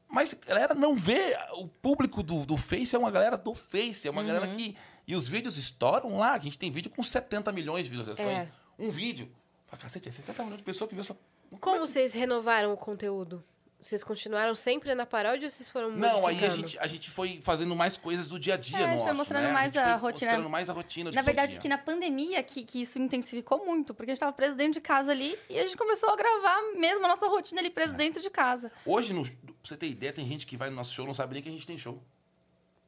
Mas 0.07 0.33
a 0.33 0.45
galera 0.47 0.73
não 0.73 0.95
vê. 0.95 1.35
O 1.53 1.67
público 1.67 2.21
do, 2.23 2.45
do 2.45 2.55
Face 2.57 2.95
é 2.95 2.99
uma 2.99 3.11
galera 3.11 3.37
do 3.37 3.53
Face. 3.55 4.07
É 4.07 4.11
uma 4.11 4.23
galera 4.23 4.47
Uhum. 4.47 4.55
que. 4.55 4.77
E 5.07 5.15
os 5.15 5.27
vídeos 5.27 5.57
estouram 5.57 6.17
lá. 6.17 6.33
A 6.33 6.39
gente 6.39 6.57
tem 6.57 6.71
vídeo 6.71 6.89
com 6.91 7.03
70 7.03 7.51
milhões 7.51 7.83
de 7.85 7.89
visualizações. 7.89 8.37
É. 8.47 8.47
Um 8.79 8.89
vídeo. 8.91 9.29
Fala, 9.67 9.81
cacete, 9.81 10.07
é 10.07 10.11
70 10.11 10.43
milhões 10.43 10.59
de 10.59 10.63
pessoas 10.63 10.87
que 10.89 10.95
viu 10.95 11.03
só. 11.03 11.15
Como 11.59 11.79
vocês 11.79 12.13
renovaram 12.13 12.71
o 12.73 12.77
conteúdo? 12.77 13.43
Vocês 13.85 14.03
continuaram 14.03 14.55
sempre 14.55 14.95
na 14.95 15.05
paródia 15.05 15.45
ou 15.45 15.51
vocês 15.51 15.69
foram 15.69 15.91
Não, 15.91 16.25
aí 16.25 16.43
a 16.43 16.49
gente, 16.49 16.75
a 16.79 16.87
gente 16.87 17.07
foi 17.07 17.39
fazendo 17.39 17.75
mais 17.75 17.95
coisas 17.95 18.27
do 18.27 18.39
dia 18.39 18.55
a 18.55 18.57
dia 18.57 18.79
É, 18.79 18.81
a 18.81 18.87
gente 18.87 18.91
nosso, 18.93 19.03
foi 19.05 19.13
mostrando 19.13 19.43
né? 19.43 19.51
mais 19.51 19.71
gente 19.71 19.77
a 19.83 19.99
foi 19.99 20.09
rotina. 20.09 20.31
Mostrando 20.31 20.49
mais 20.49 20.69
a 20.71 20.73
rotina 20.73 21.11
do 21.11 21.13
Na 21.13 21.21
dia 21.21 21.21
a 21.21 21.23
verdade, 21.23 21.51
dia. 21.51 21.61
que 21.61 21.67
na 21.67 21.77
pandemia 21.77 22.41
que, 22.41 22.65
que 22.65 22.81
isso 22.81 22.97
intensificou 22.97 23.63
muito, 23.63 23.93
porque 23.93 24.09
a 24.09 24.15
gente 24.15 24.19
tava 24.21 24.33
preso 24.33 24.55
dentro 24.55 24.73
de 24.73 24.81
casa 24.81 25.11
ali 25.11 25.37
e 25.47 25.59
a 25.59 25.61
gente 25.61 25.77
começou 25.77 26.09
a 26.09 26.15
gravar 26.15 26.63
mesmo 26.75 27.05
a 27.05 27.09
nossa 27.09 27.27
rotina 27.27 27.61
ali 27.61 27.69
preso 27.69 27.93
dentro 27.93 28.23
de 28.23 28.29
casa. 28.31 28.71
Hoje, 28.83 29.13
no, 29.13 29.23
pra 29.23 29.53
você 29.61 29.77
ter 29.77 29.87
ideia, 29.87 30.11
tem 30.11 30.27
gente 30.27 30.47
que 30.47 30.57
vai 30.57 30.71
no 30.71 30.75
nosso 30.77 30.91
show 30.91 31.05
e 31.05 31.07
não 31.07 31.13
sabe 31.13 31.35
nem 31.35 31.43
que 31.43 31.49
a 31.49 31.51
gente 31.51 31.67
tem 31.67 31.77
show. 31.77 32.01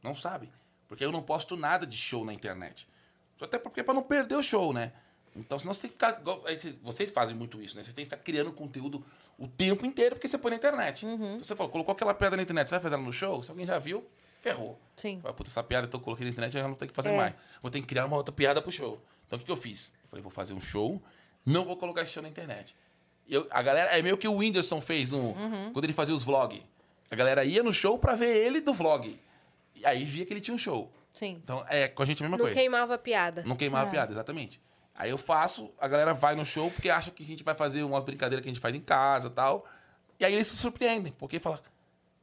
Não 0.01 0.15
sabe. 0.15 0.51
Porque 0.87 1.05
eu 1.05 1.11
não 1.11 1.21
posto 1.21 1.55
nada 1.55 1.85
de 1.85 1.95
show 1.95 2.25
na 2.25 2.33
internet. 2.33 2.87
Até 3.39 3.59
porque 3.59 3.81
é 3.81 3.83
pra 3.83 3.93
não 3.93 4.01
perder 4.01 4.35
o 4.35 4.41
show, 4.41 4.73
né? 4.73 4.93
Então, 5.35 5.59
senão 5.59 5.75
você 5.75 5.81
tem 5.81 5.91
que 5.91 5.93
ficar. 5.93 6.19
Vocês 6.81 7.11
fazem 7.11 7.35
muito 7.35 7.61
isso, 7.61 7.77
né? 7.77 7.83
Vocês 7.83 7.93
têm 7.93 8.03
que 8.03 8.09
ficar 8.09 8.23
criando 8.23 8.51
conteúdo 8.51 9.05
o 9.37 9.47
tempo 9.47 9.85
inteiro, 9.85 10.15
porque 10.15 10.27
você 10.27 10.37
põe 10.37 10.51
na 10.51 10.57
internet. 10.57 11.05
Então, 11.05 11.39
você 11.39 11.55
falou, 11.55 11.71
colocou 11.71 11.93
aquela 11.93 12.13
piada 12.13 12.35
na 12.35 12.43
internet, 12.43 12.67
você 12.67 12.75
vai 12.75 12.81
fazer 12.81 12.95
ela 12.95 13.03
no 13.03 13.13
show? 13.13 13.41
Se 13.43 13.49
alguém 13.51 13.65
já 13.65 13.77
viu, 13.77 14.03
ferrou. 14.41 14.79
Sim. 14.95 15.19
Fala, 15.21 15.33
puta, 15.33 15.49
essa 15.49 15.63
piada 15.63 15.87
que 15.87 15.95
eu 15.95 15.99
coloquei 15.99 16.25
na 16.25 16.31
internet 16.31 16.55
eu 16.55 16.61
já 16.63 16.67
não 16.67 16.75
tenho 16.75 16.89
que 16.89 16.95
fazer 16.95 17.09
É. 17.09 17.17
mais. 17.17 17.33
Vou 17.61 17.69
ter 17.69 17.79
que 17.81 17.87
criar 17.87 18.05
uma 18.05 18.17
outra 18.17 18.31
piada 18.33 18.61
pro 18.61 18.71
show. 18.71 18.99
Então 19.25 19.37
o 19.37 19.39
que, 19.39 19.45
que 19.45 19.51
eu 19.51 19.57
fiz? 19.57 19.93
Eu 20.03 20.09
falei, 20.09 20.23
vou 20.23 20.31
fazer 20.31 20.53
um 20.53 20.61
show, 20.61 21.01
não 21.45 21.65
vou 21.65 21.75
colocar 21.77 22.01
esse 22.01 22.13
show 22.13 22.23
na 22.23 22.29
internet. 22.29 22.75
E 23.27 23.33
eu- 23.35 23.45
a 23.51 23.61
galera, 23.61 23.89
é 23.97 24.01
meio 24.01 24.17
que 24.17 24.27
o 24.27 24.33
Whindersson 24.35 24.79
fez 24.81 25.09
no, 25.11 25.33
quando 25.73 25.83
ele 25.83 25.93
fazia 25.93 26.15
os 26.15 26.23
vlogs. 26.23 26.61
A 27.11 27.15
galera 27.15 27.43
ia 27.43 27.61
no 27.61 27.71
show 27.73 27.97
pra 27.99 28.15
ver 28.15 28.35
ele 28.45 28.59
do 28.61 28.73
vlog. 28.73 29.19
E 29.75 29.85
aí 29.85 30.03
via 30.05 30.25
que 30.25 30.33
ele 30.33 30.41
tinha 30.41 30.55
um 30.55 30.57
show. 30.57 30.91
Sim. 31.13 31.39
Então 31.43 31.63
é 31.67 31.87
com 31.87 32.03
a 32.03 32.05
gente 32.05 32.21
a 32.21 32.23
mesma 32.25 32.37
Não 32.37 32.43
coisa. 32.45 32.55
queimava 32.59 32.93
a 32.95 32.97
piada. 32.97 33.43
Não 33.45 33.55
queimava 33.55 33.85
É. 33.85 33.87
a 33.87 33.91
piada, 33.91 34.11
exatamente. 34.13 34.61
Aí 34.97 35.11
eu 35.11 35.17
faço, 35.17 35.71
a 35.79 35.87
galera 35.87 36.13
vai 36.13 36.35
no 36.35 36.43
show 36.43 36.71
porque 36.71 36.89
acha 36.89 37.11
que 37.11 37.23
a 37.23 37.25
gente 37.25 37.43
vai 37.43 37.53
fazer 37.53 37.83
uma 37.83 38.01
brincadeira 38.01 38.41
que 38.41 38.49
a 38.49 38.51
gente 38.51 38.59
faz 38.61 38.73
em 38.75 38.81
casa 38.81 39.27
e 39.27 39.31
tal. 39.31 39.65
E 40.19 40.25
aí 40.25 40.33
eles 40.33 40.47
se 40.47 40.57
surpreendem, 40.57 41.13
porque 41.13 41.39
fala, 41.39 41.61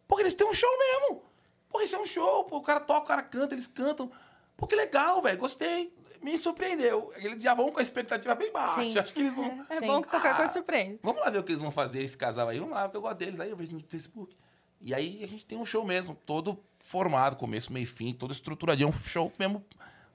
pô, 0.09 0.19
eles 0.19 0.35
têm 0.35 0.47
um 0.47 0.53
show 0.53 0.71
mesmo. 0.79 1.23
Pô, 1.71 1.81
isso 1.81 1.95
é 1.95 1.99
um 2.01 2.05
show, 2.05 2.45
pô, 2.45 2.57
o 2.57 2.63
cara 2.63 2.81
toca, 2.81 3.01
o 3.01 3.07
cara 3.07 3.23
canta, 3.23 3.55
eles 3.55 3.69
cantam. 3.69 4.11
Pô, 4.57 4.67
que 4.67 4.75
legal, 4.75 5.23
velho, 5.23 5.39
gostei. 5.39 5.95
Me 6.21 6.37
surpreendeu. 6.39 7.13
Eles 7.17 7.43
já 7.43 7.53
vão 7.55 7.71
com 7.71 7.79
a 7.79 7.83
expectativa 7.83 8.35
bem 8.35 8.51
baixa. 8.51 8.81
Sim. 8.81 8.99
Acho 8.99 9.13
que 9.13 9.21
eles 9.21 9.35
vão. 9.37 9.65
É 9.69 9.79
Sim. 9.79 9.87
bom 9.87 10.01
que 10.03 10.09
qualquer 10.09 10.33
Ah. 10.33 10.37
coisa 10.37 10.53
surpreende. 10.53 10.99
Vamos 11.03 11.21
lá 11.23 11.29
ver 11.31 11.39
o 11.39 11.43
que 11.45 11.53
eles 11.53 11.61
vão 11.61 11.71
fazer, 11.71 12.03
esse 12.03 12.17
casal 12.17 12.49
aí. 12.49 12.59
Vamos 12.59 12.75
lá, 12.75 12.83
porque 12.85 12.97
eu 12.97 13.03
gosto 13.03 13.19
deles. 13.19 13.39
Aí 13.41 13.51
eu 13.51 13.57
vejo 13.57 13.75
no 13.75 13.81
Facebook. 13.81 14.35
E 14.81 14.95
aí 14.95 15.23
a 15.23 15.29
gente 15.29 15.45
tem 15.45 15.59
um 15.59 15.67
show 15.67 15.85
mesmo, 15.85 16.15
todo 16.27 16.59
formado, 16.83 17.37
começo, 17.37 17.73
meio 17.73 17.85
e 17.85 17.87
fim, 17.87 18.13
todo 18.13 18.33
estruturadinho, 18.33 18.89
um 18.89 18.93
show 18.93 19.31
mesmo 19.39 19.65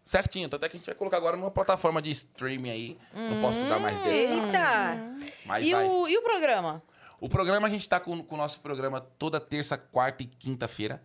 certinho. 0.10 0.50
Tanto 0.50 0.66
é 0.66 0.70
que 0.70 0.76
a 0.76 0.80
gente 0.80 0.86
vai 0.88 0.96
colocar 0.96 1.18
agora 1.18 1.38
numa 1.38 1.52
plataforma 1.52 2.02
de 2.02 2.12
streaming 2.12 2.70
aí. 2.72 2.98
Não 3.14 3.40
posso 3.42 3.66
dar 3.68 3.80
mais 3.80 3.96
detalhes. 4.02 4.32
Eita! 4.46 5.00
Mas 5.46 5.68
E 5.68 5.72
vai. 5.72 5.86
o, 5.88 6.08
e 6.08 6.18
o 6.18 6.22
programa? 6.22 6.82
O 7.22 7.28
programa, 7.30 7.68
a 7.68 7.70
gente 7.70 7.88
tá 7.88 8.00
com, 8.00 8.24
com 8.24 8.36
o 8.36 8.38
nosso 8.38 8.60
programa 8.62 9.02
toda 9.02 9.40
terça, 9.40 9.78
quarta 9.78 10.24
e 10.24 10.26
quinta-feira. 10.26 11.02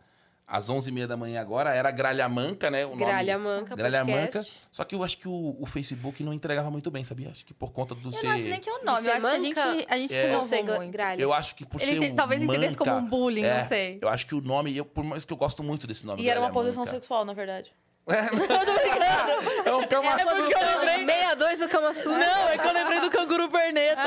Às 0.46 0.68
11h30 0.68 1.06
da 1.06 1.16
manhã 1.16 1.40
agora. 1.40 1.74
Era 1.74 1.90
Gralha 1.90 2.28
Manca, 2.28 2.70
né? 2.70 2.84
O 2.84 2.90
nome- 2.90 3.04
Gralha 3.06 3.38
Manca 3.38 3.74
Gralha 3.74 4.04
Manca. 4.04 4.20
podcast. 4.24 4.54
Só 4.70 4.84
que 4.84 4.94
eu 4.94 5.02
acho 5.02 5.16
que 5.16 5.26
o, 5.26 5.56
o 5.58 5.64
Facebook 5.64 6.22
não 6.22 6.34
entregava 6.34 6.70
muito 6.70 6.90
bem, 6.90 7.02
sabia? 7.02 7.30
Acho 7.30 7.46
que 7.46 7.54
por 7.54 7.72
conta 7.72 7.94
do 7.94 8.08
Eu 8.08 8.12
ser... 8.12 8.26
não 8.26 8.34
acho 8.34 8.44
nem 8.48 8.60
que 8.60 8.68
é 8.68 8.72
o 8.74 8.84
nome. 8.84 9.06
Eu 9.08 9.12
acho 9.14 9.20
que 9.20 9.26
a 9.26 9.40
gente, 9.40 9.56
manca? 9.58 9.86
a 9.88 9.96
gente 9.96 10.14
É. 10.14 10.36
Você 10.36 10.62
muito. 10.62 10.90
gralha. 10.92 11.20
Eu 11.22 11.32
acho 11.32 11.54
que 11.56 11.64
por 11.64 11.80
Ele 11.80 11.92
ser 11.98 12.00
te- 12.08 12.12
o 12.12 12.14
talvez 12.14 12.42
entendesse 12.42 12.76
como 12.76 12.90
Manca, 12.92 13.06
um 13.06 13.08
bullying, 13.08 13.42
é, 13.42 13.58
não 13.62 13.68
sei. 13.68 13.98
Eu 14.02 14.08
acho 14.10 14.26
que 14.26 14.34
o 14.34 14.42
nome... 14.42 14.76
Eu, 14.76 14.84
por 14.84 15.02
mais 15.02 15.24
que 15.24 15.32
eu 15.32 15.36
gosto 15.36 15.62
muito 15.64 15.86
desse 15.86 16.04
nome, 16.04 16.22
E 16.22 16.28
era 16.28 16.38
uma 16.38 16.50
posição 16.50 16.80
Manca. 16.84 16.92
sexual, 16.94 17.24
na 17.24 17.32
verdade. 17.32 17.72
É, 18.06 19.68
é 19.68 19.74
um 19.74 19.86
cama 19.86 20.20
É 20.20 20.24
porque 20.24 20.54
eu 20.54 20.84
lembrei. 20.84 21.06
62 21.06 21.58
do 21.60 21.68
Kama 21.68 21.94
Sutra. 21.94 22.18
Não, 22.18 22.48
é 22.48 22.58
que 22.58 22.66
eu 22.66 22.72
lembrei 22.72 23.00
do 23.00 23.10
canguru 23.10 23.50
perneta. 23.50 24.02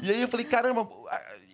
E 0.00 0.10
aí 0.10 0.22
eu 0.22 0.28
falei, 0.28 0.46
caramba, 0.46 0.88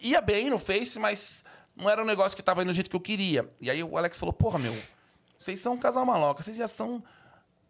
ia 0.03 0.21
bem 0.21 0.51
no 0.51 0.59
Face, 0.59 0.99
mas 0.99 1.45
não 1.77 1.89
era 1.89 2.03
um 2.03 2.07
negócio 2.07 2.37
que 2.37 2.43
tava 2.43 2.63
indo 2.63 2.69
do 2.69 2.75
jeito 2.75 2.91
que 2.91 2.97
eu 2.97 3.01
queria. 3.01 3.51
E 3.61 3.71
aí 3.71 3.83
o 3.83 3.97
Alex 3.97 4.19
falou, 4.19 4.33
porra, 4.33 4.59
meu, 4.59 4.75
vocês 5.39 5.61
são 5.61 5.75
um 5.75 5.79
casal 5.79 6.05
maloca, 6.05 6.43
vocês 6.43 6.57
já 6.57 6.69
são... 6.69 7.03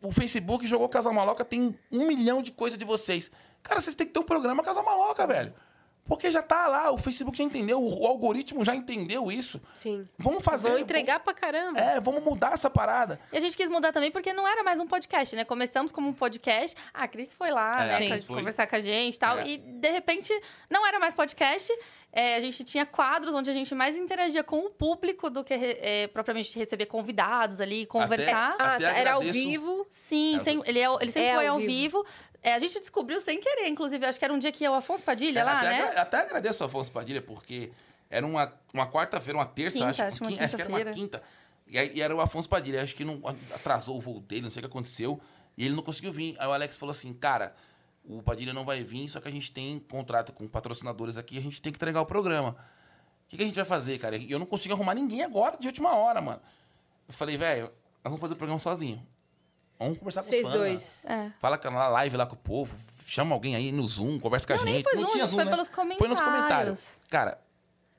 O 0.01 0.13
Facebook 0.13 0.65
jogou 0.65 0.89
Casal 0.89 1.13
Maloca, 1.13 1.45
tem 1.45 1.77
um 1.91 2.07
milhão 2.07 2.41
de 2.41 2.53
coisas 2.53 2.79
de 2.79 2.85
vocês. 2.85 3.33
Cara, 3.65 3.81
vocês 3.81 3.97
têm 3.97 4.07
que 4.07 4.13
ter 4.13 4.21
um 4.21 4.25
programa 4.25 4.63
Casal 4.63 4.85
Maloca, 4.85 5.27
velho. 5.27 5.53
Porque 6.09 6.31
já 6.31 6.43
tá 6.43 6.67
lá, 6.67 6.91
o 6.91 6.97
Facebook 6.99 7.37
já 7.37 7.45
entendeu, 7.45 7.81
o 7.83 8.07
algoritmo 8.07 8.65
já 8.65 8.75
entendeu 8.75 9.31
isso. 9.31 9.61
Sim. 9.75 10.09
Vamos 10.19 10.43
fazer. 10.43 10.71
Vão 10.71 10.79
entregar 10.79 11.21
pra 11.21 11.35
caramba. 11.35 11.79
É, 11.79 12.01
vamos 12.01 12.25
mudar 12.25 12.55
essa 12.55 12.71
parada. 12.71 13.21
E 13.33 13.37
a 13.37 13.41
gente 13.41 13.57
quis 13.57 13.69
mudar 13.69 13.93
também 13.93 14.11
porque 14.11 14.33
não 14.33 14.49
era 14.49 14.63
mais 14.65 14.81
um 14.81 14.87
podcast, 14.87 15.37
né? 15.37 15.45
Começamos 15.45 15.93
como 15.93 16.09
um 16.09 16.13
podcast. 16.15 16.75
Ah, 16.95 17.03
a 17.05 17.09
Cris 17.09 17.29
foi 17.35 17.51
lá, 17.51 17.77
É, 17.85 18.01
né? 18.01 18.09
pra 18.09 18.19
foi. 18.19 18.37
conversar 18.37 18.67
com 18.67 18.77
a 18.77 18.81
gente 18.81 19.17
e 19.17 19.19
tal. 19.19 19.39
É. 19.39 19.47
E, 19.49 19.59
de 19.59 19.91
repente, 19.91 20.33
não 20.71 20.87
era 20.87 20.99
mais 20.99 21.13
podcast. 21.15 21.71
É, 22.11 22.37
a 22.37 22.41
gente 22.41 22.65
tinha 22.65 22.87
quadros 22.87 23.35
onde 23.35 23.51
a 23.51 23.53
gente 23.53 23.75
mais 23.75 23.97
interagia 23.99 24.43
com 24.43 24.61
o 24.61 24.71
público 24.71 25.29
do 25.29 25.45
que 25.45 25.53
é, 25.53 26.07
propriamente 26.07 26.59
receber 26.59 26.87
convidados 26.87 27.61
ali, 27.61 27.85
conversar. 27.85 28.57
Ah, 28.59 28.77
Até 28.77 28.91
tá. 28.91 28.99
Era 28.99 29.13
ao 29.13 29.21
agradeço. 29.21 29.47
vivo. 29.47 29.87
Sim, 29.91 30.37
É, 30.37 30.39
sem- 30.39 30.63
ele, 30.65 30.79
é, 30.81 30.87
ele 31.03 31.13
sempre 31.13 31.29
É 31.29 31.35
foi 31.35 31.47
ao 31.47 31.57
ao 31.57 31.61
vivo. 31.61 32.05
É, 32.43 32.55
a 32.55 32.59
gente 32.59 32.79
descobriu 32.79 33.21
sem 33.21 33.41
querer, 33.41 33.69
inclusive. 33.69 34.05
Acho 34.07 34.19
que 34.19 34.25
era 34.25 34.33
um 34.35 34.39
dia 34.39 34.53
que 34.53 34.65
ia 34.65 34.71
o 34.71 34.75
Afonso 34.75 35.03
Padilha 35.03 35.45
lá, 35.45 35.59
até, 35.59 35.69
né? 35.69 36.01
até 36.01 36.17
agradeço 36.19 36.63
ao 36.63 36.69
Afonso 36.69 36.91
Padilha, 36.93 37.21
porque 37.21 37.71
era 38.09 38.25
uma, 38.27 38.53
uma 38.73 38.87
quarta-feira, 38.91 39.39
uma 39.39 39.47
terça, 39.47 39.79
Quinta, 39.79 39.91
acho, 39.91 40.03
acho 40.03 40.23
uma 40.25 40.31
quin- 40.31 40.41
acho 40.41 40.57
que 40.57 40.63
era 40.63 40.71
uma 40.71 40.79
quinta. 40.95 41.23
E, 41.67 41.79
aí, 41.79 41.93
e 41.95 42.01
era 42.01 42.15
o 42.15 42.21
Afonso 42.21 42.49
Padilha, 42.49 42.83
acho 42.83 42.95
que 42.95 43.05
não 43.05 43.21
atrasou 43.55 43.97
o 43.99 44.01
voo 44.01 44.21
dele, 44.21 44.43
não 44.43 44.51
sei 44.51 44.61
o 44.61 44.63
que 44.63 44.71
aconteceu, 44.71 45.21
e 45.57 45.65
ele 45.67 45.75
não 45.75 45.83
conseguiu 45.83 46.13
vir. 46.13 46.37
Aí 46.39 46.47
o 46.47 46.53
Alex 46.53 46.77
falou 46.77 46.93
assim, 46.93 47.13
cara, 47.13 47.55
o 48.05 48.23
Padilha 48.23 48.55
não 48.55 48.65
vai 48.65 48.83
vir, 48.85 49.09
só 49.11 49.21
que 49.21 49.29
a 49.29 49.31
gente 49.33 49.51
tem 49.53 49.79
contrato 49.81 50.33
com 50.33 50.47
patrocinadores 50.49 51.17
aqui, 51.19 51.37
a 51.37 51.43
gente 51.43 51.61
tem 51.61 51.73
que 51.73 51.77
entregar 51.77 52.01
o 52.01 52.07
programa. 52.07 52.51
O 53.27 53.29
que, 53.29 53.37
que 53.37 53.43
a 53.43 53.47
gente 53.47 53.57
vai 53.57 53.65
fazer, 53.67 53.99
cara? 53.99 54.17
E 54.17 54.31
eu 54.31 54.39
não 54.39 54.47
consigo 54.47 54.73
arrumar 54.73 54.95
ninguém 54.95 55.23
agora, 55.23 55.59
de 55.59 55.67
última 55.67 55.95
hora, 55.95 56.21
mano. 56.23 56.41
Eu 57.07 57.13
falei, 57.13 57.37
velho, 57.37 57.65
nós 57.65 58.05
vamos 58.05 58.21
fazer 58.21 58.33
o 58.33 58.37
programa 58.37 58.59
sozinho. 58.61 59.07
Vamos 59.79 59.99
conversar 59.99 60.23
com 60.23 60.29
Vocês 60.29 60.47
os 60.47 60.53
fãs. 60.53 60.59
dois. 60.61 61.05
É. 61.07 61.31
Fala 61.39 61.57
com 61.59 61.69
a 61.69 61.89
live 61.89 62.17
lá 62.17 62.27
com 62.27 62.35
o 62.35 62.39
povo, 62.39 62.77
chama 63.07 63.35
alguém 63.35 63.55
aí 63.55 63.71
no 63.71 63.87
Zoom, 63.87 64.19
conversa 64.19 64.47
com 64.47 64.53
a 64.55 64.57
Não, 64.57 64.65
gente. 64.65 64.75
nem 64.75 64.83
foi 64.83 64.95
não 64.95 65.03
Zoom, 65.03 65.13
tinha 65.13 65.27
Zoom, 65.27 65.37
foi 65.37 65.45
né? 65.45 65.51
pelos 65.51 65.69
Foi 65.69 65.85
nos 65.85 65.97
comentários. 66.21 66.21
comentários. 66.25 66.89
Cara, 67.09 67.41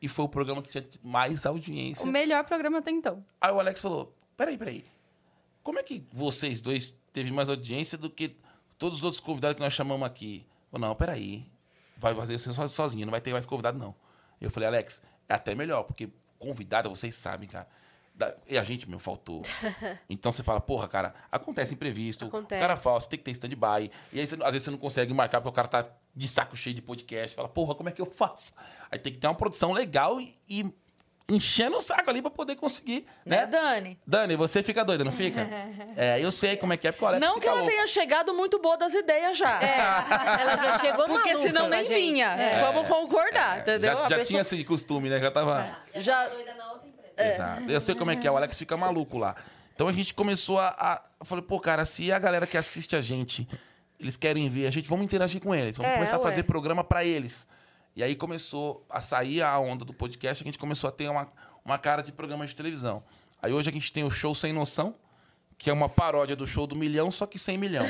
e 0.01 0.07
foi 0.07 0.26
o 0.26 0.30
programa 0.30 0.61
que 0.61 0.69
tinha 0.69 0.85
mais 1.03 1.45
audiência. 1.45 2.06
O 2.06 2.07
melhor 2.07 2.43
programa 2.43 2.80
até 2.80 2.91
então. 2.91 3.23
Aí 3.39 3.51
o 3.51 3.60
Alex 3.60 3.81
falou: 3.81 4.14
peraí, 4.35 4.57
peraí. 4.57 4.85
Como 5.64 5.77
é 5.80 5.84
que 5.84 6.03
vocês 6.11 6.61
dois 6.61 6.95
teve 7.14 7.31
mais 7.31 7.47
audiência 7.49 7.97
do 7.97 8.10
que 8.10 8.35
todos 8.77 8.99
os 8.99 9.03
outros 9.03 9.19
convidados 9.22 9.56
que 9.56 9.61
nós 9.61 9.73
chamamos 9.73 10.06
aqui? 10.07 10.45
Eu 10.72 10.80
falei, 10.80 10.88
não, 10.89 10.95
peraí. 10.95 11.45
Vai 11.97 12.15
fazer 12.15 12.39
você 12.39 12.53
so- 12.53 12.68
sozinho, 12.69 13.06
não 13.06 13.11
vai 13.11 13.19
ter 13.22 13.31
mais 13.34 13.45
convidado, 13.45 13.77
não. 13.77 13.93
Eu 14.39 14.49
falei, 14.49 14.68
Alex, 14.68 15.01
é 15.27 15.34
até 15.34 15.53
melhor, 15.53 15.84
porque 15.84 16.10
convidado, 16.38 16.89
vocês 16.89 17.14
sabem, 17.15 17.47
cara. 17.49 17.68
Da- 18.19 18.35
E 18.47 18.57
a 18.57 18.63
gente, 18.65 18.87
meu, 18.89 18.99
faltou. 18.99 19.41
Então 20.09 20.29
você 20.31 20.43
fala, 20.43 20.59
porra, 20.59 20.87
cara, 20.89 21.13
acontece 21.31 21.73
imprevisto. 21.73 22.25
Acontece. 22.25 22.59
O 22.61 22.67
cara 22.67 22.75
você 22.75 23.07
tem 23.09 23.17
que 23.17 23.23
ter 23.25 23.31
stand-by. 23.31 23.89
E 24.11 24.19
aí, 24.19 24.27
você- 24.27 24.35
às 24.43 24.51
vezes, 24.51 24.63
você 24.63 24.71
não 24.71 24.77
consegue 24.77 25.13
marcar 25.13 25.39
porque 25.39 25.49
o 25.49 25.55
cara 25.55 25.67
tá 25.69 25.85
de 26.13 26.27
saco 26.27 26.55
cheio 26.57 26.75
de 26.75 26.81
podcast. 26.81 27.33
Fala, 27.35 27.47
porra, 27.47 27.73
como 27.75 27.87
é 27.87 27.91
que 27.93 28.01
eu 28.01 28.05
faço? 28.05 28.53
Aí 28.91 28.99
tem 28.99 29.13
que 29.13 29.17
ter 29.19 29.25
uma 29.27 29.33
produção 29.35 29.71
legal 29.71 30.19
e, 30.19 30.35
e 30.49 30.65
enchendo 31.29 31.77
o 31.77 31.81
saco 31.81 32.09
ali 32.09 32.21
pra 32.21 32.29
poder 32.31 32.55
conseguir, 32.57 33.05
Né, 33.25 33.37
né? 33.41 33.45
Dani? 33.45 33.99
Dani, 34.05 34.35
você 34.35 34.61
fica 34.63 34.83
doida, 34.83 35.03
não 35.03 35.11
fica? 35.13 35.41
é, 35.95 36.19
eu 36.19 36.31
sei 36.31 36.57
como 36.57 36.73
é 36.73 36.77
que 36.77 36.87
é, 36.87 36.91
porque 36.91 37.05
o 37.05 37.07
Alex 37.07 37.21
Não 37.21 37.35
fica 37.35 37.41
que 37.41 37.47
ela 37.47 37.57
louco. 37.59 37.71
tenha 37.71 37.87
chegado 37.87 38.33
muito 38.33 38.59
boa 38.59 38.75
das 38.77 38.93
ideias 38.95 39.37
já. 39.37 39.61
É, 39.63 39.77
ela 40.41 40.57
já 40.57 40.79
chegou 40.79 41.05
Porque 41.07 41.29
maluca 41.33 41.47
senão 41.47 41.69
nem 41.69 41.85
gente. 41.85 41.99
vinha. 41.99 42.27
É. 42.31 42.59
Vamos 42.61 42.85
concordar, 42.87 43.59
entendeu? 43.59 43.93
Já, 43.93 43.99
já 44.01 44.07
pessoa- 44.07 44.25
tinha 44.25 44.41
esse 44.41 44.63
costume, 44.65 45.07
né? 45.09 45.19
Já 45.19 45.31
tava... 45.31 45.77
já 45.95 46.27
doida 46.27 46.53
na 46.55 46.71
outra. 46.73 46.88
Exato. 47.27 47.69
Eu 47.69 47.81
sei 47.81 47.95
como 47.95 48.11
é 48.11 48.15
que 48.15 48.27
é, 48.27 48.31
o 48.31 48.37
Alex 48.37 48.57
fica 48.57 48.75
maluco 48.77 49.17
lá. 49.17 49.35
Então 49.75 49.87
a 49.87 49.93
gente 49.93 50.13
começou 50.13 50.59
a... 50.59 50.69
a... 50.77 51.01
Eu 51.19 51.25
falei, 51.25 51.43
pô, 51.43 51.59
cara, 51.59 51.85
se 51.85 52.11
a 52.11 52.19
galera 52.19 52.45
que 52.47 52.57
assiste 52.57 52.95
a 52.95 53.01
gente, 53.01 53.47
eles 53.99 54.17
querem 54.17 54.49
ver 54.49 54.67
a 54.67 54.71
gente, 54.71 54.89
vamos 54.89 55.05
interagir 55.05 55.41
com 55.41 55.53
eles. 55.55 55.77
Vamos 55.77 55.91
É, 55.91 55.95
começar 55.95 56.15
a 56.15 56.19
ué. 56.19 56.23
fazer 56.23 56.43
programa 56.43 56.83
pra 56.83 57.03
eles. 57.05 57.47
E 57.95 58.03
aí 58.03 58.15
começou 58.15 58.85
a 58.89 59.01
sair 59.01 59.41
a 59.41 59.57
onda 59.59 59.83
do 59.83 59.93
podcast, 59.93 60.43
a 60.43 60.45
gente 60.45 60.57
começou 60.59 60.87
a 60.87 60.91
ter 60.91 61.09
uma, 61.09 61.27
uma 61.65 61.77
cara 61.77 62.01
de 62.01 62.11
programa 62.11 62.45
de 62.45 62.55
televisão. 62.55 63.03
Aí 63.41 63.51
hoje 63.53 63.69
a 63.69 63.73
gente 63.73 63.91
tem 63.91 64.03
o 64.03 64.11
Show 64.11 64.35
Sem 64.35 64.51
Noção, 64.53 64.95
que 65.57 65.69
é 65.69 65.73
uma 65.73 65.89
paródia 65.89 66.35
do 66.35 66.45
Show 66.47 66.67
do 66.67 66.75
Milhão, 66.75 67.09
só 67.11 67.25
que 67.25 67.37
sem 67.39 67.57
milhão. 67.57 67.85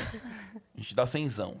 A 0.76 0.80
gente 0.80 0.94
dá 0.94 1.06
cenzão. 1.06 1.60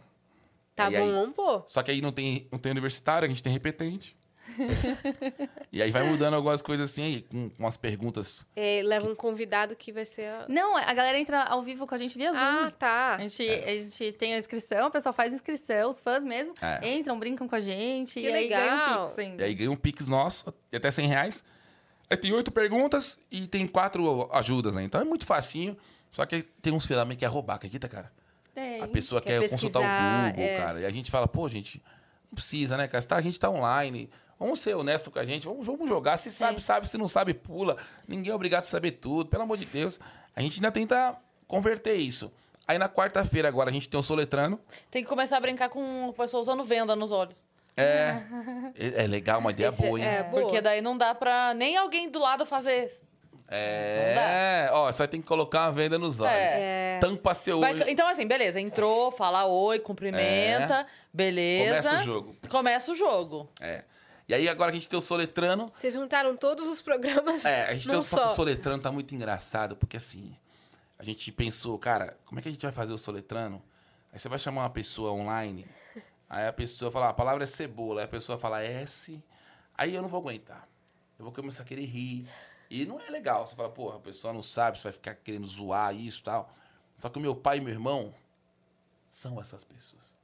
Tá 0.74 0.90
E 0.90 0.96
aí? 0.96 1.10
bom, 1.12 1.30
pô. 1.32 1.62
Só 1.66 1.82
que 1.82 1.90
aí 1.90 2.00
não 2.00 2.10
tem, 2.12 2.48
não 2.50 2.58
tem 2.58 2.72
universitário, 2.72 3.26
a 3.26 3.28
gente 3.28 3.42
tem 3.42 3.52
repetente. 3.52 4.16
e 5.72 5.82
aí 5.82 5.90
vai 5.90 6.02
mudando 6.04 6.34
algumas 6.34 6.62
coisas 6.62 6.90
assim, 6.90 7.02
aí, 7.04 7.22
com, 7.22 7.50
com 7.50 7.66
as 7.66 7.76
perguntas. 7.76 8.46
É, 8.56 8.82
leva 8.84 9.08
um 9.08 9.14
convidado 9.14 9.74
que 9.76 9.92
vai 9.92 10.04
ser 10.04 10.26
a... 10.28 10.46
Não, 10.48 10.76
a 10.76 10.92
galera 10.92 11.18
entra 11.18 11.42
ao 11.44 11.62
vivo 11.62 11.86
com 11.86 11.94
a 11.94 11.98
gente 11.98 12.16
via 12.16 12.32
Zoom. 12.32 12.40
Ah, 12.40 12.72
tá. 12.76 13.14
A 13.16 13.18
gente, 13.20 13.42
a 13.48 13.70
gente 13.82 14.12
tem 14.12 14.34
a 14.34 14.38
inscrição, 14.38 14.88
o 14.88 14.90
pessoal 14.90 15.12
faz 15.12 15.32
inscrição, 15.32 15.90
os 15.90 16.00
fãs 16.00 16.24
mesmo 16.24 16.54
É. 16.60 16.92
entram, 16.94 17.18
brincam 17.18 17.48
com 17.48 17.54
a 17.54 17.60
gente. 17.60 18.14
Que 18.20 18.26
e 18.28 18.32
aí 18.32 18.48
ganha 18.48 18.60
legal. 18.74 19.04
um 19.04 19.06
pix 19.08 19.18
ainda. 19.18 19.42
E 19.42 19.46
aí 19.46 19.54
ganha 19.54 19.70
um 19.70 19.76
Pix 19.76 20.08
nosso, 20.08 20.54
de 20.70 20.76
até 20.76 20.90
100 20.90 21.06
reais. 21.06 21.44
Aí 22.08 22.16
tem 22.16 22.32
oito 22.32 22.50
perguntas 22.50 23.18
e 23.30 23.46
tem 23.46 23.66
quatro 23.66 24.28
ajudas, 24.32 24.74
né? 24.74 24.82
Então 24.82 25.00
é 25.00 25.04
muito 25.04 25.24
facinho. 25.24 25.76
Só 26.10 26.26
que 26.26 26.42
tem 26.42 26.72
uns 26.72 26.84
filamentos 26.84 27.18
que 27.20 27.24
é 27.24 27.28
roubar, 27.28 27.54
acredita, 27.54 27.88
cara? 27.88 28.10
Tem. 28.52 28.80
A 28.80 28.88
pessoa 28.88 29.20
Quer 29.20 29.40
quer, 29.40 29.48
consultar 29.48 29.78
o 29.78 30.26
Google, 30.30 30.44
é. 30.44 30.56
cara. 30.58 30.80
E 30.80 30.86
a 30.86 30.90
gente 30.90 31.08
fala, 31.08 31.28
pô, 31.28 31.48
gente, 31.48 31.80
não 32.30 32.34
precisa, 32.34 32.76
né, 32.76 32.88
cara? 32.88 33.04
Tá- 33.04 33.16
A 33.16 33.20
gente 33.22 33.38
tá 33.38 33.48
online. 33.48 34.10
Vamos 34.40 34.58
ser 34.60 34.74
honesto 34.74 35.10
com 35.10 35.18
a 35.18 35.24
gente, 35.24 35.44
vamos, 35.46 35.66
vamos 35.66 35.86
jogar. 35.86 36.16
Se 36.16 36.30
sabe, 36.30 36.62
sabe. 36.62 36.88
Se 36.88 36.96
não 36.96 37.06
sabe, 37.06 37.34
pula. 37.34 37.76
Ninguém 38.08 38.32
é 38.32 38.34
obrigado 38.34 38.62
a 38.62 38.66
saber 38.66 38.92
tudo. 38.92 39.28
Pelo 39.28 39.42
amor 39.42 39.58
de 39.58 39.66
Deus. 39.66 40.00
A 40.34 40.40
gente 40.40 40.54
ainda 40.56 40.72
tenta 40.72 41.14
converter 41.46 41.92
isso. 41.92 42.32
Aí 42.66 42.78
na 42.78 42.88
quarta-feira 42.88 43.46
agora 43.48 43.68
a 43.68 43.72
gente 43.72 43.86
tem 43.86 44.00
o 44.00 44.02
Soletrano. 44.02 44.58
tem 44.90 45.02
que 45.02 45.08
começar 45.10 45.36
a 45.36 45.40
brincar 45.40 45.68
com 45.68 46.08
o 46.08 46.12
pessoal 46.14 46.40
usando 46.40 46.64
venda 46.64 46.96
nos 46.96 47.10
olhos. 47.12 47.36
É, 47.76 48.16
é 48.78 49.04
é 49.04 49.06
legal, 49.06 49.40
uma 49.40 49.50
ideia 49.50 49.68
Esse 49.68 49.84
é- 49.84 49.86
boa, 49.86 49.98
hein? 50.00 50.06
é, 50.06 50.22
boa. 50.22 50.42
Porque 50.42 50.60
daí 50.62 50.80
não 50.80 50.96
dá 50.96 51.14
pra 51.14 51.52
nem 51.52 51.76
alguém 51.76 52.08
do 52.08 52.18
lado 52.18 52.46
fazer. 52.46 52.90
É, 53.52 54.70
ó, 54.72 54.90
só 54.92 55.06
tem 55.06 55.20
que 55.20 55.26
colocar 55.26 55.66
uma 55.66 55.72
venda 55.72 55.98
nos 55.98 56.18
olhos. 56.20 56.32
É. 56.32 56.98
Tampa 57.00 57.34
seu 57.34 57.60
Vai- 57.60 57.74
olho. 57.74 57.88
então, 57.88 58.06
assim, 58.08 58.26
beleza. 58.26 58.60
Entrou, 58.60 59.10
fala 59.10 59.44
oi, 59.44 59.78
cumprimenta. 59.80 60.86
Beleza. 61.12 61.68
Começa 61.90 61.96
o 61.98 62.02
jogo. 62.02 62.36
Começa 62.48 62.92
o 62.92 62.94
jogo. 62.94 63.50
É. 63.60 63.82
E 64.30 64.34
aí 64.34 64.48
agora 64.48 64.70
a 64.70 64.72
gente 64.72 64.88
tem 64.88 64.96
o 64.96 65.02
Soletrano. 65.02 65.72
Vocês 65.74 65.92
juntaram 65.92 66.36
todos 66.36 66.68
os 66.68 66.80
programas 66.80 67.44
É, 67.44 67.64
a 67.64 67.74
gente 67.74 67.88
tem 67.88 67.98
o, 67.98 68.02
só. 68.04 68.26
o 68.26 68.28
Soletrano 68.28 68.80
tá 68.80 68.92
muito 68.92 69.12
engraçado, 69.12 69.74
porque 69.74 69.96
assim, 69.96 70.36
a 70.96 71.02
gente 71.02 71.32
pensou, 71.32 71.76
cara, 71.76 72.16
como 72.24 72.38
é 72.38 72.42
que 72.42 72.48
a 72.48 72.52
gente 72.52 72.62
vai 72.62 72.70
fazer 72.70 72.92
o 72.92 72.98
Soletrano? 72.98 73.60
Aí 74.12 74.20
você 74.20 74.28
vai 74.28 74.38
chamar 74.38 74.62
uma 74.62 74.70
pessoa 74.70 75.10
online, 75.10 75.66
aí 76.28 76.46
a 76.46 76.52
pessoa 76.52 76.92
fala, 76.92 77.06
"Ah, 77.06 77.08
a 77.08 77.12
palavra 77.12 77.42
é 77.42 77.46
cebola, 77.46 78.02
aí 78.02 78.04
a 78.04 78.08
pessoa 78.08 78.38
fala 78.38 78.62
S, 78.62 79.20
aí 79.76 79.96
eu 79.96 80.00
não 80.00 80.08
vou 80.08 80.20
aguentar. 80.20 80.68
Eu 81.18 81.24
vou 81.24 81.34
começar 81.34 81.64
a 81.64 81.66
querer 81.66 81.86
rir. 81.86 82.24
E 82.70 82.86
não 82.86 83.00
é 83.00 83.10
legal. 83.10 83.44
Você 83.44 83.56
fala, 83.56 83.68
porra, 83.68 83.96
a 83.96 84.00
pessoa 84.00 84.32
não 84.32 84.44
sabe, 84.44 84.78
você 84.78 84.84
vai 84.84 84.92
ficar 84.92 85.16
querendo 85.16 85.48
zoar 85.48 85.92
isso 85.92 86.20
e 86.20 86.22
tal. 86.22 86.54
Só 86.96 87.08
que 87.08 87.18
o 87.18 87.20
meu 87.20 87.34
pai 87.34 87.56
e 87.58 87.60
meu 87.60 87.72
irmão 87.72 88.14
são 89.10 89.40
essas 89.40 89.64
pessoas. 89.64 90.14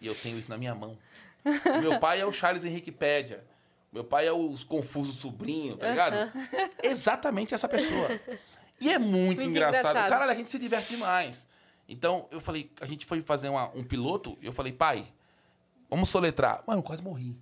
E 0.00 0.06
eu 0.06 0.14
tenho 0.14 0.38
isso 0.38 0.48
na 0.48 0.56
minha 0.56 0.74
mão. 0.74 0.96
O 1.44 1.80
meu 1.80 1.98
pai 1.98 2.20
é 2.20 2.26
o 2.26 2.32
Charles 2.32 2.64
Henrique 2.64 2.92
Pédia. 2.92 3.44
Meu 3.92 4.04
pai 4.04 4.26
é 4.26 4.32
o 4.32 4.54
confuso 4.68 5.12
sobrinho, 5.12 5.76
tá 5.76 5.88
ligado? 5.90 6.32
Exatamente 6.82 7.54
essa 7.54 7.68
pessoa. 7.68 8.08
E 8.80 8.90
é 8.92 8.98
muito, 8.98 9.36
Muito 9.38 9.42
engraçado. 9.42 9.80
engraçado. 9.90 10.08
Caralho, 10.08 10.30
a 10.30 10.34
gente 10.34 10.50
se 10.50 10.58
diverte 10.58 10.90
demais. 10.94 11.46
Então, 11.88 12.26
eu 12.30 12.40
falei, 12.40 12.70
a 12.80 12.86
gente 12.86 13.04
foi 13.04 13.20
fazer 13.22 13.48
uma- 13.48 13.70
um 13.74 13.82
piloto, 13.84 14.38
eu 14.42 14.52
falei, 14.52 14.72
pai, 14.72 15.06
vamos 15.90 16.08
soletrar. 16.08 16.62
Mano, 16.66 16.78
eu 16.80 16.82
quase 16.82 17.02
morri. 17.02 17.36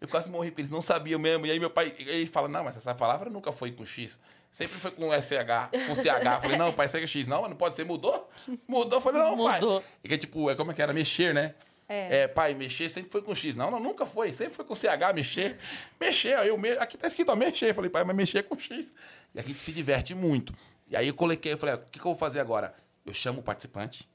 Eu 0.00 0.08
quase 0.08 0.28
morri, 0.30 0.50
porque 0.50 0.62
eles 0.62 0.70
não 0.70 0.80
sabiam 0.82 1.18
mesmo. 1.18 1.46
E 1.46 1.50
aí 1.50 1.58
meu 1.60 1.70
pai, 1.70 1.94
ele 1.98 2.26
fala, 2.26 2.48
não, 2.48 2.64
mas 2.64 2.76
essa 2.76 2.94
palavra 2.94 3.28
nunca 3.30 3.52
foi 3.52 3.70
com 3.72 3.84
X. 3.84 4.18
Sempre 4.50 4.78
foi 4.78 4.90
com 4.92 5.10
SH, 5.12 5.70
com 5.88 5.94
CH. 5.94 6.40
Falei, 6.40 6.56
não, 6.56 6.72
pai, 6.72 6.86
segue 6.88 7.06
X. 7.06 7.26
Não, 7.26 7.40
mas 7.42 7.50
não 7.50 7.56
pode 7.56 7.74
ser. 7.76 7.84
Mudou? 7.84 8.30
Mudou. 8.68 9.00
Falei, 9.00 9.20
não, 9.20 9.36
Mudou. 9.36 9.80
pai. 9.80 9.90
E 10.04 10.08
que, 10.08 10.16
tipo, 10.18 10.48
é 10.50 10.54
como 10.54 10.70
é 10.70 10.74
que 10.74 10.80
era? 10.82 10.92
Mexer, 10.92 11.34
né? 11.34 11.54
É. 11.88 12.26
pai, 12.26 12.54
mexer 12.54 12.88
sempre 12.88 13.10
foi 13.10 13.22
com 13.22 13.34
X. 13.34 13.54
Não, 13.56 13.70
não, 13.70 13.78
nunca 13.78 14.06
foi. 14.06 14.32
Sempre 14.32 14.54
foi 14.54 14.64
com 14.64 14.74
CH, 14.74 15.12
mexer. 15.14 15.58
Mexer, 16.00 16.38
aí 16.38 16.48
eu 16.48 16.56
me... 16.56 16.70
aqui 16.72 16.96
tá 16.96 17.06
escrito, 17.06 17.30
ó, 17.30 17.36
mexer. 17.36 17.74
Falei, 17.74 17.90
pai, 17.90 18.04
mas 18.04 18.16
mexer 18.16 18.38
é 18.38 18.42
com 18.42 18.58
X. 18.58 18.94
E 19.34 19.38
a 19.38 19.42
gente 19.42 19.58
se 19.58 19.72
diverte 19.72 20.14
muito. 20.14 20.54
E 20.88 20.96
aí 20.96 21.08
eu 21.08 21.14
coloquei, 21.14 21.52
eu 21.52 21.58
falei, 21.58 21.74
o 21.74 21.78
que, 21.78 21.98
que 21.98 22.00
eu 22.00 22.10
vou 22.10 22.16
fazer 22.16 22.40
agora? 22.40 22.74
Eu 23.04 23.12
chamo 23.12 23.40
o 23.40 23.42
participante. 23.42 24.08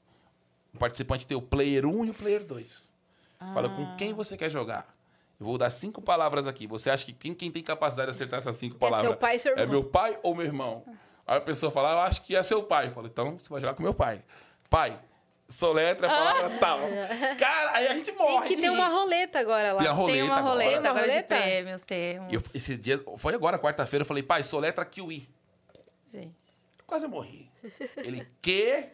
O 0.74 0.78
participante 0.78 1.26
tem 1.26 1.36
o 1.36 1.42
player 1.42 1.86
1 1.86 2.04
e 2.06 2.10
o 2.10 2.14
player 2.14 2.44
2. 2.44 2.92
Fala 3.54 3.68
com 3.68 3.96
quem 3.96 4.12
você 4.12 4.36
quer 4.36 4.50
jogar. 4.50 4.94
Eu 5.38 5.46
vou 5.46 5.56
dar 5.56 5.70
cinco 5.70 6.02
palavras 6.02 6.46
aqui. 6.46 6.66
Você 6.66 6.90
acha 6.90 7.04
que 7.06 7.12
quem, 7.14 7.34
quem 7.34 7.50
tem 7.50 7.62
capacidade 7.62 8.10
de 8.10 8.14
acertar 8.14 8.38
essas 8.38 8.56
cinco 8.56 8.76
palavras? 8.76 9.08
seu 9.08 9.16
pai 9.16 9.36
e 9.36 9.38
seu 9.38 9.56
É 9.56 9.60
irmão. 9.60 9.68
meu 9.80 9.84
pai 9.84 10.18
ou 10.22 10.34
meu 10.34 10.44
irmão? 10.44 10.84
Aí 11.26 11.38
a 11.38 11.40
pessoa 11.40 11.72
fala, 11.72 11.92
eu 11.92 11.98
acho 12.00 12.22
que 12.22 12.36
é 12.36 12.42
seu 12.42 12.62
pai. 12.62 12.88
Eu 12.88 12.90
falo, 12.90 13.06
então 13.06 13.38
você 13.38 13.48
vai 13.48 13.60
jogar 13.60 13.74
com 13.74 13.82
meu 13.82 13.94
pai. 13.94 14.22
Pai, 14.68 15.00
soletra 15.50 16.06
a 16.06 16.10
palavra 16.10 16.58
tal. 16.58 16.78
Cara, 17.38 17.72
aí 17.76 17.88
a 17.88 17.94
gente 17.94 18.12
morre. 18.12 18.48
Tem 18.48 18.56
que 18.56 18.62
ter 18.62 18.70
uma 18.70 18.88
roleta 18.88 19.38
agora 19.40 19.72
lá. 19.72 19.80
Tem 19.82 19.88
a 19.88 19.92
roleta 19.92 20.18
Tem 20.18 20.22
uma 20.26 20.36
agora. 20.36 20.50
roleta 20.50 20.70
Tem 20.70 20.80
uma 20.80 20.90
agora 20.90 21.06
roleta? 21.06 21.34
de 21.34 21.42
prêmios, 21.42 21.82
temos. 21.82 22.32
E 22.32 22.36
eu, 22.36 22.42
esse 22.54 22.76
dia, 22.76 23.02
foi 23.18 23.34
agora, 23.34 23.58
quarta-feira, 23.58 24.02
eu 24.02 24.06
falei, 24.06 24.22
pai, 24.22 24.42
soletra 24.42 24.84
kiwi. 24.84 25.28
Gente. 26.06 26.34
Quase 26.86 27.04
eu 27.04 27.08
morri. 27.10 27.50
Ele, 27.98 28.26
quê? 28.42 28.88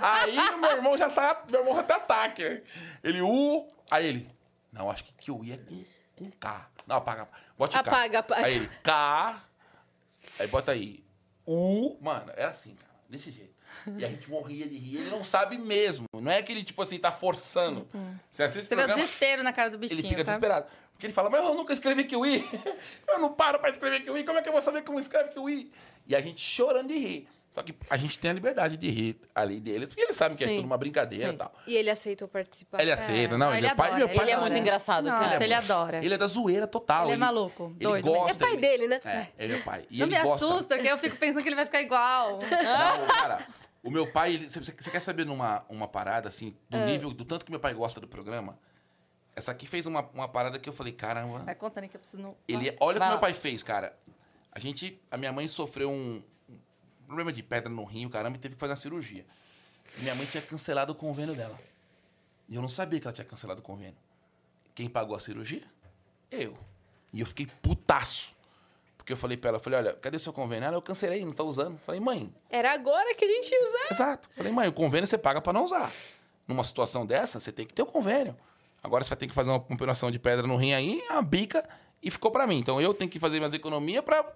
aí 0.00 0.34
meu 0.58 0.70
irmão 0.70 0.96
já 0.96 1.10
sai, 1.10 1.36
meu 1.50 1.60
irmão 1.60 1.78
até 1.78 1.94
ataque. 1.94 2.62
Ele, 3.02 3.20
U. 3.20 3.68
Aí 3.90 4.06
ele, 4.06 4.30
não, 4.72 4.90
acho 4.90 5.04
que 5.04 5.12
kiwi 5.14 5.52
é 5.52 5.56
com, 5.58 5.84
com 6.16 6.30
K. 6.30 6.70
Não, 6.86 6.96
apaga. 6.96 7.28
Bote 7.58 7.76
Apaga, 7.76 8.10
K. 8.10 8.18
apaga. 8.18 8.46
Aí 8.46 8.54
ele, 8.56 8.70
K. 8.82 9.42
Aí 10.38 10.46
bota 10.46 10.72
aí, 10.72 11.04
U. 11.46 11.98
Mano, 12.00 12.32
era 12.36 12.50
assim, 12.50 12.74
cara, 12.74 12.92
desse 13.08 13.30
jeito. 13.30 13.55
E 13.98 14.04
a 14.04 14.08
gente 14.08 14.28
morria 14.30 14.66
de 14.66 14.76
rir. 14.76 14.96
Ele 14.98 15.10
não 15.10 15.22
sabe 15.24 15.56
mesmo. 15.58 16.04
Não 16.14 16.30
é 16.32 16.42
que 16.42 16.52
ele, 16.52 16.62
tipo 16.62 16.80
assim, 16.82 16.98
tá 16.98 17.12
forçando. 17.12 17.86
Você 18.30 18.42
assiste 18.42 18.66
Você 18.68 18.74
o 18.74 18.76
vê 18.76 18.82
o 18.82 18.86
programa, 18.86 19.02
desespero 19.02 19.42
na 19.42 19.52
cara 19.52 19.70
do 19.70 19.76
ele 19.76 19.88
bichinho, 19.88 20.02
fica 20.08 20.24
sabe? 20.24 20.38
desesperado. 20.38 20.66
Porque 20.92 21.06
ele 21.06 21.12
fala, 21.12 21.28
mas 21.30 21.44
eu 21.44 21.54
nunca 21.54 21.72
escrevi 21.72 22.04
kiwi. 22.04 22.44
eu 23.08 23.18
não 23.18 23.32
paro 23.32 23.58
pra 23.58 23.70
escrever 23.70 24.00
kiwi. 24.00 24.24
Como 24.24 24.38
é 24.38 24.42
que 24.42 24.48
eu 24.48 24.52
vou 24.52 24.62
saber 24.62 24.82
como 24.82 24.98
escreve 24.98 25.30
kiwi? 25.30 25.70
E 26.06 26.16
a 26.16 26.20
gente 26.20 26.40
chorando 26.40 26.88
de 26.88 26.98
rir. 26.98 27.28
Só 27.52 27.62
que 27.62 27.74
a 27.88 27.96
gente 27.96 28.18
tem 28.18 28.30
a 28.30 28.34
liberdade 28.34 28.76
de 28.76 28.90
rir 28.90 29.18
ali 29.34 29.58
deles, 29.60 29.88
porque 29.88 30.02
eles 30.02 30.14
sabem 30.14 30.36
que 30.36 30.44
é 30.44 30.46
Sim. 30.46 30.56
tudo 30.56 30.66
uma 30.66 30.76
brincadeira 30.76 31.32
e 31.32 31.36
tal. 31.38 31.54
E 31.66 31.74
ele 31.74 31.88
aceitou 31.88 32.28
participar. 32.28 32.82
Ele 32.82 32.92
aceita, 32.92 33.38
não, 33.38 33.46
Não, 33.46 33.54
ele, 33.56 33.60
ele 33.60 33.66
meu 33.68 33.76
pai, 33.76 33.96
meu 33.96 34.08
pai 34.10 34.24
Ele 34.24 34.30
é 34.30 34.36
muito 34.36 34.58
engraçado. 34.58 35.06
Nossa, 35.08 35.24
cara. 35.30 35.42
ele 35.44 35.54
adora. 35.54 36.04
Ele 36.04 36.12
é 36.12 36.18
da 36.18 36.26
zoeira 36.26 36.66
total. 36.66 37.06
Ele 37.06 37.14
é 37.14 37.16
maluco, 37.16 37.74
Ele 37.80 37.88
doido 37.88 38.04
gosta. 38.04 38.32
É 38.32 38.34
pai 38.46 38.52
ele- 38.52 38.60
dele, 38.60 38.88
né? 38.88 39.00
É, 39.06 39.26
é 39.38 39.46
meu 39.48 39.62
pai. 39.62 39.86
E 39.90 39.98
Não 40.00 40.06
ele 40.06 40.16
me 40.18 40.22
gosta. 40.22 40.46
assusta, 40.46 40.74
porque 40.76 40.90
eu 40.92 40.98
fico 40.98 41.16
pensando 41.16 41.42
que 41.42 41.48
ele 41.48 41.56
vai 41.56 41.64
ficar 41.64 41.80
igual. 41.80 42.32
Não, 42.42 43.06
cara, 43.06 43.46
o 43.86 43.90
meu 43.90 44.10
pai, 44.10 44.34
ele- 44.34 44.48
você, 44.48 44.60
você 44.60 44.90
quer 44.90 45.00
saber 45.00 45.24
numa 45.24 45.64
uma 45.68 45.86
parada, 45.88 46.28
assim, 46.28 46.56
do 46.68 46.76
Ah. 46.76 46.86
nível, 46.86 47.10
do 47.12 47.24
tanto 47.24 47.44
que 47.44 47.50
meu 47.50 47.60
pai 47.60 47.72
gosta 47.74 48.00
do 48.00 48.08
programa? 48.08 48.58
Essa 49.34 49.52
aqui 49.52 49.66
fez 49.66 49.86
uma, 49.86 50.00
uma 50.14 50.28
parada 50.28 50.58
que 50.58 50.68
eu 50.68 50.72
falei, 50.72 50.92
caramba. 50.92 51.40
Vai 51.40 51.54
contando 51.54 51.84
aí 51.84 51.88
que 51.90 51.96
eu 51.96 52.00
preciso... 52.00 52.22
No... 52.22 52.36
Ele, 52.48 52.70
é, 52.70 52.76
olha 52.80 52.98
o 52.98 53.00
que 53.02 53.08
meu 53.08 53.18
pai 53.18 53.32
fez, 53.34 53.62
cara. 53.62 53.96
A 54.50 54.58
gente, 54.58 54.98
a 55.10 55.16
minha 55.18 55.32
mãe 55.32 55.46
sofreu 55.46 55.90
um, 55.90 56.22
um 56.48 56.58
problema 57.06 57.32
de 57.32 57.42
pedra 57.42 57.68
no 57.68 57.84
rim, 57.84 58.08
caramba, 58.08 58.36
e 58.36 58.40
teve 58.40 58.54
que 58.54 58.60
fazer 58.60 58.70
uma 58.72 58.76
cirurgia. 58.76 59.26
E 59.98 60.00
minha 60.00 60.14
mãe 60.14 60.26
tinha 60.26 60.42
cancelado 60.42 60.92
o 60.92 60.96
convênio 60.96 61.34
dela. 61.34 61.58
E 62.48 62.54
eu 62.54 62.62
não 62.62 62.68
sabia 62.68 62.98
que 63.00 63.06
ela 63.06 63.12
tinha 63.14 63.24
cancelado 63.24 63.60
o 63.60 63.62
convênio. 63.62 63.96
Quem 64.74 64.88
pagou 64.88 65.16
a 65.16 65.20
cirurgia? 65.20 65.64
Eu. 66.30 66.56
E 67.12 67.20
eu 67.20 67.26
fiquei 67.26 67.46
putaço. 67.46 68.35
Porque 69.06 69.12
eu 69.12 69.16
falei 69.16 69.36
pra 69.36 69.50
ela, 69.50 69.60
falei, 69.60 69.78
olha, 69.78 69.92
cadê 69.92 70.18
seu 70.18 70.32
convênio? 70.32 70.66
Ela, 70.66 70.76
eu 70.76 70.82
cancelei, 70.82 71.24
não 71.24 71.30
tá 71.32 71.44
usando. 71.44 71.78
Falei, 71.86 72.00
mãe, 72.00 72.34
Era 72.50 72.72
agora 72.72 73.14
que 73.14 73.24
a 73.24 73.28
gente 73.28 73.52
ia 73.52 73.62
usar. 73.62 73.92
Exato. 73.92 74.28
Falei, 74.32 74.50
mãe, 74.50 74.66
o 74.66 74.72
convênio 74.72 75.06
você 75.06 75.16
paga 75.16 75.40
pra 75.40 75.52
não 75.52 75.62
usar. 75.62 75.92
Numa 76.48 76.64
situação 76.64 77.06
dessa, 77.06 77.38
você 77.38 77.52
tem 77.52 77.64
que 77.64 77.72
ter 77.72 77.82
o 77.82 77.86
convênio. 77.86 78.36
Agora 78.82 79.04
você 79.04 79.10
vai 79.10 79.16
ter 79.16 79.28
que 79.28 79.32
fazer 79.32 79.50
uma 79.50 79.58
operação 79.58 80.10
de 80.10 80.18
pedra 80.18 80.44
no 80.44 80.56
rim 80.56 80.72
aí, 80.72 81.04
uma 81.08 81.22
bica, 81.22 81.68
e 82.02 82.10
ficou 82.10 82.32
pra 82.32 82.48
mim. 82.48 82.58
Então 82.58 82.80
eu 82.80 82.92
tenho 82.92 83.08
que 83.08 83.20
fazer 83.20 83.38
minhas 83.38 83.54
economias 83.54 84.02
pra 84.02 84.26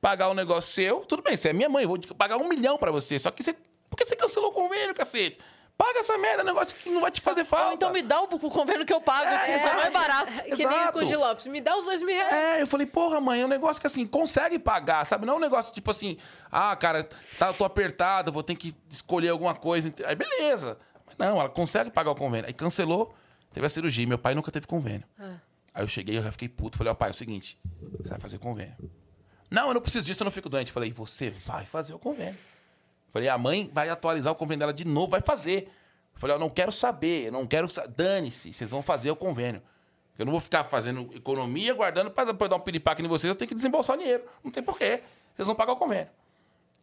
pagar 0.00 0.28
o 0.28 0.34
negócio 0.34 0.72
seu. 0.72 1.00
Tudo 1.00 1.24
bem, 1.24 1.36
você 1.36 1.48
é 1.48 1.52
minha 1.52 1.68
mãe, 1.68 1.84
vou 1.84 1.98
pagar 2.16 2.36
um 2.36 2.48
milhão 2.48 2.78
pra 2.78 2.92
você. 2.92 3.18
Só 3.18 3.32
que 3.32 3.42
você. 3.42 3.52
Por 3.52 3.96
que 3.96 4.04
você 4.04 4.14
cancelou 4.14 4.50
o 4.50 4.52
convênio, 4.52 4.94
cacete? 4.94 5.40
Paga 5.80 6.00
essa 6.00 6.18
merda, 6.18 6.44
negócio 6.44 6.76
que 6.76 6.90
não 6.90 7.00
vai 7.00 7.10
te 7.10 7.22
fazer 7.22 7.42
falta. 7.42 7.68
Ou 7.68 7.72
então 7.72 7.90
me 7.90 8.02
dá 8.02 8.20
o, 8.20 8.24
o 8.24 8.50
convênio 8.50 8.84
que 8.84 8.92
eu 8.92 9.00
pago, 9.00 9.30
que 9.46 9.50
isso 9.50 9.66
é 9.66 9.74
mais 9.74 9.90
barato. 9.90 10.30
Que 10.42 10.66
nem 10.66 10.88
o. 10.88 10.92
Conde 10.92 11.16
Lopes. 11.16 11.46
Me 11.46 11.58
dá 11.58 11.74
os 11.74 11.86
dois 11.86 12.02
mil 12.02 12.14
reais. 12.14 12.32
É, 12.34 12.60
eu 12.60 12.66
falei, 12.66 12.86
porra, 12.86 13.18
mãe, 13.18 13.40
é 13.40 13.46
um 13.46 13.48
negócio 13.48 13.80
que 13.80 13.86
assim, 13.86 14.06
consegue 14.06 14.58
pagar, 14.58 15.06
sabe? 15.06 15.24
Não 15.24 15.32
é 15.32 15.36
um 15.38 15.40
negócio 15.40 15.72
tipo 15.72 15.90
assim, 15.90 16.18
ah, 16.52 16.76
cara, 16.76 17.08
tá, 17.38 17.46
eu 17.46 17.54
tô 17.54 17.64
apertado, 17.64 18.30
vou 18.30 18.42
ter 18.42 18.56
que 18.56 18.76
escolher 18.90 19.30
alguma 19.30 19.54
coisa. 19.54 19.90
Aí 20.04 20.14
beleza. 20.14 20.76
Mas 21.06 21.16
não, 21.16 21.40
ela 21.40 21.48
consegue 21.48 21.90
pagar 21.90 22.10
o 22.10 22.14
convênio. 22.14 22.46
Aí 22.46 22.52
cancelou, 22.52 23.14
teve 23.50 23.64
a 23.64 23.70
cirurgia. 23.70 24.06
Meu 24.06 24.18
pai 24.18 24.34
nunca 24.34 24.52
teve 24.52 24.66
convênio. 24.66 25.04
Aí 25.72 25.82
eu 25.82 25.88
cheguei, 25.88 26.18
eu 26.18 26.22
já 26.22 26.30
fiquei 26.30 26.50
puto. 26.50 26.76
Falei, 26.76 26.90
ó, 26.90 26.94
pai, 26.94 27.08
é 27.08 27.12
o 27.12 27.16
seguinte, 27.16 27.58
você 27.98 28.10
vai 28.10 28.18
fazer 28.18 28.36
convênio. 28.38 28.76
Não, 29.50 29.68
eu 29.68 29.74
não 29.74 29.80
preciso 29.80 30.06
disso, 30.06 30.22
eu 30.22 30.26
não 30.26 30.30
fico 30.30 30.50
doente. 30.50 30.70
Falei, 30.72 30.92
você 30.92 31.30
vai 31.30 31.64
fazer 31.64 31.94
o 31.94 31.98
convênio. 31.98 32.36
Falei, 33.12 33.28
a 33.28 33.36
mãe 33.38 33.70
vai 33.72 33.88
atualizar 33.88 34.32
o 34.32 34.36
convênio 34.36 34.60
dela 34.60 34.72
de 34.72 34.86
novo, 34.86 35.08
vai 35.10 35.20
fazer. 35.20 35.70
Falei, 36.14 36.36
ó, 36.36 36.38
não 36.38 36.50
quero 36.50 36.70
saber, 36.70 37.26
eu 37.26 37.32
não 37.32 37.46
quero. 37.46 37.68
sa- 37.68 37.86
Dane-se, 37.86 38.52
vocês 38.52 38.70
vão 38.70 38.82
fazer 38.82 39.10
o 39.10 39.16
convênio. 39.16 39.62
Eu 40.18 40.26
não 40.26 40.32
vou 40.32 40.40
ficar 40.40 40.64
fazendo 40.64 41.10
economia, 41.14 41.72
guardando 41.72 42.10
para 42.10 42.24
depois 42.32 42.50
dar 42.50 42.56
um 42.56 42.60
piripaque 42.60 43.02
em 43.02 43.08
vocês, 43.08 43.28
eu 43.28 43.34
tenho 43.34 43.48
que 43.48 43.54
desembolsar 43.54 43.96
o 43.96 43.98
dinheiro. 43.98 44.22
Não 44.44 44.50
tem 44.50 44.62
porquê. 44.62 45.02
Vocês 45.34 45.46
vão 45.46 45.54
pagar 45.54 45.72
o 45.72 45.76
convênio. 45.76 46.08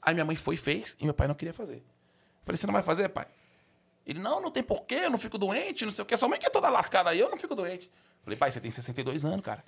Aí 0.01 0.13
minha 0.13 0.25
mãe 0.25 0.35
foi 0.35 0.55
e 0.55 0.57
fez, 0.57 0.95
e 0.99 1.05
meu 1.05 1.13
pai 1.13 1.27
não 1.27 1.35
queria 1.35 1.53
fazer. 1.53 1.83
Falei, 2.43 2.57
você 2.57 2.65
não 2.65 2.73
vai 2.73 2.81
fazer, 2.81 3.09
pai? 3.09 3.27
Ele, 4.05 4.19
não, 4.19 4.41
não 4.41 4.49
tem 4.49 4.63
porquê, 4.63 5.01
eu 5.03 5.09
não 5.11 5.17
fico 5.17 5.37
doente, 5.37 5.83
não 5.85 5.91
sei 5.91 6.01
o 6.01 6.05
quê. 6.05 6.15
Sua 6.17 6.27
mãe 6.29 6.39
que 6.39 6.45
é 6.45 6.49
toda 6.49 6.69
lascada 6.69 7.09
aí, 7.11 7.19
eu 7.19 7.29
não 7.29 7.37
fico 7.37 7.53
doente. 7.53 7.91
Falei, 8.23 8.37
pai, 8.37 8.49
você 8.49 8.59
tem 8.59 8.71
62 8.71 9.23
anos, 9.25 9.41
cara. 9.45 9.63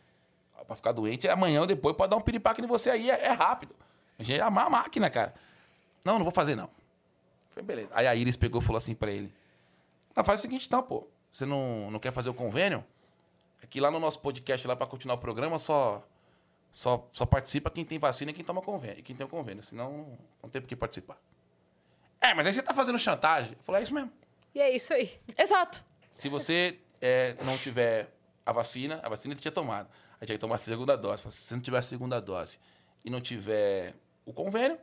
Pra 0.66 0.76
ficar 0.76 0.92
doente, 0.92 1.28
amanhã 1.28 1.62
ou 1.62 1.68
depois 1.68 1.96
pode 1.96 2.10
dar 2.12 2.18
um 2.18 2.22
piripaque 2.22 2.62
em 2.62 2.68
você 2.68 2.90
aí, 2.90 3.10
é, 3.12 3.26
é 3.26 3.32
rápido. 3.32 3.76
A 4.18 4.24
gente 4.24 4.40
é 4.40 4.46
uma 4.46 4.70
máquina, 4.70 5.10
cara. 5.10 5.34
Não, 6.04 6.16
não 6.16 6.24
vou 6.24 6.32
fazer, 6.32 6.56
não. 6.56 6.70
Falei, 7.50 7.66
beleza. 7.66 7.90
Aí 7.94 8.08
a 8.08 8.16
Iris 8.16 8.38
pegou 8.38 8.62
e 8.62 8.64
falou 8.64 8.78
assim 8.78 8.96
pra 8.96 9.12
ele: 9.12 9.32
Não, 10.16 10.24
faz 10.24 10.40
o 10.40 10.42
seguinte, 10.42 10.68
então, 10.68 10.82
pô. 10.82 11.08
Você 11.32 11.46
não, 11.46 11.92
não 11.92 12.00
quer 12.00 12.12
fazer 12.12 12.30
o 12.30 12.34
convênio? 12.34 12.84
É 13.62 13.68
que 13.68 13.80
lá 13.80 13.92
no 13.92 14.00
nosso 14.00 14.20
podcast, 14.20 14.68
lá 14.68 14.76
pra 14.76 14.88
continuar 14.88 15.16
o 15.16 15.20
programa, 15.20 15.60
só, 15.60 16.04
só, 16.72 17.08
só 17.12 17.26
participa 17.26 17.70
quem 17.70 17.86
tem 17.86 18.00
vacina 18.00 18.32
e 18.32 18.34
quem 18.34 18.44
toma 18.44 18.62
convênio. 18.62 19.00
E 19.00 19.04
quem 19.04 19.16
tem 19.16 19.26
o 19.26 19.30
convênio. 19.30 19.62
Senão, 19.62 19.92
não, 19.92 20.18
não 20.44 20.50
tem 20.50 20.62
por 20.62 20.68
que 20.68 20.76
participar. 20.76 21.18
É, 22.20 22.34
mas 22.34 22.48
aí 22.48 22.54
você 22.54 22.62
tá 22.62 22.74
fazendo 22.74 22.98
chantagem. 22.98 23.52
Eu 23.52 23.64
falei, 23.64 23.82
é 23.82 23.84
isso 23.84 23.94
mesmo. 23.94 24.12
E 24.56 24.60
é 24.60 24.76
isso 24.76 24.94
aí. 24.94 25.12
Exato. 25.38 25.86
Se 26.12 26.28
você 26.30 26.80
é, 27.00 27.36
não 27.44 27.58
tiver 27.58 28.12
a 28.46 28.52
vacina, 28.52 29.00
a 29.04 29.10
vacina 29.10 29.34
ele 29.34 29.42
tinha 29.42 29.52
tomado. 29.52 29.88
Aí 30.20 30.26
tinha 30.26 30.38
que 30.38 30.42
tomar 30.42 30.56
a 30.56 30.58
segunda 30.58 30.98
dose. 30.98 31.22
Se 31.22 31.32
você 31.32 31.54
não 31.54 31.62
tiver 31.62 31.78
a 31.78 31.84
segunda 31.84 32.20
dose 32.20 32.58
e 33.06 33.10
não 33.10 33.22
tiver 33.22 33.94
o 34.26 34.34
convênio, 34.34 34.78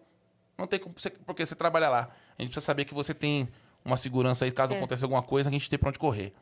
não 0.59 0.66
tem 0.66 0.78
como 0.81 0.95
você, 0.97 1.11
porque 1.11 1.45
você 1.45 1.55
trabalha 1.55 1.89
lá. 1.89 2.09
A 2.39 2.43
gente 2.43 2.51
precisa 2.51 2.61
saber 2.66 2.85
que 2.85 2.95
você 2.95 3.12
tem 3.15 3.49
uma 3.85 3.97
segurança 3.97 4.45
aí, 4.45 4.53
caso 4.53 4.74
É. 4.74 4.77
aconteça 4.77 5.05
alguma 5.05 5.23
coisa, 5.23 5.49
a 5.49 5.53
gente 5.53 5.69
tem 5.69 5.78
pra 5.78 5.89
onde 5.91 5.99
correr. 5.99 6.33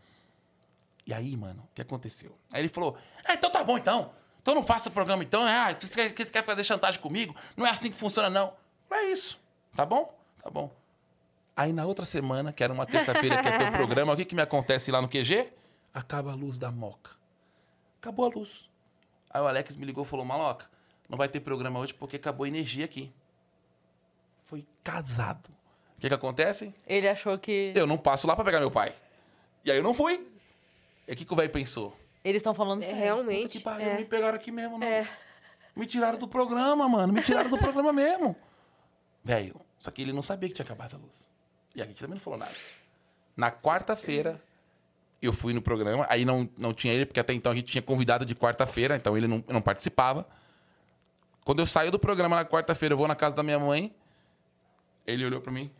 E 1.06 1.12
aí, 1.12 1.36
mano, 1.36 1.62
o 1.70 1.74
que 1.74 1.82
aconteceu? 1.82 2.36
Aí 2.52 2.60
ele 2.62 2.68
falou: 2.68 2.96
Ah, 3.24 3.34
então 3.34 3.50
tá 3.50 3.62
bom 3.62 3.76
então. 3.76 4.12
Então 4.40 4.54
não 4.54 4.62
faça 4.62 4.88
o 4.88 4.92
programa 4.92 5.22
então. 5.22 5.42
Ah, 5.44 5.72
você 5.78 6.10
quer, 6.10 6.26
você 6.26 6.32
quer 6.32 6.44
fazer 6.44 6.64
chantagem 6.64 7.00
comigo? 7.00 7.34
Não 7.56 7.66
é 7.66 7.70
assim 7.70 7.90
que 7.90 7.96
funciona, 7.96 8.28
não. 8.30 8.52
Não 8.90 8.96
é 8.98 9.04
isso. 9.10 9.40
Tá 9.74 9.84
bom? 9.86 10.16
Tá 10.42 10.50
bom. 10.50 10.70
Aí 11.56 11.72
na 11.72 11.84
outra 11.86 12.04
semana, 12.04 12.52
que 12.52 12.62
era 12.64 12.72
uma 12.72 12.84
terça-feira 12.86 13.42
que 13.42 13.50
ter 13.50 13.68
o 13.68 13.72
programa, 13.76 14.12
o 14.12 14.16
que, 14.16 14.24
que 14.24 14.34
me 14.34 14.42
acontece 14.42 14.90
lá 14.90 15.00
no 15.00 15.08
QG? 15.08 15.52
Acaba 15.92 16.32
a 16.32 16.34
luz 16.34 16.58
da 16.58 16.70
moca. 16.70 17.12
Acabou 18.00 18.26
a 18.26 18.28
luz. 18.34 18.68
Aí 19.30 19.40
o 19.40 19.46
Alex 19.46 19.76
me 19.76 19.84
ligou 19.86 20.04
e 20.04 20.06
falou: 20.06 20.24
Maloca, 20.24 20.66
não 21.08 21.16
vai 21.18 21.28
ter 21.28 21.40
programa 21.40 21.78
hoje 21.80 21.92
porque 21.94 22.16
acabou 22.16 22.44
a 22.44 22.48
energia 22.48 22.84
aqui. 22.84 23.12
Foi 24.44 24.66
casado. 24.82 25.48
O 25.96 26.00
que, 26.00 26.08
que 26.08 26.14
acontece? 26.14 26.74
Ele 26.86 27.08
achou 27.08 27.38
que. 27.38 27.72
Eu 27.74 27.86
não 27.86 27.96
passo 27.96 28.26
lá 28.26 28.34
pra 28.34 28.44
pegar 28.44 28.60
meu 28.60 28.70
pai. 28.70 28.92
E 29.64 29.70
aí 29.70 29.76
eu 29.78 29.82
não 29.82 29.94
fui. 29.94 30.26
E 31.08 31.12
o 31.12 31.16
que, 31.16 31.24
que 31.24 31.32
o 31.32 31.36
velho 31.36 31.50
pensou? 31.50 31.96
Eles 32.22 32.40
estão 32.40 32.54
falando 32.54 32.82
É, 32.82 32.86
sério. 32.86 32.98
Puta 33.00 33.04
realmente. 33.04 33.58
que 33.58 33.64
pariu, 33.64 33.86
é. 33.86 33.96
me 33.98 34.04
pegaram 34.04 34.36
aqui 34.36 34.50
mesmo, 34.50 34.78
não. 34.78 34.86
É. 34.86 35.08
Me 35.74 35.86
tiraram 35.86 36.18
do 36.18 36.28
programa, 36.28 36.88
mano. 36.88 37.12
Me 37.12 37.22
tiraram 37.22 37.50
do 37.50 37.58
programa 37.58 37.92
mesmo. 37.94 38.36
Velho, 39.22 39.60
só 39.78 39.90
que 39.90 40.02
ele 40.02 40.12
não 40.12 40.22
sabia 40.22 40.48
que 40.48 40.54
tinha 40.54 40.64
acabado 40.64 40.94
a 40.96 40.98
luz. 40.98 41.30
E 41.74 41.82
a 41.82 41.86
gente 41.86 41.98
também 42.00 42.14
não 42.14 42.20
falou 42.20 42.38
nada. 42.38 42.52
Na 43.36 43.50
quarta-feira, 43.50 44.40
eu 45.20 45.32
fui 45.32 45.52
no 45.52 45.60
programa. 45.60 46.06
Aí 46.08 46.24
não, 46.24 46.48
não 46.58 46.72
tinha 46.72 46.92
ele, 46.92 47.04
porque 47.06 47.18
até 47.20 47.32
então 47.32 47.50
a 47.50 47.54
gente 47.54 47.72
tinha 47.72 47.82
convidado 47.82 48.24
de 48.24 48.34
quarta-feira, 48.34 48.96
então 48.96 49.16
ele 49.16 49.26
não, 49.26 49.42
não 49.48 49.60
participava. 49.60 50.26
Quando 51.44 51.60
eu 51.60 51.66
saio 51.66 51.90
do 51.90 51.98
programa 51.98 52.36
na 52.36 52.44
quarta-feira, 52.44 52.92
eu 52.94 52.98
vou 52.98 53.08
na 53.08 53.16
casa 53.16 53.34
da 53.34 53.42
minha 53.42 53.58
mãe. 53.58 53.94
Ele 55.06 55.24
olhou 55.24 55.40
pra 55.40 55.52
mim. 55.52 55.70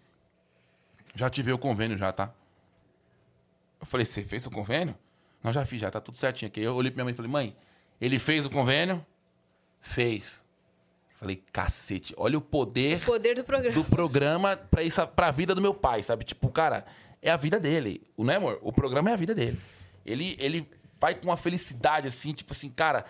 Já 1.14 1.30
tive 1.30 1.52
o 1.52 1.58
convênio 1.58 1.96
já, 1.96 2.12
tá? 2.12 2.32
Eu 3.80 3.86
falei, 3.86 4.04
você 4.06 4.24
fez 4.24 4.46
o 4.46 4.50
convênio? 4.50 4.96
Não, 5.42 5.52
já 5.52 5.64
fiz, 5.64 5.80
já 5.80 5.90
tá 5.90 6.00
tudo 6.00 6.16
certinho 6.16 6.48
aqui. 6.48 6.60
Eu 6.60 6.74
olhei 6.74 6.90
pra 6.90 6.96
minha 6.96 7.04
mãe 7.04 7.12
e 7.12 7.16
falei, 7.16 7.30
mãe, 7.30 7.56
ele 8.00 8.18
fez 8.18 8.46
o 8.46 8.50
convênio? 8.50 9.04
Fez. 9.80 10.44
Eu 11.12 11.18
Falei, 11.18 11.42
cacete, 11.52 12.14
olha 12.16 12.36
o 12.36 12.40
poder 12.40 12.98
O 13.02 13.04
poder 13.04 13.34
do 13.34 13.44
programa. 13.44 13.74
do 13.74 13.84
programa 13.84 14.56
pra, 14.56 14.82
isso, 14.82 15.06
pra 15.08 15.30
vida 15.30 15.54
do 15.54 15.60
meu 15.60 15.72
pai, 15.74 16.02
sabe? 16.02 16.24
Tipo, 16.24 16.48
cara, 16.50 16.84
é 17.22 17.30
a 17.30 17.36
vida 17.36 17.60
dele. 17.60 18.02
O, 18.16 18.24
né, 18.24 18.36
amor? 18.36 18.58
O 18.62 18.72
programa 18.72 19.10
é 19.10 19.12
a 19.12 19.16
vida 19.16 19.34
dele. 19.34 19.60
Ele, 20.04 20.36
ele 20.40 20.68
vai 21.00 21.14
com 21.14 21.26
uma 21.28 21.36
felicidade, 21.36 22.08
assim, 22.08 22.32
tipo 22.32 22.52
assim, 22.52 22.68
cara, 22.70 23.04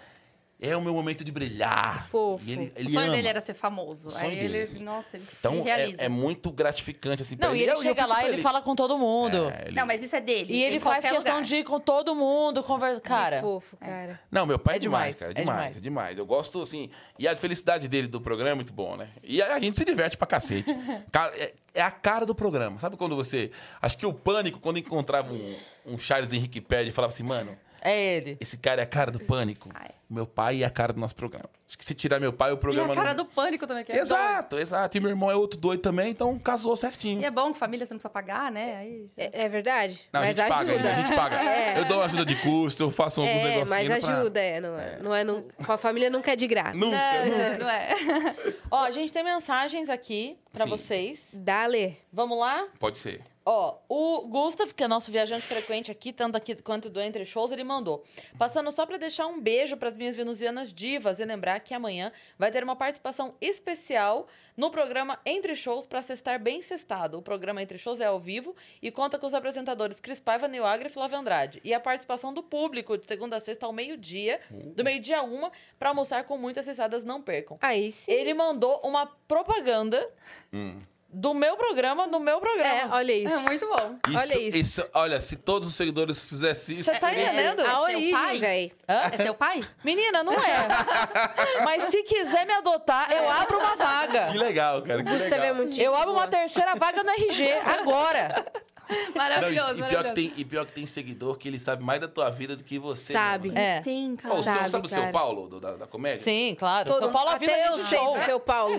é 0.61 0.77
o 0.77 0.81
meu 0.81 0.95
momento 0.95 1.23
de 1.25 1.31
brilhar. 1.33 2.07
Fofo. 2.09 2.43
E 2.47 2.53
ele, 2.53 2.73
ele 2.77 2.89
o 2.89 2.91
sonho 2.91 3.07
ama. 3.07 3.17
dele 3.17 3.29
era 3.29 3.41
ser 3.41 3.55
famoso. 3.55 4.09
O 4.09 4.11
sonho 4.11 4.31
Aí 4.31 4.37
dele, 4.37 4.47
ele, 4.57 4.63
assim. 4.63 4.79
nossa, 4.83 5.09
ele 5.17 5.25
Então, 5.39 5.57
se 5.57 5.61
realiza. 5.63 6.03
é, 6.03 6.07
é 6.07 6.09
muito 6.09 6.51
gratificante, 6.51 7.23
assim, 7.23 7.37
pra 7.37 7.49
Não, 7.49 7.55
e 7.55 7.59
ele. 7.59 7.65
ele 7.65 7.71
Eu- 7.73 7.77
eu 7.77 7.83
chega 7.83 8.07
lá 8.07 8.25
e 8.25 8.29
ele 8.29 8.43
fala 8.43 8.63
com 8.63 8.75
todo 8.75 8.97
mundo. 8.97 9.51
É, 9.51 9.65
ele- 9.67 9.77
Não, 9.77 9.87
mas 9.87 10.03
isso 10.03 10.17
é 10.17 10.21
dele. 10.21 10.55
E 10.55 10.63
ele 10.63 10.81
faz 10.81 11.03
questão 11.05 11.19
lugar. 11.37 11.43
de 11.43 11.57
ir 11.57 11.65
com 11.65 11.79
todo 11.81 12.15
mundo, 12.15 12.63
conversar. 12.63 13.01
Cara, 13.01 13.37
Que 13.37 13.43
fofo, 13.43 13.77
cara. 13.77 14.21
Não, 14.31 14.47
meu 14.47 14.59
pai 14.59 14.75
é, 14.75 14.77
É 14.77 14.81
demais, 14.81 15.17
demais, 15.17 15.19
cara. 15.19 15.31
É 15.31 15.33
é 15.33 15.41
demais, 15.41 15.59
demais. 15.59 15.77
é 15.77 15.81
demais. 15.81 16.19
Eu 16.19 16.27
gosto, 16.27 16.63
assim. 16.63 16.91
E 17.19 17.29
a 17.29 17.37
felicidade 17.37 17.89
dele 17.89 18.07
do 18.09 18.21
programa 18.21 18.51
é 18.51 18.55
muito 18.55 18.73
bom, 18.73 18.97
né? 18.97 19.09
E 19.23 19.43
a, 19.43 19.59
gente 19.59 19.77
se 19.79 19.85
diverte 19.85 20.17
pra 20.17 20.27
cacete. 20.27 20.73
Ca- 21.13 21.33
é, 21.37 21.53
é 21.75 21.83
a 21.83 21.91
cara 21.91 22.25
do 22.25 22.35
programa. 22.35 22.79
Sabe 22.79 22.97
quando 22.97 23.15
você. 23.17 23.51
Acho 23.83 23.99
que 23.99 24.07
o 24.07 24.13
pânico, 24.15 24.59
quando 24.61 24.79
encontrava 24.79 25.33
um, 25.33 25.57
um 25.87 25.99
Charles 25.99 26.33
Henrique 26.33 26.61
Pérez 26.61 26.89
e 26.89 26.93
falava 26.93 27.13
assim, 27.13 27.23
mano, 27.23 27.57
é 27.85 28.17
ele. 28.17 28.37
esse 28.41 28.57
cara 28.57 28.81
é 28.81 28.85
a 28.85 28.87
cara 28.87 29.11
do 29.11 29.21
pânico. 29.21 29.69
Ah, 29.75 29.85
é. 29.87 29.95
Meu 30.11 30.27
pai 30.27 30.63
é 30.63 30.67
a 30.67 30.71
cara 30.71 30.93
do 30.93 31.01
nosso 31.01 31.15
programa. 31.17 31.49
Acho 31.67 31.79
que 31.79 31.85
se 31.85 31.95
tirar 31.95 32.21
meu 32.21 32.33
pai, 32.33 32.53
o 32.53 32.55
E 32.55 32.59
programa 32.59 32.93
a 32.93 32.97
cara 32.97 33.15
não. 33.15 33.25
do 33.25 33.31
pânico 33.31 33.67
também, 33.67 33.85
que 33.85 33.91
é 33.91 33.97
doido. 33.97 34.07
Exato, 34.07 34.59
exato. 34.59 34.97
E 34.97 35.01
meu 35.01 35.11
irmão 35.11 35.31
é 35.31 35.35
outro 35.35 35.59
doido 35.59 35.81
também, 35.81 36.11
então 36.11 36.39
casou 36.39 36.77
certinho. 36.77 37.21
E 37.21 37.25
é 37.25 37.31
bom 37.31 37.53
que 37.53 37.59
família 37.59 37.85
você 37.87 37.95
não 37.95 37.99
precisa 37.99 38.11
pagar, 38.11 38.53
né? 38.53 38.77
Aí 38.77 39.07
já- 39.09 39.15
É, 39.23 39.31
é 39.45 39.49
verdade? 39.49 40.03
Não, 40.13 40.21
mas 40.21 40.39
a 40.39 40.43
gente 40.43 40.53
ajuda. 40.53 40.73
paga, 40.75 40.91
a 40.93 40.97
gente 41.01 41.15
paga. 41.17 41.37
É. 41.45 41.79
Eu 41.81 41.85
dou 41.87 41.97
uma 41.99 42.05
ajuda 42.05 42.25
de 42.25 42.37
custo, 42.37 42.83
eu 42.85 42.91
faço 42.91 43.21
alguns 43.23 43.35
É, 43.35 43.45
negocinhos. 43.57 43.89
mas 43.89 44.05
pra- 44.05 44.19
ajuda, 44.19 44.41
é. 44.41 44.61
Não 44.61 44.79
é, 44.79 44.99
não 45.01 45.15
é 45.15 45.25
não- 45.25 45.43
com 45.65 45.73
a 45.73 45.79
família 45.79 46.11
nunca 46.11 46.33
é 46.33 46.37
de 46.37 46.47
graça. 46.47 46.77
Nunca, 46.77 46.97
nunca. 47.25 47.49
Não, 47.51 47.59
não 47.61 47.71
é. 47.71 47.95
Ó, 48.71 48.85
a 48.85 48.91
gente 48.91 49.13
tem 49.13 49.25
mensagens 49.25 49.89
aqui 49.89 50.37
pra 50.53 50.65
Sim. 50.65 50.71
vocês. 50.71 51.21
Dale. 51.33 51.97
Vamos 52.13 52.39
lá? 52.39 52.67
Pode 52.79 52.99
ser. 52.99 53.23
Ó, 53.47 53.77
o 53.89 54.27
Gustav, 54.29 54.73
que 54.73 54.83
é 54.83 54.89
nosso 54.89 55.13
viajante 55.13 55.45
frequente 55.45 55.91
aqui, 55.91 56.15
tanto 56.15 56.37
aqui 56.37 56.55
quanto 56.57 56.89
do 56.89 56.99
Entre 57.01 57.27
Shows, 57.27 57.53
ele 57.53 57.63
mandou. 57.63 58.03
Passando 58.39 58.73
só 58.73 58.87
pra 58.87 58.97
deixar 58.97 59.27
um 59.27 59.39
beijo 59.39 59.77
pras 59.77 59.95
minhas 59.95 60.17
venusianas 60.17 60.73
divas 60.73 61.21
e 61.21 61.25
lembrar 61.27 61.61
que 61.61 61.75
amanhã 61.75 62.11
vai 62.39 62.51
ter 62.51 62.65
uma 62.65 62.75
participação 62.75 63.35
especial 63.43 64.27
no 64.57 64.71
programa 64.71 65.21
Entre 65.27 65.55
Shows 65.55 65.85
pra 65.85 66.01
cestar 66.01 66.41
bem 66.41 66.63
cestado. 66.63 67.19
O 67.19 67.23
programa 67.23 67.63
Entre 67.63 67.77
Shows 67.77 68.01
é 68.01 68.07
ao 68.07 68.19
vivo 68.19 68.57
e 68.81 68.91
conta 68.91 69.19
com 69.19 69.27
os 69.27 69.35
apresentadores 69.35 70.01
Cris 70.01 70.21
Paiva, 70.21 70.49
Nil 70.49 70.65
Agra 70.65 70.89
e 70.89 70.91
Flávio 70.91 71.19
Andrade. 71.19 71.61
E 71.63 71.75
a 71.75 71.81
participação 71.81 72.33
do 72.33 72.43
público 72.43 72.97
de 72.97 73.07
segunda 73.07 73.37
a 73.37 73.41
sexta 73.41 73.67
ao 73.67 73.73
meio-dia, 73.75 74.41
do 74.75 74.83
meio-dia 74.83 75.19
a 75.19 75.23
uma, 75.23 75.53
pra 75.79 75.91
almoçar 75.91 76.25
com 76.25 76.39
muitas 76.39 76.67
risadas, 76.67 77.05
não 77.05 77.21
percam. 77.21 77.59
Aí 77.61 77.93
sim. 77.93 78.11
Ele 78.11 78.33
mandou 78.33 78.81
uma 78.83 79.07
propaganda 79.29 80.09
Hum. 80.53 80.81
Do 81.15 81.33
meu 81.35 81.57
programa, 81.57 82.07
no 82.07 82.19
meu 82.21 82.37
É, 82.37 82.41
programa. 82.41 82.97
olha 82.97 83.13
isso. 83.13 83.35
É 83.35 83.39
muito 83.39 83.67
bom. 83.67 83.97
Olha 84.17 84.39
isso. 84.41 84.85
Olha, 84.93 85.21
se 85.21 85.37
todos 85.37 85.69
os 85.69 85.75
seguidores 85.75 86.23
fizessem 86.23 86.77
isso. 86.77 86.91
Você 86.93 86.99
tá 86.99 87.13
entendendo? 87.13 87.61
A 87.61 87.71
seu 87.71 87.81
origem, 87.81 88.11
pai? 88.13 88.39
velho. 88.39 88.73
Hã? 88.89 89.11
É 89.13 89.17
seu 89.23 89.35
pai? 89.35 89.65
Menina, 89.85 90.23
não 90.23 90.33
é. 90.33 90.69
Mas 91.65 91.85
se 91.91 92.03
quiser 92.03 92.47
me 92.47 92.53
adotar, 92.53 93.11
eu 93.13 93.31
abro 93.31 93.59
uma 93.59 93.77
vaga. 93.77 94.33
Que 94.33 94.39
legal, 94.39 94.83
cara. 94.83 95.03
Que 95.05 95.11
Gustavo 95.11 95.31
legal. 95.37 95.47
é 95.47 95.53
muito 95.53 95.81
Eu 95.81 95.95
abro 95.95 96.13
uma 96.13 96.27
terceira 96.29 96.75
vaga 96.75 97.03
no 97.03 97.11
RG, 97.11 97.53
agora. 97.79 98.47
Não, 98.87 99.15
Maravilhoso, 99.15 99.71
e, 99.71 99.73
e 99.73 99.77
pior 99.77 99.87
que 99.89 99.95
maravilhoso. 99.95 100.15
tem, 100.15 100.33
e 100.37 100.45
pior 100.45 100.67
que 100.67 100.73
tem 100.73 100.85
seguidor 100.87 101.39
que 101.39 101.49
ele 101.49 101.59
sabe 101.59 101.83
mais 101.83 102.01
da 102.03 102.07
tua 102.09 102.29
vida 102.29 102.55
do 102.55 102.63
que 102.63 102.79
você. 102.79 103.15
Sabe. 103.15 103.49
mesmo, 103.49 103.55
né? 103.59 103.79
É. 103.79 103.81
Tem, 103.81 104.15
cara. 104.15 104.35
o 104.35 104.43
seu, 104.43 104.53
Sabe, 104.53 104.71
sabe 104.71 104.87
o 104.87 104.89
seu. 104.89 105.11
Paulo, 105.11 105.49
do- 105.49 105.59
da, 105.61 105.73
da 105.77 105.87
comédia? 105.87 106.23
Sim, 106.23 106.55
claro. 106.59 106.87
Todo- 106.87 107.05
São 107.05 107.11
Paulo 107.13 107.31
a 107.31 107.39
vida 107.39 107.51
Até 107.53 107.69
eu 107.69 107.79
sei 107.79 107.99
show. 107.99 108.13
do 108.15 108.21
seu 108.21 108.39
Paulo. 108.41 108.75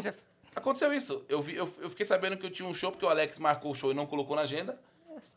Aconteceu 0.56 0.94
isso. 0.94 1.26
Eu, 1.28 1.42
vi, 1.42 1.56
eu, 1.56 1.72
eu 1.80 1.90
fiquei 1.90 2.06
sabendo 2.06 2.38
que 2.38 2.46
eu 2.46 2.50
tinha 2.50 2.68
um 2.68 2.74
show, 2.74 2.92
porque 2.92 3.06
o 3.06 3.10
Alex 3.10 3.38
marcou 3.40 3.72
o 3.72 3.76
show 3.76 3.92
e 3.92 3.94
não 3.94 4.06
colocou 4.06 4.36
na 4.36 4.44
agenda. 4.44 4.80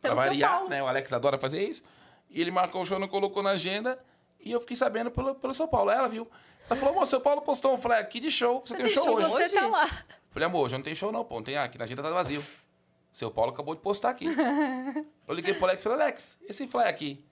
Pra 0.01 0.11
Pelo 0.11 0.15
São 0.15 0.17
variar, 0.17 0.65
né? 0.69 0.83
O 0.83 0.87
Alex 0.87 1.13
adora 1.13 1.39
fazer 1.39 1.63
isso. 1.69 1.83
E 2.31 2.41
ele 2.41 2.51
marcou 2.51 2.83
o 2.83 2.87
show 2.87 2.97
e 2.97 3.01
não 3.01 3.09
colocou 3.09 3.43
na 3.43 3.51
agenda. 3.51 3.99
E 4.41 4.53
eu 4.53 4.61
fiquei 4.61 4.77
sabendo 4.77 5.11
pelo, 5.11 5.35
pelo 5.35 5.53
São 5.53 5.67
Paulo. 5.67 5.91
Aí 5.91 5.99
ela 5.99 6.09
viu. 6.09 6.29
Ela 6.71 6.79
falou, 6.79 6.95
amor, 6.95 7.07
seu 7.07 7.21
Paulo 7.21 7.43
postou 7.43 7.75
um 7.75 7.79
flyer 7.79 8.01
aqui 8.01 8.21
de 8.21 8.31
show. 8.31 8.61
Você, 8.65 8.75
tem 8.75 8.85
um 8.85 8.89
tem 8.89 8.95
show, 8.95 9.05
show 9.05 9.17
hoje. 9.17 9.31
você 9.31 9.49
Você 9.49 9.57
tá 9.57 9.67
lá. 9.67 9.89
Falei, 10.31 10.47
amor, 10.47 10.67
hoje 10.67 10.75
não 10.75 10.83
tem 10.83 10.95
show 10.95 11.11
não, 11.11 11.25
pô. 11.25 11.37
Não 11.37 11.43
tem, 11.43 11.57
ah, 11.57 11.65
aqui 11.65 11.79
na 11.79 11.85
agenda 11.85 12.03
tá 12.03 12.11
vazio. 12.11 12.45
Seu 13.11 13.31
Paulo 13.31 13.53
acabou 13.53 13.75
de 13.75 13.81
postar 13.81 14.11
aqui. 14.11 14.27
eu 15.27 15.35
liguei 15.35 15.55
pro 15.55 15.65
Alex 15.65 15.81
e 15.81 15.85
falei, 15.85 16.03
Alex, 16.03 16.39
esse 16.47 16.67
flyer 16.67 16.89
aqui. 16.89 17.25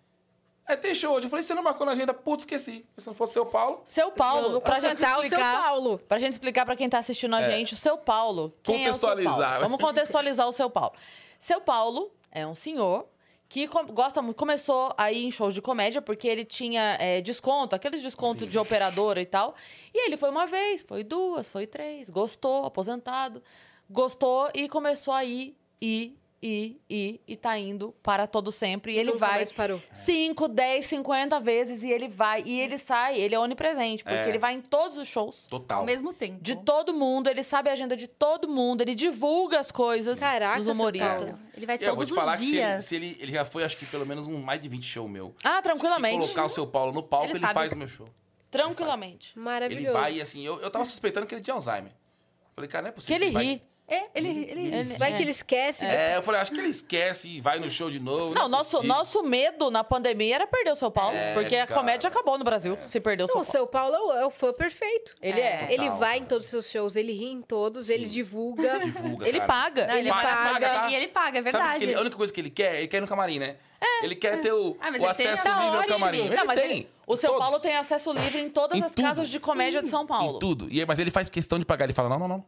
Aí 0.68 0.76
tem 0.76 0.94
show 0.94 1.14
hoje. 1.14 1.26
Eu 1.26 1.30
falei, 1.30 1.42
você 1.44 1.54
não 1.54 1.62
marcou 1.62 1.86
na 1.86 1.92
agenda? 1.92 2.12
Putz, 2.12 2.42
esqueci. 2.42 2.84
Se 2.96 3.06
não 3.06 3.14
fosse 3.14 3.34
seu 3.34 3.46
Paulo... 3.46 3.82
Seu 3.84 4.10
Paulo, 4.10 4.60
pra 4.60 4.80
gente 4.80 4.96
contratar 4.96 5.12
o 5.12 5.20
seu 5.20 5.26
explicar. 5.28 5.62
Paulo. 5.62 5.98
Pra 5.98 6.18
gente 6.18 6.32
explicar 6.32 6.64
pra 6.66 6.74
quem 6.76 6.88
tá 6.88 6.98
assistindo 6.98 7.34
a 7.36 7.42
gente, 7.42 7.74
o 7.74 7.76
seu 7.76 7.96
Paulo. 7.96 8.52
Quem 8.62 8.86
é 8.86 8.90
o 8.90 8.94
seu 8.94 9.08
Contextualizar, 9.10 9.36
Paulo? 9.36 9.54
né? 9.54 9.58
Vamos 9.60 9.80
contextualizar 9.80 10.48
o 10.48 10.52
seu 10.52 10.68
Paulo. 10.68 10.92
Seu 11.38 11.60
Paulo 11.60 12.10
é 12.32 12.46
um 12.46 12.54
senhor 12.54 13.06
que 13.48 13.68
gosta 13.92 14.20
muito, 14.20 14.36
começou 14.36 14.92
aí 14.98 15.24
em 15.24 15.30
shows 15.30 15.54
de 15.54 15.62
comédia, 15.62 16.02
porque 16.02 16.26
ele 16.26 16.44
tinha 16.44 16.96
é, 16.98 17.20
desconto, 17.20 17.76
aqueles 17.76 18.02
descontos 18.02 18.50
de 18.50 18.58
operadora 18.58 19.20
e 19.20 19.26
tal. 19.26 19.54
E 19.94 20.06
ele 20.06 20.16
foi 20.16 20.30
uma 20.30 20.46
vez, 20.46 20.82
foi 20.82 21.04
duas, 21.04 21.48
foi 21.48 21.64
três, 21.64 22.10
gostou, 22.10 22.64
aposentado, 22.64 23.40
gostou 23.88 24.50
e 24.52 24.68
começou 24.68 25.14
a 25.14 25.24
ir, 25.24 25.56
ir, 26.46 26.80
ir, 26.88 26.96
ir, 26.96 27.20
e 27.26 27.36
tá 27.36 27.58
indo 27.58 27.94
para 28.02 28.26
todo 28.26 28.52
sempre. 28.52 28.92
E 28.94 28.98
ele 28.98 29.12
Nunca 29.12 29.18
vai 29.26 29.36
mais 29.36 29.52
parou. 29.52 29.80
5, 29.92 30.48
10, 30.48 30.86
50 30.86 31.40
vezes 31.40 31.82
e 31.82 31.90
ele 31.90 32.08
vai. 32.08 32.42
E 32.44 32.60
ele 32.60 32.78
sai, 32.78 33.18
ele 33.20 33.34
é 33.34 33.38
onipresente, 33.38 34.02
porque 34.04 34.16
É. 34.18 34.28
ele 34.28 34.38
vai 34.38 34.54
em 34.54 34.60
todos 34.60 34.98
os 34.98 35.08
shows. 35.08 35.46
Total. 35.48 35.80
Ao 35.80 35.84
mesmo 35.84 36.12
tempo. 36.12 36.38
De 36.42 36.56
todo 36.56 36.92
mundo, 36.94 37.28
ele 37.28 37.42
sabe 37.42 37.68
a 37.70 37.72
agenda 37.72 37.96
de 37.96 38.06
todo 38.06 38.48
mundo, 38.48 38.80
ele 38.82 38.94
divulga 38.94 39.58
as 39.58 39.70
coisas 39.70 40.18
Caraca, 40.18 40.56
dos 40.56 40.64
seu 40.64 40.72
humoristas. 40.74 41.40
Ele 41.56 41.66
vai 41.66 41.76
E 41.80 41.84
eu 41.84 41.88
vou 41.94 42.04
todos 42.04 42.08
te 42.08 42.14
falar 42.14 42.32
os 42.34 42.38
que 42.40 42.44
se 42.46 42.50
ele, 42.56 42.66
dias. 42.66 42.84
se 42.84 42.96
ele, 42.96 43.16
ele 43.20 43.32
já 43.32 43.44
foi, 43.44 43.64
acho 43.64 43.76
que 43.76 43.86
pelo 43.86 44.04
menos 44.06 44.28
um 44.28 44.40
mais 44.42 44.60
de 44.60 44.68
20 44.68 44.84
shows 44.84 45.10
meu. 45.10 45.34
Ah, 45.42 45.56
Se 45.56 45.62
tranquilamente. 45.62 46.18
colocar 46.20 46.44
o 46.44 46.48
seu 46.48 46.66
Paulo 46.66 46.92
no 46.92 47.02
palco, 47.02 47.26
Ele 47.34 47.38
ele, 47.44 47.52
faz 47.54 47.72
o 47.72 47.76
meu 47.76 47.88
show. 47.88 48.08
Tranquilamente. 48.50 49.32
Ele 49.36 49.44
Maravilhoso. 49.44 49.92
vai 49.98 50.14
e 50.14 50.22
assim, 50.22 50.44
eu, 50.44 50.60
eu 50.60 50.70
tava 50.70 50.84
suspeitando 50.84 51.26
que 51.26 51.34
ele 51.34 51.42
tinha 51.42 51.54
Alzheimer. 51.54 51.92
Falei, 52.54 52.70
cara, 52.70 52.82
não 52.82 52.88
é 52.88 52.92
Que 52.92 52.96
possível. 52.96 53.22
ele 53.22 53.30
vai- 53.30 53.44
ri. 53.44 53.62
É, 53.88 54.06
ele, 54.16 54.28
ele, 54.50 54.74
Ele- 54.76 54.94
Vai 54.98 55.12
é. 55.12 55.16
que 55.16 55.22
ele 55.22 55.30
esquece. 55.30 55.86
É, 55.86 56.16
eu 56.16 56.22
falei, 56.22 56.40
acho 56.40 56.50
que 56.50 56.58
ele 56.58 56.68
esquece 56.70 57.28
e 57.28 57.40
vai 57.40 57.60
no 57.60 57.70
show 57.70 57.88
de 57.88 58.00
novo. 58.00 58.34
Não, 58.34 58.46
é 58.46 58.48
nosso, 58.48 58.70
possível. 58.78 58.88
nosso 58.96 59.22
medo 59.22 59.70
na 59.70 59.84
pandemia 59.84 60.34
era 60.34 60.46
perder 60.46 60.72
o 60.72 60.74
São 60.76 60.90
Paulo. 60.90 61.16
É, 61.16 61.34
porque 61.34 61.54
a 61.54 61.66
cara. 61.68 61.78
comédia 61.80 62.08
acabou 62.08 62.36
no 62.36 62.42
Brasil 62.42 62.76
se 62.88 62.98
perder 62.98 63.22
o 63.24 63.26
São 63.28 63.36
Não, 63.36 63.42
o 63.42 63.44
Paulo. 63.44 63.52
seu 63.52 63.66
Paulo 63.66 63.94
é 63.94 64.00
o, 64.00 64.12
é 64.22 64.26
o 64.26 64.30
fã 64.30 64.52
perfeito. 64.52 65.14
Ele 65.22 65.40
é. 65.40 65.68
Ele 65.70 65.84
Total, 65.84 65.98
vai 65.98 66.16
em 66.16 66.18
cara. 66.18 66.28
todos 66.30 66.46
os 66.46 66.50
seus 66.50 66.68
shows, 66.70 66.96
ele 66.96 67.12
ri 67.12 67.26
em 67.26 67.42
todos, 67.42 67.88
ele 67.88 68.06
divulga. 68.06 68.80
Divulga, 68.84 69.28
Ele 69.28 69.38
cara. 69.38 69.52
paga. 69.52 69.86
Não, 69.86 69.94
ele, 69.94 70.00
Ele 70.00 70.10
paga, 70.10 70.28
paga, 70.52 70.68
tá? 70.70 70.90
E 70.90 70.94
ele 70.96 71.08
paga, 71.08 71.38
é 71.38 71.42
Sabe 71.42 71.52
verdade. 71.52 71.84
ele- 71.84 71.94
a 71.94 72.00
única 72.00 72.16
coisa 72.16 72.32
que 72.32 72.40
ele 72.40 72.50
quer, 72.50 72.76
ele 72.78 72.88
quer 72.88 72.96
ir 72.96 73.00
no 73.02 73.06
camarim, 73.06 73.38
né? 73.38 73.56
Ele 74.02 74.16
quer 74.16 74.40
ter 74.40 74.52
o, 74.52 74.76
Ah, 74.80 74.90
mas 74.90 75.00
o 75.00 75.04
ele 75.04 75.14
tem- 75.14 75.26
acesso 75.28 75.42
tá 75.44 75.62
livre 75.64 75.78
ao 75.78 75.86
camarim. 75.86 76.26
Ele 76.26 76.34
Não, 76.36 76.44
mas 76.44 76.60
tem. 76.60 76.70
ele- 76.70 76.88
o 77.06 77.16
Todos. 77.16 77.38
Paulo 77.38 77.60
tem 77.60 77.76
acesso 77.76 78.10
livre 78.12 78.40
em 78.40 78.50
todas 78.50 78.76
Em 78.76 78.82
as 78.82 78.90
tudo. 78.92 79.04
casas 79.04 79.28
de 79.28 79.38
comédia 79.38 79.80
de 79.80 79.86
São 79.88 80.04
Paulo. 80.04 80.36
Em 80.36 80.38
tudo. 80.40 80.66
E, 80.70 80.84
mas 80.84 80.98
ele 80.98 81.10
faz 81.12 81.28
questão 81.30 81.56
de 81.58 81.64
pagar. 81.64 81.84
Ele 81.84 81.92
fala, 81.92 82.08
não, 82.08 82.18
não, 82.18 82.26
não. 82.28 82.44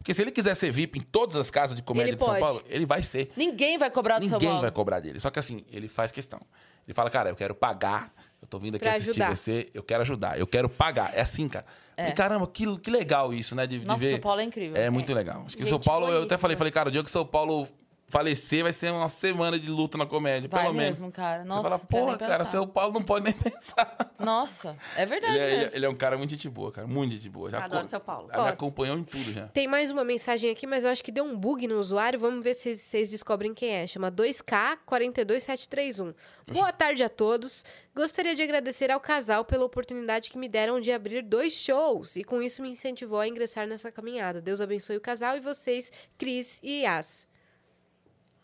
Porque 0.00 0.14
se 0.14 0.22
ele 0.22 0.30
quiser 0.30 0.54
ser 0.54 0.72
VIP 0.72 0.98
em 0.98 1.02
todas 1.02 1.36
as 1.36 1.50
casas 1.50 1.76
de 1.76 1.82
comédia 1.82 2.08
Ele 2.12 2.16
de 2.16 2.24
São 2.24 2.30
pode. 2.32 2.40
Paulo, 2.40 2.62
ele 2.66 2.86
vai 2.86 3.02
ser. 3.02 3.30
Ninguém 3.36 3.76
vai 3.76 3.90
cobrar 3.90 4.18
do 4.18 4.26
São 4.26 4.38
Ninguém 4.38 4.48
Paulo. 4.48 4.62
vai 4.62 4.70
cobrar 4.70 4.98
dele. 4.98 5.20
Só 5.20 5.28
que 5.30 5.38
assim, 5.38 5.62
ele 5.70 5.88
faz 5.88 6.10
questão. 6.10 6.40
Ele 6.88 6.94
fala, 6.94 7.10
cara, 7.10 7.28
eu 7.28 7.36
quero 7.36 7.54
pagar. 7.54 8.10
Eu 8.40 8.48
tô 8.48 8.58
vindo 8.58 8.76
aqui 8.76 8.84
Pra 8.84 8.92
assistir 8.92 9.10
ajudar. 9.10 9.36
você, 9.36 9.68
eu 9.74 9.82
quero 9.82 10.00
ajudar, 10.00 10.38
eu 10.40 10.46
quero 10.46 10.70
pagar. 10.70 11.12
É 11.14 11.20
assim, 11.20 11.46
cara. 11.50 11.66
Falei, 11.94 12.12
caramba, 12.14 12.46
que, 12.46 12.78
que 12.78 12.90
legal 12.90 13.34
isso, 13.34 13.54
né? 13.54 13.66
De, 13.66 13.78
de 13.78 13.84
Nossa, 13.84 13.98
ver. 14.00 14.12
São 14.12 14.20
Paulo 14.20 14.40
é 14.40 14.44
incrível. 14.44 14.74
É 14.80 14.88
muito 14.88 15.12
legal. 15.12 15.42
Acho 15.44 15.54
que 15.54 15.62
o 15.62 15.66
Gente 15.66 15.74
São 15.74 15.78
Paulo, 15.80 16.08
eu 16.08 16.22
até 16.22 16.38
falei, 16.38 16.56
falei, 16.56 16.72
cara, 16.72 16.88
o 16.88 16.92
dia 16.92 17.04
que 17.04 17.10
São 17.10 17.26
Paulo 17.26 17.68
falecer 18.10 18.64
vai 18.64 18.72
ser 18.72 18.90
uma 18.92 19.08
semana 19.08 19.58
de 19.58 19.70
luta 19.70 19.96
na 19.96 20.04
comédia, 20.04 20.48
Vai 20.50 20.62
pelo 20.64 20.74
menos. 20.74 20.98
mesmo, 20.98 21.12
cara. 21.12 21.42
Você 21.44 21.48
Nossa, 21.48 21.62
fala, 21.62 21.70
não 21.70 21.78
quero 21.86 22.04
porra, 22.04 22.18
cara. 22.18 22.44
São 22.44 22.66
Paulo 22.66 22.92
não 22.94 23.02
pode 23.02 23.24
nem 23.24 23.32
pensar. 23.40 24.10
Nossa, 24.18 24.76
é 24.96 25.06
verdade 25.06 25.34
Ele 25.36 25.44
é, 25.44 25.56
mesmo. 25.58 25.76
ele 25.76 25.86
é 25.86 25.88
um 25.88 25.94
cara 25.94 26.18
muito 26.18 26.30
gente 26.30 26.48
boa, 26.48 26.70
cara. 26.72 26.86
Muito 26.86 27.12
gente 27.14 27.28
boa. 27.28 27.50
Já 27.50 27.64
Adoro 27.64 27.82
co- 27.84 27.88
seu 27.88 28.00
Paulo. 28.00 28.28
Já 28.34 28.42
me 28.42 28.48
acompanhou 28.50 28.98
em 28.98 29.04
tudo 29.04 29.32
já. 29.32 29.46
Tem 29.48 29.66
mais 29.66 29.90
uma 29.90 30.04
mensagem 30.04 30.50
aqui, 30.50 30.66
mas 30.66 30.84
eu 30.84 30.90
acho 30.90 31.02
que 31.02 31.12
deu 31.12 31.24
um 31.24 31.36
bug 31.36 31.66
no 31.66 31.78
usuário. 31.78 32.18
Vamos 32.18 32.42
ver 32.44 32.54
se 32.54 32.76
vocês 32.76 33.10
descobrem 33.10 33.54
quem 33.54 33.70
é. 33.70 33.86
Chama 33.86 34.10
2K42731. 34.10 36.14
Boa 36.52 36.72
tarde 36.72 37.02
a 37.02 37.08
todos. 37.08 37.64
Gostaria 37.94 38.34
de 38.34 38.42
agradecer 38.42 38.90
ao 38.90 39.00
casal 39.00 39.44
pela 39.44 39.64
oportunidade 39.64 40.30
que 40.30 40.38
me 40.38 40.48
deram 40.48 40.80
de 40.80 40.90
abrir 40.92 41.22
dois 41.22 41.52
shows 41.52 42.16
e 42.16 42.24
com 42.24 42.42
isso 42.42 42.62
me 42.62 42.70
incentivou 42.70 43.20
a 43.20 43.28
ingressar 43.28 43.66
nessa 43.66 43.90
caminhada. 43.92 44.40
Deus 44.40 44.60
abençoe 44.60 44.96
o 44.96 45.00
casal 45.00 45.36
e 45.36 45.40
vocês, 45.40 45.92
Cris 46.18 46.58
e 46.62 46.82
Yas. 46.82 47.26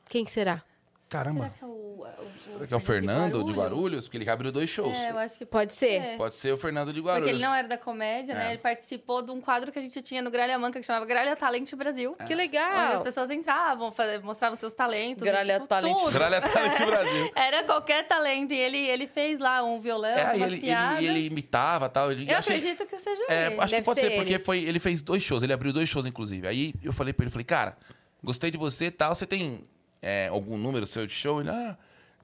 Quem 0.08 0.26
será? 0.26 0.62
Caramba. 1.08 1.44
Será 1.44 1.50
que 1.50 1.64
é 1.64 1.66
o, 1.68 1.70
o 1.70 2.06
Será 2.52 2.66
que 2.66 2.74
é 2.74 2.76
o 2.76 2.80
Fernando 2.80 3.44
de 3.44 3.52
Guarulhos? 3.52 4.06
Porque 4.06 4.16
ele 4.18 4.28
abriu 4.28 4.50
dois 4.50 4.68
shows. 4.68 4.96
É, 4.98 5.10
eu 5.12 5.18
acho 5.18 5.38
que 5.38 5.46
Pode 5.46 5.72
ser? 5.72 6.00
É. 6.02 6.16
Pode 6.16 6.34
ser 6.34 6.52
o 6.52 6.58
Fernando 6.58 6.92
de 6.92 7.00
Porque 7.00 7.08
Guarulhos. 7.14 7.30
ele 7.30 7.42
não 7.42 7.54
era 7.54 7.68
da 7.68 7.78
comédia, 7.78 8.34
né? 8.34 8.48
É. 8.48 8.50
Ele 8.50 8.58
participou 8.58 9.22
de 9.22 9.30
um 9.30 9.40
quadro 9.40 9.70
que 9.70 9.78
a 9.78 9.82
gente 9.82 10.02
tinha 10.02 10.20
no 10.20 10.32
Gralha 10.32 10.58
Manca, 10.58 10.80
que 10.80 10.86
chamava 10.86 11.06
Gralha 11.06 11.36
Talent 11.36 11.72
Brasil. 11.76 12.14
Que 12.14 12.24
Onde 12.24 12.32
as 12.32 12.38
legal. 12.38 13.02
pessoas 13.04 13.30
entravam, 13.30 13.92
fa- 13.92 14.20
mostravam 14.24 14.56
seus 14.56 14.72
talentos. 14.72 15.22
e, 15.22 15.26
Gralha 15.26 15.54
tipo, 15.54 15.68
Talent 15.68 15.96
tudo. 15.96 16.10
Gralha 16.10 16.40
Talent 16.40 16.76
Brasil. 16.84 17.30
Era 17.36 17.62
qualquer 17.62 18.08
talento. 18.08 18.52
E 18.52 18.56
ele, 18.58 18.78
ele 18.78 19.06
fez 19.06 19.38
lá 19.38 19.62
um 19.62 19.78
violão, 19.78 20.08
É, 20.10 20.24
umas 20.24 20.34
ele, 20.34 20.44
ele, 20.44 20.60
piadas. 20.60 21.02
ele 21.04 21.26
imitava 21.26 21.88
tal. 21.88 22.10
Ele, 22.10 22.28
Eu 22.28 22.36
achei- 22.36 22.56
acredito 22.56 22.84
que 22.84 22.98
seja 22.98 23.22
É, 23.28 23.46
ele. 23.46 23.54
acho 23.60 23.66
que 23.66 23.70
Deve 23.76 23.84
pode 23.84 24.00
ser 24.00 24.10
ser, 24.10 24.16
porque 24.16 24.34
ele. 24.34 24.42
foi, 24.42 24.58
ele 24.64 24.80
fez 24.80 25.02
dois 25.02 25.22
shows, 25.22 25.44
ele 25.44 25.52
abriu 25.52 25.72
dois 25.72 25.88
shows, 25.88 26.04
inclusive. 26.04 26.48
Aí 26.48 26.74
eu 26.82 26.92
falei 26.92 27.12
pra 27.12 27.22
ele, 27.22 27.30
falei, 27.30 27.44
cara, 27.44 27.76
gostei 28.24 28.50
de 28.50 28.58
você 28.58 28.86
e 28.86 28.90
tal, 28.90 29.14
você 29.14 29.24
tem 29.24 29.62
é, 30.06 30.28
algum 30.28 30.56
número 30.56 30.86
seu 30.86 31.06
de 31.06 31.12
show? 31.12 31.40
Ele, 31.40 31.50
ah, 31.50 31.76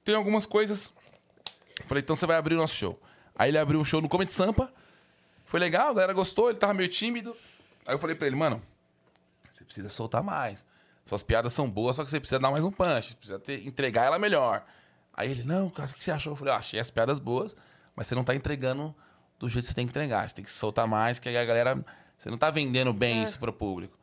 tem 0.03 0.15
algumas 0.15 0.45
coisas. 0.45 0.93
Eu 1.79 1.85
Falei, 1.85 2.01
então 2.01 2.15
você 2.15 2.25
vai 2.25 2.37
abrir 2.37 2.55
o 2.55 2.57
nosso 2.57 2.75
show. 2.75 2.99
Aí 3.35 3.49
ele 3.49 3.57
abriu 3.57 3.79
um 3.79 3.83
show 3.85 3.99
no 4.01 4.07
Comedy 4.07 4.31
Sampa, 4.31 4.71
foi 5.47 5.59
legal, 5.59 5.89
a 5.89 5.93
galera 5.93 6.13
gostou, 6.13 6.49
ele 6.49 6.59
tava 6.59 6.73
meio 6.73 6.87
tímido. 6.87 7.35
Aí 7.85 7.93
eu 7.93 7.99
falei 7.99 8.15
pra 8.15 8.27
ele, 8.27 8.35
mano, 8.35 8.61
você 9.51 9.65
precisa 9.65 9.89
soltar 9.89 10.23
mais. 10.23 10.65
Suas 11.05 11.23
piadas 11.23 11.51
são 11.53 11.69
boas, 11.69 11.95
só 11.97 12.03
que 12.03 12.09
você 12.09 12.19
precisa 12.19 12.39
dar 12.39 12.49
mais 12.51 12.63
um 12.63 12.71
punch, 12.71 13.15
precisa 13.15 13.37
ter- 13.39 13.67
entregar 13.67 14.05
ela 14.05 14.17
melhor. 14.17 14.63
Aí 15.13 15.29
ele, 15.29 15.43
não, 15.43 15.69
cara, 15.69 15.89
o 15.89 15.93
que 15.93 16.03
você 16.03 16.11
achou? 16.11 16.33
Eu 16.33 16.37
falei, 16.37 16.53
ah, 16.53 16.57
achei 16.57 16.79
as 16.79 16.89
piadas 16.89 17.19
boas, 17.19 17.55
mas 17.95 18.07
você 18.07 18.15
não 18.15 18.23
tá 18.23 18.33
entregando 18.33 18.95
do 19.37 19.49
jeito 19.49 19.65
que 19.65 19.69
você 19.69 19.75
tem 19.75 19.85
que 19.85 19.91
entregar. 19.91 20.27
Você 20.27 20.35
tem 20.35 20.45
que 20.45 20.51
soltar 20.51 20.87
mais, 20.87 21.19
que 21.19 21.27
aí 21.27 21.37
a 21.37 21.43
galera. 21.43 21.83
Você 22.17 22.29
não 22.29 22.37
tá 22.37 22.49
vendendo 22.49 22.93
bem 22.93 23.21
isso 23.21 23.37
pro 23.37 23.51
público. 23.51 23.97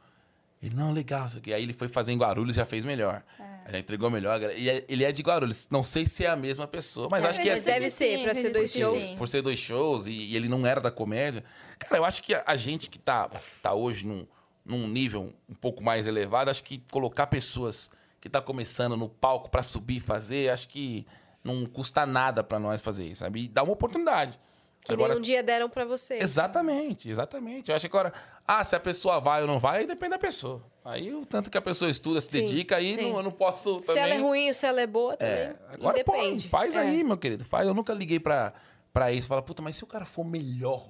Ele, 0.62 0.74
não, 0.74 0.92
legal, 0.92 1.26
isso 1.26 1.38
aqui. 1.38 1.54
Aí 1.54 1.62
ele 1.62 1.72
foi 1.72 1.88
fazer 1.88 2.12
em 2.12 2.18
Guarulhos 2.18 2.54
já 2.54 2.66
fez 2.66 2.84
melhor. 2.84 3.22
Aí 3.64 3.72
já 3.72 3.78
entregou 3.78 4.10
melhor. 4.10 4.40
E 4.56 4.68
é- 4.68 4.84
ele 4.88 5.04
é 5.04 5.10
de 5.12 5.22
Guarulhos. 5.22 5.66
Não 5.70 5.82
sei 5.82 6.06
se 6.06 6.24
é 6.24 6.28
a 6.28 6.36
mesma 6.36 6.66
pessoa, 6.66 7.08
mas 7.10 7.24
acho 7.24 7.40
que 7.40 7.48
é 7.48 7.52
Mas 7.54 7.64
deve 7.64 7.86
Acredito 7.86 7.96
ser, 7.96 8.18
sim, 8.18 8.24
pra 8.24 8.34
ser 8.34 8.50
dois 8.50 8.70
shows. 8.72 9.02
sim. 9.04 9.16
por 9.16 9.28
ser 9.28 9.40
dois 9.42 9.58
shows 9.58 10.06
e, 10.06 10.10
e 10.12 10.36
ele 10.36 10.48
não 10.48 10.66
era 10.66 10.80
da 10.80 10.90
comédia. 10.90 11.42
Cara, 11.78 11.96
eu 11.96 12.04
acho 12.04 12.22
que 12.22 12.34
a, 12.34 12.44
a 12.46 12.56
gente 12.56 12.90
que 12.90 12.98
tá, 12.98 13.30
tá 13.62 13.72
hoje 13.72 14.06
num, 14.06 14.26
num 14.64 14.86
nível 14.86 15.32
um 15.48 15.54
pouco 15.54 15.82
mais 15.82 16.06
elevado, 16.06 16.50
acho 16.50 16.62
que 16.62 16.82
colocar 16.90 17.26
pessoas 17.28 17.90
que 18.20 18.28
tá 18.28 18.42
começando 18.42 18.98
no 18.98 19.08
palco 19.08 19.48
pra 19.48 19.62
subir 19.62 19.96
e 19.96 20.00
fazer, 20.00 20.50
acho 20.50 20.68
que 20.68 21.06
não 21.42 21.64
custa 21.64 22.04
nada 22.04 22.44
pra 22.44 22.58
nós 22.58 22.82
fazer 22.82 23.06
isso, 23.06 23.20
sabe? 23.20 23.44
E 23.44 23.48
dá 23.48 23.62
uma 23.62 23.72
oportunidade. 23.72 24.38
Que 24.84 24.96
nem 24.96 25.12
um 25.12 25.20
dia 25.20 25.42
deram 25.42 25.68
pra 25.68 25.84
você. 25.84 26.14
Exatamente, 26.14 27.10
exatamente. 27.10 27.70
Eu 27.70 27.76
acho 27.76 27.88
que 27.88 27.94
agora, 27.96 28.12
ah, 28.46 28.64
se 28.64 28.74
a 28.74 28.80
pessoa 28.80 29.20
vai 29.20 29.42
ou 29.42 29.46
não 29.46 29.58
vai, 29.58 29.80
aí 29.80 29.86
depende 29.86 30.12
da 30.12 30.18
pessoa. 30.18 30.62
Aí 30.84 31.14
o 31.14 31.26
tanto 31.26 31.50
que 31.50 31.58
a 31.58 31.62
pessoa 31.62 31.90
estuda, 31.90 32.20
se 32.20 32.30
Sim, 32.30 32.40
dedica, 32.40 32.76
aí 32.76 32.96
não, 32.96 33.18
eu 33.18 33.22
não 33.22 33.30
posso 33.30 33.78
Se 33.80 33.86
também... 33.86 34.02
ela 34.02 34.14
é 34.14 34.18
ruim 34.18 34.48
ou 34.48 34.54
se 34.54 34.66
ela 34.66 34.80
é 34.80 34.86
boa, 34.86 35.16
também. 35.16 35.34
É, 35.34 35.56
agora 35.72 36.00
Independe. 36.00 36.44
pô, 36.44 36.50
faz 36.50 36.74
É. 36.74 36.78
aí, 36.78 37.04
meu 37.04 37.18
querido. 37.18 37.44
Faz. 37.44 37.68
Eu 37.68 37.74
nunca 37.74 37.92
liguei 37.92 38.18
pra, 38.18 38.54
pra 38.92 39.12
isso. 39.12 39.28
Fala, 39.28 39.42
puta, 39.42 39.60
mas 39.60 39.76
se 39.76 39.84
o 39.84 39.86
cara 39.86 40.06
for 40.06 40.24
melhor. 40.24 40.88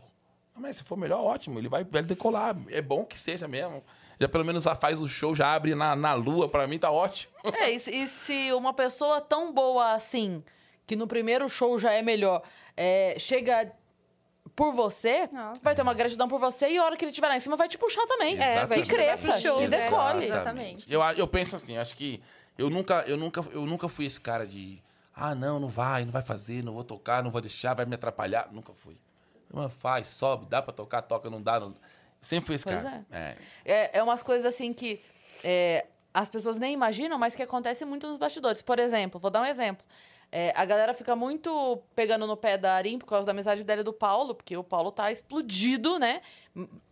Mas 0.56 0.76
se 0.76 0.84
for 0.84 0.96
melhor, 0.96 1.24
ótimo. 1.24 1.58
Ele 1.58 1.68
vai, 1.68 1.82
vai 1.84 2.02
decolar. 2.02 2.56
É 2.68 2.80
bom 2.80 3.04
que 3.04 3.18
seja 3.18 3.48
mesmo. 3.48 3.82
Já 4.20 4.28
pelo 4.28 4.44
menos 4.44 4.64
já 4.64 4.74
faz 4.74 5.00
o 5.00 5.08
show, 5.08 5.34
já 5.34 5.52
abre 5.54 5.74
na, 5.74 5.96
na 5.96 6.12
lua. 6.14 6.48
Pra 6.48 6.66
mim 6.66 6.78
tá 6.78 6.90
ótimo. 6.90 7.32
É, 7.58 7.70
e 7.70 7.78
se, 7.78 7.90
e 7.90 8.06
se 8.06 8.52
uma 8.52 8.72
pessoa 8.72 9.20
tão 9.20 9.52
boa 9.52 9.94
assim, 9.94 10.44
que 10.86 10.94
no 10.94 11.06
primeiro 11.06 11.48
show 11.48 11.78
já 11.78 11.92
é 11.92 12.02
melhor, 12.02 12.42
é, 12.76 13.16
chega 13.18 13.72
por 14.61 14.74
você, 14.74 15.27
Nossa. 15.32 15.59
vai 15.62 15.74
ter 15.74 15.81
uma 15.81 15.95
gratidão 15.95 16.28
por 16.28 16.39
você 16.39 16.69
e 16.69 16.77
a 16.77 16.85
hora 16.85 16.95
que 16.95 17.03
ele 17.03 17.11
estiver 17.12 17.28
lá 17.28 17.35
em 17.35 17.41
cima 17.41 17.57
vai 17.57 17.66
te 17.66 17.78
puxar 17.78 18.07
também. 18.07 18.39
É, 18.39 18.66
vai 18.66 18.82
que 18.82 18.89
cresça, 18.91 19.41
show, 19.41 19.57
que 19.57 19.66
né? 19.66 19.85
decole. 19.85 20.27
Exatamente. 20.27 20.93
Eu, 20.93 21.01
eu 21.16 21.27
penso 21.27 21.57
assim, 21.57 21.78
acho 21.78 21.97
que 21.97 22.23
eu 22.59 22.69
nunca, 22.69 23.03
eu, 23.07 23.16
nunca, 23.16 23.41
eu 23.53 23.65
nunca 23.65 23.89
fui 23.89 24.05
esse 24.05 24.20
cara 24.20 24.47
de... 24.47 24.78
Ah, 25.16 25.35
não, 25.35 25.59
não 25.59 25.69
vai, 25.69 26.05
não 26.05 26.12
vai 26.12 26.20
fazer, 26.20 26.62
não 26.62 26.74
vou 26.74 26.85
tocar, 26.85 27.24
não 27.24 27.31
vou 27.31 27.41
deixar, 27.41 27.73
vai 27.73 27.87
me 27.87 27.95
atrapalhar. 27.95 28.51
Nunca 28.53 28.74
fui. 28.74 29.01
Mano, 29.51 29.70
faz, 29.70 30.09
sobe, 30.09 30.45
dá 30.45 30.61
pra 30.61 30.74
tocar, 30.74 31.01
toca, 31.01 31.31
não 31.31 31.41
dá. 31.41 31.59
Não... 31.59 31.73
Sempre 32.20 32.49
fui 32.49 32.55
esse 32.57 32.65
Pois 32.65 32.82
cara. 32.82 33.07
É. 33.11 33.37
É, 33.65 33.99
é 33.99 34.03
umas 34.03 34.23
coisas 34.23 34.45
assim 34.45 34.74
que 34.74 35.01
é, 35.43 35.87
as 36.12 36.28
pessoas 36.28 36.59
nem 36.59 36.74
imaginam, 36.74 37.19
mas 37.19 37.35
que 37.35 37.43
acontece 37.43 37.87
muito 37.87 38.07
nos 38.07 38.19
bastidores. 38.19 38.61
Por 38.61 38.78
exemplo, 38.78 39.19
vou 39.19 39.31
dar 39.31 39.41
um 39.41 39.47
exemplo. 39.47 39.87
É, 40.32 40.52
a 40.55 40.65
galera 40.65 40.94
fica 40.94 41.16
muito 41.16 41.82
pegando 41.94 42.27
no 42.27 42.36
pé 42.36 42.57
da 42.57 42.74
Arim 42.74 42.98
por 42.98 43.07
causa 43.07 43.27
da 43.27 43.32
amizade 43.32 43.65
dela 43.65 43.81
e 43.81 43.85
do 43.85 43.93
Paulo, 43.93 44.35
porque 44.35 44.57
o 44.57 44.62
Paulo 44.62 44.93
tá 44.93 45.11
explodido, 45.11 45.98
né? 45.98 46.20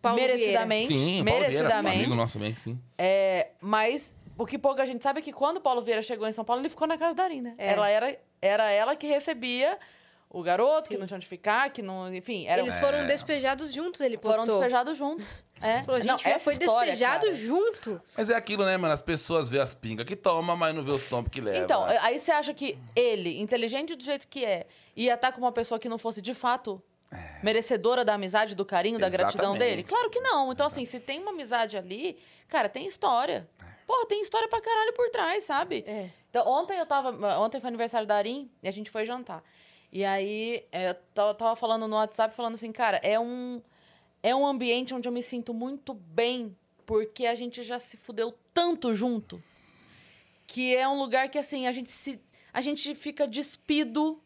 Paulo 0.01 0.19
merecidamente. 0.19 0.87
Sim, 0.87 1.21
o 1.21 1.25
Paulo 1.25 1.39
Vieira, 1.39 1.47
merecidamente. 1.47 1.97
amigo 1.97 2.15
nosso 2.15 2.33
também, 2.33 2.53
sim. 2.53 2.77
É, 2.97 3.51
mas 3.61 4.13
o 4.37 4.45
que 4.45 4.57
pouca 4.57 4.85
gente 4.85 5.01
sabe 5.01 5.19
é 5.19 5.21
que 5.21 5.31
quando 5.31 5.57
o 5.57 5.61
Paulo 5.61 5.81
Vieira 5.81 6.01
chegou 6.01 6.27
em 6.27 6.33
São 6.33 6.43
Paulo, 6.43 6.61
ele 6.61 6.69
ficou 6.69 6.87
na 6.87 6.97
casa 6.97 7.15
da 7.15 7.23
Arim, 7.23 7.41
né? 7.41 7.55
É. 7.57 7.71
Ela 7.71 7.89
era, 7.89 8.17
era 8.41 8.69
ela 8.71 8.95
que 8.95 9.07
recebia 9.07 9.77
o 10.31 10.43
garoto, 10.43 10.83
Sim. 10.83 10.93
que 10.93 10.97
não 10.99 11.07
tinha 11.07 11.17
onde 11.17 11.25
ficar, 11.25 11.71
que 11.71 11.81
não. 11.81 12.13
Enfim, 12.13 12.45
era, 12.45 12.61
Eles 12.61 12.79
foram 12.79 13.07
despejados 13.07 13.73
juntos, 13.73 13.99
ele 13.99 14.15
postou. 14.15 14.45
foram 14.45 14.59
despejados 14.59 14.97
juntos. 14.97 15.43
É. 15.59 15.81
Falou, 15.83 15.99
gente, 15.99 16.07
Não, 16.07 16.15
essa 16.31 16.39
foi 16.39 16.53
história, 16.53 16.91
despejado 16.91 17.25
cara. 17.25 17.35
junto. 17.35 18.01
Mas 18.15 18.29
é 18.29 18.35
aquilo, 18.35 18.63
né, 18.63 18.77
mano? 18.77 18.93
As 18.93 19.01
pessoas 19.01 19.49
vê 19.49 19.59
as 19.59 19.73
pingas 19.73 20.05
que 20.05 20.15
toma, 20.15 20.55
mas 20.55 20.73
não 20.75 20.83
vê 20.83 20.91
os 20.91 21.01
tombos 21.03 21.31
que 21.31 21.41
leva. 21.41 21.57
Então, 21.57 21.83
aí 21.83 22.19
você 22.19 22.31
acha 22.31 22.53
que 22.53 22.77
ele, 22.95 23.41
inteligente 23.41 23.95
do 23.95 24.03
jeito 24.03 24.27
que 24.27 24.45
é, 24.45 24.67
ia 24.95 25.15
estar 25.15 25.31
com 25.31 25.41
uma 25.41 25.51
pessoa 25.51 25.79
que 25.79 25.89
não 25.89 25.97
fosse 25.97 26.21
de 26.21 26.33
fato 26.35 26.81
merecedora 27.41 28.05
da 28.05 28.13
amizade, 28.13 28.53
do 28.53 28.63
carinho, 28.63 28.99
da 28.99 29.09
gratidão 29.09 29.57
dele? 29.57 29.83
Claro 29.83 30.11
que 30.11 30.19
não. 30.19 30.51
Então, 30.51 30.67
assim, 30.67 30.85
se 30.85 30.99
tem 30.99 31.19
uma 31.19 31.31
amizade 31.31 31.75
ali, 31.75 32.17
cara, 32.47 32.69
tem 32.69 32.85
história. 32.85 33.49
Porra, 33.87 34.05
tem 34.05 34.21
história 34.21 34.47
pra 34.47 34.61
caralho 34.61 34.93
por 34.93 35.09
trás, 35.09 35.43
sabe? 35.43 35.83
É. 35.87 36.11
Então, 36.29 36.47
ontem 36.47 36.77
eu 36.77 36.85
tava. 36.85 37.09
Ontem 37.39 37.59
foi 37.59 37.67
aniversário 37.67 38.07
da 38.07 38.15
Arim 38.15 38.47
e 38.61 38.67
a 38.67 38.71
gente 38.71 38.91
foi 38.91 39.03
jantar. 39.03 39.43
E 39.91 40.05
aí, 40.05 40.63
é, 40.71 40.91
eu 40.91 40.95
ta- 41.13 41.33
tava 41.33 41.55
falando 41.55 41.87
no 41.87 41.95
WhatsApp, 41.95 42.35
falando 42.35 42.55
assim, 42.55 42.71
cara, 42.71 42.97
é 43.03 43.19
um. 43.19 43.61
É 44.21 44.35
um 44.35 44.45
ambiente 44.45 44.93
onde 44.93 45.07
eu 45.07 45.11
me 45.13 45.23
sinto 45.23 45.53
muito 45.53 45.93
bem, 45.93 46.55
porque 46.85 47.25
a 47.25 47.35
gente 47.35 47.63
já 47.63 47.79
se 47.79 47.95
fudeu 47.95 48.37
tanto 48.53 48.93
junto 48.93 49.41
que 50.45 50.75
é 50.75 50.87
um 50.87 50.97
lugar 50.99 51.29
que 51.29 51.37
assim 51.37 51.67
a 51.67 51.71
gente 51.71 51.91
se 51.91 52.19
a 52.51 52.59
gente 52.59 52.93
fica 52.95 53.27
despido 53.27 54.19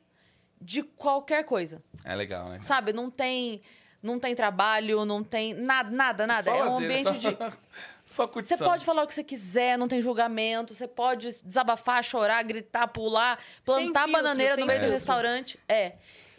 de 0.59 0.81
qualquer 0.81 1.43
coisa, 1.43 1.83
É 2.05 2.15
legal, 2.15 2.47
né? 2.49 2.57
sabe? 2.59 2.93
Não 2.93 3.11
tem 3.11 3.61
não 4.01 4.17
tem 4.19 4.33
trabalho, 4.33 5.05
não 5.05 5.23
tem 5.23 5.53
nada, 5.53 5.89
nada, 5.91 6.25
nada. 6.25 6.43
Só 6.51 6.57
é 6.57 6.63
um 6.63 6.73
lazer, 6.73 6.85
ambiente 6.85 7.21
só... 7.21 7.29
de 7.31 7.37
Só 8.13 8.25
você 8.27 8.31
curtição. 8.33 8.67
pode 8.67 8.85
falar 8.85 9.03
o 9.03 9.07
que 9.07 9.13
você 9.13 9.23
quiser, 9.23 9.77
não 9.77 9.87
tem 9.87 10.01
julgamento, 10.01 10.73
você 10.73 10.87
pode 10.87 11.29
desabafar, 11.43 12.03
chorar, 12.03 12.43
gritar, 12.43 12.87
pular, 12.87 13.39
plantar 13.65 14.03
filtro, 14.05 14.11
bananeira 14.23 14.55
no 14.57 14.65
meio 14.65 14.79
do 14.79 14.83
filtro. 14.83 14.97
restaurante. 14.99 15.59
É. 15.67 15.93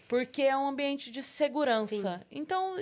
Porque 0.09 0.43
é 0.43 0.57
um 0.57 0.69
ambiente 0.69 1.11
de 1.11 1.23
segurança. 1.23 1.87
Sim. 1.97 2.21
Então, 2.31 2.77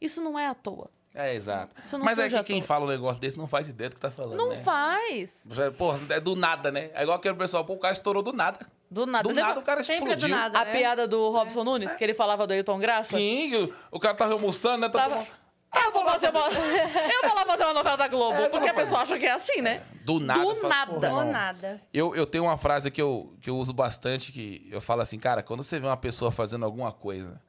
isso 0.00 0.22
não 0.22 0.38
é 0.38 0.46
à 0.46 0.54
toa. 0.54 0.90
É, 1.14 1.34
exato. 1.34 1.74
Isso 1.82 1.98
não 1.98 2.04
Mas 2.04 2.18
é 2.18 2.28
que 2.28 2.42
quem 2.44 2.60
toa. 2.60 2.66
fala 2.68 2.84
um 2.84 2.88
negócio 2.88 3.20
desse 3.20 3.36
não 3.36 3.48
faz 3.48 3.68
ideia 3.68 3.90
do 3.90 3.96
que 3.96 4.00
tá 4.00 4.10
falando, 4.10 4.36
Não 4.36 4.50
né? 4.50 4.56
faz. 4.62 5.32
Porra, 5.76 5.98
é 6.10 6.20
do 6.20 6.36
nada, 6.36 6.70
né? 6.70 6.90
É 6.94 7.02
igual 7.02 7.18
aquele 7.18 7.34
pessoal, 7.34 7.64
pô, 7.64 7.72
o 7.74 7.78
cara 7.78 7.92
estourou 7.92 8.22
do 8.22 8.32
nada. 8.32 8.60
Do 8.90 9.04
nada. 9.04 9.28
Do 9.28 9.34
nada 9.34 9.58
o 9.58 9.62
cara 9.62 9.82
Sempre 9.82 10.12
é 10.12 10.16
do 10.16 10.18
explodiu. 10.20 10.36
nada. 10.36 10.60
A 10.60 10.64
né? 10.64 10.72
piada 10.72 11.08
do 11.08 11.28
Robson 11.30 11.64
Nunes, 11.64 11.92
que 11.94 12.04
ele 12.04 12.14
falava 12.14 12.46
do 12.46 12.52
Ailton 12.52 12.78
Graça? 12.78 13.16
Sim, 13.18 13.70
o- 13.90 13.98
cara 13.98 14.14
tava 14.14 14.32
almoçando, 14.34 14.78
né? 14.78 14.88
Tava- 14.88 15.08
tomando- 15.16 15.28
Eu 15.74 15.92
vou, 15.92 16.04
fazer 16.04 16.30
uma... 16.30 16.40
eu 16.48 17.22
vou 17.22 17.34
lá 17.34 17.44
fazer 17.44 17.64
uma 17.64 17.74
novela 17.74 17.96
da 17.96 18.08
Globo, 18.08 18.38
É, 18.38 18.48
porque 18.48 18.68
a 18.68 18.74
pessoa 18.74 19.02
acha 19.02 19.18
que 19.18 19.26
é 19.26 19.32
assim, 19.32 19.60
né? 19.60 19.82
Do 20.02 20.18
nada. 20.18 20.40
Do 20.40 20.54
fala, 20.54 20.68
nada. 20.68 21.08
não. 21.10 21.32
nada. 21.32 21.82
Eu, 21.92 22.14
eu 22.16 22.26
tenho 22.26 22.44
uma 22.44 22.56
frase 22.56 22.90
que 22.90 23.00
eu, 23.00 23.36
que 23.40 23.50
eu 23.50 23.56
uso 23.56 23.72
bastante, 23.72 24.32
que 24.32 24.66
eu 24.70 24.80
falo 24.80 25.02
assim, 25.02 25.18
cara, 25.18 25.42
quando 25.42 25.62
você 25.62 25.78
vê 25.78 25.86
uma 25.86 25.96
pessoa 25.96 26.32
fazendo 26.32 26.64
alguma 26.64 26.90
coisa 26.90 27.40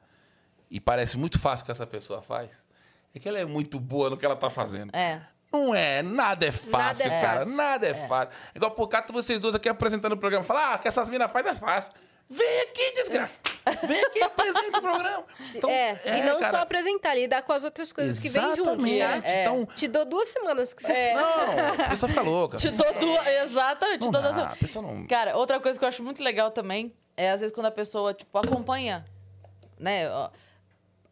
e 0.70 0.78
parece 0.78 1.16
muito 1.16 1.38
fácil 1.38 1.64
que 1.64 1.72
essa 1.72 1.86
pessoa 1.86 2.20
faz, 2.20 2.50
é 3.14 3.18
que 3.18 3.28
ela 3.28 3.38
é 3.38 3.44
muito 3.44 3.80
boa 3.80 4.10
no 4.10 4.16
que 4.16 4.24
ela 4.26 4.36
tá 4.36 4.50
fazendo. 4.50 4.94
É. 4.94 5.20
Não 5.52 5.74
é, 5.74 6.00
nada 6.00 6.46
é 6.46 6.52
fácil, 6.52 7.04
Nada 7.08 7.16
é 7.16 7.20
cara. 7.20 7.40
fácil. 7.40 7.56
Nada 7.56 7.88
é, 7.88 7.94
fácil. 8.06 8.34
Igual 8.54 8.70
por 8.70 8.86
cá, 8.86 9.04
vocês 9.10 9.40
dois 9.40 9.54
aqui 9.54 9.68
apresentando 9.68 10.12
o 10.12 10.16
programa. 10.16 10.44
Falar, 10.44 10.74
ah, 10.74 10.78
que 10.78 10.86
essas 10.86 11.10
minas 11.10 11.30
fazem 11.32 11.50
é 11.50 11.54
fácil. 11.54 11.92
Vem 12.32 12.60
aqui, 12.60 12.92
desgraça. 12.92 13.40
Vem 13.88 14.00
aqui, 14.04 14.22
apresenta 14.22 14.78
o 14.78 14.80
programa. 14.80 15.24
Então, 15.52 15.68
é, 15.68 15.98
e 16.06 16.22
não 16.22 16.38
cara, 16.38 16.58
só 16.58 16.62
apresentar, 16.62 17.14
lidar 17.14 17.42
com 17.42 17.52
as 17.52 17.64
outras 17.64 17.92
coisas 17.92 18.20
que 18.20 18.28
vêm 18.28 18.54
junto, 18.54 18.86
Exatamente. 18.86 19.22
tá? 19.22 19.28
É. 19.28 19.42
Então, 19.42 19.66
Te 19.74 19.88
dou 19.88 20.04
duas 20.04 20.28
semanas 20.28 20.72
que 20.72 20.80
você... 20.80 20.92
É. 20.92 21.14
não, 21.14 21.84
a 21.86 21.88
pessoa 21.88 22.08
fica 22.08 22.22
louca. 22.22 22.56
Te 22.56 22.70
dou 22.70 22.92
duas. 22.94 23.26
Exatamente, 23.26 23.98
te 23.98 24.04
Não 24.04 24.12
dou 24.12 24.22
duas. 24.32 24.36
a 24.38 24.56
pessoa 24.56 24.86
não... 24.86 25.06
Cara, 25.08 25.36
outra 25.36 25.58
coisa 25.58 25.76
que 25.76 25.84
eu 25.84 25.88
acho 25.88 26.04
muito 26.04 26.22
legal 26.22 26.52
também 26.52 26.94
é, 27.16 27.32
às 27.32 27.40
vezes, 27.40 27.54
quando 27.54 27.66
a 27.66 27.70
pessoa, 27.70 28.14
tipo, 28.14 28.38
acompanha, 28.38 29.04
né? 29.78 30.04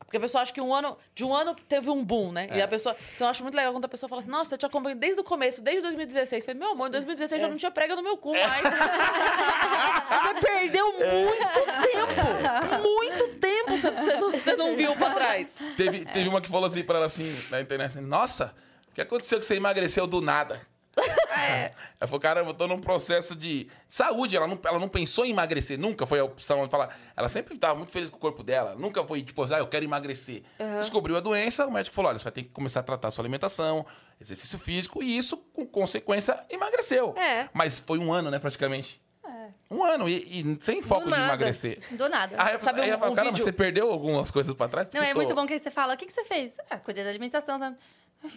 Porque 0.08 0.16
a 0.16 0.20
pessoa 0.20 0.40
acha 0.40 0.54
que 0.54 0.60
um 0.60 0.72
ano, 0.74 0.96
de 1.14 1.22
um 1.22 1.34
ano 1.34 1.54
teve 1.68 1.90
um 1.90 2.02
boom, 2.02 2.32
né? 2.32 2.48
É. 2.50 2.56
E 2.56 2.62
a 2.62 2.66
pessoa. 2.66 2.96
Então 3.14 3.26
eu 3.26 3.30
acho 3.30 3.42
muito 3.42 3.54
legal 3.54 3.74
quando 3.74 3.84
a 3.84 3.88
pessoa 3.88 4.08
fala 4.08 4.22
assim: 4.22 4.30
Nossa, 4.30 4.54
eu 4.54 4.58
te 4.58 4.64
acompanho 4.64 4.96
desde 4.96 5.20
o 5.20 5.24
começo, 5.24 5.60
desde 5.60 5.82
2016. 5.82 6.44
Eu 6.44 6.46
falei, 6.46 6.58
meu 6.58 6.70
amor, 6.72 6.88
em 6.88 6.92
2016 6.92 7.38
É. 7.38 7.44
já 7.44 7.50
não 7.50 7.58
tinha 7.58 7.70
prega 7.70 7.94
no 7.94 8.02
meu 8.02 8.16
cu 8.16 8.32
mais. 8.32 8.62
você 10.22 10.46
perdeu 10.46 10.86
muito 10.94 11.82
tempo. 11.92 12.82
Muito 12.82 13.28
tempo 13.38 13.70
você, 13.76 13.90
você 13.90 14.16
não, 14.16 14.30
você 14.30 14.56
não 14.56 14.76
viu 14.76 14.96
pra 14.96 15.10
trás. 15.10 15.50
Teve, 15.76 16.06
teve 16.06 16.26
uma 16.26 16.40
que 16.40 16.48
falou 16.48 16.66
assim 16.66 16.82
pra 16.82 16.96
ela 16.96 17.06
assim, 17.06 17.38
na 17.50 17.60
internet, 17.60 17.88
assim, 17.88 18.00
nossa, 18.00 18.54
o 18.90 18.94
que 18.94 19.02
aconteceu 19.02 19.38
que 19.38 19.44
você 19.44 19.56
emagreceu 19.56 20.06
do 20.06 20.22
nada? 20.22 20.58
É. 21.00 21.72
Ela 22.00 22.08
falou, 22.08 22.20
caramba, 22.20 22.50
eu 22.50 22.54
tô 22.54 22.66
num 22.66 22.80
processo 22.80 23.34
de 23.34 23.68
saúde. 23.88 24.36
Ela 24.36 24.46
não, 24.46 24.58
ela 24.64 24.78
não 24.78 24.88
pensou 24.88 25.24
em 25.24 25.30
emagrecer, 25.30 25.78
nunca 25.78 26.06
foi 26.06 26.20
a 26.20 26.24
opção 26.24 26.64
de 26.64 26.70
falar. 26.70 26.96
Ela 27.16 27.28
sempre 27.28 27.54
estava 27.54 27.74
muito 27.74 27.90
feliz 27.90 28.08
com 28.08 28.16
o 28.16 28.20
corpo 28.20 28.42
dela. 28.42 28.74
Nunca 28.76 29.04
foi, 29.04 29.22
tipo, 29.22 29.42
ah, 29.44 29.58
eu 29.58 29.66
quero 29.66 29.84
emagrecer. 29.84 30.42
Descobriu 30.78 31.16
a 31.16 31.20
doença, 31.20 31.66
o 31.66 31.70
médico 31.70 31.94
falou: 31.94 32.10
olha, 32.10 32.18
você 32.18 32.24
vai 32.24 32.32
ter 32.32 32.42
que 32.44 32.50
começar 32.50 32.80
a 32.80 32.82
tratar 32.82 33.08
a 33.08 33.10
sua 33.10 33.22
alimentação, 33.22 33.84
exercício 34.20 34.58
físico, 34.58 35.02
e 35.02 35.16
isso, 35.18 35.36
com 35.52 35.66
consequência, 35.66 36.38
emagreceu. 36.50 37.14
É. 37.16 37.48
Mas 37.52 37.78
foi 37.80 37.98
um 37.98 38.12
ano, 38.12 38.30
né, 38.30 38.38
praticamente. 38.38 39.00
É. 39.24 39.48
Um 39.70 39.84
ano, 39.84 40.08
e, 40.08 40.14
e 40.40 40.58
sem 40.60 40.80
foco 40.80 41.04
de 41.04 41.10
nada. 41.10 41.24
emagrecer. 41.24 41.80
Do 41.90 42.08
nada. 42.08 42.34
Aí, 42.38 42.54
eu- 42.54 42.60
Sabe 42.60 42.80
aí 42.80 42.88
um- 42.88 42.92
eu 42.92 42.98
falo, 42.98 43.12
um 43.12 43.14
caramba, 43.14 43.32
vídeo- 43.34 43.44
você 43.44 43.52
perdeu 43.52 43.90
algumas 43.92 44.30
coisas 44.30 44.54
pra 44.54 44.68
trás? 44.68 44.88
Não, 44.94 45.02
é 45.02 45.10
tô- 45.12 45.16
muito 45.16 45.34
bom 45.34 45.44
que 45.46 45.52
aí 45.52 45.58
você 45.58 45.70
fala, 45.70 45.92
o 45.94 45.96
que, 45.96 46.06
que 46.06 46.12
você 46.12 46.24
fez? 46.24 46.56
Ah, 46.70 46.78
cuidei 46.78 47.04
da 47.04 47.10
alimentação. 47.10 47.58
Sabe? 47.58 47.76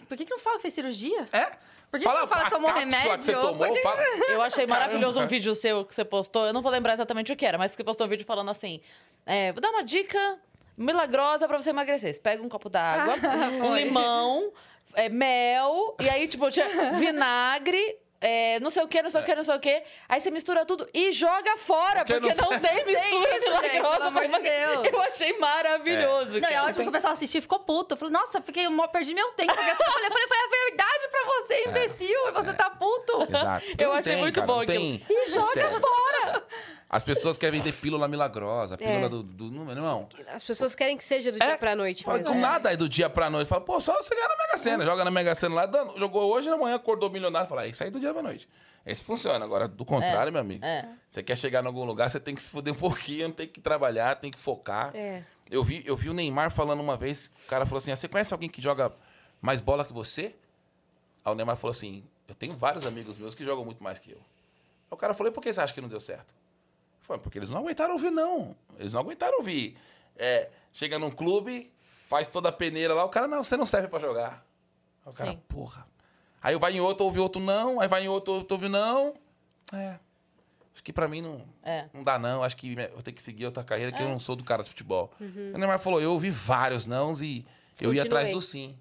Por 0.08 0.16
que, 0.16 0.24
que 0.24 0.30
não 0.30 0.38
fala 0.38 0.56
que 0.56 0.62
fez 0.62 0.74
cirurgia? 0.74 1.26
É? 1.32 1.46
Por 1.90 2.00
que 2.00 2.06
que 2.06 2.12
não 2.12 2.26
fala 2.26 2.44
que 2.44 2.50
tomou 2.50 2.72
remédio? 2.72 3.18
Que 3.18 3.24
você 3.24 3.32
tomou, 3.34 3.72
que- 3.72 3.80
fala... 3.82 4.00
Eu 4.30 4.40
achei 4.40 4.66
Caramba. 4.66 4.86
maravilhoso 4.86 5.20
um 5.20 5.26
vídeo 5.26 5.54
seu 5.54 5.84
que 5.84 5.94
você 5.94 6.04
postou. 6.04 6.46
Eu 6.46 6.52
não 6.52 6.62
vou 6.62 6.72
lembrar 6.72 6.94
exatamente 6.94 7.32
o 7.32 7.36
que 7.36 7.44
era, 7.44 7.58
mas 7.58 7.72
que 7.72 7.76
você 7.76 7.84
postou 7.84 8.06
um 8.06 8.10
vídeo 8.10 8.24
falando 8.24 8.50
assim: 8.50 8.80
é, 9.26 9.52
vou 9.52 9.60
dar 9.60 9.70
uma 9.70 9.82
dica 9.84 10.38
milagrosa 10.76 11.46
pra 11.46 11.60
você 11.60 11.70
emagrecer. 11.70 12.14
Você 12.14 12.20
pega 12.20 12.42
um 12.42 12.48
copo 12.48 12.68
d'água, 12.70 13.14
um 13.62 13.74
limão, 13.76 14.52
é, 14.94 15.08
mel, 15.10 15.96
e 16.00 16.08
aí, 16.08 16.26
tipo, 16.28 16.50
tinha 16.50 16.66
vinagre. 16.96 17.98
É, 18.22 18.60
não 18.60 18.70
sei 18.70 18.82
o 18.82 18.88
que, 18.88 19.02
não 19.02 19.10
sei 19.10 19.20
o 19.20 19.24
que, 19.24 19.34
não 19.34 19.42
sei 19.44 19.54
o 19.56 19.60
que. 19.60 19.82
Aí 20.08 20.20
você 20.20 20.30
mistura 20.30 20.64
tudo 20.64 20.88
e 20.94 21.12
joga 21.12 21.56
fora, 21.56 22.04
Porque 22.04 22.20
porque 22.20 22.40
não 22.40 22.50
não, 22.50 22.60
tem 22.60 22.84
mistura 22.86 23.36
isso, 23.36 23.40
gente, 23.40 23.40
milagrosa. 23.72 23.80
pelo 23.96 24.04
amor 24.04 24.22
de 24.22 24.28
pra 24.30 24.38
Deus. 24.38 24.86
Eu 24.92 25.00
achei 25.02 25.38
maravilhoso. 25.38 26.40
Não, 26.40 26.50
e 26.50 26.54
é 26.54 26.62
ótimo 26.62 26.84
que 26.84 26.88
o 26.88 26.92
pessoal 26.92 27.12
assistiu 27.12 27.38
e 27.38 27.42
ficou 27.42 27.58
puto. 27.60 27.94
Eu 27.94 27.98
falei, 27.98 28.12
nossa, 28.12 28.40
fiquei, 28.40 28.66
perdi 28.92 29.14
meu 29.14 29.28
tempo. 29.32 29.52
Porque 29.54 29.70
assim, 29.70 29.82
eu 29.84 29.92
falei, 29.92 30.06
eu 30.08 30.12
falei, 30.12 30.28
foi 30.28 30.38
a 30.38 30.66
verdade 30.68 31.08
pra 31.10 31.24
você, 31.24 31.64
imbecil, 31.68 32.28
e 32.28 32.32
você 32.32 32.52
tá 32.54 32.70
puto. 32.70 33.22
Exato. 33.28 33.66
Eu 33.78 33.88
não 33.88 33.96
achei 33.96 34.12
tem, 34.14 34.22
muito 34.22 34.34
cara, 34.36 34.46
bom 34.46 34.54
não 34.56 34.62
aquilo. 34.62 34.98
tem 34.98 35.06
E 35.10 35.26
joga 35.28 35.80
fora! 35.80 36.44
As 36.92 37.02
pessoas 37.02 37.38
querem 37.38 37.58
vender 37.58 37.72
pílula 37.72 38.06
milagrosa, 38.06 38.76
pílula 38.76 39.06
É. 39.06 39.08
do, 39.08 39.22
do. 39.22 39.50
Não, 39.50 39.64
não. 39.74 40.08
As 40.28 40.44
pessoas 40.44 40.74
querem 40.74 40.94
que 40.98 41.02
seja 41.02 41.32
do 41.32 41.38
dia 41.38 41.52
É, 41.52 41.56
pra 41.56 41.74
noite 41.74 42.04
Fala, 42.04 42.18
do 42.18 42.34
nada 42.34 42.70
é 42.70 42.76
do 42.76 42.86
dia 42.86 43.08
pra 43.08 43.30
noite. 43.30 43.48
Fala, 43.48 43.62
pô, 43.62 43.80
só 43.80 43.94
você 43.94 44.14
ganhar 44.14 44.28
na 44.28 44.36
Mega 44.36 44.58
Sena. 44.58 44.84
Joga 44.84 45.02
na 45.02 45.10
Mega 45.10 45.34
Sena 45.34 45.54
lá, 45.54 45.64
dando- 45.64 45.98
jogou 45.98 46.30
hoje, 46.30 46.50
na 46.50 46.56
manhã 46.58 46.76
acordou 46.76 47.08
milionário. 47.08 47.48
Fala, 47.48 47.64
é 47.64 47.68
isso 47.68 47.82
aí 47.82 47.90
do 47.90 47.98
dia 47.98 48.12
pra 48.12 48.22
noite. 48.22 48.46
Esse 48.84 49.02
funciona. 49.02 49.42
Agora, 49.42 49.66
do 49.66 49.86
contrário, 49.86 50.30
meu 50.30 50.40
amigo. 50.42 50.62
é. 50.64 50.86
Você 51.08 51.22
quer 51.22 51.36
chegar 51.38 51.62
em 51.64 51.66
algum 51.66 51.84
lugar, 51.84 52.10
você 52.10 52.20
tem 52.20 52.34
que 52.34 52.42
se 52.42 52.50
fuder 52.50 52.74
um 52.74 52.76
pouquinho, 52.76 53.32
tem 53.32 53.48
que 53.48 53.58
trabalhar, 53.60 54.16
tem 54.16 54.30
que 54.30 54.38
focar. 54.38 54.90
É. 54.94 55.22
Eu 55.50 55.64
vi, 55.64 55.82
eu 55.86 55.96
vi 55.96 56.10
o 56.10 56.14
Neymar 56.14 56.50
falando 56.50 56.80
uma 56.80 56.96
vez, 56.96 57.30
o 57.46 57.48
cara 57.48 57.64
falou 57.64 57.78
assim: 57.78 57.90
"Ah, 57.92 57.96
você 57.96 58.06
conhece 58.08 58.34
alguém 58.34 58.50
que 58.50 58.60
joga 58.60 58.92
mais 59.40 59.62
bola 59.62 59.82
que 59.84 59.92
você? 59.94 60.34
Aí 61.24 61.32
o 61.32 61.34
Neymar 61.34 61.56
falou 61.56 61.70
assim: 61.72 62.04
eu 62.28 62.34
tenho 62.34 62.54
vários 62.54 62.84
amigos 62.84 63.16
meus 63.16 63.34
que 63.34 63.44
jogam 63.44 63.64
muito 63.64 63.82
mais 63.82 63.98
que 63.98 64.10
eu. 64.10 64.16
Aí 64.18 64.90
o 64.90 64.96
cara 64.96 65.14
falou: 65.14 65.30
e 65.30 65.34
por 65.34 65.42
que 65.42 65.50
você 65.52 65.60
acha 65.62 65.72
que 65.72 65.80
não 65.80 65.88
deu 65.88 66.00
certo? 66.00 66.34
Foi 67.02 67.18
porque 67.18 67.38
eles 67.38 67.50
não 67.50 67.58
aguentaram 67.58 67.92
ouvir, 67.94 68.10
não. 68.10 68.56
Eles 68.78 68.92
não 68.94 69.00
aguentaram 69.00 69.38
ouvir. 69.38 69.76
É, 70.16 70.50
chega 70.72 70.98
num 70.98 71.10
clube, 71.10 71.72
faz 72.08 72.28
toda 72.28 72.48
a 72.48 72.52
peneira 72.52 72.94
lá, 72.94 73.04
o 73.04 73.08
cara, 73.08 73.26
não, 73.28 73.42
você 73.42 73.56
não 73.56 73.66
serve 73.66 73.88
pra 73.88 73.98
jogar. 73.98 74.44
Aí 75.04 75.12
o 75.12 75.14
cara, 75.14 75.30
Sim. 75.32 75.40
porra. 75.48 75.84
Aí 76.40 76.56
vai 76.58 76.72
em 76.72 76.80
outro, 76.80 77.04
ouve 77.04 77.20
outro 77.20 77.40
não, 77.40 77.80
aí 77.80 77.88
vai 77.88 78.04
em 78.04 78.08
outro, 78.08 78.34
outro 78.34 78.54
ouve 78.56 78.68
não. 78.68 79.14
É. 79.72 79.98
Acho 80.74 80.82
que 80.82 80.92
pra 80.92 81.06
mim 81.06 81.20
não, 81.20 81.44
É. 81.62 81.86
não 81.92 82.02
dá, 82.02 82.18
não. 82.18 82.42
Acho 82.42 82.56
que 82.56 82.72
eu 82.72 83.02
tenho 83.02 83.14
que 83.16 83.22
seguir 83.22 83.44
outra 83.46 83.62
carreira, 83.62 83.92
que 83.92 84.02
eu 84.02 84.08
não 84.08 84.18
sou 84.18 84.34
do 84.34 84.42
cara 84.44 84.62
de 84.62 84.68
futebol. 84.70 85.12
Uhum. 85.20 85.52
O 85.54 85.58
Neymar 85.58 85.78
falou, 85.78 86.00
eu 86.00 86.12
ouvi 86.12 86.30
vários 86.30 86.86
nãos 86.86 87.20
e 87.20 87.44
eu 87.80 87.92
ia 87.92 88.02
Continuei. 88.02 88.06
atrás 88.06 88.30
do 88.30 88.40
sim. 88.40 88.76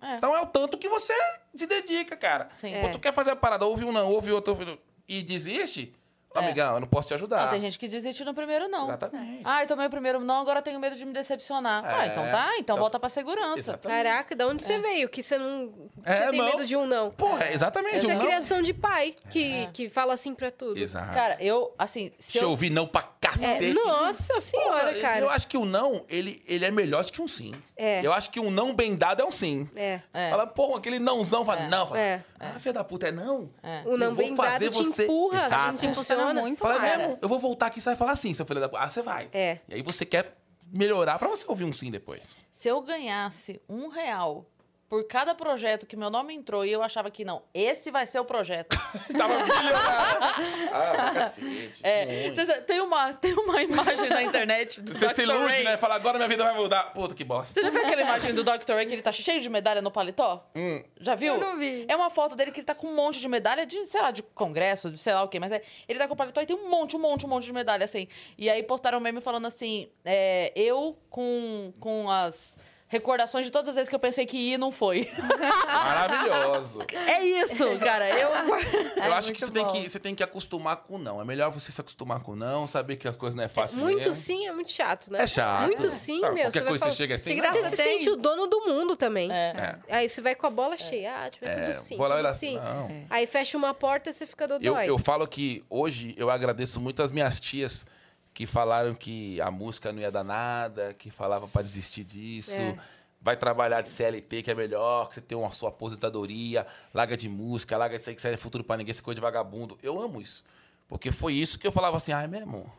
É. 0.00 0.16
Então 0.16 0.36
é 0.36 0.40
o 0.40 0.46
tanto 0.46 0.76
que 0.76 0.88
você 0.88 1.14
se 1.54 1.66
dedica, 1.66 2.16
cara. 2.16 2.48
Sim. 2.58 2.72
É. 2.74 2.88
tu 2.88 2.98
quer 2.98 3.12
fazer 3.14 3.30
a 3.30 3.36
parada, 3.36 3.64
ouve 3.64 3.84
um 3.84 3.92
não, 3.92 4.08
ouve 4.10 4.30
outro, 4.32 4.52
ouve 4.52 4.64
outro, 4.70 4.84
e 5.08 5.22
desiste? 5.22 5.94
É. 6.34 6.38
Amigão, 6.38 6.74
eu 6.74 6.80
não 6.80 6.86
posso 6.88 7.08
te 7.08 7.14
ajudar. 7.14 7.42
Não, 7.42 7.48
tem 7.50 7.60
gente 7.60 7.78
que 7.78 7.86
desiste 7.88 8.24
no 8.24 8.34
primeiro 8.34 8.68
não. 8.68 8.84
Exatamente. 8.88 9.42
Ah, 9.44 9.62
eu 9.62 9.66
tomei 9.66 9.86
o 9.86 9.90
primeiro 9.90 10.20
não, 10.20 10.40
agora 10.40 10.60
tenho 10.62 10.78
medo 10.80 10.96
de 10.96 11.04
me 11.04 11.12
decepcionar. 11.12 11.84
Ah, 11.84 12.04
É. 12.04 12.08
então 12.08 12.24
tá, 12.24 12.46
então 12.58 12.72
Então- 12.72 12.76
volta 12.78 12.98
pra 12.98 13.08
segurança. 13.08 13.58
Exatamente. 13.58 14.02
Caraca, 14.02 14.34
de 14.34 14.44
onde 14.44 14.62
você 14.62 14.78
veio? 14.78 15.08
Que 15.08 15.22
você 15.22 15.36
não. 15.38 15.72
É, 16.04 16.16
você 16.24 16.30
tem 16.30 16.38
não. 16.38 16.46
medo 16.46 16.64
de 16.64 16.76
um 16.76 16.86
não. 16.86 17.10
Porra, 17.10 17.44
é 17.44 17.52
exatamente. 17.52 17.98
Isso 17.98 18.06
um 18.08 18.10
é 18.10 18.14
não. 18.14 18.24
criação 18.24 18.62
de 18.62 18.72
pai 18.72 19.14
que, 19.30 19.66
que 19.72 19.88
fala 19.90 20.14
assim 20.14 20.34
pra 20.34 20.50
tudo. 20.50 20.78
Exato. 20.78 21.12
Cara, 21.12 21.36
eu, 21.40 21.74
assim, 21.78 22.10
se 22.18 22.32
Deixa 22.32 22.46
eu 22.46 22.50
ouvir 22.50 22.70
não 22.70 22.86
pra 22.86 23.00
É, 23.02 23.26
cacete. 23.28 23.72
nossa 23.74 24.40
senhora, 24.40 24.88
Porra, 24.90 25.00
cara. 25.00 25.18
Eu 25.20 25.30
acho 25.30 25.46
que 25.46 25.56
o 25.56 25.64
não, 25.64 26.04
ele, 26.08 26.42
ele 26.46 26.64
é 26.64 26.70
melhor 26.70 27.04
do 27.04 27.12
que 27.12 27.20
um 27.22 27.28
sim. 27.28 27.52
É. 27.76 28.04
Eu 28.04 28.12
acho 28.12 28.30
que 28.30 28.40
um 28.40 28.50
não 28.50 28.74
bem 28.74 28.94
dado 28.96 29.22
é 29.22 29.24
um 29.24 29.30
sim. 29.30 29.68
É. 29.76 30.00
É. 30.12 30.30
Fala, 30.30 30.46
porra, 30.46 30.78
aquele 30.78 30.98
nãozão, 30.98 31.44
fala, 31.44 31.68
não, 31.68 31.86
fala, 31.86 32.00
É. 32.00 32.24
ah, 32.40 32.58
filha 32.58 32.72
da 32.74 32.84
puta, 32.84 33.08
é 33.08 33.12
não? 33.12 33.50
É. 33.62 33.82
O 33.86 33.96
não 33.96 34.14
bem 34.14 34.34
fazer 34.36 34.70
dado 34.70 34.76
te 34.82 34.84
você- 34.84 35.04
empurra, 35.04 35.46
Exato. 35.46 35.68
a 35.68 35.72
gente 35.72 35.96
Muito 36.34 36.60
Fala, 36.60 36.78
mais. 36.78 37.18
eu 37.20 37.28
vou 37.28 37.38
voltar 37.38 37.66
aqui 37.66 37.78
e 37.78 37.82
você 37.82 37.90
vai 37.90 37.96
falar 37.96 38.16
sim, 38.16 38.32
seu 38.34 38.44
filho 38.46 38.60
da 38.60 38.68
puta. 38.68 38.82
Ah, 38.82 38.90
você 38.90 39.02
vai. 39.02 39.28
É. 39.32 39.58
E 39.68 39.74
aí 39.74 39.82
você 39.82 40.04
quer 40.04 40.36
melhorar 40.72 41.18
pra 41.18 41.28
você 41.28 41.44
ouvir 41.48 41.64
um 41.64 41.72
sim 41.72 41.90
depois. 41.90 42.36
Se 42.50 42.68
eu 42.68 42.80
ganhasse 42.80 43.60
um 43.68 43.88
real 43.88 44.46
por 44.92 45.04
cada 45.04 45.34
projeto 45.34 45.86
que 45.86 45.96
meu 45.96 46.10
nome 46.10 46.34
entrou 46.34 46.66
e 46.66 46.70
eu 46.70 46.82
achava 46.82 47.10
que 47.10 47.24
não, 47.24 47.42
esse 47.54 47.90
vai 47.90 48.06
ser 48.06 48.18
o 48.18 48.26
projeto. 48.26 48.76
Tava 49.16 49.38
milionário. 49.42 50.70
ah, 50.70 51.10
cacete. 51.14 51.80
É, 51.82 52.30
cê- 52.34 52.60
tem, 52.60 52.78
uma, 52.82 53.14
tem 53.14 53.32
uma 53.32 53.62
imagem 53.62 54.10
na 54.10 54.22
internet 54.22 54.82
do 54.82 54.92
Você 54.92 55.08
se 55.08 55.14
Dr. 55.14 55.20
ilude, 55.22 55.46
Ray. 55.50 55.64
né? 55.64 55.78
Fala, 55.78 55.94
agora 55.94 56.18
minha 56.18 56.28
vida 56.28 56.44
vai 56.44 56.54
mudar. 56.54 56.92
Puta, 56.92 57.14
que 57.14 57.24
bosta. 57.24 57.54
Você 57.54 57.62
já 57.62 57.70
viu 57.70 57.80
aquela 57.80 58.02
imagem 58.02 58.34
do 58.34 58.44
Dr. 58.44 58.74
Ray 58.74 58.84
que 58.84 58.92
ele 58.92 59.00
tá 59.00 59.12
cheio 59.12 59.40
de 59.40 59.48
medalha 59.48 59.80
no 59.80 59.90
paletó? 59.90 60.46
Hum. 60.54 60.84
Já 61.00 61.14
viu? 61.14 61.36
Eu 61.36 61.40
não 61.40 61.56
vi. 61.56 61.86
É 61.88 61.96
uma 61.96 62.10
foto 62.10 62.36
dele 62.36 62.50
que 62.52 62.60
ele 62.60 62.66
tá 62.66 62.74
com 62.74 62.88
um 62.88 62.94
monte 62.94 63.18
de 63.18 63.28
medalha 63.28 63.64
de, 63.64 63.86
sei 63.86 64.02
lá, 64.02 64.10
de 64.10 64.22
congresso, 64.22 64.90
de 64.90 64.98
sei 64.98 65.14
lá 65.14 65.22
o 65.22 65.28
quê. 65.28 65.40
Mas 65.40 65.52
é, 65.52 65.62
ele 65.88 65.98
tá 65.98 66.06
com 66.06 66.12
o 66.12 66.16
paletó 66.18 66.38
e 66.42 66.44
tem 66.44 66.54
um 66.54 66.68
monte, 66.68 66.96
um 66.96 67.00
monte, 67.00 67.24
um 67.24 67.30
monte 67.30 67.44
de 67.44 67.52
medalha, 67.54 67.86
assim. 67.86 68.06
E 68.36 68.50
aí 68.50 68.62
postaram 68.62 68.98
um 68.98 69.00
meme 69.00 69.22
falando 69.22 69.46
assim, 69.46 69.88
é, 70.04 70.52
eu 70.54 70.98
com, 71.08 71.72
com 71.80 72.10
as 72.10 72.58
recordações 72.92 73.46
de 73.46 73.50
todas 73.50 73.70
as 73.70 73.74
vezes 73.74 73.88
que 73.88 73.94
eu 73.94 73.98
pensei 73.98 74.26
que 74.26 74.36
ia 74.36 74.56
e 74.56 74.58
não 74.58 74.70
foi. 74.70 75.10
Maravilhoso. 75.66 76.80
é 77.08 77.24
isso, 77.24 77.64
cara. 77.78 78.08
Eu... 78.10 78.28
É 79.02 79.08
eu 79.08 79.14
acho 79.14 79.28
muito 79.28 79.38
que 79.40 79.46
você, 79.46 79.50
tem 79.50 79.66
que 79.66 79.88
você 79.88 79.98
tem 79.98 80.14
que 80.14 80.22
acostumar 80.22 80.76
com 80.76 80.96
o 80.96 80.98
não. 80.98 81.20
É 81.20 81.24
melhor 81.24 81.50
você 81.50 81.72
se 81.72 81.80
acostumar 81.80 82.20
com 82.20 82.32
o 82.32 82.36
não, 82.36 82.66
saber 82.66 82.96
que 82.96 83.08
as 83.08 83.16
coisas 83.16 83.34
não 83.34 83.42
é 83.42 83.48
fácil 83.48 83.78
Muito 83.78 83.96
mesmo. 83.98 84.14
sim 84.14 84.46
é 84.46 84.52
muito 84.52 84.70
chato, 84.70 85.10
né? 85.10 85.22
É 85.22 85.26
chato. 85.26 85.62
Muito 85.66 85.90
sim, 85.90 86.20
Não, 86.20 86.34
meu. 86.34 86.44
Qualquer 86.44 86.64
coisa 86.64 86.78
falar... 86.78 86.92
você 86.92 86.96
chega 86.96 87.14
assim. 87.14 87.36
Graça 87.36 87.58
Você 87.62 87.70
se 87.70 87.76
sente 87.76 88.10
o 88.10 88.16
dono 88.16 88.46
do 88.46 88.60
mundo 88.66 88.94
também. 88.94 89.32
É. 89.32 89.78
É. 89.88 89.96
Aí 89.96 90.08
você 90.08 90.20
vai 90.20 90.34
com 90.34 90.46
a 90.46 90.50
bola 90.50 90.76
cheia. 90.76 91.24
Ah, 91.24 91.30
tiver 91.30 91.46
É, 91.46 91.64
tudo 91.72 91.78
sim, 91.78 91.96
lá 91.96 92.16
tudo 92.16 92.38
sim. 92.38 92.56
não. 92.56 93.04
Aí 93.08 93.26
fecha 93.26 93.56
uma 93.56 93.72
porta 93.72 94.10
e 94.10 94.12
você 94.12 94.26
fica 94.26 94.44
Eu, 94.44 94.48
dodói. 94.48 94.88
eu 94.88 94.98
falo 94.98 95.26
que 95.26 95.64
hoje 95.70 96.14
eu 96.18 96.30
agradeço 96.30 96.80
muito 96.80 97.02
as 97.02 97.10
minhas 97.10 97.40
tias 97.40 97.84
que 98.34 98.46
falaram 98.46 98.94
que 98.94 99.40
a 99.40 99.50
música 99.50 99.92
não 99.92 100.00
ia 100.00 100.10
dar 100.10 100.24
nada, 100.24 100.94
que 100.94 101.10
falava 101.10 101.46
pra 101.48 101.62
desistir 101.62 102.04
disso. 102.04 102.52
É. 102.52 102.76
Vai 103.20 103.36
trabalhar 103.36 103.82
de 103.82 103.88
CLT, 103.88 104.42
que 104.42 104.50
é 104.50 104.54
melhor, 104.54 105.08
que 105.08 105.14
você 105.14 105.20
tem 105.20 105.38
uma 105.38 105.52
sua 105.52 105.68
aposentadoria, 105.68 106.66
larga 106.92 107.16
de 107.16 107.28
música, 107.28 107.76
larga 107.76 107.96
de 107.98 108.08
aí 108.08 108.16
que 108.16 108.26
aí 108.26 108.34
é 108.34 108.36
futuro 108.36 108.64
pra 108.64 108.76
ninguém, 108.76 108.90
essa 108.90 109.02
coisa 109.02 109.16
de 109.16 109.20
vagabundo. 109.20 109.78
Eu 109.82 110.00
amo 110.00 110.20
isso. 110.20 110.44
Porque 110.92 111.10
foi 111.10 111.32
isso 111.32 111.58
que 111.58 111.66
eu 111.66 111.72
falava 111.72 111.96
assim, 111.96 112.12
ai 112.12 112.28
mesmo. 112.28 112.70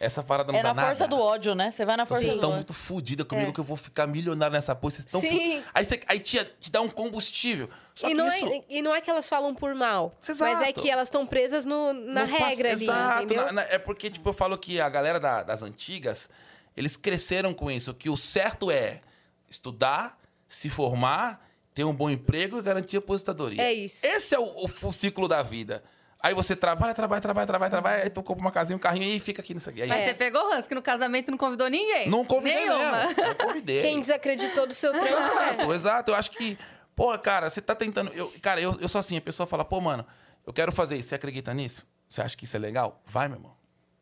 Essa 0.00 0.22
parada 0.24 0.50
não 0.52 0.58
É 0.58 0.62
dá 0.62 0.68
na 0.70 0.74
nada. 0.74 0.88
força 0.88 1.06
do 1.08 1.18
ódio, 1.20 1.54
né? 1.54 1.70
Você 1.70 1.84
vai 1.84 1.96
na 1.96 2.04
força 2.04 2.20
Vocês 2.22 2.34
do 2.34 2.38
estão 2.38 2.52
muito 2.52 2.74
fodidas 2.74 3.26
comigo 3.26 3.50
É. 3.50 3.52
que 3.52 3.60
eu 3.60 3.64
vou 3.64 3.76
ficar 3.76 4.06
milionário 4.08 4.52
nessa 4.54 4.74
porra. 4.74 4.92
Vocês 4.92 5.04
estão. 5.06 5.20
fu-. 5.20 5.62
Aí, 5.72 5.84
você, 5.84 6.00
aí 6.08 6.18
te, 6.18 6.44
te 6.60 6.70
dá 6.70 6.80
um 6.80 6.88
combustível. 6.88 7.68
Só 7.94 8.06
E 8.06 8.10
que 8.10 8.16
não, 8.16 8.26
isso. 8.28 8.46
é, 8.46 8.64
e 8.68 8.82
não 8.82 8.92
é 8.94 9.00
que 9.00 9.08
elas 9.10 9.28
falam 9.28 9.54
por 9.54 9.72
mal, 9.74 10.16
Exato. 10.22 10.40
mas 10.40 10.60
é 10.68 10.72
que 10.72 10.88
elas 10.90 11.06
estão 11.08 11.24
presas 11.26 11.64
no- 11.64 11.92
na 11.92 12.22
Não 12.26 12.28
passa- 12.30 12.44
regra 12.46 12.72
ali, 12.72 12.84
Exato, 12.84 13.22
entendeu? 13.24 13.46
na- 13.46 13.52
na- 13.52 13.62
é 13.62 13.78
porque, 13.78 14.10
tipo, 14.10 14.28
eu 14.28 14.32
falo 14.32 14.56
que 14.58 14.80
a 14.80 14.88
galera 14.88 15.18
da- 15.20 15.42
das 15.44 15.62
antigas, 15.62 16.28
eles 16.76 16.96
cresceram 16.96 17.52
com 17.54 17.68
isso, 17.70 17.92
que 17.94 18.08
o 18.10 18.16
certo 18.16 18.70
é 18.70 19.00
estudar, 19.50 20.18
se 20.48 20.68
formar, 20.70 21.44
ter 21.74 21.84
um 21.84 21.94
bom 21.94 22.08
emprego 22.10 22.58
e 22.58 22.62
garantir 22.62 22.96
a 22.96 22.98
aposentadoria. 22.98 23.62
É 23.62 23.72
isso. 23.72 24.06
Esse 24.06 24.34
é 24.34 24.38
o, 24.38 24.44
o- 24.44 24.68
o 24.82 24.92
ciclo 24.92 25.26
da 25.28 25.42
vida. 25.42 25.82
Aí 26.20 26.34
você 26.34 26.56
trabalha, 26.56 26.92
trabalha, 26.94 27.20
trabalha, 27.22 27.46
trabalha, 27.46 27.70
trabalha, 27.70 28.02
aí 28.02 28.10
tu 28.10 28.22
compra 28.24 28.44
uma 28.44 28.50
casinha, 28.50 28.76
um 28.76 28.80
carrinho 28.80 29.14
e 29.14 29.20
fica 29.20 29.40
aqui 29.40 29.54
nisso 29.54 29.70
aqui. 29.70 29.82
Aí 29.82 29.88
Mas 29.88 29.98
É. 30.00 30.06
você 30.08 30.14
pegou 30.14 30.40
o 30.42 30.58
Husky 30.58 30.74
no 30.74 30.82
casamento 30.82 31.28
e 31.28 31.30
não 31.30 31.38
convidou 31.38 31.68
ninguém? 31.68 32.10
Não 32.10 32.24
convidei 32.24 32.66
Nenhuma. 32.66 33.06
mesmo. 33.06 33.22
Não 33.24 33.34
convidei. 33.36 33.82
Quem 33.82 34.00
desacreditou 34.00 34.66
do 34.66 34.74
seu 34.74 34.90
trampo 34.92 35.38
é. 35.38 35.52
Exato, 35.52 35.72
exato. 35.74 36.10
Eu 36.10 36.16
acho 36.16 36.30
que, 36.32 36.58
pô, 36.96 37.16
cara, 37.18 37.48
você 37.48 37.60
tá 37.62 37.74
tentando. 37.74 38.12
Eu, 38.12 38.32
cara, 38.42 38.60
eu, 38.60 38.76
eu 38.80 38.88
sou 38.88 38.98
assim, 38.98 39.16
a 39.16 39.20
pessoa 39.20 39.46
fala, 39.46 39.64
pô, 39.64 39.80
mano, 39.80 40.04
eu 40.44 40.52
quero 40.52 40.72
fazer 40.72 40.96
isso. 40.96 41.10
Você 41.10 41.14
acredita 41.14 41.54
nisso? 41.54 41.86
Você 42.08 42.20
acha 42.20 42.36
que 42.36 42.46
isso 42.46 42.56
é 42.56 42.58
legal? 42.58 43.00
Vai, 43.06 43.28
meu 43.28 43.36
irmão. 43.36 43.56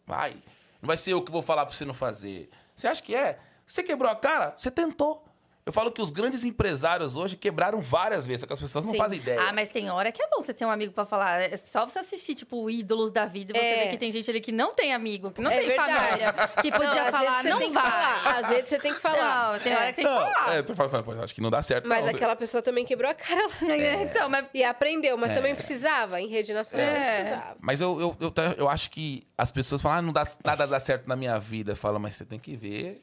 Vai. 0.07 0.33
Não 0.81 0.87
vai 0.87 0.97
ser 0.97 1.13
eu 1.13 1.21
que 1.21 1.31
vou 1.31 1.43
falar 1.43 1.67
pra 1.67 1.75
você 1.75 1.85
não 1.85 1.93
fazer. 1.95 2.49
Você 2.75 2.87
acha 2.87 3.03
que 3.03 3.15
é? 3.15 3.39
Você 3.67 3.83
quebrou 3.83 4.11
a 4.11 4.17
cara? 4.17 4.55
Você 4.57 4.71
tentou. 4.71 5.23
Eu 5.69 5.73
falo 5.73 5.91
que 5.91 6.01
os 6.01 6.11
grandes 6.11 6.45
empresários 6.45 7.17
hoje 7.17 7.35
quebraram 7.37 7.81
várias 7.81 8.25
vezes, 8.25 8.43
só 8.43 8.47
que 8.47 8.53
as 8.53 8.61
pessoas 8.61 8.85
não 8.85 8.93
Sim. 8.93 8.99
fazem 8.99 9.19
ideia. 9.19 9.49
Ah, 9.49 9.53
mas 9.53 9.69
tem 9.69 9.91
hora 9.91 10.13
que 10.13 10.23
é 10.23 10.29
bom 10.29 10.41
você 10.41 10.55
ter 10.55 10.65
um 10.65 10.71
amigo 10.71 10.93
pra 10.93 11.05
falar. 11.05 11.41
É 11.43 11.57
só 11.57 11.85
você 11.85 11.99
assistir, 11.99 12.37
tipo, 12.37 12.71
Ídolos 12.71 13.11
da 13.11 13.27
Vida 13.27 13.53
e 13.53 13.59
você 13.61 13.67
É. 13.67 13.85
vê 13.87 13.91
que 13.91 13.97
tem 13.99 14.13
gente 14.13 14.31
ali 14.31 14.41
que 14.41 14.53
não 14.53 14.73
tem 14.77 14.95
amigo, 14.95 15.33
que 15.33 15.41
não 15.41 15.51
É 15.51 15.59
tem 15.59 15.67
verdade. 15.67 15.93
família, 15.93 16.33
que 16.63 16.71
Não, 16.71 16.79
podia 16.79 17.03
às 17.03 17.11
falar, 17.11 17.43
não 17.43 17.59
tem 17.59 17.67
que 17.67 17.75
vai. 17.75 17.83
falar. 17.83 18.39
Às 18.39 18.49
vezes 18.49 18.67
você 18.67 18.79
tem 18.79 18.93
que 18.95 19.01
falar. 19.01 19.53
Não, 19.55 19.59
tem 19.59 19.73
É. 19.73 19.77
hora 19.77 19.87
que 19.89 19.95
tem 19.97 20.05
que 20.05 20.11
Não, 20.11 20.21
falar. 20.33 20.55
é, 20.55 20.63
tô 20.63 20.75
falando, 20.77 21.03
pô, 21.05 21.13
acho 21.21 21.35
que 21.35 21.41
não 21.41 21.51
dá 21.51 21.61
certo. 21.65 21.89
Mas 21.89 22.05
não. 22.05 22.11
aquela 22.15 22.37
pessoa 22.37 22.63
também 22.63 22.85
quebrou 22.85 23.11
a 23.11 23.15
cara 23.15 23.43
lá. 23.45 23.73
É, 23.75 24.03
Então, 24.05 24.29
mas 24.29 24.47
E 24.55 24.63
aprendeu, 24.63 25.19
mas 25.19 25.35
também 25.35 25.53
precisava. 25.53 26.21
Em 26.21 26.29
rede 26.29 26.55
nacional 26.55 26.87
É. 26.87 27.17
precisava. 27.17 27.57
Mas 27.61 27.81
eu, 27.81 28.01
eu, 28.01 28.17
eu, 28.21 28.33
eu 28.59 28.69
acho 28.69 28.89
que 28.89 29.27
as 29.37 29.51
pessoas 29.51 29.83
falam, 29.83 29.99
ah, 29.99 30.03
não 30.03 30.13
dá, 30.13 30.25
nada 30.45 30.65
dá 30.65 30.79
certo 30.79 31.09
na 31.09 31.17
minha 31.17 31.41
vida. 31.41 31.75
Fala, 31.75 31.99
mas 31.99 32.15
você 32.15 32.25
tem 32.25 32.39
que 32.39 32.57
ver 32.57 33.03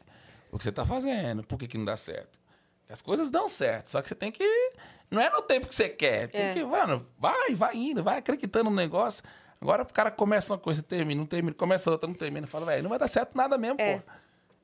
o 0.49 0.57
que 0.57 0.63
você 0.63 0.71
tá 0.71 0.85
fazendo. 0.85 1.43
Por 1.43 1.59
que, 1.59 1.67
que 1.67 1.77
não 1.77 1.83
dá 1.83 1.97
certo? 1.97 2.41
As 2.93 3.01
coisas 3.01 3.31
dão 3.31 3.49
certo, 3.49 3.89
só 3.89 4.01
que 4.03 4.07
você 4.07 4.13
tem 4.13 4.31
que. 4.31 4.45
Não 5.09 5.19
é 5.19 5.29
no 5.31 5.41
tempo 5.41 5.65
que 5.65 5.73
você 5.73 5.89
quer. 5.89 6.27
Tem 6.27 6.41
É. 6.41 6.53
que, 6.53 6.63
mano, 6.63 7.03
vai, 7.17 7.55
vai 7.55 7.75
indo, 7.75 8.03
vai 8.03 8.19
acreditando 8.19 8.69
no 8.69 8.75
negócio. 8.75 9.23
Agora 9.59 9.81
o 9.81 9.91
cara 9.91 10.11
começa 10.11 10.53
uma 10.53 10.59
coisa, 10.59 10.83
termina, 10.83 11.19
não 11.19 11.25
termina, 11.25 11.55
começa 11.55 11.89
outra, 11.89 12.07
não 12.07 12.13
termina. 12.15 12.45
Fala, 12.45 12.67
velho, 12.67 12.83
não 12.83 12.89
vai 12.91 12.99
dar 12.99 13.07
certo 13.07 13.35
nada 13.35 13.57
mesmo, 13.57 13.81
É. 13.81 13.97
pô. 13.97 14.03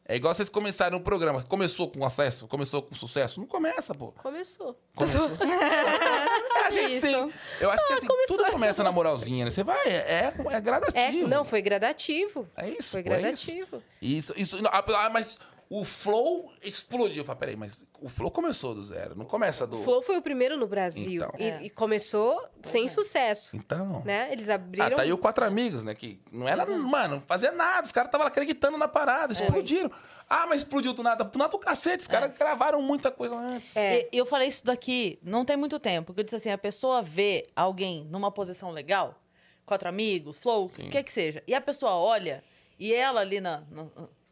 É 0.05 0.15
igual 0.15 0.33
vocês 0.33 0.49
começaram 0.49 0.97
um 0.97 1.01
programa. 1.01 1.43
Começou 1.43 1.87
com 1.89 2.03
acesso, 2.05 2.47
começou 2.47 2.81
com 2.81 2.95
sucesso. 2.95 3.39
Não 3.39 3.45
começa, 3.47 3.93
pô. 3.93 4.11
Começou. 4.13 4.75
Começou. 4.95 5.29
a 6.65 6.71
gente 6.71 6.99
sim. 6.99 7.31
Eu 7.59 7.69
acho 7.69 7.85
que 7.87 7.93
assim, 7.93 8.07
começou. 8.07 8.37
tudo 8.37 8.51
começa 8.51 8.83
na 8.83 8.91
moralzinha, 8.91 9.45
né? 9.45 9.51
Você 9.51 9.63
vai, 9.63 9.77
é, 9.87 9.91
é, 9.91 10.33
é 10.51 10.55
É, 10.55 10.61
gradativo. 10.61 11.27
não, 11.27 11.45
foi 11.45 11.61
gradativo. 11.61 12.47
É 12.57 12.69
isso. 12.69 12.91
Foi 12.91 13.03
pô, 13.03 13.11
é 13.11 13.19
gradativo. 13.19 13.83
Isso, 14.01 14.33
isso. 14.35 14.61
não, 14.61 14.69
Ah, 14.73 15.09
mas 15.11 15.37
o 15.69 15.85
Flow 15.85 16.51
explodiu. 16.63 17.21
Eu 17.21 17.25
falei, 17.25 17.39
peraí, 17.39 17.55
mas 17.55 17.85
o 18.01 18.09
Flow 18.09 18.31
começou 18.31 18.73
do 18.73 18.81
zero, 18.81 19.15
não 19.15 19.25
começa 19.25 19.67
do. 19.67 19.79
O 19.79 19.83
Flow 19.83 20.01
foi 20.01 20.17
o 20.17 20.21
primeiro 20.21 20.57
no 20.57 20.65
Brasil. 20.67 21.23
Então. 21.23 21.39
E, 21.39 21.43
É. 21.43 21.63
e 21.63 21.69
começou 21.69 22.43
sem 22.63 22.87
sucesso. 22.87 23.55
Então. 23.55 24.01
Né? 24.03 24.31
Eles 24.31 24.49
Ah, 24.49 24.55
abriram. 24.55 24.95
tá 24.97 25.03
aí 25.03 25.13
o 25.13 25.17
Quatro 25.17 25.45
Amigos, 25.45 25.83
né? 25.83 25.93
Que 25.93 26.19
não 26.31 26.47
era, 26.47 26.65
mano, 26.65 27.21
fazia 27.27 27.51
nada. 27.51 27.83
Os 27.85 27.91
caras 27.91 28.07
estavam 28.07 28.25
acreditando 28.25 28.77
na 28.77 28.87
parada, 28.87 29.31
explodiram. 29.31 29.91
Ah, 30.27 30.45
mas 30.47 30.61
explodiu 30.61 30.93
do 30.93 31.01
nada. 31.03 31.23
Do 31.23 31.37
nada 31.37 31.51
do 31.51 31.59
cacete. 31.59 32.01
Os 32.01 32.07
caras 32.07 32.35
gravaram 32.37 32.81
muita 32.81 33.11
coisa 33.11 33.35
antes. 33.35 33.75
É. 33.75 34.07
E 34.11 34.17
eu 34.17 34.25
falei 34.25 34.47
isso 34.47 34.65
daqui 34.65 35.19
não 35.21 35.45
tem 35.45 35.55
muito 35.57 35.79
tempo. 35.79 36.13
Que 36.13 36.19
eu 36.21 36.23
disse 36.23 36.35
assim: 36.35 36.49
a 36.51 36.57
pessoa 36.57 37.01
vê 37.01 37.45
alguém 37.55 38.05
numa 38.05 38.31
posição 38.31 38.71
legal, 38.71 39.21
quatro 39.65 39.87
amigos, 39.87 40.39
flow, 40.39 40.65
o 40.65 40.69
que 40.69 41.03
que 41.03 41.11
seja, 41.11 41.43
e 41.47 41.53
a 41.53 41.61
pessoa 41.61 41.93
olha, 41.93 42.43
e 42.79 42.91
ela 42.93 43.21
ali 43.21 43.39
na, 43.39 43.61
no, 43.71 43.91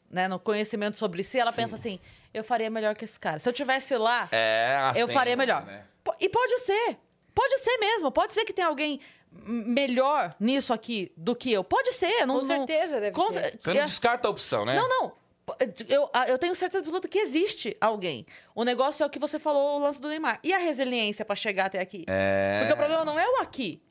né, 0.09 0.27
no 0.27 0.39
conhecimento 0.39 0.97
sobre 0.97 1.23
si, 1.23 1.39
ela 1.39 1.51
pensa 1.51 1.75
assim: 1.75 1.99
eu 2.33 2.43
faria 2.43 2.69
melhor 2.69 2.95
que 2.95 3.05
esse 3.05 3.19
cara. 3.19 3.39
Se 3.39 3.47
eu 3.47 3.53
tivesse 3.53 3.95
lá, 3.97 4.27
É, 4.31 4.91
eu 4.95 5.05
assim, 5.05 5.13
faria 5.13 5.35
melhor. 5.35 5.65
né? 5.65 5.83
E 6.19 6.29
pode 6.29 6.59
ser. 6.59 6.97
Pode 7.35 7.59
ser 7.59 7.77
mesmo. 7.77 8.11
Pode 8.11 8.33
ser 8.33 8.45
que 8.45 8.53
tenha 8.53 8.67
alguém 8.67 8.99
melhor 9.31 10.35
nisso 10.39 10.73
aqui 10.73 11.11
do 11.15 11.35
que 11.35 11.51
eu. 11.51 11.63
Pode 11.63 11.93
ser. 11.93 12.25
Não, 12.25 12.35
Com 12.39 12.41
não- 12.45 12.65
certeza 12.67 12.99
deve 12.99 13.11
com- 13.11 13.27
ter. 13.31 13.57
Você 13.59 13.69
não 13.69 13.75
eu- 13.75 13.85
descarta 13.85 14.27
a 14.27 14.31
opção, 14.31 14.65
né? 14.65 14.75
não, 14.75 14.87
não. 14.87 15.13
Eu, 15.87 16.09
eu 16.27 16.37
tenho 16.37 16.53
certeza 16.53 16.79
absoluta 16.79 17.07
que 17.07 17.17
existe 17.19 17.77
alguém. 17.79 18.25
O 18.53 18.65
negócio 18.65 19.01
é 19.03 19.05
o 19.05 19.09
que 19.09 19.17
você 19.17 19.39
falou, 19.39 19.77
o 19.77 19.79
lance 19.79 20.01
do 20.01 20.09
Neymar. 20.09 20.39
E 20.43 20.51
a 20.53 20.57
resiliência 20.57 21.23
pra 21.23 21.37
chegar 21.37 21.67
até 21.67 21.79
aqui? 21.79 22.03
É. 22.07 22.59
Porque 22.59 22.73
o 22.73 22.77
problema 22.77 23.05
não 23.05 23.17
é 23.17 23.25
o 23.29 23.37
aqui. 23.41 23.81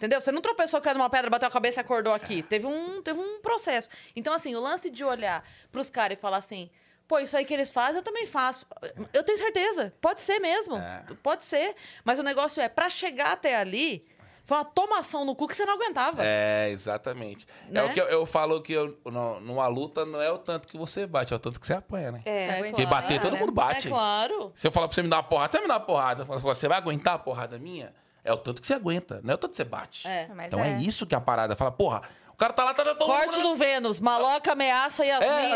Entendeu? 0.00 0.18
Você 0.18 0.32
não 0.32 0.40
tropeçou, 0.40 0.80
caiu 0.80 0.96
numa 0.96 1.10
pedra, 1.10 1.28
bateu 1.28 1.46
a 1.46 1.52
cabeça 1.52 1.78
e 1.78 1.82
acordou 1.82 2.14
aqui. 2.14 2.42
Teve, 2.42 2.66
um, 2.66 3.02
teve 3.02 3.20
um 3.20 3.38
processo. 3.42 3.86
Então, 4.16 4.32
assim, 4.32 4.54
o 4.54 4.60
lance 4.60 4.88
de 4.88 5.04
olhar 5.04 5.44
pros 5.70 5.90
caras 5.90 6.16
e 6.16 6.20
falar 6.20 6.38
assim... 6.38 6.70
Pô, 7.06 7.18
isso 7.18 7.36
aí 7.36 7.44
que 7.44 7.52
eles 7.52 7.70
fazem, 7.72 7.96
eu 7.96 8.02
também 8.04 8.24
faço. 8.24 8.64
Eu 9.12 9.22
tenho 9.24 9.36
certeza. 9.36 9.92
Pode 10.00 10.20
ser 10.20 10.38
mesmo. 10.38 10.76
É. 10.78 11.02
Pode 11.22 11.44
ser. 11.44 11.74
Mas 12.04 12.18
o 12.20 12.22
negócio 12.22 12.62
é, 12.62 12.68
pra 12.68 12.88
chegar 12.88 13.32
até 13.32 13.56
ali, 13.56 14.06
foi 14.44 14.56
uma 14.56 14.64
tomação 14.64 15.24
no 15.24 15.34
cu 15.34 15.48
que 15.48 15.56
você 15.56 15.66
não 15.66 15.74
aguentava. 15.74 16.22
É, 16.24 16.70
exatamente. 16.70 17.48
É 17.68 17.72
Né? 17.72 17.82
o 17.82 17.92
que 17.92 18.00
eu, 18.00 18.04
eu 18.06 18.24
falo 18.26 18.62
que 18.62 18.72
eu, 18.72 18.96
no- 19.06 19.40
numa 19.40 19.66
luta 19.66 20.06
não 20.06 20.22
é 20.22 20.30
o 20.30 20.38
tanto 20.38 20.68
que 20.68 20.78
você 20.78 21.04
bate, 21.04 21.32
é 21.32 21.36
o 21.36 21.40
tanto 21.40 21.58
que 21.60 21.66
você 21.66 21.74
apanha, 21.74 22.12
né? 22.12 22.22
É. 22.24 22.62
Porque 22.70 22.86
bater, 22.86 23.20
todo 23.20 23.36
mundo 23.36 23.50
bate. 23.50 23.88
É 23.88 23.90
claro. 23.90 24.52
Se 24.54 24.68
eu 24.68 24.70
falar 24.70 24.86
pra 24.86 24.94
você 24.94 25.02
me 25.02 25.08
dar 25.10 25.16
uma 25.16 25.22
porrada, 25.24 25.50
você 25.50 25.56
vai 25.58 25.62
me 25.62 25.68
dar 25.68 25.74
uma 25.78 25.84
porrada. 25.86 26.22
Eu 26.22 26.26
falo, 26.26 26.38
Você 26.40 26.68
vai 26.68 26.78
aguentar 26.78 27.14
a 27.14 27.18
porrada 27.18 27.58
minha? 27.58 27.92
É 28.24 28.32
o 28.32 28.36
tanto 28.36 28.60
que 28.60 28.66
você 28.66 28.74
aguenta, 28.74 29.20
não 29.22 29.32
é 29.32 29.34
o 29.34 29.38
tanto 29.38 29.50
que 29.52 29.56
você 29.56 29.64
bate. 29.64 30.06
É. 30.06 30.28
Mas 30.34 30.46
Então 30.46 30.60
é. 30.62 30.76
isso 30.78 31.06
que 31.06 31.14
é 31.14 31.18
a 31.18 31.20
parada. 31.20 31.56
Fala, 31.56 31.70
porra, 31.72 32.02
o 32.32 32.36
cara 32.36 32.52
tá 32.52 32.64
lá, 32.64 32.74
tá, 32.74 32.84
tá 32.84 32.94
todo 32.94 33.06
Corte 33.10 33.36
mundo- 33.36 33.48
do 33.50 33.56
Vênus, 33.56 33.98
maloca, 34.00 34.52
ameaça 34.52 35.04
e 35.04 35.10
as 35.10 35.20
É, 35.22 35.26
vai- 35.28 35.50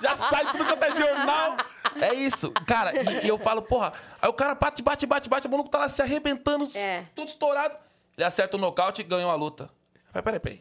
já 0.00 0.16
sai 0.16 0.52
tudo 0.52 0.64
quanto 0.66 0.82
é 0.84 0.92
jornal. 0.96 1.56
É 2.00 2.14
isso. 2.14 2.52
Cara, 2.66 2.92
e, 2.96 3.24
e 3.26 3.28
eu 3.28 3.38
falo, 3.38 3.62
porra, 3.62 3.92
aí 4.20 4.28
o 4.28 4.32
cara 4.32 4.54
bate, 4.54 4.82
bate, 4.82 5.06
bate, 5.06 5.28
bate, 5.28 5.46
o 5.46 5.50
maluco 5.50 5.68
tá 5.68 5.78
lá 5.78 5.88
se 5.88 6.00
arrebentando, 6.02 6.68
É. 6.76 7.04
tudo 7.14 7.28
estourado. 7.28 7.76
Ele 8.16 8.26
acerta 8.26 8.56
o 8.56 8.60
nocaute 8.60 9.00
e 9.00 9.04
ganhou 9.04 9.30
a 9.30 9.34
luta. 9.34 9.70
Aí, 10.12 10.20
peraí, 10.22 10.40
peraí. 10.40 10.60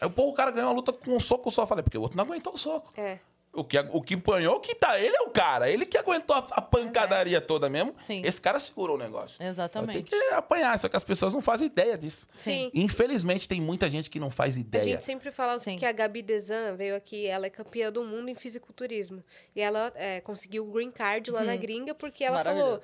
Aí, 0.00 0.10
pô, 0.10 0.28
o 0.28 0.32
cara 0.34 0.50
ganhou 0.50 0.70
a 0.70 0.72
luta 0.72 0.92
com 0.92 1.14
um 1.16 1.20
soco 1.20 1.50
só. 1.50 1.62
Eu 1.62 1.66
falei, 1.66 1.82
porque 1.82 1.96
o 1.96 2.02
outro 2.02 2.16
não 2.16 2.24
aguentou 2.24 2.52
o 2.52 2.58
soco. 2.58 2.92
É. 2.96 3.18
O 3.54 3.62
que, 3.62 3.78
o 3.78 4.00
que 4.00 4.14
empanhou, 4.14 4.56
o 4.56 4.60
que 4.60 4.74
tá. 4.74 4.98
Ele 4.98 5.14
é 5.14 5.20
o 5.20 5.28
cara. 5.28 5.68
Ele 5.70 5.84
que 5.84 5.98
aguentou 5.98 6.34
a, 6.34 6.46
a 6.52 6.62
pancadaria 6.62 7.38
toda 7.38 7.68
mesmo. 7.68 7.94
Sim. 8.06 8.22
Esse 8.24 8.40
cara 8.40 8.58
segurou 8.58 8.96
o 8.96 8.98
negócio. 8.98 9.36
Exatamente. 9.42 10.08
Tem 10.10 10.18
que 10.20 10.34
apanhar, 10.34 10.78
só 10.78 10.88
que 10.88 10.96
as 10.96 11.04
pessoas 11.04 11.34
não 11.34 11.42
fazem 11.42 11.66
ideia 11.66 11.98
disso. 11.98 12.26
Sim. 12.34 12.70
Infelizmente, 12.72 13.46
tem 13.46 13.60
muita 13.60 13.90
gente 13.90 14.08
que 14.08 14.18
não 14.18 14.30
faz 14.30 14.56
A 14.56 14.60
ideia. 14.60 14.84
gente 14.84 15.04
sempre 15.04 15.30
fala 15.30 15.60
Sim. 15.60 15.76
que 15.76 15.84
a 15.84 15.92
Gabi 15.92 16.22
Desan 16.22 16.74
veio 16.76 16.96
aqui, 16.96 17.26
ela 17.26 17.44
é 17.46 17.50
campeã 17.50 17.92
do 17.92 18.02
mundo 18.02 18.30
em 18.30 18.34
fisiculturismo. 18.34 19.22
E 19.54 19.60
ela 19.60 19.92
é, 19.96 20.22
conseguiu 20.22 20.66
o 20.66 20.72
green 20.72 20.90
card 20.90 21.30
lá 21.30 21.44
na 21.44 21.54
gringa 21.54 21.94
porque 21.94 22.24
ela 22.24 22.42
falou: 22.42 22.80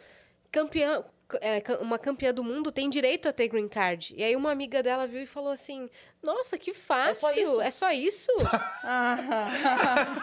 campeã, 0.53 0.99
é, 0.99 1.03
ca- 1.03 1.05
uma 1.81 1.99
campeã 1.99 2.33
do 2.33 2.43
mundo 2.43 2.73
tem 2.73 2.89
direito 2.89 3.29
a 3.29 3.33
ter 3.33 3.49
green 3.49 3.69
card. 3.69 4.15
E 4.17 4.23
aí 4.23 4.35
uma 4.35 4.51
amiga 4.51 4.83
dela 4.83 5.07
viu 5.07 5.23
e 5.23 5.27
falou 5.27 5.51
assim: 5.53 5.91
Nossa, 6.23 6.57
que 6.57 6.73
fácil! 6.73 7.29
isso." 7.29 7.61
É 7.61 7.71
só 7.71 7.91
isso? 7.93 8.33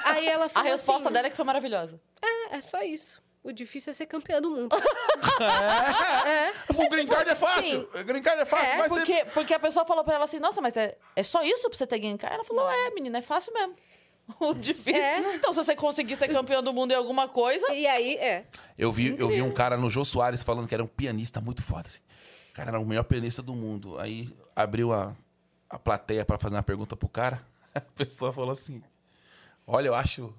aí 0.06 0.27
ela 0.27 0.45
A 0.45 0.49
falou 0.49 0.72
resposta 0.72 1.03
assim, 1.03 1.14
dela 1.14 1.27
é 1.27 1.30
que 1.30 1.36
foi 1.36 1.45
maravilhosa. 1.45 1.99
É, 2.22 2.56
é 2.56 2.61
só 2.61 2.82
isso. 2.82 3.23
O 3.44 3.53
difícil 3.53 3.91
é 3.91 3.94
ser 3.94 4.07
campeã 4.07 4.41
do 4.41 4.49
mundo. 4.49 4.76
é. 6.26 6.52
O 6.73 6.90
green 6.90 7.06
card 7.06 7.30
é 7.30 7.36
fácil. 7.36 7.88
O 7.94 8.03
green 8.03 8.23
card 8.23 8.41
é 8.41 8.45
fácil, 8.45 8.65
É, 8.65 8.77
mas 8.77 8.91
você... 8.91 8.99
Porque, 9.02 9.26
porque 9.26 9.53
a 9.53 9.60
pessoa 9.60 9.86
falou 9.86 10.03
pra 10.03 10.15
ela 10.15 10.23
assim, 10.23 10.40
nossa, 10.40 10.60
mas 10.61 10.76
é, 10.76 10.98
é 11.15 11.22
só 11.22 11.44
isso 11.44 11.69
pra 11.69 11.77
você 11.77 11.86
ter 11.86 11.99
green 11.99 12.18
card? 12.18 12.34
Ela 12.34 12.44
falou, 12.44 12.68
é, 12.68 12.90
menina, 12.90 13.19
é 13.19 13.22
fácil 13.22 13.53
mesmo. 13.53 13.76
O 14.40 14.54
difícil. 14.54 15.02
É. 15.02 15.36
Então, 15.36 15.54
se 15.54 15.58
você 15.64 15.76
conseguir 15.76 16.16
ser 16.16 16.28
campeão 16.28 16.64
do 16.64 16.74
mundo 16.74 16.92
em 16.92 16.96
alguma 16.96 17.28
coisa... 17.28 17.72
E 17.74 17.86
aí, 17.86 18.16
é. 18.16 18.48
Eu 18.78 18.92
vi, 18.92 19.16
eu 19.18 19.30
vi 19.30 19.42
um 19.42 19.52
cara 19.52 19.78
no 19.78 19.90
Jô 19.90 20.04
Soares 20.04 20.42
falando 20.42 20.68
que 20.68 20.74
era 20.74 20.84
um 20.84 20.88
pianista 20.88 21.40
muito 21.40 21.62
foda. 21.62 21.88
Assim. 21.88 22.02
O 22.50 22.54
cara 22.54 22.70
era 22.72 22.80
o 22.80 22.86
melhor 22.86 23.04
pianista 23.04 23.42
do 23.42 23.56
mundo. 23.56 24.00
Aí 24.00 24.36
abriu 24.56 24.92
a, 24.94 25.16
a 25.70 25.78
plateia 25.78 26.26
pra 26.26 26.40
fazer 26.40 26.56
uma 26.56 26.64
pergunta 26.64 26.96
pro 26.96 27.08
cara. 27.08 27.46
A 27.76 27.82
pessoa 27.82 28.32
falou 28.32 28.52
assim: 28.52 28.82
Olha, 29.68 29.88
eu 29.90 29.96
acho, 29.96 30.34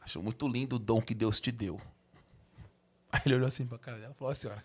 acho 0.00 0.22
muito 0.22 0.48
lindo 0.48 0.76
o 0.76 0.78
dom 0.78 1.02
que 1.02 1.14
Deus 1.14 1.38
te 1.38 1.52
deu. 1.52 1.80
Aí 3.12 3.20
ele 3.26 3.34
olhou 3.34 3.46
assim 3.46 3.66
pra 3.66 3.78
cara 3.78 3.98
dela 3.98 4.12
e 4.14 4.18
falou: 4.18 4.30
"Ó, 4.30 4.34
senhora, 4.34 4.64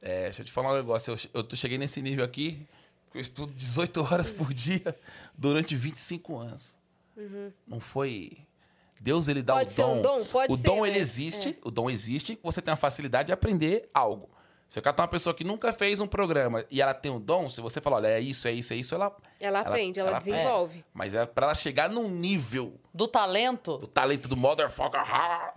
é, 0.00 0.24
deixa 0.24 0.42
eu 0.42 0.46
te 0.46 0.52
falar 0.52 0.72
um 0.72 0.76
negócio. 0.76 1.16
Eu, 1.34 1.44
eu 1.50 1.56
cheguei 1.56 1.78
nesse 1.78 2.00
nível 2.00 2.24
aqui, 2.24 2.64
porque 3.06 3.18
eu 3.18 3.22
estudo 3.22 3.52
18 3.52 4.00
horas 4.04 4.30
por 4.30 4.54
dia 4.54 4.96
durante 5.36 5.74
25 5.74 6.38
anos. 6.38 6.75
Não 7.66 7.80
foi. 7.80 8.38
Deus, 9.00 9.28
ele 9.28 9.42
dá 9.42 9.54
Pode 9.54 9.70
o 9.70 9.74
ser 9.74 9.82
dom. 9.82 9.98
um 9.98 10.02
dom? 10.02 10.24
Pode 10.24 10.52
o 10.52 10.56
ser, 10.56 10.66
dom, 10.66 10.82
né? 10.82 10.88
ele 10.88 10.98
existe. 10.98 11.58
O 11.64 11.70
dom 11.70 11.90
existe. 11.90 12.38
Você 12.42 12.62
tem 12.62 12.72
a 12.72 12.76
facilidade 12.76 13.26
de 13.26 13.32
aprender 13.32 13.88
algo. 13.92 14.30
Se 14.68 14.80
eu 14.80 14.82
catar 14.82 15.04
uma 15.04 15.08
pessoa 15.08 15.32
que 15.32 15.44
nunca 15.44 15.72
fez 15.72 16.00
um 16.00 16.08
programa 16.08 16.64
e 16.70 16.82
ela 16.82 16.92
tem 16.92 17.12
um 17.12 17.20
dom, 17.20 17.48
se 17.48 17.60
você 17.60 17.80
falar, 17.80 17.98
olha, 17.98 18.08
é 18.08 18.18
isso, 18.20 18.48
é 18.48 18.52
isso, 18.52 18.72
é 18.72 18.76
isso, 18.76 18.94
ela. 18.96 19.16
Ela 19.38 19.60
aprende, 19.60 20.00
ela, 20.00 20.16
aprende. 20.16 20.32
desenvolve. 20.32 20.84
Mas 20.92 21.14
é 21.14 21.24
pra 21.24 21.46
ela 21.46 21.54
chegar 21.54 21.88
num 21.88 22.08
nível 22.08 22.74
Do 22.92 23.06
talento... 23.06 23.78
do 23.78 23.86
talento 23.86 24.28
do 24.28 24.36
motherfucker, 24.36 25.00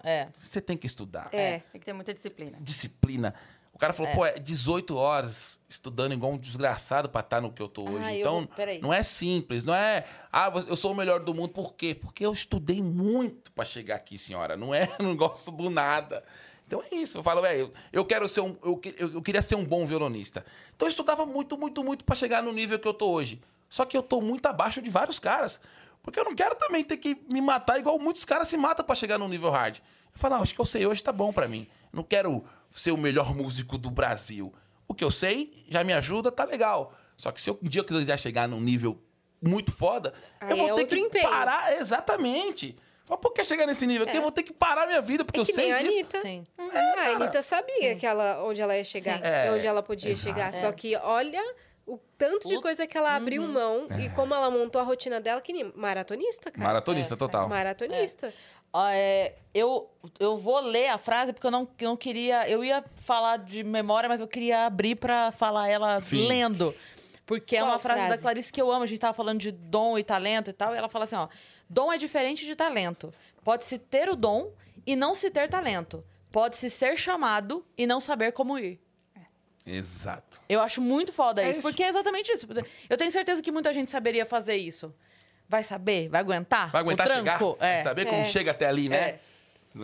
É. 0.03 0.27
você 0.37 0.61
tem 0.61 0.77
que 0.77 0.85
estudar. 0.85 1.27
É. 1.31 1.59
Tem 1.71 1.79
que 1.79 1.85
ter 1.85 1.93
muita 1.93 2.13
disciplina. 2.13 2.57
Disciplina. 2.61 3.33
O 3.79 3.81
cara 3.81 3.93
falou, 3.93 4.11
pô, 4.13 4.25
é 4.25 4.33
18 4.33 4.93
horas 4.97 5.57
estudando 5.69 6.11
igual 6.11 6.33
um 6.33 6.37
desgraçado 6.37 7.07
pra 7.07 7.21
estar 7.21 7.39
no 7.39 7.49
que 7.49 7.61
eu 7.61 7.69
tô 7.69 7.85
hoje. 7.89 8.03
Ah, 8.03 8.13
eu- 8.13 8.19
então, 8.19 8.45
peraí. 8.53 8.81
não 8.81 8.93
é 8.93 9.01
simples, 9.01 9.63
não 9.63 9.73
é, 9.73 10.05
ah, 10.33 10.51
eu 10.67 10.75
sou 10.75 10.91
o 10.91 10.95
melhor 10.95 11.21
do 11.21 11.33
mundo. 11.33 11.53
Por 11.53 11.73
quê? 11.75 11.95
Porque 11.95 12.25
eu 12.25 12.33
estudei 12.33 12.81
muito 12.83 13.49
pra 13.53 13.63
chegar 13.63 13.95
aqui, 13.95 14.17
senhora. 14.17 14.57
Não 14.57 14.75
é, 14.75 14.85
não 14.99 15.15
gosto 15.15 15.49
do 15.49 15.69
nada. 15.69 16.25
Então 16.67 16.83
é 16.91 16.93
isso. 16.93 17.19
Eu 17.19 17.23
falo, 17.23 17.41
velho, 17.41 17.71
eu 17.93 18.03
quero 18.03 18.27
ser 18.27 18.41
um, 18.41 18.57
eu, 18.61 18.81
eu, 18.97 19.13
eu 19.13 19.21
queria 19.21 19.41
ser 19.41 19.55
um 19.55 19.63
bom 19.63 19.87
violonista. 19.87 20.45
Então 20.75 20.85
eu 20.85 20.89
estudava 20.89 21.25
muito, 21.25 21.57
muito, 21.57 21.81
muito 21.81 22.03
pra 22.03 22.17
chegar 22.17 22.43
no 22.43 22.51
nível 22.51 22.77
que 22.77 22.87
eu 22.87 22.93
tô 22.93 23.09
hoje. 23.11 23.39
Só 23.69 23.85
que 23.85 23.95
eu 23.95 24.03
tô 24.03 24.19
muito 24.19 24.45
abaixo 24.45 24.81
de 24.81 24.89
vários 24.89 25.19
caras. 25.19 25.61
Porque 26.03 26.19
eu 26.19 26.25
não 26.25 26.35
quero 26.35 26.53
também 26.55 26.83
ter 26.83 26.97
que 26.97 27.15
me 27.31 27.39
matar 27.39 27.79
igual 27.79 27.97
muitos 27.97 28.25
caras 28.25 28.49
se 28.49 28.57
matam 28.57 28.85
pra 28.85 28.93
chegar 28.93 29.17
no 29.17 29.29
nível 29.29 29.49
hard. 29.51 29.77
Eu 29.77 29.81
falo, 30.19 30.35
ah, 30.35 30.39
acho 30.39 30.53
que 30.53 30.59
eu 30.59 30.65
sei 30.65 30.85
hoje 30.85 31.01
tá 31.01 31.13
bom 31.13 31.31
pra 31.31 31.47
mim. 31.47 31.65
Não 31.93 32.03
quero 32.03 32.43
ser 32.73 32.91
o 32.91 32.97
melhor 32.97 33.35
músico 33.35 33.77
do 33.77 33.89
Brasil. 33.89 34.53
O 34.87 34.93
que 34.93 35.03
eu 35.03 35.11
sei 35.11 35.63
já 35.67 35.83
me 35.83 35.93
ajuda, 35.93 36.31
tá 36.31 36.43
legal. 36.43 36.93
Só 37.15 37.31
que 37.31 37.41
se 37.41 37.49
eu, 37.49 37.59
um 37.61 37.67
dia 37.67 37.81
eu 37.81 37.85
quiser 37.85 38.17
chegar 38.17 38.47
num 38.47 38.59
nível 38.61 39.01
muito 39.41 39.71
foda, 39.71 40.13
Aí 40.39 40.51
eu 40.51 40.67
vou 40.69 40.79
é 40.79 40.85
ter 40.85 40.95
que 40.95 40.99
empenho. 41.01 41.29
parar. 41.29 41.73
Exatamente. 41.79 42.75
Fala, 43.05 43.19
por 43.19 43.33
que 43.33 43.43
chegar 43.43 43.65
nesse 43.65 43.87
nível 43.87 44.05
aqui? 44.07 44.15
Eu 44.17 44.21
vou 44.21 44.31
ter 44.31 44.43
que 44.43 44.53
parar 44.53 44.85
minha 44.85 45.01
vida, 45.01 45.25
porque 45.25 45.39
É 45.39 45.41
eu 45.41 45.45
sei 45.45 45.71
a 45.71 45.79
disso. 45.79 45.95
Anitta. 45.97 46.21
Sim. 46.21 46.43
a 46.57 47.09
Anitta 47.15 47.41
sabia 47.41 47.95
que 47.95 48.05
ela, 48.05 48.43
onde 48.43 48.61
ela 48.61 48.77
ia 48.77 48.83
chegar, 48.83 49.17
Sim. 49.19 49.27
É, 49.27 49.51
onde 49.51 49.65
ela 49.65 49.81
podia 49.81 50.11
exato. 50.11 50.27
chegar. 50.27 50.49
É. 50.49 50.51
Só 50.51 50.71
que 50.71 50.95
olha 50.97 51.41
o 51.87 51.97
tanto 52.17 52.47
de 52.47 52.61
coisa 52.61 52.85
que 52.85 52.95
ela 52.95 53.15
abriu 53.15 53.41
mão 53.47 53.87
e 53.99 54.09
como 54.09 54.31
ela 54.33 54.51
montou 54.51 54.79
a 54.79 54.83
rotina 54.83 55.19
dela, 55.19 55.41
que 55.41 55.51
nem 55.51 55.73
maratonista, 55.75 56.51
cara. 56.51 56.63
Maratonista, 56.63 57.17
total. 57.17 57.49
Maratonista. 57.49 58.31
Ó, 58.71 58.87
é, 58.87 59.35
eu, 59.53 59.89
eu 60.19 60.37
vou 60.37 60.59
ler 60.59 60.89
a 60.89 60.97
frase 60.97 61.33
porque 61.33 61.47
eu 61.47 61.51
não, 61.51 61.67
eu 61.79 61.89
não 61.89 61.97
queria. 61.97 62.47
Eu 62.49 62.63
ia 62.63 62.83
falar 62.95 63.37
de 63.37 63.63
memória, 63.63 64.07
mas 64.07 64.21
eu 64.21 64.27
queria 64.27 64.65
abrir 64.65 64.95
pra 64.95 65.31
falar 65.31 65.67
ela 65.67 65.99
Sim. 65.99 66.27
lendo. 66.27 66.73
Porque 67.25 67.55
é 67.55 67.59
Qual 67.59 67.71
uma 67.71 67.79
frase, 67.79 68.01
da 68.01 68.07
frase? 68.07 68.21
Clarice 68.23 68.51
que 68.51 68.61
eu 68.61 68.71
amo. 68.71 68.83
A 68.83 68.87
gente 68.87 68.99
tava 68.99 69.13
falando 69.13 69.39
de 69.39 69.51
dom 69.51 69.97
e 69.97 70.03
talento 70.03 70.49
e 70.49 70.53
tal. 70.53 70.73
E 70.73 70.77
ela 70.77 70.89
fala 70.89 71.05
assim: 71.05 71.15
ó. 71.15 71.27
Dom 71.69 71.93
é 71.93 71.97
diferente 71.97 72.45
de 72.45 72.55
talento. 72.55 73.13
Pode-se 73.43 73.77
ter 73.77 74.09
o 74.09 74.15
dom 74.15 74.51
e 74.85 74.95
não 74.95 75.13
se 75.13 75.29
ter 75.29 75.47
talento. 75.47 76.03
Pode-se 76.31 76.69
ser 76.69 76.97
chamado 76.97 77.63
e 77.77 77.85
não 77.85 77.99
saber 77.99 78.31
como 78.31 78.57
ir. 78.57 78.79
Exato. 79.65 80.41
Eu 80.49 80.61
acho 80.61 80.81
muito 80.81 81.13
foda 81.13 81.41
É 81.43 81.49
isso, 81.49 81.59
isso. 81.59 81.67
porque 81.67 81.83
é 81.83 81.89
exatamente 81.89 82.31
isso. 82.31 82.47
Eu 82.89 82.97
tenho 82.97 83.11
certeza 83.11 83.41
que 83.41 83.51
muita 83.51 83.71
gente 83.71 83.91
saberia 83.91 84.25
fazer 84.25 84.55
isso. 84.55 84.93
Vai 85.49 85.63
saber? 85.63 86.07
Vai 86.09 86.21
aguentar? 86.21 86.69
Vai 86.71 86.81
aguentar 86.81 87.07
o 87.07 87.09
chegar? 87.11 87.41
É. 87.59 87.75
Vai 87.75 87.83
saber 87.83 88.05
como 88.05 88.21
É. 88.21 88.25
chega 88.25 88.51
até 88.51 88.67
ali, 88.67 88.87
né? 88.87 88.97
É. 88.97 89.19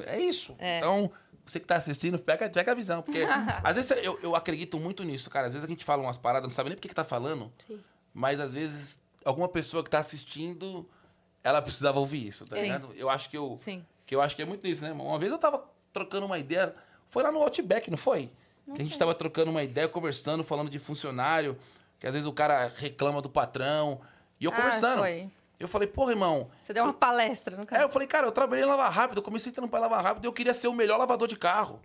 É, 0.05 0.19
isso. 0.19 0.55
É. 0.59 0.77
Então, 0.77 1.11
você 1.45 1.59
que 1.59 1.65
tá 1.65 1.75
assistindo, 1.75 2.19
pega, 2.19 2.47
pega 2.49 2.71
a 2.71 2.75
visão. 2.75 3.01
Porque 3.01 3.19
às 3.63 3.75
vezes 3.75 3.91
eu, 4.03 4.19
eu 4.21 4.35
acredito 4.35 4.79
muito 4.79 5.03
nisso, 5.03 5.29
cara. 5.29 5.47
Às 5.47 5.53
vezes 5.53 5.67
a 5.67 5.69
gente 5.69 5.83
fala 5.83 6.01
umas 6.03 6.17
paradas, 6.17 6.47
não 6.47 6.53
sabe 6.53 6.69
nem 6.69 6.75
por 6.77 6.81
que, 6.83 6.87
que 6.89 6.95
tá 6.95 7.03
falando. 7.03 7.51
Sim. 7.67 7.79
Mas 8.13 8.39
às 8.39 8.53
vezes 8.53 8.99
alguma 9.25 9.47
pessoa 9.49 9.83
que 9.83 9.89
tá 9.89 9.99
assistindo, 9.99 10.87
ela 11.43 11.61
precisava 11.61 11.99
ouvir 11.99 12.27
isso, 12.27 12.45
tá 12.45 12.55
Sim. 12.55 12.61
ligado? 12.63 12.93
Eu 12.95 13.09
acho 13.09 13.27
que 13.29 13.35
eu, 13.37 13.57
Sim. 13.59 13.83
que 14.05 14.13
eu 14.15 14.21
acho 14.21 14.35
que 14.35 14.41
é 14.41 14.45
muito 14.45 14.67
isso, 14.67 14.83
né? 14.83 14.91
Uma 14.91 15.17
vez 15.17 15.31
eu 15.31 15.37
tava 15.39 15.63
trocando 15.91 16.25
uma 16.27 16.37
ideia, 16.37 16.75
foi 17.07 17.23
lá 17.23 17.31
no 17.31 17.39
Outback, 17.41 17.89
não 17.89 17.97
foi? 17.97 18.29
que 18.73 18.81
a 18.81 18.83
gente 18.83 18.97
tava 18.97 19.13
trocando 19.13 19.51
uma 19.51 19.63
ideia, 19.63 19.87
conversando, 19.87 20.43
falando 20.43 20.71
de 20.71 20.79
funcionário, 20.79 21.55
que 21.99 22.07
às 22.07 22.13
vezes 22.13 22.25
o 22.27 22.33
cara 22.33 22.71
reclama 22.77 23.21
do 23.21 23.29
patrão. 23.29 24.01
E 24.41 24.45
eu 24.45 24.51
Ah, 24.51 24.55
conversando. 24.55 24.99
foi. 24.99 25.29
Eu 25.59 25.67
falei, 25.67 25.87
porra, 25.87 26.11
irmão. 26.11 26.49
Você 26.63 26.73
deu 26.73 26.83
uma 26.83 26.93
palestra 26.93 27.55
no 27.55 27.63
É, 27.63 27.65
cara. 27.65 27.83
eu 27.83 27.89
falei, 27.89 28.07
cara, 28.07 28.27
eu 28.27 28.31
trabalhei 28.31 28.63
em 28.65 28.67
Lava 28.67 28.89
Rápido, 28.89 29.19
eu 29.19 29.23
comecei 29.23 29.51
tendo 29.51 29.67
para 29.67 29.79
Lava 29.79 30.01
Rápido 30.01 30.25
e 30.25 30.27
eu 30.27 30.33
queria 30.33 30.53
ser 30.53 30.67
o 30.67 30.73
melhor 30.73 30.97
lavador 30.97 31.27
de 31.27 31.35
carro. 31.35 31.79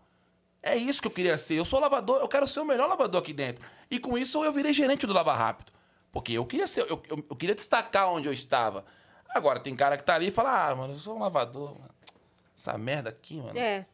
É 0.63 0.77
isso 0.77 1.01
que 1.01 1.07
eu 1.07 1.13
queria 1.13 1.39
ser. 1.39 1.55
Eu 1.55 1.65
sou 1.65 1.81
lavador, 1.81 2.21
eu 2.21 2.29
quero 2.29 2.47
ser 2.47 2.61
o 2.61 2.65
melhor 2.65 2.89
lavador 2.89 3.23
aqui 3.23 3.33
dentro. 3.33 3.65
E 3.91 3.99
com 3.99 4.19
isso 4.19 4.45
eu 4.45 4.53
virei 4.53 4.73
gerente 4.73 5.07
do 5.07 5.13
Lava 5.13 5.33
Rápido. 5.33 5.73
Porque 6.13 6.33
eu 6.33 6.45
queria 6.45 6.67
ser, 6.67 6.81
eu, 6.91 7.01
eu, 7.09 7.25
eu 7.31 7.37
queria 7.37 7.55
destacar 7.55 8.11
onde 8.11 8.29
eu 8.29 8.33
estava. 8.33 8.85
Agora, 9.29 9.61
tem 9.61 9.75
cara 9.77 9.97
que 9.97 10.03
tá 10.03 10.17
ali 10.17 10.27
e 10.29 10.31
fala, 10.31 10.69
ah, 10.71 10.75
mano, 10.75 10.93
eu 10.95 10.99
sou 10.99 11.17
um 11.17 11.21
lavador, 11.21 11.79
mano. 11.79 11.91
Essa 12.59 12.77
merda 12.77 13.11
aqui, 13.11 13.37
mano. 13.37 13.57
É. 13.59 13.87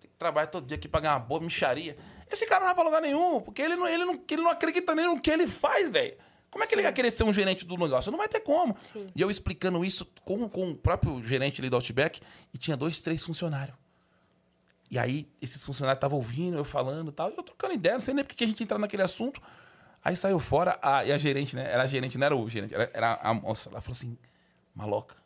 Tem 0.00 0.08
que 0.08 0.16
trabalhar 0.16 0.46
todo 0.46 0.64
dia 0.64 0.76
aqui 0.76 0.88
pra 0.88 1.00
ganhar 1.00 1.14
uma 1.14 1.20
boa 1.20 1.40
micharia. 1.40 1.96
Esse 2.30 2.46
cara 2.46 2.60
não 2.60 2.66
vai 2.66 2.74
pra 2.76 2.84
lugar 2.84 3.02
nenhum, 3.02 3.40
porque 3.40 3.60
ele 3.60 3.74
não, 3.74 3.88
ele 3.88 4.04
não, 4.04 4.22
ele 4.30 4.42
não 4.42 4.50
acredita 4.50 4.94
nem 4.94 5.04
no 5.04 5.20
que 5.20 5.30
ele 5.30 5.46
faz, 5.48 5.90
velho. 5.90 6.16
Como 6.50 6.64
é 6.64 6.66
que 6.66 6.74
ele 6.74 6.82
vai 6.82 6.92
querer 6.92 7.10
ser 7.10 7.24
um 7.24 7.32
gerente 7.32 7.64
do 7.64 7.76
negócio? 7.76 8.10
Não 8.10 8.18
vai 8.18 8.28
ter 8.28 8.40
como. 8.40 8.76
Sim. 8.92 9.08
E 9.14 9.20
eu 9.20 9.30
explicando 9.30 9.84
isso 9.84 10.06
com, 10.24 10.48
com 10.48 10.70
o 10.70 10.74
próprio 10.76 11.22
gerente 11.22 11.60
ali 11.60 11.68
do 11.68 11.76
Outback, 11.76 12.20
e 12.52 12.58
tinha 12.58 12.76
dois, 12.76 13.00
três 13.00 13.22
funcionários. 13.22 13.76
E 14.90 14.98
aí, 14.98 15.28
esses 15.42 15.62
funcionários 15.62 15.98
estavam 15.98 16.18
ouvindo, 16.18 16.56
eu 16.56 16.64
falando 16.64 17.10
e 17.10 17.12
tal, 17.12 17.30
e 17.30 17.36
eu 17.36 17.42
trocando 17.42 17.74
ideia, 17.74 17.94
não 17.94 18.00
sei 18.00 18.14
nem 18.14 18.24
porque 18.24 18.36
que 18.36 18.44
a 18.44 18.46
gente 18.46 18.62
entrava 18.62 18.80
naquele 18.80 19.02
assunto. 19.02 19.42
Aí 20.02 20.16
saiu 20.16 20.40
fora, 20.40 20.78
a, 20.80 21.04
e 21.04 21.12
a 21.12 21.18
gerente, 21.18 21.54
né? 21.54 21.70
Era 21.70 21.82
a 21.82 21.86
gerente, 21.86 22.16
não 22.16 22.24
era 22.24 22.34
o 22.34 22.48
gerente, 22.48 22.74
era, 22.74 22.90
era 22.94 23.14
a 23.22 23.34
moça. 23.34 23.68
Ela 23.68 23.80
falou 23.82 23.96
assim: 23.96 24.16
Maloca, 24.74 25.16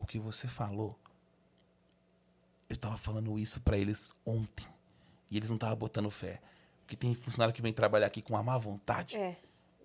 o 0.00 0.06
que 0.06 0.18
você 0.18 0.48
falou 0.48 0.98
eu 2.68 2.76
tava 2.76 2.96
falando 2.96 3.38
isso 3.38 3.60
pra 3.60 3.76
eles 3.76 4.14
ontem. 4.24 4.66
E 5.30 5.36
eles 5.36 5.48
não 5.48 5.56
estavam 5.56 5.76
botando 5.76 6.10
fé. 6.10 6.40
Porque 6.80 6.96
tem 6.96 7.14
funcionário 7.14 7.54
que 7.54 7.62
vem 7.62 7.72
trabalhar 7.72 8.06
aqui 8.06 8.22
com 8.22 8.36
a 8.36 8.42
má 8.42 8.58
vontade. 8.58 9.16
É. 9.16 9.36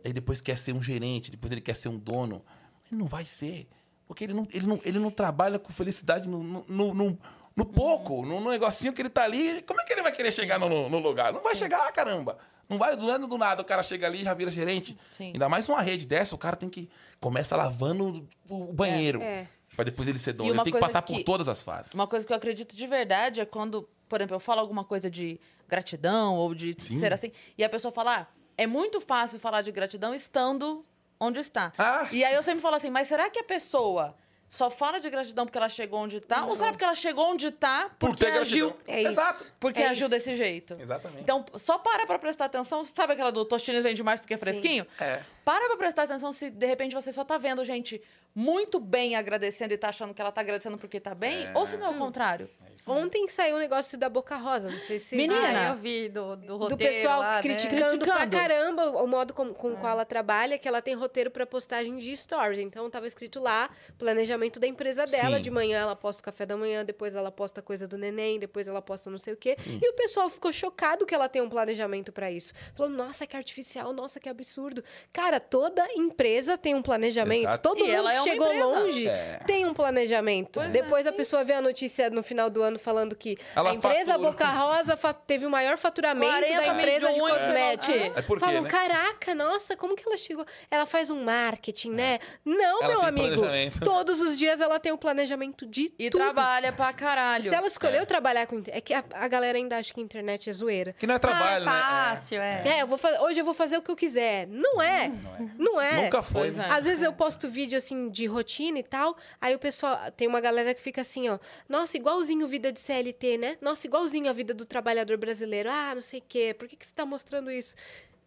Aí 0.03 0.11
depois 0.13 0.41
quer 0.41 0.57
ser 0.57 0.73
um 0.73 0.81
gerente, 0.81 1.29
depois 1.31 1.51
ele 1.51 1.61
quer 1.61 1.75
ser 1.75 1.89
um 1.89 1.97
dono. 1.97 2.43
Ele 2.91 2.99
não 2.99 3.05
vai 3.07 3.25
ser. 3.25 3.67
Porque 4.07 4.23
ele 4.25 4.33
não, 4.33 4.47
ele 4.51 4.65
não, 4.67 4.79
ele 4.83 4.99
não 4.99 5.09
trabalha 5.11 5.57
com 5.57 5.71
felicidade 5.71 6.27
no, 6.27 6.43
no, 6.43 6.65
no, 6.93 7.17
no- 7.55 7.65
pouco, 7.65 8.25
no, 8.25 8.39
no 8.41 8.49
negocinho 8.51 8.91
que 8.93 9.01
ele 9.01 9.09
tá 9.09 9.23
ali. 9.23 9.61
Como 9.61 9.79
é 9.79 9.85
que 9.85 9.93
ele 9.93 10.01
vai 10.01 10.11
querer 10.11 10.31
chegar 10.31 10.59
no, 10.59 10.89
no 10.89 10.99
lugar? 10.99 11.31
Não 11.31 11.41
vai 11.41 11.55
chegar, 11.55 11.89
caramba. 11.91 12.37
Não 12.67 12.77
vai 12.77 12.95
do 12.95 13.05
nada 13.05 13.27
do 13.27 13.37
nada, 13.37 13.61
o 13.61 13.65
cara 13.65 13.83
chega 13.83 14.07
ali 14.07 14.21
e 14.21 14.23
já 14.23 14.33
vira 14.33 14.49
gerente. 14.49 14.97
Sim. 15.13 15.31
Ainda 15.33 15.47
mais 15.49 15.67
numa 15.67 15.81
rede 15.81 16.07
dessa, 16.07 16.33
o 16.35 16.37
cara 16.37 16.55
tem 16.55 16.69
que. 16.69 16.89
Começa 17.19 17.55
lavando 17.55 18.27
o 18.49 18.71
banheiro. 18.73 19.21
É. 19.21 19.47
Pra 19.75 19.83
depois 19.85 20.07
ele 20.09 20.19
ser 20.19 20.33
dono. 20.33 20.49
Ele 20.49 20.57
uma 20.57 20.63
tem 20.63 20.73
que 20.73 20.79
passar 20.79 21.01
por 21.01 21.15
que- 21.17 21.23
todas 21.23 21.47
as 21.47 21.61
fases. 21.63 21.93
Uma 21.93 22.07
coisa 22.07 22.25
que 22.25 22.31
eu 22.33 22.37
acredito 22.37 22.75
de 22.75 22.87
verdade 22.87 23.39
é 23.39 23.45
quando, 23.45 23.87
por 24.09 24.19
exemplo, 24.19 24.35
eu 24.35 24.39
falo 24.39 24.59
alguma 24.59 24.83
coisa 24.83 25.09
de 25.09 25.39
gratidão 25.67 26.35
ou 26.35 26.53
de 26.53 26.75
Sim. 26.79 26.99
ser 26.99 27.13
assim, 27.13 27.31
e 27.57 27.63
a 27.63 27.69
pessoa 27.69 27.91
fala, 27.93 28.19
ah, 28.21 28.27
é 28.57 28.67
muito 28.67 29.01
fácil 29.01 29.39
falar 29.39 29.61
de 29.61 29.71
gratidão 29.71 30.13
estando 30.13 30.85
onde 31.19 31.39
está. 31.39 31.71
Ah. 31.77 32.07
E 32.11 32.23
aí 32.23 32.33
eu 32.33 32.43
sempre 32.43 32.61
falo 32.61 32.75
assim, 32.75 32.89
mas 32.89 33.07
será 33.07 33.29
que 33.29 33.39
a 33.39 33.43
pessoa 33.43 34.15
só 34.49 34.69
fala 34.69 34.99
de 34.99 35.09
gratidão 35.09 35.45
porque 35.45 35.57
ela 35.57 35.69
chegou 35.69 35.99
onde 35.99 36.17
está? 36.17 36.45
Ou 36.45 36.57
será 36.57 36.71
porque 36.71 36.83
ela 36.83 36.93
chegou 36.93 37.31
onde 37.31 37.47
está 37.47 37.89
Por 37.97 38.09
porque 38.09 38.25
ter 38.25 38.37
agiu. 38.37 38.75
É 38.85 38.99
isso. 38.99 39.11
Exato. 39.11 39.53
porque 39.59 39.79
É 39.81 39.87
agiu 39.87 40.07
isso. 40.07 40.15
desse 40.15 40.35
jeito? 40.35 40.73
Exatamente. 40.73 41.21
Então, 41.21 41.45
só 41.55 41.77
para 41.77 42.05
pra 42.05 42.19
prestar 42.19 42.45
atenção. 42.45 42.83
Sabe 42.83 43.13
aquela 43.13 43.31
do 43.31 43.45
Tostines 43.45 43.81
vende 43.81 44.03
mais 44.03 44.19
porque 44.19 44.33
é 44.33 44.37
fresquinho? 44.37 44.85
É. 44.99 45.21
Para 45.45 45.67
pra 45.67 45.77
prestar 45.77 46.03
atenção 46.03 46.33
se 46.33 46.49
de 46.49 46.65
repente 46.65 46.93
você 46.93 47.13
só 47.13 47.23
tá 47.23 47.37
vendo 47.37 47.63
gente 47.63 48.01
muito 48.35 48.77
bem 48.77 49.15
agradecendo 49.15 49.73
e 49.73 49.77
tá 49.77 49.87
achando 49.89 50.13
que 50.13 50.21
ela 50.21 50.31
tá 50.33 50.41
agradecendo 50.41 50.77
porque 50.77 50.99
tá 50.99 51.15
bem, 51.15 51.49
ou 51.53 51.65
se 51.65 51.77
não 51.77 51.87
é 51.87 51.89
o 51.89 51.97
contrário. 51.97 52.49
Ontem 52.87 53.27
saiu 53.27 53.55
um 53.55 53.59
negócio 53.59 53.97
da 53.97 54.09
Boca 54.09 54.35
Rosa, 54.37 54.69
não 54.69 54.79
sei 54.79 54.97
se 54.99 55.15
vocês 55.15 55.27
Menina. 55.29 55.67
Ah, 55.67 55.69
eu 55.69 55.75
vi 55.75 56.09
do, 56.09 56.35
do 56.35 56.57
roteiro 56.57 56.69
do 56.69 56.77
pessoal 56.77 57.19
lá, 57.19 57.35
né? 57.35 57.41
criticando, 57.41 57.97
pra 57.99 58.15
Criticando. 58.17 58.37
caramba 58.37 58.85
o 59.03 59.07
modo 59.07 59.33
com, 59.33 59.53
com 59.53 59.73
o 59.73 59.77
qual 59.77 59.91
ela 59.93 60.05
trabalha, 60.05 60.57
que 60.57 60.67
ela 60.67 60.81
tem 60.81 60.93
roteiro 60.95 61.29
pra 61.29 61.45
postagem 61.45 61.97
de 61.97 62.15
stories. 62.17 62.59
Então 62.59 62.89
tava 62.89 63.05
escrito 63.07 63.39
lá, 63.39 63.69
planejamento 63.97 64.59
da 64.59 64.67
empresa 64.67 65.05
dela, 65.05 65.37
Sim. 65.37 65.41
de 65.43 65.51
manhã 65.51 65.79
ela 65.81 65.95
posta 65.95 66.21
o 66.21 66.25
café 66.25 66.45
da 66.45 66.57
manhã, 66.57 66.83
depois 66.83 67.13
ela 67.15 67.31
posta 67.31 67.61
coisa 67.61 67.87
do 67.87 67.97
neném, 67.97 68.39
depois 68.39 68.67
ela 68.67 68.81
posta 68.81 69.09
não 69.09 69.17
sei 69.19 69.33
o 69.33 69.37
quê. 69.37 69.55
E 69.81 69.89
o 69.89 69.93
pessoal 69.93 70.29
ficou 70.29 70.51
chocado 70.51 71.05
que 71.05 71.13
ela 71.13 71.29
tem 71.29 71.41
um 71.41 71.49
planejamento 71.49 72.11
pra 72.11 72.31
isso. 72.31 72.53
Falou: 72.73 72.91
"Nossa, 72.91 73.27
que 73.27 73.35
artificial, 73.37 73.93
nossa, 73.93 74.19
que 74.19 74.27
absurdo". 74.29 74.83
Cara, 75.13 75.39
toda 75.39 75.85
empresa 75.95 76.57
tem 76.57 76.73
um 76.75 76.81
planejamento. 76.81 77.41
Exato. 77.43 77.59
Todo 77.59 77.79
E 77.79 77.83
mundo 77.83 77.91
ela 77.93 78.11
que 78.11 78.17
é 78.17 78.23
chegou 78.23 78.47
empresa. 78.47 78.65
longe 78.65 79.07
É. 79.07 79.39
tem 79.45 79.65
um 79.65 79.73
planejamento. 79.73 80.59
Pois 80.59 80.67
é. 80.67 80.71
Depois 80.71 81.05
a 81.07 81.11
pessoa 81.11 81.43
vê 81.43 81.53
a 81.53 81.61
notícia 81.61 82.09
no 82.09 82.23
final 82.23 82.49
do 82.49 82.61
ano 82.61 82.70
falando 82.79 83.15
que 83.15 83.37
Ela 83.55 83.71
a 83.71 83.73
empresa 83.73 84.13
fatura. 84.13 84.29
Boca 84.31 84.45
Rosa 84.45 84.97
teve 85.25 85.45
o 85.45 85.49
maior 85.49 85.77
faturamento 85.77 86.31
40 86.31 86.55
da 86.55 86.67
empresa 86.67 87.07
de 87.07 87.13
milhões, 87.13 87.33
cosméticos. 87.43 88.17
É 88.17 88.21
por 88.21 88.37
quê, 88.39 88.45
Falam, 88.45 88.61
né? 88.63 88.69
caraca, 88.69 89.35
nossa, 89.35 89.75
como 89.77 89.95
que 89.95 90.03
ela 90.07 90.17
chegou? 90.17 90.45
Ela 90.69 90.85
faz 90.85 91.09
um 91.09 91.23
marketing, 91.23 91.91
né? 91.91 92.19
Não, 92.45 92.83
Ela 92.83 92.87
meu 92.87 93.01
amigo. 93.01 93.41
Todos 93.83 94.21
os 94.21 94.37
dias 94.37 94.59
ela 94.61 94.79
tem 94.79 94.91
o 94.91 94.97
planejamento 94.97 95.65
de 95.65 95.93
E 95.97 96.09
tudo. 96.09 96.21
trabalha 96.21 96.71
pra 96.71 96.93
caralho. 96.93 97.43
Se 97.49 97.53
ela 97.55 97.67
escolheu 97.67 98.05
trabalhar 98.05 98.47
com... 98.47 98.61
É 98.67 98.81
que 98.81 98.93
a, 98.93 99.03
a 99.13 99.27
galera 99.27 99.57
ainda 99.57 99.77
acha 99.77 99.93
que 99.93 99.99
a 99.99 100.03
internet 100.03 100.49
é 100.49 100.53
zoeira. 100.53 100.93
Que 100.93 101.07
não 101.07 101.15
é 101.15 101.19
trabalho, 101.19 101.67
ah, 101.67 101.71
né? 101.71 101.77
é 101.77 101.81
fácil, 102.15 102.41
é. 102.41 102.63
É, 102.65 102.81
eu 102.81 102.87
vou 102.87 102.97
fa- 102.97 103.21
hoje 103.21 103.39
eu 103.39 103.45
vou 103.45 103.53
fazer 103.53 103.77
o 103.77 103.81
que 103.81 103.91
eu 103.91 103.95
quiser. 103.95 104.47
Não 104.47 104.81
é. 104.81 105.11
Não 105.57 105.79
é. 105.79 106.03
Nunca 106.03 106.21
foi. 106.21 106.41
Pois 106.41 106.57
né? 106.57 106.67
é. 106.67 106.71
Às 106.73 106.85
vezes 106.85 107.03
eu 107.03 107.13
posto 107.13 107.49
vídeo 107.49 107.77
assim 107.77 108.09
de 108.09 108.25
rotina 108.25 108.79
e 108.79 108.83
tal, 108.83 109.15
aí 109.39 109.53
o 109.55 109.59
pessoal 109.59 109.97
tem 110.15 110.27
uma 110.27 110.39
galera 110.41 110.73
que 110.73 110.81
fica 110.81 111.01
assim, 111.01 111.29
ó, 111.29 111.37
nossa, 111.69 111.97
igualzinho 111.97 112.47
vida 112.61 112.71
de 112.71 112.79
CLT, 112.79 113.37
né? 113.39 113.57
Nossa, 113.59 113.87
igualzinho 113.87 114.29
a 114.29 114.33
vida 114.33 114.53
do 114.53 114.65
trabalhador 114.65 115.17
brasileiro. 115.17 115.69
Ah, 115.71 115.93
não 115.95 116.01
sei 116.01 116.19
o 116.19 116.23
quê. 116.27 116.53
Por 116.57 116.67
que, 116.67 116.75
que 116.75 116.85
você 116.85 116.93
tá 116.93 117.05
mostrando 117.05 117.49
isso? 117.49 117.75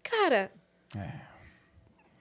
Cara, 0.03 0.51
É. 0.97 1.35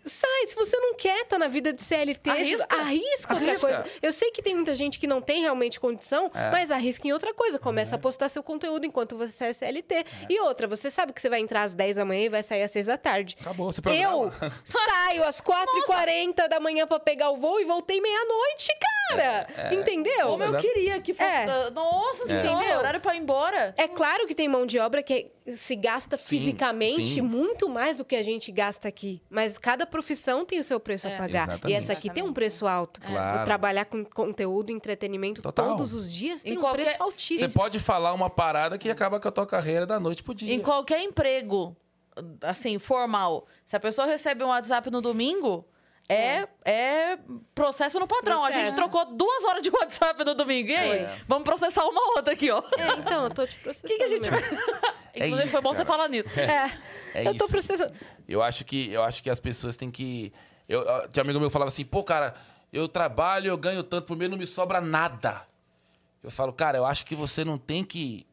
sai, 0.06 0.48
se 0.48 0.56
você 0.56 0.78
não 0.78 0.96
quer 0.96 1.22
estar 1.22 1.40
na 1.40 1.48
vida 1.48 1.72
de 1.74 1.82
CLT, 1.82 2.30
Arrisca. 2.30 2.68
arrisca 2.70 3.34
outra 3.34 3.50
Arrisca. 3.52 3.68
coisa. 3.68 3.86
Eu 4.02 4.12
sei 4.12 4.32
que 4.32 4.42
tem 4.42 4.54
muita 4.54 4.76
gente 4.76 5.00
que 5.00 5.08
não 5.08 5.22
tem 5.22 5.42
realmente 5.42 5.80
condição, 5.80 6.30
É. 6.36 6.52
mas 6.52 6.70
arrisca 6.72 7.08
em 7.08 7.14
outra 7.14 7.34
coisa. 7.34 7.58
Começa 7.58 7.96
a 7.96 7.98
postar 8.00 8.30
seu 8.30 8.44
conteúdo 8.44 8.86
enquanto 8.86 9.18
você 9.18 9.46
é 9.46 9.54
CLT. 9.54 10.06
E 10.30 10.40
outra, 10.42 10.68
você 10.68 10.92
sabe 10.92 11.14
que 11.14 11.22
você 11.22 11.30
vai 11.30 11.40
entrar 11.40 11.64
às 11.64 11.74
10 11.74 11.96
da 11.96 12.06
manhã 12.06 12.26
e 12.26 12.30
vai 12.30 12.44
sair 12.44 12.64
às 12.64 12.72
6 12.72 12.86
da 12.86 12.98
tarde. 12.98 13.36
Acabou, 13.42 13.72
você 13.72 13.80
Eu 13.80 13.84
programa. 13.84 14.34
saio 14.66 15.24
às 15.24 15.42
4h40 15.42 16.48
da 16.50 16.60
manhã 16.60 16.86
pra 16.86 17.00
pegar 17.00 17.32
o 17.32 17.38
voo 17.38 17.60
e 17.60 17.66
voltei 17.66 18.00
meia-noite, 18.00 18.68
cara. 18.80 18.93
Entendeu? 19.72 20.30
Como 20.30 20.44
eu 20.44 20.58
queria 20.60 21.02
que 21.02 21.14
fosse. 21.14 21.30
É. 21.30 21.70
Nossa 21.72 22.26
senhora, 22.26 22.48
Entendeu? 22.48 22.78
horário 22.80 23.00
pra 23.00 23.16
ir 23.16 23.20
embora. 23.20 23.74
É 23.78 23.88
claro 23.88 24.26
que 24.28 24.34
tem 24.36 24.48
mão 24.48 24.66
de 24.66 24.80
obra 24.80 25.04
que 25.04 25.32
se 25.48 25.76
gasta 25.76 26.18
Sim, 26.18 26.24
fisicamente 26.40 27.06
sim. 27.16 27.22
muito 27.22 27.68
mais 27.70 27.98
do 27.98 28.06
que 28.06 28.16
a 28.16 28.24
gente 28.24 28.52
gasta 28.52 28.88
aqui. 28.88 29.22
Mas 29.30 29.58
cada 29.58 29.86
profissão 29.86 30.46
tem 30.46 30.60
o 30.60 30.64
seu 30.64 30.80
preço 30.80 31.08
É. 31.08 31.16
a 31.16 31.18
pagar. 31.18 31.44
Exatamente. 31.50 31.70
E 31.72 31.74
essa 31.74 31.94
aqui 31.94 32.10
tem 32.10 32.24
um 32.24 32.34
preço 32.34 32.66
alto. 32.66 33.02
Claro. 33.02 33.42
O 33.42 33.46
trabalhar 33.46 33.86
com 33.86 34.04
conteúdo, 34.06 34.72
entretenimento 34.72 35.42
Total. 35.42 35.68
todos 35.70 35.94
os 35.94 36.12
dias 36.12 36.44
tem 36.44 36.54
Em 36.54 36.58
um 36.58 36.62
qualquer- 36.62 36.84
preço 36.84 36.98
Você 36.98 37.04
altíssimo. 37.04 37.54
pode 37.54 37.80
falar 37.80 38.14
uma 38.14 38.30
parada 38.30 38.78
que 38.78 38.90
acaba 38.90 39.20
com 39.20 39.28
a 39.28 39.32
tua 39.32 39.46
carreira 39.46 39.86
da 39.86 40.00
noite 40.00 40.24
pro 40.24 40.34
dia. 40.34 40.54
Em 40.54 40.60
qualquer 40.60 41.02
emprego, 41.02 41.76
assim, 42.42 42.80
formal, 42.80 43.46
se 43.66 43.76
a 43.76 43.80
pessoa 43.80 44.08
recebe 44.08 44.44
um 44.44 44.48
WhatsApp 44.48 44.90
no 44.90 45.02
domingo, 45.02 45.66
é, 46.10 46.48
é 46.66 47.18
processo 47.56 48.00
no 48.00 48.08
padrão. 48.08 48.44
A 48.44 48.52
gente 48.52 48.72
Processo. 48.72 48.76
trocou 48.76 49.06
duas 49.16 49.44
horas 49.46 49.62
de 49.64 49.70
WhatsApp 49.70 50.24
no 50.24 50.36
domingo. 50.36 50.70
E 50.70 50.76
aí? 50.76 51.06
Foi. 51.08 51.24
Vamos 51.28 51.44
processar 51.44 51.86
uma 51.86 52.16
outra 52.18 52.34
aqui, 52.34 52.52
ó. 52.52 52.62
É, 52.78 52.88
então, 53.00 53.24
eu 53.26 53.30
tô 53.30 53.46
te 53.48 53.58
processando. 53.60 53.96
que 53.98 54.04
a 54.04 54.08
gente 54.10 54.30
mesmo. 54.30 54.58
Inclusive, 55.16 55.42
isso, 55.44 55.52
foi 55.52 55.62
bom 55.62 55.72
cara. 55.72 55.84
você 55.84 55.86
falar 55.86 56.08
nisso. 56.10 56.40
É, 56.40 56.72
É 57.14 57.22
eu 57.28 57.38
tô 57.38 57.46
isso. 57.46 57.48
processando. 57.50 57.94
Eu 58.28 58.42
acho 58.42 58.66
que, 58.66 58.92
eu 58.92 59.04
acho 59.04 59.22
que 59.24 59.30
as 59.30 59.40
pessoas 59.40 59.78
têm 59.78 59.90
que. 59.92 60.34
Eu, 60.68 60.82
eu- 60.82 61.08
tinha 61.10 61.22
um 61.24 61.26
amigo 61.26 61.40
meu 61.40 61.50
que 61.50 61.54
falava 61.54 61.70
assim, 61.70 61.86
pô, 61.86 62.04
cara, 62.04 62.34
eu 62.72 62.88
trabalho, 62.88 63.48
eu 63.48 63.58
ganho 63.58 63.84
tanto 63.84 64.06
por 64.08 64.18
mês, 64.18 64.30
não 64.30 64.38
me 64.38 64.48
sobra 64.48 64.82
nada. 64.82 65.46
Eu 66.24 66.32
falo, 66.32 66.52
cara, 66.54 66.78
eu 66.78 66.86
acho 66.86 67.06
que 67.06 67.16
você 67.16 67.44
não 67.46 67.58
tem 67.58 67.84
que 67.84 68.26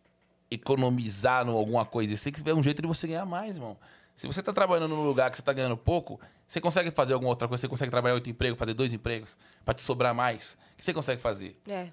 economizar 0.51 1.47
em 1.47 1.51
alguma 1.51 1.85
coisa. 1.85 2.17
Você 2.17 2.25
tem 2.25 2.33
que 2.33 2.43
ver 2.43 2.55
um 2.55 2.63
jeito 2.63 2.83
de 2.83 2.89
você 2.89 3.07
ganhar 3.07 3.25
mais, 3.25 3.57
irmão. 3.57 3.77
Se 4.17 4.27
você 4.27 4.43
tá 4.43 4.53
trabalhando 4.53 4.95
num 4.95 5.03
lugar 5.05 5.31
que 5.31 5.37
você 5.37 5.43
tá 5.43 5.53
ganhando 5.53 5.77
pouco, 5.77 6.21
você 6.51 6.61
consegue 6.61 6.91
fazer 6.91 7.13
alguma 7.13 7.31
outra 7.31 7.47
coisa? 7.47 7.61
Você 7.61 7.69
consegue 7.69 7.93
trabalhar 7.93 8.15
oito 8.15 8.29
empregos, 8.29 8.59
fazer 8.59 8.75
dois 8.75 8.93
empregos, 8.93 9.39
pra 9.65 9.73
te 9.73 9.83
sobrar 9.83 10.13
mais? 10.13 10.59
O 10.75 10.79
que 10.79 10.85
você 10.85 10.93
consegue 10.93 11.23
fazer? 11.23 11.57
É. 11.69 11.91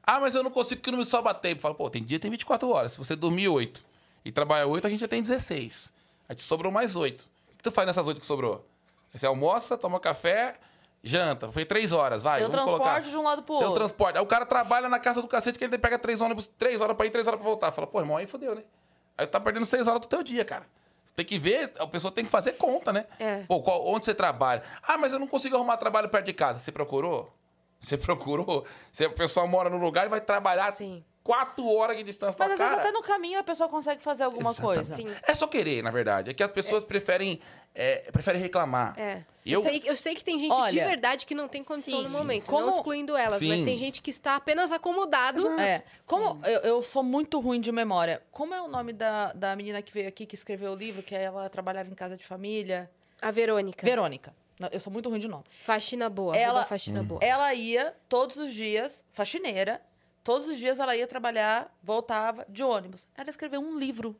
Ah, 0.00 0.20
mas 0.20 0.36
eu 0.36 0.44
não 0.44 0.50
consigo 0.52 0.80
porque 0.80 0.92
não 0.92 0.98
me 1.00 1.04
sobra 1.04 1.34
tempo. 1.34 1.60
Fala, 1.60 1.74
pô, 1.74 1.90
tem 1.90 2.04
dia 2.04 2.16
que 2.16 2.22
tem 2.22 2.30
24 2.30 2.70
horas. 2.70 2.92
Se 2.92 2.98
você 2.98 3.16
dormir 3.16 3.48
8 3.48 3.84
e 4.24 4.30
trabalhar 4.30 4.66
8, 4.66 4.86
a 4.86 4.90
gente 4.90 5.00
já 5.00 5.08
tem 5.08 5.20
16. 5.20 5.92
Aí 6.28 6.36
te 6.36 6.44
sobrou 6.44 6.70
mais 6.70 6.94
8. 6.94 7.20
O 7.22 7.56
que 7.56 7.64
tu 7.64 7.72
faz 7.72 7.84
nessas 7.84 8.06
8 8.06 8.20
que 8.20 8.26
sobrou? 8.26 8.64
Você 9.12 9.26
almoça, 9.26 9.76
toma 9.76 9.98
café, 9.98 10.54
janta. 11.02 11.50
Foi 11.50 11.64
3 11.64 11.90
horas, 11.90 12.22
vai. 12.22 12.38
Tem 12.38 12.46
o 12.46 12.50
transporte 12.52 12.82
colocar. 12.82 13.00
de 13.00 13.16
um 13.16 13.22
lado 13.24 13.42
pro 13.42 13.56
Tem 13.58 13.64
o 13.66 13.70
outro. 13.70 13.80
transporte. 13.82 14.18
Aí 14.18 14.22
o 14.22 14.26
cara 14.26 14.46
trabalha 14.46 14.88
na 14.88 15.00
casa 15.00 15.20
do 15.20 15.26
cacete 15.26 15.58
que 15.58 15.64
ele 15.64 15.78
pega 15.78 15.98
3 15.98 16.20
ônibus, 16.20 16.46
3 16.46 16.80
horas 16.80 16.96
pra 16.96 17.06
ir, 17.06 17.10
3 17.10 17.26
horas 17.26 17.40
pra 17.40 17.48
voltar. 17.48 17.72
Fala, 17.72 17.88
pô, 17.88 17.98
irmão, 17.98 18.16
aí 18.16 18.26
fodeu, 18.28 18.54
né? 18.54 18.62
Aí 19.18 19.26
tu 19.26 19.30
tá 19.30 19.40
perdendo 19.40 19.66
6 19.66 19.88
horas 19.88 20.00
do 20.00 20.06
teu 20.06 20.22
dia, 20.22 20.44
cara. 20.44 20.64
Tem 21.16 21.24
que 21.24 21.38
ver, 21.38 21.72
a 21.78 21.86
pessoa 21.86 22.12
tem 22.12 22.26
que 22.26 22.30
fazer 22.30 22.52
conta, 22.52 22.92
né? 22.92 23.06
É. 23.18 23.38
Pô, 23.48 23.62
qual- 23.62 23.86
onde 23.88 24.04
você 24.04 24.14
trabalha? 24.14 24.62
Ah, 24.82 24.98
mas 24.98 25.14
eu 25.14 25.18
não 25.18 25.26
consigo 25.26 25.56
arrumar 25.56 25.78
trabalho 25.78 26.10
perto 26.10 26.26
de 26.26 26.34
casa. 26.34 26.58
Você 26.60 26.70
procurou? 26.70 27.32
Você 27.80 27.96
procurou? 27.96 28.66
Se 28.92 29.02
a 29.06 29.10
pessoa 29.10 29.46
mora 29.46 29.70
no 29.70 29.78
lugar 29.78 30.04
e 30.04 30.10
vai 30.10 30.20
trabalhar 30.20 30.70
Sim. 30.72 31.02
Quatro 31.26 31.66
horas 31.66 31.96
de 31.96 32.04
distância. 32.04 32.36
Mas 32.38 32.52
às 32.52 32.58
vezes 32.58 32.72
cara, 32.72 32.82
até 32.88 32.92
no 32.92 33.02
caminho 33.02 33.40
a 33.40 33.42
pessoa 33.42 33.68
consegue 33.68 34.00
fazer 34.00 34.22
alguma 34.22 34.52
exatamente. 34.52 34.76
coisa. 34.76 34.94
Sim. 34.94 35.08
É 35.26 35.34
só 35.34 35.48
querer, 35.48 35.82
na 35.82 35.90
verdade. 35.90 36.30
É 36.30 36.34
que 36.34 36.42
as 36.42 36.50
pessoas 36.50 36.84
preferem, 36.84 37.40
é, 37.74 38.08
preferem 38.12 38.40
reclamar. 38.40 38.94
É. 38.96 39.24
Eu- 39.44 39.58
Eu... 39.58 39.62
sei, 39.64 39.82
eu 39.84 39.96
sei 39.96 40.14
que 40.14 40.22
tem 40.24 40.38
gente 40.38 40.54
de 40.54 40.60
Olha, 40.60 40.86
verdade 40.86 41.26
que 41.26 41.34
não 41.34 41.48
tem 41.48 41.64
condição 41.64 41.98
sim, 41.98 42.04
no 42.04 42.10
sim. 42.10 42.16
momento, 42.16 42.46
Como- 42.48 42.66
não 42.66 42.76
excluindo 42.76 43.16
elas, 43.16 43.42
mas 43.42 43.58
Sim. 43.60 43.64
tem 43.64 43.76
gente 43.76 44.00
que 44.00 44.10
está 44.10 44.36
apenas 44.36 44.70
acomodado. 44.70 45.46
É. 45.60 45.82
Como 46.06 46.38
eu, 46.46 46.60
eu 46.60 46.82
sou 46.82 47.02
muito 47.02 47.40
ruim 47.40 47.60
de 47.60 47.72
memória. 47.72 48.22
Como 48.30 48.54
é 48.54 48.62
o 48.62 48.68
nome 48.68 48.92
da, 48.92 49.32
da 49.32 49.56
menina 49.56 49.82
que 49.82 49.92
veio 49.92 50.06
aqui, 50.08 50.26
que 50.26 50.36
escreveu 50.36 50.72
o 50.72 50.76
livro, 50.76 51.02
que 51.02 51.14
ela 51.14 51.48
trabalhava 51.48 51.90
em 51.90 51.94
casa 51.94 52.16
de 52.16 52.24
família? 52.24 52.88
A 53.20 53.30
Verônica. 53.32 53.84
Verônica. 53.84 54.32
Eu 54.72 54.80
sou 54.80 54.90
muito 54.92 55.08
ruim 55.10 55.18
de 55.18 55.28
nome. 55.28 55.44
Faxina 55.64 56.08
boa. 56.08 56.34
Ela-. 56.36 56.64
Faxina 56.64 57.02
boa. 57.02 57.20
Ela 57.22 57.52
ia 57.52 57.94
todos 58.08 58.36
os 58.36 58.52
dias, 58.54 59.04
faxineira, 59.12 59.82
todos 60.26 60.48
os 60.48 60.58
dias 60.58 60.80
ela 60.80 60.96
ia 60.96 61.06
trabalhar, 61.06 61.72
voltava 61.80 62.44
de 62.48 62.64
ônibus. 62.64 63.06
Ela 63.16 63.30
escreveu 63.30 63.60
um 63.60 63.78
livro 63.78 64.16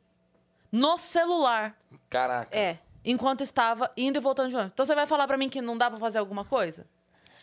no 0.71 0.97
celular, 0.97 1.77
Caraca. 2.09 2.57
É. 2.57 2.79
enquanto 3.03 3.41
estava 3.41 3.91
indo 3.97 4.17
e 4.17 4.21
voltando 4.21 4.49
de 4.49 4.55
ônibus. 4.55 4.71
Então 4.71 4.85
você 4.85 4.95
vai 4.95 5.05
falar 5.05 5.27
pra 5.27 5.35
mim 5.37 5.49
que 5.49 5.61
não 5.61 5.77
dá 5.77 5.89
pra 5.89 5.99
fazer 5.99 6.17
alguma 6.17 6.45
coisa? 6.45 6.87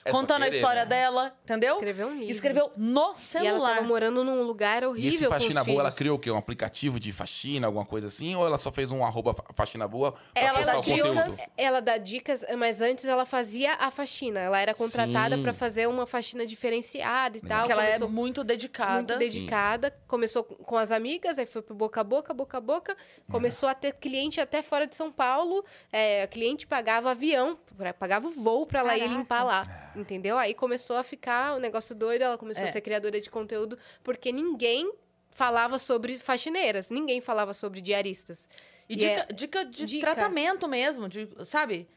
É 0.06 0.10
Contando 0.10 0.42
a 0.42 0.44
querer, 0.44 0.56
história 0.58 0.82
né? 0.82 0.86
dela, 0.90 1.34
entendeu? 1.44 1.74
Escreveu 1.76 2.08
um 2.08 2.14
livro. 2.18 2.34
Escreveu 2.34 2.70
no 2.76 3.00
E 3.00 3.04
ela 3.04 3.16
celular. 3.16 3.74
tava 3.76 3.86
morando 3.86 4.22
num 4.22 4.42
lugar 4.42 4.84
horrível 4.84 5.10
E 5.10 5.14
esse 5.14 5.24
com 5.24 5.30
Faxina 5.30 5.60
os 5.62 5.66
Boa, 5.66 5.80
ela 5.80 5.84
filhos. 5.84 5.98
criou 5.98 6.16
o 6.16 6.18
quê? 6.18 6.30
Um 6.30 6.36
aplicativo 6.36 7.00
de 7.00 7.10
faxina, 7.10 7.66
alguma 7.66 7.86
coisa 7.86 8.08
assim? 8.08 8.34
Ou 8.36 8.46
ela 8.46 8.58
só 8.58 8.70
fez 8.70 8.90
um 8.90 9.02
arroba 9.02 9.32
fa- 9.32 9.44
Faxina 9.54 9.88
Boa 9.88 10.12
pra 10.12 10.42
Ela 10.42 10.58
postar 10.58 10.72
dá 10.72 10.78
o 10.78 10.82
conteúdo? 10.82 11.14
dicas. 11.32 11.50
Ela 11.56 11.80
dá 11.80 11.96
dicas, 11.96 12.44
mas 12.58 12.80
antes 12.82 13.06
ela 13.06 13.24
fazia 13.24 13.72
a 13.76 13.90
faxina. 13.90 14.40
Ela 14.40 14.60
era 14.60 14.74
contratada 14.74 15.36
Sim. 15.36 15.42
pra 15.42 15.54
fazer 15.54 15.88
uma 15.88 16.04
faxina 16.06 16.44
diferenciada 16.46 17.38
e 17.38 17.40
tal. 17.40 17.60
Porque 17.60 17.72
ela 17.72 17.84
é 17.84 17.92
Começou 17.92 18.08
muito 18.10 18.44
dedicada. 18.44 18.92
muito 18.94 19.16
dedicada. 19.16 19.90
Começou 20.06 20.44
com 20.44 20.76
as 20.76 20.90
amigas, 20.90 21.38
aí 21.38 21.46
foi 21.46 21.62
pro 21.62 21.74
boca 21.74 22.02
a 22.02 22.04
boca, 22.04 22.34
boca 22.34 22.58
a 22.58 22.60
boca. 22.60 22.94
Começou 23.30 23.68
a 23.70 23.74
ter 23.74 23.92
cliente 23.94 24.38
até 24.38 24.60
fora 24.62 24.86
de 24.86 24.94
São 24.94 25.10
Paulo. 25.10 25.64
É, 25.90 26.26
cliente 26.26 26.66
pagava 26.66 27.10
avião, 27.10 27.58
pagava 27.98 28.28
o 28.28 28.30
voo 28.30 28.66
pra 28.66 28.80
ela 28.80 28.96
ir 28.96 29.08
limpar 29.08 29.42
lá. 29.44 29.92
Entendeu? 29.96 30.36
Aí 30.38 30.54
começou 30.54 30.96
a 30.96 31.02
ficar 31.04 31.56
o 31.56 31.58
negócio 31.60 31.94
doido. 31.94 32.22
Ela 32.22 32.38
começou 32.38 32.64
É. 32.64 32.68
a 32.68 32.72
ser 32.72 32.80
criadora 32.80 33.20
de 33.20 33.30
conteúdo, 33.30 33.78
porque 34.02 34.30
ninguém 34.32 34.92
falava 35.30 35.78
sobre 35.78 36.18
faxineiras, 36.18 36.90
ninguém 36.90 37.20
falava 37.20 37.52
sobre 37.52 37.80
diaristas. 37.80 38.48
E 38.88 38.92
E 38.92 38.96
dica, 38.96 39.26
é- 39.28 39.32
dica 39.32 39.64
de 39.64 39.86
dica. 39.86 40.06
tratamento 40.14 40.68
mesmo, 40.68 41.08
de, 41.08 41.28
sabe? 41.44 41.88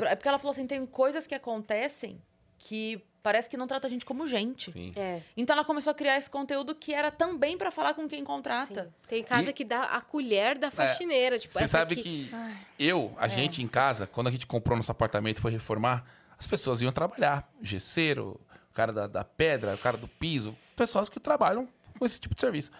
É 0.00 0.14
porque 0.16 0.28
ela 0.28 0.38
falou 0.38 0.50
assim, 0.52 0.66
tem 0.66 0.84
coisas 0.84 1.26
que 1.26 1.34
acontecem 1.34 2.20
que 2.62 3.02
parece 3.22 3.50
que 3.50 3.56
não 3.56 3.66
trata 3.66 3.86
a 3.86 3.90
gente 3.90 4.04
como 4.04 4.26
gente. 4.26 4.70
Sim. 4.70 4.92
É. 4.94 5.20
Então 5.36 5.54
ela 5.56 5.64
começou 5.64 5.90
a 5.90 5.94
criar 5.94 6.16
esse 6.16 6.30
conteúdo 6.30 6.74
que 6.74 6.94
era 6.94 7.10
também 7.10 7.56
pra 7.58 7.70
falar 7.70 7.94
com 7.94 8.06
quem 8.08 8.20
sim. 8.20 8.24
contrata. 8.24 8.94
Tem 9.08 9.24
casa 9.24 9.50
E- 9.50 9.52
que 9.52 9.64
dá 9.64 9.82
a 9.84 10.00
colher 10.00 10.56
da 10.56 10.70
faxineira. 10.70 11.38
tipo, 11.38 11.52
Você 11.54 11.64
essa 11.64 11.78
sabe 11.78 11.94
aqui. 12.00 12.28
que 12.28 12.34
eu, 12.78 13.12
a 13.18 13.26
gente 13.28 13.62
em 13.62 13.66
casa, 13.68 14.06
quando 14.06 14.28
a 14.28 14.30
gente 14.30 14.46
comprou 14.46 14.76
nosso 14.76 14.92
apartamento 14.92 15.38
e 15.38 15.40
foi 15.42 15.50
reformar, 15.50 16.04
as 16.38 16.46
pessoas 16.46 16.80
iam 16.80 16.92
trabalhar. 16.92 17.50
Gesseiro, 17.60 18.40
o 18.70 18.74
cara 18.74 18.92
da, 18.92 19.06
da 19.06 19.24
pedra, 19.24 19.74
o 19.74 19.78
cara 19.78 19.96
do 19.96 20.06
piso, 20.06 20.56
pessoas 20.76 21.08
que 21.08 21.18
trabalham 21.18 21.68
com 21.98 22.06
esse 22.06 22.20
tipo 22.20 22.34
de 22.34 22.40
serviço. 22.40 22.70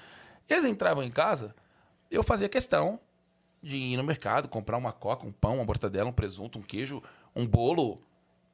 Eles 0.49 0.65
entravam 0.65 1.03
em 1.03 1.11
casa, 1.11 1.55
eu 2.11 2.23
fazia 2.23 2.49
questão 2.49 2.99
de 3.63 3.77
ir 3.77 3.97
no 3.97 4.03
mercado, 4.05 4.49
comprar 4.49 4.77
uma 4.79 4.93
coca, 4.93 5.27
um 5.27 5.33
pão, 5.33 5.57
uma 5.57 5.65
mortadela, 5.65 6.09
um 6.09 6.13
presunto, 6.13 6.59
um 6.59 6.63
queijo, 6.63 7.03
um 7.37 7.47
bolo. 7.47 8.01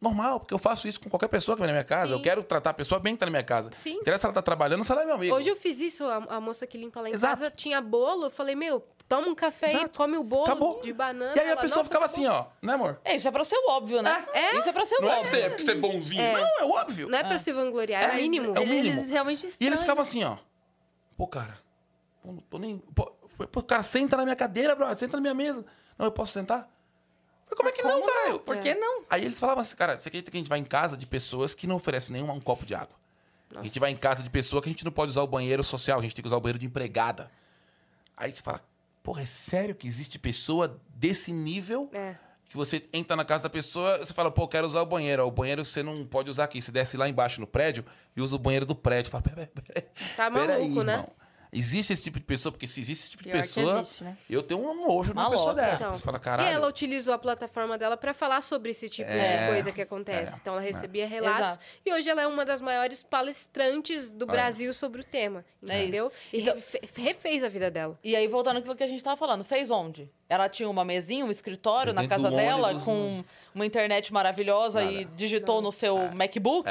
Normal, 0.00 0.40
porque 0.40 0.52
eu 0.52 0.58
faço 0.58 0.86
isso 0.86 1.00
com 1.00 1.08
qualquer 1.08 1.28
pessoa 1.28 1.56
que 1.56 1.60
vem 1.62 1.68
na 1.68 1.72
minha 1.72 1.84
casa. 1.84 2.08
Sim. 2.08 2.12
Eu 2.12 2.22
quero 2.22 2.44
tratar 2.44 2.70
a 2.70 2.74
pessoa 2.74 3.00
bem 3.00 3.14
que 3.14 3.20
tá 3.20 3.26
na 3.26 3.30
minha 3.30 3.42
casa. 3.42 3.70
Sim. 3.72 3.94
Não 3.94 4.00
interessa 4.02 4.20
se 4.22 4.26
ela 4.26 4.34
tá 4.34 4.42
trabalhando 4.42 4.80
ou 4.80 4.84
se 4.84 4.92
ela 4.92 5.02
é 5.02 5.06
meu 5.06 5.14
amigo. 5.14 5.34
Hoje 5.34 5.48
eu 5.48 5.56
fiz 5.56 5.80
isso, 5.80 6.04
a, 6.04 6.16
a 6.36 6.40
moça 6.40 6.66
que 6.66 6.76
limpa 6.76 7.00
lá 7.00 7.08
em 7.08 7.12
Exato. 7.14 7.26
casa 7.38 7.50
tinha 7.50 7.80
bolo. 7.80 8.26
Eu 8.26 8.30
falei, 8.30 8.54
meu, 8.54 8.86
toma 9.08 9.26
um 9.26 9.34
café 9.34 9.66
aí, 9.68 9.74
Exato. 9.76 9.96
come 9.98 10.18
o 10.18 10.22
bolo 10.22 10.44
Acabou. 10.44 10.82
de 10.82 10.92
banana. 10.92 11.32
E 11.34 11.40
aí 11.40 11.46
a 11.46 11.52
Ela, 11.52 11.60
pessoa 11.62 11.78
"Nossa, 11.78 11.88
ficava 11.88 12.04
acabou." 12.04 12.26
assim, 12.26 12.26
ó. 12.26 12.44
Né, 12.60 12.74
amor? 12.74 13.00
É, 13.02 13.16
isso 13.16 13.26
é 13.26 13.30
pra 13.30 13.42
ser 13.42 13.56
o 13.56 13.70
óbvio, 13.70 14.02
né? 14.02 14.26
É? 14.34 14.58
Isso 14.58 14.68
é 14.68 14.72
pra 14.72 14.84
ser 14.84 14.96
o 14.96 15.00
Não 15.02 15.08
é 15.08 15.16
óbvio. 15.16 15.30
pra 15.30 15.40
ser, 15.40 15.48
porque 15.48 15.62
você 15.62 15.70
é 15.72 15.74
bonzinho. 15.76 16.20
É. 16.20 16.32
Não, 16.34 16.60
é 16.60 16.64
óbvio. 16.78 17.08
Não 17.08 17.18
é 17.18 17.24
pra 17.24 17.38
se 17.38 17.50
vangloriar, 17.52 18.02
é, 18.02 18.06
É, 18.06 18.10
o 18.10 18.14
mínimo. 18.16 18.54
é 18.54 18.60
o 18.60 18.66
mínimo. 18.68 18.98
Eles 18.98 19.10
realmente 19.10 19.46
E 19.58 19.66
eles 19.66 19.80
ficavam 19.80 20.02
assim, 20.02 20.22
ó. 20.24 20.36
Pô, 21.16 21.26
cara, 21.26 21.58
pô, 22.22 22.32
não 22.32 22.38
tô 22.50 22.58
nem. 22.58 22.78
Pô, 22.94 23.06
pô, 23.50 23.62
cara, 23.62 23.82
senta 23.82 24.14
na 24.18 24.24
minha 24.24 24.36
cadeira, 24.36 24.74
bro, 24.76 24.94
senta 24.94 25.16
na 25.16 25.22
minha 25.22 25.32
mesa. 25.34 25.64
Não, 25.96 26.04
eu 26.04 26.12
posso 26.12 26.32
sentar? 26.34 26.68
Falei, 27.46 27.56
como 27.56 27.68
é 27.68 27.72
que 27.72 27.82
não, 27.82 28.06
caralho? 28.06 28.40
Por 28.40 28.58
que 28.58 28.74
não? 28.74 29.04
Aí 29.08 29.24
eles 29.24 29.38
falavam 29.38 29.62
assim, 29.62 29.76
cara, 29.76 29.98
você 29.98 30.08
acredita 30.08 30.30
que 30.30 30.36
a 30.36 30.40
gente 30.40 30.48
vai 30.48 30.58
em 30.58 30.64
casa 30.64 30.96
de 30.96 31.06
pessoas 31.06 31.54
que 31.54 31.66
não 31.66 31.76
oferecem 31.76 32.12
nenhum 32.12 32.30
um 32.30 32.40
copo 32.40 32.66
de 32.66 32.74
água? 32.74 32.94
A 33.54 33.62
gente 33.62 33.78
vai 33.78 33.90
em 33.90 33.96
casa 33.96 34.22
de 34.22 34.28
pessoa 34.28 34.60
que 34.60 34.68
a 34.68 34.72
gente 34.72 34.84
não 34.84 34.92
pode 34.92 35.10
usar 35.10 35.22
o 35.22 35.26
banheiro 35.26 35.62
social, 35.62 35.98
a 35.98 36.02
gente 36.02 36.14
tem 36.14 36.22
que 36.22 36.26
usar 36.26 36.36
o 36.36 36.40
banheiro 36.40 36.58
de 36.58 36.66
empregada. 36.66 37.30
Aí 38.16 38.34
você 38.34 38.42
fala, 38.42 38.60
porra, 39.02 39.22
é 39.22 39.26
sério 39.26 39.74
que 39.74 39.86
existe 39.86 40.18
pessoa 40.18 40.80
desse 40.88 41.32
nível? 41.32 41.88
É. 41.92 42.16
Que 42.48 42.56
você 42.56 42.84
entra 42.92 43.16
na 43.16 43.24
casa 43.24 43.44
da 43.44 43.50
pessoa, 43.50 43.98
você 43.98 44.12
fala, 44.12 44.30
pô, 44.30 44.42
eu 44.42 44.48
quero 44.48 44.66
usar 44.66 44.80
o 44.80 44.86
banheiro. 44.86 45.24
O 45.26 45.30
banheiro 45.30 45.64
você 45.64 45.82
não 45.82 46.04
pode 46.04 46.30
usar 46.30 46.44
aqui. 46.44 46.60
Você 46.60 46.72
desce 46.72 46.96
lá 46.96 47.08
embaixo 47.08 47.40
no 47.40 47.46
prédio 47.46 47.84
e 48.16 48.20
usa 48.20 48.36
o 48.36 48.38
banheiro 48.38 48.66
do 48.66 48.74
prédio. 48.74 49.10
Fala, 49.10 49.22
peraí, 49.22 49.46
peraí. 49.46 49.84
Tá 50.16 50.30
maluco, 50.30 50.82
né? 50.82 51.06
Existe 51.58 51.92
esse 51.92 52.02
tipo 52.02 52.18
de 52.18 52.24
pessoa, 52.24 52.52
porque 52.52 52.66
se 52.66 52.80
existe 52.80 53.02
esse 53.04 53.10
tipo 53.12 53.22
de 53.22 53.30
Pior 53.30 53.40
que 53.42 53.48
pessoa, 53.48 53.80
existe, 53.80 54.04
né? 54.04 54.16
eu 54.28 54.42
tenho 54.42 54.60
um 54.60 54.86
nojo 54.86 55.14
numa 55.14 55.22
Uma 55.24 55.30
pessoa 55.30 55.52
louca. 55.52 55.62
dessa. 55.62 55.84
Então, 55.84 55.94
Você 55.94 56.02
fala, 56.02 56.18
e 56.18 56.20
caralho. 56.20 56.48
ela 56.48 56.68
utilizou 56.68 57.14
a 57.14 57.18
plataforma 57.18 57.78
dela 57.78 57.96
pra 57.96 58.12
falar 58.12 58.40
sobre 58.42 58.70
esse 58.72 58.88
tipo 58.88 59.10
É, 59.10 59.46
de 59.46 59.52
coisa 59.52 59.72
que 59.72 59.80
acontece. 59.80 60.34
é, 60.34 60.36
então 60.36 60.52
ela 60.54 60.62
recebia 60.62 61.06
relatos 61.06 61.40
Exato. 61.52 61.64
e 61.84 61.92
hoje 61.92 62.08
ela 62.08 62.22
é 62.22 62.26
uma 62.26 62.44
das 62.44 62.60
maiores 62.60 63.02
palestrantes 63.02 64.10
do 64.10 64.26
Brasil 64.26 64.72
sobre 64.74 65.00
o 65.00 65.04
tema, 65.04 65.44
É 65.66 65.82
entendeu? 65.82 66.12
E 66.32 66.40
Então- 66.40 66.54
refe- 66.54 66.80
refez 66.96 67.42
a 67.44 67.48
vida 67.48 67.70
dela. 67.70 67.98
E 68.04 68.14
aí, 68.14 68.26
voltando 68.28 68.58
àquilo 68.58 68.76
que 68.76 68.84
a 68.84 68.86
gente 68.86 69.02
tava 69.02 69.16
falando, 69.16 69.44
fez 69.44 69.70
onde? 69.70 70.10
Ela 70.28 70.48
tinha 70.48 70.68
uma 70.68 70.84
mesinha, 70.84 71.24
um 71.24 71.30
escritório 71.30 71.94
na 71.94 72.08
casa 72.08 72.28
dela, 72.32 72.66
ônibus, 72.68 72.84
com 72.84 73.24
uma 73.54 73.64
internet 73.64 74.12
maravilhosa 74.12 74.82
e 74.82 75.04
digitou 75.04 75.62
no 75.62 75.70
seu 75.70 76.10
MacBook? 76.12 76.68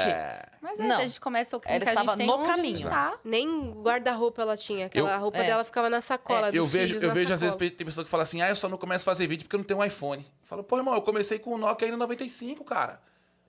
Mas 0.60 0.78
é, 0.78 0.82
Não. 0.82 0.98
a 0.98 1.06
gente 1.06 1.18
começa 1.18 1.58
com 1.58 1.66
o 1.66 1.72
Ela 1.72 1.80
que 1.80 1.88
a 1.88 1.92
estava 1.92 2.08
gente 2.10 2.18
tem, 2.18 2.26
no 2.26 2.34
onde 2.34 2.50
a 2.50 2.54
caminho. 2.54 2.76
gente 2.76 2.88
tá. 2.88 3.14
Nem 3.24 3.70
guarda-roupa 3.82 4.42
ela 4.42 4.56
tinha. 4.58 4.86
Aquela 4.86 5.14
Eu- 5.14 5.20
roupa 5.20 5.38
É. 5.38 5.46
dela 5.46 5.64
ficava 5.64 5.88
na 5.88 6.02
sacola 6.02 6.48
dos 6.48 6.54
Eu 6.56 6.66
vejo, 6.66 6.88
filhos 6.88 7.02
eu 7.02 7.12
vejo 7.14 7.32
às 7.32 7.40
vezes 7.40 7.54
sacola. 7.54 7.70
tem 7.70 7.86
pessoa 7.86 8.04
que 8.04 8.10
fala 8.10 8.24
assim, 8.24 8.42
ah, 8.42 8.48
eu 8.50 8.56
só 8.56 8.68
não 8.68 8.76
começo 8.76 9.08
a 9.08 9.10
fazer 9.12 9.26
vídeo 9.26 9.44
porque 9.44 9.56
eu 9.56 9.58
não 9.58 9.64
tenho 9.64 9.80
um 9.80 9.84
iPhone. 9.84 10.22
Eu 10.22 10.46
falo, 10.46 10.62
pô, 10.62 10.76
irmão, 10.76 10.94
eu 10.94 11.00
comecei 11.00 11.38
com 11.38 11.52
o 11.54 11.58
Nokia 11.58 11.86
ainda 11.86 11.96
95, 11.96 12.62
cara. 12.62 13.00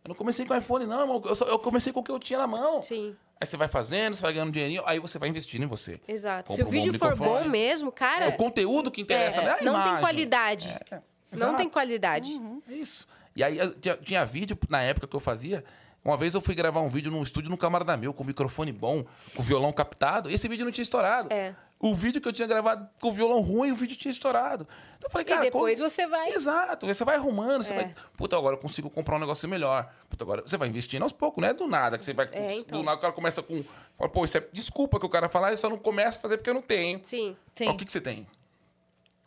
Eu 0.06 0.10
não 0.10 0.16
comecei 0.16 0.46
com 0.46 0.56
iPhone, 0.56 0.86
não, 0.86 1.02
irmão. 1.02 1.22
Eu, 1.26 1.36
só- 1.36 1.46
eu 1.46 1.60
comecei 1.60 1.92
com 1.92 2.00
o 2.00 2.04
que 2.04 2.12
eu 2.12 2.18
tinha 2.20 2.40
na 2.40 2.48
mão. 2.48 2.82
Sim, 2.82 3.14
Aí 3.40 3.46
você 3.46 3.56
vai 3.56 3.68
fazendo, 3.68 4.16
você 4.16 4.22
vai 4.22 4.34
ganhando 4.34 4.52
dinheirinho, 4.52 4.84
aí 4.86 5.00
você 5.00 5.20
vai 5.20 5.30
investindo 5.30 5.64
em 5.64 5.68
você. 5.68 6.00
exato. 6.08 6.50
Compra 6.50 6.56
Se 6.56 6.64
o 6.64 6.68
um 6.68 6.70
vídeo 6.72 6.98
for 6.98 7.16
bom 7.16 7.44
mesmo, 7.46 7.92
cara, 7.92 8.26
É 8.26 8.28
o 8.30 8.38
conteúdo 8.38 8.90
que 8.90 9.02
interessa, 9.02 9.42
é, 9.42 9.46
né? 9.46 9.58
A 9.60 9.64
não 9.64 9.84
tem 9.84 9.98
qualidade. 10.00 10.78
É, 10.92 11.02
não 11.32 11.56
tem 11.56 11.70
qualidade. 11.70 12.42
É 12.68 12.74
isso. 12.74 13.08
E 13.36 13.44
aí 13.44 13.58
tinha, 13.80 13.96
tinha 13.98 14.26
vídeo 14.26 14.58
na 14.70 14.82
época 14.82 15.08
que 15.08 15.16
eu 15.16 15.20
fazia. 15.20 15.64
Uma 16.04 16.18
vez 16.18 16.34
eu 16.34 16.42
fui 16.42 16.56
gravar 16.56 16.82
um 16.82 16.90
vídeo 16.90 17.12
num 17.12 17.22
estúdio 17.22 17.50
no 17.50 17.58
camarada 17.58 17.96
meu, 17.98 18.14
com 18.14 18.24
microfone 18.24 18.72
bom, 18.72 19.06
com 19.36 19.44
violão 19.44 19.74
captado, 19.74 20.30
e 20.30 20.34
esse 20.34 20.48
vídeo 20.48 20.64
não 20.64 20.72
tinha 20.72 20.84
estourado. 20.84 21.32
É. 21.32 21.54
O 21.80 21.94
vídeo 21.94 22.20
que 22.20 22.28
eu 22.28 22.34
tinha 22.34 22.48
gravado 22.48 22.90
com 23.00 23.10
o 23.10 23.14
violão 23.14 23.40
ruim, 23.40 23.72
o 23.72 23.76
vídeo 23.76 23.96
tinha 23.96 24.12
estourado. 24.12 24.68
Então 24.98 25.08
eu 25.08 25.12
falei, 25.12 25.26
E 25.26 25.30
cara. 25.30 25.42
depois 25.42 25.78
como- 25.78 25.90
você 25.90 26.08
vai. 26.08 26.32
Exato, 26.32 26.88
você 26.88 27.06
vai 27.06 27.16
arrumando, 27.18 27.64
você 27.64 27.74
É. 27.74 27.76
vai. 27.76 27.96
Puta, 28.18 28.36
agora 28.36 28.56
eu 28.56 28.60
consigo 28.60 28.90
comprar 28.90 29.16
um 29.18 29.20
negócio 29.20 29.48
melhor. 29.48 29.88
Puta, 30.10 30.24
agora 30.24 30.42
você 30.42 30.58
vai 30.58 30.68
investindo 30.70 31.04
aos 31.04 31.12
poucos, 31.12 31.40
não 31.40 31.48
é 31.50 31.54
do 31.54 31.68
nada 31.68 31.96
que 31.98 32.04
você 32.04 32.16
vai. 32.16 32.28
É, 32.32 32.56
então. 32.56 32.80
Do 32.80 32.84
nada 32.84 32.98
o 32.98 33.02
cara 33.02 33.14
começa 33.14 33.44
com. 33.44 33.64
Fala, 33.96 34.10
pô, 34.10 34.26
isso 34.26 34.38
é 34.38 34.48
desculpa 34.52 35.00
que 35.00 35.06
o 35.06 35.10
cara 35.10 35.30
falar, 35.30 35.52
eu 35.52 35.58
só 35.58 35.70
não 35.70 35.78
começo 35.78 36.18
a 36.18 36.22
fazer 36.24 36.38
porque 36.38 36.50
eu 36.50 36.56
não 36.56 36.64
tenho. 36.64 37.00
Sim. 37.04 37.38
Sim. 37.56 37.68
Ó, 37.68 37.72
O 37.74 37.78
que, 37.78 37.86
que 37.86 37.92
você 37.92 38.02
tem? 38.02 38.26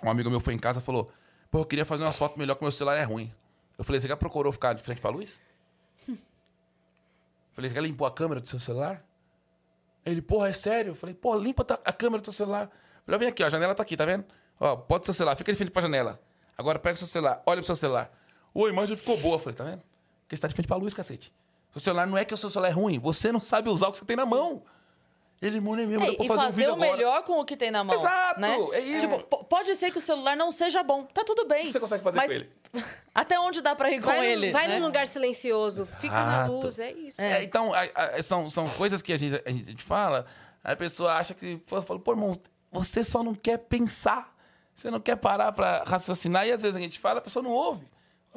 Um 0.02 0.10
amigo 0.10 0.28
meu 0.28 0.40
foi 0.40 0.52
em 0.54 0.58
casa 0.58 0.80
e 0.80 0.82
falou: 0.82 1.12
Pô, 1.52 1.58
eu 1.60 1.64
queria 1.64 1.84
fazer 1.84 2.02
umas 2.02 2.16
fotos 2.16 2.36
melhor 2.36 2.56
que 2.56 2.62
meu 2.64 2.72
celular 2.72 2.96
é 2.96 3.04
ruim. 3.04 3.32
Eu 3.78 3.84
falei: 3.84 4.00
Você 4.00 4.08
já 4.08 4.16
procurou 4.16 4.50
ficar 4.52 4.72
de 4.72 4.82
frente 4.82 5.00
pra 5.00 5.10
luz? 5.10 5.40
falei: 7.54 7.70
Você 7.70 7.76
já 7.76 7.80
limpou 7.80 8.06
a 8.06 8.10
câmera 8.10 8.40
do 8.40 8.46
seu 8.48 8.58
celular? 8.58 9.04
Ele, 10.04 10.22
porra, 10.22 10.48
é 10.48 10.52
sério? 10.52 10.90
Eu 10.90 10.94
falei: 10.94 11.14
Pô, 11.14 11.34
limpa 11.36 11.64
a 11.84 11.92
câmera 11.92 12.20
do 12.20 12.24
seu 12.24 12.32
celular. 12.32 12.64
Eu 12.64 13.02
falei: 13.04 13.18
Vem 13.18 13.28
aqui, 13.28 13.42
ó, 13.42 13.46
a 13.46 13.50
janela 13.50 13.74
tá 13.74 13.82
aqui, 13.82 13.96
tá 13.96 14.04
vendo? 14.04 14.24
Ó, 14.58 14.76
bota 14.76 15.04
seu 15.06 15.14
celular, 15.14 15.36
fica 15.36 15.52
de 15.52 15.56
frente 15.56 15.70
pra 15.70 15.82
janela. 15.82 16.18
Agora 16.56 16.78
pega 16.78 16.94
o 16.94 16.98
seu 16.98 17.06
celular, 17.06 17.42
olha 17.46 17.58
pro 17.58 17.66
seu 17.66 17.76
celular. 17.76 18.10
Ô, 18.52 18.66
a 18.66 18.68
imagem 18.68 18.96
ficou 18.96 19.16
boa. 19.16 19.36
Eu 19.36 19.38
falei: 19.38 19.56
Tá 19.56 19.64
vendo? 19.64 19.82
Porque 20.22 20.36
você 20.36 20.42
tá 20.42 20.48
de 20.48 20.54
frente 20.54 20.66
pra 20.66 20.76
luz, 20.76 20.94
cacete. 20.94 21.32
Seu 21.72 21.80
celular 21.80 22.06
não 22.06 22.18
é 22.18 22.24
que 22.24 22.34
o 22.34 22.36
seu 22.36 22.50
celular 22.50 22.68
é 22.68 22.72
ruim, 22.72 22.98
você 22.98 23.30
não 23.30 23.40
sabe 23.40 23.68
usar 23.68 23.88
o 23.88 23.92
que 23.92 23.98
você 23.98 24.04
tem 24.04 24.16
na 24.16 24.26
mão. 24.26 24.62
Ele, 25.42 25.58
mano, 25.60 25.80
é 25.82 25.86
mesmo, 25.86 26.04
É, 26.04 26.10
dá 26.10 26.16
pra 26.16 26.26
fazer, 26.26 26.38
fazer, 26.42 26.52
um 26.52 26.56
vídeo 26.56 26.70
o 26.70 26.74
agora. 26.74 26.92
melhor 26.96 27.22
com 27.22 27.40
o 27.40 27.44
que 27.46 27.56
tem 27.56 27.70
na 27.70 27.82
mão. 27.82 27.96
Exato, 27.96 28.38
né? 28.40 28.56
é 28.72 28.80
isso. 28.80 29.00
Tipo, 29.08 29.22
po- 29.24 29.44
pode 29.44 29.74
ser 29.74 29.90
que 29.90 29.96
o 29.96 30.00
celular 30.00 30.36
não 30.36 30.52
seja 30.52 30.82
bom. 30.82 31.04
Tá 31.04 31.24
tudo 31.24 31.46
bem. 31.46 31.62
O 31.62 31.66
que 31.66 31.72
você 31.72 31.80
consegue 31.80 32.04
fazer 32.04 32.16
mas 32.18 32.26
com 32.26 32.32
ele? 32.32 32.50
Até 33.14 33.40
onde 33.40 33.62
dá 33.62 33.74
pra 33.74 33.90
ir 33.90 34.00
com 34.00 34.06
Vai, 34.06 34.18
num- 34.18 34.24
ele? 34.24 34.52
vai 34.52 34.68
né? 34.68 34.78
num 34.78 34.84
lugar 34.86 35.06
silencioso, 35.08 35.86
fica 35.86 36.14
na 36.14 36.36
Exato. 36.44 36.52
luz, 36.52 36.78
é 36.78 36.92
isso. 36.92 37.20
É, 37.22 37.42
então, 37.42 37.72
a- 37.72 37.88
a- 37.94 38.22
são, 38.22 38.50
são 38.50 38.68
coisas 38.70 39.00
que 39.00 39.12
a 39.14 39.16
gente, 39.16 39.40
a 39.44 39.50
gente 39.50 39.82
fala, 39.82 40.26
a 40.62 40.76
pessoa 40.76 41.14
acha 41.14 41.32
que. 41.32 41.58
Fala, 41.66 41.98
pô, 41.98 42.12
irmão, 42.12 42.34
você 42.70 43.02
só 43.02 43.22
não 43.22 43.34
quer 43.34 43.56
pensar. 43.58 44.36
Você 44.74 44.90
não 44.90 45.00
quer 45.00 45.16
parar 45.16 45.52
pra 45.52 45.82
raciocinar. 45.86 46.46
E 46.46 46.52
às 46.52 46.60
vezes 46.62 46.76
a 46.76 46.80
gente 46.80 46.98
fala, 46.98 47.18
a 47.18 47.22
pessoa 47.22 47.42
não 47.42 47.50
ouve. 47.50 47.86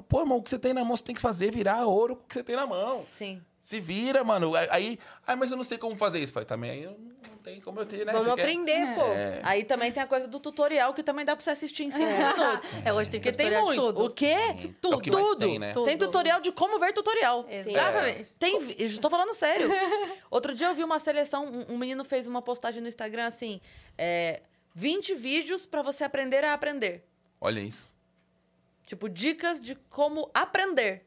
Pô, 0.09 0.22
irmão, 0.22 0.38
o 0.38 0.41
que 0.41 0.49
você 0.49 0.57
tem 0.57 0.73
na 0.73 0.83
mão, 0.85 0.95
você 0.95 1.03
tem 1.03 1.14
que 1.15 1.22
fazer 1.22 1.51
virar 1.51 1.85
ouro 1.85 2.15
com 2.15 2.23
o 2.23 2.27
que 2.27 2.33
você 2.35 2.43
tem 2.43 2.56
na 2.56 2.65
mão. 2.65 3.06
Sim. 3.14 3.41
Se 3.64 3.80
vira, 3.80 4.24
mano. 4.25 4.53
Aí, 4.56 5.00
aí 5.25 5.35
mas 5.38 5.50
eu 5.50 5.56
não 5.58 5.64
sei 5.64 5.77
como 5.77 5.95
fazer 5.95 6.19
isso. 6.19 6.33
Falei, 6.33 6.45
também 6.45 6.69
aí 6.69 6.83
eu 6.83 6.92
não 7.00 7.38
tenho 7.38 7.61
como 7.61 7.80
eu 7.80 7.85
ter, 7.85 8.06
né? 8.06 8.11
Vamos 8.11 8.27
Você 8.27 8.35
quer- 8.35 8.42
aprender, 8.42 8.93
pô. 8.93 9.01
Aí 9.42 9.64
também 9.64 9.90
tem 9.90 10.03
a 10.03 10.06
coisa 10.06 10.27
do 10.27 10.38
tutorial 10.38 10.93
que 10.93 11.01
também 11.01 11.24
dá 11.24 11.33
pra 11.33 11.42
você 11.42 11.50
assistir 11.51 11.85
em 11.85 11.92
5 11.92 12.06
minutos. 12.06 12.69
É, 12.85 12.92
hoje 12.92 13.09
tem 13.09 13.22
Porque 13.22 13.32
tem 13.32 13.48
tutorial 13.48 13.61
de 13.61 13.67
muito. 13.80 13.93
tudo. 13.93 14.06
O 14.06 14.14
quê? 14.14 14.35
Sim. 14.59 14.75
Tudo. 14.82 14.93
É 14.93 14.98
o 14.98 15.01
que 15.01 15.09
Tudo. 15.11 15.40
tem, 15.48 15.59
né? 15.59 15.74
Tem 15.85 15.98
tutorial 15.98 16.42
de 16.42 16.51
como 16.51 16.77
ver 16.77 16.92
tutorial. 16.92 17.45
Exatamente. 17.50 18.33
Tem, 18.35 18.59
vi- 18.59 18.75
eu 18.77 18.98
tô 19.00 19.09
falando 19.09 19.33
sério. 19.33 19.69
Outro 20.30 20.53
dia 20.53 20.67
eu 20.67 20.75
vi 20.75 20.83
uma 20.83 21.00
seleção, 21.00 21.45
um, 21.45 21.74
um 21.75 21.77
menino 21.77 22.03
fez 22.03 22.27
uma 22.27 22.42
postagem 22.42 22.82
no 22.82 22.90
Instagram 22.90 23.25
assim, 23.27 23.61
é, 23.98 24.42
20 24.75 25.16
vídeos 25.16 25.66
pra 25.66 25.82
você 25.82 26.03
aprender 26.03 26.43
a 26.43 26.53
aprender. 26.53 27.06
Olha 27.40 27.61
isso. 27.61 27.95
Tipo, 28.85 29.08
dicas 29.08 29.61
de 29.61 29.75
como 29.90 30.30
aprender. 30.33 31.06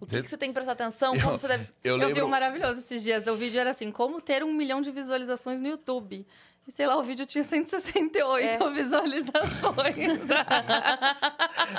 O 0.00 0.06
que, 0.06 0.12
Você- 0.16 0.22
que 0.22 0.28
você 0.30 0.36
tem 0.38 0.48
que 0.50 0.54
prestar 0.54 0.72
atenção, 0.72 1.14
Eu- 1.14 1.20
como 1.22 1.38
você 1.38 1.46
deve... 1.48 1.64
Eu 1.84 1.92
Eu, 1.92 1.96
lembro. 1.98 2.14
vi 2.14 2.22
um 2.22 2.28
maravilhoso 2.28 2.80
esses 2.80 3.02
dias. 3.02 3.26
O 3.26 3.36
vídeo 3.36 3.60
era 3.60 3.70
assim, 3.70 3.90
como 3.92 4.20
ter 4.20 4.42
um 4.42 4.52
milhão 4.52 4.80
de 4.80 4.90
visualizações 4.90 5.60
no 5.60 5.68
YouTube. 5.68 6.26
E 6.66 6.72
sei 6.72 6.86
lá, 6.86 6.96
o 6.96 7.02
vídeo 7.02 7.26
tinha 7.26 7.42
168 7.44 8.62
É. 8.64 8.70
visualizações. 8.72 10.18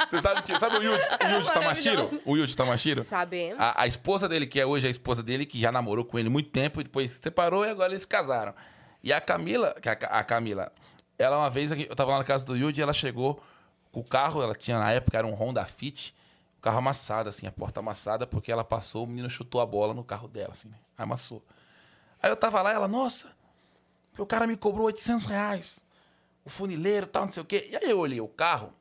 Você 0.10 0.22
sabe, 0.22 0.42
que, 0.44 0.60
sabe 0.60 0.78
o 0.78 0.84
Yuji, 0.84 1.04
o 1.24 1.38
Yuji 1.38 1.54
Tamashiro? 1.54 2.22
O 2.26 2.38
Yuji 2.38 2.56
Tamashiro? 2.56 3.04
Sabemos. 3.04 3.60
A, 3.62 3.82
a 3.84 3.88
esposa 3.88 4.28
dele, 4.28 4.46
que 4.48 4.60
é 4.60 4.66
hoje 4.66 4.88
a 4.88 4.90
esposa 4.90 5.24
dele, 5.24 5.46
que 5.46 5.60
já 5.60 5.72
namorou 5.72 6.04
com 6.06 6.18
ele 6.20 6.30
muito 6.30 6.50
tempo, 6.50 6.82
e 6.82 6.84
depois 6.84 7.12
se 7.12 7.20
separou 7.22 7.66
e 7.66 7.70
agora 7.70 7.92
eles 7.92 8.02
se 8.04 8.08
casaram. 8.08 8.54
E 9.04 9.12
a 9.14 9.20
Camila, 9.22 9.76
que 9.82 9.90
é 9.90 9.92
a, 10.04 10.20
a 10.20 10.24
Camila, 10.24 10.72
ela 11.18 11.38
uma 11.38 11.50
vez, 11.50 11.72
eu 11.72 11.96
tava 11.96 12.12
lá 12.12 12.18
na 12.20 12.24
casa 12.24 12.46
do 12.46 12.56
Yuji, 12.56 12.82
ela 12.82 12.94
chegou 12.94 13.42
com 13.92 14.00
o 14.00 14.04
carro, 14.04 14.42
ela 14.42 14.56
tinha 14.56 14.80
na 14.80 14.92
época, 14.92 15.18
era 15.18 15.28
um 15.28 15.34
Honda 15.34 15.64
Fit, 15.66 16.14
o 16.62 16.64
carro 16.64 16.78
amassado, 16.78 17.28
assim, 17.28 17.48
a 17.48 17.52
porta 17.52 17.80
amassada, 17.80 18.28
porque 18.28 18.52
ela 18.52 18.64
passou, 18.64 19.04
o 19.06 19.08
menino 19.08 19.28
chutou 19.32 19.60
a 19.62 19.66
bola 19.66 19.96
no 19.96 20.04
carro 20.04 20.28
dela, 20.28 20.54
assim, 20.54 20.70
né? 20.70 20.78
Amassou. 20.96 21.44
Aí 22.22 22.30
eu 22.30 22.36
tava 22.38 22.62
lá, 22.62 22.72
ela, 22.72 22.88
nossa, 22.88 23.30
o 24.16 24.28
cara 24.28 24.46
me 24.46 24.56
cobrou 24.56 24.86
800 24.86 25.26
reais, 25.26 25.80
o 26.46 26.52
funileiro 26.52 27.08
tal, 27.08 27.26
não 27.26 27.32
sei 27.32 27.42
o 27.42 27.46
quê. 27.48 27.68
E 27.72 27.76
aí 27.76 27.90
eu 27.90 27.98
olhei 27.98 28.22
o 28.22 28.28
carro, 28.28 28.72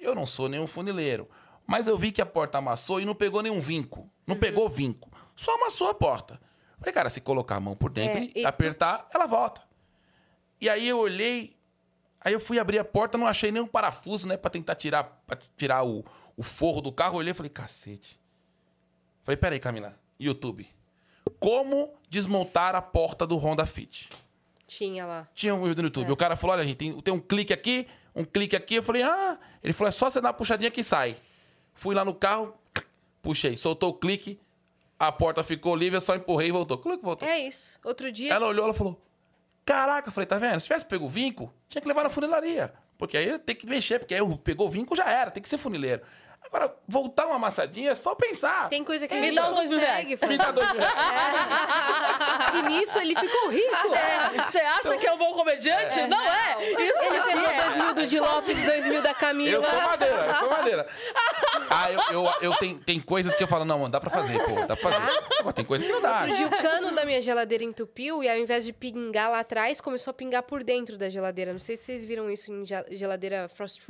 eu 0.00 0.16
não 0.16 0.26
sou 0.26 0.48
nenhum 0.48 0.66
funileiro, 0.66 1.30
mas 1.64 1.86
eu 1.86 1.96
vi 1.96 2.10
que 2.10 2.20
a 2.20 2.26
porta 2.26 2.58
amassou 2.58 3.00
e 3.00 3.04
não 3.04 3.14
pegou 3.14 3.40
nenhum 3.40 3.60
vinco. 3.60 4.10
Não 4.26 4.34
pegou 4.36 4.68
vinco. 4.68 5.08
Só 5.36 5.54
amassou 5.54 5.88
a 5.88 5.94
porta. 5.94 6.40
Falei, 6.80 6.92
cara, 6.92 7.08
se 7.08 7.20
colocar 7.20 7.54
a 7.54 7.60
mão 7.60 7.76
por 7.76 7.90
dentro 7.90 8.18
É, 8.18 8.22
e 8.24 8.32
e 8.34 8.42
tu- 8.42 8.46
apertar, 8.48 9.06
ela 9.14 9.26
volta. 9.26 9.62
E 10.60 10.68
aí 10.68 10.88
eu 10.88 10.98
olhei, 10.98 11.56
aí 12.20 12.32
eu 12.32 12.40
fui 12.40 12.58
abrir 12.58 12.80
a 12.80 12.84
porta, 12.84 13.16
não 13.16 13.28
achei 13.28 13.52
nenhum 13.52 13.66
parafuso, 13.68 14.26
né, 14.26 14.36
pra 14.36 14.50
tentar 14.50 14.74
tirar, 14.74 15.04
pra 15.24 15.36
tirar 15.56 15.84
o, 15.84 16.04
o 16.38 16.42
forro 16.42 16.80
do 16.80 16.92
carro. 16.92 17.14
Eu 17.14 17.18
olhei 17.18 17.32
e 17.32 17.34
falei, 17.34 17.50
cacete. 17.50 18.18
Falei, 19.24 19.36
peraí, 19.36 19.58
Camila, 19.58 19.98
YouTube. 20.18 20.66
Como 21.38 21.92
desmontar 22.08 22.74
a 22.74 22.80
porta 22.80 23.26
do 23.26 23.36
Honda 23.36 23.66
Fit? 23.66 24.08
Tinha 24.66 25.04
lá. 25.04 25.28
Tinha 25.34 25.54
um 25.54 25.62
vídeo 25.64 25.82
no 25.82 25.88
YouTube. 25.88 26.12
O 26.12 26.16
cara 26.16 26.36
falou: 26.36 26.56
olha, 26.56 26.64
gente, 26.64 26.76
tem, 26.76 27.00
tem 27.00 27.12
um 27.12 27.20
clique 27.20 27.52
aqui, 27.52 27.86
um 28.14 28.24
clique 28.24 28.54
aqui. 28.56 28.76
Eu 28.76 28.82
falei, 28.82 29.02
ah. 29.02 29.38
Ele 29.62 29.72
falou: 29.72 29.88
é 29.88 29.92
só 29.92 30.08
você 30.08 30.20
dar 30.20 30.28
uma 30.28 30.34
puxadinha 30.34 30.70
que 30.70 30.82
sai. 30.82 31.16
Fui 31.74 31.94
lá 31.94 32.04
no 32.04 32.14
carro, 32.14 32.54
puxei, 33.22 33.56
soltou 33.56 33.90
o 33.90 33.94
clique, 33.94 34.40
a 34.98 35.12
porta 35.12 35.42
ficou 35.42 35.76
livre, 35.76 35.96
eu 35.96 36.00
só 36.00 36.16
empurrei 36.16 36.48
e 36.48 36.52
voltou. 36.52 36.78
Clique, 36.78 37.02
voltou. 37.02 37.28
É 37.28 37.38
isso. 37.38 37.78
Outro 37.84 38.10
dia. 38.10 38.32
Ela 38.32 38.46
olhou, 38.46 38.64
ela 38.64 38.74
falou: 38.74 39.00
Caraca, 39.64 40.08
eu 40.08 40.12
falei, 40.12 40.26
tá 40.26 40.38
vendo? 40.38 40.58
Se 40.60 40.66
tivesse 40.66 40.86
pego 40.86 41.06
o 41.06 41.08
vinco, 41.08 41.52
tinha 41.68 41.80
que 41.80 41.88
levar 41.88 42.02
na 42.02 42.10
funilaria. 42.10 42.72
Porque 42.96 43.16
aí 43.16 43.38
tem 43.38 43.54
que 43.54 43.66
mexer, 43.66 43.98
porque 43.98 44.14
aí 44.14 44.38
pegou 44.38 44.66
o 44.66 44.70
vinco, 44.70 44.96
já 44.96 45.08
era, 45.08 45.30
tem 45.30 45.42
que 45.42 45.48
ser 45.48 45.56
funileiro. 45.56 46.02
Agora, 46.50 46.74
voltar 46.88 47.26
uma 47.26 47.36
amassadinha 47.36 47.90
é 47.90 47.94
só 47.94 48.14
pensar. 48.14 48.68
Tem 48.68 48.82
coisa 48.82 49.06
que 49.06 49.14
Me 49.14 49.26
ele 49.28 49.36
dá 49.36 49.42
não 49.42 49.48
os 49.50 49.54
dois 49.56 49.68
mil 49.70 49.78
consegue 49.80 50.10
Me 50.10 50.16
fazer. 50.16 50.36
dá 50.38 50.50
dois 50.50 50.72
mil 50.72 50.80
reais. 50.80 52.54
E 52.54 52.62
nisso 52.68 52.98
ele 52.98 53.14
ficou 53.14 53.50
rico. 53.50 53.88
Você 54.50 54.58
acha 54.58 54.96
que 54.96 55.06
é 55.06 55.12
um 55.12 55.18
bom 55.18 55.32
comediante? 55.34 56.06
não 56.06 56.20
é! 56.28 56.70
Isso 56.72 57.02
Ele 57.02 57.20
pegou 57.22 57.46
é. 57.50 57.62
dois 57.62 57.76
mil 57.76 57.94
do 57.94 58.06
Di 58.06 58.18
Lopes, 58.20 58.62
dois 58.62 58.86
mil 58.86 59.02
da 59.02 59.10
Eu 59.10 59.14
Camila. 59.14 59.70
sou 59.70 59.82
madeira, 59.82 60.14
eu 60.26 60.34
sou 60.34 60.50
madeira. 60.50 60.88
Ah, 61.70 61.92
eu, 61.92 62.00
eu, 62.12 62.32
eu 62.40 62.54
tenho, 62.56 62.78
tem 62.78 62.98
coisas 63.00 63.34
que 63.34 63.42
eu 63.42 63.48
falo, 63.48 63.64
não, 63.64 63.78
mano, 63.78 63.90
dá 63.90 64.00
pra 64.00 64.08
fazer, 64.10 64.38
pô, 64.44 64.54
dá 64.66 64.74
pra 64.76 64.90
fazer. 64.90 65.24
Agora 65.40 65.52
tem 65.52 65.64
coisa 65.64 65.84
que 65.84 65.92
não 65.92 66.00
dá. 66.00 66.20
Outro 66.22 66.36
dia 66.36 66.46
o 66.46 66.50
cano 66.50 66.92
da 66.92 67.04
minha 67.04 67.20
geladeira 67.20 67.62
entupiu 67.62 68.22
e 68.24 68.28
ao 68.28 68.36
invés 68.38 68.64
de 68.64 68.72
pingar 68.72 69.30
lá 69.30 69.40
atrás, 69.40 69.80
começou 69.80 70.10
a 70.10 70.14
pingar 70.14 70.42
por 70.44 70.64
dentro 70.64 70.96
da 70.96 71.10
geladeira. 71.10 71.52
Não 71.52 71.60
sei 71.60 71.76
se 71.76 71.84
vocês 71.84 72.04
viram 72.04 72.30
isso 72.30 72.50
em 72.50 72.64
ge- 72.64 72.84
geladeira 72.92 73.48
frost 73.48 73.80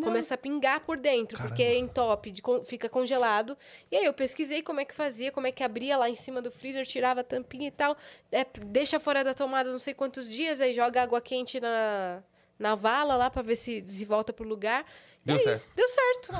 free. 0.00 0.04
Começa 0.04 0.34
a 0.34 0.38
pingar 0.38 0.80
por 0.80 0.96
dentro, 0.96 1.38
porque 1.38 1.76
entope, 1.76 2.30
de 2.30 2.42
fica 2.64 2.88
congelado. 2.88 3.56
E 3.90 3.96
aí 3.96 4.04
eu 4.04 4.12
pesquisei 4.12 4.62
como 4.62 4.80
é 4.80 4.84
que 4.84 4.94
fazia, 4.94 5.30
como 5.30 5.46
é 5.46 5.52
que 5.52 5.62
abria 5.62 5.96
lá 5.96 6.08
em 6.08 6.16
cima 6.16 6.40
do 6.42 6.50
freezer, 6.50 6.86
tirava 6.86 7.20
a 7.20 7.24
tampinha 7.24 7.68
e 7.68 7.70
tal. 7.70 7.96
É, 8.30 8.44
deixa 8.66 8.98
fora 8.98 9.22
da 9.22 9.34
tomada 9.34 9.70
não 9.70 9.78
sei 9.78 9.94
quantos 9.94 10.30
dias, 10.30 10.60
aí 10.60 10.74
joga 10.74 11.02
água 11.02 11.20
quente 11.20 11.60
na, 11.60 12.22
na 12.58 12.74
vala 12.74 13.16
lá 13.16 13.30
pra 13.30 13.42
ver 13.42 13.56
se, 13.56 13.84
se 13.86 14.04
volta 14.04 14.32
pro 14.32 14.46
lugar. 14.46 14.84
E 15.24 15.26
Deu 15.26 15.36
é 15.36 15.38
certo. 15.38 15.56
isso. 15.56 15.68
Deu 15.76 15.88
certo. 15.88 16.32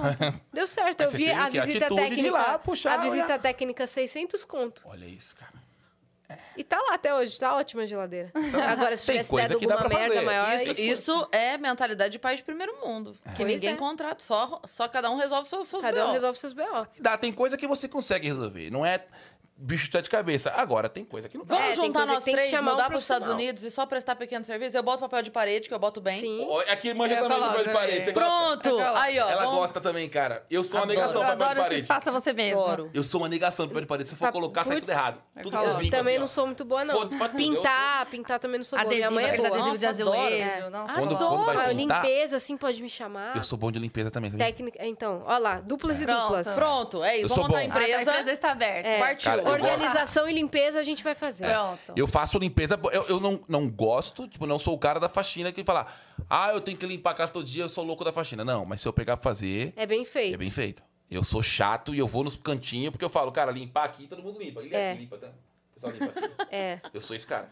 Deu 0.52 0.66
certo. 0.66 1.00
Eu 1.02 1.10
vi 1.10 1.30
a 1.30 1.48
visita 1.48 1.94
técnica. 1.94 2.30
lá, 2.32 2.58
puxar, 2.58 2.94
a 2.94 3.02
visita 3.02 3.24
olhar. 3.26 3.38
técnica 3.38 3.86
600 3.86 4.44
conto. 4.44 4.82
Olha 4.86 5.06
isso, 5.06 5.36
cara. 5.36 5.62
E 6.56 6.64
tá 6.64 6.80
lá 6.80 6.94
até 6.94 7.14
hoje, 7.14 7.38
tá 7.38 7.56
ótima 7.56 7.82
a 7.82 7.86
geladeira. 7.86 8.30
Agora, 8.68 8.96
se 8.96 9.06
Tem 9.06 9.14
tivesse 9.14 9.30
coisa 9.30 9.48
dado 9.48 9.58
que 9.60 9.66
dá 9.66 9.74
alguma 9.74 9.88
pra 9.90 9.98
merda 9.98 10.14
fazer. 10.14 10.26
maior, 10.26 10.54
Isso, 10.54 10.70
aí 10.80 10.90
isso 10.90 11.28
é 11.32 11.58
mentalidade 11.58 12.12
de 12.12 12.18
país 12.18 12.38
de 12.38 12.44
primeiro 12.44 12.74
mundo. 12.84 13.16
Que 13.36 13.36
Pois 13.36 13.48
ninguém 13.48 13.70
é. 13.74 13.76
contrata, 13.76 14.22
só, 14.22 14.60
só 14.66 14.86
cada 14.88 15.10
um 15.10 15.16
resolve 15.16 15.48
seus, 15.48 15.68
seus 15.68 15.82
cada 15.82 16.04
um 16.04 16.08
BO. 16.08 16.12
resolve 16.12 16.38
seus 16.38 16.52
B.O. 16.52 16.86
Dá, 17.00 17.16
tem 17.16 17.32
coisa 17.32 17.56
que 17.56 17.66
você 17.66 17.88
consegue 17.88 18.26
resolver. 18.28 18.70
Não 18.70 18.84
é 18.84 19.04
bicho 19.62 19.86
de 19.86 19.92
sete 19.92 20.10
cabeça. 20.10 20.50
Agora, 20.56 20.88
tem 20.88 21.04
coisa 21.04 21.28
que 21.28 21.38
não. 21.38 21.44
Vamos 21.44 21.64
É, 21.64 21.74
juntar 21.74 22.06
nós 22.06 22.24
três, 22.24 22.50
chamar 22.50 22.72
um 22.72 22.74
mudar 22.74 22.88
para 22.88 22.96
os 22.96 23.04
Estados. 23.04 23.28
Unidos 23.28 23.62
e 23.62 23.70
só 23.70 23.86
prestar 23.86 24.16
pequeno 24.16 24.44
serviço? 24.44 24.76
Eu 24.76 24.82
boto 24.82 25.00
papel 25.00 25.22
de 25.22 25.30
parede, 25.30 25.68
que 25.68 25.74
eu 25.74 25.78
boto 25.78 26.00
bem. 26.00 26.20
Sim. 26.20 26.48
Aqui 26.68 26.92
manja 26.94 27.14
Eu 27.14 27.22
também 27.22 27.38
de 27.38 27.44
papel 27.44 27.58
de 27.58 27.64
coloco, 27.70 27.78
parede. 27.80 27.98
é. 28.00 28.04
Você 28.04 28.12
gosta? 28.12 28.30
Pronto! 28.30 28.68
Eu 28.68 28.76
coloco. 28.76 28.96
Aí, 28.98 29.18
ó. 29.20 29.28
Ela 29.30 29.42
vamos- 29.44 29.58
gosta 29.58 29.80
também, 29.80 30.08
cara. 30.08 30.44
Eu 30.50 30.64
sou 30.64 30.80
uma 30.80 30.86
negação 30.86 31.14
Eu 31.14 31.20
de 31.20 31.24
papel 31.26 31.36
de 31.36 31.44
adoro 31.44 31.60
parede. 31.62 31.86
faça 31.86 32.12
você 32.12 32.32
mesmo. 32.32 32.60
Adoro. 32.64 32.90
Eu 32.92 33.02
sou 33.02 33.20
uma 33.20 33.28
negação 33.28 33.66
de 33.66 33.70
papel 33.70 33.80
de 33.82 33.86
parede. 33.88 34.08
Se 34.08 34.14
eu 34.14 34.18
for 34.18 34.26
Pa- 34.26 34.32
colocar, 34.32 34.64
sai 34.64 34.76
Putz, 34.76 34.86
tudo 34.88 34.96
errado. 34.98 35.22
eu 35.36 35.42
Tudo 35.42 35.56
coloco. 35.56 35.78
vincos 35.78 35.90
Também 35.98 36.14
assim, 36.14 36.20
não 36.20 36.28
sou 36.28 36.46
muito 36.46 36.64
boa, 36.64 36.84
não. 36.84 36.94
Foda- 36.94 37.16
foda 37.16 37.28
tudo, 37.30 37.36
pintar, 37.38 38.06
pintar 38.06 38.38
também 38.38 38.58
não 38.58 38.64
sou 38.64 38.78
boa. 38.78 38.88
Minha 38.88 39.06
Adesivo, 39.08 39.14
mãe 39.14 39.24
é 39.32 39.36
boa. 39.36 39.48
adesivos 39.48 39.78
de 39.80 39.86
azulejo. 39.86 40.34
É. 40.34 40.58
Eu 40.60 40.70
Adoro. 40.76 41.72
limpeza, 41.72 42.36
assim, 42.36 42.56
pode 42.56 42.82
me 42.82 42.88
chamar. 42.88 43.36
eu 43.36 43.44
sou 43.44 43.56
bom 43.58 43.70
de 43.70 43.78
limpeza 43.78 44.10
também. 44.10 44.30
Técnica, 44.32 44.84
então, 44.86 45.22
ó 45.26 45.38
lá, 45.38 45.60
duplas 45.60 46.00
e 46.00 46.06
duplas. 46.06 46.48
Pronto, 46.54 47.02
é 47.02 47.16
isso. 47.18 47.32
Eu 47.32 47.36
Vamos 47.36 47.50
montar 47.50 47.60
a. 47.60 47.62
Ah, 47.64 47.68
tá, 47.68 47.78
a 47.78 47.82
empresa. 47.82 48.10
empresa 48.10 48.32
está 48.32 48.50
aberta. 48.52 48.88
É. 48.88 48.98
Partiu. 48.98 49.32
Organização 49.52 50.28
e 50.28 50.32
limpeza 50.32 50.78
a 50.78 50.82
gente 50.82 51.02
vai 51.04 51.14
fazer. 51.14 51.46
Pronto. 51.48 51.92
Eu 51.96 52.06
faço 52.06 52.38
limpeza, 52.38 52.78
eu, 52.92 53.04
eu 53.08 53.20
não, 53.20 53.40
não 53.48 53.68
gosto, 53.68 54.26
tipo, 54.28 54.46
não 54.46 54.58
sou 54.58 54.74
o 54.74 54.78
cara 54.78 54.98
da 55.00 55.08
faxina 55.08 55.52
que 55.52 55.62
fala, 55.64 55.86
ah, 56.28 56.50
eu 56.52 56.60
tenho 56.60 56.76
que 56.76 56.86
limpar 56.86 57.10
a 57.10 57.14
casa 57.14 57.32
todo 57.32 57.44
dia, 57.44 57.64
eu 57.64 57.68
sou 57.68 57.84
louco 57.84 58.04
da 58.04 58.12
faxina. 58.12 58.44
Não, 58.44 58.64
mas 58.64 58.80
se 58.80 58.88
eu 58.88 58.92
pegar 58.92 59.16
pra 59.16 59.24
fazer, 59.24 59.72
É 59.76 59.86
bem 59.86 60.04
feito. 60.04 60.34
é 60.34 60.36
bem 60.38 60.50
feito. 60.50 60.82
Eu 61.10 61.22
sou 61.22 61.42
chato 61.42 61.94
e 61.94 61.98
eu 61.98 62.06
vou 62.08 62.24
nos 62.24 62.34
cantinhos, 62.34 62.90
porque 62.90 63.04
eu 63.04 63.10
falo, 63.10 63.30
cara, 63.30 63.50
limpar 63.52 63.84
aqui, 63.84 64.06
todo 64.06 64.22
mundo 64.22 64.38
limpa. 64.38 64.60
Ele 64.62 64.74
É. 64.74 64.92
aqui 64.92 65.00
limpa, 65.02 65.18
tá? 65.18 65.28
Só 65.76 65.88
limpa 65.88 66.06
aqui. 66.06 66.30
É. 66.50 66.80
Eu 66.94 67.00
sou 67.02 67.14
esse 67.14 67.26
cara. 67.26 67.48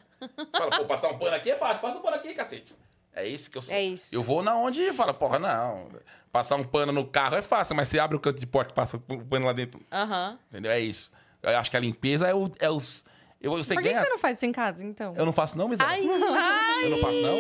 Fala, 0.52 0.78
pô, 0.78 0.84
passar 0.86 1.08
um 1.10 1.18
pano 1.18 1.34
aqui 1.36 1.50
é 1.50 1.56
fácil. 1.56 1.80
Passa 1.82 1.98
um 1.98 2.02
pano 2.02 2.16
aqui, 2.16 2.32
cacete. 2.34 2.74
É 3.12 3.26
isso 3.26 3.50
que 3.50 3.58
eu 3.58 3.62
sou. 3.62 3.74
É 3.74 3.82
isso. 3.82 4.14
Eu 4.14 4.22
vou 4.22 4.42
na 4.42 4.54
onde 4.56 4.80
e 4.80 4.92
fala, 4.92 5.12
porra, 5.12 5.38
não. 5.38 5.88
Passar 6.30 6.56
um 6.56 6.62
pano 6.64 6.92
no 6.92 7.04
carro 7.04 7.34
é 7.36 7.42
fácil, 7.42 7.74
mas 7.74 7.88
você 7.88 7.98
abre 7.98 8.16
o 8.16 8.20
canto 8.20 8.38
de 8.38 8.46
porta 8.46 8.70
e 8.70 8.74
passa 8.74 8.96
o 8.96 9.00
pano 9.00 9.46
lá 9.46 9.52
dentro. 9.52 9.80
Aham. 9.90 10.38
Entendeu? 10.48 10.70
É 10.70 10.78
isso. 10.80 11.10
Eu 11.42 11.58
acho 11.58 11.70
que 11.70 11.76
a 11.76 11.80
limpeza 11.80 12.28
é, 12.28 12.34
o, 12.34 12.50
é 12.58 12.70
os. 12.70 13.04
Eu, 13.40 13.52
você 13.52 13.74
Por 13.74 13.82
que, 13.82 13.88
que 13.88 13.98
você 13.98 14.08
não 14.10 14.18
faz 14.18 14.36
isso 14.36 14.46
em 14.46 14.52
casa, 14.52 14.84
então? 14.84 15.14
Eu 15.16 15.24
não 15.24 15.32
faço, 15.32 15.56
não, 15.56 15.68
Miséria? 15.68 15.92
Ai, 15.94 16.84
Eu 16.84 16.90
não 16.90 16.98
faço, 16.98 17.20
não? 17.22 17.38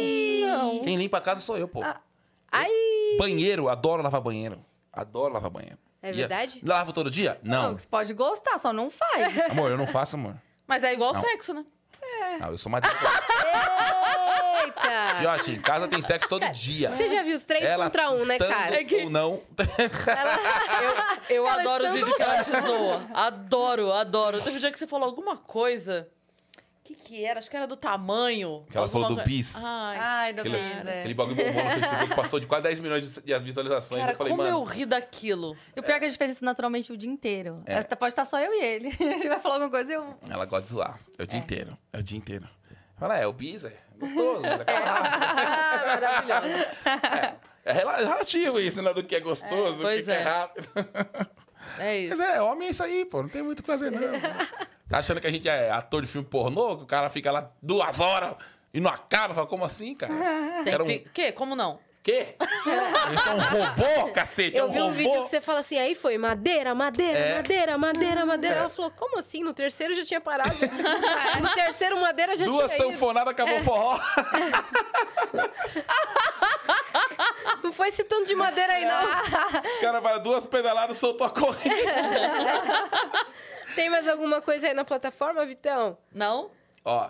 Não. 0.78 0.84
Quem 0.84 0.96
limpa 0.96 1.18
a 1.18 1.20
casa 1.20 1.40
sou 1.40 1.58
eu, 1.58 1.68
pô. 1.68 1.82
Ah. 1.82 2.00
Ai! 2.50 2.70
Banheiro, 3.18 3.68
adoro 3.68 4.02
lavar 4.02 4.20
banheiro. 4.20 4.64
Adoro 4.92 5.32
lavar 5.34 5.50
banheiro. 5.50 5.78
É 6.02 6.10
E- 6.10 6.12
verdade? 6.14 6.60
Lavo 6.64 6.92
todo 6.92 7.10
dia? 7.10 7.38
Não. 7.42 7.78
Você 7.78 7.86
pode 7.86 8.14
gostar, 8.14 8.56
só 8.58 8.72
não 8.72 8.90
faz. 8.90 9.38
Amor, 9.50 9.70
eu 9.70 9.76
não 9.76 9.86
faço, 9.86 10.16
amor. 10.16 10.34
Mas 10.66 10.82
é 10.84 10.92
igual 10.94 11.12
Não. 11.12 11.20
sexo, 11.20 11.52
né? 11.52 11.64
Não, 12.40 12.50
eu 12.50 12.58
sou 12.58 12.70
mais. 12.72 12.84
Fiote, 15.18 15.50
Eita! 15.50 15.58
em 15.58 15.60
casa 15.60 15.88
tem 15.88 16.00
sexo 16.02 16.28
todo 16.28 16.48
dia. 16.52 16.90
Você 16.90 17.10
já 17.10 17.22
viu 17.22 17.36
os 17.36 17.44
três 17.44 17.64
Ela 17.64 17.84
contra 17.86 18.10
um, 18.10 18.24
né, 18.24 18.34
estando 18.36 18.52
cara? 18.52 18.74
É 18.80 18.84
que- 18.84 19.02
Ou 19.04 19.10
não. 19.10 19.42
Eu, 21.30 21.36
eu 21.36 21.46
Elas 21.46 21.58
adoro 21.60 21.84
os 21.84 21.94
estão 21.94 21.94
vídeos 21.94 22.16
que 22.16 22.22
ela 22.22 22.44
te 22.44 22.60
zoa. 22.62 23.02
Adoro, 23.14 23.92
adoro. 23.92 24.40
Teve 24.42 24.56
um 24.56 24.60
dia 24.60 24.70
que 24.72 24.78
você 24.78 24.86
falou 24.86 25.06
alguma 25.06 25.36
coisa. 25.36 26.08
Que, 27.10 27.16
que 27.16 27.24
era? 27.24 27.40
Acho 27.40 27.50
que 27.50 27.56
era 27.56 27.66
do 27.66 27.76
tamanho. 27.76 28.64
Que 28.70 28.76
ela 28.78 28.88
falou 28.88 29.08
Alguma 29.08 29.22
do 29.24 29.28
bis. 29.28 29.56
Ai, 29.56 29.96
Ai, 29.98 30.32
do 30.32 30.40
Aquele, 30.40 30.56
Bis, 30.56 30.86
é. 30.86 30.98
aquele 31.00 31.14
bagulho 31.14 31.36
bombou 31.36 31.64
no 31.64 31.70
Facebook, 31.70 32.14
passou 32.14 32.40
de 32.40 32.46
quase 32.46 32.62
10 32.62 32.80
milhões 32.80 33.14
de 33.24 33.38
visualizações. 33.38 34.00
cara, 34.00 34.12
eu 34.12 34.16
falei, 34.16 34.32
como 34.32 34.42
mano. 34.44 34.56
eu 34.56 34.62
ri 34.62 34.86
daquilo. 34.86 35.56
E 35.74 35.80
o 35.80 35.82
pior 35.82 35.96
é 35.96 35.98
que 35.98 36.04
a 36.04 36.08
gente 36.08 36.18
fez 36.18 36.32
isso 36.32 36.44
naturalmente 36.44 36.92
o 36.92 36.96
dia 36.96 37.10
inteiro. 37.10 37.62
É. 37.66 37.82
Pode 37.82 38.12
estar 38.12 38.24
só 38.24 38.38
eu 38.38 38.52
e 38.52 38.64
ele. 38.64 38.88
Ele 39.00 39.28
vai 39.28 39.40
falar 39.40 39.56
alguma 39.56 39.70
coisa 39.70 39.90
e 39.90 39.94
eu. 39.94 40.14
Ela 40.28 40.44
gosta 40.46 40.66
de 40.66 40.72
zoar. 40.72 40.98
É 41.18 41.24
o 41.24 41.26
dia 41.26 41.38
inteiro. 41.38 41.76
É 41.92 41.98
o 41.98 42.02
dia 42.02 42.16
inteiro. 42.16 42.48
Fala, 42.96 43.18
é, 43.18 43.26
o 43.26 43.32
bis 43.32 43.64
é 43.64 43.76
gostoso, 43.98 44.42
mas 44.42 44.60
é 44.60 44.74
rápido. 44.74 45.24
Ah, 45.26 45.82
maravilhoso. 46.30 46.76
É 47.64 47.72
rela- 47.72 47.96
relativo 47.96 48.60
isso, 48.60 48.80
né? 48.80 48.92
Do 48.94 49.02
que 49.02 49.16
é 49.16 49.20
gostoso, 49.20 49.78
do 49.78 49.88
que, 49.88 50.02
que 50.02 50.10
é 50.10 50.14
é. 50.14 50.22
rápido. 50.22 50.68
É 51.78 51.98
isso. 51.98 52.16
Mas 52.16 52.28
é, 52.28 52.40
homem 52.42 52.68
é 52.68 52.70
isso 52.70 52.82
aí, 52.82 53.04
pô. 53.04 53.22
Não 53.22 53.28
tem 53.28 53.42
muito 53.42 53.60
o 53.60 53.62
que 53.62 53.66
fazer, 53.66 53.90
não. 53.90 54.00
Tá 54.90 54.98
achando 54.98 55.20
que 55.20 55.26
a 55.28 55.30
gente 55.30 55.48
é 55.48 55.70
ator 55.70 56.02
de 56.02 56.08
filme 56.08 56.26
pornô? 56.26 56.76
Que 56.76 56.82
o 56.82 56.86
cara 56.86 57.08
fica 57.08 57.30
lá 57.30 57.48
duas 57.62 58.00
horas 58.00 58.34
e 58.74 58.80
não 58.80 58.90
acaba? 58.90 59.32
Fala, 59.32 59.46
como 59.46 59.64
assim, 59.64 59.94
cara? 59.94 60.12
Tem 60.64 60.72
Era 60.72 60.82
um... 60.82 60.88
que... 60.88 61.30
Como 61.30 61.54
não? 61.54 61.78
Quê? 62.02 62.34
É 62.38 63.30
um 63.30 63.40
robô, 63.40 64.10
cacete? 64.12 64.56
é 64.56 64.60
Eu 64.62 64.68
um 64.68 64.72
vi 64.72 64.80
um 64.80 64.84
robô? 64.86 64.96
vídeo 64.96 65.22
que 65.22 65.28
você 65.28 65.38
fala 65.40 65.58
assim, 65.60 65.78
aí 65.78 65.94
foi 65.94 66.16
madeira, 66.16 66.74
madeira, 66.74 67.18
É. 67.18 67.34
madeira, 67.36 67.76
madeira, 67.78 68.24
madeira. 68.26 68.56
Ela 68.56 68.70
falou, 68.70 68.90
como 68.92 69.18
assim? 69.18 69.42
No 69.42 69.52
terceiro 69.52 69.94
já 69.94 70.02
tinha 70.04 70.20
parado. 70.20 70.50
no 71.42 71.54
terceiro 71.54 72.00
madeira 72.00 72.34
já 72.38 72.46
Duas 72.46 72.72
tinha 72.72 72.86
ido. 72.86 72.92
sanfonadas, 72.94 73.32
acabou 73.32 73.58
o 73.58 73.62
forró. 73.64 74.00
Não 77.62 77.72
foi 77.72 77.88
esse 77.88 78.04
tanto 78.04 78.26
de 78.26 78.34
madeira 78.34 78.72
aí, 78.72 78.84
não. 78.84 79.04
Os 79.70 79.78
caras 79.80 80.02
vai 80.02 80.18
duas 80.20 80.46
pedaladas, 80.46 80.96
soltou 80.96 81.26
a 81.26 81.30
corrente. 81.30 81.68
Tem 83.74 83.88
mais 83.90 84.06
alguma 84.08 84.40
coisa 84.40 84.66
aí 84.68 84.74
na 84.74 84.84
plataforma, 84.84 85.44
Vitão? 85.46 85.96
Não? 86.12 86.50
Ó, 86.84 87.08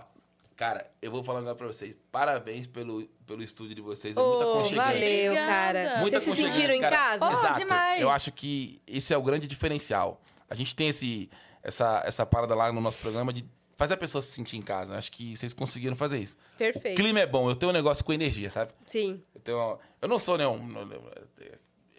cara, 0.61 0.91
eu 1.01 1.11
vou 1.11 1.25
falar 1.25 1.39
um 1.39 1.41
negócio 1.41 1.57
pra 1.57 1.67
vocês. 1.69 1.97
Parabéns 2.13 2.67
pelo, 2.67 3.09
pelo 3.27 3.43
estúdio 3.43 3.75
de 3.75 3.81
vocês. 3.81 4.15
É 4.15 4.21
Ô, 4.21 4.29
muito 4.29 4.43
aconchegante. 4.43 4.93
valeu, 4.93 5.35
cara. 5.35 5.99
Muito 6.01 6.21
Vocês 6.21 6.37
se 6.37 6.43
sentiram 6.43 6.75
em 6.75 6.83
cara. 6.83 6.97
casa? 6.97 7.27
Oh, 7.27 7.33
Exato. 7.33 7.59
demais. 7.61 8.03
Eu 8.03 8.11
acho 8.11 8.31
que 8.31 8.79
esse 8.87 9.15
é 9.15 9.17
o 9.17 9.23
grande 9.23 9.47
diferencial. 9.47 10.21
A 10.51 10.55
gente 10.55 10.77
tem 10.77 10.89
esse, 10.89 11.31
essa, 11.63 12.03
essa 12.05 12.27
parada 12.27 12.55
lá 12.55 12.71
no 12.71 12.79
nosso 12.79 12.99
programa 12.99 13.33
de 13.33 13.43
fazer 13.75 13.95
a 13.95 13.97
pessoa 13.97 14.21
se 14.21 14.33
sentir 14.33 14.59
em 14.59 14.63
casa. 14.63 14.99
Acho 14.99 15.11
que 15.11 15.35
vocês 15.35 15.55
conseguiram 15.55 15.97
fazer 15.97 16.19
isso. 16.19 16.37
O 16.57 16.59
Perfeito. 16.59 16.95
clima 16.95 17.21
é 17.21 17.27
bom. 17.27 17.49
Eu 17.49 17.57
tenho 17.57 17.71
um 17.71 17.73
negócio 17.73 18.05
com 18.05 18.13
energia, 18.13 18.51
sabe? 18.51 18.75
Sim. 18.87 19.23
Eu, 19.35 19.41
tenho, 19.41 19.79
eu 20.03 20.09
não 20.09 20.19
sou 20.19 20.37
nenhum... 20.37 20.59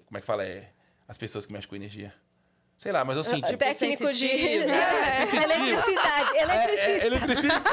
Como 0.06 0.17
é 0.17 0.22
que 0.22 0.27
fala? 0.27 0.45
É, 0.45 0.72
as 1.07 1.17
pessoas 1.17 1.48
que 1.48 1.51
mexem 1.51 1.67
com 1.67 1.75
energia. 1.75 2.14
Sei 2.82 2.92
lá, 2.92 3.06
mas 3.06 3.16
eu 3.16 3.24
sinto. 3.24 3.56
Técnico 3.58 4.11
de. 4.11 4.27
É, 4.32 5.43
eletricidade. 5.43 6.35
É, 6.35 6.42
Eletricista. 6.42 6.90
é, 6.90 7.06
eletricista. 7.06 7.69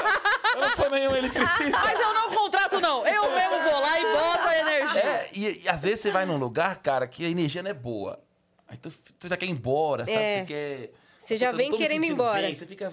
eu 0.54 0.60
não 0.60 0.76
sou 0.76 0.90
nenhum 0.90 1.16
eletricista. 1.16 1.80
Mas 1.82 1.98
eu 1.98 2.12
não 2.12 2.30
contrato, 2.30 2.78
não. 2.78 3.06
Eu 3.06 3.22
mesmo 3.30 3.70
vou 3.70 3.80
lá 3.80 3.98
e 3.98 4.02
boto 4.02 4.48
a 4.48 4.58
energia. 4.58 5.00
É, 5.00 5.30
e, 5.32 5.62
e 5.62 5.68
às 5.68 5.82
vezes 5.82 6.00
você 6.00 6.10
vai 6.10 6.26
num 6.26 6.36
lugar, 6.36 6.76
cara, 6.82 7.08
que 7.08 7.24
a 7.24 7.28
energia 7.30 7.62
não 7.62 7.70
é 7.70 7.74
boa. 7.74 8.22
Aí 8.68 8.76
tu, 8.76 8.90
tu 9.18 9.28
já 9.28 9.36
quer 9.38 9.46
ir 9.46 9.50
embora, 9.50 10.04
sabe? 10.04 10.18
É. 10.18 10.40
Você 10.40 10.44
quer. 10.44 10.90
Você 11.18 11.36
já 11.38 11.52
vem 11.52 11.74
querendo 11.74 12.04
ir 12.04 12.10
embora. 12.10 12.42
bem, 12.42 12.54
Você 12.54 12.66
fica. 12.66 12.92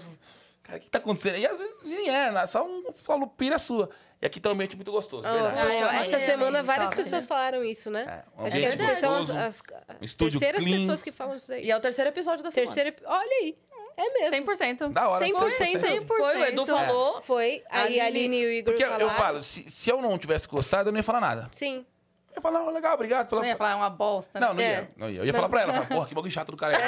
Cara, 0.63 0.77
o 0.77 0.81
que 0.81 0.89
tá 0.89 0.99
acontecendo? 0.99 1.37
E 1.37 1.45
às 1.45 1.57
vezes 1.57 1.75
nem 1.83 2.09
é, 2.09 2.31
né? 2.31 2.47
só 2.47 2.65
um 2.65 2.93
falo 2.93 3.27
pira 3.27 3.59
sua. 3.59 3.89
E 4.21 4.25
aqui 4.25 4.39
tá 4.39 4.49
um 4.49 4.53
ambiente 4.53 4.75
muito 4.75 4.91
gostoso, 4.91 5.27
Oh, 5.27 5.31
verdade. 5.33 5.57
ah, 5.59 5.73
eu- 5.73 5.89
É, 5.89 5.97
essa 6.01 6.15
é, 6.15 6.19
semana 6.19 6.59
é, 6.59 6.63
várias 6.63 6.85
top, 6.89 6.95
pessoas 7.03 7.23
né? 7.23 7.27
falaram 7.27 7.63
isso, 7.63 7.91
né? 7.91 8.23
É, 8.37 8.41
um 8.41 8.45
Acho 8.45 8.57
que 8.57 8.65
essas 8.65 8.97
são 8.99 9.13
as, 9.15 9.19
gostoso, 9.27 9.37
as 9.37 9.61
um 10.01 10.05
estúdio 10.05 10.39
terceiras 10.39 10.63
clean. 10.63 10.79
pessoas 10.79 11.03
que 11.03 11.11
falam 11.11 11.35
isso 11.35 11.47
daí. 11.49 11.65
E 11.65 11.71
é 11.71 11.75
o 11.77 11.79
terceiro 11.79 12.09
episódio 12.09 12.43
da 12.43 12.49
semana. 12.51 12.65
Terceiro, 12.73 12.89
ep- 12.89 13.03
olha 13.05 13.29
aí. 13.41 13.57
É 13.97 14.09
mesmo. 14.29 14.35
100%. 14.51 14.89
Da 14.91 15.07
hora. 15.07 15.25
100%. 15.25 15.79
100%. 15.81 16.05
Foi, 16.07 16.37
o 16.37 16.45
Edu 16.45 16.65
falou. 16.65 17.21
Foi. 17.21 17.63
Aí 17.69 17.99
a 17.99 18.05
Aline- 18.07 18.41
e 18.41 18.45
o 18.45 18.51
Igor 18.51 18.73
Porque 18.73 18.83
eu, 18.83 18.87
falaram. 18.89 19.07
eu 19.09 19.13
falo, 19.15 19.43
se, 19.43 19.69
se 19.69 19.89
eu 19.89 20.01
não 20.01 20.17
tivesse 20.17 20.47
gostado, 20.47 20.89
eu 20.89 20.91
não 20.93 20.99
ia 20.99 21.03
falar 21.03 21.21
nada. 21.21 21.49
Sim. 21.53 21.85
Eu 22.31 22.35
ia 22.37 22.41
falar, 22.41 22.59
não, 22.59 22.73
legal, 22.73 22.93
obrigado 22.95 23.29
pela. 23.29 23.39
Não 23.41 23.47
ia 23.47 23.55
falar, 23.55 23.71
é 23.71 23.75
uma 23.75 23.89
bosta. 23.89 24.37
Não, 24.39 24.53
não 24.53 24.61
ia. 24.61 24.67
É. 24.67 24.87
Não 24.97 25.09
ia. 25.09 25.19
Eu 25.19 25.25
ia 25.25 25.33
falar 25.33 25.47
pra 25.47 25.61
ela, 25.61 25.73
falar, 25.73 25.85
porra, 25.85 26.07
que 26.07 26.15
bagulho 26.15 26.31
chato 26.33 26.51
do 26.51 26.57
cara. 26.57 26.75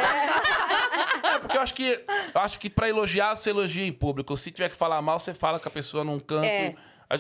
É. 1.27 1.39
porque 1.39 1.57
eu 1.57 1.61
acho 1.61 1.73
que 1.73 2.03
eu 2.33 2.41
acho 2.41 2.59
que 2.59 2.69
pra 2.69 2.87
elogiar, 2.89 3.35
você 3.35 3.49
elogia 3.49 3.85
em 3.85 3.91
público. 3.91 4.35
Se 4.37 4.51
tiver 4.51 4.69
que 4.69 4.75
falar 4.75 5.01
mal, 5.01 5.19
você 5.19 5.33
fala 5.33 5.59
com 5.59 5.67
a 5.67 5.71
pessoa 5.71 6.03
num 6.03 6.19
canto. 6.19 6.45
É. 6.45 6.75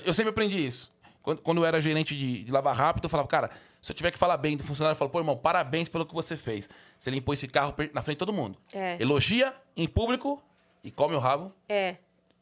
Eu 0.05 0.13
sempre 0.13 0.29
aprendi 0.29 0.65
isso. 0.65 0.91
Quando, 1.21 1.41
quando 1.41 1.57
eu 1.59 1.65
era 1.65 1.81
gerente 1.81 2.15
de, 2.15 2.43
de 2.43 2.51
Lava 2.51 2.71
Rápido, 2.71 3.05
eu 3.05 3.09
falava, 3.09 3.27
cara, 3.27 3.49
se 3.81 3.91
eu 3.91 3.95
tiver 3.95 4.11
que 4.11 4.17
falar 4.17 4.37
bem 4.37 4.57
do 4.57 4.63
funcionário, 4.63 4.95
eu 4.95 4.97
falo, 4.97 5.09
pô, 5.09 5.19
irmão, 5.19 5.37
parabéns 5.37 5.89
pelo 5.89 6.05
que 6.05 6.13
você 6.13 6.37
fez. 6.37 6.69
Você 6.97 7.09
limpou 7.09 7.33
esse 7.33 7.47
carro 7.47 7.73
na 7.93 8.01
frente 8.01 8.15
de 8.15 8.19
todo 8.19 8.33
mundo. 8.33 8.57
É. 8.73 8.97
Elogia 8.99 9.53
em 9.75 9.87
público 9.87 10.41
e 10.83 10.91
come 10.91 11.15
o 11.15 11.19
rabo. 11.19 11.53
É. 11.67 11.95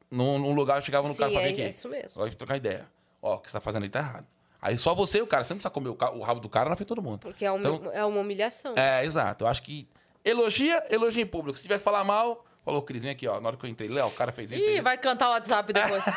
Num, 0.09 0.37
num 0.39 0.53
lugar, 0.53 0.77
eu 0.77 0.81
chegava 0.81 1.07
no 1.07 1.13
Sim, 1.13 1.19
carro 1.19 1.31
e 1.31 1.35
falei, 1.35 1.49
é 1.49 1.53
aqui, 1.53 1.67
isso 1.67 1.89
mesmo. 1.89 2.21
Vai 2.21 2.29
trocar 2.31 2.57
ideia. 2.57 2.87
Ó, 3.21 3.35
o 3.35 3.39
que 3.39 3.49
você 3.49 3.53
tá 3.53 3.61
fazendo 3.61 3.83
aí 3.83 3.89
tá 3.89 3.99
errado. 3.99 4.27
Aí 4.61 4.77
só 4.77 4.95
você 4.95 5.19
e 5.19 5.21
o 5.21 5.27
cara, 5.27 5.43
você 5.43 5.53
não 5.53 5.57
precisa 5.57 5.69
comer 5.69 5.89
o, 5.89 6.21
rabo 6.21 6.39
do 6.39 6.49
cara 6.49 6.69
na 6.69 6.75
frente 6.75 6.87
de 6.87 6.95
todo 6.95 7.01
mundo. 7.01 7.19
Porque 7.19 7.45
é 7.45 7.51
uma, 7.51 7.59
Então, 7.59 7.91
é 7.91 8.05
uma 8.05 8.21
humilhação. 8.21 8.73
é, 8.75 9.03
exato. 9.03 9.43
Eu 9.43 9.47
acho 9.47 9.61
que 9.61 9.87
elogia, 10.23 10.83
elogia 10.89 11.21
em 11.21 11.27
público. 11.27 11.57
Se 11.57 11.63
tiver 11.63 11.77
que 11.77 11.83
falar 11.83 12.03
mal, 12.03 12.45
falou, 12.65 12.81
Cris, 12.81 13.03
vem 13.03 13.11
aqui, 13.11 13.25
ó. 13.27 13.39
Na 13.39 13.47
hora 13.49 13.57
que 13.57 13.65
eu 13.65 13.69
entrei, 13.69 13.87
Léo, 13.87 14.07
o 14.07 14.11
cara 14.11 14.31
fez 14.33 14.51
isso. 14.51 14.59
fez 14.59 14.71
Ih, 14.71 14.75
isso. 14.75 14.83
vai 14.83 14.97
cantar 14.97 15.29
o 15.29 15.31
WhatsApp 15.33 15.71
depois. 15.71 16.03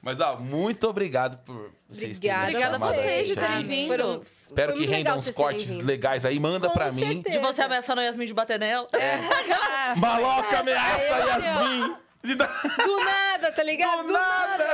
Mas, 0.00 0.20
ó, 0.20 0.36
muito 0.36 0.88
obrigado 0.88 1.38
por 1.44 1.70
vocês 1.88 2.18
terem 2.18 2.36
me 2.36 2.42
Obrigada 2.44 2.76
a 2.76 2.78
vocês 2.78 3.06
aí, 3.06 3.24
de 3.26 3.34
terem 3.34 3.66
vindo. 3.66 3.88
Foram- 3.88 4.22
Espero 4.42 4.72
que 4.72 4.78
muito 4.78 4.90
renda 4.90 4.98
legal 5.10 5.16
uns 5.16 5.24
terem 5.24 5.36
cortes 5.36 5.64
vindo. 5.66 5.86
legais 5.86 6.24
aí. 6.24 6.40
Manda 6.40 6.68
Com 6.68 6.74
pra 6.74 6.90
mim. 6.90 7.00
certeza. 7.14 7.30
De 7.30 7.38
você 7.38 7.62
ameaçando 7.62 8.00
a 8.00 8.04
Yasmin 8.04 8.26
de 8.26 8.34
bater 8.34 8.58
nela. 8.58 8.86
É. 8.92 9.18
Maloca 9.98 10.60
ameaça 10.60 11.14
Aí, 11.14 11.22
ó. 11.22 11.38
Yasmin. 11.38 11.94
Do 12.24 13.04
nada, 13.04 13.52
tá 13.52 13.62
ligado? 13.62 14.06
Do 14.06 14.12
nada. 14.12 14.64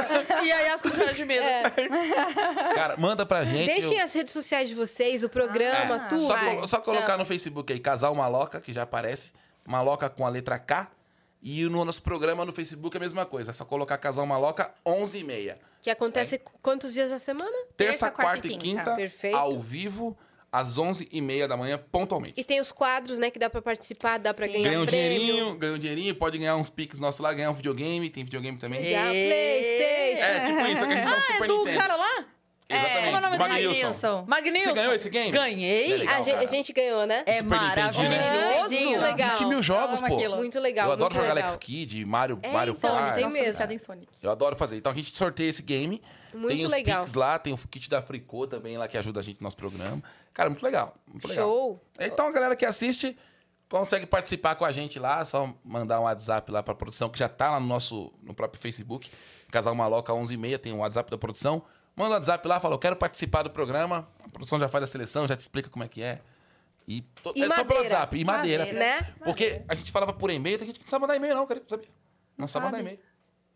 E 0.42 0.50
a 0.50 0.60
Yas 0.60 0.82
com 0.82 0.90
cara 0.90 1.12
de 1.12 1.24
medo. 1.24 1.44
É. 1.44 1.62
Cara, 2.74 2.96
manda 2.96 3.26
pra 3.26 3.44
gente. 3.44 3.66
Deixem 3.66 3.98
eu- 3.98 4.04
as 4.04 4.14
redes 4.14 4.32
sociais 4.32 4.68
de 4.68 4.74
vocês, 4.74 5.22
o 5.22 5.28
programa, 5.28 5.96
Ah, 5.96 6.08
tudo. 6.08 6.26
Só, 6.26 6.66
só 6.66 6.80
colocar 6.80 7.04
Então. 7.04 7.18
no 7.18 7.26
Facebook 7.26 7.72
aí, 7.72 7.78
Casal 7.78 8.14
Maloca, 8.14 8.60
que 8.60 8.72
já 8.72 8.82
aparece. 8.82 9.30
Maloca 9.66 10.08
com 10.08 10.26
a 10.26 10.28
letra 10.28 10.58
K. 10.58 10.90
E 11.42 11.64
no 11.64 11.84
nosso 11.84 12.02
programa 12.02 12.44
no 12.44 12.52
Facebook 12.52 12.96
é 12.96 12.98
a 12.98 13.00
mesma 13.00 13.26
coisa. 13.26 13.50
É 13.50 13.52
só 13.54 13.64
colocar 13.66 13.98
Casal 13.98 14.24
Maloca 14.24 14.72
11 14.86 15.18
e 15.18 15.24
meia. 15.24 15.58
Que 15.82 15.90
acontece 15.90 16.40
quantos 16.62 16.94
dias 16.94 17.12
a 17.12 17.18
semana? 17.18 17.50
Terça, 17.76 18.06
Terça, 18.06 18.10
quarta 18.10 18.46
e 18.46 18.56
quinta, 18.56 18.94
Perfeito. 18.96 19.36
ao 19.36 19.60
vivo, 19.60 20.16
às 20.50 20.78
11 20.78 21.06
e 21.12 21.20
meia 21.20 21.46
da 21.46 21.54
manhã, 21.58 21.78
pontualmente. 21.92 22.32
E 22.40 22.42
tem 22.44 22.58
os 22.62 22.72
quadros, 22.72 23.18
né, 23.18 23.30
que 23.30 23.38
dá 23.38 23.50
pra 23.50 23.60
participar, 23.60 24.16
dá 24.18 24.32
pra 24.32 24.46
Sim. 24.46 24.52
ganhar 24.52 24.68
Ganha 24.70 24.80
um 24.80 24.86
prêmio. 24.86 25.18
dinheirinho, 25.18 25.54
ganha 25.58 25.72
um 25.74 25.78
dinheirinho, 25.78 26.14
pode 26.14 26.38
ganhar 26.38 26.56
uns 26.56 26.70
piques 26.70 26.98
nossos 26.98 27.20
lá, 27.20 27.34
ganhar 27.34 27.50
um 27.50 27.54
videogame, 27.54 28.08
tem 28.08 28.24
videogame 28.24 28.56
também. 28.56 28.80
Ganhar 28.80 29.14
Ê. 29.14 29.28
Playstation. 29.28 30.24
É, 30.24 30.46
tipo 30.46 30.66
isso, 30.72 30.86
que 30.88 30.92
a 30.92 30.96
gente 30.96 31.04
dá 31.04 31.10
um 31.10 31.14
Ah, 31.14 31.18
é 31.18 31.20
Super 31.34 31.48
do 31.48 31.58
Nintendo. 31.58 31.78
cara 31.78 31.96
lá? 31.96 32.24
Exatamente, 32.68 33.04
como 33.04 33.16
é 33.16 33.18
o 33.18 33.20
nome 33.20 33.36
do 33.38 33.44
dele? 33.44 33.66
Magnilson. 33.68 34.24
Magnilson. 34.26 34.68
Você 34.70 34.74
ganhou 34.74 34.94
esse 34.94 35.10
game? 35.10 35.30
Ganhei. 35.30 35.92
É 35.92 35.96
legal. 35.98 36.14
a, 36.14 36.22
gente, 36.22 36.36
a 36.36 36.46
gente 36.46 36.72
ganhou, 36.72 37.06
né? 37.06 37.22
É 37.26 37.34
Super 37.34 37.50
né? 37.50 37.66
maravilhoso. 37.66 38.70
Muito 38.70 39.00
legal. 39.00 39.38
20 39.38 39.48
mil 39.48 39.62
jogos, 39.62 40.00
pô. 40.00 40.06
aquilo. 40.06 40.36
Muito 40.36 40.58
legal. 40.58 40.86
Eu 40.86 40.92
adoro 40.92 41.14
muito 41.14 41.22
jogar 41.22 41.34
legal. 41.34 41.48
Alex 41.50 41.56
Kidd, 41.64 42.04
Mario, 42.06 42.38
É, 42.42 42.50
Mario 42.52 42.74
então, 42.76 42.90
Kart. 42.96 43.14
tem 43.16 43.30
mesmo. 43.30 43.72
em 43.72 43.78
Sonic. 43.78 44.08
Eu 44.22 44.30
adoro 44.30 44.56
fazer. 44.56 44.76
Então 44.76 44.90
a 44.90 44.94
gente 44.94 45.14
sorteia 45.14 45.48
esse 45.50 45.62
game. 45.62 46.00
Muito 46.32 46.48
tem 46.56 46.64
os 46.64 46.70
legal. 46.70 47.04
Pix 47.04 47.14
lá, 47.14 47.38
tem 47.38 47.52
o 47.52 47.56
kit 47.58 47.88
da 47.88 48.00
Fricô 48.00 48.46
também 48.46 48.76
lá 48.78 48.88
que 48.88 48.96
ajuda 48.96 49.20
a 49.20 49.22
gente 49.22 49.40
no 49.40 49.44
nosso 49.44 49.56
programa. 49.56 50.02
Cara, 50.32 50.48
muito 50.48 50.64
legal. 50.64 50.94
Muito 51.06 51.28
legal. 51.28 51.46
Show. 51.46 51.84
Então 52.00 52.26
a 52.28 52.32
galera 52.32 52.56
que 52.56 52.64
assiste 52.64 53.16
consegue 53.68 54.06
participar 54.06 54.54
com 54.56 54.64
a 54.64 54.72
gente 54.72 54.98
lá, 54.98 55.24
só 55.24 55.52
mandar 55.64 56.00
um 56.00 56.04
WhatsApp 56.04 56.50
lá 56.50 56.62
pra 56.62 56.74
produção, 56.74 57.08
que 57.08 57.18
já 57.18 57.28
tá 57.28 57.50
lá 57.50 57.60
no 57.60 57.66
nosso 57.66 58.12
no 58.22 58.34
próprio 58.34 58.60
Facebook. 58.60 59.10
Casal 59.50 59.74
Maloca 59.74 60.12
11h30, 60.12 60.58
tem 60.58 60.72
um 60.72 60.78
WhatsApp 60.78 61.10
da 61.10 61.18
produção. 61.18 61.62
Manda 61.96 62.10
um 62.10 62.14
WhatsApp 62.14 62.46
lá, 62.48 62.58
fala, 62.60 62.74
eu 62.74 62.78
quero 62.78 62.96
participar 62.96 63.42
do 63.42 63.50
programa. 63.50 64.08
A 64.24 64.28
produção 64.28 64.58
já 64.58 64.68
faz 64.68 64.84
a 64.84 64.86
seleção, 64.86 65.28
já 65.28 65.36
te 65.36 65.40
explica 65.40 65.68
como 65.70 65.84
é 65.84 65.88
que 65.88 66.02
é. 66.02 66.20
E, 66.88 67.00
to- 67.22 67.32
E 67.36 67.42
é 67.42 67.46
só 67.46 67.54
pelo 67.64 67.66
madeira. 67.76 67.94
WhatsApp. 67.94 68.18
E 68.18 68.24
madeira. 68.24 68.64
Madeira. 68.66 68.78
Né? 69.00 69.14
Porque 69.24 69.62
a 69.68 69.74
gente 69.74 69.90
falava 69.92 70.12
por 70.12 70.30
e-mail, 70.30 70.58
tem 70.58 70.66
gente 70.66 70.80
que 70.80 70.84
não 70.84 70.90
sabe 70.90 71.02
mandar 71.02 71.16
e-mail, 71.16 71.34
não, 71.34 71.46
cara. 71.46 71.62
Sabia? 71.66 71.88
Não, 72.36 72.46
sabe 72.48 72.66
mandar 72.66 72.78
sabe. 72.78 72.88
e-mail. 72.90 73.00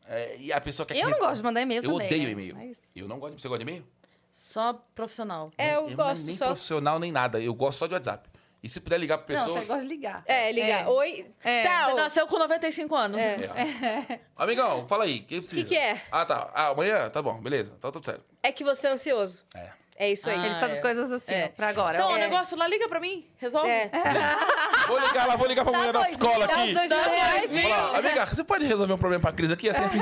É, 0.06 0.36
e 0.38 0.52
a 0.52 0.60
pessoa 0.60 0.86
quer 0.86 0.94
que 0.94 1.00
Eu 1.00 1.10
não 1.10 1.18
gosto 1.18 1.36
de 1.36 1.42
mandar 1.42 1.60
e-mail 1.60 1.82
Eu 1.82 1.90
também. 1.92 2.06
odeio 2.06 2.22
né? 2.24 2.30
e-mail. 2.30 2.56
Mas- 2.56 2.78
Eu 2.96 3.06
não 3.08 3.18
gosto 3.18 3.36
de... 3.36 3.42
Você 3.42 3.48
gosta 3.48 3.64
de 3.64 3.70
e-mail? 3.70 3.86
Só 4.30 4.72
profissional. 4.94 5.50
É, 5.58 5.74
eu 5.76 5.88
não 5.88 5.96
gosto 5.96 6.24
Nem 6.24 6.36
só. 6.36 6.46
profissional, 6.46 6.98
nem 6.98 7.10
nada. 7.12 7.40
Eu 7.40 7.52
gosto 7.52 7.78
só 7.80 7.86
de 7.86 7.94
WhatsApp. 7.94 8.30
E 8.62 8.68
se 8.68 8.80
puder 8.80 8.98
ligar 8.98 9.18
pra 9.18 9.34
Não, 9.36 9.42
pessoa... 9.44 9.60
você 9.60 9.66
gosta 9.66 9.82
de 9.82 9.88
ligar. 9.88 10.22
É, 10.26 10.50
ligar. 10.50 10.84
É. 10.84 10.88
Oi, 10.88 11.26
É. 11.44 11.62
tal. 11.64 11.90
Você 11.90 11.96
nasceu 11.96 12.26
com 12.26 12.38
95 12.38 12.94
anos. 12.96 13.18
É. 13.18 13.34
É. 13.34 14.20
Amigão, 14.36 14.86
fala 14.88 15.04
aí. 15.04 15.18
O 15.20 15.24
que 15.24 15.40
precisa? 15.40 15.68
que 15.68 15.76
é? 15.76 16.02
Ah, 16.10 16.24
tá. 16.24 16.50
Ah, 16.54 16.68
amanhã? 16.68 17.08
Tá 17.10 17.20
bom, 17.22 17.40
beleza. 17.40 17.72
Tá 17.80 17.92
tudo 17.92 18.04
certo. 18.04 18.24
É 18.42 18.52
que 18.52 18.64
você 18.64 18.86
é 18.86 18.90
ansioso. 18.90 19.44
É. 19.54 19.70
É 20.00 20.12
isso 20.12 20.30
aí. 20.30 20.36
Ah, 20.36 20.38
Ele 20.38 20.48
precisa 20.50 20.66
é. 20.66 20.68
das 20.70 20.80
coisas 20.80 21.10
assim, 21.10 21.34
É. 21.34 21.48
pra 21.48 21.68
agora. 21.70 21.98
Então, 21.98 22.12
o 22.12 22.16
É. 22.16 22.20
negócio 22.20 22.56
lá, 22.56 22.68
liga 22.68 22.88
pra 22.88 23.00
mim. 23.00 23.26
Resolve. 23.36 23.68
É. 23.68 23.90
Vou 24.86 24.96
ligar 25.00 25.26
lá, 25.26 25.34
vou 25.36 25.46
ligar 25.48 25.64
pra 25.64 25.76
mulher 25.76 25.92
da 25.92 25.98
dois 26.00 26.12
escola 26.12 26.38
mil, 26.38 26.46
dá 26.46 26.54
aqui. 26.54 26.68
os 26.68 26.74
dois 26.74 26.88
mil 26.88 27.02
reais. 27.10 27.60
Falar, 27.62 27.98
amiga, 27.98 28.26
você 28.26 28.44
pode 28.44 28.64
resolver 28.64 28.92
um 28.92 28.98
problema 28.98 29.20
pra 29.20 29.32
Cris 29.32 29.50
aqui? 29.50 29.68
Assim, 29.68 29.82
assim. 29.84 29.98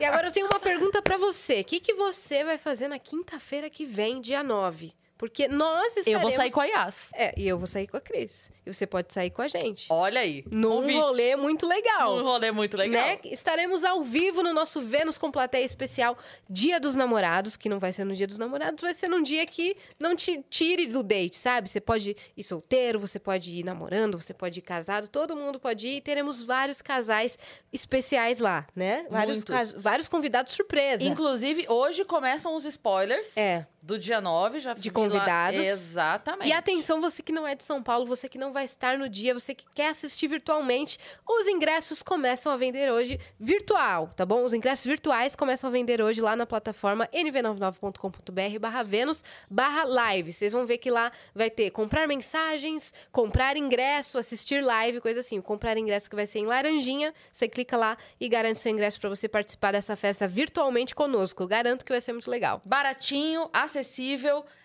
E 0.00 0.04
agora 0.04 0.28
eu 0.28 0.32
tenho 0.32 0.46
uma 0.46 0.60
pergunta 0.60 1.02
pra 1.02 1.18
você. 1.18 1.60
O 1.60 1.64
que, 1.64 1.80
que 1.80 1.92
você 1.94 2.44
vai 2.44 2.56
fazer 2.56 2.86
na 2.88 2.98
quinta-feira 3.00 3.68
que 3.68 3.84
vem, 3.84 4.20
dia 4.20 4.42
9? 4.44 4.94
Porque 5.18 5.48
nós 5.48 5.96
estaremos... 5.96 6.12
Eu 6.12 6.20
vou 6.20 6.30
sair 6.30 6.50
com 6.50 6.60
a 6.60 6.64
Yas. 6.66 7.10
É, 7.14 7.34
e 7.36 7.48
eu 7.48 7.58
vou 7.58 7.66
sair 7.66 7.86
com 7.86 7.96
a 7.96 8.00
Cris. 8.00 8.50
E 8.64 8.72
você 8.72 8.86
pode 8.86 9.12
sair 9.12 9.30
com 9.30 9.42
a 9.42 9.48
gente. 9.48 9.86
Olha 9.90 10.20
aí. 10.20 10.44
Num 10.50 10.80
convite. 10.80 10.98
rolê 10.98 11.36
muito 11.36 11.66
legal. 11.66 12.16
Num 12.16 12.24
rolê 12.24 12.50
muito 12.52 12.76
legal. 12.76 13.02
Né? 13.02 13.18
Estaremos 13.24 13.84
ao 13.84 14.02
vivo 14.02 14.42
no 14.42 14.52
nosso 14.52 14.80
Vênus 14.80 15.16
com 15.16 15.30
plateia 15.30 15.64
especial 15.64 16.18
Dia 16.50 16.78
dos 16.78 16.96
Namorados, 16.96 17.56
que 17.56 17.68
não 17.68 17.78
vai 17.78 17.92
ser 17.92 18.04
no 18.04 18.14
Dia 18.14 18.26
dos 18.26 18.38
Namorados, 18.38 18.82
vai 18.82 18.92
ser 18.92 19.08
num 19.08 19.22
dia 19.22 19.46
que 19.46 19.76
não 19.98 20.14
te 20.14 20.44
tire 20.50 20.86
do 20.86 21.02
date, 21.02 21.36
sabe? 21.36 21.70
Você 21.70 21.80
pode 21.80 22.16
ir 22.36 22.42
solteiro, 22.42 22.98
você 22.98 23.18
pode 23.18 23.50
ir 23.50 23.64
namorando, 23.64 24.20
você 24.20 24.34
pode 24.34 24.58
ir 24.58 24.62
casado, 24.62 25.08
todo 25.08 25.36
mundo 25.36 25.58
pode 25.58 25.86
ir. 25.86 25.96
E 25.96 26.00
teremos 26.00 26.42
vários 26.42 26.82
casais 26.82 27.38
especiais 27.72 28.38
lá, 28.38 28.66
né? 28.74 29.06
Vários, 29.10 29.44
vários 29.76 30.08
convidados 30.08 30.52
surpresa. 30.52 31.04
Inclusive, 31.04 31.66
hoje 31.68 32.04
começam 32.04 32.54
os 32.54 32.64
spoilers 32.64 33.36
É. 33.36 33.66
do 33.86 33.98
dia 33.98 34.20
9. 34.20 34.58
Já 34.60 34.74
De 34.74 34.80
vi 34.82 34.88
lá- 34.88 34.94
convidados. 34.94 35.60
Exatamente. 35.60 36.48
E 36.48 36.52
atenção, 36.52 37.00
você 37.00 37.22
que 37.22 37.32
não 37.32 37.46
é 37.46 37.54
de 37.54 37.62
São 37.62 37.82
Paulo, 37.82 38.04
você 38.04 38.28
que 38.28 38.36
não 38.36 38.52
vai 38.52 38.64
estar 38.64 38.98
no 38.98 39.08
dia, 39.08 39.32
você 39.32 39.54
que 39.54 39.64
quer 39.74 39.88
assistir 39.88 40.26
virtualmente, 40.26 40.98
os 41.26 41.46
ingressos 41.46 42.02
começam 42.02 42.50
a 42.52 42.56
vender 42.56 42.90
hoje 42.90 43.20
virtual, 43.38 44.10
tá 44.16 44.26
bom? 44.26 44.42
Os 44.44 44.52
ingressos 44.52 44.84
virtuais 44.84 45.36
começam 45.36 45.68
a 45.68 45.70
vender 45.70 46.02
hoje 46.02 46.20
lá 46.20 46.34
na 46.34 46.44
plataforma 46.46 47.06
nv99.com.br 47.12 48.58
barra 48.60 48.82
Vênus 48.82 49.22
barra 49.50 49.84
live. 49.84 50.32
Vocês 50.32 50.52
vão 50.52 50.66
ver 50.66 50.78
que 50.78 50.90
lá 50.90 51.12
vai 51.34 51.48
ter 51.50 51.70
comprar 51.70 52.06
mensagens, 52.08 52.92
comprar 53.12 53.56
ingresso, 53.56 54.18
assistir 54.18 54.62
live, 54.64 55.00
coisa 55.00 55.20
assim. 55.20 55.38
O 55.38 55.42
comprar 55.42 55.76
ingresso 55.76 56.10
que 56.10 56.16
vai 56.16 56.26
ser 56.26 56.40
em 56.40 56.46
laranjinha, 56.46 57.14
você 57.30 57.48
clica 57.48 57.76
lá 57.76 57.96
e 58.20 58.28
garante 58.28 58.60
seu 58.60 58.72
ingresso 58.72 58.98
para 59.00 59.08
você 59.08 59.28
participar 59.28 59.72
dessa 59.72 59.94
festa 59.96 60.26
virtualmente 60.26 60.94
conosco. 60.94 61.42
Eu 61.42 61.48
garanto 61.48 61.84
que 61.84 61.92
vai 61.92 62.00
ser 62.00 62.12
muito 62.12 62.30
legal. 62.30 62.60
Baratinho, 62.64 63.48
acessível. 63.52 63.75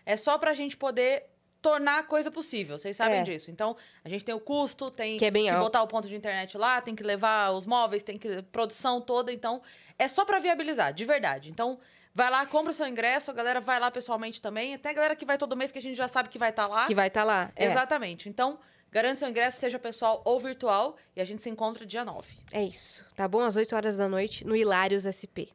É 0.05 0.17
só 0.17 0.37
pra 0.37 0.53
gente 0.53 0.75
poder 0.77 1.25
tornar 1.61 1.99
a 1.99 2.03
coisa 2.03 2.31
possível. 2.31 2.77
Vocês 2.77 2.97
sabem 2.97 3.19
É. 3.19 3.23
disso. 3.23 3.51
Então, 3.51 3.75
a 4.03 4.09
gente 4.09 4.25
tem 4.25 4.33
o 4.33 4.39
custo, 4.39 4.89
tem 4.89 5.17
Que 5.17 5.25
é 5.25 5.31
bem 5.31 5.47
alto. 5.49 5.61
botar 5.63 5.83
o 5.83 5.87
ponto 5.87 6.07
de 6.07 6.15
internet 6.15 6.57
lá, 6.57 6.81
tem 6.81 6.95
que 6.95 7.03
levar 7.03 7.51
os 7.51 7.65
móveis, 7.67 8.01
tem 8.01 8.17
que 8.17 8.41
produção 8.51 8.99
toda. 8.99 9.31
Então, 9.31 9.61
é 9.99 10.07
só 10.07 10.25
pra 10.25 10.39
viabilizar, 10.39 10.91
de 10.91 11.05
verdade. 11.05 11.51
Então, 11.51 11.77
vai 12.15 12.31
lá, 12.31 12.45
compra 12.47 12.71
o 12.71 12.73
seu 12.73 12.87
ingresso, 12.87 13.29
a 13.29 13.33
galera 13.33 13.61
vai 13.61 13.79
lá 13.79 13.91
pessoalmente 13.91 14.41
também. 14.41 14.73
Até 14.73 14.89
a 14.89 14.93
galera 14.93 15.15
que 15.15 15.23
vai 15.25 15.37
todo 15.37 15.55
mês, 15.55 15.71
que 15.71 15.77
a 15.77 15.81
gente 15.81 15.95
já 15.95 16.07
sabe 16.07 16.29
que 16.29 16.39
vai 16.39 16.49
estar 16.49 16.65
lá. 16.67 16.87
Que 16.87 16.95
vai 16.95 17.09
estar 17.09 17.23
lá. 17.23 17.51
É, 17.55 17.65
Exatamente. 17.65 18.27
Então, 18.27 18.57
garante 18.91 19.19
seu 19.19 19.29
ingresso, 19.29 19.59
seja 19.59 19.77
pessoal 19.77 20.23
ou 20.25 20.39
virtual, 20.39 20.97
e 21.15 21.21
a 21.21 21.25
gente 21.25 21.43
se 21.43 21.49
encontra 21.51 21.85
dia 21.85 22.03
9. 22.03 22.27
é 22.51 22.63
isso. 22.63 23.05
Tá 23.15 23.27
bom? 23.27 23.41
Às 23.41 23.55
8 23.55 23.75
horas 23.75 23.97
da 23.97 24.07
noite 24.07 24.43
no 24.47 24.55
Hilários 24.55 25.05
SP. 25.05 25.53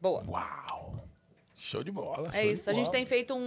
Boa. 0.00 0.24
Uau. 0.26 0.95
Show 1.56 1.82
de 1.82 1.90
bola. 1.90 2.30
É 2.32 2.46
isso. 2.46 2.68
A 2.68 2.72
gente 2.72 2.90
tem 2.90 3.04
feito 3.06 3.34
um 3.34 3.46